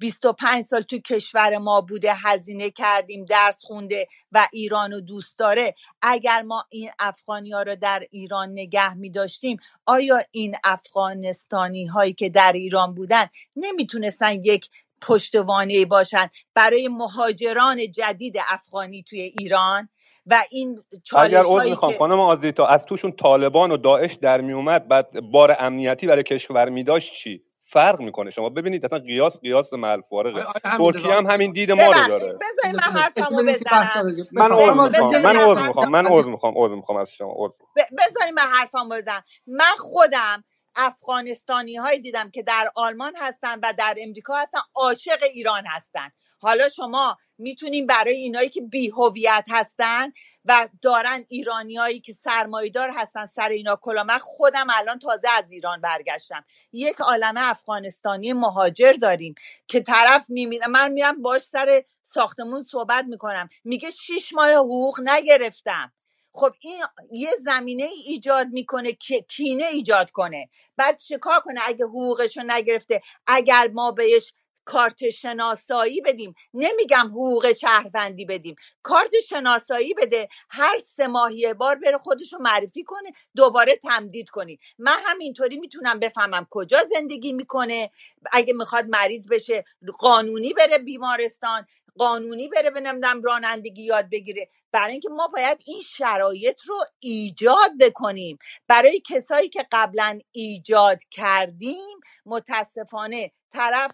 25 0.00 0.64
سال 0.64 0.82
تو 0.82 0.98
کشور 0.98 1.58
ما 1.58 1.80
بوده 1.80 2.12
هزینه 2.14 2.70
کردیم 2.70 3.24
درس 3.24 3.64
خونده 3.64 4.06
و 4.32 4.46
ایران 4.52 4.92
رو 4.92 5.00
دوست 5.00 5.38
داره. 5.38 5.74
اگر 6.02 6.42
ما 6.42 6.64
این 6.72 6.90
افغانی 7.00 7.52
ها 7.52 7.62
رو 7.62 7.76
در 7.76 8.02
ایران 8.12 8.52
نگه 8.52 8.94
می 8.94 9.10
داشتیم 9.10 9.58
آیا 9.86 10.18
این 10.32 10.56
افغانستانی 10.64 11.86
هایی 11.86 12.14
که 12.14 12.28
در 12.28 12.52
ایران 12.52 12.94
بودن 12.94 13.26
نمی‌تونستن 13.56 14.32
یک 14.44 14.70
پشتوانه 15.02 15.86
باشن 15.86 16.28
برای 16.54 16.88
مهاجران 16.88 17.90
جدید 17.92 18.36
افغانی 18.52 19.02
توی 19.02 19.20
ایران؟ 19.20 19.88
و 20.30 20.40
این 20.50 20.84
چالش 21.04 21.24
اگر 21.24 21.42
عذر 21.46 21.70
می‌خوام 21.70 21.92
که... 21.92 21.98
خانم 21.98 22.20
آزیتا 22.20 22.66
از 22.66 22.84
توشون 22.84 23.12
طالبان 23.12 23.70
و 23.70 23.76
داعش 23.76 24.14
در 24.14 24.40
میومد 24.40 24.88
بعد 24.88 25.20
بار 25.32 25.56
امنیتی 25.58 26.06
برای 26.06 26.22
کشور 26.22 26.68
میداشت 26.68 27.12
چی؟ 27.12 27.42
فرق 27.70 28.00
می‌کنه. 28.00 28.30
شما 28.30 28.48
ببینید 28.48 28.84
اصلا 28.84 28.98
قیاس 28.98 29.40
قیاس 29.40 29.72
مل 29.72 30.00
فارقه 30.10 30.46
ترکیه 30.78 31.14
هم 31.14 31.26
همین 31.26 31.52
دید 31.52 31.72
ما 31.72 31.86
رو 31.86 32.08
داره. 32.08 32.24
بذارید 32.24 32.76
من 32.76 33.00
حرفمو 33.00 33.42
بزنم. 33.42 34.16
من 34.32 34.52
عذر 34.52 34.74
می‌خوام 34.74 35.22
من 35.22 35.36
عذر 35.36 35.66
می‌خوام 35.66 35.90
من 35.90 36.06
عذر 36.06 36.28
می‌خوام 36.28 36.54
عذر 36.56 36.74
می‌خوام 36.74 36.98
از 36.98 37.08
شما 37.18 37.34
عذر. 37.36 37.56
بذارید 37.76 38.34
من 38.34 38.42
حرفمو 38.58 38.94
بزنم. 38.94 39.22
من 39.46 39.74
خودم 39.78 40.44
افغانستانی 40.76 41.76
های 41.76 41.98
دیدم 41.98 42.30
که 42.30 42.42
در 42.42 42.68
آلمان 42.76 43.12
هستن 43.16 43.60
و 43.62 43.72
در 43.78 43.94
امریکا 44.02 44.34
هستن 44.34 44.58
عاشق 44.76 45.18
ایران 45.34 45.62
هستن. 45.66 46.08
حالا 46.38 46.68
شما 46.68 47.16
می‌تونیم 47.38 47.86
برای 47.86 48.14
اینایی 48.14 48.48
که 48.48 48.60
بی 48.60 48.88
هویت 48.90 49.44
هستن 49.50 50.12
و 50.44 50.68
دارن 50.82 51.24
ایرانیایی 51.28 52.00
که 52.00 52.12
سرمایدار 52.12 52.90
هستن 52.94 53.26
سر 53.26 53.48
اینا 53.48 53.76
کلا 53.76 54.04
من 54.04 54.18
خودم 54.18 54.66
الان 54.70 54.98
تازه 54.98 55.28
از 55.38 55.52
ایران 55.52 55.80
برگشتم. 55.80 56.44
یک 56.72 57.00
عالم 57.00 57.34
افغانستانی 57.36 58.32
مهاجر 58.32 58.92
داریم 58.92 59.34
که 59.66 59.80
طرف 59.80 60.30
می‌بینه 60.30 60.66
من 60.66 60.92
میرم 60.92 61.22
باش 61.22 61.42
سر 61.42 61.82
ساختمون 62.02 62.62
صحبت 62.62 63.04
می‌کنم. 63.04 63.48
میگه 63.64 63.90
شیش 63.90 64.32
ماه 64.32 64.52
حقوق 64.52 65.00
نگرفتم. 65.00 65.92
خب 66.32 66.52
این 66.60 66.82
یه 67.12 67.30
زمینه 67.44 67.82
ای 67.82 68.02
ایجاد 68.06 68.46
می‌کنه 68.46 68.92
که 68.92 69.20
کینه 69.20 69.64
ایجاد 69.64 70.10
کنه. 70.10 70.48
بعد 70.76 71.00
کار 71.20 71.40
کنه؟ 71.40 71.60
اگه 71.66 71.84
حقوقش 71.84 72.36
رو 72.36 72.42
نگرفته 72.46 73.00
اگر 73.26 73.68
ما 73.74 73.92
بهش 73.92 74.32
کارت 74.68 75.10
شناسایی 75.10 76.00
بدیم. 76.00 76.34
نمیگم 76.54 77.06
حقوق 77.06 77.52
شهروندی 77.52 78.24
بدیم. 78.24 78.56
کارت 78.82 79.20
شناسایی 79.28 79.94
بده. 79.94 80.28
هر 80.50 80.78
سه 80.78 81.06
ماهی 81.06 81.54
بار 81.54 81.76
بره 81.76 81.98
خودش 81.98 82.32
رو 82.32 82.38
معرفی 82.38 82.84
کنه. 82.84 83.12
دوباره 83.36 83.76
تمدید 83.76 84.30
کنی. 84.30 84.58
من 84.78 84.96
همینطوری 85.04 85.56
می‌تونم 85.56 85.98
بفهمم 85.98 86.46
کجا 86.50 86.78
زندگی 86.94 87.32
می‌کنه. 87.32 87.90
اگه 88.32 88.52
می‌خواد 88.54 88.84
مریض 88.88 89.28
بشه 89.28 89.64
قانونی 89.98 90.52
بره 90.52 90.78
بیمارستان. 90.78 91.66
قانونی 91.98 92.48
بره 92.48 92.70
به 92.70 92.80
رانندگی 93.24 93.82
یاد 93.82 94.10
بگیره. 94.10 94.48
برای 94.72 94.92
اینکه 94.92 95.08
ما 95.08 95.28
باید 95.28 95.62
این 95.66 95.80
شرایط 95.80 96.62
رو 96.66 96.76
ایجاد 97.00 97.70
بکنیم. 97.80 98.38
برای 98.68 99.00
کسایی 99.06 99.48
که 99.48 99.66
قبلا 99.72 100.18
ایجاد 100.32 100.98
کردیم 101.10 102.00
متاسفانه 102.26 103.32
طرف 103.52 103.90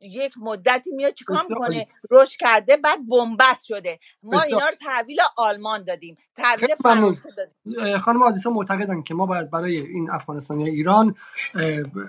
یک 0.00 0.34
مدتی 0.40 0.92
میاد 0.92 1.12
چیکار. 1.12 1.38
می‌کنه؟ 1.48 1.86
رشد 2.10 2.38
کرده 2.40 2.76
بعد 2.76 2.98
بنبست 3.08 3.64
شده. 3.64 3.98
ما 4.22 4.30
بسیار 4.30 4.44
اینا 4.46 4.68
رو 4.68 4.74
تحویل 4.80 5.18
آلمان 5.36 5.84
دادیم. 5.84 6.16
تحویل 6.36 6.74
فرانسه 6.82 7.28
دادیم. 7.36 7.98
خانم 7.98 8.22
آدیسا 8.22 8.50
معتقدن 8.50 9.02
که 9.02 9.14
ما 9.14 9.26
باید 9.26 9.50
برای 9.50 9.76
این 9.76 10.10
افغانستانی 10.10 10.70
ایران 10.70 11.14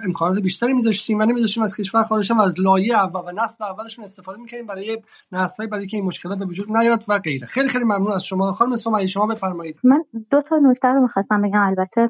امکانات 0.03 0.39
بیشتری 0.39 0.73
میذاشتیم 0.73 1.19
و 1.19 1.25
نمیذاشتیم 1.25 1.63
از 1.63 1.75
کشور 1.75 2.03
خارج 2.03 2.31
و 2.31 2.41
از 2.41 2.59
لایه 2.59 2.95
اول 2.95 3.21
و 3.21 3.43
نسل 3.43 3.63
اولشون 3.63 4.03
استفاده 4.03 4.39
می‌کنیم 4.39 4.65
برای 4.65 5.01
نسل 5.31 5.67
برای 5.67 5.87
که 5.87 5.97
این 5.97 6.05
مشکلات 6.05 6.39
به 6.39 6.45
وجود 6.45 6.71
نیاد 6.77 7.03
و 7.07 7.19
غیره. 7.19 7.47
خیلی 7.47 7.67
خیلی 7.67 7.83
ممنون 7.83 8.11
از 8.11 8.25
شما. 8.25 8.51
خانم 8.51 8.75
سمیه 8.75 9.07
شما 9.07 9.25
بفرمایید. 9.25 9.79
من 9.83 10.05
دو 10.31 10.41
تا 10.41 10.57
نکته 10.57 10.87
رو 10.87 11.01
می‌خواستم 11.01 11.41
بگم. 11.41 11.61
البته 11.61 12.09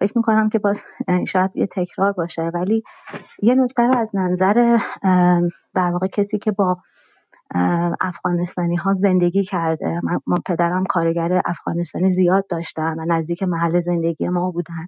فکر 0.00 0.12
می‌کنم 0.16 0.48
که 0.48 0.58
باز 0.58 0.84
شاید 1.28 1.56
یه 1.56 1.66
تکرار 1.66 2.12
باشه. 2.12 2.42
ولی 2.42 2.82
یه 3.42 3.54
نکته 3.54 3.82
رو 3.82 3.96
از 3.98 4.10
نظر 4.14 4.78
در 5.74 5.90
واقع 5.92 6.06
کسی 6.06 6.38
که 6.38 6.50
با 6.50 6.78
افغانستانی 8.00 8.76
ها 8.76 8.92
زندگی 8.92 9.44
کرده 9.44 10.00
من, 10.26 10.36
پدرم 10.46 10.84
کارگر 10.84 11.42
افغانستانی 11.44 12.10
زیاد 12.10 12.46
داشتم 12.46 12.96
و 12.98 13.04
نزدیک 13.08 13.42
محل 13.42 13.80
زندگی 13.80 14.28
ما 14.28 14.50
بودن. 14.50 14.86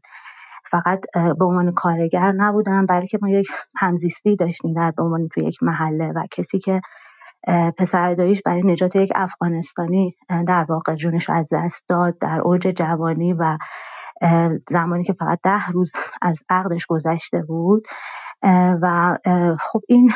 فقط 0.70 1.00
به 1.38 1.44
عنوان 1.44 1.72
کارگر 1.72 2.32
نبودن 2.32 2.86
بلکه 2.86 3.18
ما 3.22 3.28
یک 3.28 3.48
همزیستی 3.76 4.36
داشتیم 4.36 4.74
در 4.74 4.90
به 4.90 5.02
عنوان 5.02 5.28
توی 5.28 5.44
یک 5.44 5.62
محله 5.62 6.12
و 6.12 6.26
کسی 6.30 6.58
که 6.58 6.80
پسر 7.78 8.14
داییش 8.14 8.42
برای 8.44 8.62
نجات 8.62 8.96
یک 8.96 9.12
افغانستانی 9.14 10.16
در 10.46 10.66
واقع 10.68 10.94
جونش 10.94 11.30
از 11.30 11.48
دست 11.52 11.84
داد 11.88 12.18
در 12.18 12.40
اوج 12.40 12.60
جوانی 12.68 13.32
و 13.32 13.58
زمانی 14.68 15.04
که 15.04 15.12
فقط 15.12 15.40
ده 15.42 15.68
روز 15.68 15.92
از 16.22 16.44
عقدش 16.48 16.86
گذشته 16.86 17.42
بود. 17.42 17.86
و 18.82 19.18
خب 19.60 19.80
این 19.88 20.12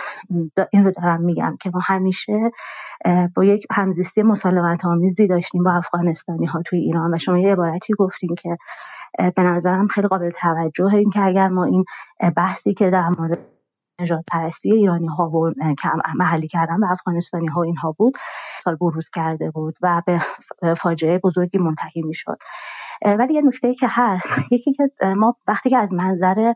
این 0.72 0.84
رو 0.84 0.90
دارم 0.90 1.20
میگم 1.20 1.56
که 1.60 1.70
ما 1.74 1.80
همیشه 1.84 2.50
با 3.36 3.44
یک 3.44 3.66
همزیستی 3.70 4.22
مسالمت 4.22 4.84
آمیزی 4.84 5.26
داشتیم 5.26 5.64
با 5.64 5.72
افغانستانی 5.72 6.46
ها 6.46 6.62
توی 6.66 6.78
ایران. 6.78 7.14
و 7.14 7.18
شما 7.18 7.38
یه 7.38 7.52
عبارتی 7.52 7.94
گفتین 7.98 8.34
که 8.34 8.56
به 9.36 9.42
نظرم 9.42 9.86
خیلی 9.86 10.08
قابل 10.08 10.30
توجهه 10.30 10.94
این 10.94 11.10
که 11.10 11.20
اگر 11.22 11.48
ما 11.48 11.64
این 11.64 11.84
بحثی 12.36 12.74
که 12.74 12.90
در 12.90 13.08
مورد 13.08 13.38
نژاد 14.00 14.24
پرستی 14.32 14.72
ایرانی 14.72 15.06
ها 15.06 15.30
و 15.30 15.52
محلی 16.16 16.48
کردن 16.48 16.80
به 16.80 16.90
افغانستانی 16.90 17.46
ها 17.46 17.62
اینها 17.62 17.94
بود 17.98 18.14
سال 18.64 18.76
بروز 18.76 19.10
کرده 19.10 19.50
بود 19.50 19.76
و 19.82 20.02
به 20.06 20.20
فاجعه 20.74 21.18
بزرگی 21.18 21.58
منتهی 21.58 22.02
می‌شد. 22.02 22.38
ولی 23.04 23.34
یه 23.34 23.42
نکته 23.42 23.74
که 23.74 23.86
هست 23.90 24.28
یکی 24.52 24.72
که 24.72 24.90
ما 25.16 25.36
وقتی 25.48 25.70
که 25.70 25.78
از 25.78 25.92
منظر 25.92 26.52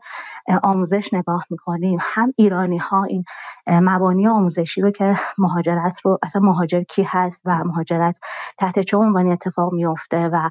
آموزش 0.63 1.13
نگاه 1.13 1.45
می‌کنیم 1.49 1.99
هم 2.01 2.33
ایرانی 2.37 2.77
ها 2.77 3.03
این 3.03 3.23
مبانی 3.67 4.27
آموزشی 4.27 4.81
رو 4.81 4.91
که 4.91 5.15
مهاجرت 5.37 6.01
رو 6.05 6.19
اصلا 6.23 6.41
مهاجر 6.41 6.83
کی 6.83 7.03
هست 7.07 7.41
و 7.45 7.63
مهاجرت 7.63 8.19
تحت 8.57 8.79
چه 8.79 8.97
عنوانی 8.97 9.31
اتفاق 9.31 9.73
میفته 9.73 10.27
و 10.27 10.49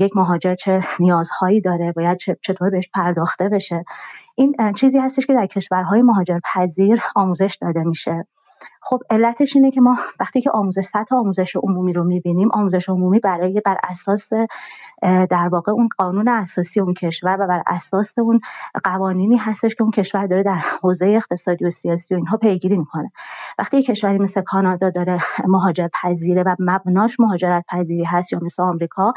یک 0.00 0.16
مهاجر 0.16 0.54
چه 0.54 0.84
نیازهایی 1.00 1.60
داره 1.60 1.92
باید 1.92 2.18
چطور 2.42 2.70
بهش 2.70 2.90
پرداخته 2.94 3.48
بشه. 3.48 3.84
این 4.34 4.72
چیزی 4.76 4.98
هستش 4.98 5.26
که 5.26 5.34
در 5.34 5.46
کشورهای 5.46 6.02
مهاجر 6.02 6.38
پذیر 6.54 7.00
آموزش 7.14 7.58
داده 7.60 7.84
میشه. 7.84 8.26
خب 8.86 9.00
علتش 9.10 9.56
اینه 9.56 9.70
که 9.70 9.80
ما 9.80 9.96
وقتی 10.20 10.40
که 10.40 10.50
آموزش 10.50 10.84
سطح 10.84 11.16
آموزش 11.16 11.56
عمومی 11.56 11.92
رو 11.92 12.04
می‌بینیم 12.04 12.50
آموزش 12.52 12.88
عمومی 12.88 13.18
برای 13.18 13.62
بر 13.64 13.76
اساس 13.90 14.30
در 15.30 15.48
واقع 15.52 15.72
اون 15.72 15.88
قانون 15.98 16.28
اساسی 16.28 16.80
اون 16.80 16.94
کشور 16.94 17.36
و 17.40 17.46
بر 17.46 17.62
اساس 17.66 18.18
اون 18.18 18.40
قوانینی 18.84 19.36
هستش 19.36 19.74
که 19.74 19.82
اون 19.82 19.90
کشور 19.90 20.26
داره 20.26 20.42
در 20.42 20.58
حوزه 20.82 21.06
اقتصادی 21.06 21.64
و 21.64 21.70
سیاسی 21.70 22.14
و 22.14 22.16
اینها 22.16 22.36
پیگیری 22.36 22.76
می‌کنه. 22.76 23.12
وقتی 23.58 23.82
کشوری 23.82 24.18
مثل 24.18 24.40
کانادا 24.40 24.90
داره 24.90 25.18
مهاجر 25.46 25.88
پذیره 26.02 26.42
و 26.42 26.56
مبناش 26.58 27.20
مهاجرت 27.20 27.64
پذیری 27.68 28.04
هست 28.04 28.32
یا 28.32 28.38
مثل 28.42 28.62
آمریکا 28.62 29.12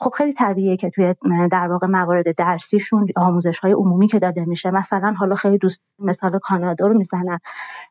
خب 0.00 0.10
خیلی 0.10 0.32
طبیعیه 0.32 0.76
که 0.76 0.90
توی 0.90 1.14
در 1.50 1.68
واقع 1.68 1.86
موارد 1.86 2.36
درسیشون 2.36 3.06
آموزش 3.16 3.58
های 3.58 3.72
عمومی 3.72 4.08
که 4.08 4.18
داده 4.18 4.44
میشه. 4.44 4.70
مثلا 4.70 5.14
حالا 5.18 5.34
خیلی 5.34 5.58
دوست 5.58 5.84
مثال 5.98 6.38
کانادا 6.38 6.86
رو 6.86 6.94
می‌زنن. 6.94 7.38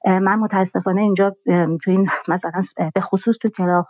من 0.06 0.40
متاسفانه 0.40 0.97
اینجا 1.02 1.36
تو 1.84 1.92
این 1.92 2.10
مثلا 2.28 2.62
به 2.94 3.02
خصوص 3.02 3.38
تو 3.38 3.50
کلاب 3.50 3.86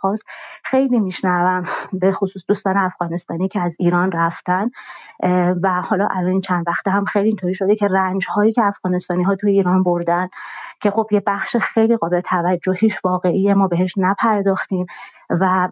خیلی 0.64 1.00
میشنوم. 1.00 1.64
به 2.00 2.12
خصوص 2.12 2.42
دوستان 2.48 2.76
افغانستانی 2.76 3.48
که 3.48 3.60
از 3.60 3.76
ایران 3.80 4.12
رفتن. 4.12 4.70
و 5.62 5.82
حالا 5.82 6.08
الان 6.10 6.40
چند 6.40 6.64
وقته 6.66 6.90
هم 6.90 7.04
خیلی 7.04 7.28
اینطوری 7.28 7.54
شده 7.54 7.76
که 7.76 7.88
رنج 7.88 8.26
هایی 8.28 8.52
که 8.52 8.62
افغانستانی 8.64 9.22
ها 9.22 9.36
توی 9.36 9.50
ایران 9.50 9.82
بردن 9.82 10.28
که 10.80 10.90
خب 10.90 11.06
یه 11.10 11.22
بخش 11.26 11.56
خیلی 11.56 11.96
قابل 11.96 12.20
توجهیش 12.20 12.98
واقعیه 13.04 13.54
ما 13.54 13.68
بهش 13.68 13.94
نپرداختیم. 13.96 14.86
و 15.30 15.68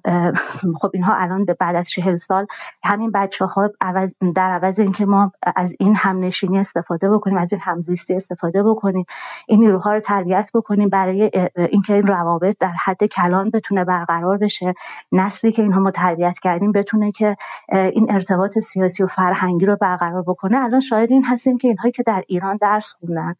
خب 0.80 0.90
اینها 0.94 1.14
الان 1.14 1.44
بعد 1.44 1.76
از 1.76 1.90
چهل 1.90 2.16
سال 2.16 2.46
همین 2.84 3.10
بچه 3.10 3.44
ها 3.44 3.70
عوض 3.80 4.16
در 4.34 4.50
عوض 4.50 4.80
اینکه 4.80 5.06
ما 5.06 5.32
از 5.56 5.74
این 5.78 5.96
همنشینی 5.96 6.58
استفاده 6.58 7.10
بکنیم 7.10 7.38
از 7.38 7.52
این 7.52 7.62
همزیستی 7.64 8.14
استفاده 8.14 8.62
بکنیم 8.62 9.04
این 9.48 9.60
نیروها 9.60 9.92
رو 9.92 10.00
تربیت 10.00 10.50
بکنیم 10.54 10.88
برای 10.88 11.30
اینکه 11.56 11.94
این 11.94 12.06
روابط 12.06 12.56
در 12.60 12.72
حد 12.84 13.04
کلان 13.04 13.50
بتونه 13.50 13.84
برقرار 13.84 14.38
بشه. 14.38 14.74
نسلی 15.12 15.52
که 15.52 15.62
اینها 15.62 15.80
ما 15.80 15.90
تربیت 15.90 16.38
کردیم 16.38 16.72
بتونه 16.72 17.12
که 17.12 17.36
این 17.72 18.12
ارتباط 18.12 18.58
سیاسی 18.58 19.02
و 19.02 19.06
فرهنگی 19.06 19.66
رو 19.66 19.76
برقرار 19.76 20.22
بکنه. 20.22 20.64
الان 20.64 20.80
شاید 20.80 21.10
این 21.10 21.24
هستیم 21.24 21.58
که 21.58 21.68
اینهایی 21.68 21.92
که 21.92 22.02
در 22.02 22.22
ایران 22.26 22.56
درس 22.56 22.94
خوندن 23.00 23.34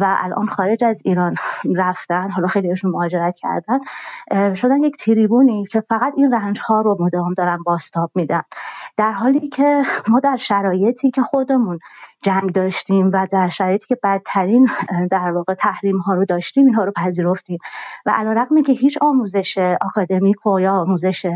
و 0.00 0.16
الان 0.18 0.46
خارج 0.46 0.84
از 0.84 1.02
ایران 1.04 1.34
رفتن 1.76 2.30
حالا 2.30 2.48
خیلیشون 2.48 2.90
مهاجرت 2.90 3.36
کردن 3.36 3.78
شدن 4.54 4.82
یک 4.82 4.96
تریبونی 5.48 5.66
که 5.66 5.80
فقط 5.80 6.12
این 6.16 6.32
رنج 6.32 6.60
ها 6.60 6.80
رو 6.80 6.96
مدام 7.00 7.34
دارن 7.34 7.62
باستاب 7.62 8.10
میدن. 8.14 8.42
در 8.96 9.12
حالی 9.12 9.48
که 9.48 9.82
ما 10.08 10.20
در 10.20 10.36
شرایطی 10.36 11.10
که 11.10 11.22
خودمون 11.22 11.78
جنگ 12.22 12.52
داشتیم 12.52 13.10
و 13.12 13.26
در 13.30 13.48
شرایطی 13.48 13.86
که 13.86 13.98
بدترین 14.02 14.68
در 15.10 15.32
واقع 15.32 15.54
تحریم 15.54 15.98
ها 15.98 16.14
رو 16.14 16.24
داشتیم 16.24 16.66
اینها 16.66 16.84
رو 16.84 16.92
پذیرفتیم. 16.96 17.58
و 18.06 18.10
علیرغم 18.10 18.62
که 18.62 18.72
هیچ 18.72 18.98
آموزش 19.00 19.58
آکادمیک 19.80 20.46
و 20.46 20.60
یا 20.60 20.72
آموزش 20.72 21.26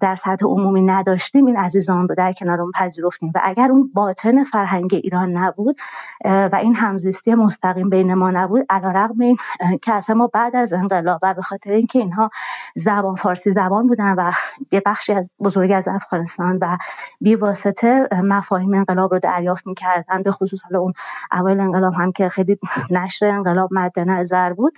در 0.00 0.14
سطح 0.14 0.46
عمومی 0.46 0.82
نداشتیم 0.82 1.46
این 1.46 1.56
عزیزان 1.56 2.08
رو 2.08 2.14
در 2.14 2.32
کنارمون 2.32 2.72
پذیرفتیم. 2.72 3.32
و 3.34 3.40
اگر 3.44 3.68
اون 3.70 3.90
باطن 3.94 4.44
فرهنگ 4.44 4.94
ایران 4.94 5.32
نبود 5.32 5.76
و 6.24 6.58
این 6.62 6.74
همزیستی 6.74 7.34
مستقیم 7.34 7.90
بین 7.90 8.14
ما 8.14 8.30
نبود 8.30 8.66
علیرغم 8.70 9.20
این 9.20 9.36
که 9.82 9.92
اصلا 9.94 10.16
ما 10.16 10.26
بعد 10.26 10.56
از 10.56 10.72
انقلاب 10.72 11.20
و 11.22 11.34
به 11.34 11.42
خاطر 11.42 11.72
اینکه 11.72 11.98
اینها 11.98 12.30
زبان 12.74 13.14
فارسی 13.14 13.52
زبان 13.52 13.86
بودن 13.86 14.14
و 14.18 14.32
یه 14.72 14.82
بخشی 14.86 15.12
از 15.12 15.30
بزرگ 15.40 15.72
از 15.72 15.88
افغانستان 15.88 16.58
و 16.60 16.76
بی 17.20 17.34
واسطه 17.34 18.08
مفاهیم 18.12 18.74
انقلاب 18.74 19.12
رو 19.12 19.18
دریافت 19.18 19.66
می‌کردن 19.96 20.22
به 20.22 20.32
خصوص 20.32 20.60
حالا 20.62 20.80
اون 20.80 20.92
اول 21.32 21.60
انقلاب 21.60 21.94
هم 21.94 22.12
که 22.12 22.28
خیلی 22.28 22.58
نشر 22.90 23.26
انقلاب 23.26 23.68
مد 23.72 24.00
نظر 24.00 24.52
بود. 24.52 24.72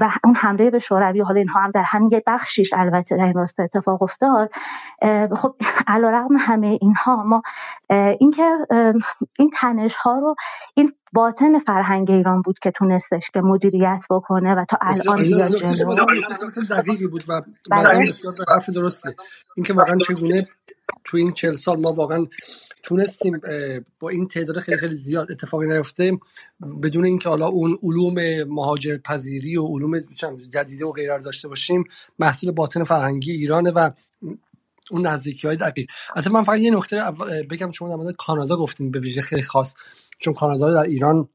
و 0.00 0.10
اون 0.24 0.34
حمله 0.34 0.70
به 0.70 0.78
شوروی 0.78 1.20
حالا 1.20 1.38
اینها 1.38 1.60
هم 1.60 1.70
در 1.70 1.82
همین 1.82 2.10
یه 2.12 2.22
بخشیش 2.26 2.72
البته 2.72 3.16
در 3.16 3.24
این 3.24 3.34
راستا 3.34 3.62
اتفاق 3.62 4.02
افتاد. 4.02 4.50
خب 5.36 5.54
علیرغم 5.86 6.36
همه 6.38 6.78
اینها 6.80 7.22
ما 7.24 7.42
اینکه 8.20 8.58
این 9.38 9.50
تنش 9.54 9.94
ها 9.94 10.18
رو 10.18 10.34
این 10.74 10.92
باطن 11.12 11.58
فرهنگ 11.58 12.10
ایران 12.10 12.42
بود 12.42 12.58
که 12.58 12.70
تونستش 12.70 13.30
که 13.34 13.40
مدیریت 13.40 14.04
بکنه 14.10 14.54
و 14.54 14.64
تا 14.68 14.78
الان 14.80 15.22
بیاد 15.22 15.52
دقیقی 16.70 17.06
بود 17.06 17.24
و 17.28 17.42
بسیار 18.08 18.34
حرف 18.48 18.70
درسته. 18.70 19.14
اینکه 19.56 19.72
واقعا 19.72 19.98
چگونه 19.98 20.48
تو 21.04 21.16
این 21.16 21.32
چل 21.32 21.52
سال 21.52 21.80
ما 21.80 21.92
واقعا 21.92 22.26
تونستیم 22.82 23.40
با 24.00 24.08
این 24.08 24.26
تعداد 24.26 24.60
خیلی 24.60 24.78
خیلی 24.78 24.94
زیاد 24.94 25.32
اتفاقی 25.32 25.66
نیفته 25.66 26.18
بدون 26.82 27.04
اینکه 27.04 27.28
حالا 27.28 27.46
اون 27.46 27.78
علوم 27.82 28.44
مهاجر 28.48 28.98
پذیری 28.98 29.56
و 29.56 29.66
علوم 29.66 29.98
جدیده 30.50 30.86
و 30.86 30.92
غیره 30.92 31.18
داشته 31.18 31.48
باشیم 31.48 31.84
محصول 32.18 32.50
باطن 32.50 32.84
فرهنگی 32.84 33.32
ایرانه 33.32 33.70
و 33.70 33.90
اون 34.92 35.06
نزدیکی 35.06 35.46
های 35.46 35.56
دقیق. 35.56 35.90
البته 36.14 36.30
من 36.30 36.44
فقط 36.44 36.58
یه 36.58 36.76
نکته 36.76 37.02
بگم 37.50 37.70
شما 37.70 37.88
در 37.88 37.94
مورد 37.96 38.16
کانادا 38.16 38.56
گفتیم 38.56 38.90
به 38.90 39.00
ویژه 39.00 39.20
خیلی 39.20 39.42
خاص 39.42 39.74
چون 40.18 40.34
کانادا 40.34 40.74
در 40.74 40.82
ایران 40.82 41.28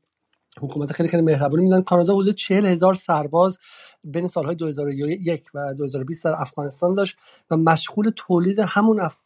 حکومت 0.62 0.92
خیلی 0.92 1.10
خیلی 1.10 1.24
مهربونی 1.24 1.64
میدن. 1.64 1.82
کانادا 1.82 2.16
حدود 2.16 2.36
40 2.36 2.66
هزار 2.66 2.94
سرباز 2.94 3.58
بین 4.04 4.28
سالهای 4.28 4.56
2001 4.56 5.44
و 5.54 5.74
2020 5.74 6.24
در 6.24 6.34
افغانستان 6.38 6.96
داشت 6.96 7.16
و 7.52 7.58
مشغول 7.58 8.12
تولید 8.16 8.60
همون 8.60 9.00
اف... 9.00 9.18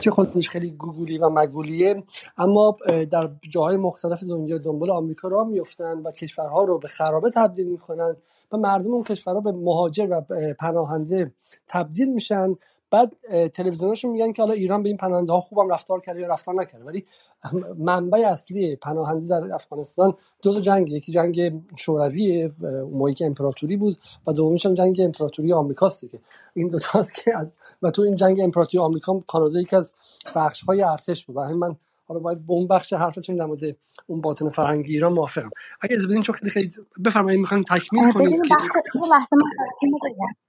که 0.00 0.10
خودش 0.10 0.48
خیلی 0.48 0.70
گوگولی 0.70 1.18
و 1.18 1.28
مگولیه. 1.28 2.04
اما 2.36 2.76
در 3.10 3.30
جاهای 3.50 3.76
مختلف 3.76 4.24
دنیا 4.24 4.58
دنبال 4.58 4.90
آمریکا 4.90 5.28
را 5.28 5.44
میفتن 5.44 5.98
و 5.98 6.10
کشورها 6.10 6.64
رو 6.64 6.78
به 6.78 6.88
خرابه 6.88 7.30
تبدیل 7.30 7.66
می‌کنن 7.66 8.16
و 8.52 8.56
مردم 8.56 8.90
اون 8.90 9.02
کشورها 9.02 9.40
به 9.40 9.52
مهاجر 9.52 10.08
و 10.10 10.20
پناهنده 10.58 11.34
تبدیل 11.66 12.12
میشن. 12.12 12.54
بعد 12.90 13.12
تلویزیوناشون 13.48 14.10
میگن 14.10 14.32
که 14.32 14.42
حالا 14.42 14.54
ایران 14.54 14.82
به 14.82 14.88
این 14.88 14.98
پناهنده 14.98 15.32
ها 15.32 15.40
خوبم 15.40 15.68
رفتار 15.68 16.00
کرده 16.00 16.20
یا 16.20 16.26
رفتار 16.26 16.54
نکرده. 16.54 16.84
ولی 16.84 17.06
منبع 17.78 18.18
اصلی 18.18 18.76
پناهنده 18.76 19.26
در 19.26 19.54
افغانستان 19.54 20.14
دو 20.42 20.54
تا 20.54 20.60
جنگ 20.60 20.88
یکی 20.88 21.12
جنگ 21.12 21.62
شوروی 21.76 22.50
موقعی 22.92 23.14
که 23.14 23.26
امپراتوری 23.26 23.76
بود 23.76 23.96
و 24.26 24.32
دومیش 24.32 24.66
هم 24.66 24.74
جنگ 24.74 25.00
امپراتوری 25.00 25.52
آمریکاست 25.52 26.10
که 26.10 26.20
این 26.54 26.68
دو 26.68 26.78
تاست 26.78 27.14
که 27.14 27.38
از 27.38 27.58
و 27.82 27.90
تو 27.90 28.02
این 28.02 28.16
جنگ 28.16 28.40
امپراتوری 28.40 28.78
آمریکا 28.78 29.20
کانادا 29.26 29.60
یکی 29.60 29.76
از 29.76 29.92
بخش 30.34 30.62
های 30.62 30.82
ارتش 30.82 31.26
بود. 31.26 31.36
برای 31.36 31.54
من 31.54 31.76
حالا 32.06 32.20
باید 32.20 32.46
به 32.46 32.52
اون 32.52 32.66
بخش 32.66 32.92
حرفتون 32.92 33.36
در 33.36 33.46
مورد 33.46 33.60
اون 34.06 34.20
باطن 34.20 34.48
فرهنگی 34.48 34.92
ایران 34.92 35.12
موافقم. 35.12 35.50
اگه 35.80 35.96
از 35.96 36.06
بدین 36.08 36.22
چون 36.22 36.34
خیلی 36.34 36.50
خیلی 36.50 36.72
بفرمایید 37.04 37.40
می‌خوایم 37.40 37.64
تکمیل 37.64 38.12
کنید 38.12 38.42
که 38.42 38.54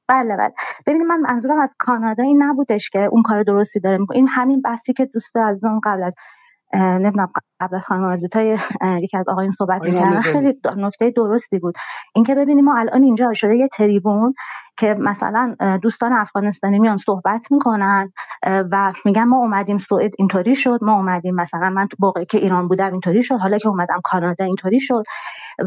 بله 0.09 0.37
بله. 0.37 0.53
ببینید 0.85 1.07
من 1.07 1.19
منظورم 1.19 1.59
از 1.59 1.75
کانادا 1.79 2.23
این 2.23 2.43
نبودش 2.43 2.89
که 2.89 2.99
اون 2.99 3.23
کار 3.23 3.43
درستی 3.43 3.79
داره 3.79 3.97
می‌کنه. 3.97 4.17
این 4.17 4.27
همین 4.27 4.61
بحثی 4.61 4.93
که 4.93 5.05
دوست 5.05 5.35
از 5.37 5.63
اون 5.63 5.79
قبل 5.83 6.03
از 6.03 6.15
نمی‌دونم 6.73 7.31
قبل 7.59 7.75
از 7.75 7.85
خانم 7.85 8.03
آزیتا 8.03 8.41
یکی 9.01 9.17
از 9.17 9.27
آقایون 9.27 9.51
صحبت 9.51 9.83
می‌کردن 9.83 10.21
خیلی 10.21 10.59
نکته 10.77 11.11
درستی 11.11 11.59
بود. 11.59 11.75
اینکه 12.15 12.35
ببینیم 12.35 12.65
ما 12.65 12.77
الان 12.77 13.03
اینجا 13.03 13.33
شده 13.33 13.55
یه 13.55 13.67
تریبون 13.67 14.33
که 14.77 14.95
مثلا 14.99 15.55
دوستان 15.81 16.13
افغانستانی 16.13 16.79
میان 16.79 16.97
صحبت 16.97 17.51
می‌کنن 17.51 18.11
و 18.71 18.93
میگن 19.05 19.23
ما 19.23 19.37
اومدیم 19.37 19.77
سوئد 19.77 20.11
اینطوری 20.17 20.55
شد. 20.55 20.79
ما 20.81 20.93
اومدیم 20.93 21.35
مثلا 21.35 21.69
من 21.69 21.87
تو 21.87 21.97
موقعی 21.99 22.25
که 22.25 22.37
ایران 22.37 22.67
بودم 22.67 22.91
اینطوری 22.91 23.23
شد. 23.23 23.35
حالا 23.35 23.57
که 23.57 23.67
اومدم 23.67 24.01
کانادا 24.03 24.45
اینطوری 24.45 24.79
شد. 24.79 25.03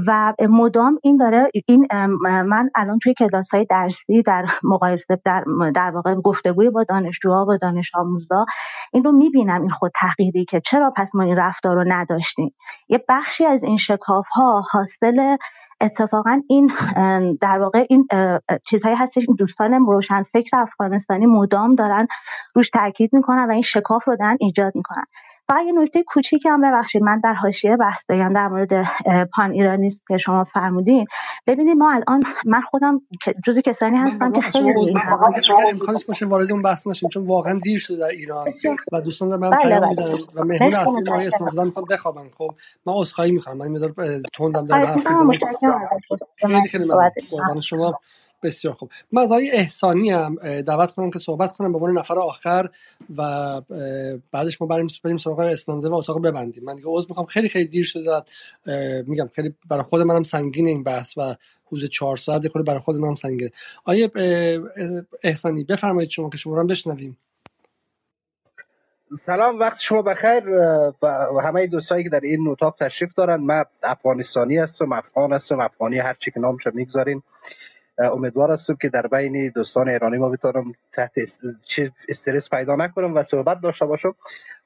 و 0.06 0.34
مدام 0.48 0.98
این 1.02 1.16
داره 1.16 1.50
این 1.66 1.86
من 2.22 2.70
الان 2.74 2.98
توی 2.98 3.14
کلاس 3.14 3.54
های 3.54 3.64
درسی 3.64 4.22
در 4.22 4.44
مقایسه 4.62 5.18
در, 5.24 5.44
در 5.74 5.90
واقع 5.90 6.14
گفتگوی 6.14 6.70
با 6.70 6.84
دانشجوها 6.84 7.46
و 7.48 7.56
دانش 7.56 7.90
آموزا 7.94 8.46
این 8.92 9.04
رو 9.04 9.12
می‌بینم 9.12 9.60
این 9.60 9.70
خود 9.70 9.92
تحقیقی 9.94 10.44
که 10.44 10.60
چرا 10.60 10.92
پس 10.96 11.14
ما 11.14 11.22
این 11.22 11.36
رفتار 11.36 11.76
رو 11.76 11.84
نداشتیم. 11.92 12.54
یه 12.88 13.04
بخشی 13.08 13.46
از 13.46 13.64
این 13.64 13.76
شکاف 13.76 14.26
ها 14.28 14.62
حاصل 14.70 15.36
اتفاقا 15.80 16.40
این 16.48 16.70
در 17.40 17.58
واقع 17.58 17.86
این 17.88 18.08
چیزهایی 18.64 18.96
هستش 18.96 19.24
این 19.28 19.36
دوستان 19.38 19.72
روشن 19.72 20.22
فکر 20.22 20.58
افغانستانی 20.58 21.26
مدام 21.26 21.74
دارن 21.74 22.06
روش 22.54 22.70
تاکید 22.70 23.10
می‌کنن 23.12 23.46
و 23.48 23.52
این 23.52 23.62
شکاف 23.62 24.08
رو 24.08 24.16
دارن 24.16 24.36
ایجاد 24.40 24.72
می‌کنن. 24.74 25.04
فقط 25.48 25.66
یه 25.66 25.72
نکته 25.72 26.02
کوچیکی 26.02 26.48
هم 26.48 26.60
ببخشید 26.60 27.02
من 27.02 27.20
در 27.20 27.32
حاشیه 27.32 27.76
بحث 27.76 28.04
بگم 28.08 28.32
در 28.32 28.48
مورد 28.48 28.68
پان 29.34 29.50
ایرانیست 29.50 30.06
که 30.08 30.18
شما 30.18 30.44
فرمودین. 30.44 31.06
ببینید 31.46 31.76
ما 31.76 31.92
الان 31.92 32.22
من 32.46 32.60
خودم 32.60 33.00
جزی 33.46 33.62
کسانی 33.62 33.96
هستم 33.96 34.32
که 34.32 34.40
خیلی 34.40 34.94
امکانش 35.70 36.04
باشه 36.04 36.26
وارد 36.26 36.52
اون 36.52 36.62
بحث 36.62 36.86
نشیم 36.86 37.08
چون 37.08 37.26
واقعا 37.26 37.60
دیر 37.62 37.78
شده 37.78 37.96
در 37.96 38.04
ایران. 38.04 38.46
و 38.92 39.00
دوستان 39.00 39.28
من 39.28 39.50
بله 39.50 39.62
پیام 39.62 39.80
بله. 39.80 39.90
میدن 39.90 40.24
و 40.34 40.44
مهمون 40.44 40.74
اصلی 40.74 41.10
ما 41.10 41.16
اسم 41.16 41.50
خدا 41.50 41.64
می‌خوام 41.64 41.86
بخوابن 41.90 42.28
خب 42.38 42.54
من 42.86 42.92
عذرخواهی 42.96 43.30
می‌خوام. 43.30 43.56
من 43.56 43.68
مقدار 43.68 43.92
تندم 44.34 44.66
در 44.66 44.86
حرف 44.86 45.06
خیلی 46.36 46.68
خیلی 46.68 46.84
ممنون. 46.84 47.60
شما 47.60 48.00
بسیار 48.42 48.74
خوب. 48.74 48.90
من 49.12 49.22
از 49.22 49.32
آقای 49.32 49.50
احسانی 49.50 50.10
هم 50.10 50.36
دعوت 50.60 50.92
کنم 50.92 51.10
که 51.10 51.18
صحبت 51.18 51.52
کنم 51.52 51.72
به 51.72 51.78
عنوان 51.78 51.98
نفر 51.98 52.18
آخر 52.18 52.68
و 53.16 53.60
بعدش 54.32 54.60
ما 54.60 54.66
بریم 54.66 54.86
بریم 55.04 55.16
سراغ 55.16 55.38
اسنامزه 55.38 55.88
و 55.88 55.94
اتاق 55.94 56.22
ببندیم. 56.22 56.64
من 56.64 56.76
دیگه 56.76 56.88
عذر 56.88 57.06
می‌خوام. 57.08 57.26
خیلی 57.26 57.48
خیلی 57.48 57.68
دیر 57.68 57.84
شده 57.84 58.22
میگم 59.06 59.28
خیلی 59.34 59.54
برای 59.70 59.82
خود 59.82 60.02
منم 60.02 60.22
سنگین 60.22 60.66
این 60.66 60.82
بحث 60.82 61.18
و 61.18 61.34
حدود 61.66 61.84
چهار 61.84 62.16
ساعت 62.16 62.48
خود 62.48 62.66
برای 62.66 62.80
خود 62.80 62.96
منم 62.96 63.14
سنگینه. 63.14 63.50
آیه 63.84 64.10
احسانی 65.22 65.64
بفرمایید 65.64 66.10
شما 66.10 66.30
که 66.30 66.36
شما 66.36 66.56
رو 66.56 66.66
بشنویم. 66.66 67.18
سلام 69.26 69.58
وقت 69.58 69.80
شما 69.80 70.02
بخیر. 70.02 70.48
و 71.02 71.40
همه 71.44 71.66
دوستایی 71.66 72.04
که 72.04 72.10
در 72.10 72.20
این 72.20 72.48
اتاق 72.48 72.76
تشریف 72.80 73.14
دارن. 73.14 73.36
من 73.36 73.64
افغانستانی 73.82 74.56
هستم 74.56 74.92
افغان 74.92 75.32
هستم 75.32 75.60
افغانی 75.60 75.98
هر 75.98 76.14
چی 76.14 76.30
که 76.30 76.40
نامش 76.40 76.66
می‌گذارین. 76.74 77.22
امیدوار 77.98 78.50
هستم 78.50 78.74
که 78.74 78.88
در 78.88 79.06
بین 79.06 79.52
دوستان 79.54 79.88
ایرانی 79.88 80.18
ما 80.18 80.28
بتونم 80.28 80.72
تحت 80.92 81.12
استرس 82.08 82.50
پیدا 82.50 82.76
نکنم 82.76 83.14
و 83.14 83.22
صحبت 83.22 83.60
داشته 83.60 83.86
باشم. 83.86 84.14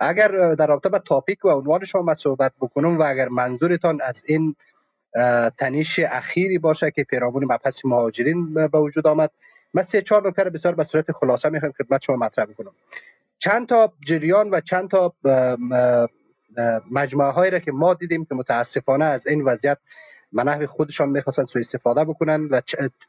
اگر 0.00 0.54
در 0.54 0.66
رابطه 0.66 0.88
با 0.88 0.98
تاپیک 0.98 1.44
و 1.44 1.48
عنوان 1.48 1.84
شما 1.84 2.14
صحبت 2.14 2.52
بکنم 2.60 2.98
و 2.98 3.02
اگر 3.02 3.28
منظورتان 3.28 4.00
از 4.02 4.22
این 4.26 4.56
تنیش 5.58 5.98
اخیری 5.98 6.58
باشه 6.58 6.90
که 6.90 7.04
پیرامون 7.04 7.44
مبحث 7.44 7.84
مهاجرین 7.84 8.54
به 8.54 8.78
وجود 8.78 9.06
آمد 9.06 9.30
من 9.74 9.82
سه 9.82 10.02
چهار 10.02 10.28
نکته 10.28 10.44
بسیار 10.44 10.74
به 10.74 10.84
صورت 10.84 11.12
خلاصه 11.12 11.48
می‌خوام 11.48 11.72
خدمت 11.72 12.02
شما 12.02 12.16
مطرح 12.16 12.44
بکنم. 12.44 12.72
چند 13.38 13.68
تا 13.68 13.92
جریان 14.06 14.50
و 14.50 14.60
چند 14.60 14.90
تا 14.90 15.12
مجموعه 16.90 17.30
هایی 17.30 17.50
را 17.50 17.58
که 17.58 17.72
ما 17.72 17.94
دیدیم 17.94 18.24
که 18.24 18.34
متاسفانه 18.34 19.04
از 19.04 19.26
این 19.26 19.42
وضعیت 19.44 19.78
به 20.32 20.44
نحو 20.44 20.66
خودشان 20.66 21.08
می‌خواستن 21.08 21.44
سوء 21.44 21.60
استفاده 21.60 22.04
بکنن 22.04 22.44
و 22.50 22.60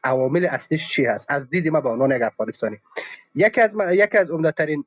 عوامل 0.04 0.44
اصلیش 0.44 0.88
چی 0.88 1.04
هست؟ 1.04 1.26
از 1.30 1.50
دید 1.50 1.68
ما 1.68 1.80
به 1.80 1.88
عنوان 1.88 2.10
یک 2.10 2.22
افغانستانی. 2.22 2.78
یکی 3.34 3.60
از 3.60 3.76
یکی 3.90 4.18
از 4.18 4.30
عمدهترین 4.30 4.84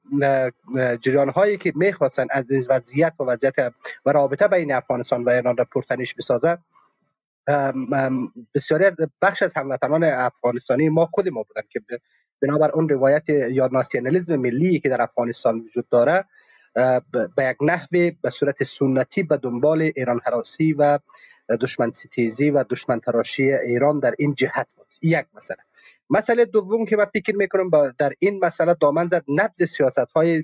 جریان 1.02 1.30
هایی 1.30 1.58
که 1.58 1.74
می‌خواستن 1.76 2.28
از 2.32 2.46
وضعیت 2.70 3.14
و 3.20 3.24
وضعیت 3.24 3.54
و 4.06 4.12
رابطه 4.12 4.48
بین 4.48 4.74
افغانستان 4.74 5.24
و 5.24 5.30
ایران 5.30 5.58
را 5.58 5.66
پرتنش 5.72 6.16
بسازه 6.16 6.58
بسیاری 8.56 8.86
از 8.86 8.96
بخش 9.22 9.44
از 9.44 9.54
هموطنان 9.56 10.04
افغانستانی 10.04 10.90
ما 10.90 11.06
خود 11.06 11.30
ما 11.30 11.44
بودن 11.44 11.62
که 11.70 11.80
بنابر 12.42 12.72
اون 12.72 12.90
روایت 12.90 13.30
یا 13.30 13.70
ناسیونالیسم 13.72 14.36
ملی 14.36 14.80
که 14.80 14.90
در 14.90 15.02
افغانستان 15.02 15.60
وجود 15.60 15.90
داره 15.90 16.26
به 17.14 17.50
یک 17.50 17.58
نحوه 17.62 18.12
به 18.22 18.30
صورت 18.30 18.64
سنتی 18.64 19.24
به 19.24 19.38
دنبال 19.38 19.82
ایران 19.82 20.22
حراسی 20.26 20.74
و 20.74 21.00
دشمن 21.56 21.92
ستیزی 21.92 22.50
و 22.50 22.64
دشمن 22.70 23.00
تراشی 23.00 23.52
ایران 23.54 24.00
در 24.00 24.14
این 24.18 24.36
جهت 24.36 24.68
بود. 24.78 24.88
یک 25.02 25.26
مسئله. 25.36 25.58
مسئله 26.10 26.46
دوم 26.46 26.86
که 26.86 26.98
من 26.98 27.06
فکر 27.06 27.36
می‌کنم 27.36 27.94
در 28.00 28.14
این 28.20 28.40
مسئله 28.46 28.76
دامن 28.82 29.08
زد 29.08 29.24
نبض 29.28 29.64
سیاست 29.64 30.12
های 30.16 30.44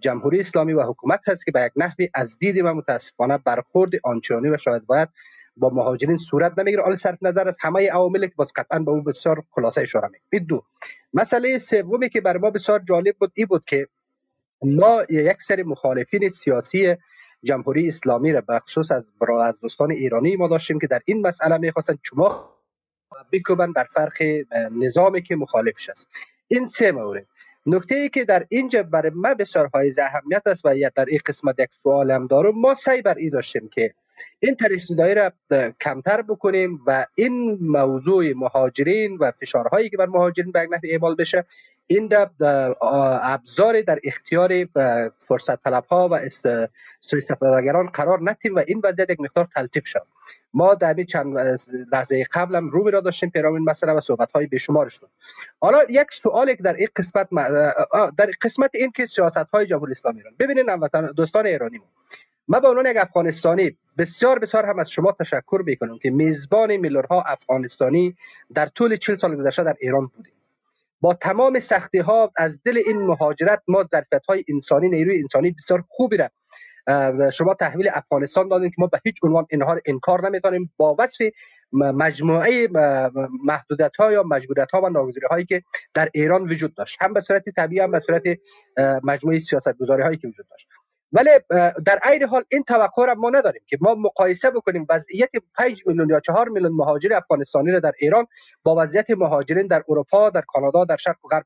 جمهوری 0.00 0.40
اسلامی 0.40 0.72
و 0.72 0.82
حکومت 0.82 1.28
هست 1.28 1.44
که 1.44 1.52
به 1.52 1.60
یک 1.60 1.72
نحوی 1.76 2.08
از 2.14 2.38
دید 2.38 2.58
و 2.58 2.74
متاسفانه 2.74 3.38
برخورد 3.38 3.90
آنچانی 4.02 4.48
و 4.48 4.56
شاید 4.56 4.86
باید 4.86 5.08
با 5.56 5.70
مهاجرین 5.70 6.16
صورت 6.16 6.58
نمی‌گیره. 6.58 6.82
حالا 6.82 6.96
صرف 6.96 7.18
نظر 7.22 7.48
از 7.48 7.56
همه 7.60 7.90
عواملی 7.90 8.28
که 8.28 8.34
باز 8.36 8.52
قطعا 8.56 8.78
به 8.78 8.90
اون 8.90 9.04
بسیار 9.04 9.42
خلاصه 9.50 9.80
اشاره 9.80 10.10
می 10.32 10.40
دو. 10.40 10.62
مسئله 11.14 11.58
سومی 11.58 12.08
که 12.08 12.20
بر 12.20 12.36
ما 12.36 12.50
بسیار 12.50 12.82
جالب 12.88 13.16
بود 13.18 13.32
این 13.34 13.46
بود 13.46 13.64
که 13.64 13.86
ما 14.62 15.02
یک 15.08 15.42
سری 15.42 15.62
مخالفین 15.62 16.28
سیاسی 16.28 16.96
جمهوری 17.42 17.88
اسلامی 17.88 18.32
را 18.32 18.40
به 18.40 18.58
خصوص 18.58 18.92
از 18.92 19.04
از 19.40 19.60
دوستان 19.60 19.90
ایرانی 19.90 20.36
ما 20.36 20.48
داشتیم 20.48 20.78
که 20.78 20.86
در 20.86 21.00
این 21.04 21.26
مسئله 21.26 21.58
می‌خواستن 21.58 21.98
شما 22.02 22.54
بکوبن 23.32 23.72
بر 23.72 23.84
فرق 23.84 24.22
نظامی 24.72 25.22
که 25.22 25.36
مخالفش 25.36 25.88
است. 25.88 26.08
این 26.48 26.66
سه 26.66 26.92
مورد. 26.92 27.26
نکته 27.66 27.94
ای 27.94 28.08
که 28.08 28.24
در 28.24 28.46
اینجا 28.48 28.82
برای 28.82 29.10
ما 29.14 29.34
بسیار 29.34 29.66
های 29.74 29.94
اهمیت 29.98 30.42
است 30.46 30.64
و 30.64 30.90
در 30.94 31.04
این 31.04 31.20
قسمت 31.26 31.60
یک 31.60 31.70
سوال 31.82 32.10
هم 32.10 32.26
دارم 32.26 32.60
ما 32.60 32.74
سعی 32.74 33.02
بر 33.02 33.14
این 33.14 33.30
داشتیم 33.30 33.68
که 33.68 33.94
این 34.40 34.54
ترشیدایی 34.54 35.14
را 35.14 35.32
کمتر 35.80 36.22
بکنیم 36.22 36.80
و 36.86 37.06
این 37.14 37.58
موضوع 37.60 38.32
مهاجرین 38.32 39.16
و 39.16 39.30
فشارهایی 39.30 39.90
که 39.90 39.96
بر 39.96 40.06
مهاجرین 40.06 40.52
به 40.52 40.68
نحو 40.70 40.80
اعمال 40.84 41.14
بشه 41.14 41.44
این 41.90 42.14
ابزار 43.22 43.80
در 43.80 43.98
اختیار 44.04 44.64
فرصت 45.18 45.62
طلب 45.62 45.84
ها 45.84 46.08
و 46.12 46.20
سوی 47.00 47.18
استفادهگران 47.18 47.86
قرار 47.86 48.22
نتیم 48.22 48.54
و 48.54 48.62
این 48.66 48.80
وضعیت 48.84 49.10
یک 49.10 49.20
مقدار 49.20 49.48
تلطیف 49.54 49.86
شد 49.86 50.06
ما 50.54 50.74
در 50.74 51.02
چند 51.02 51.38
لحظه 51.92 52.24
قبل 52.32 52.56
هم 52.56 52.70
رو 52.70 52.90
را 52.90 53.00
داشتیم 53.00 53.30
پیرام 53.30 53.54
این 53.54 53.64
مسئله 53.64 53.92
و 53.92 54.00
صحبت 54.00 54.32
های 54.32 54.46
بیشمار 54.46 54.88
شد 54.88 55.08
حالا 55.60 55.78
یک 55.88 56.06
سوالی 56.22 56.56
در 56.56 56.74
این 56.74 56.88
قسمت 56.96 57.28
در 58.18 58.30
قسمت 58.42 58.70
این 58.74 58.90
که 58.90 59.06
سیاست 59.06 59.36
های 59.36 59.66
جمهوری 59.66 59.92
اسلامی 59.92 60.18
ایران 60.18 60.34
ببینید 60.38 60.66
دوستان 61.16 61.46
ایرانی 61.46 61.78
ما 61.78 61.84
ما 62.48 62.60
به 62.60 62.68
عنوان 62.68 62.86
یک 62.86 62.96
افغانستانی 62.96 63.76
بسیار 63.98 64.38
بسیار 64.38 64.66
هم 64.66 64.78
از 64.78 64.90
شما 64.90 65.12
تشکر 65.12 65.62
می‌کنم 65.66 65.98
که 65.98 66.10
میزبان 66.10 66.76
میلیونها 66.76 67.22
افغانستانی 67.22 68.16
در 68.54 68.66
طول 68.66 68.96
40 68.96 69.16
سال 69.16 69.36
گذشته 69.36 69.64
در 69.64 69.76
ایران 69.80 70.06
بودیم. 70.06 70.32
با 71.00 71.14
تمام 71.14 71.60
سختی 71.60 71.98
ها 71.98 72.32
از 72.36 72.60
دل 72.64 72.82
این 72.86 72.98
مهاجرت 72.98 73.62
ما 73.68 73.84
ظرفیت 73.84 74.22
های 74.28 74.44
انسانی 74.48 74.88
نیروی 74.88 75.18
انسانی 75.18 75.50
بسیار 75.50 75.84
خوبی 75.88 76.16
را 76.16 76.28
شما 77.30 77.54
تحویل 77.54 77.88
افغانستان 77.92 78.48
دادین 78.48 78.70
که 78.70 78.76
ما 78.78 78.86
به 78.86 79.00
هیچ 79.04 79.16
عنوان 79.22 79.46
اینها 79.50 79.72
رو 79.74 79.80
انکار 79.86 80.28
نمی‌تونیم 80.28 80.72
با 80.76 80.96
وصف 80.98 81.18
مجموعه 81.72 82.68
محدودیت 83.44 83.96
ها 83.98 84.12
یا 84.12 84.22
مجبوریت 84.22 84.70
ها 84.70 84.80
و 84.80 84.88
ناگزیری 84.88 85.26
هایی 85.30 85.44
که 85.44 85.62
در 85.94 86.08
ایران 86.14 86.42
وجود 86.42 86.74
داشت. 86.74 86.96
هم 87.00 87.12
به 87.12 87.20
صورت 87.20 87.48
طبیعی 87.48 87.80
هم 87.80 87.90
به 87.90 88.00
صورت 88.00 88.22
مجموعه 89.02 89.38
سیاست 89.38 89.78
گذاری 89.78 90.02
هایی 90.02 90.16
که 90.16 90.28
وجود 90.28 90.46
داشت. 90.50 90.68
ولی 91.12 91.30
در 91.86 91.98
عین 92.02 92.22
حال 92.22 92.44
این 92.48 92.62
توقع 92.62 93.06
را 93.06 93.14
ما 93.14 93.30
نداریم 93.30 93.62
که 93.66 93.78
ما 93.80 93.94
مقایسه 93.94 94.50
بکنیم 94.50 94.86
وضعیت 94.88 95.30
5 95.54 95.86
میلیون 95.86 96.08
یا 96.10 96.20
4 96.20 96.48
میلیون 96.48 96.72
مهاجر 96.72 97.12
افغانستانی 97.12 97.72
را 97.72 97.80
در 97.80 97.92
ایران 97.98 98.26
با 98.62 98.76
وضعیت 98.78 99.10
مهاجرین 99.10 99.66
در 99.66 99.84
اروپا 99.88 100.30
در 100.30 100.42
کانادا 100.48 100.84
در 100.84 100.96
شرق 100.96 101.24
و 101.24 101.28
غرب 101.28 101.44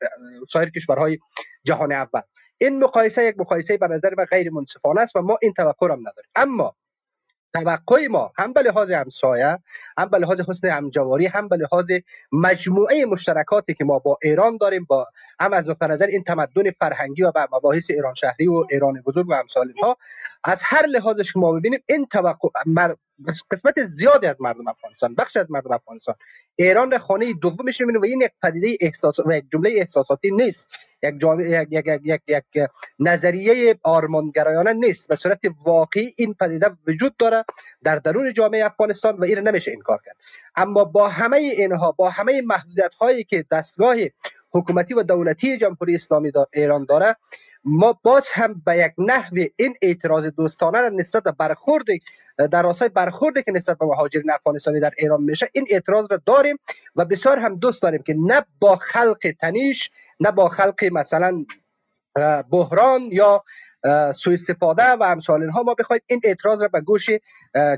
سایر 0.52 0.70
کشورهای 0.70 1.18
جهان 1.65 1.92
اول. 1.92 2.20
این 2.58 2.78
مقایسه 2.78 3.24
یک 3.24 3.39
مقایسه 3.39 3.76
به 3.76 3.89
نظر 3.89 4.15
من 4.18 4.24
غیر 4.24 4.50
منصفانه 4.50 5.00
است 5.00 5.16
و 5.16 5.23
ما 5.23 5.39
این 5.42 5.52
توقع 5.52 5.86
هم 5.86 6.00
نداریم. 6.00 6.31
اما 6.36 6.76
توقع 7.55 8.06
ما 8.06 8.32
هم 8.39 8.52
به 8.52 8.62
لحاظ 8.62 8.90
همسایه 8.90 9.58
هم 9.98 10.08
به 10.08 10.18
لحاظ 10.18 10.40
حسن 10.40 10.68
همجواری 10.68 11.26
هم 11.26 11.48
به 11.48 11.56
لحاظ 11.56 11.90
مجموعه 12.32 13.05
مشترکاتی 13.05 13.74
که 13.74 13.84
ما 13.84 13.98
با 13.98 14.18
ایران 14.22 14.56
داریم 14.56 14.84
با 14.84 15.06
هم 15.40 15.52
از 15.52 15.68
نقطه 15.68 15.86
نظر 15.86 16.06
این 16.06 16.24
تمدن 16.24 16.70
فرهنگی 16.70 17.22
و 17.22 17.32
مباحث 17.52 17.90
ایران 17.90 18.14
شهری 18.14 18.47
و 18.47 18.66
ایران 18.70 19.02
بزرگ 19.06 19.28
و 19.28 19.32
امثال 19.32 19.72
از 20.44 20.62
هر 20.64 20.86
لحاظش 20.86 21.32
که 21.32 21.39
ما 21.39 21.52
ببینیم 21.52 21.81
این 21.89 22.06
توقع 22.06 22.48
قسمت 23.51 23.83
زیادی 23.83 24.26
از 24.26 24.41
مردم 24.41 24.68
افغانستان 24.68 25.15
بخش 25.15 25.36
از 25.36 25.51
مردم 25.51 25.73
افغانستان. 25.73 26.15
ایران 26.57 26.89
در 26.89 26.99
خانه 26.99 27.33
دومش 27.33 27.81
می‌بینه 27.81 27.99
و 27.99 28.05
این 28.05 28.20
یک 28.20 28.31
پدیده 28.42 28.76
احساس 28.81 29.18
و 29.18 29.33
یک 29.33 29.44
جمله 29.52 29.70
احساساتی 29.70 30.31
نیست. 30.31 30.68
یک, 31.02 31.15
یک, 31.70 31.86
یک, 31.86 32.01
یک, 32.05 32.44
یک 32.55 32.68
نظریه 32.99 33.78
آرمانگرایانه 33.83 34.73
نیست. 34.73 35.09
به 35.09 35.17
صورت 35.17 35.41
واقعی 35.65 36.15
این 36.17 36.34
پدیده 36.34 36.70
وجود 36.86 37.17
داره 37.17 37.44
در 37.83 37.97
درون 37.97 38.33
جامعه 38.33 38.65
افغانستان 38.65 39.17
و 39.17 39.25
این 39.25 39.39
نمیشه 39.39 39.73
انکار 39.73 40.01
کرد. 40.05 40.17
اما 40.57 40.84
با 40.84 41.09
همه 41.09 41.36
اینها 41.36 41.92
با 41.92 42.10
همه 42.10 42.42
محدودیت 42.42 42.94
هایی 42.94 43.25
که 43.25 43.44
دستگاه 43.51 43.97
حکومتی 44.51 44.94
و 44.94 45.02
دولتی 45.02 45.59
جمهوری 45.59 45.94
اسلامی 45.94 46.33
ایران 46.52 46.84
داره 46.84 47.17
ما 47.65 47.99
باز 48.02 48.26
هم 48.33 48.62
به 48.67 48.76
یک 48.76 48.92
نحو 48.99 49.44
این 49.57 49.75
اعتراض 49.83 50.25
دوستانه 50.25 50.81
را 50.81 50.89
نسبت 50.89 51.23
به 51.23 51.33
برخورد 51.33 51.84
در 52.38 52.62
راستای 52.62 52.88
برخوردی 52.88 53.42
که 53.42 53.52
نسبت 53.52 53.78
به 53.78 53.86
مهاجرین 53.86 54.30
افغانستانی 54.30 54.80
در 54.80 54.90
ایران 54.98 55.22
میشه 55.22 55.48
این 55.52 55.66
اعتراض 55.70 56.06
را 56.10 56.20
داریم 56.26 56.56
و 56.96 57.04
بسیار 57.04 57.38
هم 57.38 57.56
دوست 57.56 57.82
داریم 57.82 58.02
که 58.02 58.14
نه 58.18 58.44
با 58.60 58.76
خلق 58.76 59.32
تنیش 59.40 59.90
نه 60.20 60.30
با 60.30 60.48
خلق 60.48 60.84
مثلا 60.92 61.44
بحران 62.50 63.08
یا 63.12 63.44
سوء 64.14 64.34
استفاده 64.34 64.82
و 64.82 65.02
امثال 65.02 65.40
اینها 65.40 65.62
ما 65.62 65.74
بخواید 65.74 66.02
این 66.06 66.20
اعتراض 66.24 66.60
را 66.62 66.68
به 66.68 66.80
گوش 66.80 67.10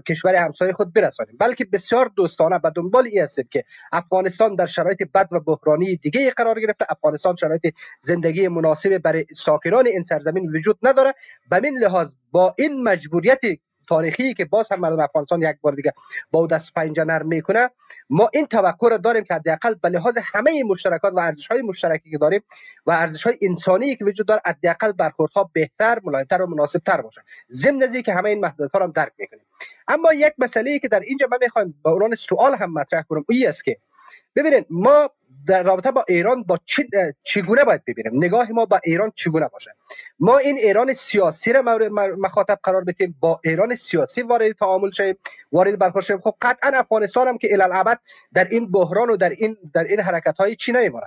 کشور 0.09 0.35
همسایه 0.35 0.73
خود 0.73 0.93
برسانیم. 0.93 1.37
بلکه 1.41 1.65
بسیار 1.65 2.11
دوستانه 2.17 2.59
به 2.59 2.73
دنبال 2.77 3.07
این 3.07 3.23
هستیم 3.23 3.49
که 3.51 3.65
افغانستان 3.93 4.55
در 4.55 4.67
شرایط 4.67 5.03
بد 5.15 5.29
و 5.31 5.41
بحرانی 5.41 5.97
دیگه 5.97 6.31
قرار 6.31 6.61
گرفته 6.61 6.87
افغانستان 6.89 7.37
شرایط 7.37 7.75
زندگی 8.01 8.49
مناسب 8.49 8.99
برای 8.99 9.27
ساکنان 9.37 9.87
این 9.87 10.03
سرزمین 10.03 10.57
وجود 10.57 10.79
نداره. 10.83 11.15
به 11.51 11.61
این 11.65 11.79
لحاظ 11.79 12.09
با 12.33 12.55
این 12.59 12.83
مجبوریت 12.83 13.41
تاریخی 13.89 14.35
که 14.35 14.45
باز 14.45 14.73
هم 14.73 14.81
مردم 14.81 15.01
افغانستان 15.01 15.43
یک 15.43 15.57
بار 15.61 15.75
دیگه 15.75 15.93
با 16.31 16.47
دست 16.47 16.75
پنجه 16.75 17.05
نرم 17.05 17.27
می‌کنه. 17.27 17.71
ما 18.11 18.31
این 18.33 18.47
توقع 18.47 18.89
را 18.89 18.97
داریم 18.97 19.25
که 19.25 19.35
حداقل 19.35 19.75
به 19.75 19.89
لحاظ 19.89 20.19
همه 20.23 20.65
مشترکات 20.65 21.13
و 21.13 21.19
ارزش 21.19 21.47
های 21.47 21.63
مشترکی 21.63 22.11
که 22.11 22.19
داریم 22.19 22.43
و 22.87 22.91
ارزش 22.91 23.27
های 23.27 23.39
انسانی 23.43 23.97
که 23.97 24.05
وجود 24.05 24.27
داره 24.27 24.41
حداقل 24.47 24.93
برخوردها 24.93 25.51
بهتر 25.53 26.01
ملایمتر 26.05 26.43
و 26.43 26.47
مناسب 26.47 26.79
تر 26.79 27.01
باشه. 27.01 27.23
ضمن 27.51 28.03
که 28.03 28.15
همه 28.15 28.31
این 28.31 28.41
محدودیت 28.41 28.73
ها 28.73 28.85
هم 28.85 28.93
درک 28.93 29.13
می‌کنیم. 29.19 29.47
اما 29.89 30.13
یک 30.13 30.33
مسئله 30.39 30.79
که 30.79 30.89
در 30.89 31.01
اینجا 31.01 31.29
من 31.31 31.39
می‌خوام 31.41 31.75
به 31.85 31.91
عنوان 31.91 32.15
سوال 32.15 32.55
هم 32.55 32.73
مطرح 32.73 33.03
کنم 33.03 33.25
این 33.29 33.49
است 33.49 33.65
که 33.65 33.77
ببینید 34.37 34.67
ما 34.71 35.11
در 35.47 35.63
رابطه 35.63 35.91
با 35.91 36.05
ایران 36.09 36.43
با 36.43 36.59
چگونه 37.25 37.65
باید 37.65 37.85
ببینیم؟ 37.87 38.25
نگاه 38.25 38.53
ما 38.53 38.65
با 38.65 38.81
ایران 38.85 39.13
چگونه 39.15 39.49
باشه؟ 39.49 39.71
ما 40.21 40.39
این 40.39 40.57
ایران 40.59 40.93
سیاسی 40.93 41.53
را 41.53 41.63
مخاطب 42.19 42.59
قرار 42.63 42.85
بدیم 42.85 43.17
با 43.21 43.41
ایران 43.45 43.75
سیاسی 43.77 44.23
وارد 44.23 44.53
تعامل 44.53 44.91
شیم 44.91 45.17
وارد 45.53 45.79
برخورد 45.79 46.05
شیم 46.05 46.21
خب 46.21 46.35
قطعا 46.43 46.79
افغانستان 46.79 47.29
هم 47.29 47.39
که 47.39 47.49
الالعبد 47.53 48.01
در 48.33 48.49
این 48.51 48.71
بحران 48.71 49.11
و 49.11 49.17
در 49.17 49.31
این 49.31 49.57
در 49.75 49.85
این 49.85 50.01
حرکت 50.01 50.37
های 50.37 50.57
چی 50.57 50.73
نمیمونه 50.73 51.07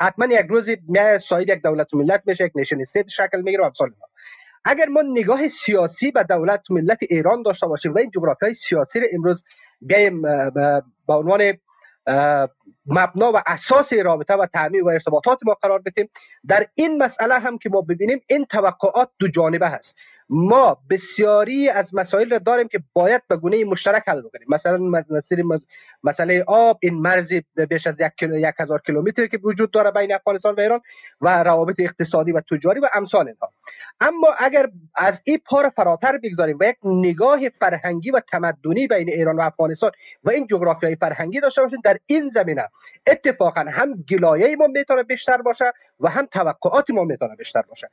حتما 0.00 0.26
یک 0.26 0.46
روز 0.48 0.70
صاحب 1.20 1.48
یک 1.48 1.62
دولت 1.62 1.94
ملت 1.94 2.22
میشه 2.26 2.44
یک 2.44 2.52
نشن 2.54 2.80
استیت 2.80 3.08
شکل 3.08 3.40
می‌گیره 3.40 3.64
و 3.66 3.70
اگر 4.64 4.88
ما 4.88 5.02
نگاه 5.02 5.48
سیاسی 5.48 6.10
به 6.10 6.22
دولت 6.22 6.70
ملت 6.70 6.98
ایران 7.02 7.42
داشته 7.42 7.66
باشیم 7.66 7.94
و 7.94 7.98
این 7.98 8.10
جغرافیای 8.10 8.54
سیاسی 8.54 9.00
را 9.00 9.06
امروز 9.12 9.44
بیایم 9.80 10.22
به 10.22 10.82
عنوان 11.08 11.58
مبنا 12.86 13.32
و 13.32 13.42
اساس 13.46 13.92
رابطه 13.92 14.34
و 14.34 14.46
تعمیم 14.46 14.84
و 14.84 14.88
ارتباطات 14.88 15.38
ما 15.42 15.54
قرار 15.54 15.78
بدیم. 15.78 16.10
در 16.46 16.66
این 16.74 17.02
مسئله 17.02 17.38
هم 17.38 17.58
که 17.58 17.68
ما 17.68 17.80
ببینیم 17.80 18.20
این 18.26 18.44
توقعات 18.44 19.10
دو 19.18 19.28
جانبه 19.28 19.68
هست. 19.68 19.96
ما 20.32 20.78
بسیاری 20.90 21.68
از 21.68 21.94
مسائل 21.94 22.30
را 22.30 22.38
داریم 22.38 22.68
که 22.68 22.80
باید 22.92 23.22
به 23.28 23.36
گونه 23.36 23.64
مشترک 23.64 24.02
حل 24.08 24.20
بکنیم. 24.20 24.46
مثلا 24.48 24.78
مسئله 26.02 26.44
آب 26.46 26.78
این 26.82 26.94
مرز 26.94 27.32
بیش 27.68 27.86
از 27.86 28.00
یک, 28.00 28.22
یک 28.22 28.54
هزار 28.58 28.82
کیلومتر 28.86 29.26
که 29.26 29.38
وجود 29.44 29.70
داره 29.70 29.90
بین 29.90 30.12
افغانستان 30.14 30.54
و 30.54 30.60
ایران 30.60 30.80
و 31.20 31.42
روابط 31.42 31.74
اقتصادی 31.78 32.32
و 32.32 32.40
تجاری 32.40 32.80
و 32.80 32.88
امثال 32.94 33.28
اینها. 33.28 33.52
اما 34.00 34.28
اگر 34.38 34.68
از 34.94 35.20
این 35.24 35.40
پار 35.46 35.68
فراتر 35.68 36.18
بگذاریم 36.18 36.58
و 36.60 36.64
یک 36.64 36.76
نگاه 36.84 37.48
فرهنگی 37.48 38.10
و 38.10 38.20
تمدنی 38.20 38.86
بین 38.86 39.08
ایران 39.08 39.36
و 39.36 39.40
افغانستان 39.40 39.90
و 40.24 40.30
این 40.30 40.46
جغرافیای 40.46 40.96
فرهنگی 40.96 41.40
داشته 41.40 41.62
باشیم 41.62 41.80
در 41.84 41.98
این 42.06 42.28
زمینه 42.28 42.68
اتفاقا 43.06 43.60
هم 43.60 44.04
گلایه 44.10 44.56
ما 44.56 44.66
می‌تونه 44.66 45.02
بیشتر 45.02 45.42
باشه 45.42 45.72
و 46.00 46.08
هم 46.08 46.26
توقعات 46.26 46.90
ما 46.90 47.04
می‌تونه 47.04 47.36
بیشتر 47.36 47.62
باشه. 47.62 47.90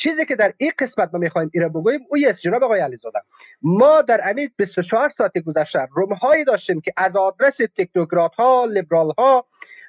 چیزی 0.00 0.26
که 0.26 0.36
در 0.36 0.54
این 0.56 0.72
قسمت 0.78 1.10
ما 1.12 1.18
می‌خوایم 1.18 1.50
ایره 1.54 1.68
بگوییم 1.68 2.00
او 2.08 2.16
است 2.28 2.40
جناب 2.40 2.64
آقای 2.64 2.80
علیزاده. 2.80 3.18
ما 3.62 4.02
در 4.02 4.20
امید 4.30 4.52
24 4.56 5.12
ساعت 5.18 5.38
گذشته 5.38 5.88
هایی 6.22 6.44
داشتیم 6.44 6.80
که 6.80 6.92
از 6.96 7.16
آدرس 7.16 7.56
تکنوکرات 7.76 8.34
ها 8.34 8.64
لیبرال 8.64 9.12
ها 9.18 9.46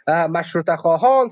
مشروط 0.08 0.72
خواهان 0.76 1.30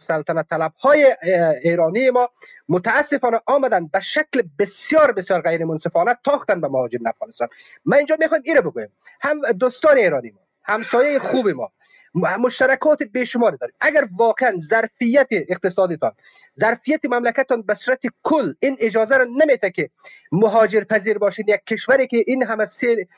سلطنت 0.00 0.48
طلب 0.48 0.72
های 0.80 1.16
ایرانی 1.62 2.10
ما 2.10 2.28
متاسفانه 2.68 3.40
آمدن 3.46 3.86
به 3.86 4.00
شکل 4.00 4.42
بسیار 4.58 5.12
بسیار 5.12 5.40
غیر 5.40 5.64
منصفانه 5.64 6.16
تاختن 6.24 6.60
به 6.60 6.68
مهاجرین 6.68 7.08
افغانستان. 7.08 7.48
ما 7.84 7.96
اینجا 7.96 8.16
می‌خوایم 8.20 8.42
ایره 8.46 8.60
بگویم 8.60 8.88
هم 9.20 9.40
دوستان 9.40 9.96
ایرانی 9.96 10.30
ما 10.30 10.40
همسایه 10.62 11.18
خوب 11.18 11.48
ما 11.48 11.72
مشترکات 12.14 13.02
بیشماری 13.02 13.56
داریم 13.56 13.74
اگر 13.80 14.08
واقعا 14.18 14.56
ظرفیت 14.60 15.28
اقتصادیتان 15.30 16.12
ظرفیت 16.60 17.04
مملکتتان 17.04 17.62
به 17.62 17.74
صورت 17.74 18.00
کل 18.22 18.54
این 18.60 18.76
اجازه 18.80 19.16
را 19.16 19.24
نمیده 19.24 19.70
که 19.70 19.90
مهاجر 20.32 20.84
پذیر 20.84 21.18
باشین 21.18 21.44
یک 21.48 21.60
کشوری 21.66 22.06
که 22.06 22.24
این 22.26 22.42
همه 22.42 22.66
سه 22.66 23.08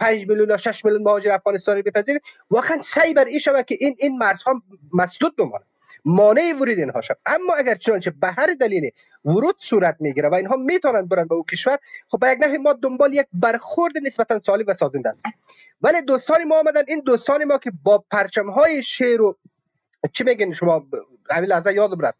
5 0.00 0.28
میلیون 0.28 0.48
یا 0.48 0.56
6 0.56 0.84
میلیون 0.84 1.02
مهاجر 1.02 1.32
افغانستانی 1.32 1.82
بپذیر 1.82 2.20
واقعا 2.50 2.82
سعی 2.82 3.14
بر 3.14 3.24
این 3.24 3.38
شود 3.38 3.66
که 3.66 3.76
این 3.80 3.96
این 3.98 4.18
مرزها 4.18 4.62
مسدود 4.92 5.36
بمانه 5.36 5.64
مانع 6.04 6.52
ورود 6.60 6.78
اینها 6.78 7.00
شد. 7.00 7.16
اما 7.26 7.54
اگر 7.54 7.74
چنانچه 7.74 8.10
به 8.10 8.28
هر 8.28 8.54
دلیل 8.60 8.90
ورود 9.24 9.56
صورت 9.58 9.96
می‌گیره 10.00 10.28
و 10.28 10.34
اینها 10.34 10.56
می‌تونن 10.56 11.06
برن 11.06 11.26
به 11.26 11.34
او 11.34 11.44
کشور 11.44 11.78
خب 12.08 12.18
به 12.18 12.30
یک 12.30 12.60
ما 12.60 12.72
دنبال 12.72 13.14
یک 13.14 13.26
برخورد 13.32 13.92
نسبتا 14.02 14.40
سالم 14.46 14.64
و 14.68 14.74
سازنده 14.74 15.08
است. 15.08 15.22
ولی 15.82 16.02
دوستان 16.02 16.44
ما 16.44 16.60
آمدن 16.60 16.82
این 16.88 17.00
دوستان 17.00 17.44
ما 17.44 17.58
که 17.58 17.72
با 17.82 18.04
پرچم 18.10 18.50
های 18.50 18.82
شیر 18.82 19.22
و 19.22 19.36
چی 20.12 20.24
میگین 20.24 20.52
شما؟ 20.52 20.86
همین 21.30 21.50
لحظه 21.50 21.72
یاد 21.72 21.98
برد 21.98 22.14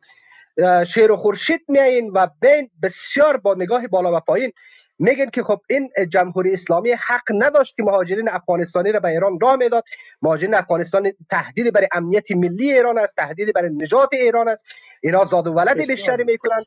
شیر 0.84 1.12
و 1.12 1.16
خورشید 1.16 1.64
میایین 1.68 2.10
و 2.10 2.26
بین 2.40 2.70
بسیار 2.82 3.36
با 3.36 3.54
نگاه 3.54 3.86
بالا 3.86 4.16
و 4.16 4.20
پایین 4.20 4.52
میگن 4.98 5.30
که 5.30 5.42
خب 5.42 5.60
این 5.70 5.90
جمهوری 6.08 6.52
اسلامی 6.52 6.90
حق 6.90 7.22
نداشت 7.30 7.76
که 7.76 7.82
مهاجرین 7.82 8.28
افغانستانی 8.28 8.92
را 8.92 9.00
به 9.00 9.08
ایران 9.08 9.40
راه 9.40 9.56
می‌داد. 9.56 9.84
مهاجرین 10.22 10.54
افغانستانی 10.54 11.12
تهدید 11.30 11.72
برای 11.72 11.88
امنیت 11.92 12.30
ملی 12.30 12.72
ایران 12.72 12.98
است 12.98 13.16
تهدید 13.16 13.52
برای 13.52 13.70
نجات 13.74 14.08
ایران 14.12 14.48
است. 14.48 14.64
اینا 15.02 15.24
زاد 15.24 15.46
و 15.46 15.52
ولد 15.52 15.76
بیشتری 15.76 16.24
می‌کنند 16.24 16.66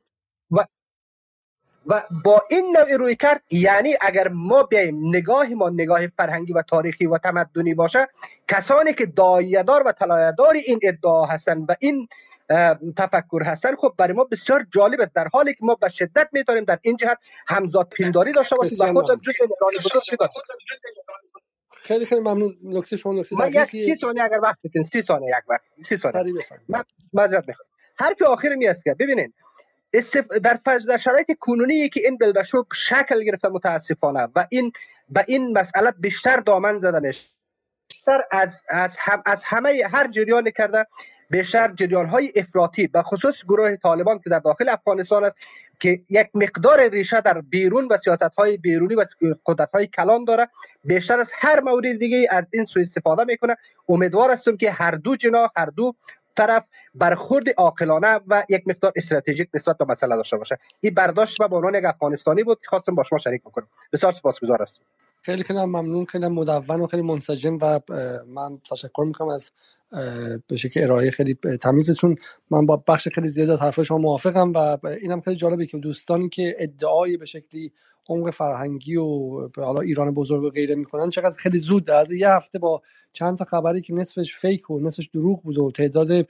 و 0.52 0.66
و 1.88 2.04
با 2.24 2.44
این 2.50 2.78
نوع 2.78 2.96
روی 2.98 3.16
کرد 3.16 3.42
یعنی 3.52 3.96
اگر 4.02 4.28
ما 4.28 4.64
بیایم 4.64 5.16
نگاه 5.16 5.48
ما 5.48 5.70
نگاه 5.70 6.08
فرهنگی 6.08 6.54
و 6.54 6.62
تاریخی 6.62 7.06
و 7.06 7.18
تمدنی 7.18 7.74
باشه 7.74 8.08
کسانی 8.48 8.94
که 8.94 9.06
دایدار 9.06 9.84
و 9.86 9.92
طلایه‌دار 9.92 10.54
این 10.54 10.80
ادعا 10.84 11.26
هستند 11.26 11.70
و 11.70 11.76
این 11.80 12.08
تفکر 12.98 13.44
هستن 13.44 13.76
خب 13.76 13.94
برای 13.98 14.14
ما 14.14 14.24
بسیار 14.24 14.66
جالب 14.74 15.02
است. 15.02 15.16
در 15.16 15.28
حالی 15.34 15.54
که 15.54 15.60
ما 15.62 15.76
به 15.76 15.90
شدت 15.90 16.30
می‌تونیم 16.32 16.64
در 16.64 16.80
این 16.82 16.98
جهت 16.98 17.18
همزاد 17.48 17.90
پینداری 17.90 18.32
داشته 18.32 18.56
باشیم. 18.56 18.78
و 18.82 19.02
خود 19.02 19.22
جزء 19.22 19.46
بزرگ 19.86 20.30
خیلی 21.72 22.06
خیلی 22.06 22.22
ممنون. 22.22 22.58
نکته 22.64 22.98
شما 22.98 23.14
نکته 23.14 23.36
من 23.36 23.54
یک 23.54 23.70
سی 23.70 23.96
ثانیه 23.96 24.24
اگر 24.24 24.40
وقت 24.40 24.60
بدین 24.64 24.84
سی 24.84 25.02
ثانیه 25.02 25.30
یک 25.30 25.50
وقت. 25.50 25.62
سی 25.86 25.98
ثانیه. 25.98 26.34
من 26.70 26.84
معذرت 27.14 27.48
می‌خوام. 27.48 27.68
حرف 28.00 28.22
آخر 28.22 28.56
می 28.56 28.68
است 28.68 28.84
که 28.84 28.94
ببینین. 29.00 29.34
در 30.44 30.60
فض... 30.66 30.86
در 30.86 30.98
شرایط 30.98 31.28
کنونی 31.40 31.90
که 31.90 32.00
این 32.00 32.18
بلبشوک 32.18 32.66
شکل 32.74 33.24
گرفته 33.24 33.50
متاسفانه 33.50 34.28
و 34.36 34.48
این 34.50 34.72
به 35.10 35.26
این 35.28 35.58
مسئله 35.58 35.92
بیشتر 35.92 36.38
دامن 36.38 36.78
زده 36.78 37.00
میشه 37.00 37.30
بیشتر 37.90 38.24
از 38.32 38.62
از, 38.70 38.98
هم... 39.00 39.24
از 39.26 39.44
همه 39.44 39.84
هر 39.92 40.08
جریان 40.08 40.52
کرده 40.52 40.88
بیشتر 41.30 41.74
جریان 41.74 42.06
های 42.06 42.32
افراطی 42.36 42.88
به 42.88 43.02
خصوص 43.02 43.44
گروه 43.44 43.76
طالبان 43.76 44.20
که 44.20 44.30
در 44.30 44.40
داخل 44.40 44.70
افغانستان 44.70 45.24
است 45.24 45.36
که 45.80 46.02
یک 46.10 46.28
مقدار 46.34 46.90
ریشه 46.90 47.22
در 47.22 47.42
بیرون 47.42 47.88
و 47.88 47.98
سیاست 48.04 48.36
های 48.38 48.58
بیرونی 48.58 48.96
و 48.96 49.06
قدرت 49.46 49.70
های 49.74 49.88
کلان 49.88 50.24
داره 50.24 50.50
بیشتر 50.84 51.20
از 51.20 51.32
هر 51.34 51.60
مورد 51.62 52.00
دیگه 52.00 52.28
از 52.32 52.46
این 52.54 52.66
سوء 52.66 52.84
استفاده 52.84 53.24
می‌کنه. 53.24 53.56
امیدوار 53.90 54.32
هستم 54.32 54.58
که 54.58 54.72
هر 54.72 54.92
دو 54.92 55.16
جناح 55.16 55.50
هر 55.58 55.66
دو 55.66 55.96
طرف 56.38 56.64
برخورد 56.96 57.50
عاقلانه 57.58 58.20
و 58.28 58.44
یک 58.50 58.68
مقدار 58.68 58.94
استراتژیک 58.96 59.50
نسبت 59.54 59.78
به 59.78 59.86
مسئله 59.86 60.16
داشته 60.16 60.38
باشه. 60.38 60.58
این 60.80 60.94
برداشت 60.94 61.42
و 61.42 61.48
به 61.48 61.56
عنوان 61.56 61.76
یک 61.76 61.86
افغانستانی 61.86 62.44
بود 62.44 62.60
که 62.62 62.68
خواستم 62.68 62.96
با 62.96 63.04
شما 63.04 63.20
شریک 63.20 63.42
بکنم. 63.42 63.68
بسیار 63.94 64.12
سپاسگزار 64.12 64.62
هستم. 64.62 64.80
خیلی 65.22 65.44
خیلی 65.44 65.60
ممنون 65.60 66.06
خیلی 66.06 66.28
مدون 66.28 66.82
و 66.82 66.88
خیلی 66.88 67.04
منسجم 67.04 67.58
و 67.62 67.80
من 68.28 68.58
تشکر 68.72 69.04
می‌کنم 69.04 69.30
از 69.30 69.52
به 70.48 70.58
شکل 70.58 70.84
ارائه 70.84 71.12
خیلی 71.12 71.34
تمیزتون. 71.62 72.16
من 72.52 72.66
با 72.66 72.84
بخش 72.88 73.08
خیلی 73.08 73.28
زیاد 73.28 73.50
از 73.50 73.62
حرف 73.62 73.82
شما 73.82 73.98
موافقم 73.98 74.52
و 74.54 74.78
اینم 75.02 75.22
خیلی 75.22 75.36
جالبه 75.36 75.66
که 75.66 75.78
دوستانی 75.78 76.30
که 76.30 76.56
ادعای 76.60 77.18
به 77.18 77.26
شکلی 77.26 77.72
عمق 78.10 78.30
فرهنگی 78.30 78.96
و 78.96 79.40
حالا 79.58 79.82
ایران 79.82 80.12
بزرگ 80.12 80.44
و 80.44 80.50
غیره 80.50 80.76
می‌کنن 80.76 81.10
چقدر 81.10 81.36
خیلی 81.38 81.58
زود 81.58 81.90
از 81.90 82.12
یه 82.12 82.30
هفته 82.30 82.60
با 82.60 82.82
چند 83.14 83.38
تا 83.38 83.46
خبری 83.46 83.82
که 83.82 83.94
نصفش 83.94 84.36
فیک 84.36 84.70
و 84.72 84.80
نصفش 84.80 85.10
دروغ 85.14 85.42
بود 85.42 85.58
و 85.58 85.72
تعداد 85.72 86.22
3.5 86.22 86.28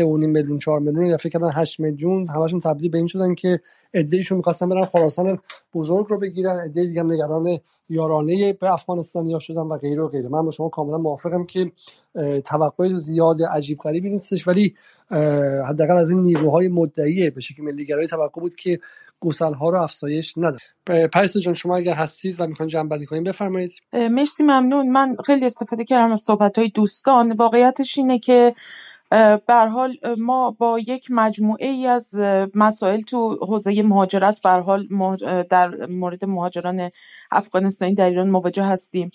میلیون 0.00 0.58
4 0.58 0.80
میلیون 0.80 1.16
فکر 1.16 1.28
کردن 1.28 1.50
8 1.54 1.80
میلیون 1.80 2.28
همشون 2.28 2.60
تبدیل 2.60 2.90
به 2.90 2.98
این 2.98 3.06
شدن 3.06 3.34
که 3.34 3.60
ادعیشون 3.94 4.36
می‌خواستن 4.36 4.68
برن 4.68 4.84
خراسان 4.84 5.38
بزرگ 5.74 6.06
رو 6.08 6.18
بگیرن 6.18 6.60
ادعی 6.64 6.86
دیگه 6.86 7.02
نگران 7.02 7.58
یارانه 7.88 8.52
به 8.52 8.72
افغانستانیا 8.72 9.38
شدن 9.38 9.60
و 9.60 9.78
غیره 9.78 10.02
و 10.02 10.08
غیره. 10.08 10.28
من 10.28 10.42
با 10.42 10.50
شما 10.50 10.68
کاملا 10.68 10.98
موافقم 10.98 11.44
که 11.44 11.72
توقع 12.44 12.98
زیاد 12.98 13.42
عجیب 13.42 13.78
غریبی 13.78 14.10
نیستش 14.10 14.48
ولی 14.48 14.74
حداقل 15.68 15.96
از 15.96 16.10
این 16.10 16.22
نیروهای 16.22 16.68
مدعی 16.68 17.30
به 17.30 17.40
شکل 17.40 17.62
ملیگرایی 17.62 18.08
توقع 18.08 18.40
بود 18.40 18.54
که 18.54 18.80
گسل 19.20 19.54
ها 19.54 19.70
رو 19.70 19.82
افزایش 19.82 20.34
نده 20.36 20.58
پریسا 21.08 21.40
جان 21.40 21.54
شما 21.54 21.76
اگر 21.76 21.94
هستید 21.94 22.40
و 22.40 22.46
می‌خواین 22.46 22.70
جنبندی 22.70 23.06
کنیم 23.06 23.24
بفرمایید. 23.24 23.72
مرسی 23.92 24.42
ممنون. 24.42 24.88
من 24.88 25.16
خیلی 25.26 25.46
استفاده 25.46 25.84
کردم 25.84 26.12
از 26.12 26.20
صحبت 26.20 26.58
های 26.58 26.68
دوستان. 26.68 27.32
واقعیتش 27.32 27.98
اینه 27.98 28.18
که 28.18 28.54
به 29.46 29.68
حال 29.72 29.96
ما 30.18 30.50
با 30.50 30.78
یک 30.78 31.06
مجموعه 31.10 31.68
ای 31.68 31.86
از 31.86 32.14
مسائل 32.54 33.00
تو 33.00 33.38
حوزه 33.48 33.82
مهاجرت 33.82 34.40
به 34.42 34.50
حال 34.50 34.88
در 35.50 35.86
مورد 35.86 36.24
مهاجران 36.24 36.90
افغانستانی 37.30 37.94
در 37.94 38.08
ایران 38.08 38.30
مواجه 38.30 38.64
هستیم. 38.64 39.10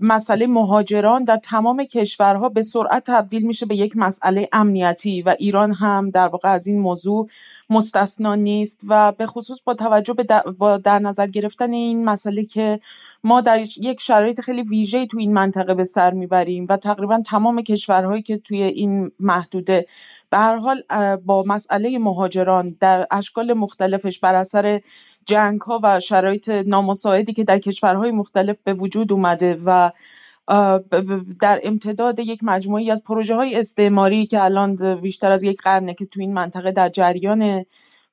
مسئله 0.00 0.46
مهاجران 0.46 1.24
در 1.24 1.36
تمام 1.36 1.84
کشورها 1.84 2.48
به 2.48 2.62
سرعت 2.62 3.10
تبدیل 3.10 3.46
میشه 3.46 3.66
به 3.66 3.76
یک 3.76 3.96
مسئله 3.96 4.48
امنیتی 4.52 5.22
و 5.22 5.34
ایران 5.38 5.72
هم 5.72 6.10
در 6.10 6.28
واقع 6.28 6.52
از 6.52 6.66
این 6.66 6.80
موضوع 6.80 7.28
مستثنا 7.70 8.34
نیست 8.34 8.80
و 8.88 9.12
به 9.12 9.26
خصوص 9.26 9.60
با 9.64 9.74
توجه 9.74 10.14
به 10.14 10.24
در 10.84 10.98
نظر 10.98 11.26
گرفتن 11.26 11.72
این 11.72 12.04
مسئله 12.04 12.44
که 12.44 12.80
ما 13.24 13.40
در 13.40 13.60
یک 13.80 14.00
شرایط 14.00 14.40
خیلی 14.40 14.62
ویژه 14.62 15.06
تو 15.06 15.18
این 15.18 15.32
منطقه 15.32 15.74
به 15.74 15.84
سر 15.84 16.10
می‌بریم 16.10 16.66
و 16.68 16.76
تقریبا 16.76 17.22
تمام 17.26 17.62
کشورهایی 17.62 18.22
که 18.22 18.36
توی 18.38 18.62
این 18.62 19.10
محدوده 19.20 19.86
به 20.30 20.38
هر 20.38 20.56
حال 20.56 20.82
با 21.16 21.44
مسئله 21.46 21.98
مهاجران 21.98 22.76
در 22.80 23.06
اشکال 23.10 23.52
مختلفش 23.52 24.18
بر 24.18 24.34
اثر 24.34 24.80
جنگ 25.26 25.60
ها 25.60 25.80
و 25.82 26.00
شرایط 26.00 26.48
نامساعدی 26.48 27.32
که 27.32 27.44
در 27.44 27.58
کشورهای 27.58 28.10
مختلف 28.10 28.58
به 28.64 28.74
وجود 28.74 29.12
اومده 29.12 29.56
و 29.66 29.90
در 31.40 31.60
امتداد 31.62 32.18
یک 32.18 32.40
مجموعی 32.42 32.90
از 32.90 33.04
پروژه 33.04 33.34
های 33.34 33.56
استعماری 33.56 34.26
که 34.26 34.44
الان 34.44 35.00
بیشتر 35.00 35.32
از 35.32 35.42
یک 35.42 35.62
قرنه 35.62 35.94
که 35.94 36.06
تو 36.06 36.20
این 36.20 36.32
منطقه 36.32 36.72
در 36.72 36.88
جریانه 36.88 37.66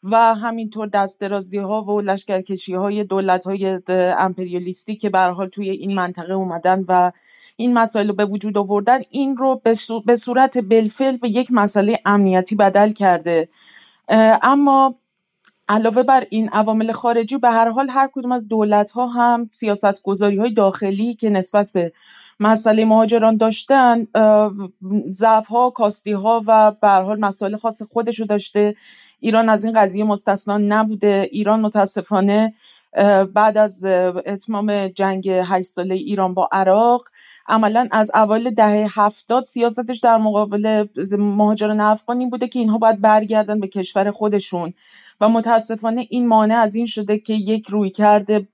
و 0.04 0.36
همینطور 0.36 0.88
دست 0.88 1.22
درازی 1.22 1.58
ها 1.58 1.84
و 1.84 2.02
لشکرکشی 2.02 2.74
های 2.74 3.04
دولت 3.04 3.44
های 3.44 3.80
امپریالیستی 4.18 4.96
که 4.96 5.10
به 5.10 5.20
حال 5.20 5.48
توی 5.48 5.70
این 5.70 5.96
منطقه 5.96 6.34
اومدن 6.34 6.86
و 6.88 7.12
این 7.56 7.74
مسائل 7.74 8.08
رو 8.08 8.14
به 8.14 8.26
وجود 8.26 8.58
آوردن 8.58 9.00
این 9.10 9.38
رو 9.38 9.62
به 10.06 10.16
صورت 10.16 10.58
بلفل 10.70 11.18
به 11.18 11.30
یک 11.30 11.48
مسئله 11.52 12.00
امنیتی 12.06 12.56
بدل 12.56 12.92
کرده. 12.92 13.50
اما 14.42 14.96
علاوه 15.72 16.04
بر 16.04 16.28
این 16.30 16.50
عوامل 16.50 16.92
خارجی 16.92 17.38
به 17.38 17.50
هر 17.50 17.70
حال 17.70 17.90
هر 17.90 18.10
کدوم 18.14 18.32
از 18.32 18.48
دولت 18.48 18.92
ها 18.92 19.08
هم 19.08 19.48
سیاست 19.50 20.04
گذاری 20.04 20.38
های 20.38 20.54
داخلی 20.54 21.14
که 21.14 21.30
نسبت 21.30 21.72
به 21.74 21.92
مسئله 22.40 22.86
مهاجران 22.86 23.38
داشتن 23.38 24.08
ضعف 25.12 25.48
ها 25.48 25.70
کاستی 25.70 26.12
ها 26.12 26.42
و 26.48 26.72
به 26.72 26.88
هر 26.88 27.02
حال 27.02 27.20
مسائل 27.20 27.56
خاص 27.56 27.82
خودش 27.82 28.22
داشته. 28.22 28.76
ایران 29.20 29.50
از 29.50 29.66
این 29.66 29.74
قضیه 29.80 30.04
مستثنا 30.04 30.58
نبوده. 30.58 31.30
ایران 31.32 31.62
متاسفانه 31.62 32.54
بعد 33.34 33.58
از 33.58 33.86
اتمام 34.26 34.88
جنگ 34.88 35.30
هشت 35.30 35.68
ساله 35.68 35.96
ایران 35.96 36.34
با 36.34 36.50
عراق 36.52 37.04
عملا 37.48 37.88
از 37.92 38.12
اوایل 38.16 38.50
دهه 38.50 38.88
هفتاد 38.92 39.44
سیاستش 39.44 40.00
در 40.00 40.18
مقابل 40.18 40.86
مهاجران 41.18 41.80
افغان 41.80 42.20
این 42.20 42.30
بوده 42.30 42.48
که 42.48 42.60
اینها 42.60 42.78
باید 42.78 43.02
برگردن 43.02 43.60
به 43.60 43.68
کشور 43.68 44.12
خودشون. 44.12 44.74
و 45.22 45.30
متاسفانه 45.30 46.08
این 46.10 46.28
مانع 46.28 46.56
از 46.56 46.76
این 46.76 46.86
شده 46.86 47.18
که 47.18 47.34
یک 47.34 47.68
روی 47.68 47.90
کرده 47.90 48.48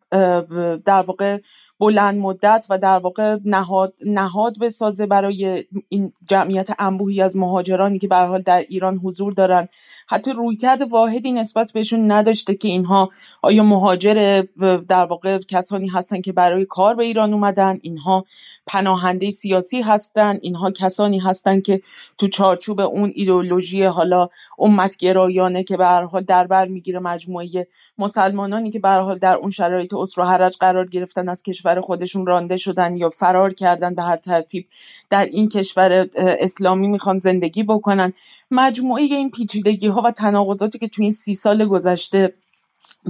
در 0.85 1.01
واقع 1.07 1.39
بلند 1.79 2.17
مدت 2.17 2.65
و 2.69 2.77
در 2.77 2.99
واقع 2.99 3.37
نهاد, 3.45 3.93
نهاد 4.05 4.59
بسازه 4.59 5.05
برای 5.05 5.63
این 5.89 6.13
جمعیت 6.27 6.69
انبوهی 6.79 7.21
از 7.21 7.37
مهاجرانی 7.37 7.99
که 7.99 8.07
به 8.07 8.15
حال 8.15 8.41
در 8.41 8.63
ایران 8.69 8.97
حضور 8.97 9.33
دارن. 9.33 9.67
حتی 10.07 10.31
رویکرد 10.31 10.81
واحدی 10.81 11.31
نسبت 11.31 11.71
بهشون 11.73 12.11
نداشته 12.11 12.55
که 12.55 12.67
اینها 12.67 13.09
آیا 13.41 13.63
مهاجر 13.63 14.43
در 14.87 15.05
واقع 15.05 15.37
کسانی 15.37 15.87
هستن 15.87 16.21
که 16.21 16.31
برای 16.31 16.65
کار 16.65 16.95
به 16.95 17.05
ایران 17.05 17.33
اومدن 17.33 17.79
اینها 17.81 18.25
پناهنده 18.67 19.29
سیاسی 19.29 19.81
هستن 19.81 20.39
اینها 20.41 20.71
کسانی 20.71 21.19
هستن 21.19 21.61
که 21.61 21.81
تو 22.17 22.27
چارچوب 22.27 22.79
اون 22.79 23.11
ایدئولوژی 23.15 23.83
حالا 23.83 24.29
امتگرایانه 24.59 25.63
که 25.63 25.77
به 25.77 25.85
حال 25.85 26.21
در 26.21 26.47
بر 26.57 26.67
می‌گیره 26.67 26.99
مجموعه 26.99 27.67
مسلمانانی 27.97 28.71
که 28.71 28.79
به 28.79 28.89
حال 28.89 29.17
در 29.17 29.35
اون 29.35 29.49
شرایط 29.49 29.93
اسر 29.93 30.21
و 30.21 30.23
حرج 30.25 30.57
قرار 30.57 30.87
گرفتن 30.87 31.29
از 31.29 31.43
کشور 31.43 31.81
خودشون 31.81 32.25
رانده 32.25 32.57
شدن 32.57 32.97
یا 32.97 33.09
فرار 33.09 33.53
کردن 33.53 33.95
به 33.95 34.03
هر 34.03 34.17
ترتیب 34.17 34.67
در 35.09 35.25
این 35.25 35.49
کشور 35.49 36.07
اسلامی 36.15 36.87
می‌خوان 36.87 37.17
زندگی 37.17 37.63
بکنن. 37.63 38.13
مجموعه 38.51 39.03
این 39.03 39.31
پیچیدگی 39.31 39.87
ها 39.87 40.01
و 40.01 40.11
تناقضاتی 40.11 40.79
که 40.79 40.87
تو 40.87 41.01
این 41.01 41.11
سی 41.11 41.33
سال 41.33 41.67
گذشته 41.67 42.33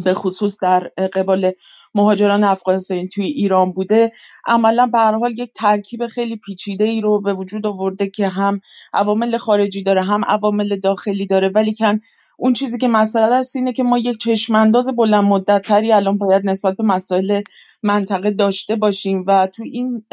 به 0.04 0.14
خصوص 0.14 0.58
در 0.62 0.80
قبال 1.14 1.52
مهاجران 1.96 2.44
افغانستانی 2.44 3.08
توی 3.08 3.26
ایران 3.26 3.72
بوده 3.72 4.12
عملا 4.46 4.86
به 4.86 4.98
هر 4.98 5.16
حال 5.18 5.32
یک 5.32 5.52
ترکیب 5.54 6.08
خیلی 6.08 6.36
پیچیده 6.36 6.84
ای 6.84 7.02
رو 7.02 7.22
به 7.22 7.34
وجود 7.34 7.68
آورده 7.68 8.08
که 8.08 8.28
هم 8.28 8.62
عوامل 8.94 9.38
خارجی 9.38 9.84
داره 9.84 10.04
هم 10.04 10.26
عوامل 10.26 10.80
داخلی 10.80 11.26
داره 11.26 11.52
ولی 11.56 11.76
کن 11.76 12.00
اون 12.40 12.54
چیزی 12.54 12.78
که 12.78 12.88
مسئله 12.88 13.36
است 13.36 13.56
اینه 13.56 13.74
که 13.74 13.84
ما 13.84 13.98
یک 13.98 14.18
چشمانداز 14.18 14.96
بلند 14.96 15.24
مدت 15.24 15.68
تری 15.68 15.92
الان 15.92 16.18
باید 16.18 16.42
نسبت 16.46 16.78
به 16.78 16.84
مسائل 16.84 17.42
منطقه 17.84 18.32
داشته 18.32 18.76
باشیم 18.76 19.24
و 19.28 19.48
تو 19.48 19.64
این 19.64 20.04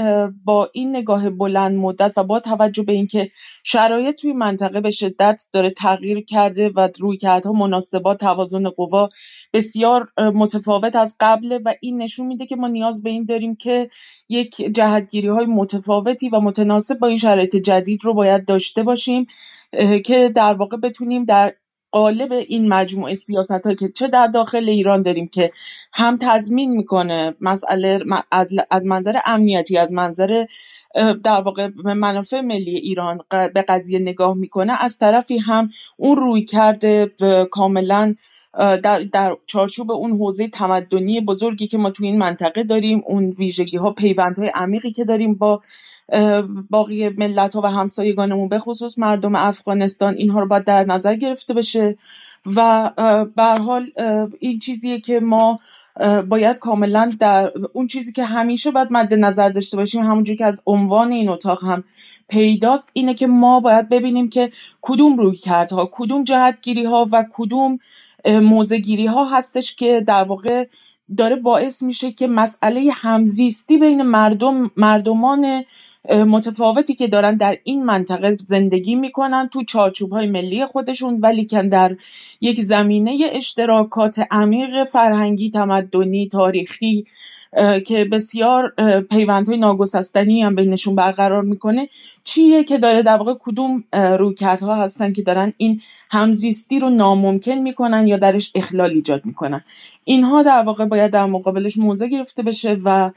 با 0.45 0.71
این 0.73 0.97
نگاه 0.97 1.31
بلند 1.31 1.77
مدت 1.77 2.19
و 2.19 2.25
با 2.25 2.41
توجه 2.41 2.83
به 2.83 2.93
اینکه 2.93 3.29
شرایط 3.65 4.21
توی 4.21 4.33
منطقه 4.33 4.81
به 4.81 4.91
شدت 4.91 5.41
داره 5.53 5.71
تغییر 5.71 6.25
کرده 6.25 6.73
و 6.77 6.89
رویکردها 7.01 7.53
مناسبات 7.53 8.21
توازن 8.21 8.69
قوا 8.69 9.09
بسیار 9.53 10.09
متفاوت 10.19 10.97
از 10.97 11.17
قبل 11.21 11.61
و 11.65 11.75
این 11.81 12.03
نشون 12.03 12.27
میده 12.27 12.47
که 12.47 12.57
ما 12.57 12.69
نیاز 12.69 13.03
به 13.03 13.11
این 13.11 13.25
داریم 13.25 13.57
که 13.57 13.89
یک 14.29 14.57
جهتگیری 14.57 15.29
های 15.29 15.47
متفاوتی 15.47 16.29
و 16.29 16.41
متناسب 16.41 16.99
با 16.99 17.07
این 17.07 17.17
شرایط 17.17 17.57
جدید 17.57 18.05
رو 18.05 18.15
باید 18.15 18.45
داشته 18.45 18.83
باشیم 18.83 19.27
که 20.05 20.29
در 20.29 20.55
واقع 20.55 20.77
بتونیم 20.77 21.25
در 21.25 21.55
قالب 21.95 22.33
این 22.33 22.69
مجموعه 22.69 23.15
سیاست 23.15 23.51
هایی 23.51 23.77
که 23.77 23.89
چه 23.89 24.09
در 24.09 24.27
داخل 24.27 24.69
ایران 24.69 25.03
داریم 25.03 25.29
که 25.29 25.51
هم 25.93 26.17
تضمین 26.21 26.71
می‌کنه 26.71 27.35
مسئله 27.41 28.01
از, 28.31 28.53
از 28.71 28.87
منظر 28.87 29.19
امنیتی 29.27 29.79
از 29.79 29.93
منظر 29.93 30.45
در 31.25 31.41
واقع 31.41 31.69
منافع 31.85 32.41
ملی 32.41 32.77
ایران 32.77 33.21
به 33.31 33.63
قضیه 33.69 33.99
نگاه 33.99 34.35
می‌کنه 34.35 34.83
از 34.83 34.99
طرفی 34.99 35.39
هم 35.39 35.71
اون 35.97 36.17
روی 36.17 36.43
کرده 36.43 37.13
کاملا 37.51 38.15
در, 38.83 38.99
در 39.13 39.37
چارچوب 39.47 39.91
اون 39.91 40.11
حوزه 40.11 40.49
تمدنی 40.49 41.21
بزرگی 41.21 41.67
که 41.67 41.79
ما 41.79 41.91
تو 41.91 42.05
این 42.05 42.19
منطقه 42.19 42.63
داریم 42.63 43.03
اون 43.07 43.31
ویژگی 43.31 43.77
ها 43.77 43.91
پیوند 43.91 44.39
های 44.39 44.51
عمیقی 44.55 44.91
که 44.91 45.05
داریم 45.05 45.35
با 45.35 45.61
باقی 46.71 47.09
ملت 47.09 47.55
ها 47.55 47.61
و 47.61 47.67
همسایگانمون 47.67 48.49
به 48.49 48.59
خصوص 48.59 48.99
مردم 48.99 49.35
افغانستان 49.35 50.15
اینها 50.15 50.41
رو 50.41 50.47
باید 50.47 50.65
در 50.65 50.85
نظر 50.85 51.15
گرفته 51.15 51.55
بشه. 51.55 51.97
و 52.47 52.91
به 53.37 53.45
حال 53.45 53.91
این 54.41 54.59
چیزیه 54.59 55.01
که 55.01 55.21
ما 55.21 55.59
باید 56.29 56.59
کاملا 56.59 57.11
در 57.21 57.53
اون 57.73 57.87
چیزی 57.87 58.13
که 58.13 58.25
همیشه 58.25 58.71
باید 58.71 58.89
مد 58.91 59.15
نظر 59.15 59.49
داشته 59.49 59.77
باشیم 59.77 60.03
همونجور 60.03 60.37
که 60.37 60.45
از 60.45 60.63
عنوان 60.67 61.13
این 61.13 61.29
اتاق 61.29 61.65
هم 61.65 61.85
پیداست 62.29 62.91
اینه 62.93 63.15
که 63.15 63.27
ما 63.27 63.61
باید 63.61 63.89
ببینیم 63.89 64.29
که 64.29 64.51
کدوم 64.83 65.17
روی 65.17 65.37
کردها 65.37 65.91
کدوم 65.93 66.25
جهتگیری 66.25 66.85
ها 66.85 67.07
و 67.13 67.25
کدوم 67.33 67.79
موزگیری 68.27 69.07
ها 69.07 69.25
هستش 69.25 69.75
که 69.75 70.05
در 70.07 70.25
واقع 70.25 70.67
داره 71.17 71.37
باعث 71.37 71.83
میشه 71.83 72.13
که 72.13 72.27
مسئله 72.27 72.91
همزیستی 72.93 73.79
بین 73.79 74.03
مردم 74.03 74.71
مردمان 74.77 75.65
متفاوتی 76.11 76.95
که 76.95 77.09
دارن 77.09 77.37
در 77.37 77.59
این 77.65 77.85
منطقه 77.85 78.37
زندگی 78.41 78.95
می‌کنن 78.95 79.49
تو 79.53 79.65
چارچوب 79.65 80.13
های 80.13 80.27
ملی 80.27 80.67
خودشون 80.67 81.21
ولی 81.21 81.45
که 81.45 81.63
در 81.63 81.97
یک 82.41 82.61
زمینه 82.61 83.19
اشتراکات 83.33 84.21
عمیق 84.31 84.85
فرهنگی 84.85 85.51
تمدنی 85.51 86.29
تاریخی 86.29 87.05
که 87.87 88.05
بسیار 88.05 88.75
پیوندهای 89.11 89.59
ناگسستنی 89.59 90.43
هم 90.43 90.55
بینشون 90.55 90.95
برقرار 90.95 91.43
می‌کنه. 91.43 91.89
چیه 92.25 92.65
که 92.65 92.79
داره 92.79 93.03
در 93.03 93.17
واقع 93.17 93.35
کدوم 93.41 93.85
رویکردها 93.93 94.77
هستن 94.77 95.13
که 95.13 95.23
دارن 95.23 95.53
این 95.57 95.81
همزیستی 96.11 96.81
رو 96.81 96.91
ناممکن 96.91 97.55
می‌کنن 97.55 98.07
یا 98.07 98.17
درش 98.17 98.53
اخلال 98.55 98.91
ایجاد 98.91 99.27
می‌کنن؟ 99.27 99.65
اینها 100.05 100.43
در 100.43 100.63
واقع 100.63 100.85
باید 100.85 101.11
در 101.11 101.27
مقابلش 101.27 101.77
موضع 101.77 102.07
گرفته 102.07 102.43
بشه 102.43 102.77
و 102.85 103.11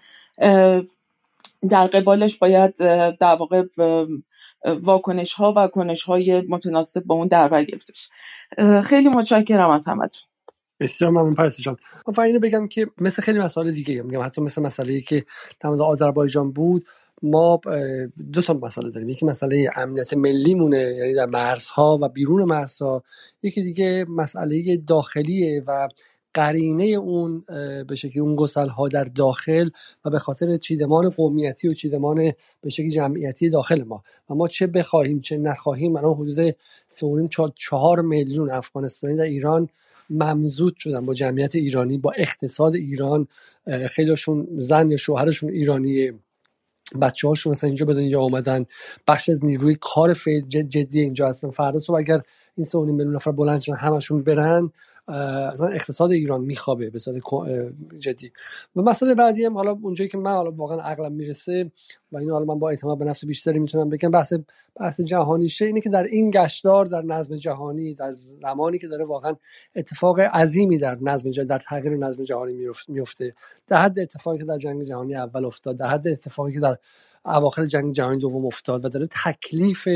در 1.69 1.87
قبالش 1.87 2.35
باید 2.35 2.75
در 3.19 3.35
واقع 3.39 3.63
واکنش 4.81 5.33
ها 5.33 5.53
و 5.57 5.67
کنش 5.67 6.03
های 6.03 6.41
متناسب 6.41 7.03
با 7.03 7.15
اون 7.15 7.27
در 7.27 7.63
گرفته 7.63 7.93
بشه. 7.93 8.81
خیلی 8.81 9.09
متشکرم 9.09 9.69
از 9.69 9.87
همتون. 9.87 10.29
بسیار 10.79 11.11
ممنون 11.11 11.33
پرستی 11.33 11.63
جان. 11.63 11.77
من 12.07 12.13
فقط 12.13 12.25
اینو 12.25 12.39
بگم 12.39 12.67
که 12.67 12.87
مثل 12.97 13.21
خیلی 13.21 13.39
مسائل 13.39 13.71
دیگه 13.71 14.01
میگم 14.01 14.21
حتی 14.21 14.41
مثل 14.41 14.61
مسئله 14.61 14.93
ای 14.93 15.01
که 15.01 15.25
در 15.59 15.69
مورد 15.69 15.81
آذربایجان 15.81 16.51
بود 16.51 16.85
ما 17.21 17.59
دو 18.33 18.41
تا 18.41 18.53
مسئله 18.53 18.91
داریم. 18.91 19.09
یکی 19.09 19.25
مسئله 19.25 19.69
امنیت 19.75 20.13
ملی 20.13 20.53
مونه 20.53 20.77
یعنی 20.77 21.13
در 21.13 21.25
مرزها 21.25 21.99
و 22.01 22.09
بیرون 22.09 22.43
مرزها. 22.43 23.03
یکی 23.43 23.61
دیگه 23.61 24.05
مسئله 24.09 24.77
داخلیه 24.77 25.63
و 25.67 25.87
قرینه 26.33 26.83
اون 26.83 27.43
به 27.87 27.95
شکلی 27.95 28.19
اون 28.19 28.35
گسل 28.35 28.67
ها 28.67 28.87
در 28.87 29.03
داخل 29.03 29.69
و 30.05 30.09
به 30.09 30.19
خاطر 30.19 30.57
چیدمان 30.57 31.09
قومیتی 31.09 31.67
و 31.67 31.71
چیدمان 31.71 32.31
به 32.61 32.69
شکلی 32.69 32.91
جمعیتی 32.91 33.49
داخل 33.49 33.83
ما. 33.83 34.03
و 34.29 34.35
ما 34.35 34.47
چه 34.47 34.67
بخواهیم 34.67 35.19
چه 35.19 35.37
نخواهیم 35.37 35.95
الان 35.95 36.13
حدود 36.13 36.55
3 36.87 37.29
4 37.55 38.01
میلیون 38.01 38.51
افغانستانی 38.51 39.15
در 39.15 39.23
ایران 39.23 39.69
ممزود 40.09 40.77
شدن 40.77 41.05
با 41.05 41.13
جمعیت 41.13 41.55
ایرانی 41.55 41.97
با 41.97 42.11
اقتصاد 42.17 42.75
ایران 42.75 43.27
خیلیشون 43.91 44.47
زن 44.57 44.91
یا 44.91 44.97
شوهرشون 44.97 45.49
ایرانیه 45.49 46.13
بچه 47.01 47.27
هاشون 47.27 47.51
مثلا 47.51 47.67
اینجا 47.67 47.85
به 47.85 47.93
دنیا 47.93 48.21
آمدن 48.21 48.65
بخش 49.07 49.29
از 49.29 49.45
نیروی 49.45 49.77
کار 49.81 50.13
جدی 50.49 50.99
اینجا 50.99 51.27
هستن. 51.29 51.49
فردا 51.51 51.79
صبح 51.79 51.97
اگر 51.97 52.21
این 52.57 52.65
سه 52.65 52.79
میلیون 52.79 53.15
نفر 53.15 53.31
بلند 53.31 53.63
همشون 53.77 54.23
برن. 54.23 54.71
اصلا 55.07 55.67
اقتصاد 55.67 56.11
ایران 56.11 56.41
میخوابه 56.41 56.89
به 56.89 56.99
صورت 56.99 57.17
جدی. 57.99 58.31
و 58.75 58.81
مسئله 58.81 59.15
بعدی 59.15 59.45
هم 59.45 59.53
حالا 59.53 59.71
اونجایی 59.71 60.09
که 60.09 60.17
من 60.17 60.31
حالا 60.31 60.51
واقعا 60.51 60.81
عقلم 60.81 61.11
می‌رسه 61.11 61.71
و 62.11 62.17
این 62.17 62.31
حالا 62.31 62.45
من 62.45 62.59
با 62.59 62.69
اعتماد 62.69 62.97
به 62.97 63.05
نفس 63.05 63.25
بیشتری 63.25 63.59
می‌تونم 63.59 63.89
بگم 63.89 64.11
بحث 64.11 64.33
بحث 64.79 65.01
جهانیشه 65.01 65.65
اینه 65.65 65.81
که 65.81 65.89
در 65.89 66.03
این 66.03 66.31
گشتار 66.31 66.85
در 66.85 67.01
نظم 67.01 67.35
جهانی 67.35 67.93
در 67.93 68.13
زمانی 68.13 68.77
که 68.77 68.87
داره 68.87 69.05
واقعا 69.05 69.35
اتفاق 69.75 70.19
عظیمی 70.19 70.77
در 70.77 70.97
نظم 71.01 71.31
جهانی 71.31 71.49
در 71.49 71.59
تغییر 71.59 71.97
نظم 71.97 72.23
جهانی 72.23 72.53
میفته. 72.87 73.33
در 73.67 73.81
حد 73.81 73.99
اتفاقی 73.99 74.37
که 74.37 74.45
در 74.45 74.57
جنگ 74.57 74.83
جهانی 74.83 75.15
اول 75.15 75.45
افتاد 75.45 75.77
در 75.77 75.87
حد 75.87 76.07
اتفاقی 76.07 76.53
که 76.53 76.59
در 76.59 76.77
اواخر 77.25 77.65
جنگ 77.65 77.93
جهانی 77.93 78.17
دوم 78.17 78.45
افتاد 78.45 78.85
و 78.85 78.89
داره 78.89 79.07
تکلیف 79.25 79.87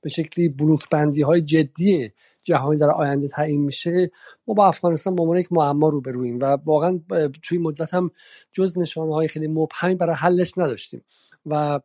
به 0.00 0.08
شکلی 0.08 0.48
بلوک 0.48 0.88
بندی 0.90 1.22
های 1.22 1.42
جدی 1.42 2.12
جهانی 2.44 2.78
در 2.78 2.90
آینده 2.90 3.28
تعیین 3.28 3.60
میشه 3.60 4.10
ما 4.46 4.54
با 4.54 4.66
افغانستان 4.66 5.14
به 5.14 5.22
عنوان 5.22 5.36
یک 5.36 5.52
معما 5.52 5.88
روبرویم 5.88 6.38
و 6.40 6.44
واقعا 6.44 7.00
توی 7.42 7.58
مدت 7.58 7.94
هم 7.94 8.10
جز 8.52 8.78
نشانه 8.78 9.14
های 9.14 9.28
خیلی 9.28 9.46
مبهمی 9.46 9.94
برای 9.94 10.16
حلش 10.16 10.58
نداشتیم 10.58 11.04
و 11.46 11.80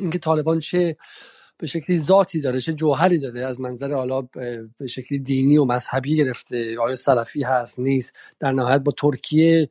اینکه 0.00 0.18
طالبان 0.18 0.60
چه 0.60 0.96
به 1.58 1.66
شکلی 1.66 1.98
ذاتی 1.98 2.40
داره 2.40 2.60
چه 2.60 2.72
جوهری 2.72 3.18
داره 3.18 3.40
از 3.40 3.60
منظر 3.60 3.94
حالا 3.94 4.22
به 4.78 4.86
شکلی 4.86 5.18
دینی 5.18 5.56
و 5.56 5.64
مذهبی 5.64 6.16
گرفته 6.16 6.80
آیا 6.80 6.96
سلفی 6.96 7.42
هست 7.42 7.78
نیست 7.78 8.16
در 8.40 8.52
نهایت 8.52 8.80
با 8.80 8.92
ترکیه 8.92 9.68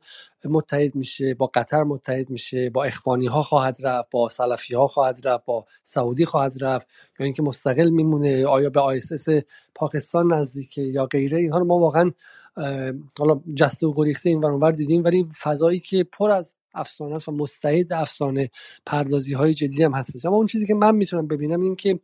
متحد 0.48 0.94
میشه 0.94 1.34
با 1.34 1.46
قطر 1.46 1.82
متحد 1.82 2.30
میشه 2.30 2.70
با 2.70 2.84
اخوانی 2.84 3.26
ها 3.26 3.42
خواهد 3.42 3.76
رفت 3.80 4.10
با 4.10 4.28
سلفی 4.28 4.74
ها 4.74 4.86
خواهد 4.86 5.20
رفت 5.24 5.44
با 5.44 5.66
سعودی 5.82 6.24
خواهد 6.24 6.54
رفت 6.60 6.88
یا 7.18 7.24
اینکه 7.24 7.42
مستقل 7.42 7.90
میمونه. 7.90 8.46
آیا 8.46 8.70
به 8.70 8.80
آیسس 8.80 9.26
پاکستان 9.74 10.32
نزدیکه 10.32 10.82
یا 10.82 11.06
غیره؟ 11.06 11.38
اینها 11.38 11.58
رو 11.58 11.64
ما 11.64 11.78
واقعا 11.78 12.10
حالا 13.18 13.40
جسته 13.54 13.86
و 13.86 13.94
گریخته 13.94 14.30
این 14.30 14.40
ور 14.40 14.72
دیدیم 14.72 15.04
ولی 15.04 15.28
فضایی 15.42 15.80
که 15.80 16.04
پر 16.04 16.30
از 16.30 16.54
افسانه 16.74 17.14
است 17.14 17.28
و 17.28 17.32
مستعد 17.32 17.92
افسانه 17.92 18.50
پردازی 18.86 19.34
های 19.34 19.54
جدی 19.54 19.82
هم 19.82 19.92
هستش. 19.94 20.26
اما 20.26 20.36
اون 20.36 20.46
چیزی 20.46 20.66
که 20.66 20.74
من 20.74 20.94
می‌تونم 20.96 21.26
ببینم 21.26 21.60
این 21.60 21.76
که 21.76 22.00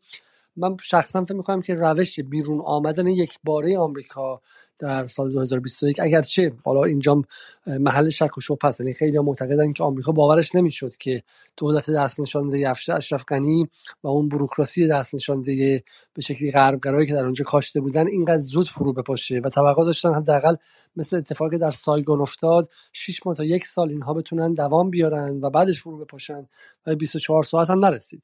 من 0.56 0.76
شخصا 0.82 1.24
فکر 1.24 1.34
می‌کنم 1.34 1.62
که 1.62 1.74
روش 1.74 2.20
بیرون 2.20 2.60
آمدن 2.60 3.06
یک 3.06 3.38
باره 3.44 3.78
آمریکا 3.78 4.40
در 4.78 5.06
سال 5.06 5.32
2021 5.32 6.00
اگرچه 6.00 6.52
حالا 6.64 6.84
اینجا 6.84 7.22
محل 7.66 8.08
شک 8.08 8.38
و 8.38 8.40
شبهه 8.40 8.64
است 8.64 8.80
یعنی 8.80 8.92
خیلی 8.92 9.18
معتقدن 9.18 9.72
که 9.72 9.84
آمریکا 9.84 10.12
باورش 10.12 10.54
نمی‌شد 10.54 10.96
که 10.96 11.22
دولت 11.56 11.90
دست 11.90 12.20
نشانده 12.20 12.72
اشرف 12.96 13.24
غنی 13.28 13.68
و 14.02 14.08
اون 14.08 14.28
بروکراسی 14.28 14.88
دست 14.88 15.14
نشانده 15.14 15.82
به 16.14 16.22
شکلی 16.22 16.50
غربگرایی 16.50 17.06
که 17.06 17.14
در 17.14 17.24
اونجا 17.24 17.44
کاشته 17.44 17.80
بودن 17.80 18.06
اینقدر 18.06 18.38
زود 18.38 18.68
فرو 18.68 18.92
بپاشه 18.92 19.40
و 19.44 19.48
توقع 19.48 19.84
داشتن 19.84 20.14
حداقل 20.14 20.54
مثل 20.96 21.16
اتفاقی 21.16 21.58
در 21.58 21.70
سایگون 21.70 22.20
افتاد 22.20 22.68
6 22.92 23.26
ماه 23.26 23.36
تا 23.36 23.44
یک 23.44 23.66
سال 23.66 23.88
اینها 23.88 24.14
بتونن 24.14 24.54
دوام 24.54 24.90
بیارن 24.90 25.40
و 25.42 25.50
بعدش 25.50 25.80
فرو 25.80 25.98
بپاشن 25.98 26.48
و 26.86 26.94
24 26.94 27.42
ساعت 27.42 27.70
هم 27.70 27.78
نرسید. 27.78 28.22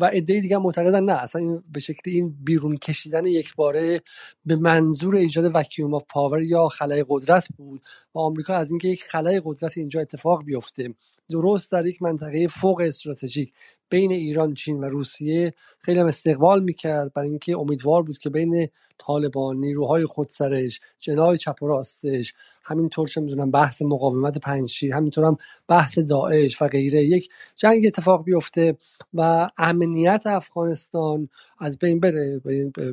و 0.00 0.04
عده 0.04 0.40
دیگه 0.40 0.58
معتقدن 0.58 1.04
نه. 1.04 1.12
اصلا 1.12 1.42
این 1.42 1.62
به 1.72 1.80
شکلی 1.80 2.14
این 2.14 2.36
بیرون 2.44 2.76
کشیدن 2.76 3.26
یک 3.26 3.56
باره 3.56 4.00
به 4.46 4.56
منظور 4.56 5.14
ایجاد 5.14 5.52
vacuum 5.58 5.94
of 5.94 6.02
power 6.08 6.42
یا 6.42 6.68
خلای 6.68 7.04
قدرت 7.08 7.48
بود 7.56 7.80
و 8.14 8.18
آمریکا 8.18 8.54
از 8.54 8.70
اینکه 8.70 8.88
یک 8.88 9.04
خلای 9.04 9.42
قدرت 9.44 9.78
اینجا 9.78 10.00
اتفاق 10.00 10.44
بیفته. 10.44 10.94
درست 11.30 11.72
در 11.72 11.86
یک 11.86 12.02
منطقه 12.02 12.46
فوق 12.46 12.80
استراتژیک 12.80 13.52
بین 13.90 14.12
ایران 14.12 14.54
چین 14.54 14.80
و 14.80 14.84
روسیه 14.84 15.54
خیلی 15.78 15.98
هم 15.98 16.06
استقبال 16.06 16.62
می‌کرد. 16.62 17.12
برای 17.12 17.28
اینکه 17.28 17.58
امیدوار 17.58 18.02
بود 18.02 18.18
که 18.18 18.30
بین 18.30 18.68
طالبان 18.98 19.56
نیروهای 19.56 20.06
خودسرش 20.06 20.80
جنای 20.98 21.38
چپ 21.38 21.62
و 21.62 21.66
راستش 21.66 22.34
همینطور 22.68 23.08
چه 23.08 23.20
می‌دونم 23.20 23.50
بحث 23.50 23.82
مقاومت 23.82 24.38
پنجشیر 24.38 24.94
همینطور 24.94 25.24
هم 25.24 25.36
بحث 25.68 25.98
داعش 25.98 26.62
و 26.62 26.68
غیره. 26.68 27.04
یک 27.04 27.28
جنگ 27.56 27.86
اتفاق 27.86 28.24
بیفته 28.24 28.76
و 29.14 29.50
امنیت 29.58 30.22
افغانستان 30.26 31.28
از 31.58 31.78
بین 31.78 32.00
بره 32.00 32.40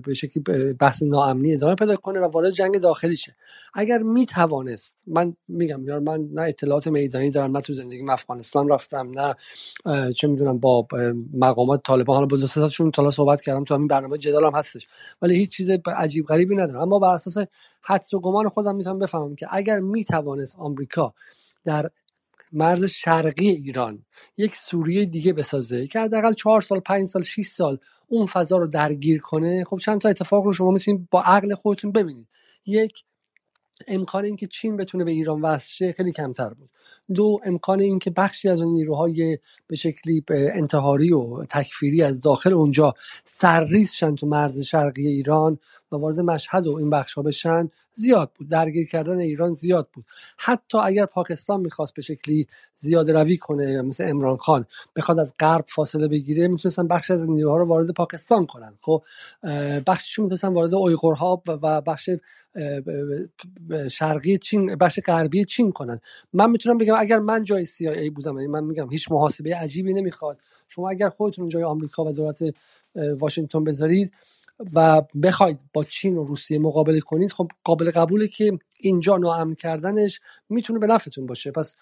به 0.06 0.14
شکلی 0.14 0.44
بحث 0.80 1.04
ناامنی 1.04 1.54
ادامه 1.54 1.76
پیدا 1.76 1.96
کنه 1.96 2.20
و 2.20 2.24
وارد 2.24 2.50
جنگ 2.50 2.78
داخلی 2.78 3.16
شه. 3.16 3.36
اگر 3.74 3.98
می‌توانست 3.98 5.04
من 5.08 5.36
میگم 5.48 6.00
من 6.00 6.30
نه 6.34 6.42
اطلاعات 6.42 6.88
میدانی 6.88 7.30
دارم 7.30 7.58
نه 7.58 7.62
تو 7.62 7.74
زندگی 7.74 8.06
افغانستان 8.10 8.70
رفتم 8.70 9.12
نه 9.16 9.36
چه 10.14 10.28
می‌دونم 10.28 10.58
با 10.58 10.88
مقامات 11.34 11.84
طالبان 11.84 12.16
حالا 12.16 12.28
با 12.28 12.38
دوستاتشون 12.38 12.92
تا 12.92 13.10
صحبت 13.10 13.42
کردم 13.42 13.64
تو 13.64 13.76
همین 13.76 13.88
برنامه 13.88 14.18
جدال 14.18 14.44
هم 14.44 14.56
هستش. 14.56 14.88
ولی 15.22 15.36
هیچ 15.36 15.52
چیز 15.52 15.70
عجیب 15.86 16.26
غریبی 16.26 16.56
ندارم. 16.56 16.82
اما 16.82 17.00
بر 17.00 17.14
اساس 17.14 17.38
حدس 17.82 18.14
و 18.14 18.20
گمان 18.20 18.50
خودم 18.50 18.76
می‌تونم 18.76 19.00
بفهمم 19.00 19.36
که 19.36 19.48
اگر 19.66 19.80
می‌توانست 19.80 20.56
آمریکا 20.56 21.14
در 21.66 21.90
مرز 22.54 22.84
شرقی 22.84 23.50
ایران 23.50 24.06
یک 24.38 24.56
سوریه 24.56 25.06
دیگه 25.06 25.34
بسازه 25.34 25.88
که 25.88 26.00
حداقل 26.00 26.34
چهار 26.34 26.62
سال 26.62 26.80
پنج 26.80 27.08
سال 27.08 27.24
6 27.24 27.48
سال 27.48 27.78
اون 28.08 28.26
فضا 28.26 28.58
رو 28.58 28.68
درگیر 28.68 29.22
کنه 29.22 29.64
خب 29.64 29.78
چند 29.78 30.02
تا 30.02 30.10
اتفاق 30.10 30.44
رو 30.46 30.54
شما 30.54 30.72
می‌تونید 30.72 31.10
با 31.10 31.22
عقل 31.22 31.56
خودتون 31.56 31.92
ببینید. 31.92 32.28
یک 32.66 33.04
امکان 33.88 34.24
اینکه 34.26 34.48
چین 34.48 34.78
بتونه 34.78 35.04
به 35.04 35.12
ایران 35.12 35.42
وصل 35.42 35.92
خیلی 35.92 36.12
کمتر 36.12 36.50
بود. 36.50 36.70
دو 37.14 37.40
امکان 37.46 37.80
اینکه 37.80 38.10
بخشی 38.10 38.50
از 38.50 38.62
اون 38.62 38.74
نیروهای 38.74 39.40
به 39.68 39.76
شکلی 39.76 40.24
انتحاری 40.30 41.14
و 41.14 41.46
تکفیری 41.46 42.04
از 42.04 42.22
داخل 42.22 42.54
اونجا 42.54 42.94
سرریز 43.24 43.92
شن 43.92 44.16
تو 44.16 44.28
مرز 44.28 44.62
شرقی 44.62 45.08
ایران 45.08 45.60
و 45.92 45.96
وارد 45.96 46.20
مشهد 46.20 46.68
و 46.68 46.76
این 46.76 46.90
بخش 46.90 47.14
ها 47.14 47.22
بشن 47.22 47.70
زیاد 47.94 48.32
بود. 48.36 48.50
درگیر 48.50 48.88
کردن 48.88 49.20
ایران 49.20 49.54
زیاد 49.54 49.90
بود. 49.94 50.06
حتی 50.38 50.78
اگر 50.78 51.06
پاکستان 51.06 51.62
می‌خواست 51.62 51.94
به 51.94 52.02
شکلی 52.02 52.48
زیاده 52.76 53.14
روی 53.14 53.38
کنه 53.38 53.82
مثل 53.82 54.10
امران 54.10 54.38
خان 54.38 54.66
بخواد 54.96 55.20
از 55.20 55.34
غرب 55.40 55.66
فاصله 55.68 56.08
بگیره 56.08 56.48
می‌تونستن 56.48 56.88
بخش 56.88 57.12
از 57.12 57.30
نیروها 57.30 57.58
رو 57.58 57.66
وارد 57.66 57.92
پاکستان 57.92 58.46
کنن. 58.46 58.74
خب 58.82 59.04
بخششون 59.88 60.24
می‌تونستن 60.24 60.48
وارد 60.48 60.74
اویغورها 60.74 61.44
و 61.48 61.82
بخش 61.82 62.10
شرقی 63.92 64.38
چین 64.38 64.76
بخش 64.76 65.00
غربی 65.00 65.46
چین 65.46 65.72
کنن. 65.72 66.00
من 66.34 66.52
می‌تونم 66.52 66.78
بگم 66.78 66.95
اگر 66.96 67.20
من 67.20 67.44
جای 67.44 67.66
CIA 67.66 68.12
بودم 68.16 68.36
یعنی 68.36 68.48
من 68.48 68.64
میگم 68.64 68.92
هیچ 68.92 69.12
محاسبه 69.12 69.56
عجیبی 69.56 69.94
نمی‌خواد. 69.94 70.40
شما 70.68 70.90
اگر 70.90 71.10
خودتون 71.10 71.50
جای 71.50 71.64
آمریکا 71.64 72.06
و 72.06 72.12
دولت 72.12 72.44
واشنگتن 72.96 73.64
بذارید 73.64 74.14
و 74.74 75.02
بخواید 75.24 75.60
با 75.74 75.84
چین 75.84 76.18
و 76.18 76.24
روسیه 76.24 76.60
مقابله 76.60 77.00
کنید 77.00 77.32
خب 77.32 77.52
قابل 77.64 77.92
قبوله 77.92 78.28
که 78.28 78.60
اینجا 78.80 79.18
ناامن 79.18 79.56
کردنش 79.56 80.22
می‌تونه 80.50 80.80
به 80.80 80.88
نفعتون 80.88 81.26
باشه. 81.26 81.52
پس 81.52 81.76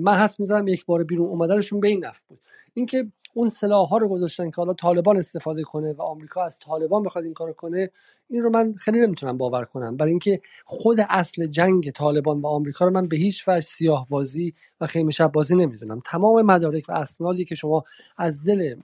من 0.00 0.14
حس 0.14 0.40
می‌زنم 0.40 0.68
یک 0.68 0.86
بار 0.86 1.04
بیرون 1.04 1.28
اومدنشون 1.28 1.80
به 1.80 1.88
این 1.88 2.04
نفع 2.04 2.22
بود. 2.28 2.40
اینکه 2.74 3.06
اون 3.34 3.48
سلاح 3.48 3.88
ها 3.88 3.98
رو 3.98 4.08
گذاشتن 4.08 4.50
که 4.50 4.56
حالا 4.56 4.72
طالبان 4.74 5.18
استفاده 5.18 5.62
کنه 5.62 5.92
و 5.92 6.02
آمریکا 6.02 6.44
از 6.44 6.58
طالبان 6.58 7.02
بخواد 7.02 7.24
این 7.24 7.34
کارو 7.34 7.52
کنه 7.52 7.90
این 8.30 8.42
رو 8.42 8.50
من 8.50 8.74
خیلی 8.74 9.00
نمی‌تونم 9.00 9.38
باور 9.38 9.64
کنم. 9.64 9.96
برای 9.96 10.10
اینکه 10.10 10.40
خود 10.64 10.98
اصل 11.08 11.46
جنگ 11.46 11.90
طالبان 11.90 12.40
و 12.40 12.46
آمریکا 12.46 12.84
رو 12.84 12.90
من 12.90 13.08
به 13.08 13.16
هیچ 13.16 13.48
وجه 13.48 13.60
سیاه 13.60 14.06
بازی 14.10 14.54
و 14.80 14.86
خیمه 14.86 15.10
شب 15.10 15.32
بازی 15.32 15.56
نمی‌دونم. 15.56 16.00
تمام 16.04 16.42
مدارک 16.42 16.84
و 16.88 16.92
اسنادی 16.92 17.44
که 17.44 17.54
شما 17.54 17.84
از 18.16 18.44
دل 18.44 18.74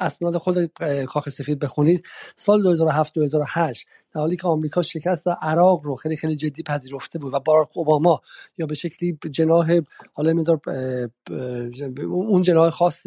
اسناد 0.00 0.36
خود 0.36 0.64
کاخ 1.06 1.28
سفید 1.28 1.58
بخونید 1.58 2.06
سال 2.36 2.62
2007 2.62 3.14
2008 3.14 3.86
در 4.14 4.20
حالی 4.20 4.36
که 4.36 4.48
آمریکا 4.48 4.82
شکست 4.82 5.28
عراق 5.42 5.80
رو 5.84 5.96
خیلی 5.96 6.16
خیلی 6.16 6.36
جدی 6.36 6.62
پذیرفته 6.62 7.18
بود 7.18 7.34
و 7.34 7.40
باراک 7.40 7.68
اوباما 7.76 8.20
یا 8.58 8.66
به 8.66 8.74
شکلی 8.74 9.18
جناح 9.30 9.80
حالا 10.12 10.32
میدار 10.32 10.60
اون 12.08 12.42
جناح 12.42 12.70
خاص 12.70 13.06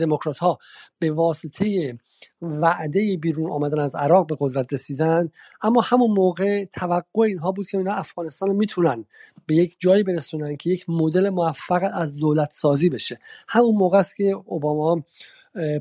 دموکرات 0.00 0.38
ها 0.38 0.58
به 0.98 1.10
واسطه 1.10 1.98
وعده 2.42 3.16
بیرون 3.16 3.50
آمدن 3.50 3.78
از 3.78 3.94
عراق 3.94 4.26
به 4.26 4.36
قدرت 4.40 4.72
رسیدن. 4.72 5.30
اما 5.62 5.80
همون 5.80 6.10
موقع 6.10 6.64
توقع 6.64 7.22
اینها 7.22 7.52
بود 7.52 7.68
که 7.68 7.78
اینا 7.78 7.92
افغانستان 7.92 8.48
رو 8.48 8.54
می‌تونن 8.54 9.04
به 9.46 9.54
یک 9.54 9.76
جایی 9.78 10.02
برسونن 10.02 10.56
که 10.56 10.70
یک 10.70 10.84
مدل 10.88 11.28
موفق 11.28 11.90
از 11.94 12.14
دولت 12.14 12.52
سازی 12.52 12.90
بشه. 12.90 13.18
همون 13.48 13.74
موقع 13.74 13.98
است 13.98 14.16
که 14.16 14.24
اوباما 14.24 15.02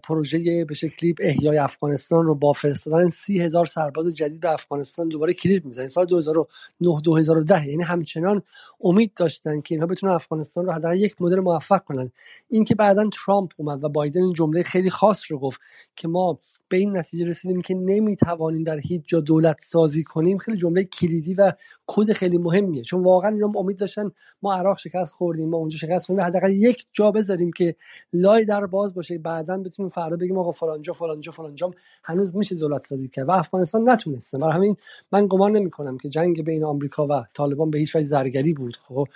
پروژه 0.04 0.66
به 0.66 0.74
شکلی 0.74 1.16
احیای 1.20 1.58
افغانستان 1.58 2.26
رو 2.26 2.36
با 2.36 2.54
فرستادن 2.54 3.10
سی 3.10 3.42
هزار 3.42 3.66
سرباز 3.66 4.14
جدید 4.14 4.40
به 4.40 4.52
افغانستان 4.52 5.08
دوباره 5.08 5.34
کلید 5.34 5.66
می‌زنه. 5.66 5.88
سال 5.88 6.06
2009 6.06 7.02
2010 7.04 7.68
یعنی 7.68 7.84
همچنان 7.84 8.42
امید 8.84 9.14
داشتن 9.16 9.62
که 9.62 9.76
اینها 9.76 9.88
بتونن 9.88 10.14
افغانستان 10.14 10.66
رو 10.66 10.72
حداقل 10.72 11.00
یک 11.00 11.22
مدل 11.22 11.40
موفق 11.40 11.84
کنن. 11.84 12.12
اینکه 12.50 12.76
بعدا 12.76 13.10
ترامپ 13.10 13.52
اومد 13.58 13.84
و 13.84 13.90
بایدن 13.90 14.24
این 14.24 14.34
جمله 14.34 14.64
خیلی 14.64 14.90
خاص 14.90 15.32
رو 15.32 15.40
گفت 15.40 15.62
که 15.96 16.08
ما 16.08 16.40
به 16.70 16.78
این 16.78 16.98
نتیجه 16.98 17.26
رسیدیم 17.26 17.62
که 17.62 17.74
نمی‌توانیم 17.74 18.64
در 18.64 18.80
هیچ 18.80 19.02
جا 19.06 19.20
دولت 19.20 19.58
سازی 19.62 20.04
کنیم 20.04 20.38
خیلی 20.38 20.58
جمله 20.58 20.84
کلیدی 20.84 21.34
و 21.34 21.54
کد 21.88 22.12
خیلی 22.12 22.38
مهمیه. 22.38 22.84
چون 22.84 23.04
واقعا 23.04 23.30
اینا 23.32 23.52
امید 23.56 23.78
داشتن 23.78 24.12
ما 24.42 24.54
عراق 24.54 24.78
شکست 24.78 25.14
خوردیم 25.14 25.50
ما 25.50 25.58
اونجا 25.58 25.78
شکست 25.78 26.06
خوردیم 26.06 26.26
حداقل 26.26 26.52
یک 26.52 26.86
جا 26.92 27.12
بذاریم 27.12 27.52
که 27.52 27.76
لای 28.14 28.46
در 28.46 28.66
باز 28.66 28.94
باشه 28.94 29.18
بعدا 29.18 29.61
بتونیم 29.64 29.90
فردا 29.90 30.16
بگیم 30.16 30.38
آقا 30.38 30.52
فلانجا 30.52 30.94
فلانجا 30.94 31.32
فلانجا 31.32 31.72
هنوز 32.04 32.36
میشه 32.36 32.56
دولت 32.56 32.86
سازی 32.86 33.10
کرد 33.10 33.28
و 33.28 33.32
افغانستان 33.32 33.90
نتونسته 33.90 34.38
برای 34.38 34.54
همین 34.54 34.78
من 35.12 35.28
گمان 35.28 35.52
نمی 35.52 35.70
کنم 35.70 35.98
که 35.98 36.10
جنگ 36.10 36.44
بین 36.44 36.64
آمریکا 36.64 37.08
و 37.08 37.26
طالبان 37.34 37.72
به 37.72 37.80
هیچ 37.80 37.96
وجه 37.96 38.06
زرگری 38.06 38.54
بود 38.54 38.76
خب؟ 38.76 39.08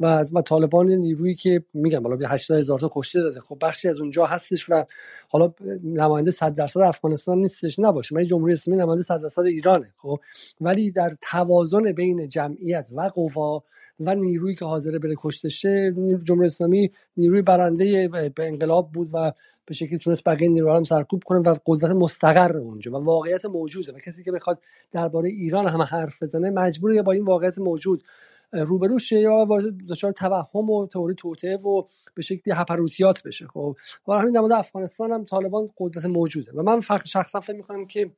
و 0.00 0.06
از 0.06 0.34
ما 0.34 0.42
طالبان 0.42 0.88
نیرویی 0.88 1.34
که 1.34 1.64
میگم 1.74 2.00
بالا 2.00 2.16
به 2.16 2.28
80 2.28 2.58
هزار 2.58 2.78
تا 2.78 2.90
کشته 2.92 3.20
داده 3.20 3.40
خب 3.40 3.58
بخشی 3.62 3.88
از 3.88 4.00
اونجا 4.00 4.26
هستش 4.26 4.70
و 4.70 4.84
حالا 5.28 5.52
نماینده 5.84 6.30
100 6.30 6.54
درصد 6.54 6.80
افغانستان 6.80 7.38
نیستش 7.38 7.78
نباشه. 7.78 8.14
من 8.14 8.26
جمهوری 8.26 8.52
اسلامی 8.52 8.80
نماینده 8.80 9.02
100 9.04 9.22
درصد 9.22 9.42
ایرانه 9.42 9.94
خب؟ 9.96 10.20
ولی 10.60 10.90
در 10.90 11.16
توازن 11.20 11.92
بین 11.92 12.28
جمعیت 12.28 12.88
و 12.92 13.10
قوا 13.14 13.64
و 14.00 14.14
نیرویی 14.14 14.54
که 14.54 14.64
حاضر 14.64 14.98
بره 14.98 15.14
کشته 15.18 15.48
شه 15.48 15.94
جمهوری 16.24 16.46
اسلامی 16.46 16.90
نیروی 17.16 17.42
برنده 17.42 18.08
به 18.08 18.46
انقلاب 18.46 18.92
بود 18.92 19.08
و 19.12 19.32
به 19.66 19.74
شکلی 19.74 19.98
تونست 19.98 20.24
بقیه 20.24 20.48
نیروها 20.48 20.76
هم 20.76 20.84
سرکوب 20.84 21.22
کنه 21.24 21.38
و 21.38 21.56
قدرت 21.66 21.90
مستقر 21.90 22.56
اونجا 22.58 22.92
و 22.92 23.04
واقعیت 23.04 23.44
موجوده 23.44 23.92
و 23.92 23.98
کسی 23.98 24.22
که 24.22 24.32
بخواد 24.32 24.60
درباره 24.92 25.28
ایران 25.28 25.66
هم 25.66 25.82
حرف 25.82 26.22
بزنه 26.22 26.50
مجبوره 26.50 27.02
با 27.02 27.12
این 27.12 27.24
واقعیت 27.24 27.58
موجود 27.58 28.04
روبرو 28.52 28.98
شه 28.98 29.20
یا 29.20 29.46
دچار 29.90 30.12
توهم 30.12 30.70
و 30.70 30.86
تئوری 30.86 31.14
توته 31.14 31.56
و 31.56 31.82
به 32.14 32.22
شکلی 32.22 32.54
هپروتیات 32.54 33.22
بشه. 33.22 33.46
خب 33.46 33.76
برای 34.06 34.20
همین 34.20 34.32
در 34.32 34.40
مورد 34.40 34.52
افغانستان 34.52 35.12
هم 35.12 35.24
طالبان 35.24 35.68
قدرت 35.78 36.04
موجوده 36.04 36.52
و 36.52 36.62
من 36.62 36.80
شخصا 37.04 37.40
فکر 37.40 37.56
می‌کنم 37.56 37.86
که 37.86 38.10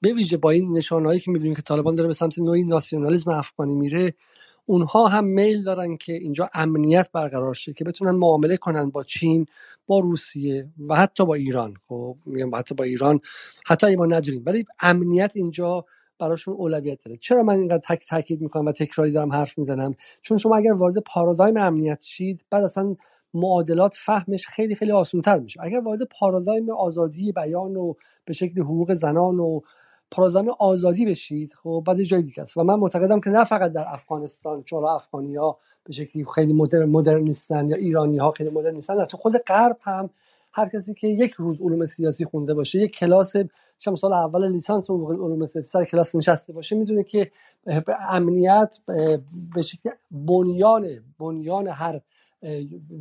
به 0.00 0.12
ویژه 0.12 0.36
با 0.36 0.50
این 0.50 0.76
نشانهایی 0.76 1.20
که 1.20 1.30
می‌بینیم 1.30 1.54
که 1.54 1.62
طالبان 1.62 1.94
داره 1.94 2.06
به 2.06 2.14
سمت 2.14 2.38
نوعی 2.38 2.64
ناسیونالیسم 2.64 3.30
افغانی 3.30 3.76
میره 3.76 4.14
اونها 4.70 5.08
هم 5.08 5.24
میل 5.24 5.62
دارن 5.64 5.96
که 5.96 6.12
اینجا 6.12 6.50
امنیت 6.54 7.08
برقرار 7.12 7.54
شه 7.54 7.72
که 7.72 7.84
بتونن 7.84 8.10
معامله 8.10 8.56
کنن 8.56 8.90
با 8.90 9.02
چین 9.04 9.46
با 9.86 9.98
روسیه 9.98 10.68
و 10.88 10.96
حتی 10.96 11.26
با 11.26 11.34
ایران. 11.34 11.74
خب 11.88 12.16
میگم 12.26 12.54
حتی 12.54 12.74
با 12.74 12.84
ایران 12.84 13.20
حتی 13.66 13.96
ما 13.96 14.06
نداریم 14.06 14.42
ولی 14.46 14.64
امنیت 14.80 15.32
اینجا 15.34 15.84
براشون 16.18 16.54
اولویت 16.54 17.04
داره. 17.04 17.16
چرا 17.16 17.42
من 17.42 17.54
اینقدر 17.54 17.82
تک 17.88 18.06
تاکید 18.08 18.40
می‌کنم 18.40 18.66
و 18.66 18.72
تکراری 18.72 19.12
دارم 19.12 19.32
حرف 19.32 19.58
می‌زنم؟ 19.58 19.94
چون 20.22 20.38
شما 20.38 20.56
اگر 20.56 20.72
وارد 20.72 20.98
پارادایم 20.98 21.56
امنیت 21.56 22.02
شید 22.02 22.44
بعد 22.50 22.64
اصلا 22.64 22.96
معادلات 23.34 23.94
فهمش 23.98 24.46
خیلی 24.46 24.74
خیلی 24.74 24.92
آسانتر 24.92 25.38
میشه. 25.38 25.60
اگر 25.62 25.80
وارد 25.80 26.02
پارادایم 26.02 26.70
آزادی 26.70 27.32
بیان 27.32 27.76
و 27.76 27.94
به 28.24 28.32
شکل 28.32 28.60
حقوق 28.60 28.92
زنان 28.92 29.38
و 29.40 29.60
پارادایم 30.10 30.48
آزادی 30.58 31.06
بشید. 31.06 31.54
خب 31.62 31.82
بعد 31.86 32.02
جای 32.02 32.22
دیگه 32.22 32.42
است. 32.42 32.56
و 32.56 32.64
من 32.64 32.74
معتقدم 32.74 33.20
که 33.20 33.30
نه 33.30 33.44
فقط 33.44 33.72
در 33.72 33.84
افغانستان 33.88 34.62
چون 34.62 34.84
افغانی 34.84 35.36
ها 35.36 35.58
به 35.84 35.92
شکلی 35.92 36.26
خیلی 36.34 36.52
مدرن, 36.52 36.88
مدرن 36.88 37.22
نیستن 37.22 37.68
یا 37.68 37.76
ایرانی 37.76 38.18
ها 38.18 38.30
خیلی 38.30 38.50
مدرن 38.50 38.74
نیستن 38.74 39.04
تو 39.04 39.16
خود 39.16 39.36
غرب 39.36 39.76
هم 39.80 40.10
هر 40.52 40.68
کسی 40.68 40.94
که 40.94 41.08
یک 41.08 41.32
روز 41.32 41.62
علوم 41.62 41.84
سیاسی 41.84 42.24
خونده 42.24 42.54
باشه 42.54 42.78
یک 42.78 42.96
کلاس 42.96 43.32
شما 43.78 43.96
سال 43.96 44.12
اول 44.12 44.52
لیسانس 44.52 44.90
علوم 44.90 45.44
سیاسی 45.44 45.68
سر 45.68 45.84
کلاس 45.84 46.14
نشسته 46.14 46.52
باشه 46.52 46.76
می‌دونه 46.76 47.02
که 47.02 47.30
امنیت 48.10 48.78
به 49.54 49.62
شکل 49.62 49.90
بنیان 50.10 50.86
بنیان 51.18 51.68
هر 51.68 52.00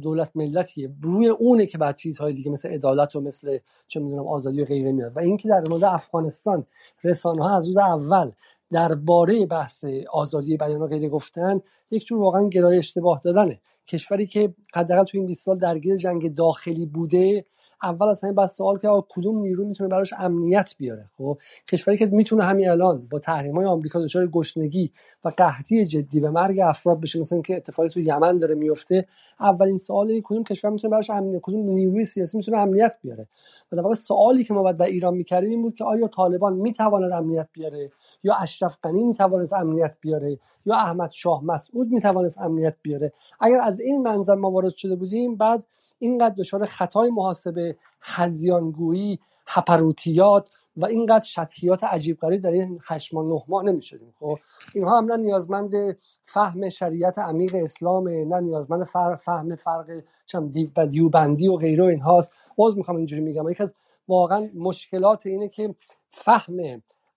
دولت 0.01 0.31
ملتیه. 0.35 0.91
روی 1.01 1.27
اونه 1.27 1.65
که 1.65 1.77
بعد 1.77 1.95
چیزهای 1.95 2.33
دیگه 2.33 2.51
مثل 2.51 2.69
عدالت 2.69 3.15
و 3.15 3.21
مثل 3.21 3.57
چه 3.87 3.99
می‌دونم 3.99 4.27
آزادی 4.27 4.61
و 4.61 4.65
غیره 4.65 4.91
میاد. 4.91 5.17
و 5.17 5.19
اینکه 5.19 5.49
در 5.49 5.63
مورد 5.69 5.83
افغانستان 5.83 6.65
رسانه 7.03 7.43
ها 7.43 7.57
از 7.57 7.67
روز 7.67 7.77
اول 7.77 8.31
درباره 8.71 9.45
بحث 9.45 9.85
آزادی 10.13 10.57
بیان 10.57 10.81
و 10.81 10.87
غیره 10.87 11.09
گفتن 11.09 11.61
یک 11.91 12.05
جور 12.05 12.19
واقعا 12.19 12.49
گرای 12.49 12.77
اشتباه 12.77 13.21
دادنه. 13.23 13.59
کشوری 13.87 14.27
که 14.27 14.53
حداقل 14.75 15.03
تو 15.03 15.17
این 15.17 15.27
20 15.27 15.45
سال 15.45 15.57
درگیر 15.57 15.95
جنگ 15.97 16.35
داخلی 16.35 16.85
بوده 16.85 17.45
اول 17.83 18.07
از 18.07 18.23
همین 18.23 18.35
بس 18.35 18.57
سوال 18.57 18.77
که 18.77 18.87
کدوم 19.09 19.41
نیرو 19.41 19.65
می‌تونه 19.65 19.89
براش 19.89 20.13
امنیت 20.17 20.75
بیاره؟ 20.77 21.03
خب 21.17 21.37
کشوری 21.67 21.97
که 21.97 22.05
می‌تونه 22.05 22.43
همین 22.43 22.69
الان 22.69 23.07
با 23.11 23.19
تحریم 23.19 23.55
های 23.55 23.65
آمریکا 23.65 23.99
دچار 23.99 24.27
گشنگی 24.27 24.91
و 25.25 25.29
قحطی 25.37 25.85
جدی 25.85 26.19
به 26.19 26.29
مرگ 26.29 26.59
افراد 26.59 27.01
بشه 27.01 27.19
مثلا 27.19 27.41
که 27.41 27.55
اتفاقی 27.55 27.89
تو 27.89 27.99
یمن 27.99 28.39
داره 28.39 28.55
میفته 28.55 29.05
اولین 29.39 29.77
سوال 29.77 30.21
کدوم 30.23 30.43
کشور 30.43 30.71
می‌تونه 30.71 30.91
براش 30.91 31.09
امنیت 31.09 31.41
کدوم 31.43 31.69
نیروی 31.69 32.05
سیاسی 32.05 32.37
می‌تونه 32.37 32.57
امنیت 32.57 32.95
بیاره؟ 33.01 33.27
و 33.71 33.75
در 33.75 33.81
واقع 33.81 33.95
سوالی 33.95 34.43
که 34.43 34.53
ما 34.53 34.63
بعد 34.63 34.77
در 34.77 34.85
ایران 34.85 35.13
می‌کردیم 35.13 35.49
این 35.49 35.61
بود 35.61 35.73
که 35.73 35.83
آیا 35.83 36.07
طالبان 36.07 36.53
می‌تواند 36.53 37.11
امنیت 37.11 37.47
بیاره؟ 37.53 37.91
یا 38.23 38.35
اشرف 38.35 38.77
غنی 38.83 39.03
می‌توانست 39.03 39.53
امنیت 39.53 39.97
بیاره 40.01 40.39
یا 40.65 40.75
احمد 40.75 41.11
شاه 41.11 41.43
مسعود 41.43 41.91
می‌توانست 41.91 42.41
امنیت 42.41 42.75
بیاره. 42.81 43.13
اگر 43.39 43.59
از 43.59 43.79
این 43.79 44.01
منظر 44.01 44.35
ما 44.35 44.51
وارد 44.51 44.75
شده 44.75 44.95
بودیم 44.95 45.35
بعد 45.35 45.65
اینقدر 45.99 46.35
دچار 46.37 46.65
خطای 46.65 47.09
محاسبه 47.09 47.75
هزیانگویی 48.01 49.19
هپروتیات 49.47 50.51
و 50.77 50.85
اینقدر 50.85 51.23
شطحیات 51.23 51.83
عجیب 51.83 52.19
غریب 52.19 52.41
در 52.41 52.51
این 52.51 52.79
هشت 52.87 53.13
ماه 53.13 53.25
نه 53.25 53.43
ماه 53.47 53.63
نمی‌شدیم. 53.63 54.13
خب 54.19 54.37
اینها 54.75 54.97
هم 54.97 55.05
نه 55.05 55.17
نیازمند 55.17 55.97
فهم 56.25 56.69
شریعت 56.69 57.19
عمیق 57.19 57.55
اسلام 57.55 58.09
نه 58.09 58.39
نیازمند 58.39 58.83
فهم 59.23 59.55
فرق 59.55 60.03
دیو 60.51 60.69
و 60.77 60.87
دیوبندی 60.87 61.47
و 61.47 61.55
غیره 61.55 61.85
اینهاست. 61.85 62.33
عذر 62.57 62.77
می‌خوام 62.77 62.97
اینجوری 62.97 63.21
میگم. 63.21 63.49
یکی 63.49 63.63
از 63.63 63.73
واقعا 64.07 64.49
مشکلات 64.55 65.25
اینه 65.25 65.47
که 65.47 65.75
فهم 66.11 66.59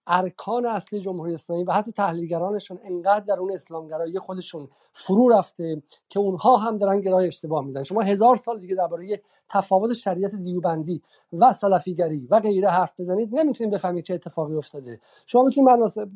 ارکان 0.07 0.67
اصلی 0.67 1.01
جمهوری 1.01 1.35
اسلامی 1.35 1.65
و 1.65 1.73
حتی 1.73 1.93
تحلیلگرانشون 1.93 2.79
انقدر 2.85 3.25
در 3.25 3.41
اون 3.41 3.53
اسلامگرایی 3.53 4.19
خودشون 4.19 4.69
فرو 4.93 5.29
رفته 5.29 5.83
که 6.09 6.21
اونها 6.21 6.57
هم 6.57 6.79
دارن 6.79 7.01
گرای 7.01 7.27
اشتباه 7.27 7.65
میدن. 7.65 7.83
شما 7.83 8.03
هزار 8.03 8.37
سال 8.37 8.61
دیگه 8.61 8.75
درباره 8.75 9.23
تفاوت 9.49 9.93
شریعت 9.93 10.35
دیوبندی 10.35 11.03
و 11.33 11.53
سلفیگری 11.53 12.27
و 12.31 12.41
غیره 12.41 12.69
حرف 12.69 13.01
بزنید 13.01 13.29
نمی‌تونید 13.33 13.75
بفهمید 13.75 14.05
چه 14.05 14.15
اتفاقی 14.15 14.55
افتاده. 14.55 15.01
شما 15.27 15.43
می‌تونید 15.43 15.71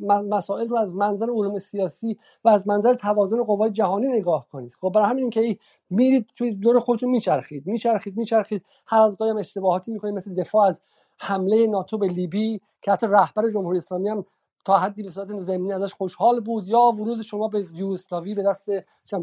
مسائل 0.08 0.68
رو 0.68 0.76
از 0.76 0.94
منظر 0.94 1.26
علوم 1.26 1.58
سیاسی 1.58 2.18
و 2.44 2.48
از 2.48 2.68
منظر 2.68 2.94
توازن 2.94 3.44
قوای 3.44 3.70
جهانی 3.70 4.08
نگاه 4.08 4.46
کنید. 4.52 4.72
خب 4.80 4.92
برای 4.94 5.06
همین 5.06 5.30
که 5.30 5.58
میرید 5.90 6.26
توی 6.34 6.50
دور 6.50 6.80
خودتون 6.80 7.10
میچرخید 7.10 7.66
میچرخید 7.66 8.16
میچرخید. 8.16 8.64
هر 8.86 9.00
از 9.00 9.16
گاهی 9.16 9.30
اشتباهاتی 9.30 9.92
می‌کنید 9.92 10.14
مثل 10.14 10.34
دفاع 10.34 10.66
از 10.66 10.80
حمله 11.18 11.66
ناتو 11.66 11.98
به 11.98 12.06
لیبی 12.06 12.60
که 12.82 12.92
حتی 12.92 13.06
رهبر 13.06 13.50
جمهوری 13.50 13.78
اسلامی 13.78 14.08
هم 14.08 14.24
تا 14.64 14.78
حدی 14.78 15.02
به 15.02 15.10
صورت 15.10 15.40
زمینی 15.40 15.72
ازش 15.72 15.94
خوشحال 15.94 16.40
بود 16.40 16.68
یا 16.68 16.80
ورود 16.80 17.22
شما 17.22 17.48
به 17.48 17.66
یوگسلاوی 17.74 18.34
به 18.34 18.42
دست 18.42 18.68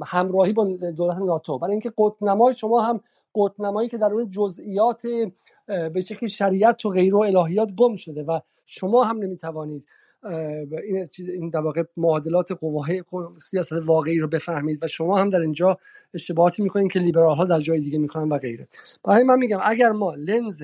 همراهی 0.06 0.54
با 0.54 0.66
دولت 0.98 1.18
ناتو. 1.18 1.58
برای 1.58 1.72
اینکه 1.72 1.94
قطب 1.98 2.52
شما 2.52 2.82
هم 2.82 3.02
قطب 3.36 3.88
که 3.92 3.98
در 3.98 4.14
اون 4.14 4.30
جزئیات 4.30 5.04
به 5.66 6.02
شکل 6.06 6.28
شریعت 6.28 6.86
و 6.86 6.90
غیر 6.90 7.16
و 7.16 7.20
الهیات 7.20 7.70
گم 7.78 7.96
شده 7.96 8.24
و 8.24 8.40
شما 8.66 9.04
هم 9.04 9.18
نمی‌توانید 9.18 9.86
این 10.88 11.08
این 11.18 11.50
در 11.50 11.60
واقع 11.60 11.84
معادلات 11.98 12.52
قوای 12.52 13.04
سیاست 13.38 13.74
واقعی 13.86 14.20
رو 14.20 14.28
بفهمید 14.28 14.80
و 14.82 14.88
شما 14.88 15.18
هم 15.18 15.30
در 15.30 15.40
اینجا 15.40 15.78
اشتباهاتی 16.14 16.64
می‌کنید 16.64 16.92
که 16.92 17.00
لیبرال 17.00 17.36
ها 17.36 17.46
در 17.46 17.60
جای 17.60 17.80
دیگه 17.80 17.98
می‌کنن 17.98 18.30
و 18.30 18.38
غیره. 18.38 18.68
برای 19.04 19.24
من 19.24 19.38
میگم 19.38 19.60
اگر 19.64 19.92
ما 19.92 20.14
لنز 20.14 20.64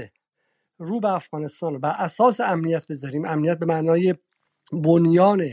رو 0.80 1.00
به 1.00 1.14
افغانستان 1.14 1.80
بر 1.80 1.96
اساس 1.98 2.40
امنیت 2.40 2.88
بذاریم. 2.88 3.26
امنیت 3.26 3.60
به 3.60 3.66
معنای 3.66 4.16
بنیان 4.74 5.44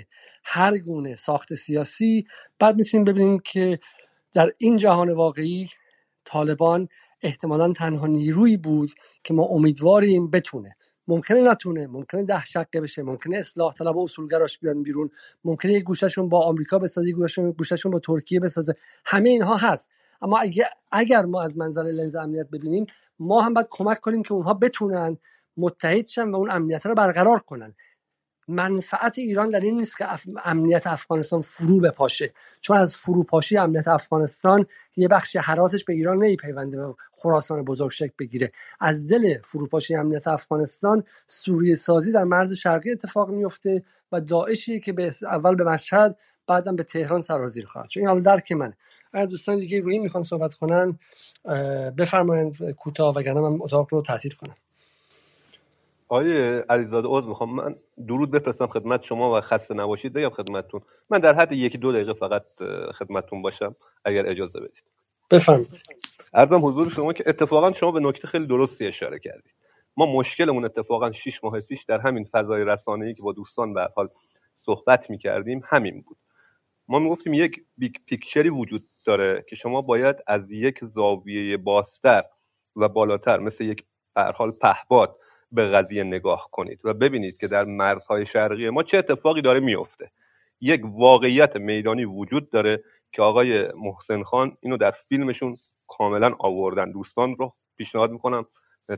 هر 0.45 0.79
گونه 0.79 1.15
ساخت 1.15 1.55
سیاسی. 1.55 2.25
بعد 2.59 2.77
می‌تونیم 2.77 3.05
ببینیم 3.05 3.39
که 3.39 3.79
در 4.33 4.53
این 4.59 4.77
جهان 4.79 5.11
واقعی 5.11 5.69
طالبان 6.25 6.89
احتمالا 7.23 7.73
تنها 7.73 8.07
نیرویی 8.07 8.57
بود 8.57 8.93
که 9.25 9.35
ما 9.35 9.43
امیدواریم 9.45 10.31
بتونه. 10.31 10.77
ممکنه 11.09 11.51
نتونه 11.51 11.87
ممکنه 11.87 12.25
ده 12.25 12.45
شقه 12.45 12.81
بشه 12.81 13.03
ممکنه 13.03 13.37
اصلاح 13.37 13.73
طلب 13.73 13.97
و 13.97 14.05
اصولگراش 14.05 14.59
بیان 14.59 14.83
بیرون 14.83 15.11
ممکنه 15.45 15.73
یک 15.73 15.85
گوششون 15.85 16.29
با 16.29 16.45
آمریکا 16.47 16.79
بسازه 16.79 17.09
یک 17.09 17.17
گوششون 17.59 17.91
با 17.91 17.99
ترکیه 17.99 18.41
بسازه. 18.41 18.75
همه 19.05 19.29
اینها 19.29 19.57
هست. 19.57 19.91
اما 20.23 20.39
اگر, 20.39 20.69
اگر 20.93 21.23
ما 21.23 21.43
از 21.43 21.57
منظر 21.57 21.83
لنز 21.83 22.17
امنیت 22.17 22.51
ببینیم 22.51 22.87
ما 23.19 23.43
هم 23.43 23.55
باید 23.55 23.67
کمک 23.71 24.01
کنیم 24.01 24.23
که 24.23 24.35
اونها 24.35 24.55
بتونن 24.55 25.19
متحد 25.57 26.07
شن 26.07 26.31
و 26.31 26.37
اون 26.37 26.51
امنیت 26.51 26.87
رو 26.87 26.95
برقرار 26.95 27.39
کنن. 27.39 27.75
منفعت 28.49 29.19
ایران 29.19 29.51
در 29.51 29.61
این 29.61 29.79
نیست 29.79 29.99
که 29.99 30.05
امنیت 30.45 30.87
افغانستان 30.87 31.41
فرو 31.41 31.81
بپاشه. 31.81 32.33
چون 32.61 32.77
از 32.77 32.97
فروپاشی 32.97 33.57
امنیت 33.57 33.89
افغانستان 33.89 34.67
یه 34.97 35.09
بخش 35.09 35.37
حراتش 35.37 35.85
به 35.85 35.93
ایران 35.93 36.17
نمیپیونده 36.17 36.81
و 36.81 36.95
خراسان 37.13 37.65
بزرگ 37.65 37.91
شکل 37.91 38.13
بگیره. 38.19 38.53
از 38.81 39.07
دل 39.07 39.39
فروپاشی 39.43 39.95
امنیت 39.95 40.29
افغانستان 40.29 41.05
سوریه 41.27 41.75
سازی 41.75 42.13
در 42.13 42.25
مرز 42.25 42.53
شرقی 42.53 42.93
اتفاق 42.93 43.31
میفته 43.31 43.83
و 44.13 44.21
داعشی 44.21 44.81
که 44.81 44.93
به 44.93 45.13
اول 45.23 45.55
به 45.55 45.65
مشهد 45.65 46.19
بعدم 46.47 46.77
به 46.77 46.83
تهران 46.83 47.21
سرازیر 47.21 47.67
خواهد 47.67 47.89
چون 47.89 48.01
این 48.01 48.09
حالا 48.09 48.21
درک 48.21 48.53
منه. 48.53 48.77
اگر 49.13 49.27
دوستان 49.27 49.59
دیگه 49.59 49.81
روی 49.81 49.99
می‌خوان 49.99 50.23
صحبت 50.23 50.55
کنن 50.55 50.99
بفرمایید 51.99 52.71
کوتاه 52.71 53.15
وگرنه 53.15 53.41
من 53.41 53.59
اتاق 53.61 53.89
رو 53.91 54.03
تعطیل 54.03 54.35
کنم. 54.35 54.57
آیه 56.09 56.65
علیزاده 56.69 57.09
عذر 57.11 57.27
می‌خوام 57.27 57.55
من 57.55 57.75
درود 58.07 58.31
بفرستم 58.31 58.67
خدمت 58.67 59.03
شما 59.03 59.39
و 59.39 59.41
خسته 59.41 59.75
نباشید. 59.75 60.13
بگم 60.13 60.31
خدمتتون 60.31 60.81
من 61.11 61.19
در 61.19 61.35
حد 61.35 61.53
یکی 61.53 61.79
دو 61.79 61.93
دقیقه 61.93 62.13
فقط 62.13 62.45
خدمتتون 62.99 63.43
باشم 63.43 63.77
اگر 64.05 64.29
اجازه 64.29 64.61
بدید. 64.61 64.85
بفرمایید. 65.31 65.83
ارزم 66.35 66.67
حضور 66.67 66.91
شما 66.91 67.13
که 67.13 67.25
اتفاقا 67.27 67.73
شما 67.73 67.91
به 67.91 68.01
نکته 68.01 68.29
خیلی 68.29 68.47
درستی 68.47 68.87
اشاره 68.87 69.19
کردید. 69.19 69.55
ما 69.97 70.07
مشکلمون 70.07 70.65
اتفاقا 70.65 71.13
6 71.13 71.45
ماه 71.45 71.61
پیش 71.61 71.85
در 71.85 71.99
همین 71.99 72.25
فضای 72.25 72.65
رسانه‌ای 72.65 73.15
که 73.15 73.23
با 73.23 73.33
دوستان 73.33 73.75
به 73.75 73.89
حال 73.97 74.09
صحبت 74.55 75.11
می‌کردیم 75.11 75.63
همین 75.65 76.01
بود. 76.01 76.17
ما 76.89 76.99
می‌گفتیم 76.99 77.35
یک 77.35 77.65
بیگ 77.79 77.95
پیکچری 78.07 78.49
وجود 78.49 78.89
داره 79.07 79.45
که 79.49 79.57
شما 79.57 79.83
باید 79.83 80.17
از 80.27 80.53
یک 80.53 80.85
زاویه 80.85 81.57
باستر 81.57 82.23
و 82.77 82.89
بالاتر 82.89 83.39
مثل 83.39 83.65
یک 83.65 83.85
حال 84.17 84.51
پهباد 84.51 85.17
به 85.53 85.69
قضیه 85.69 86.05
نگاه 86.05 86.49
کنید 86.53 86.81
و 86.85 86.95
ببینید 86.95 87.39
که 87.39 87.49
در 87.49 87.65
مرزهای 87.65 88.27
شرقی 88.27 88.71
ما 88.71 88.83
چه 88.83 88.99
اتفاقی 88.99 89.43
داره 89.43 89.61
میفته 89.61 90.11
یک 90.61 90.81
واقعیت 90.85 91.57
میدانی 91.57 92.05
وجود 92.05 92.51
داره 92.51 92.85
که 93.13 93.23
آقای 93.23 93.69
محسن 93.73 94.23
خان 94.23 94.57
اینو 94.61 94.77
در 94.77 94.91
فیلمشون 94.91 95.57
کاملا 95.87 96.35
آوردن. 96.39 96.91
دوستان 96.91 97.37
رو 97.37 97.55
پیشنهاد 97.77 98.11
می‌کنم 98.11 98.47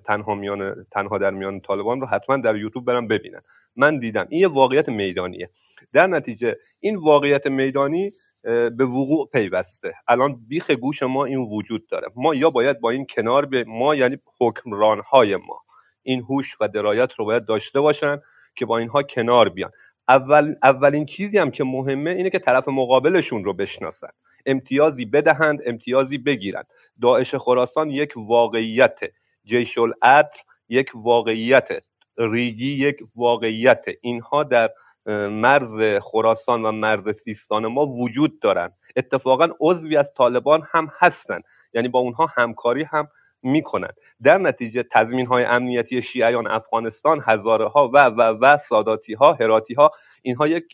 تنها 0.05 0.35
میان 0.35 0.87
تنها 0.93 1.19
در 1.19 1.31
میان 1.31 1.61
طالبان 1.61 2.01
رو 2.01 2.07
حتما 2.07 2.37
در 2.37 2.57
یوتیوب 2.57 2.85
برم 2.85 3.09
ببینن. 3.09 3.41
من 3.77 3.99
دیدم. 3.99 4.27
این 4.31 4.41
یه 4.41 4.49
واقعیت 4.49 4.89
میدانیه. 4.89 5.51
در 5.93 6.07
نتیجه 6.07 6.57
این 6.81 6.97
واقعیت 6.97 7.47
میدانی 7.47 8.11
به 8.43 8.85
وقوع 8.85 9.29
پیوسته. 9.33 9.95
الان 10.09 10.41
بیخ 10.49 10.71
گوش 10.71 11.03
ما 11.03 11.25
این 11.25 11.39
وجود 11.39 11.87
داره. 11.87 12.09
ما 12.17 12.35
یا 12.35 12.51
باید 12.51 12.81
با 12.81 12.91
این 12.91 13.07
کنار 13.07 13.47
به 13.47 13.65
ما 13.69 13.95
یعنی 13.95 14.19
حکمران 14.41 15.01
های 15.01 15.37
ما. 15.37 15.63
این 16.03 16.21
هوش 16.21 16.57
و 16.61 16.69
درایت 16.69 17.13
رو 17.13 17.25
باید 17.25 17.45
داشته 17.45 17.81
باشن 17.81 18.19
که 18.57 18.67
با 18.67 18.79
اینها 18.79 19.03
کنار 19.03 19.49
بیان. 19.49 19.71
اول 20.09 20.55
اولین 20.63 21.07
چیزی 21.07 21.39
هم 21.39 21.51
که 21.51 21.65
مهمه 21.65 22.11
اینه 22.11 22.31
که 22.31 22.39
طرف 22.39 22.69
مقابلشون 22.69 23.45
رو 23.45 23.53
بشناسن. 23.53 24.09
امتیازی 24.47 25.05
بدهند 25.05 25.61
امتیازی 25.67 26.19
بگیرند. 26.19 26.67
داعش 27.03 27.35
خراسان 27.35 27.91
یک 27.91 28.13
واقعیت 28.17 29.01
جیش 29.49 29.79
العدل 29.79 30.39
یک 30.69 30.91
واقعیت 30.95 31.69
ریگی 32.19 32.73
یک 32.73 32.97
واقعیت. 33.17 33.85
اینها 34.01 34.45
در 34.45 34.71
مرز 35.31 35.99
خراسان 36.03 36.63
و 36.63 36.73
مرز 36.73 37.09
سیستان 37.17 37.67
ما 37.67 37.87
وجود 37.87 38.41
دارند 38.41 38.73
اتفاقا 38.97 39.49
عضوی 39.61 39.97
از 39.97 40.13
طالبان 40.15 40.63
هم 40.73 40.93
هستند 40.99 41.45
یعنی 41.75 41.89
با 41.89 41.99
اونها 41.99 42.27
همکاری 42.37 42.83
هم 42.83 43.09
می‌کنن. 43.43 43.91
در 44.23 44.39
نتیجه 44.39 44.83
تضمین 44.93 45.27
های 45.27 45.45
امنیتی 45.45 46.03
شیعیان 46.03 46.47
افغانستان 46.47 47.23
هزاره 47.27 47.69
ها 47.69 47.91
و 47.95 48.05
و 48.07 48.39
و 48.41 48.59
ساداتی 48.59 49.15
ها 49.15 49.33
هراتی 49.33 49.75
ها 49.75 49.91
اینها 50.23 50.49
یک 50.49 50.65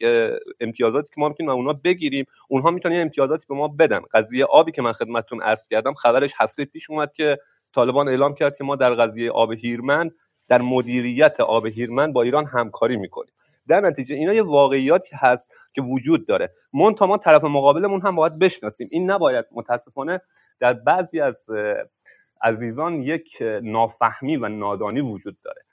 امتیازاتی 0.61 1.09
که 1.15 1.20
ما 1.20 1.28
می‌تونیم 1.28 1.51
اونها 1.51 1.73
بگیریم. 1.85 2.25
اونها 2.49 2.70
می‌تونن 2.70 3.01
امتیازاتی 3.01 3.44
به 3.49 3.55
ما 3.55 3.69
بدن. 3.69 4.01
قضیه 4.15 4.44
آبی 4.44 4.73
که 4.73 4.83
من 4.83 4.93
خدمتتون 4.93 5.43
عرض 5.43 5.69
کردم 5.69 5.94
خبرش 5.94 6.33
هفته 6.39 6.65
پیش 6.65 6.91
اومد 6.91 7.12
که 7.12 7.39
طالبان 7.75 8.09
اعلام 8.09 8.35
کرد 8.35 8.57
که 8.57 8.65
ما 8.65 8.77
در 8.77 8.94
قضیه 8.94 9.31
آب 9.31 9.53
هیرمن 9.53 10.11
در 10.49 10.62
مدیریت 10.62 11.41
آب 11.41 11.67
هیرمن 11.67 12.12
با 12.12 12.23
ایران 12.23 12.47
همکاری 12.47 12.97
می‌کنیم. 12.97 13.33
در 13.69 13.81
نتیجه 13.81 14.15
اینا 14.15 14.33
یه 14.33 14.43
واقعیاتی 14.43 15.17
هست 15.17 15.49
که 15.75 15.83
وجود 15.83 16.27
داره. 16.27 16.51
تا 16.99 17.07
ما 17.07 17.17
طرف 17.17 17.44
مقابلمون 17.44 18.01
هم 18.01 18.17
باید 18.17 18.39
بشناسیم. 18.39 18.89
این 18.91 19.11
نباید 19.11 19.47
متاسفانه 19.53 20.20
در 20.61 20.73
بعضی 20.73 21.20
از 21.20 21.47
عزیزان 22.43 23.03
یک 23.03 23.43
نافهمی 23.62 24.36
و 24.36 24.49
نادانی 24.49 25.01
وجود 25.01 25.36
داره. 25.44 25.64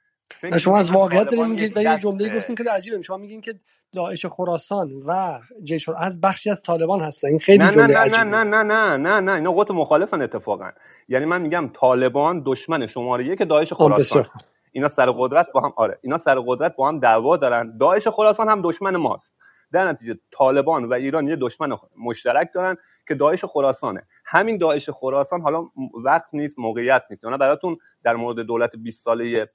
شما 0.59 0.77
از 0.77 0.91
واقعیت 0.91 1.29
داریم 1.29 1.49
میگید 1.49 1.77
یه 1.77 1.97
جمله 1.97 2.37
گفتین 2.37 2.55
که 2.55 2.63
عجیبه. 2.71 3.01
شما 3.01 3.17
میگین 3.17 3.41
که 3.41 3.53
داعش 3.93 4.25
خراسان 4.25 4.91
و 5.05 5.39
جیش 5.63 5.89
از 5.89 6.21
بخشی 6.21 6.49
از 6.49 6.61
طالبان 6.61 6.99
هستن. 6.99 7.27
این 7.27 7.39
خیلی 7.39 7.57
نه 7.57 7.71
جمله 7.71 7.87
نه 7.87 7.97
عجیبه. 7.97 8.23
نه 8.23 8.43
نه 8.43 8.63
نه 8.63 8.97
نه 8.97 9.19
نه. 9.19 9.33
اینا 9.33 9.65
مخالفن 9.69 10.21
اتفاقا. 10.21 10.69
یعنی 11.07 11.25
من 11.25 11.41
میگم 11.41 11.69
طالبان 11.73 12.43
دشمن 12.45 12.87
شماره 12.87 13.25
یک 13.25 13.41
داعش 13.49 13.73
خراسان. 13.73 14.25
اینا 14.71 14.87
سر 14.87 15.11
قدرت 15.11 15.47
با 15.53 15.61
هم 15.61 15.73
آره 15.75 15.99
اینا 16.01 16.17
سر 16.17 16.39
قدرت 16.45 16.75
با 16.75 16.87
هم 16.87 16.99
دعوا 16.99 17.37
دارن. 17.37 17.77
داعش 17.77 18.07
خراسان 18.07 18.49
هم 18.49 18.61
دشمن 18.61 18.97
ماست. 18.97 19.35
در 19.71 19.87
نتیجه 19.87 20.19
طالبان 20.37 20.85
و 20.85 20.93
ایران 20.93 21.27
یه 21.27 21.35
دشمن 21.35 21.77
مشترک 21.97 22.49
دارن 22.53 22.77
که 23.07 23.15
داعش 23.15 23.45
خراسانه. 23.45 24.03
همین 24.25 24.57
داعش 24.57 24.89
خراسان 24.89 25.41
حالا 25.41 25.69
وقت 26.03 26.29
نیست 26.33 26.59
موقعیت 26.59 27.03
نیست. 27.09 27.25
من 27.25 27.37
براتون 27.37 27.77
در 28.03 28.15
مورد 28.15 28.39
دولت 28.39 28.75
20 28.75 29.03
ساله 29.03 29.49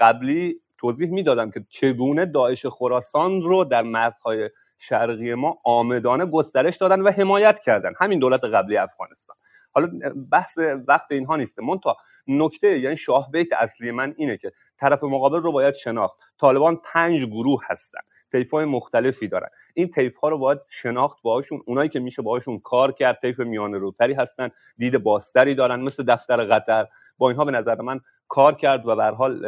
قبلی 0.00 0.60
توضیح 0.78 1.10
می‌دادم 1.10 1.50
که 1.50 1.64
چگونه 1.68 2.26
داعش 2.26 2.66
خراسان 2.66 3.42
رو 3.42 3.64
در 3.64 3.82
مرزهای 3.82 4.50
شرقی 4.78 5.34
ما 5.34 5.58
آمدانه 5.64 6.26
گسترش 6.26 6.76
دادن 6.76 7.00
و 7.00 7.10
حمایت 7.10 7.58
کردن. 7.58 7.92
همین 8.00 8.18
دولت 8.18 8.44
قبلی 8.44 8.76
افغانستان. 8.76 9.36
حالا 9.72 9.88
بحث 10.32 10.58
وقت 10.88 11.12
اینها 11.12 11.36
نیست. 11.36 11.56
تا 11.82 11.96
نکته 12.26 12.78
یعنی 12.78 12.96
شاه 12.96 13.30
بیت 13.30 13.52
اصلی 13.52 13.90
من 13.90 14.14
اینه 14.16 14.36
که 14.36 14.52
طرف 14.78 15.04
مقابل 15.04 15.42
رو 15.42 15.52
باید 15.52 15.74
شناخت. 15.74 16.16
طالبان 16.40 16.80
پنج 16.84 17.22
گروه 17.24 17.62
هستن. 17.66 18.00
طیف 18.32 18.50
های 18.50 18.64
مختلفی 18.64 19.28
دارن. 19.28 19.48
این 19.74 19.90
طیف 19.90 20.16
ها 20.16 20.28
رو 20.28 20.38
باید 20.38 20.58
شناخت 20.68 21.22
باهاشون. 21.22 21.62
اونایی 21.66 21.88
که 21.88 22.00
میشه 22.00 22.22
باهاشون 22.22 22.58
کار 22.58 22.92
کرد 22.92 23.18
طیف 23.20 23.40
میانه 23.40 23.78
روتری 23.78 24.14
هستن. 24.14 24.50
دید 24.78 24.98
باستری 24.98 25.54
دارن. 25.54 25.80
مثل 25.80 26.02
دفتر 26.02 26.44
قطر. 26.44 26.86
با 27.22 27.28
اینها 27.28 27.44
به 27.44 27.50
نظر 27.50 27.80
من 27.80 28.00
کار 28.28 28.54
کرد 28.54 28.86
و 28.86 28.96
به 28.96 29.04
حال 29.04 29.46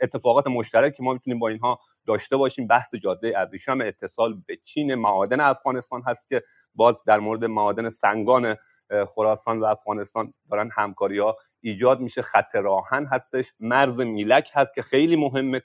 اتفاقات 0.00 0.46
مشترک 0.46 0.94
که 0.94 1.02
ما 1.02 1.12
می‌تونیم 1.12 1.38
با 1.38 1.48
اینها 1.48 1.80
داشته 2.06 2.36
باشیم. 2.36 2.66
بحث 2.66 2.94
جاده 2.94 3.32
ابریشم 3.36 3.78
اتصال 3.80 4.42
به 4.46 4.56
چین 4.56 4.94
معادن 4.94 5.40
افغانستان 5.40 6.02
هست 6.06 6.28
که 6.28 6.42
باز 6.74 7.04
در 7.04 7.18
مورد 7.18 7.44
معادن 7.44 7.90
سنگان 7.90 8.56
خراسان 9.08 9.60
و 9.60 9.64
افغانستان 9.64 10.34
دارن 10.50 10.70
همکاری 10.76 11.18
ها 11.18 11.36
ایجاد 11.60 12.00
میشه. 12.00 12.22
خط 12.22 12.54
راهن 12.54 13.06
هستش. 13.06 13.52
مرز 13.60 14.00
میلک 14.00 14.50
هست 14.52 14.74
که 14.74 14.82
خیلی 14.82 15.16
مهمه. 15.16 15.62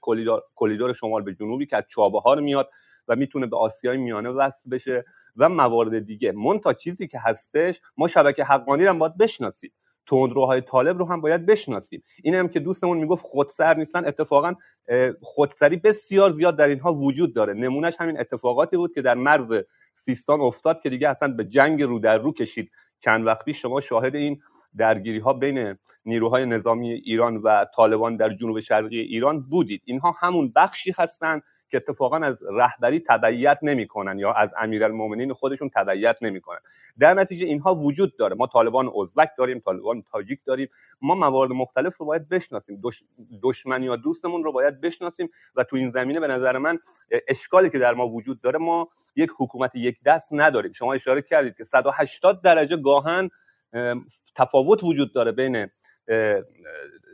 کلیدار 0.55 0.93
شمال 0.93 1.21
به 1.21 1.33
جنوبی 1.33 1.65
که 1.65 1.77
از 1.77 1.83
چابهار 1.87 2.39
میاد 2.39 2.69
و 3.07 3.15
می‌تونه 3.15 3.45
به 3.45 3.57
آسیای 3.57 3.97
میانه 3.97 4.29
وصل 4.29 4.69
بشه 4.69 5.05
و 5.35 5.49
موارد 5.49 6.05
دیگه. 6.05 6.31
مون 6.31 6.59
تا 6.59 6.73
چیزی 6.73 7.07
که 7.07 7.19
هستش 7.19 7.81
ما 7.97 8.07
شبکه 8.07 8.43
حقانی 8.43 8.85
رو 8.85 8.93
باید 8.93 9.17
بشناسیم. 9.17 9.71
تندروهای 10.07 10.61
طالب 10.61 10.97
رو 10.97 11.05
هم 11.05 11.21
باید 11.21 11.45
بشناسیم. 11.45 12.03
این 12.23 12.35
هم 12.35 12.47
که 12.47 12.59
دوستمون 12.59 12.97
می‌گفت 12.97 13.25
خودسر 13.25 13.77
نیستن. 13.77 14.05
اتفاقا 14.05 14.53
خودسری 15.21 15.77
بسیار 15.77 16.31
زیاد 16.31 16.57
در 16.57 16.67
اینها 16.67 16.93
وجود 16.93 17.33
داره. 17.33 17.53
نمونهش 17.53 17.95
همین 17.99 18.19
اتفاقاتی 18.19 18.77
بود 18.77 18.93
که 18.93 19.01
در 19.01 19.15
مرز 19.15 19.53
سیستان 19.93 20.41
افتاد 20.41 20.81
که 20.81 20.89
دیگه 20.89 21.09
اصلا 21.09 21.33
به 21.33 21.45
جنگ 21.45 21.83
رو 21.83 21.99
در 21.99 22.17
رو 22.17 22.33
کشید. 22.33 22.71
چند 22.99 23.25
وقت 23.25 23.45
پیش 23.45 23.61
شما 23.61 23.81
شاهد 23.81 24.15
این 24.15 24.41
درگیری 24.77 25.19
ها 25.19 25.33
بین 25.33 25.75
نیروهای 26.05 26.45
نظامی 26.45 26.91
ایران 26.91 27.37
و 27.37 27.65
طالبان 27.75 28.15
در 28.15 28.33
جنوب 28.33 28.59
شرقی 28.59 28.99
ایران 28.99 29.41
بودید. 29.41 29.81
اینها 29.85 30.15
همون 30.19 30.51
بخشی 30.55 30.93
هستند 30.97 31.43
که 31.69 31.77
اتفاقا 31.77 32.17
از 32.17 32.43
رهبری 32.51 32.99
تبعیت 32.99 33.59
نمی‌کنن 33.61 34.19
یا 34.19 34.33
از 34.33 34.49
امیرالمومنین 34.57 35.33
خودشون 35.33 35.69
تبعیت 35.69 36.17
نمی‌کنن. 36.21 36.59
در 36.99 37.13
نتیجه 37.13 37.45
اینها 37.45 37.75
وجود 37.75 38.17
داره. 38.17 38.35
ما 38.35 38.47
طالبان 38.47 38.91
ازبک 39.01 39.29
داریم 39.37 39.59
طالبان 39.59 40.03
تاجیک 40.11 40.39
داریم. 40.45 40.67
ما 41.01 41.15
موارد 41.15 41.51
مختلف 41.51 41.97
رو 41.97 42.05
باید 42.05 42.29
بشناسیم. 42.29 42.81
دشمن 43.43 43.83
یا 43.83 43.95
دوستمون 43.95 44.43
رو 44.43 44.51
باید 44.51 44.81
بشناسیم 44.81 45.29
و 45.55 45.63
تو 45.63 45.75
این 45.75 45.91
زمینه 45.91 46.19
به 46.19 46.27
نظر 46.27 46.57
من 46.57 46.79
اشکالی 47.27 47.69
که 47.69 47.79
در 47.79 47.93
ما 47.93 48.07
وجود 48.07 48.41
داره 48.41 48.59
ما 48.59 48.89
یک 49.15 49.29
حکومت 49.37 49.75
یک 49.75 49.97
دست 50.05 50.27
نداریم. 50.31 50.71
شما 50.71 50.93
اشاره 50.93 51.21
کردید 51.21 51.55
که 51.57 51.63
180 51.63 52.41
درجه 52.41 52.77
گاهن 52.77 53.29
تفاوت 54.35 54.83
وجود 54.83 55.13
داره 55.13 55.31
بین 55.31 55.67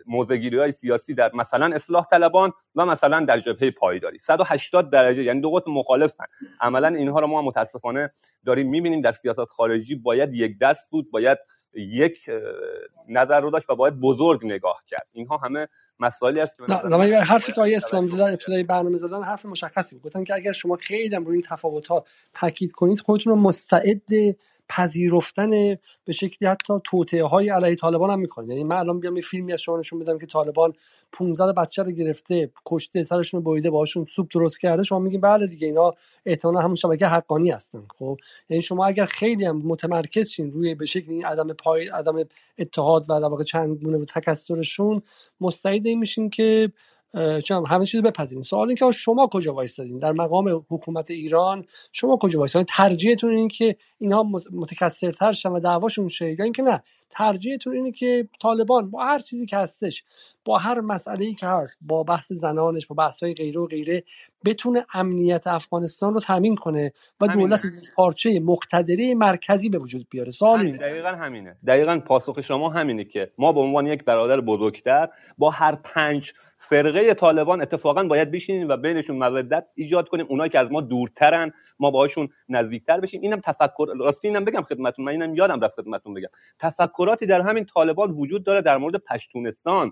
موزگیری 0.07 0.59
های 0.59 0.71
سیاسی 0.71 1.13
در 1.13 1.31
مثلا 1.33 1.75
اصلاح 1.75 2.05
طلبان 2.05 2.53
و 2.75 2.85
مثلا 2.85 3.19
در 3.19 3.39
جبهه 3.39 3.71
پایداری. 3.71 4.19
180 4.19 4.89
درجه 4.89 5.23
یعنی 5.23 5.41
دو 5.41 5.51
قطب 5.51 5.69
مخالفن. 5.69 6.25
عملا 6.61 6.87
اینها 6.87 7.19
رو 7.19 7.27
ما 7.27 7.41
متاسفانه 7.41 8.11
داریم 8.45 8.69
می‌بینیم 8.69 9.01
در 9.01 9.11
سیاست 9.11 9.45
خارجی 9.45 9.95
باید 9.95 10.33
یک 10.33 10.59
دست 10.59 10.89
بود 10.91 11.11
باید 11.11 11.37
یک 11.73 12.29
نظر 13.09 13.41
رو 13.41 13.51
داشت 13.51 13.69
و 13.69 13.75
باید 13.75 13.99
بزرگ 13.99 14.45
نگاه 14.45 14.83
کرد. 14.87 15.07
اینها 15.13 15.37
همه 15.37 15.67
مسائلی 15.99 16.39
است 16.39 16.57
که 16.57 16.63
نه 16.87 17.19
حرفی 17.21 17.51
که 17.51 17.61
آیه 17.61 17.77
اسلام 17.77 18.07
زدن 18.07 18.29
ابتدای 18.29 18.63
برنامه 18.63 18.97
زدن 18.97 19.23
حرف 19.23 19.45
مشخصی 19.45 19.95
بود. 19.95 20.05
گفتن 20.05 20.23
که 20.23 20.33
اگر 20.33 20.51
شما 20.51 20.75
خیلی 20.75 21.15
هم 21.15 21.25
روی 21.25 21.33
این 21.33 21.41
تفاوت 21.41 21.87
ها 21.87 22.05
تاکید 22.33 22.71
کنید 22.71 22.99
خودتون 22.99 23.33
رو 23.33 23.39
مستعد 23.39 24.09
پذیرفتن 24.69 25.49
به 26.05 26.13
شکلی 26.13 26.49
حتی 26.49 26.73
توطئه 26.83 27.23
های 27.23 27.49
علیه 27.49 27.75
طالبان 27.75 28.09
هم 28.09 28.19
می‌کنید. 28.19 28.49
یعنی 28.49 28.63
من 28.63 28.75
الان 28.75 28.99
بیام 28.99 29.15
یه 29.15 29.21
فیلمی 29.21 29.53
از 29.53 29.61
شما 29.61 29.77
نشون 29.77 29.99
بدم 29.99 30.17
که 30.17 30.25
طالبان 30.25 30.73
15 31.11 31.53
بچه 31.53 31.83
رو 31.83 31.91
گرفته 31.91 32.51
کشته 32.65 33.03
سرشون 33.03 33.43
رو 33.43 33.51
بریده 33.51 33.69
باهاشون 33.69 34.05
سوپ 34.15 34.27
درست 34.33 34.59
کرده 34.59 34.83
شما 34.83 34.99
میگین 34.99 35.21
بله 35.21 35.47
دیگه 35.47 35.67
اینا 35.67 35.93
احتمالاً 36.25 36.59
همون 36.59 36.75
شبکه 36.75 37.07
حقانی 37.07 37.51
هستن. 37.51 37.83
خب 37.99 38.17
یعنی 38.49 38.61
شما 38.61 38.85
اگر 38.85 39.05
خیلی 39.05 39.45
هم 39.45 39.57
متمرکز 39.57 40.29
شین 40.29 40.51
روی 40.51 40.75
به 40.75 40.85
شکلی 40.85 41.21
عدم 41.21 41.53
پای 41.53 41.87
عدم 41.87 42.15
اتحاد 42.57 43.03
و 43.09 43.19
در 43.19 43.25
واقع 43.25 43.43
چند 43.43 43.77
گونه 43.77 44.05
تکثرشون 44.05 45.01
مستعد 45.41 45.82
این 45.89 45.99
میشین 45.99 46.29
که 46.29 46.71
همه 47.67 47.85
چیز 47.85 48.01
بپذیرین. 48.01 48.43
سوال 48.43 48.67
این 48.67 48.77
که 48.77 48.91
شما 48.91 49.27
کجا 49.27 49.53
وایستادین 49.53 49.99
در 49.99 50.11
مقام 50.11 50.65
حکومت 50.69 51.11
ایران 51.11 51.65
شما 51.91 52.17
کجا 52.17 52.39
وایستادین 52.39 52.65
ترجیحتون 52.69 53.37
این 53.37 53.47
که 53.47 53.75
اینها 53.99 54.25
متکثرتر 54.51 55.31
شن 55.31 55.49
و 55.49 55.59
دعواشون 55.59 56.07
شه. 56.07 56.35
یا 56.39 56.43
اینکه 56.43 56.63
نه 56.63 56.83
ترجیحتون 57.09 57.73
اینه 57.75 57.91
که 57.91 58.27
طالبان 58.41 58.91
با 58.91 59.03
هر 59.03 59.19
چیزی 59.19 59.45
که 59.45 59.57
هستش 59.57 60.03
با 60.45 60.57
هر 60.57 60.81
مسئله 60.81 61.25
ای 61.25 61.33
که 61.33 61.47
هست 61.47 61.77
با 61.81 62.03
بحث 62.03 62.31
زنانش 62.31 62.87
با 62.87 62.95
بحث 62.95 63.23
های 63.23 63.33
غیره 63.33 63.59
و 63.59 63.67
غیره 63.67 64.03
بتونه 64.45 64.85
امنیت 64.93 65.47
افغانستان 65.47 66.13
رو 66.13 66.19
تامین 66.19 66.55
کنه 66.55 66.93
و. 67.21 67.27
دولت 67.27 67.61
پارچه 67.95 68.39
مقتدره 68.39 69.15
مرکزی 69.15 69.69
به 69.69 69.77
وجود 69.77 70.07
بیاره. 70.09 70.31
سوال 70.31 70.59
همین 70.59 70.77
دقیقا 70.77 71.09
همینه. 71.09 71.55
دقیقا 71.67 71.99
پاسخ 71.99 72.41
شما 72.41 72.69
همینه 72.69 73.03
که 73.03 73.31
ما 73.37 73.53
به 73.53 73.59
عنوان 73.59 73.87
یک 73.87 74.05
برادر 74.05 74.41
بزرگتر 74.41 75.09
با 75.37 75.49
هر 75.49 75.75
پنج 75.75 76.33
فرقه 76.69 77.13
طالبان 77.13 77.61
اتفاقا 77.61 78.03
باید 78.03 78.31
بشینیم 78.31 78.69
و 78.69 78.77
بینشون 78.77 79.15
مودت 79.15 79.65
ایجاد 79.75 80.07
کنیم. 80.07 80.25
اونایی 80.29 80.49
که 80.49 80.59
از 80.59 80.71
ما 80.71 80.81
دورترن 80.81 81.51
ما 81.79 81.91
باهاشون 81.91 82.29
نزدیکتر 82.49 82.99
بشیم. 82.99 83.21
اینم 83.21 83.39
تفکر 83.39 83.87
راستی 83.99 84.27
اینم 84.27 84.45
بگم 84.45 84.61
خدمتتون. 84.61 85.05
من 85.05 85.11
اینم 85.11 85.35
یادم 85.35 85.59
رفت 85.59 85.75
خدمتتون 85.75 86.13
بگم. 86.13 86.29
تفکراتی 86.59 87.25
در 87.25 87.41
همین 87.41 87.65
طالبان 87.65 88.09
وجود 88.11 88.43
داره 88.43 88.61
در 88.61 88.77
مورد 88.77 88.95
پشتونستان 88.95 89.91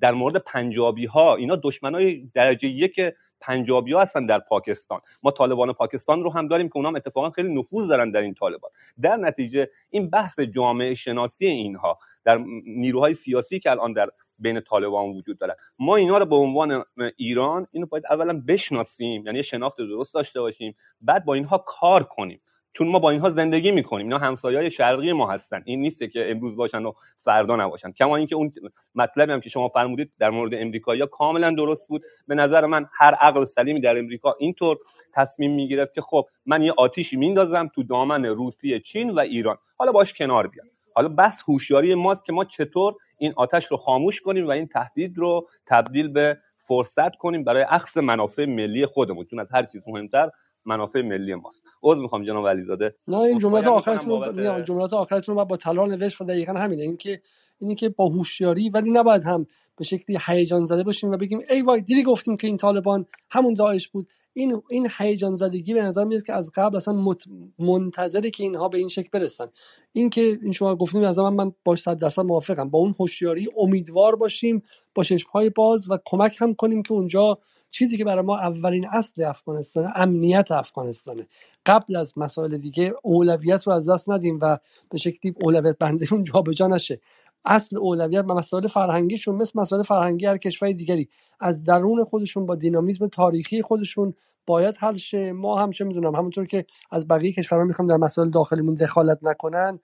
در 0.00 0.12
مورد 0.12 0.36
پنجابی 0.36 1.06
ها 1.06 1.36
اینا 1.36 1.56
دشمنای 1.62 2.30
درجه 2.34 2.68
یک 2.68 3.00
پنجابی 3.40 3.92
ها 3.92 4.00
هستن 4.00 4.26
در 4.26 4.38
پاکستان. 4.38 5.00
ما 5.22 5.30
طالبان 5.30 5.72
پاکستان 5.72 6.24
رو 6.24 6.32
هم 6.32 6.48
داریم 6.48 6.68
که 6.68 6.76
اونام 6.76 6.96
اتفاقا 6.96 7.30
خیلی 7.30 7.54
نفوذ 7.54 7.88
دارن 7.88 8.10
در 8.10 8.20
این 8.20 8.34
طالبان. 8.34 8.70
در 9.02 9.16
نتیجه 9.16 9.70
این 9.90 10.10
بحث 10.10 10.40
جامعه 10.40 10.94
شناسی 10.94 11.46
اینها 11.46 11.98
در 12.24 12.38
نیروهای 12.66 13.14
سیاسی 13.14 13.58
که 13.58 13.70
الان 13.70 13.92
در 13.92 14.10
بین 14.38 14.60
طالبان 14.60 15.10
وجود 15.10 15.38
داره. 15.38 15.56
ما 15.78 15.96
اینا 15.96 16.18
رو 16.18 16.26
به 16.26 16.36
عنوان 16.36 16.84
ایران 17.16 17.66
اینو 17.72 17.86
باید 17.86 18.04
اولا 18.10 18.42
بشناسیم 18.48 19.26
یعنی 19.26 19.42
شناخت 19.42 19.76
درست 19.78 20.14
داشته 20.14 20.40
باشیم 20.40 20.76
بعد 21.00 21.24
با 21.24 21.34
اینها 21.34 21.58
کار 21.58 22.02
کنیم. 22.02 22.40
چون 22.72 22.88
ما 22.88 22.98
با 22.98 23.10
اینها 23.10 23.30
زندگی 23.30 23.72
می‌کنیم 23.72 24.06
اینا 24.06 24.18
همسایه 24.18 24.58
های 24.58 24.70
شرقی 24.70 25.12
ما 25.12 25.30
هستن. 25.30 25.62
این 25.64 25.80
نیست 25.80 26.02
که 26.12 26.30
امروز 26.30 26.56
باشن 26.56 26.84
و 26.84 26.92
فردا 27.18 27.56
نباشن. 27.56 27.92
کما 27.92 28.16
اینکه 28.16 28.34
اون 28.36 28.52
مطلبی 28.94 29.32
هم 29.32 29.40
که 29.40 29.48
شما 29.48 29.68
فرمودید 29.68 30.12
در 30.18 30.30
مورد 30.30 30.54
امریکایی 30.54 31.02
کاملا 31.12 31.50
درست 31.50 31.88
بود. 31.88 32.02
به 32.28 32.34
نظر 32.34 32.66
من 32.66 32.86
هر 32.92 33.14
عقل 33.14 33.44
سلیمی 33.44 33.80
در 33.80 33.98
امریکا 33.98 34.36
اینطور 34.38 34.76
تصمیم 35.14 35.54
می‌گرفت 35.54 35.94
که 35.94 36.00
خب 36.00 36.26
من 36.46 36.62
یه 36.62 36.72
آتیشی 36.78 37.16
میندازم 37.16 37.68
تو 37.74 37.82
دامن 37.82 38.24
روسیه 38.24 38.80
چین 38.80 39.10
و 39.10 39.18
ایران. 39.18 39.56
حالا 39.76 39.92
باش 39.92 40.12
کنار 40.12 40.46
بیام 40.46 40.66
حالا 40.94 41.08
بحث 41.08 41.40
هوشیاری 41.48 41.94
ماست 41.94 42.24
که 42.24 42.32
ما 42.32 42.44
چطور 42.44 42.94
این 43.18 43.32
آتش 43.36 43.66
رو 43.66 43.76
خاموش 43.76 44.20
کنیم 44.20 44.46
و 44.46 44.50
این 44.50 44.66
تهدید 44.66 45.18
رو 45.18 45.48
تبدیل 45.66 46.08
به 46.08 46.38
فرصت 46.58 47.16
کنیم 47.16 47.44
برای 47.44 47.64
اخذ 47.68 47.98
منافع 47.98 48.44
ملی 48.44 48.86
خودمون 48.86 49.24
چون 49.24 49.38
از 49.38 49.46
هر 49.52 49.62
چیز 49.62 49.82
مهمتر 49.86 50.30
منافع 50.64 51.02
ملی 51.02 51.34
ماست. 51.34 51.62
عذر 51.82 52.00
می‌خوام 52.00 52.24
جناب 52.24 52.48
علیزاده. 52.48 52.94
نه 53.08 53.16
این 53.16 53.38
جملات 53.38 53.66
آخرتون 53.66 54.08
بابت... 54.08 54.64
جملات 54.64 54.92
آخرتون 54.92 55.36
رو 55.36 55.44
با 55.44 55.56
طلال 55.56 55.90
نوشت 55.90 56.20
و 56.20 56.24
دقیقا 56.24 56.52
همینه. 56.52 56.82
اینکه 56.82 57.20
اینی 57.60 57.74
که 57.74 57.88
با 57.88 58.08
هوشیاری 58.08 58.70
ولی 58.70 58.90
نباید 58.90 59.22
هم 59.24 59.46
به 59.76 59.84
شکلی 59.84 60.18
هیجان 60.26 60.64
زده 60.64 60.82
باشیم 60.82 61.10
و 61.10 61.16
بگیم 61.16 61.40
ای 61.50 61.62
وای 61.62 61.80
دیدی 61.80 62.02
گفتیم 62.02 62.36
که 62.36 62.46
این 62.46 62.56
طالبان 62.56 63.06
همون 63.30 63.54
داعش 63.54 63.88
بود. 63.88 64.08
این 64.32 64.62
این 64.70 64.88
هیجان 64.98 65.34
زدگی 65.34 65.74
به 65.74 65.82
نظر 65.82 66.04
میاد 66.04 66.22
که 66.22 66.32
از 66.32 66.50
قبل 66.54 66.76
اصلا 66.76 66.94
مت... 66.94 67.24
منتظره 67.58 68.30
که 68.30 68.42
اینها 68.42 68.68
به 68.68 68.78
این 68.78 68.88
شکل 68.88 69.08
برسن. 69.12 69.46
این 69.92 70.10
که 70.10 70.38
این 70.42 70.52
شما 70.52 70.76
گفتیم 70.76 71.04
از 71.04 71.18
من 71.18 71.34
من 71.34 71.52
با 71.64 71.76
100 71.76 71.98
درصد 71.98 72.22
موافقم. 72.22 72.70
با 72.70 72.78
اون 72.78 72.94
هوشیاری 73.00 73.48
امیدوار 73.56 74.16
باشیم 74.16 74.62
با 74.94 75.04
چشمهای 75.04 75.50
باز 75.50 75.90
و 75.90 75.98
کمک 76.04 76.36
هم 76.40 76.54
کنیم 76.54 76.82
که 76.82 76.92
اونجا 76.92 77.38
چیزی 77.70 77.98
که 77.98 78.04
برای 78.04 78.24
ما 78.24 78.38
اولین 78.38 78.88
اصل 78.88 79.22
افغانستان 79.22 79.92
امنیت 79.94 80.50
افغانستانه. 80.50 81.26
قبل 81.66 81.96
از 81.96 82.18
مسائل 82.18 82.58
دیگه 82.58 82.94
اولویت 83.02 83.66
رو 83.66 83.72
از 83.72 83.88
دست 83.88 84.10
ندیم 84.10 84.38
و 84.42 84.58
به 84.90 84.98
شکلی 84.98 85.34
اولویت 85.42 85.78
بنده 85.78 86.06
اون 86.12 86.24
جابجا 86.24 86.66
نشه. 86.66 87.00
اصل 87.44 87.76
اولویت 87.76 88.24
و 88.28 88.34
مسائل 88.34 88.68
فرهنگیشون 88.68 89.34
مثل 89.34 89.60
مسائل 89.60 89.82
فرهنگی 89.82 90.26
هر 90.26 90.38
کشور 90.38 90.72
دیگری. 90.72 91.08
از 91.40 91.64
درون 91.64 92.04
خودشون 92.04 92.46
با 92.46 92.54
دینامیزم 92.54 93.08
تاریخی 93.08 93.62
خودشون 93.62 94.14
باید 94.46 94.74
حل 94.78 94.96
شه. 94.96 95.32
ما 95.32 95.62
هم 95.62 95.70
چه 95.70 95.84
می‌دونم 95.84 96.14
همونطور 96.14 96.46
که 96.46 96.66
از 96.90 97.08
بقیه 97.08 97.32
کشورها 97.32 97.64
می‌خوام 97.64 97.88
در 97.88 97.96
مسائل 97.96 98.30
داخلیمون 98.30 98.74
دخالت 98.74 99.18
نکنن 99.22 99.78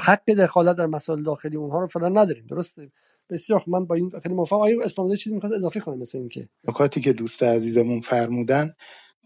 حق 0.00 0.30
دخالت 0.30 0.76
در 0.76 0.86
مسائل 0.86 1.22
داخلی 1.22 1.56
اونها 1.56 1.80
رو 1.80 1.86
فعلا 1.86 2.08
نداریم. 2.08 2.46
درسته؟ 2.46 2.90
بسیار 3.30 3.64
من 3.66 3.84
با 3.86 3.94
این 3.94 4.12
خیلی 4.22 4.34
موافقم. 4.34 4.60
آیا 4.60 4.84
اسلام 4.84 5.16
چیزی 5.16 5.34
می‌خواد 5.34 5.52
اضافه 5.52 5.80
کنه 5.80 5.96
مثل 5.96 6.18
اینکه؟ 6.18 6.48
نکاتی 6.68 7.00
که 7.00 7.12
دوست 7.12 7.42
عزیزمون 7.42 8.00
فرمودن 8.00 8.74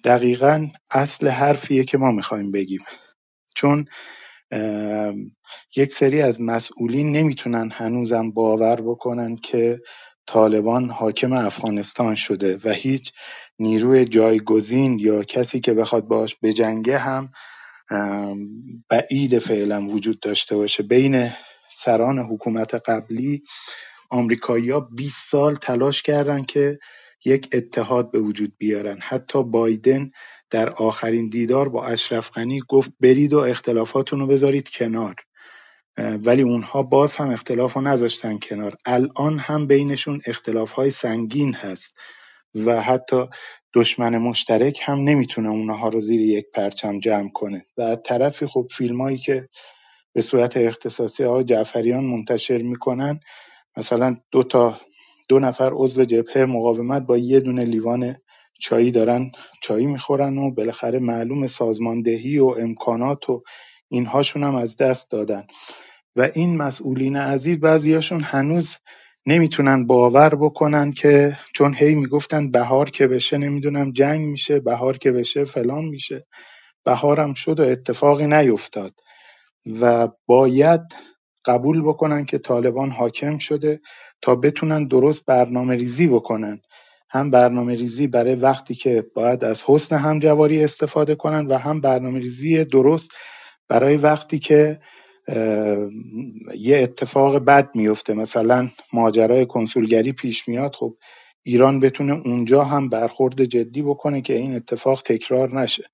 دقیقا 0.05 0.69
اصل 0.91 1.29
حرفیه 1.29 1.85
که 1.85 1.99
ما 1.99 2.11
می‌خوایم 2.11 2.53
بگیم. 2.53 2.81
چون 3.55 3.85
یک 5.77 5.93
سری 5.93 6.23
از 6.23 6.41
مسئولین 6.41 7.13
نمی‌تونن 7.13 7.71
هنوزم 7.71 8.31
باور 8.31 8.81
بکنن 8.81 9.37
که 9.37 9.81
طالبان 10.27 10.91
حاکم 10.91 11.33
افغانستان 11.33 12.15
شده 12.15 12.59
و 12.65 12.69
هیچ 12.71 13.13
نیروی 13.59 14.05
جایگزین 14.05 14.99
یا 14.99 15.25
کسی 15.25 15.61
که 15.61 15.75
بخواد 15.75 16.05
باش 16.05 16.37
بجنگه 16.43 16.99
هم 16.99 17.31
بعید 18.89 19.39
فعلا 19.39 19.87
وجود 19.87 20.21
داشته 20.21 20.57
باشه. 20.57 20.83
بین 20.83 21.31
سران 21.71 22.19
حکومت 22.19 22.75
قبلی 22.75 23.43
آمریکایی‌ها 24.13 24.81
20 24.81 25.31
سال 25.31 25.55
تلاش 25.55 26.03
کردن 26.03 26.43
که 26.43 26.79
یک 27.25 27.49
اتحاد 27.53 28.11
به 28.11 28.21
وجود 28.21 28.53
بیارن. 28.59 28.99
حتی 29.03 29.43
بایدن 29.45 30.11
در 30.51 30.71
آخرین 30.71 31.29
دیدار 31.29 31.69
با 31.69 31.85
اشرف 31.87 32.31
غنی 32.31 32.63
گفت 32.69 32.93
برید 33.01 33.33
و 33.33 33.39
اختلافاتون 33.39 34.21
رو 34.21 34.27
بذارید 34.27 34.71
کنار. 34.71 35.15
ولی 35.99 36.43
اونها 36.43 36.83
باز 36.83 37.17
هم 37.17 37.31
اختلاف 37.31 37.73
رو 37.73 37.81
نذاشتن 37.81 38.39
کنار. 38.39 38.75
الان 38.87 39.39
هم 39.39 39.67
بینشون 39.67 40.21
اختلاف 40.27 40.73
های 40.73 40.91
سنگین 40.91 41.55
هست 41.55 41.99
و 42.55 42.81
حتی 42.81 43.27
دشمن 43.75 44.19
مشترک 44.19 44.81
هم 44.83 44.99
نمی‌تونه 44.99 45.49
اونها 45.49 45.89
رو 45.89 46.01
زیر 46.01 46.21
یک 46.21 46.47
پرچم 46.55 47.01
جمع 47.01 47.31
کنه. 47.31 47.65
و 47.77 47.97
طرفی 47.97 48.47
خب 48.47 48.67
فیلم 48.71 49.01
هایی 49.01 49.19
که 49.19 49.49
به 50.13 50.21
صورت 50.21 50.57
اختصاصی 50.57 51.25
آقای 51.25 51.45
جعفریان 51.45 52.05
منتشر 52.05 52.59
می‌کنن 52.59 53.21
مثلا 53.77 54.17
دو 54.31 54.43
تا 54.43 54.81
دو 55.29 55.39
نفر 55.39 55.71
عضو 55.75 56.05
جبهه 56.05 56.45
مقاومت 56.45 57.03
با 57.03 57.19
یه 57.19 57.41
دونه 57.41 57.65
لیوان 57.65 58.17
چایی 58.61 58.91
دارن 58.91 59.31
چایی 59.63 59.87
می‌خورن 59.87 60.39
و 60.39 60.51
بالاخره 60.55 60.99
معلوم 60.99 61.47
سازماندهی 61.47 62.39
و 62.39 62.47
امکانات 62.47 63.31
و 63.31 63.43
اینهاشون 63.89 64.45
هم 64.45 64.55
از 64.55 64.77
دست 64.77 65.11
دادن. 65.11 65.47
و 66.17 66.31
این 66.35 66.57
مسئولین 66.57 67.17
عزیز 67.17 67.61
بعضیاشون 67.61 68.21
هنوز 68.21 68.77
نمی‌تونن 69.27 69.87
باور 69.87 70.35
بکنن 70.35 70.93
که 70.93 71.39
چون 71.55 71.75
هی 71.75 71.95
می‌گفتن 71.95 72.51
بهار 72.51 72.91
که 72.91 73.07
بشه 73.07 73.39
نمی‌دونم 73.39 73.93
جنگ 73.93 74.27
میشه 74.27 74.61
بهار 74.61 74.99
که 74.99 75.13
بشه 75.13 75.45
فلان 75.45 75.85
میشه. 75.85 76.27
بهارم 76.85 77.35
شد 77.35 77.61
و 77.61 77.63
اتفاقی 77.63 78.27
نیفتاد. 78.27 78.95
و 79.81 80.09
باید 80.27 80.81
قبول 81.45 81.83
بکنن 81.83 82.25
که 82.25 82.39
طالبان 82.39 82.91
حاکم 82.91 83.39
شده 83.39 83.81
تا 84.23 84.35
بتونن 84.35 84.87
درست 84.87 85.25
برنامه 85.27 85.77
ریزی 85.77 86.07
بکنن. 86.07 86.61
هم 87.11 87.31
برنامه 87.31 87.75
ریزی 87.75 88.07
برای 88.07 88.35
وقتی 88.35 88.75
که 88.75 89.07
باید 89.15 89.45
از 89.45 89.65
حسن 89.67 89.97
همجواری 89.97 90.65
استفاده 90.65 91.15
کنن 91.15 91.47
و 91.47 91.59
هم 91.59 91.81
برنامه 91.81 92.19
ریزی 92.19 92.65
درست 92.65 93.11
برای 93.69 93.97
وقتی 93.97 94.39
که 94.39 94.81
یه 96.59 96.79
اتفاق 96.83 97.39
بد 97.39 97.71
میفته 97.75 98.15
مثلا 98.15 98.69
ماجرای 98.93 99.47
کنسولگری 99.47 100.13
پیش 100.13 100.49
میاد 100.49 100.75
خب 100.75 100.97
ایران 101.43 101.81
بتونه 101.81 102.13
اونجا 102.13 102.65
هم 102.65 102.89
برخورد 102.89 103.45
جدی 103.45 103.83
بکنه 103.83 104.21
که 104.21 104.35
این 104.35 104.57
اتفاق 104.57 105.03
تکرار 105.03 105.61
نشه. 105.61 105.85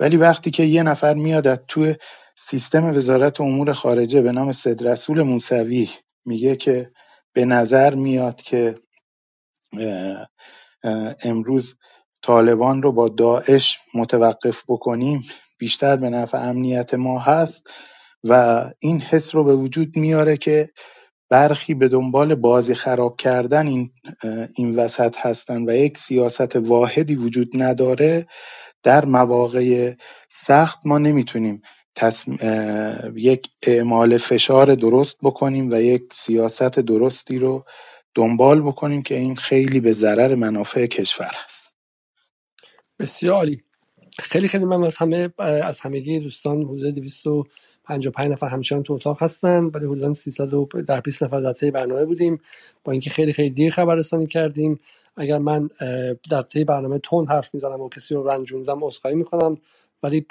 ولی 0.00 0.16
وقتی 0.16 0.50
که 0.50 0.62
یه 0.62 0.82
نفر 0.82 1.14
میاد 1.14 1.46
از 1.46 1.60
توی 1.68 1.94
سیستم 2.42 2.96
وزارت 2.96 3.40
امور 3.40 3.72
خارجه 3.72 4.22
به 4.22 4.32
نام 4.32 4.52
سید 4.52 4.88
رسول 4.88 5.22
موسوی 5.22 5.88
میگه 6.26 6.56
که 6.56 6.90
به 7.32 7.44
نظر 7.44 7.94
میاد 7.94 8.42
که 8.42 8.74
امروز 11.22 11.74
طالبان 12.22 12.82
رو 12.82 12.92
با 12.92 13.08
داعش 13.08 13.78
متوقف 13.94 14.62
بکنیم 14.68 15.22
بیشتر 15.58 15.96
به 15.96 16.10
نفع 16.10 16.38
امنیت 16.38 16.94
ما 16.94 17.18
هست 17.18 17.70
و 18.24 18.64
این 18.78 19.00
حس 19.00 19.34
رو 19.34 19.44
به 19.44 19.56
وجود 19.56 19.96
میاره 19.96 20.36
که 20.36 20.70
برخی 21.30 21.74
به 21.74 21.88
دنبال 21.88 22.34
بازی 22.34 22.74
خراب 22.74 23.16
کردن 23.16 23.66
این, 23.66 23.90
این 24.56 24.76
وسط 24.76 25.16
هستن 25.18 25.68
و 25.68 25.76
یک 25.76 25.98
سیاست 25.98 26.56
واحدی 26.56 27.14
وجود 27.14 27.48
نداره. 27.54 28.26
در 28.82 29.04
مواقع 29.04 29.94
سخت 30.28 30.86
ما 30.86 30.98
نمی‌تونیم 30.98 31.62
تصم... 31.94 32.38
یک 33.16 33.48
اعمال 33.62 34.18
فشار 34.18 34.74
درست 34.74 35.18
بکنیم 35.22 35.72
و 35.72 35.74
یک 35.74 36.02
سیاست 36.12 36.80
درستی 36.80 37.38
رو 37.38 37.60
دنبال 38.14 38.60
بکنیم 38.60 39.02
که 39.02 39.18
این 39.18 39.36
خیلی 39.36 39.80
به 39.80 39.92
ضرر 39.92 40.34
منافع 40.34 40.86
کشور 40.86 41.30
هست 41.44 41.74
بسیار 42.98 43.34
عالی. 43.34 43.62
خیلی 44.18 44.48
خیلی 44.48 44.64
من 44.64 44.84
از 44.84 44.96
همه 44.96 45.30
از 45.38 45.80
همگی 45.80 46.20
دوستان 46.20 46.62
حدود 46.62 46.94
255 46.94 48.32
نفر 48.32 48.48
همچنان 48.48 48.82
تو 48.82 48.92
اتاق 48.92 49.22
هستن. 49.22 49.64
ولی 49.64 49.86
حدودا 49.86 50.14
310 50.14 51.00
20 51.00 51.22
نفر 51.22 51.40
در 51.40 51.70
برنامه 51.70 52.04
بودیم. 52.04 52.40
با 52.84 52.92
اینکه 52.92 53.10
خیلی 53.10 53.32
خیلی 53.32 53.50
دیر 53.50 53.72
خبررسانی 53.72 54.26
کردیم. 54.26 54.80
اگر 55.16 55.38
من 55.38 55.70
در 56.30 56.42
طی 56.42 56.64
برنامه 56.64 56.98
تون 56.98 57.28
حرف 57.28 57.54
می‌زنم 57.54 57.80
و 57.80 57.88
کسی 57.88 58.14
رو 58.14 58.28
رنجوندم 58.28 58.84
عذرخواهی 58.84 59.16
می‌کنم. 59.16 59.58
ولی 60.02 60.26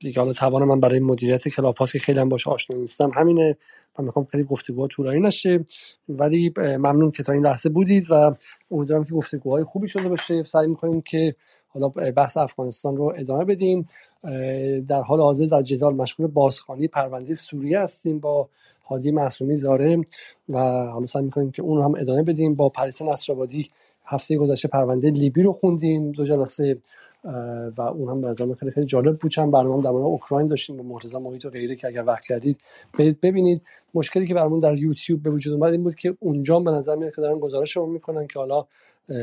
دیگه 0.00 0.20
حالا 0.20 0.32
توان 0.32 0.64
من 0.64 0.80
برای 0.80 1.00
مدیریت 1.00 1.48
کلاپاس 1.48 1.92
که 1.92 1.98
خیلی 1.98 2.18
هم 2.20 2.28
باش 2.28 2.48
آشنا 2.48 2.76
نیستم. 2.76 3.10
همینه. 3.14 3.56
من 3.98 4.04
می‌خوام 4.04 4.24
خیلی 4.24 4.44
گفتگوها 4.44 4.86
طولانی 4.86 5.20
نشه. 5.20 5.64
ولی 6.08 6.52
ممنون 6.56 7.10
که 7.10 7.22
تا 7.22 7.32
این 7.32 7.46
لحظه 7.46 7.68
بودید 7.68 8.06
و 8.10 8.34
امیدوارم 8.70 9.04
که 9.04 9.14
گفتگوهای 9.14 9.64
خوبی 9.64 9.88
شده 9.88 10.08
باشه. 10.08 10.44
سعی 10.44 10.66
می‌کنیم 10.66 11.00
که 11.00 11.34
حالا 11.68 11.88
بحث 11.88 12.36
افغانستان 12.36 12.96
رو 12.96 13.12
ادامه 13.16 13.44
بدیم. 13.44 13.88
در 14.88 15.02
حال 15.02 15.20
حاضر 15.20 15.46
در 15.46 15.62
جدال 15.62 15.94
مشغول 15.94 16.26
بازخوانی 16.26 16.88
پرونده 16.88 17.34
سوریه 17.34 17.80
هستیم 17.80 18.18
با 18.18 18.48
هادی 18.88 19.10
معصومی 19.10 19.56
زاره 19.56 19.96
و 20.48 20.58
حالا 20.86 21.06
سعی 21.06 21.22
می‌کنیم 21.22 21.50
که 21.50 21.62
اون 21.62 21.76
رو 21.76 21.84
هم 21.84 21.94
ادامه 21.94 22.22
بدیم. 22.22 22.54
با 22.54 22.68
پریسا 22.68 23.04
نصرآبادی 23.04 23.68
هفته 24.04 24.36
گذشته 24.36 24.68
پرونده 24.68 25.10
لیبی 25.10 25.42
رو 25.42 25.52
خوندیم. 25.52 26.12
دو 26.12 26.24
جلسه 26.24 26.78
و 27.76 27.80
اون 27.80 28.08
هم 28.08 28.20
به 28.20 28.54
خیلی 28.54 28.70
خیلی 28.70 28.86
جالب 28.86 29.18
بود. 29.18 29.30
چند 29.30 29.50
برنامه 29.50 29.82
در 29.82 29.90
مورد 29.90 30.04
اوکراین 30.04 30.48
داشتیم 30.48 30.76
با 30.76 30.82
مرتضی 30.82 31.18
محیط 31.18 31.44
و 31.44 31.50
غیره 31.50 31.76
که 31.76 31.86
اگر 31.86 32.04
وقت 32.04 32.22
کردید 32.22 32.60
برید 32.98 33.20
ببینید. 33.20 33.62
مشکلی 33.94 34.26
که 34.26 34.34
برامون 34.34 34.58
در 34.58 34.74
یوتیوب 34.76 35.22
به 35.22 35.30
وجود 35.30 35.54
اومد 35.54 35.72
این 35.72 35.82
بود 35.82 35.94
که 35.94 36.16
اونجا 36.20 36.60
به 36.60 36.70
نظر 36.70 36.96
میاد 36.96 37.14
که 37.14 37.20
دارن 37.20 37.38
گزارش 37.38 37.76
رو 37.76 37.86
می‌کنن 37.86 38.26
که 38.26 38.38
حالا 38.38 38.66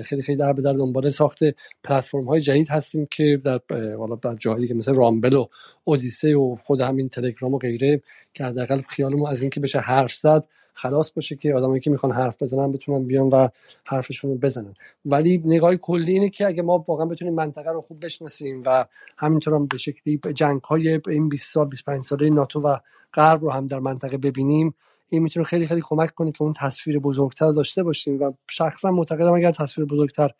خیلی 0.05 0.21
خیلی 0.21 0.37
در 0.37 0.53
به 0.53 0.61
در 0.61 0.73
دنبال 0.73 1.09
ساخت 1.09 1.39
پلتفرم 1.83 2.25
های 2.25 2.41
جدید 2.41 2.69
هستیم 2.69 3.07
که 3.11 3.41
در 3.43 3.59
حالا 3.97 4.15
در 4.15 4.35
جاهایی 4.35 4.67
که 4.67 4.73
مثل 4.73 4.95
رامبل 4.95 5.33
و 5.33 5.45
اودیسه 5.83 6.35
و 6.35 6.55
خود 6.63 6.81
همین 6.81 7.09
تلگرام 7.09 7.53
و 7.53 7.57
غیره 7.57 8.01
که 8.33 8.45
حداقل 8.45 8.81
خیالمون 8.87 9.29
از 9.29 9.41
اینکه 9.41 9.59
بشه 9.59 9.79
حرف 9.79 10.13
زد 10.13 10.43
خلاص 10.73 11.11
باشه 11.11 11.35
که 11.35 11.53
آدمایی 11.53 11.81
که 11.81 11.89
می‌خوان 11.89 12.11
حرف 12.11 12.41
بزنن 12.41 12.71
بتونن 12.71 13.03
بیان 13.03 13.29
و 13.29 13.47
حرفشون 13.85 14.31
رو 14.31 14.37
بزنن. 14.37 14.73
ولی 15.05 15.41
نگاه 15.45 15.75
کلی 15.75 16.11
اینه 16.11 16.29
که 16.29 16.47
اگه 16.47 16.61
ما 16.61 16.85
واقعا 16.87 17.05
بتونیم 17.05 17.33
منطقه 17.33 17.71
رو 17.71 17.81
خوب 17.81 18.05
بشناسیم 18.05 18.61
و 18.65 18.85
همینطور 19.17 19.53
هم 19.53 19.65
به 19.67 19.77
شکلی 19.77 20.19
جنگ 20.33 20.61
های 20.61 20.99
این 21.07 21.29
20 21.29 21.53
سال 21.53 21.67
25 21.67 22.03
ساله 22.03 22.29
ناتو 22.29 22.61
و 22.61 22.77
غرب 23.13 23.41
رو 23.41 23.51
هم 23.51 23.67
در 23.67 23.79
منطقه 23.79 24.17
ببینیم 24.17 24.75
این 25.09 25.23
می‌تونه 25.23 25.45
خیلی 25.45 25.67
خیلی 25.67 25.81
کمک 25.83 26.11
کنه 26.11 26.31
که 26.31 26.41
اون 26.41 26.53
تصویر 26.53 26.99
بزرگتر 26.99 27.51
داشته 27.51 27.83
باشیم 27.83 28.19
و 28.21 28.31
شخصا 28.49 28.91
معتقدم 28.91 29.33
اگر 29.33 29.51
تصویر 29.51 29.87
بزرگتر 29.87 30.31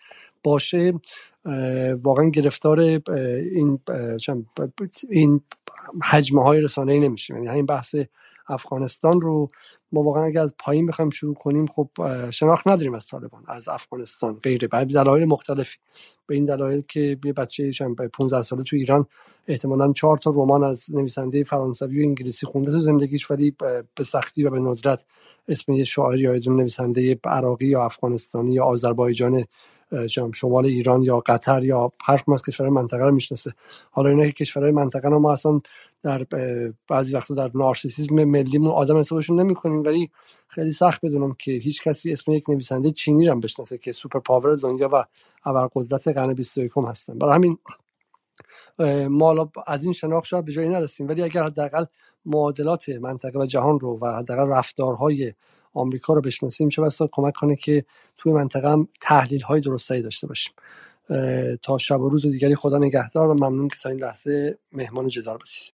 باشه 0.44 0.94
واقعا 2.04 2.30
گرفتار 2.30 2.80
این 2.80 3.80
این 5.10 5.42
حجمه 6.04 6.44
های 6.44 6.62
رسانه 6.62 6.94
ای 6.94 7.00
نمیشیم. 7.00 7.36
یعنی 7.36 7.48
همین 7.48 7.66
بحث 7.66 7.96
افغانستان 8.48 9.22
رو 9.22 9.48
ما 9.92 10.04
واقعا 10.04 10.24
اگر 10.24 10.42
از 10.42 10.54
پایین 10.60 10.86
بخوایم 10.86 11.10
شروع 11.10 11.36
کنیم 11.36 11.66
خب 11.66 11.90
شناخت 12.30 12.68
نداریم 12.68 12.94
از 12.94 13.08
طالبان 13.08 13.44
از 13.48 13.68
افغانستان 13.68 14.34
غیره. 14.44 14.68
به 14.68 14.86
دلایل 14.86 15.26
مختلفی. 15.26 15.78
به 16.28 16.36
این 16.36 16.46
دلایل 16.46 16.82
که 16.82 17.18
یه 17.26 17.34
بچه 17.34 17.72
15 18.14 18.42
ساله 18.42 18.64
تو 18.64 18.76
ایران 18.76 19.06
احتمالا 19.48 19.94
چهار 19.94 20.18
تا 20.18 20.32
رمان 20.36 20.64
از 20.64 20.96
نویسنده 20.96 21.44
فرانسوی 21.44 22.00
و 22.00 22.08
انگلیسی 22.08 22.46
خونده 22.46 22.72
تو 22.72 22.80
زندگیش 22.80 23.32
ولی 23.32 23.56
به 23.96 24.04
سختی 24.04 24.44
و 24.44 24.50
به 24.50 24.60
ندرت 24.60 25.06
اسم 25.48 25.74
یه 25.74 25.84
شاعر 25.84 26.20
یا 26.20 26.34
نویسنده 26.34 27.20
عراقی 27.24 27.68
یا 27.68 27.86
افغانستانی 27.86 28.54
یا 28.54 28.64
آذربایجان 28.64 29.46
شمال 30.34 30.66
ایران 30.66 31.02
یا 31.02 31.20
قطر 31.20 31.64
یا 31.64 31.92
هر 32.04 32.24
کشورهای 32.48 32.76
منطقه 32.76 33.04
رو 33.04 33.12
می‌شناسه. 33.12 33.54
حالا 33.92 34.10
اینا 34.10 34.26
که 34.26 34.32
کشورهای 34.32 34.72
منطقه 34.72 35.10
رو 35.10 35.20
ما 35.20 35.32
اصلا 35.32 35.62
در 36.04 36.26
بعضی 36.90 37.16
وقتا 37.16 37.34
در 37.34 37.52
نارسیسیسم 37.56 38.16
ملیمون 38.16 38.72
آدم 38.72 38.98
حسابشون 38.98 39.40
نمی‌کنیم 39.40 39.84
ولی 39.84 40.10
خیلی 40.48 40.72
سخت 40.72 41.06
بدونم 41.06 41.36
که 41.40 41.52
هیچ 41.52 41.84
کسی 41.84 42.12
اسم 42.12 42.32
یک 42.32 42.50
نویسنده 42.50 42.92
چینی 42.92 43.28
رو 43.28 43.40
بشناسه 43.40 43.78
که 43.78 43.92
سوپر 43.92 44.20
پاور 44.20 44.56
دنیا 44.56 44.90
و 44.92 45.06
ابرقدرت 45.46 46.08
قرن 46.08 46.34
21 46.34 46.72
هستن. 46.88 47.18
برای 47.18 47.36
همین 47.36 47.58
ما 49.10 49.52
از 49.68 49.84
این 49.84 49.94
شناخت 49.94 50.26
شاید 50.26 50.46
به 50.46 50.52
جایی 50.52 50.70
نرسیم 50.70 51.08
ولی 51.08 51.22
اگر 51.22 51.44
حداقل 51.44 51.86
معادلات 52.26 52.90
منطقه 52.90 53.40
و 53.40 53.46
جهان 53.46 53.80
رو 53.80 54.00
و 54.02 54.18
حداقل 54.18 54.48
رفتارهای 54.48 55.34
آمریکا 55.74 56.14
رو 56.14 56.22
بشناسیم 56.22 56.70
چه 56.70 56.82
بسا 56.82 57.10
کمک 57.12 57.34
کنه 57.34 57.56
که 57.56 57.86
توی 58.18 58.34
منطقه 58.34 58.72
هم 58.72 58.88
تحلیل 59.02 59.42
های 59.42 59.62
درستری 59.62 60.02
داشته 60.02 60.28
باشیم. 60.28 60.54
تا 61.62 61.78
شب 61.78 62.02
و 62.02 62.10
روز 62.10 62.26
دیگری 62.26 62.56
خدا 62.56 62.78
نگهدار 62.78 63.28
و 63.28 63.34
ممنون 63.34 63.68
که 63.68 63.76
تا 63.84 63.90
این 63.90 64.00
لحظه 64.00 64.58
مهمان 64.72 65.08
جدار 65.08 65.38
بودید. 65.38 65.72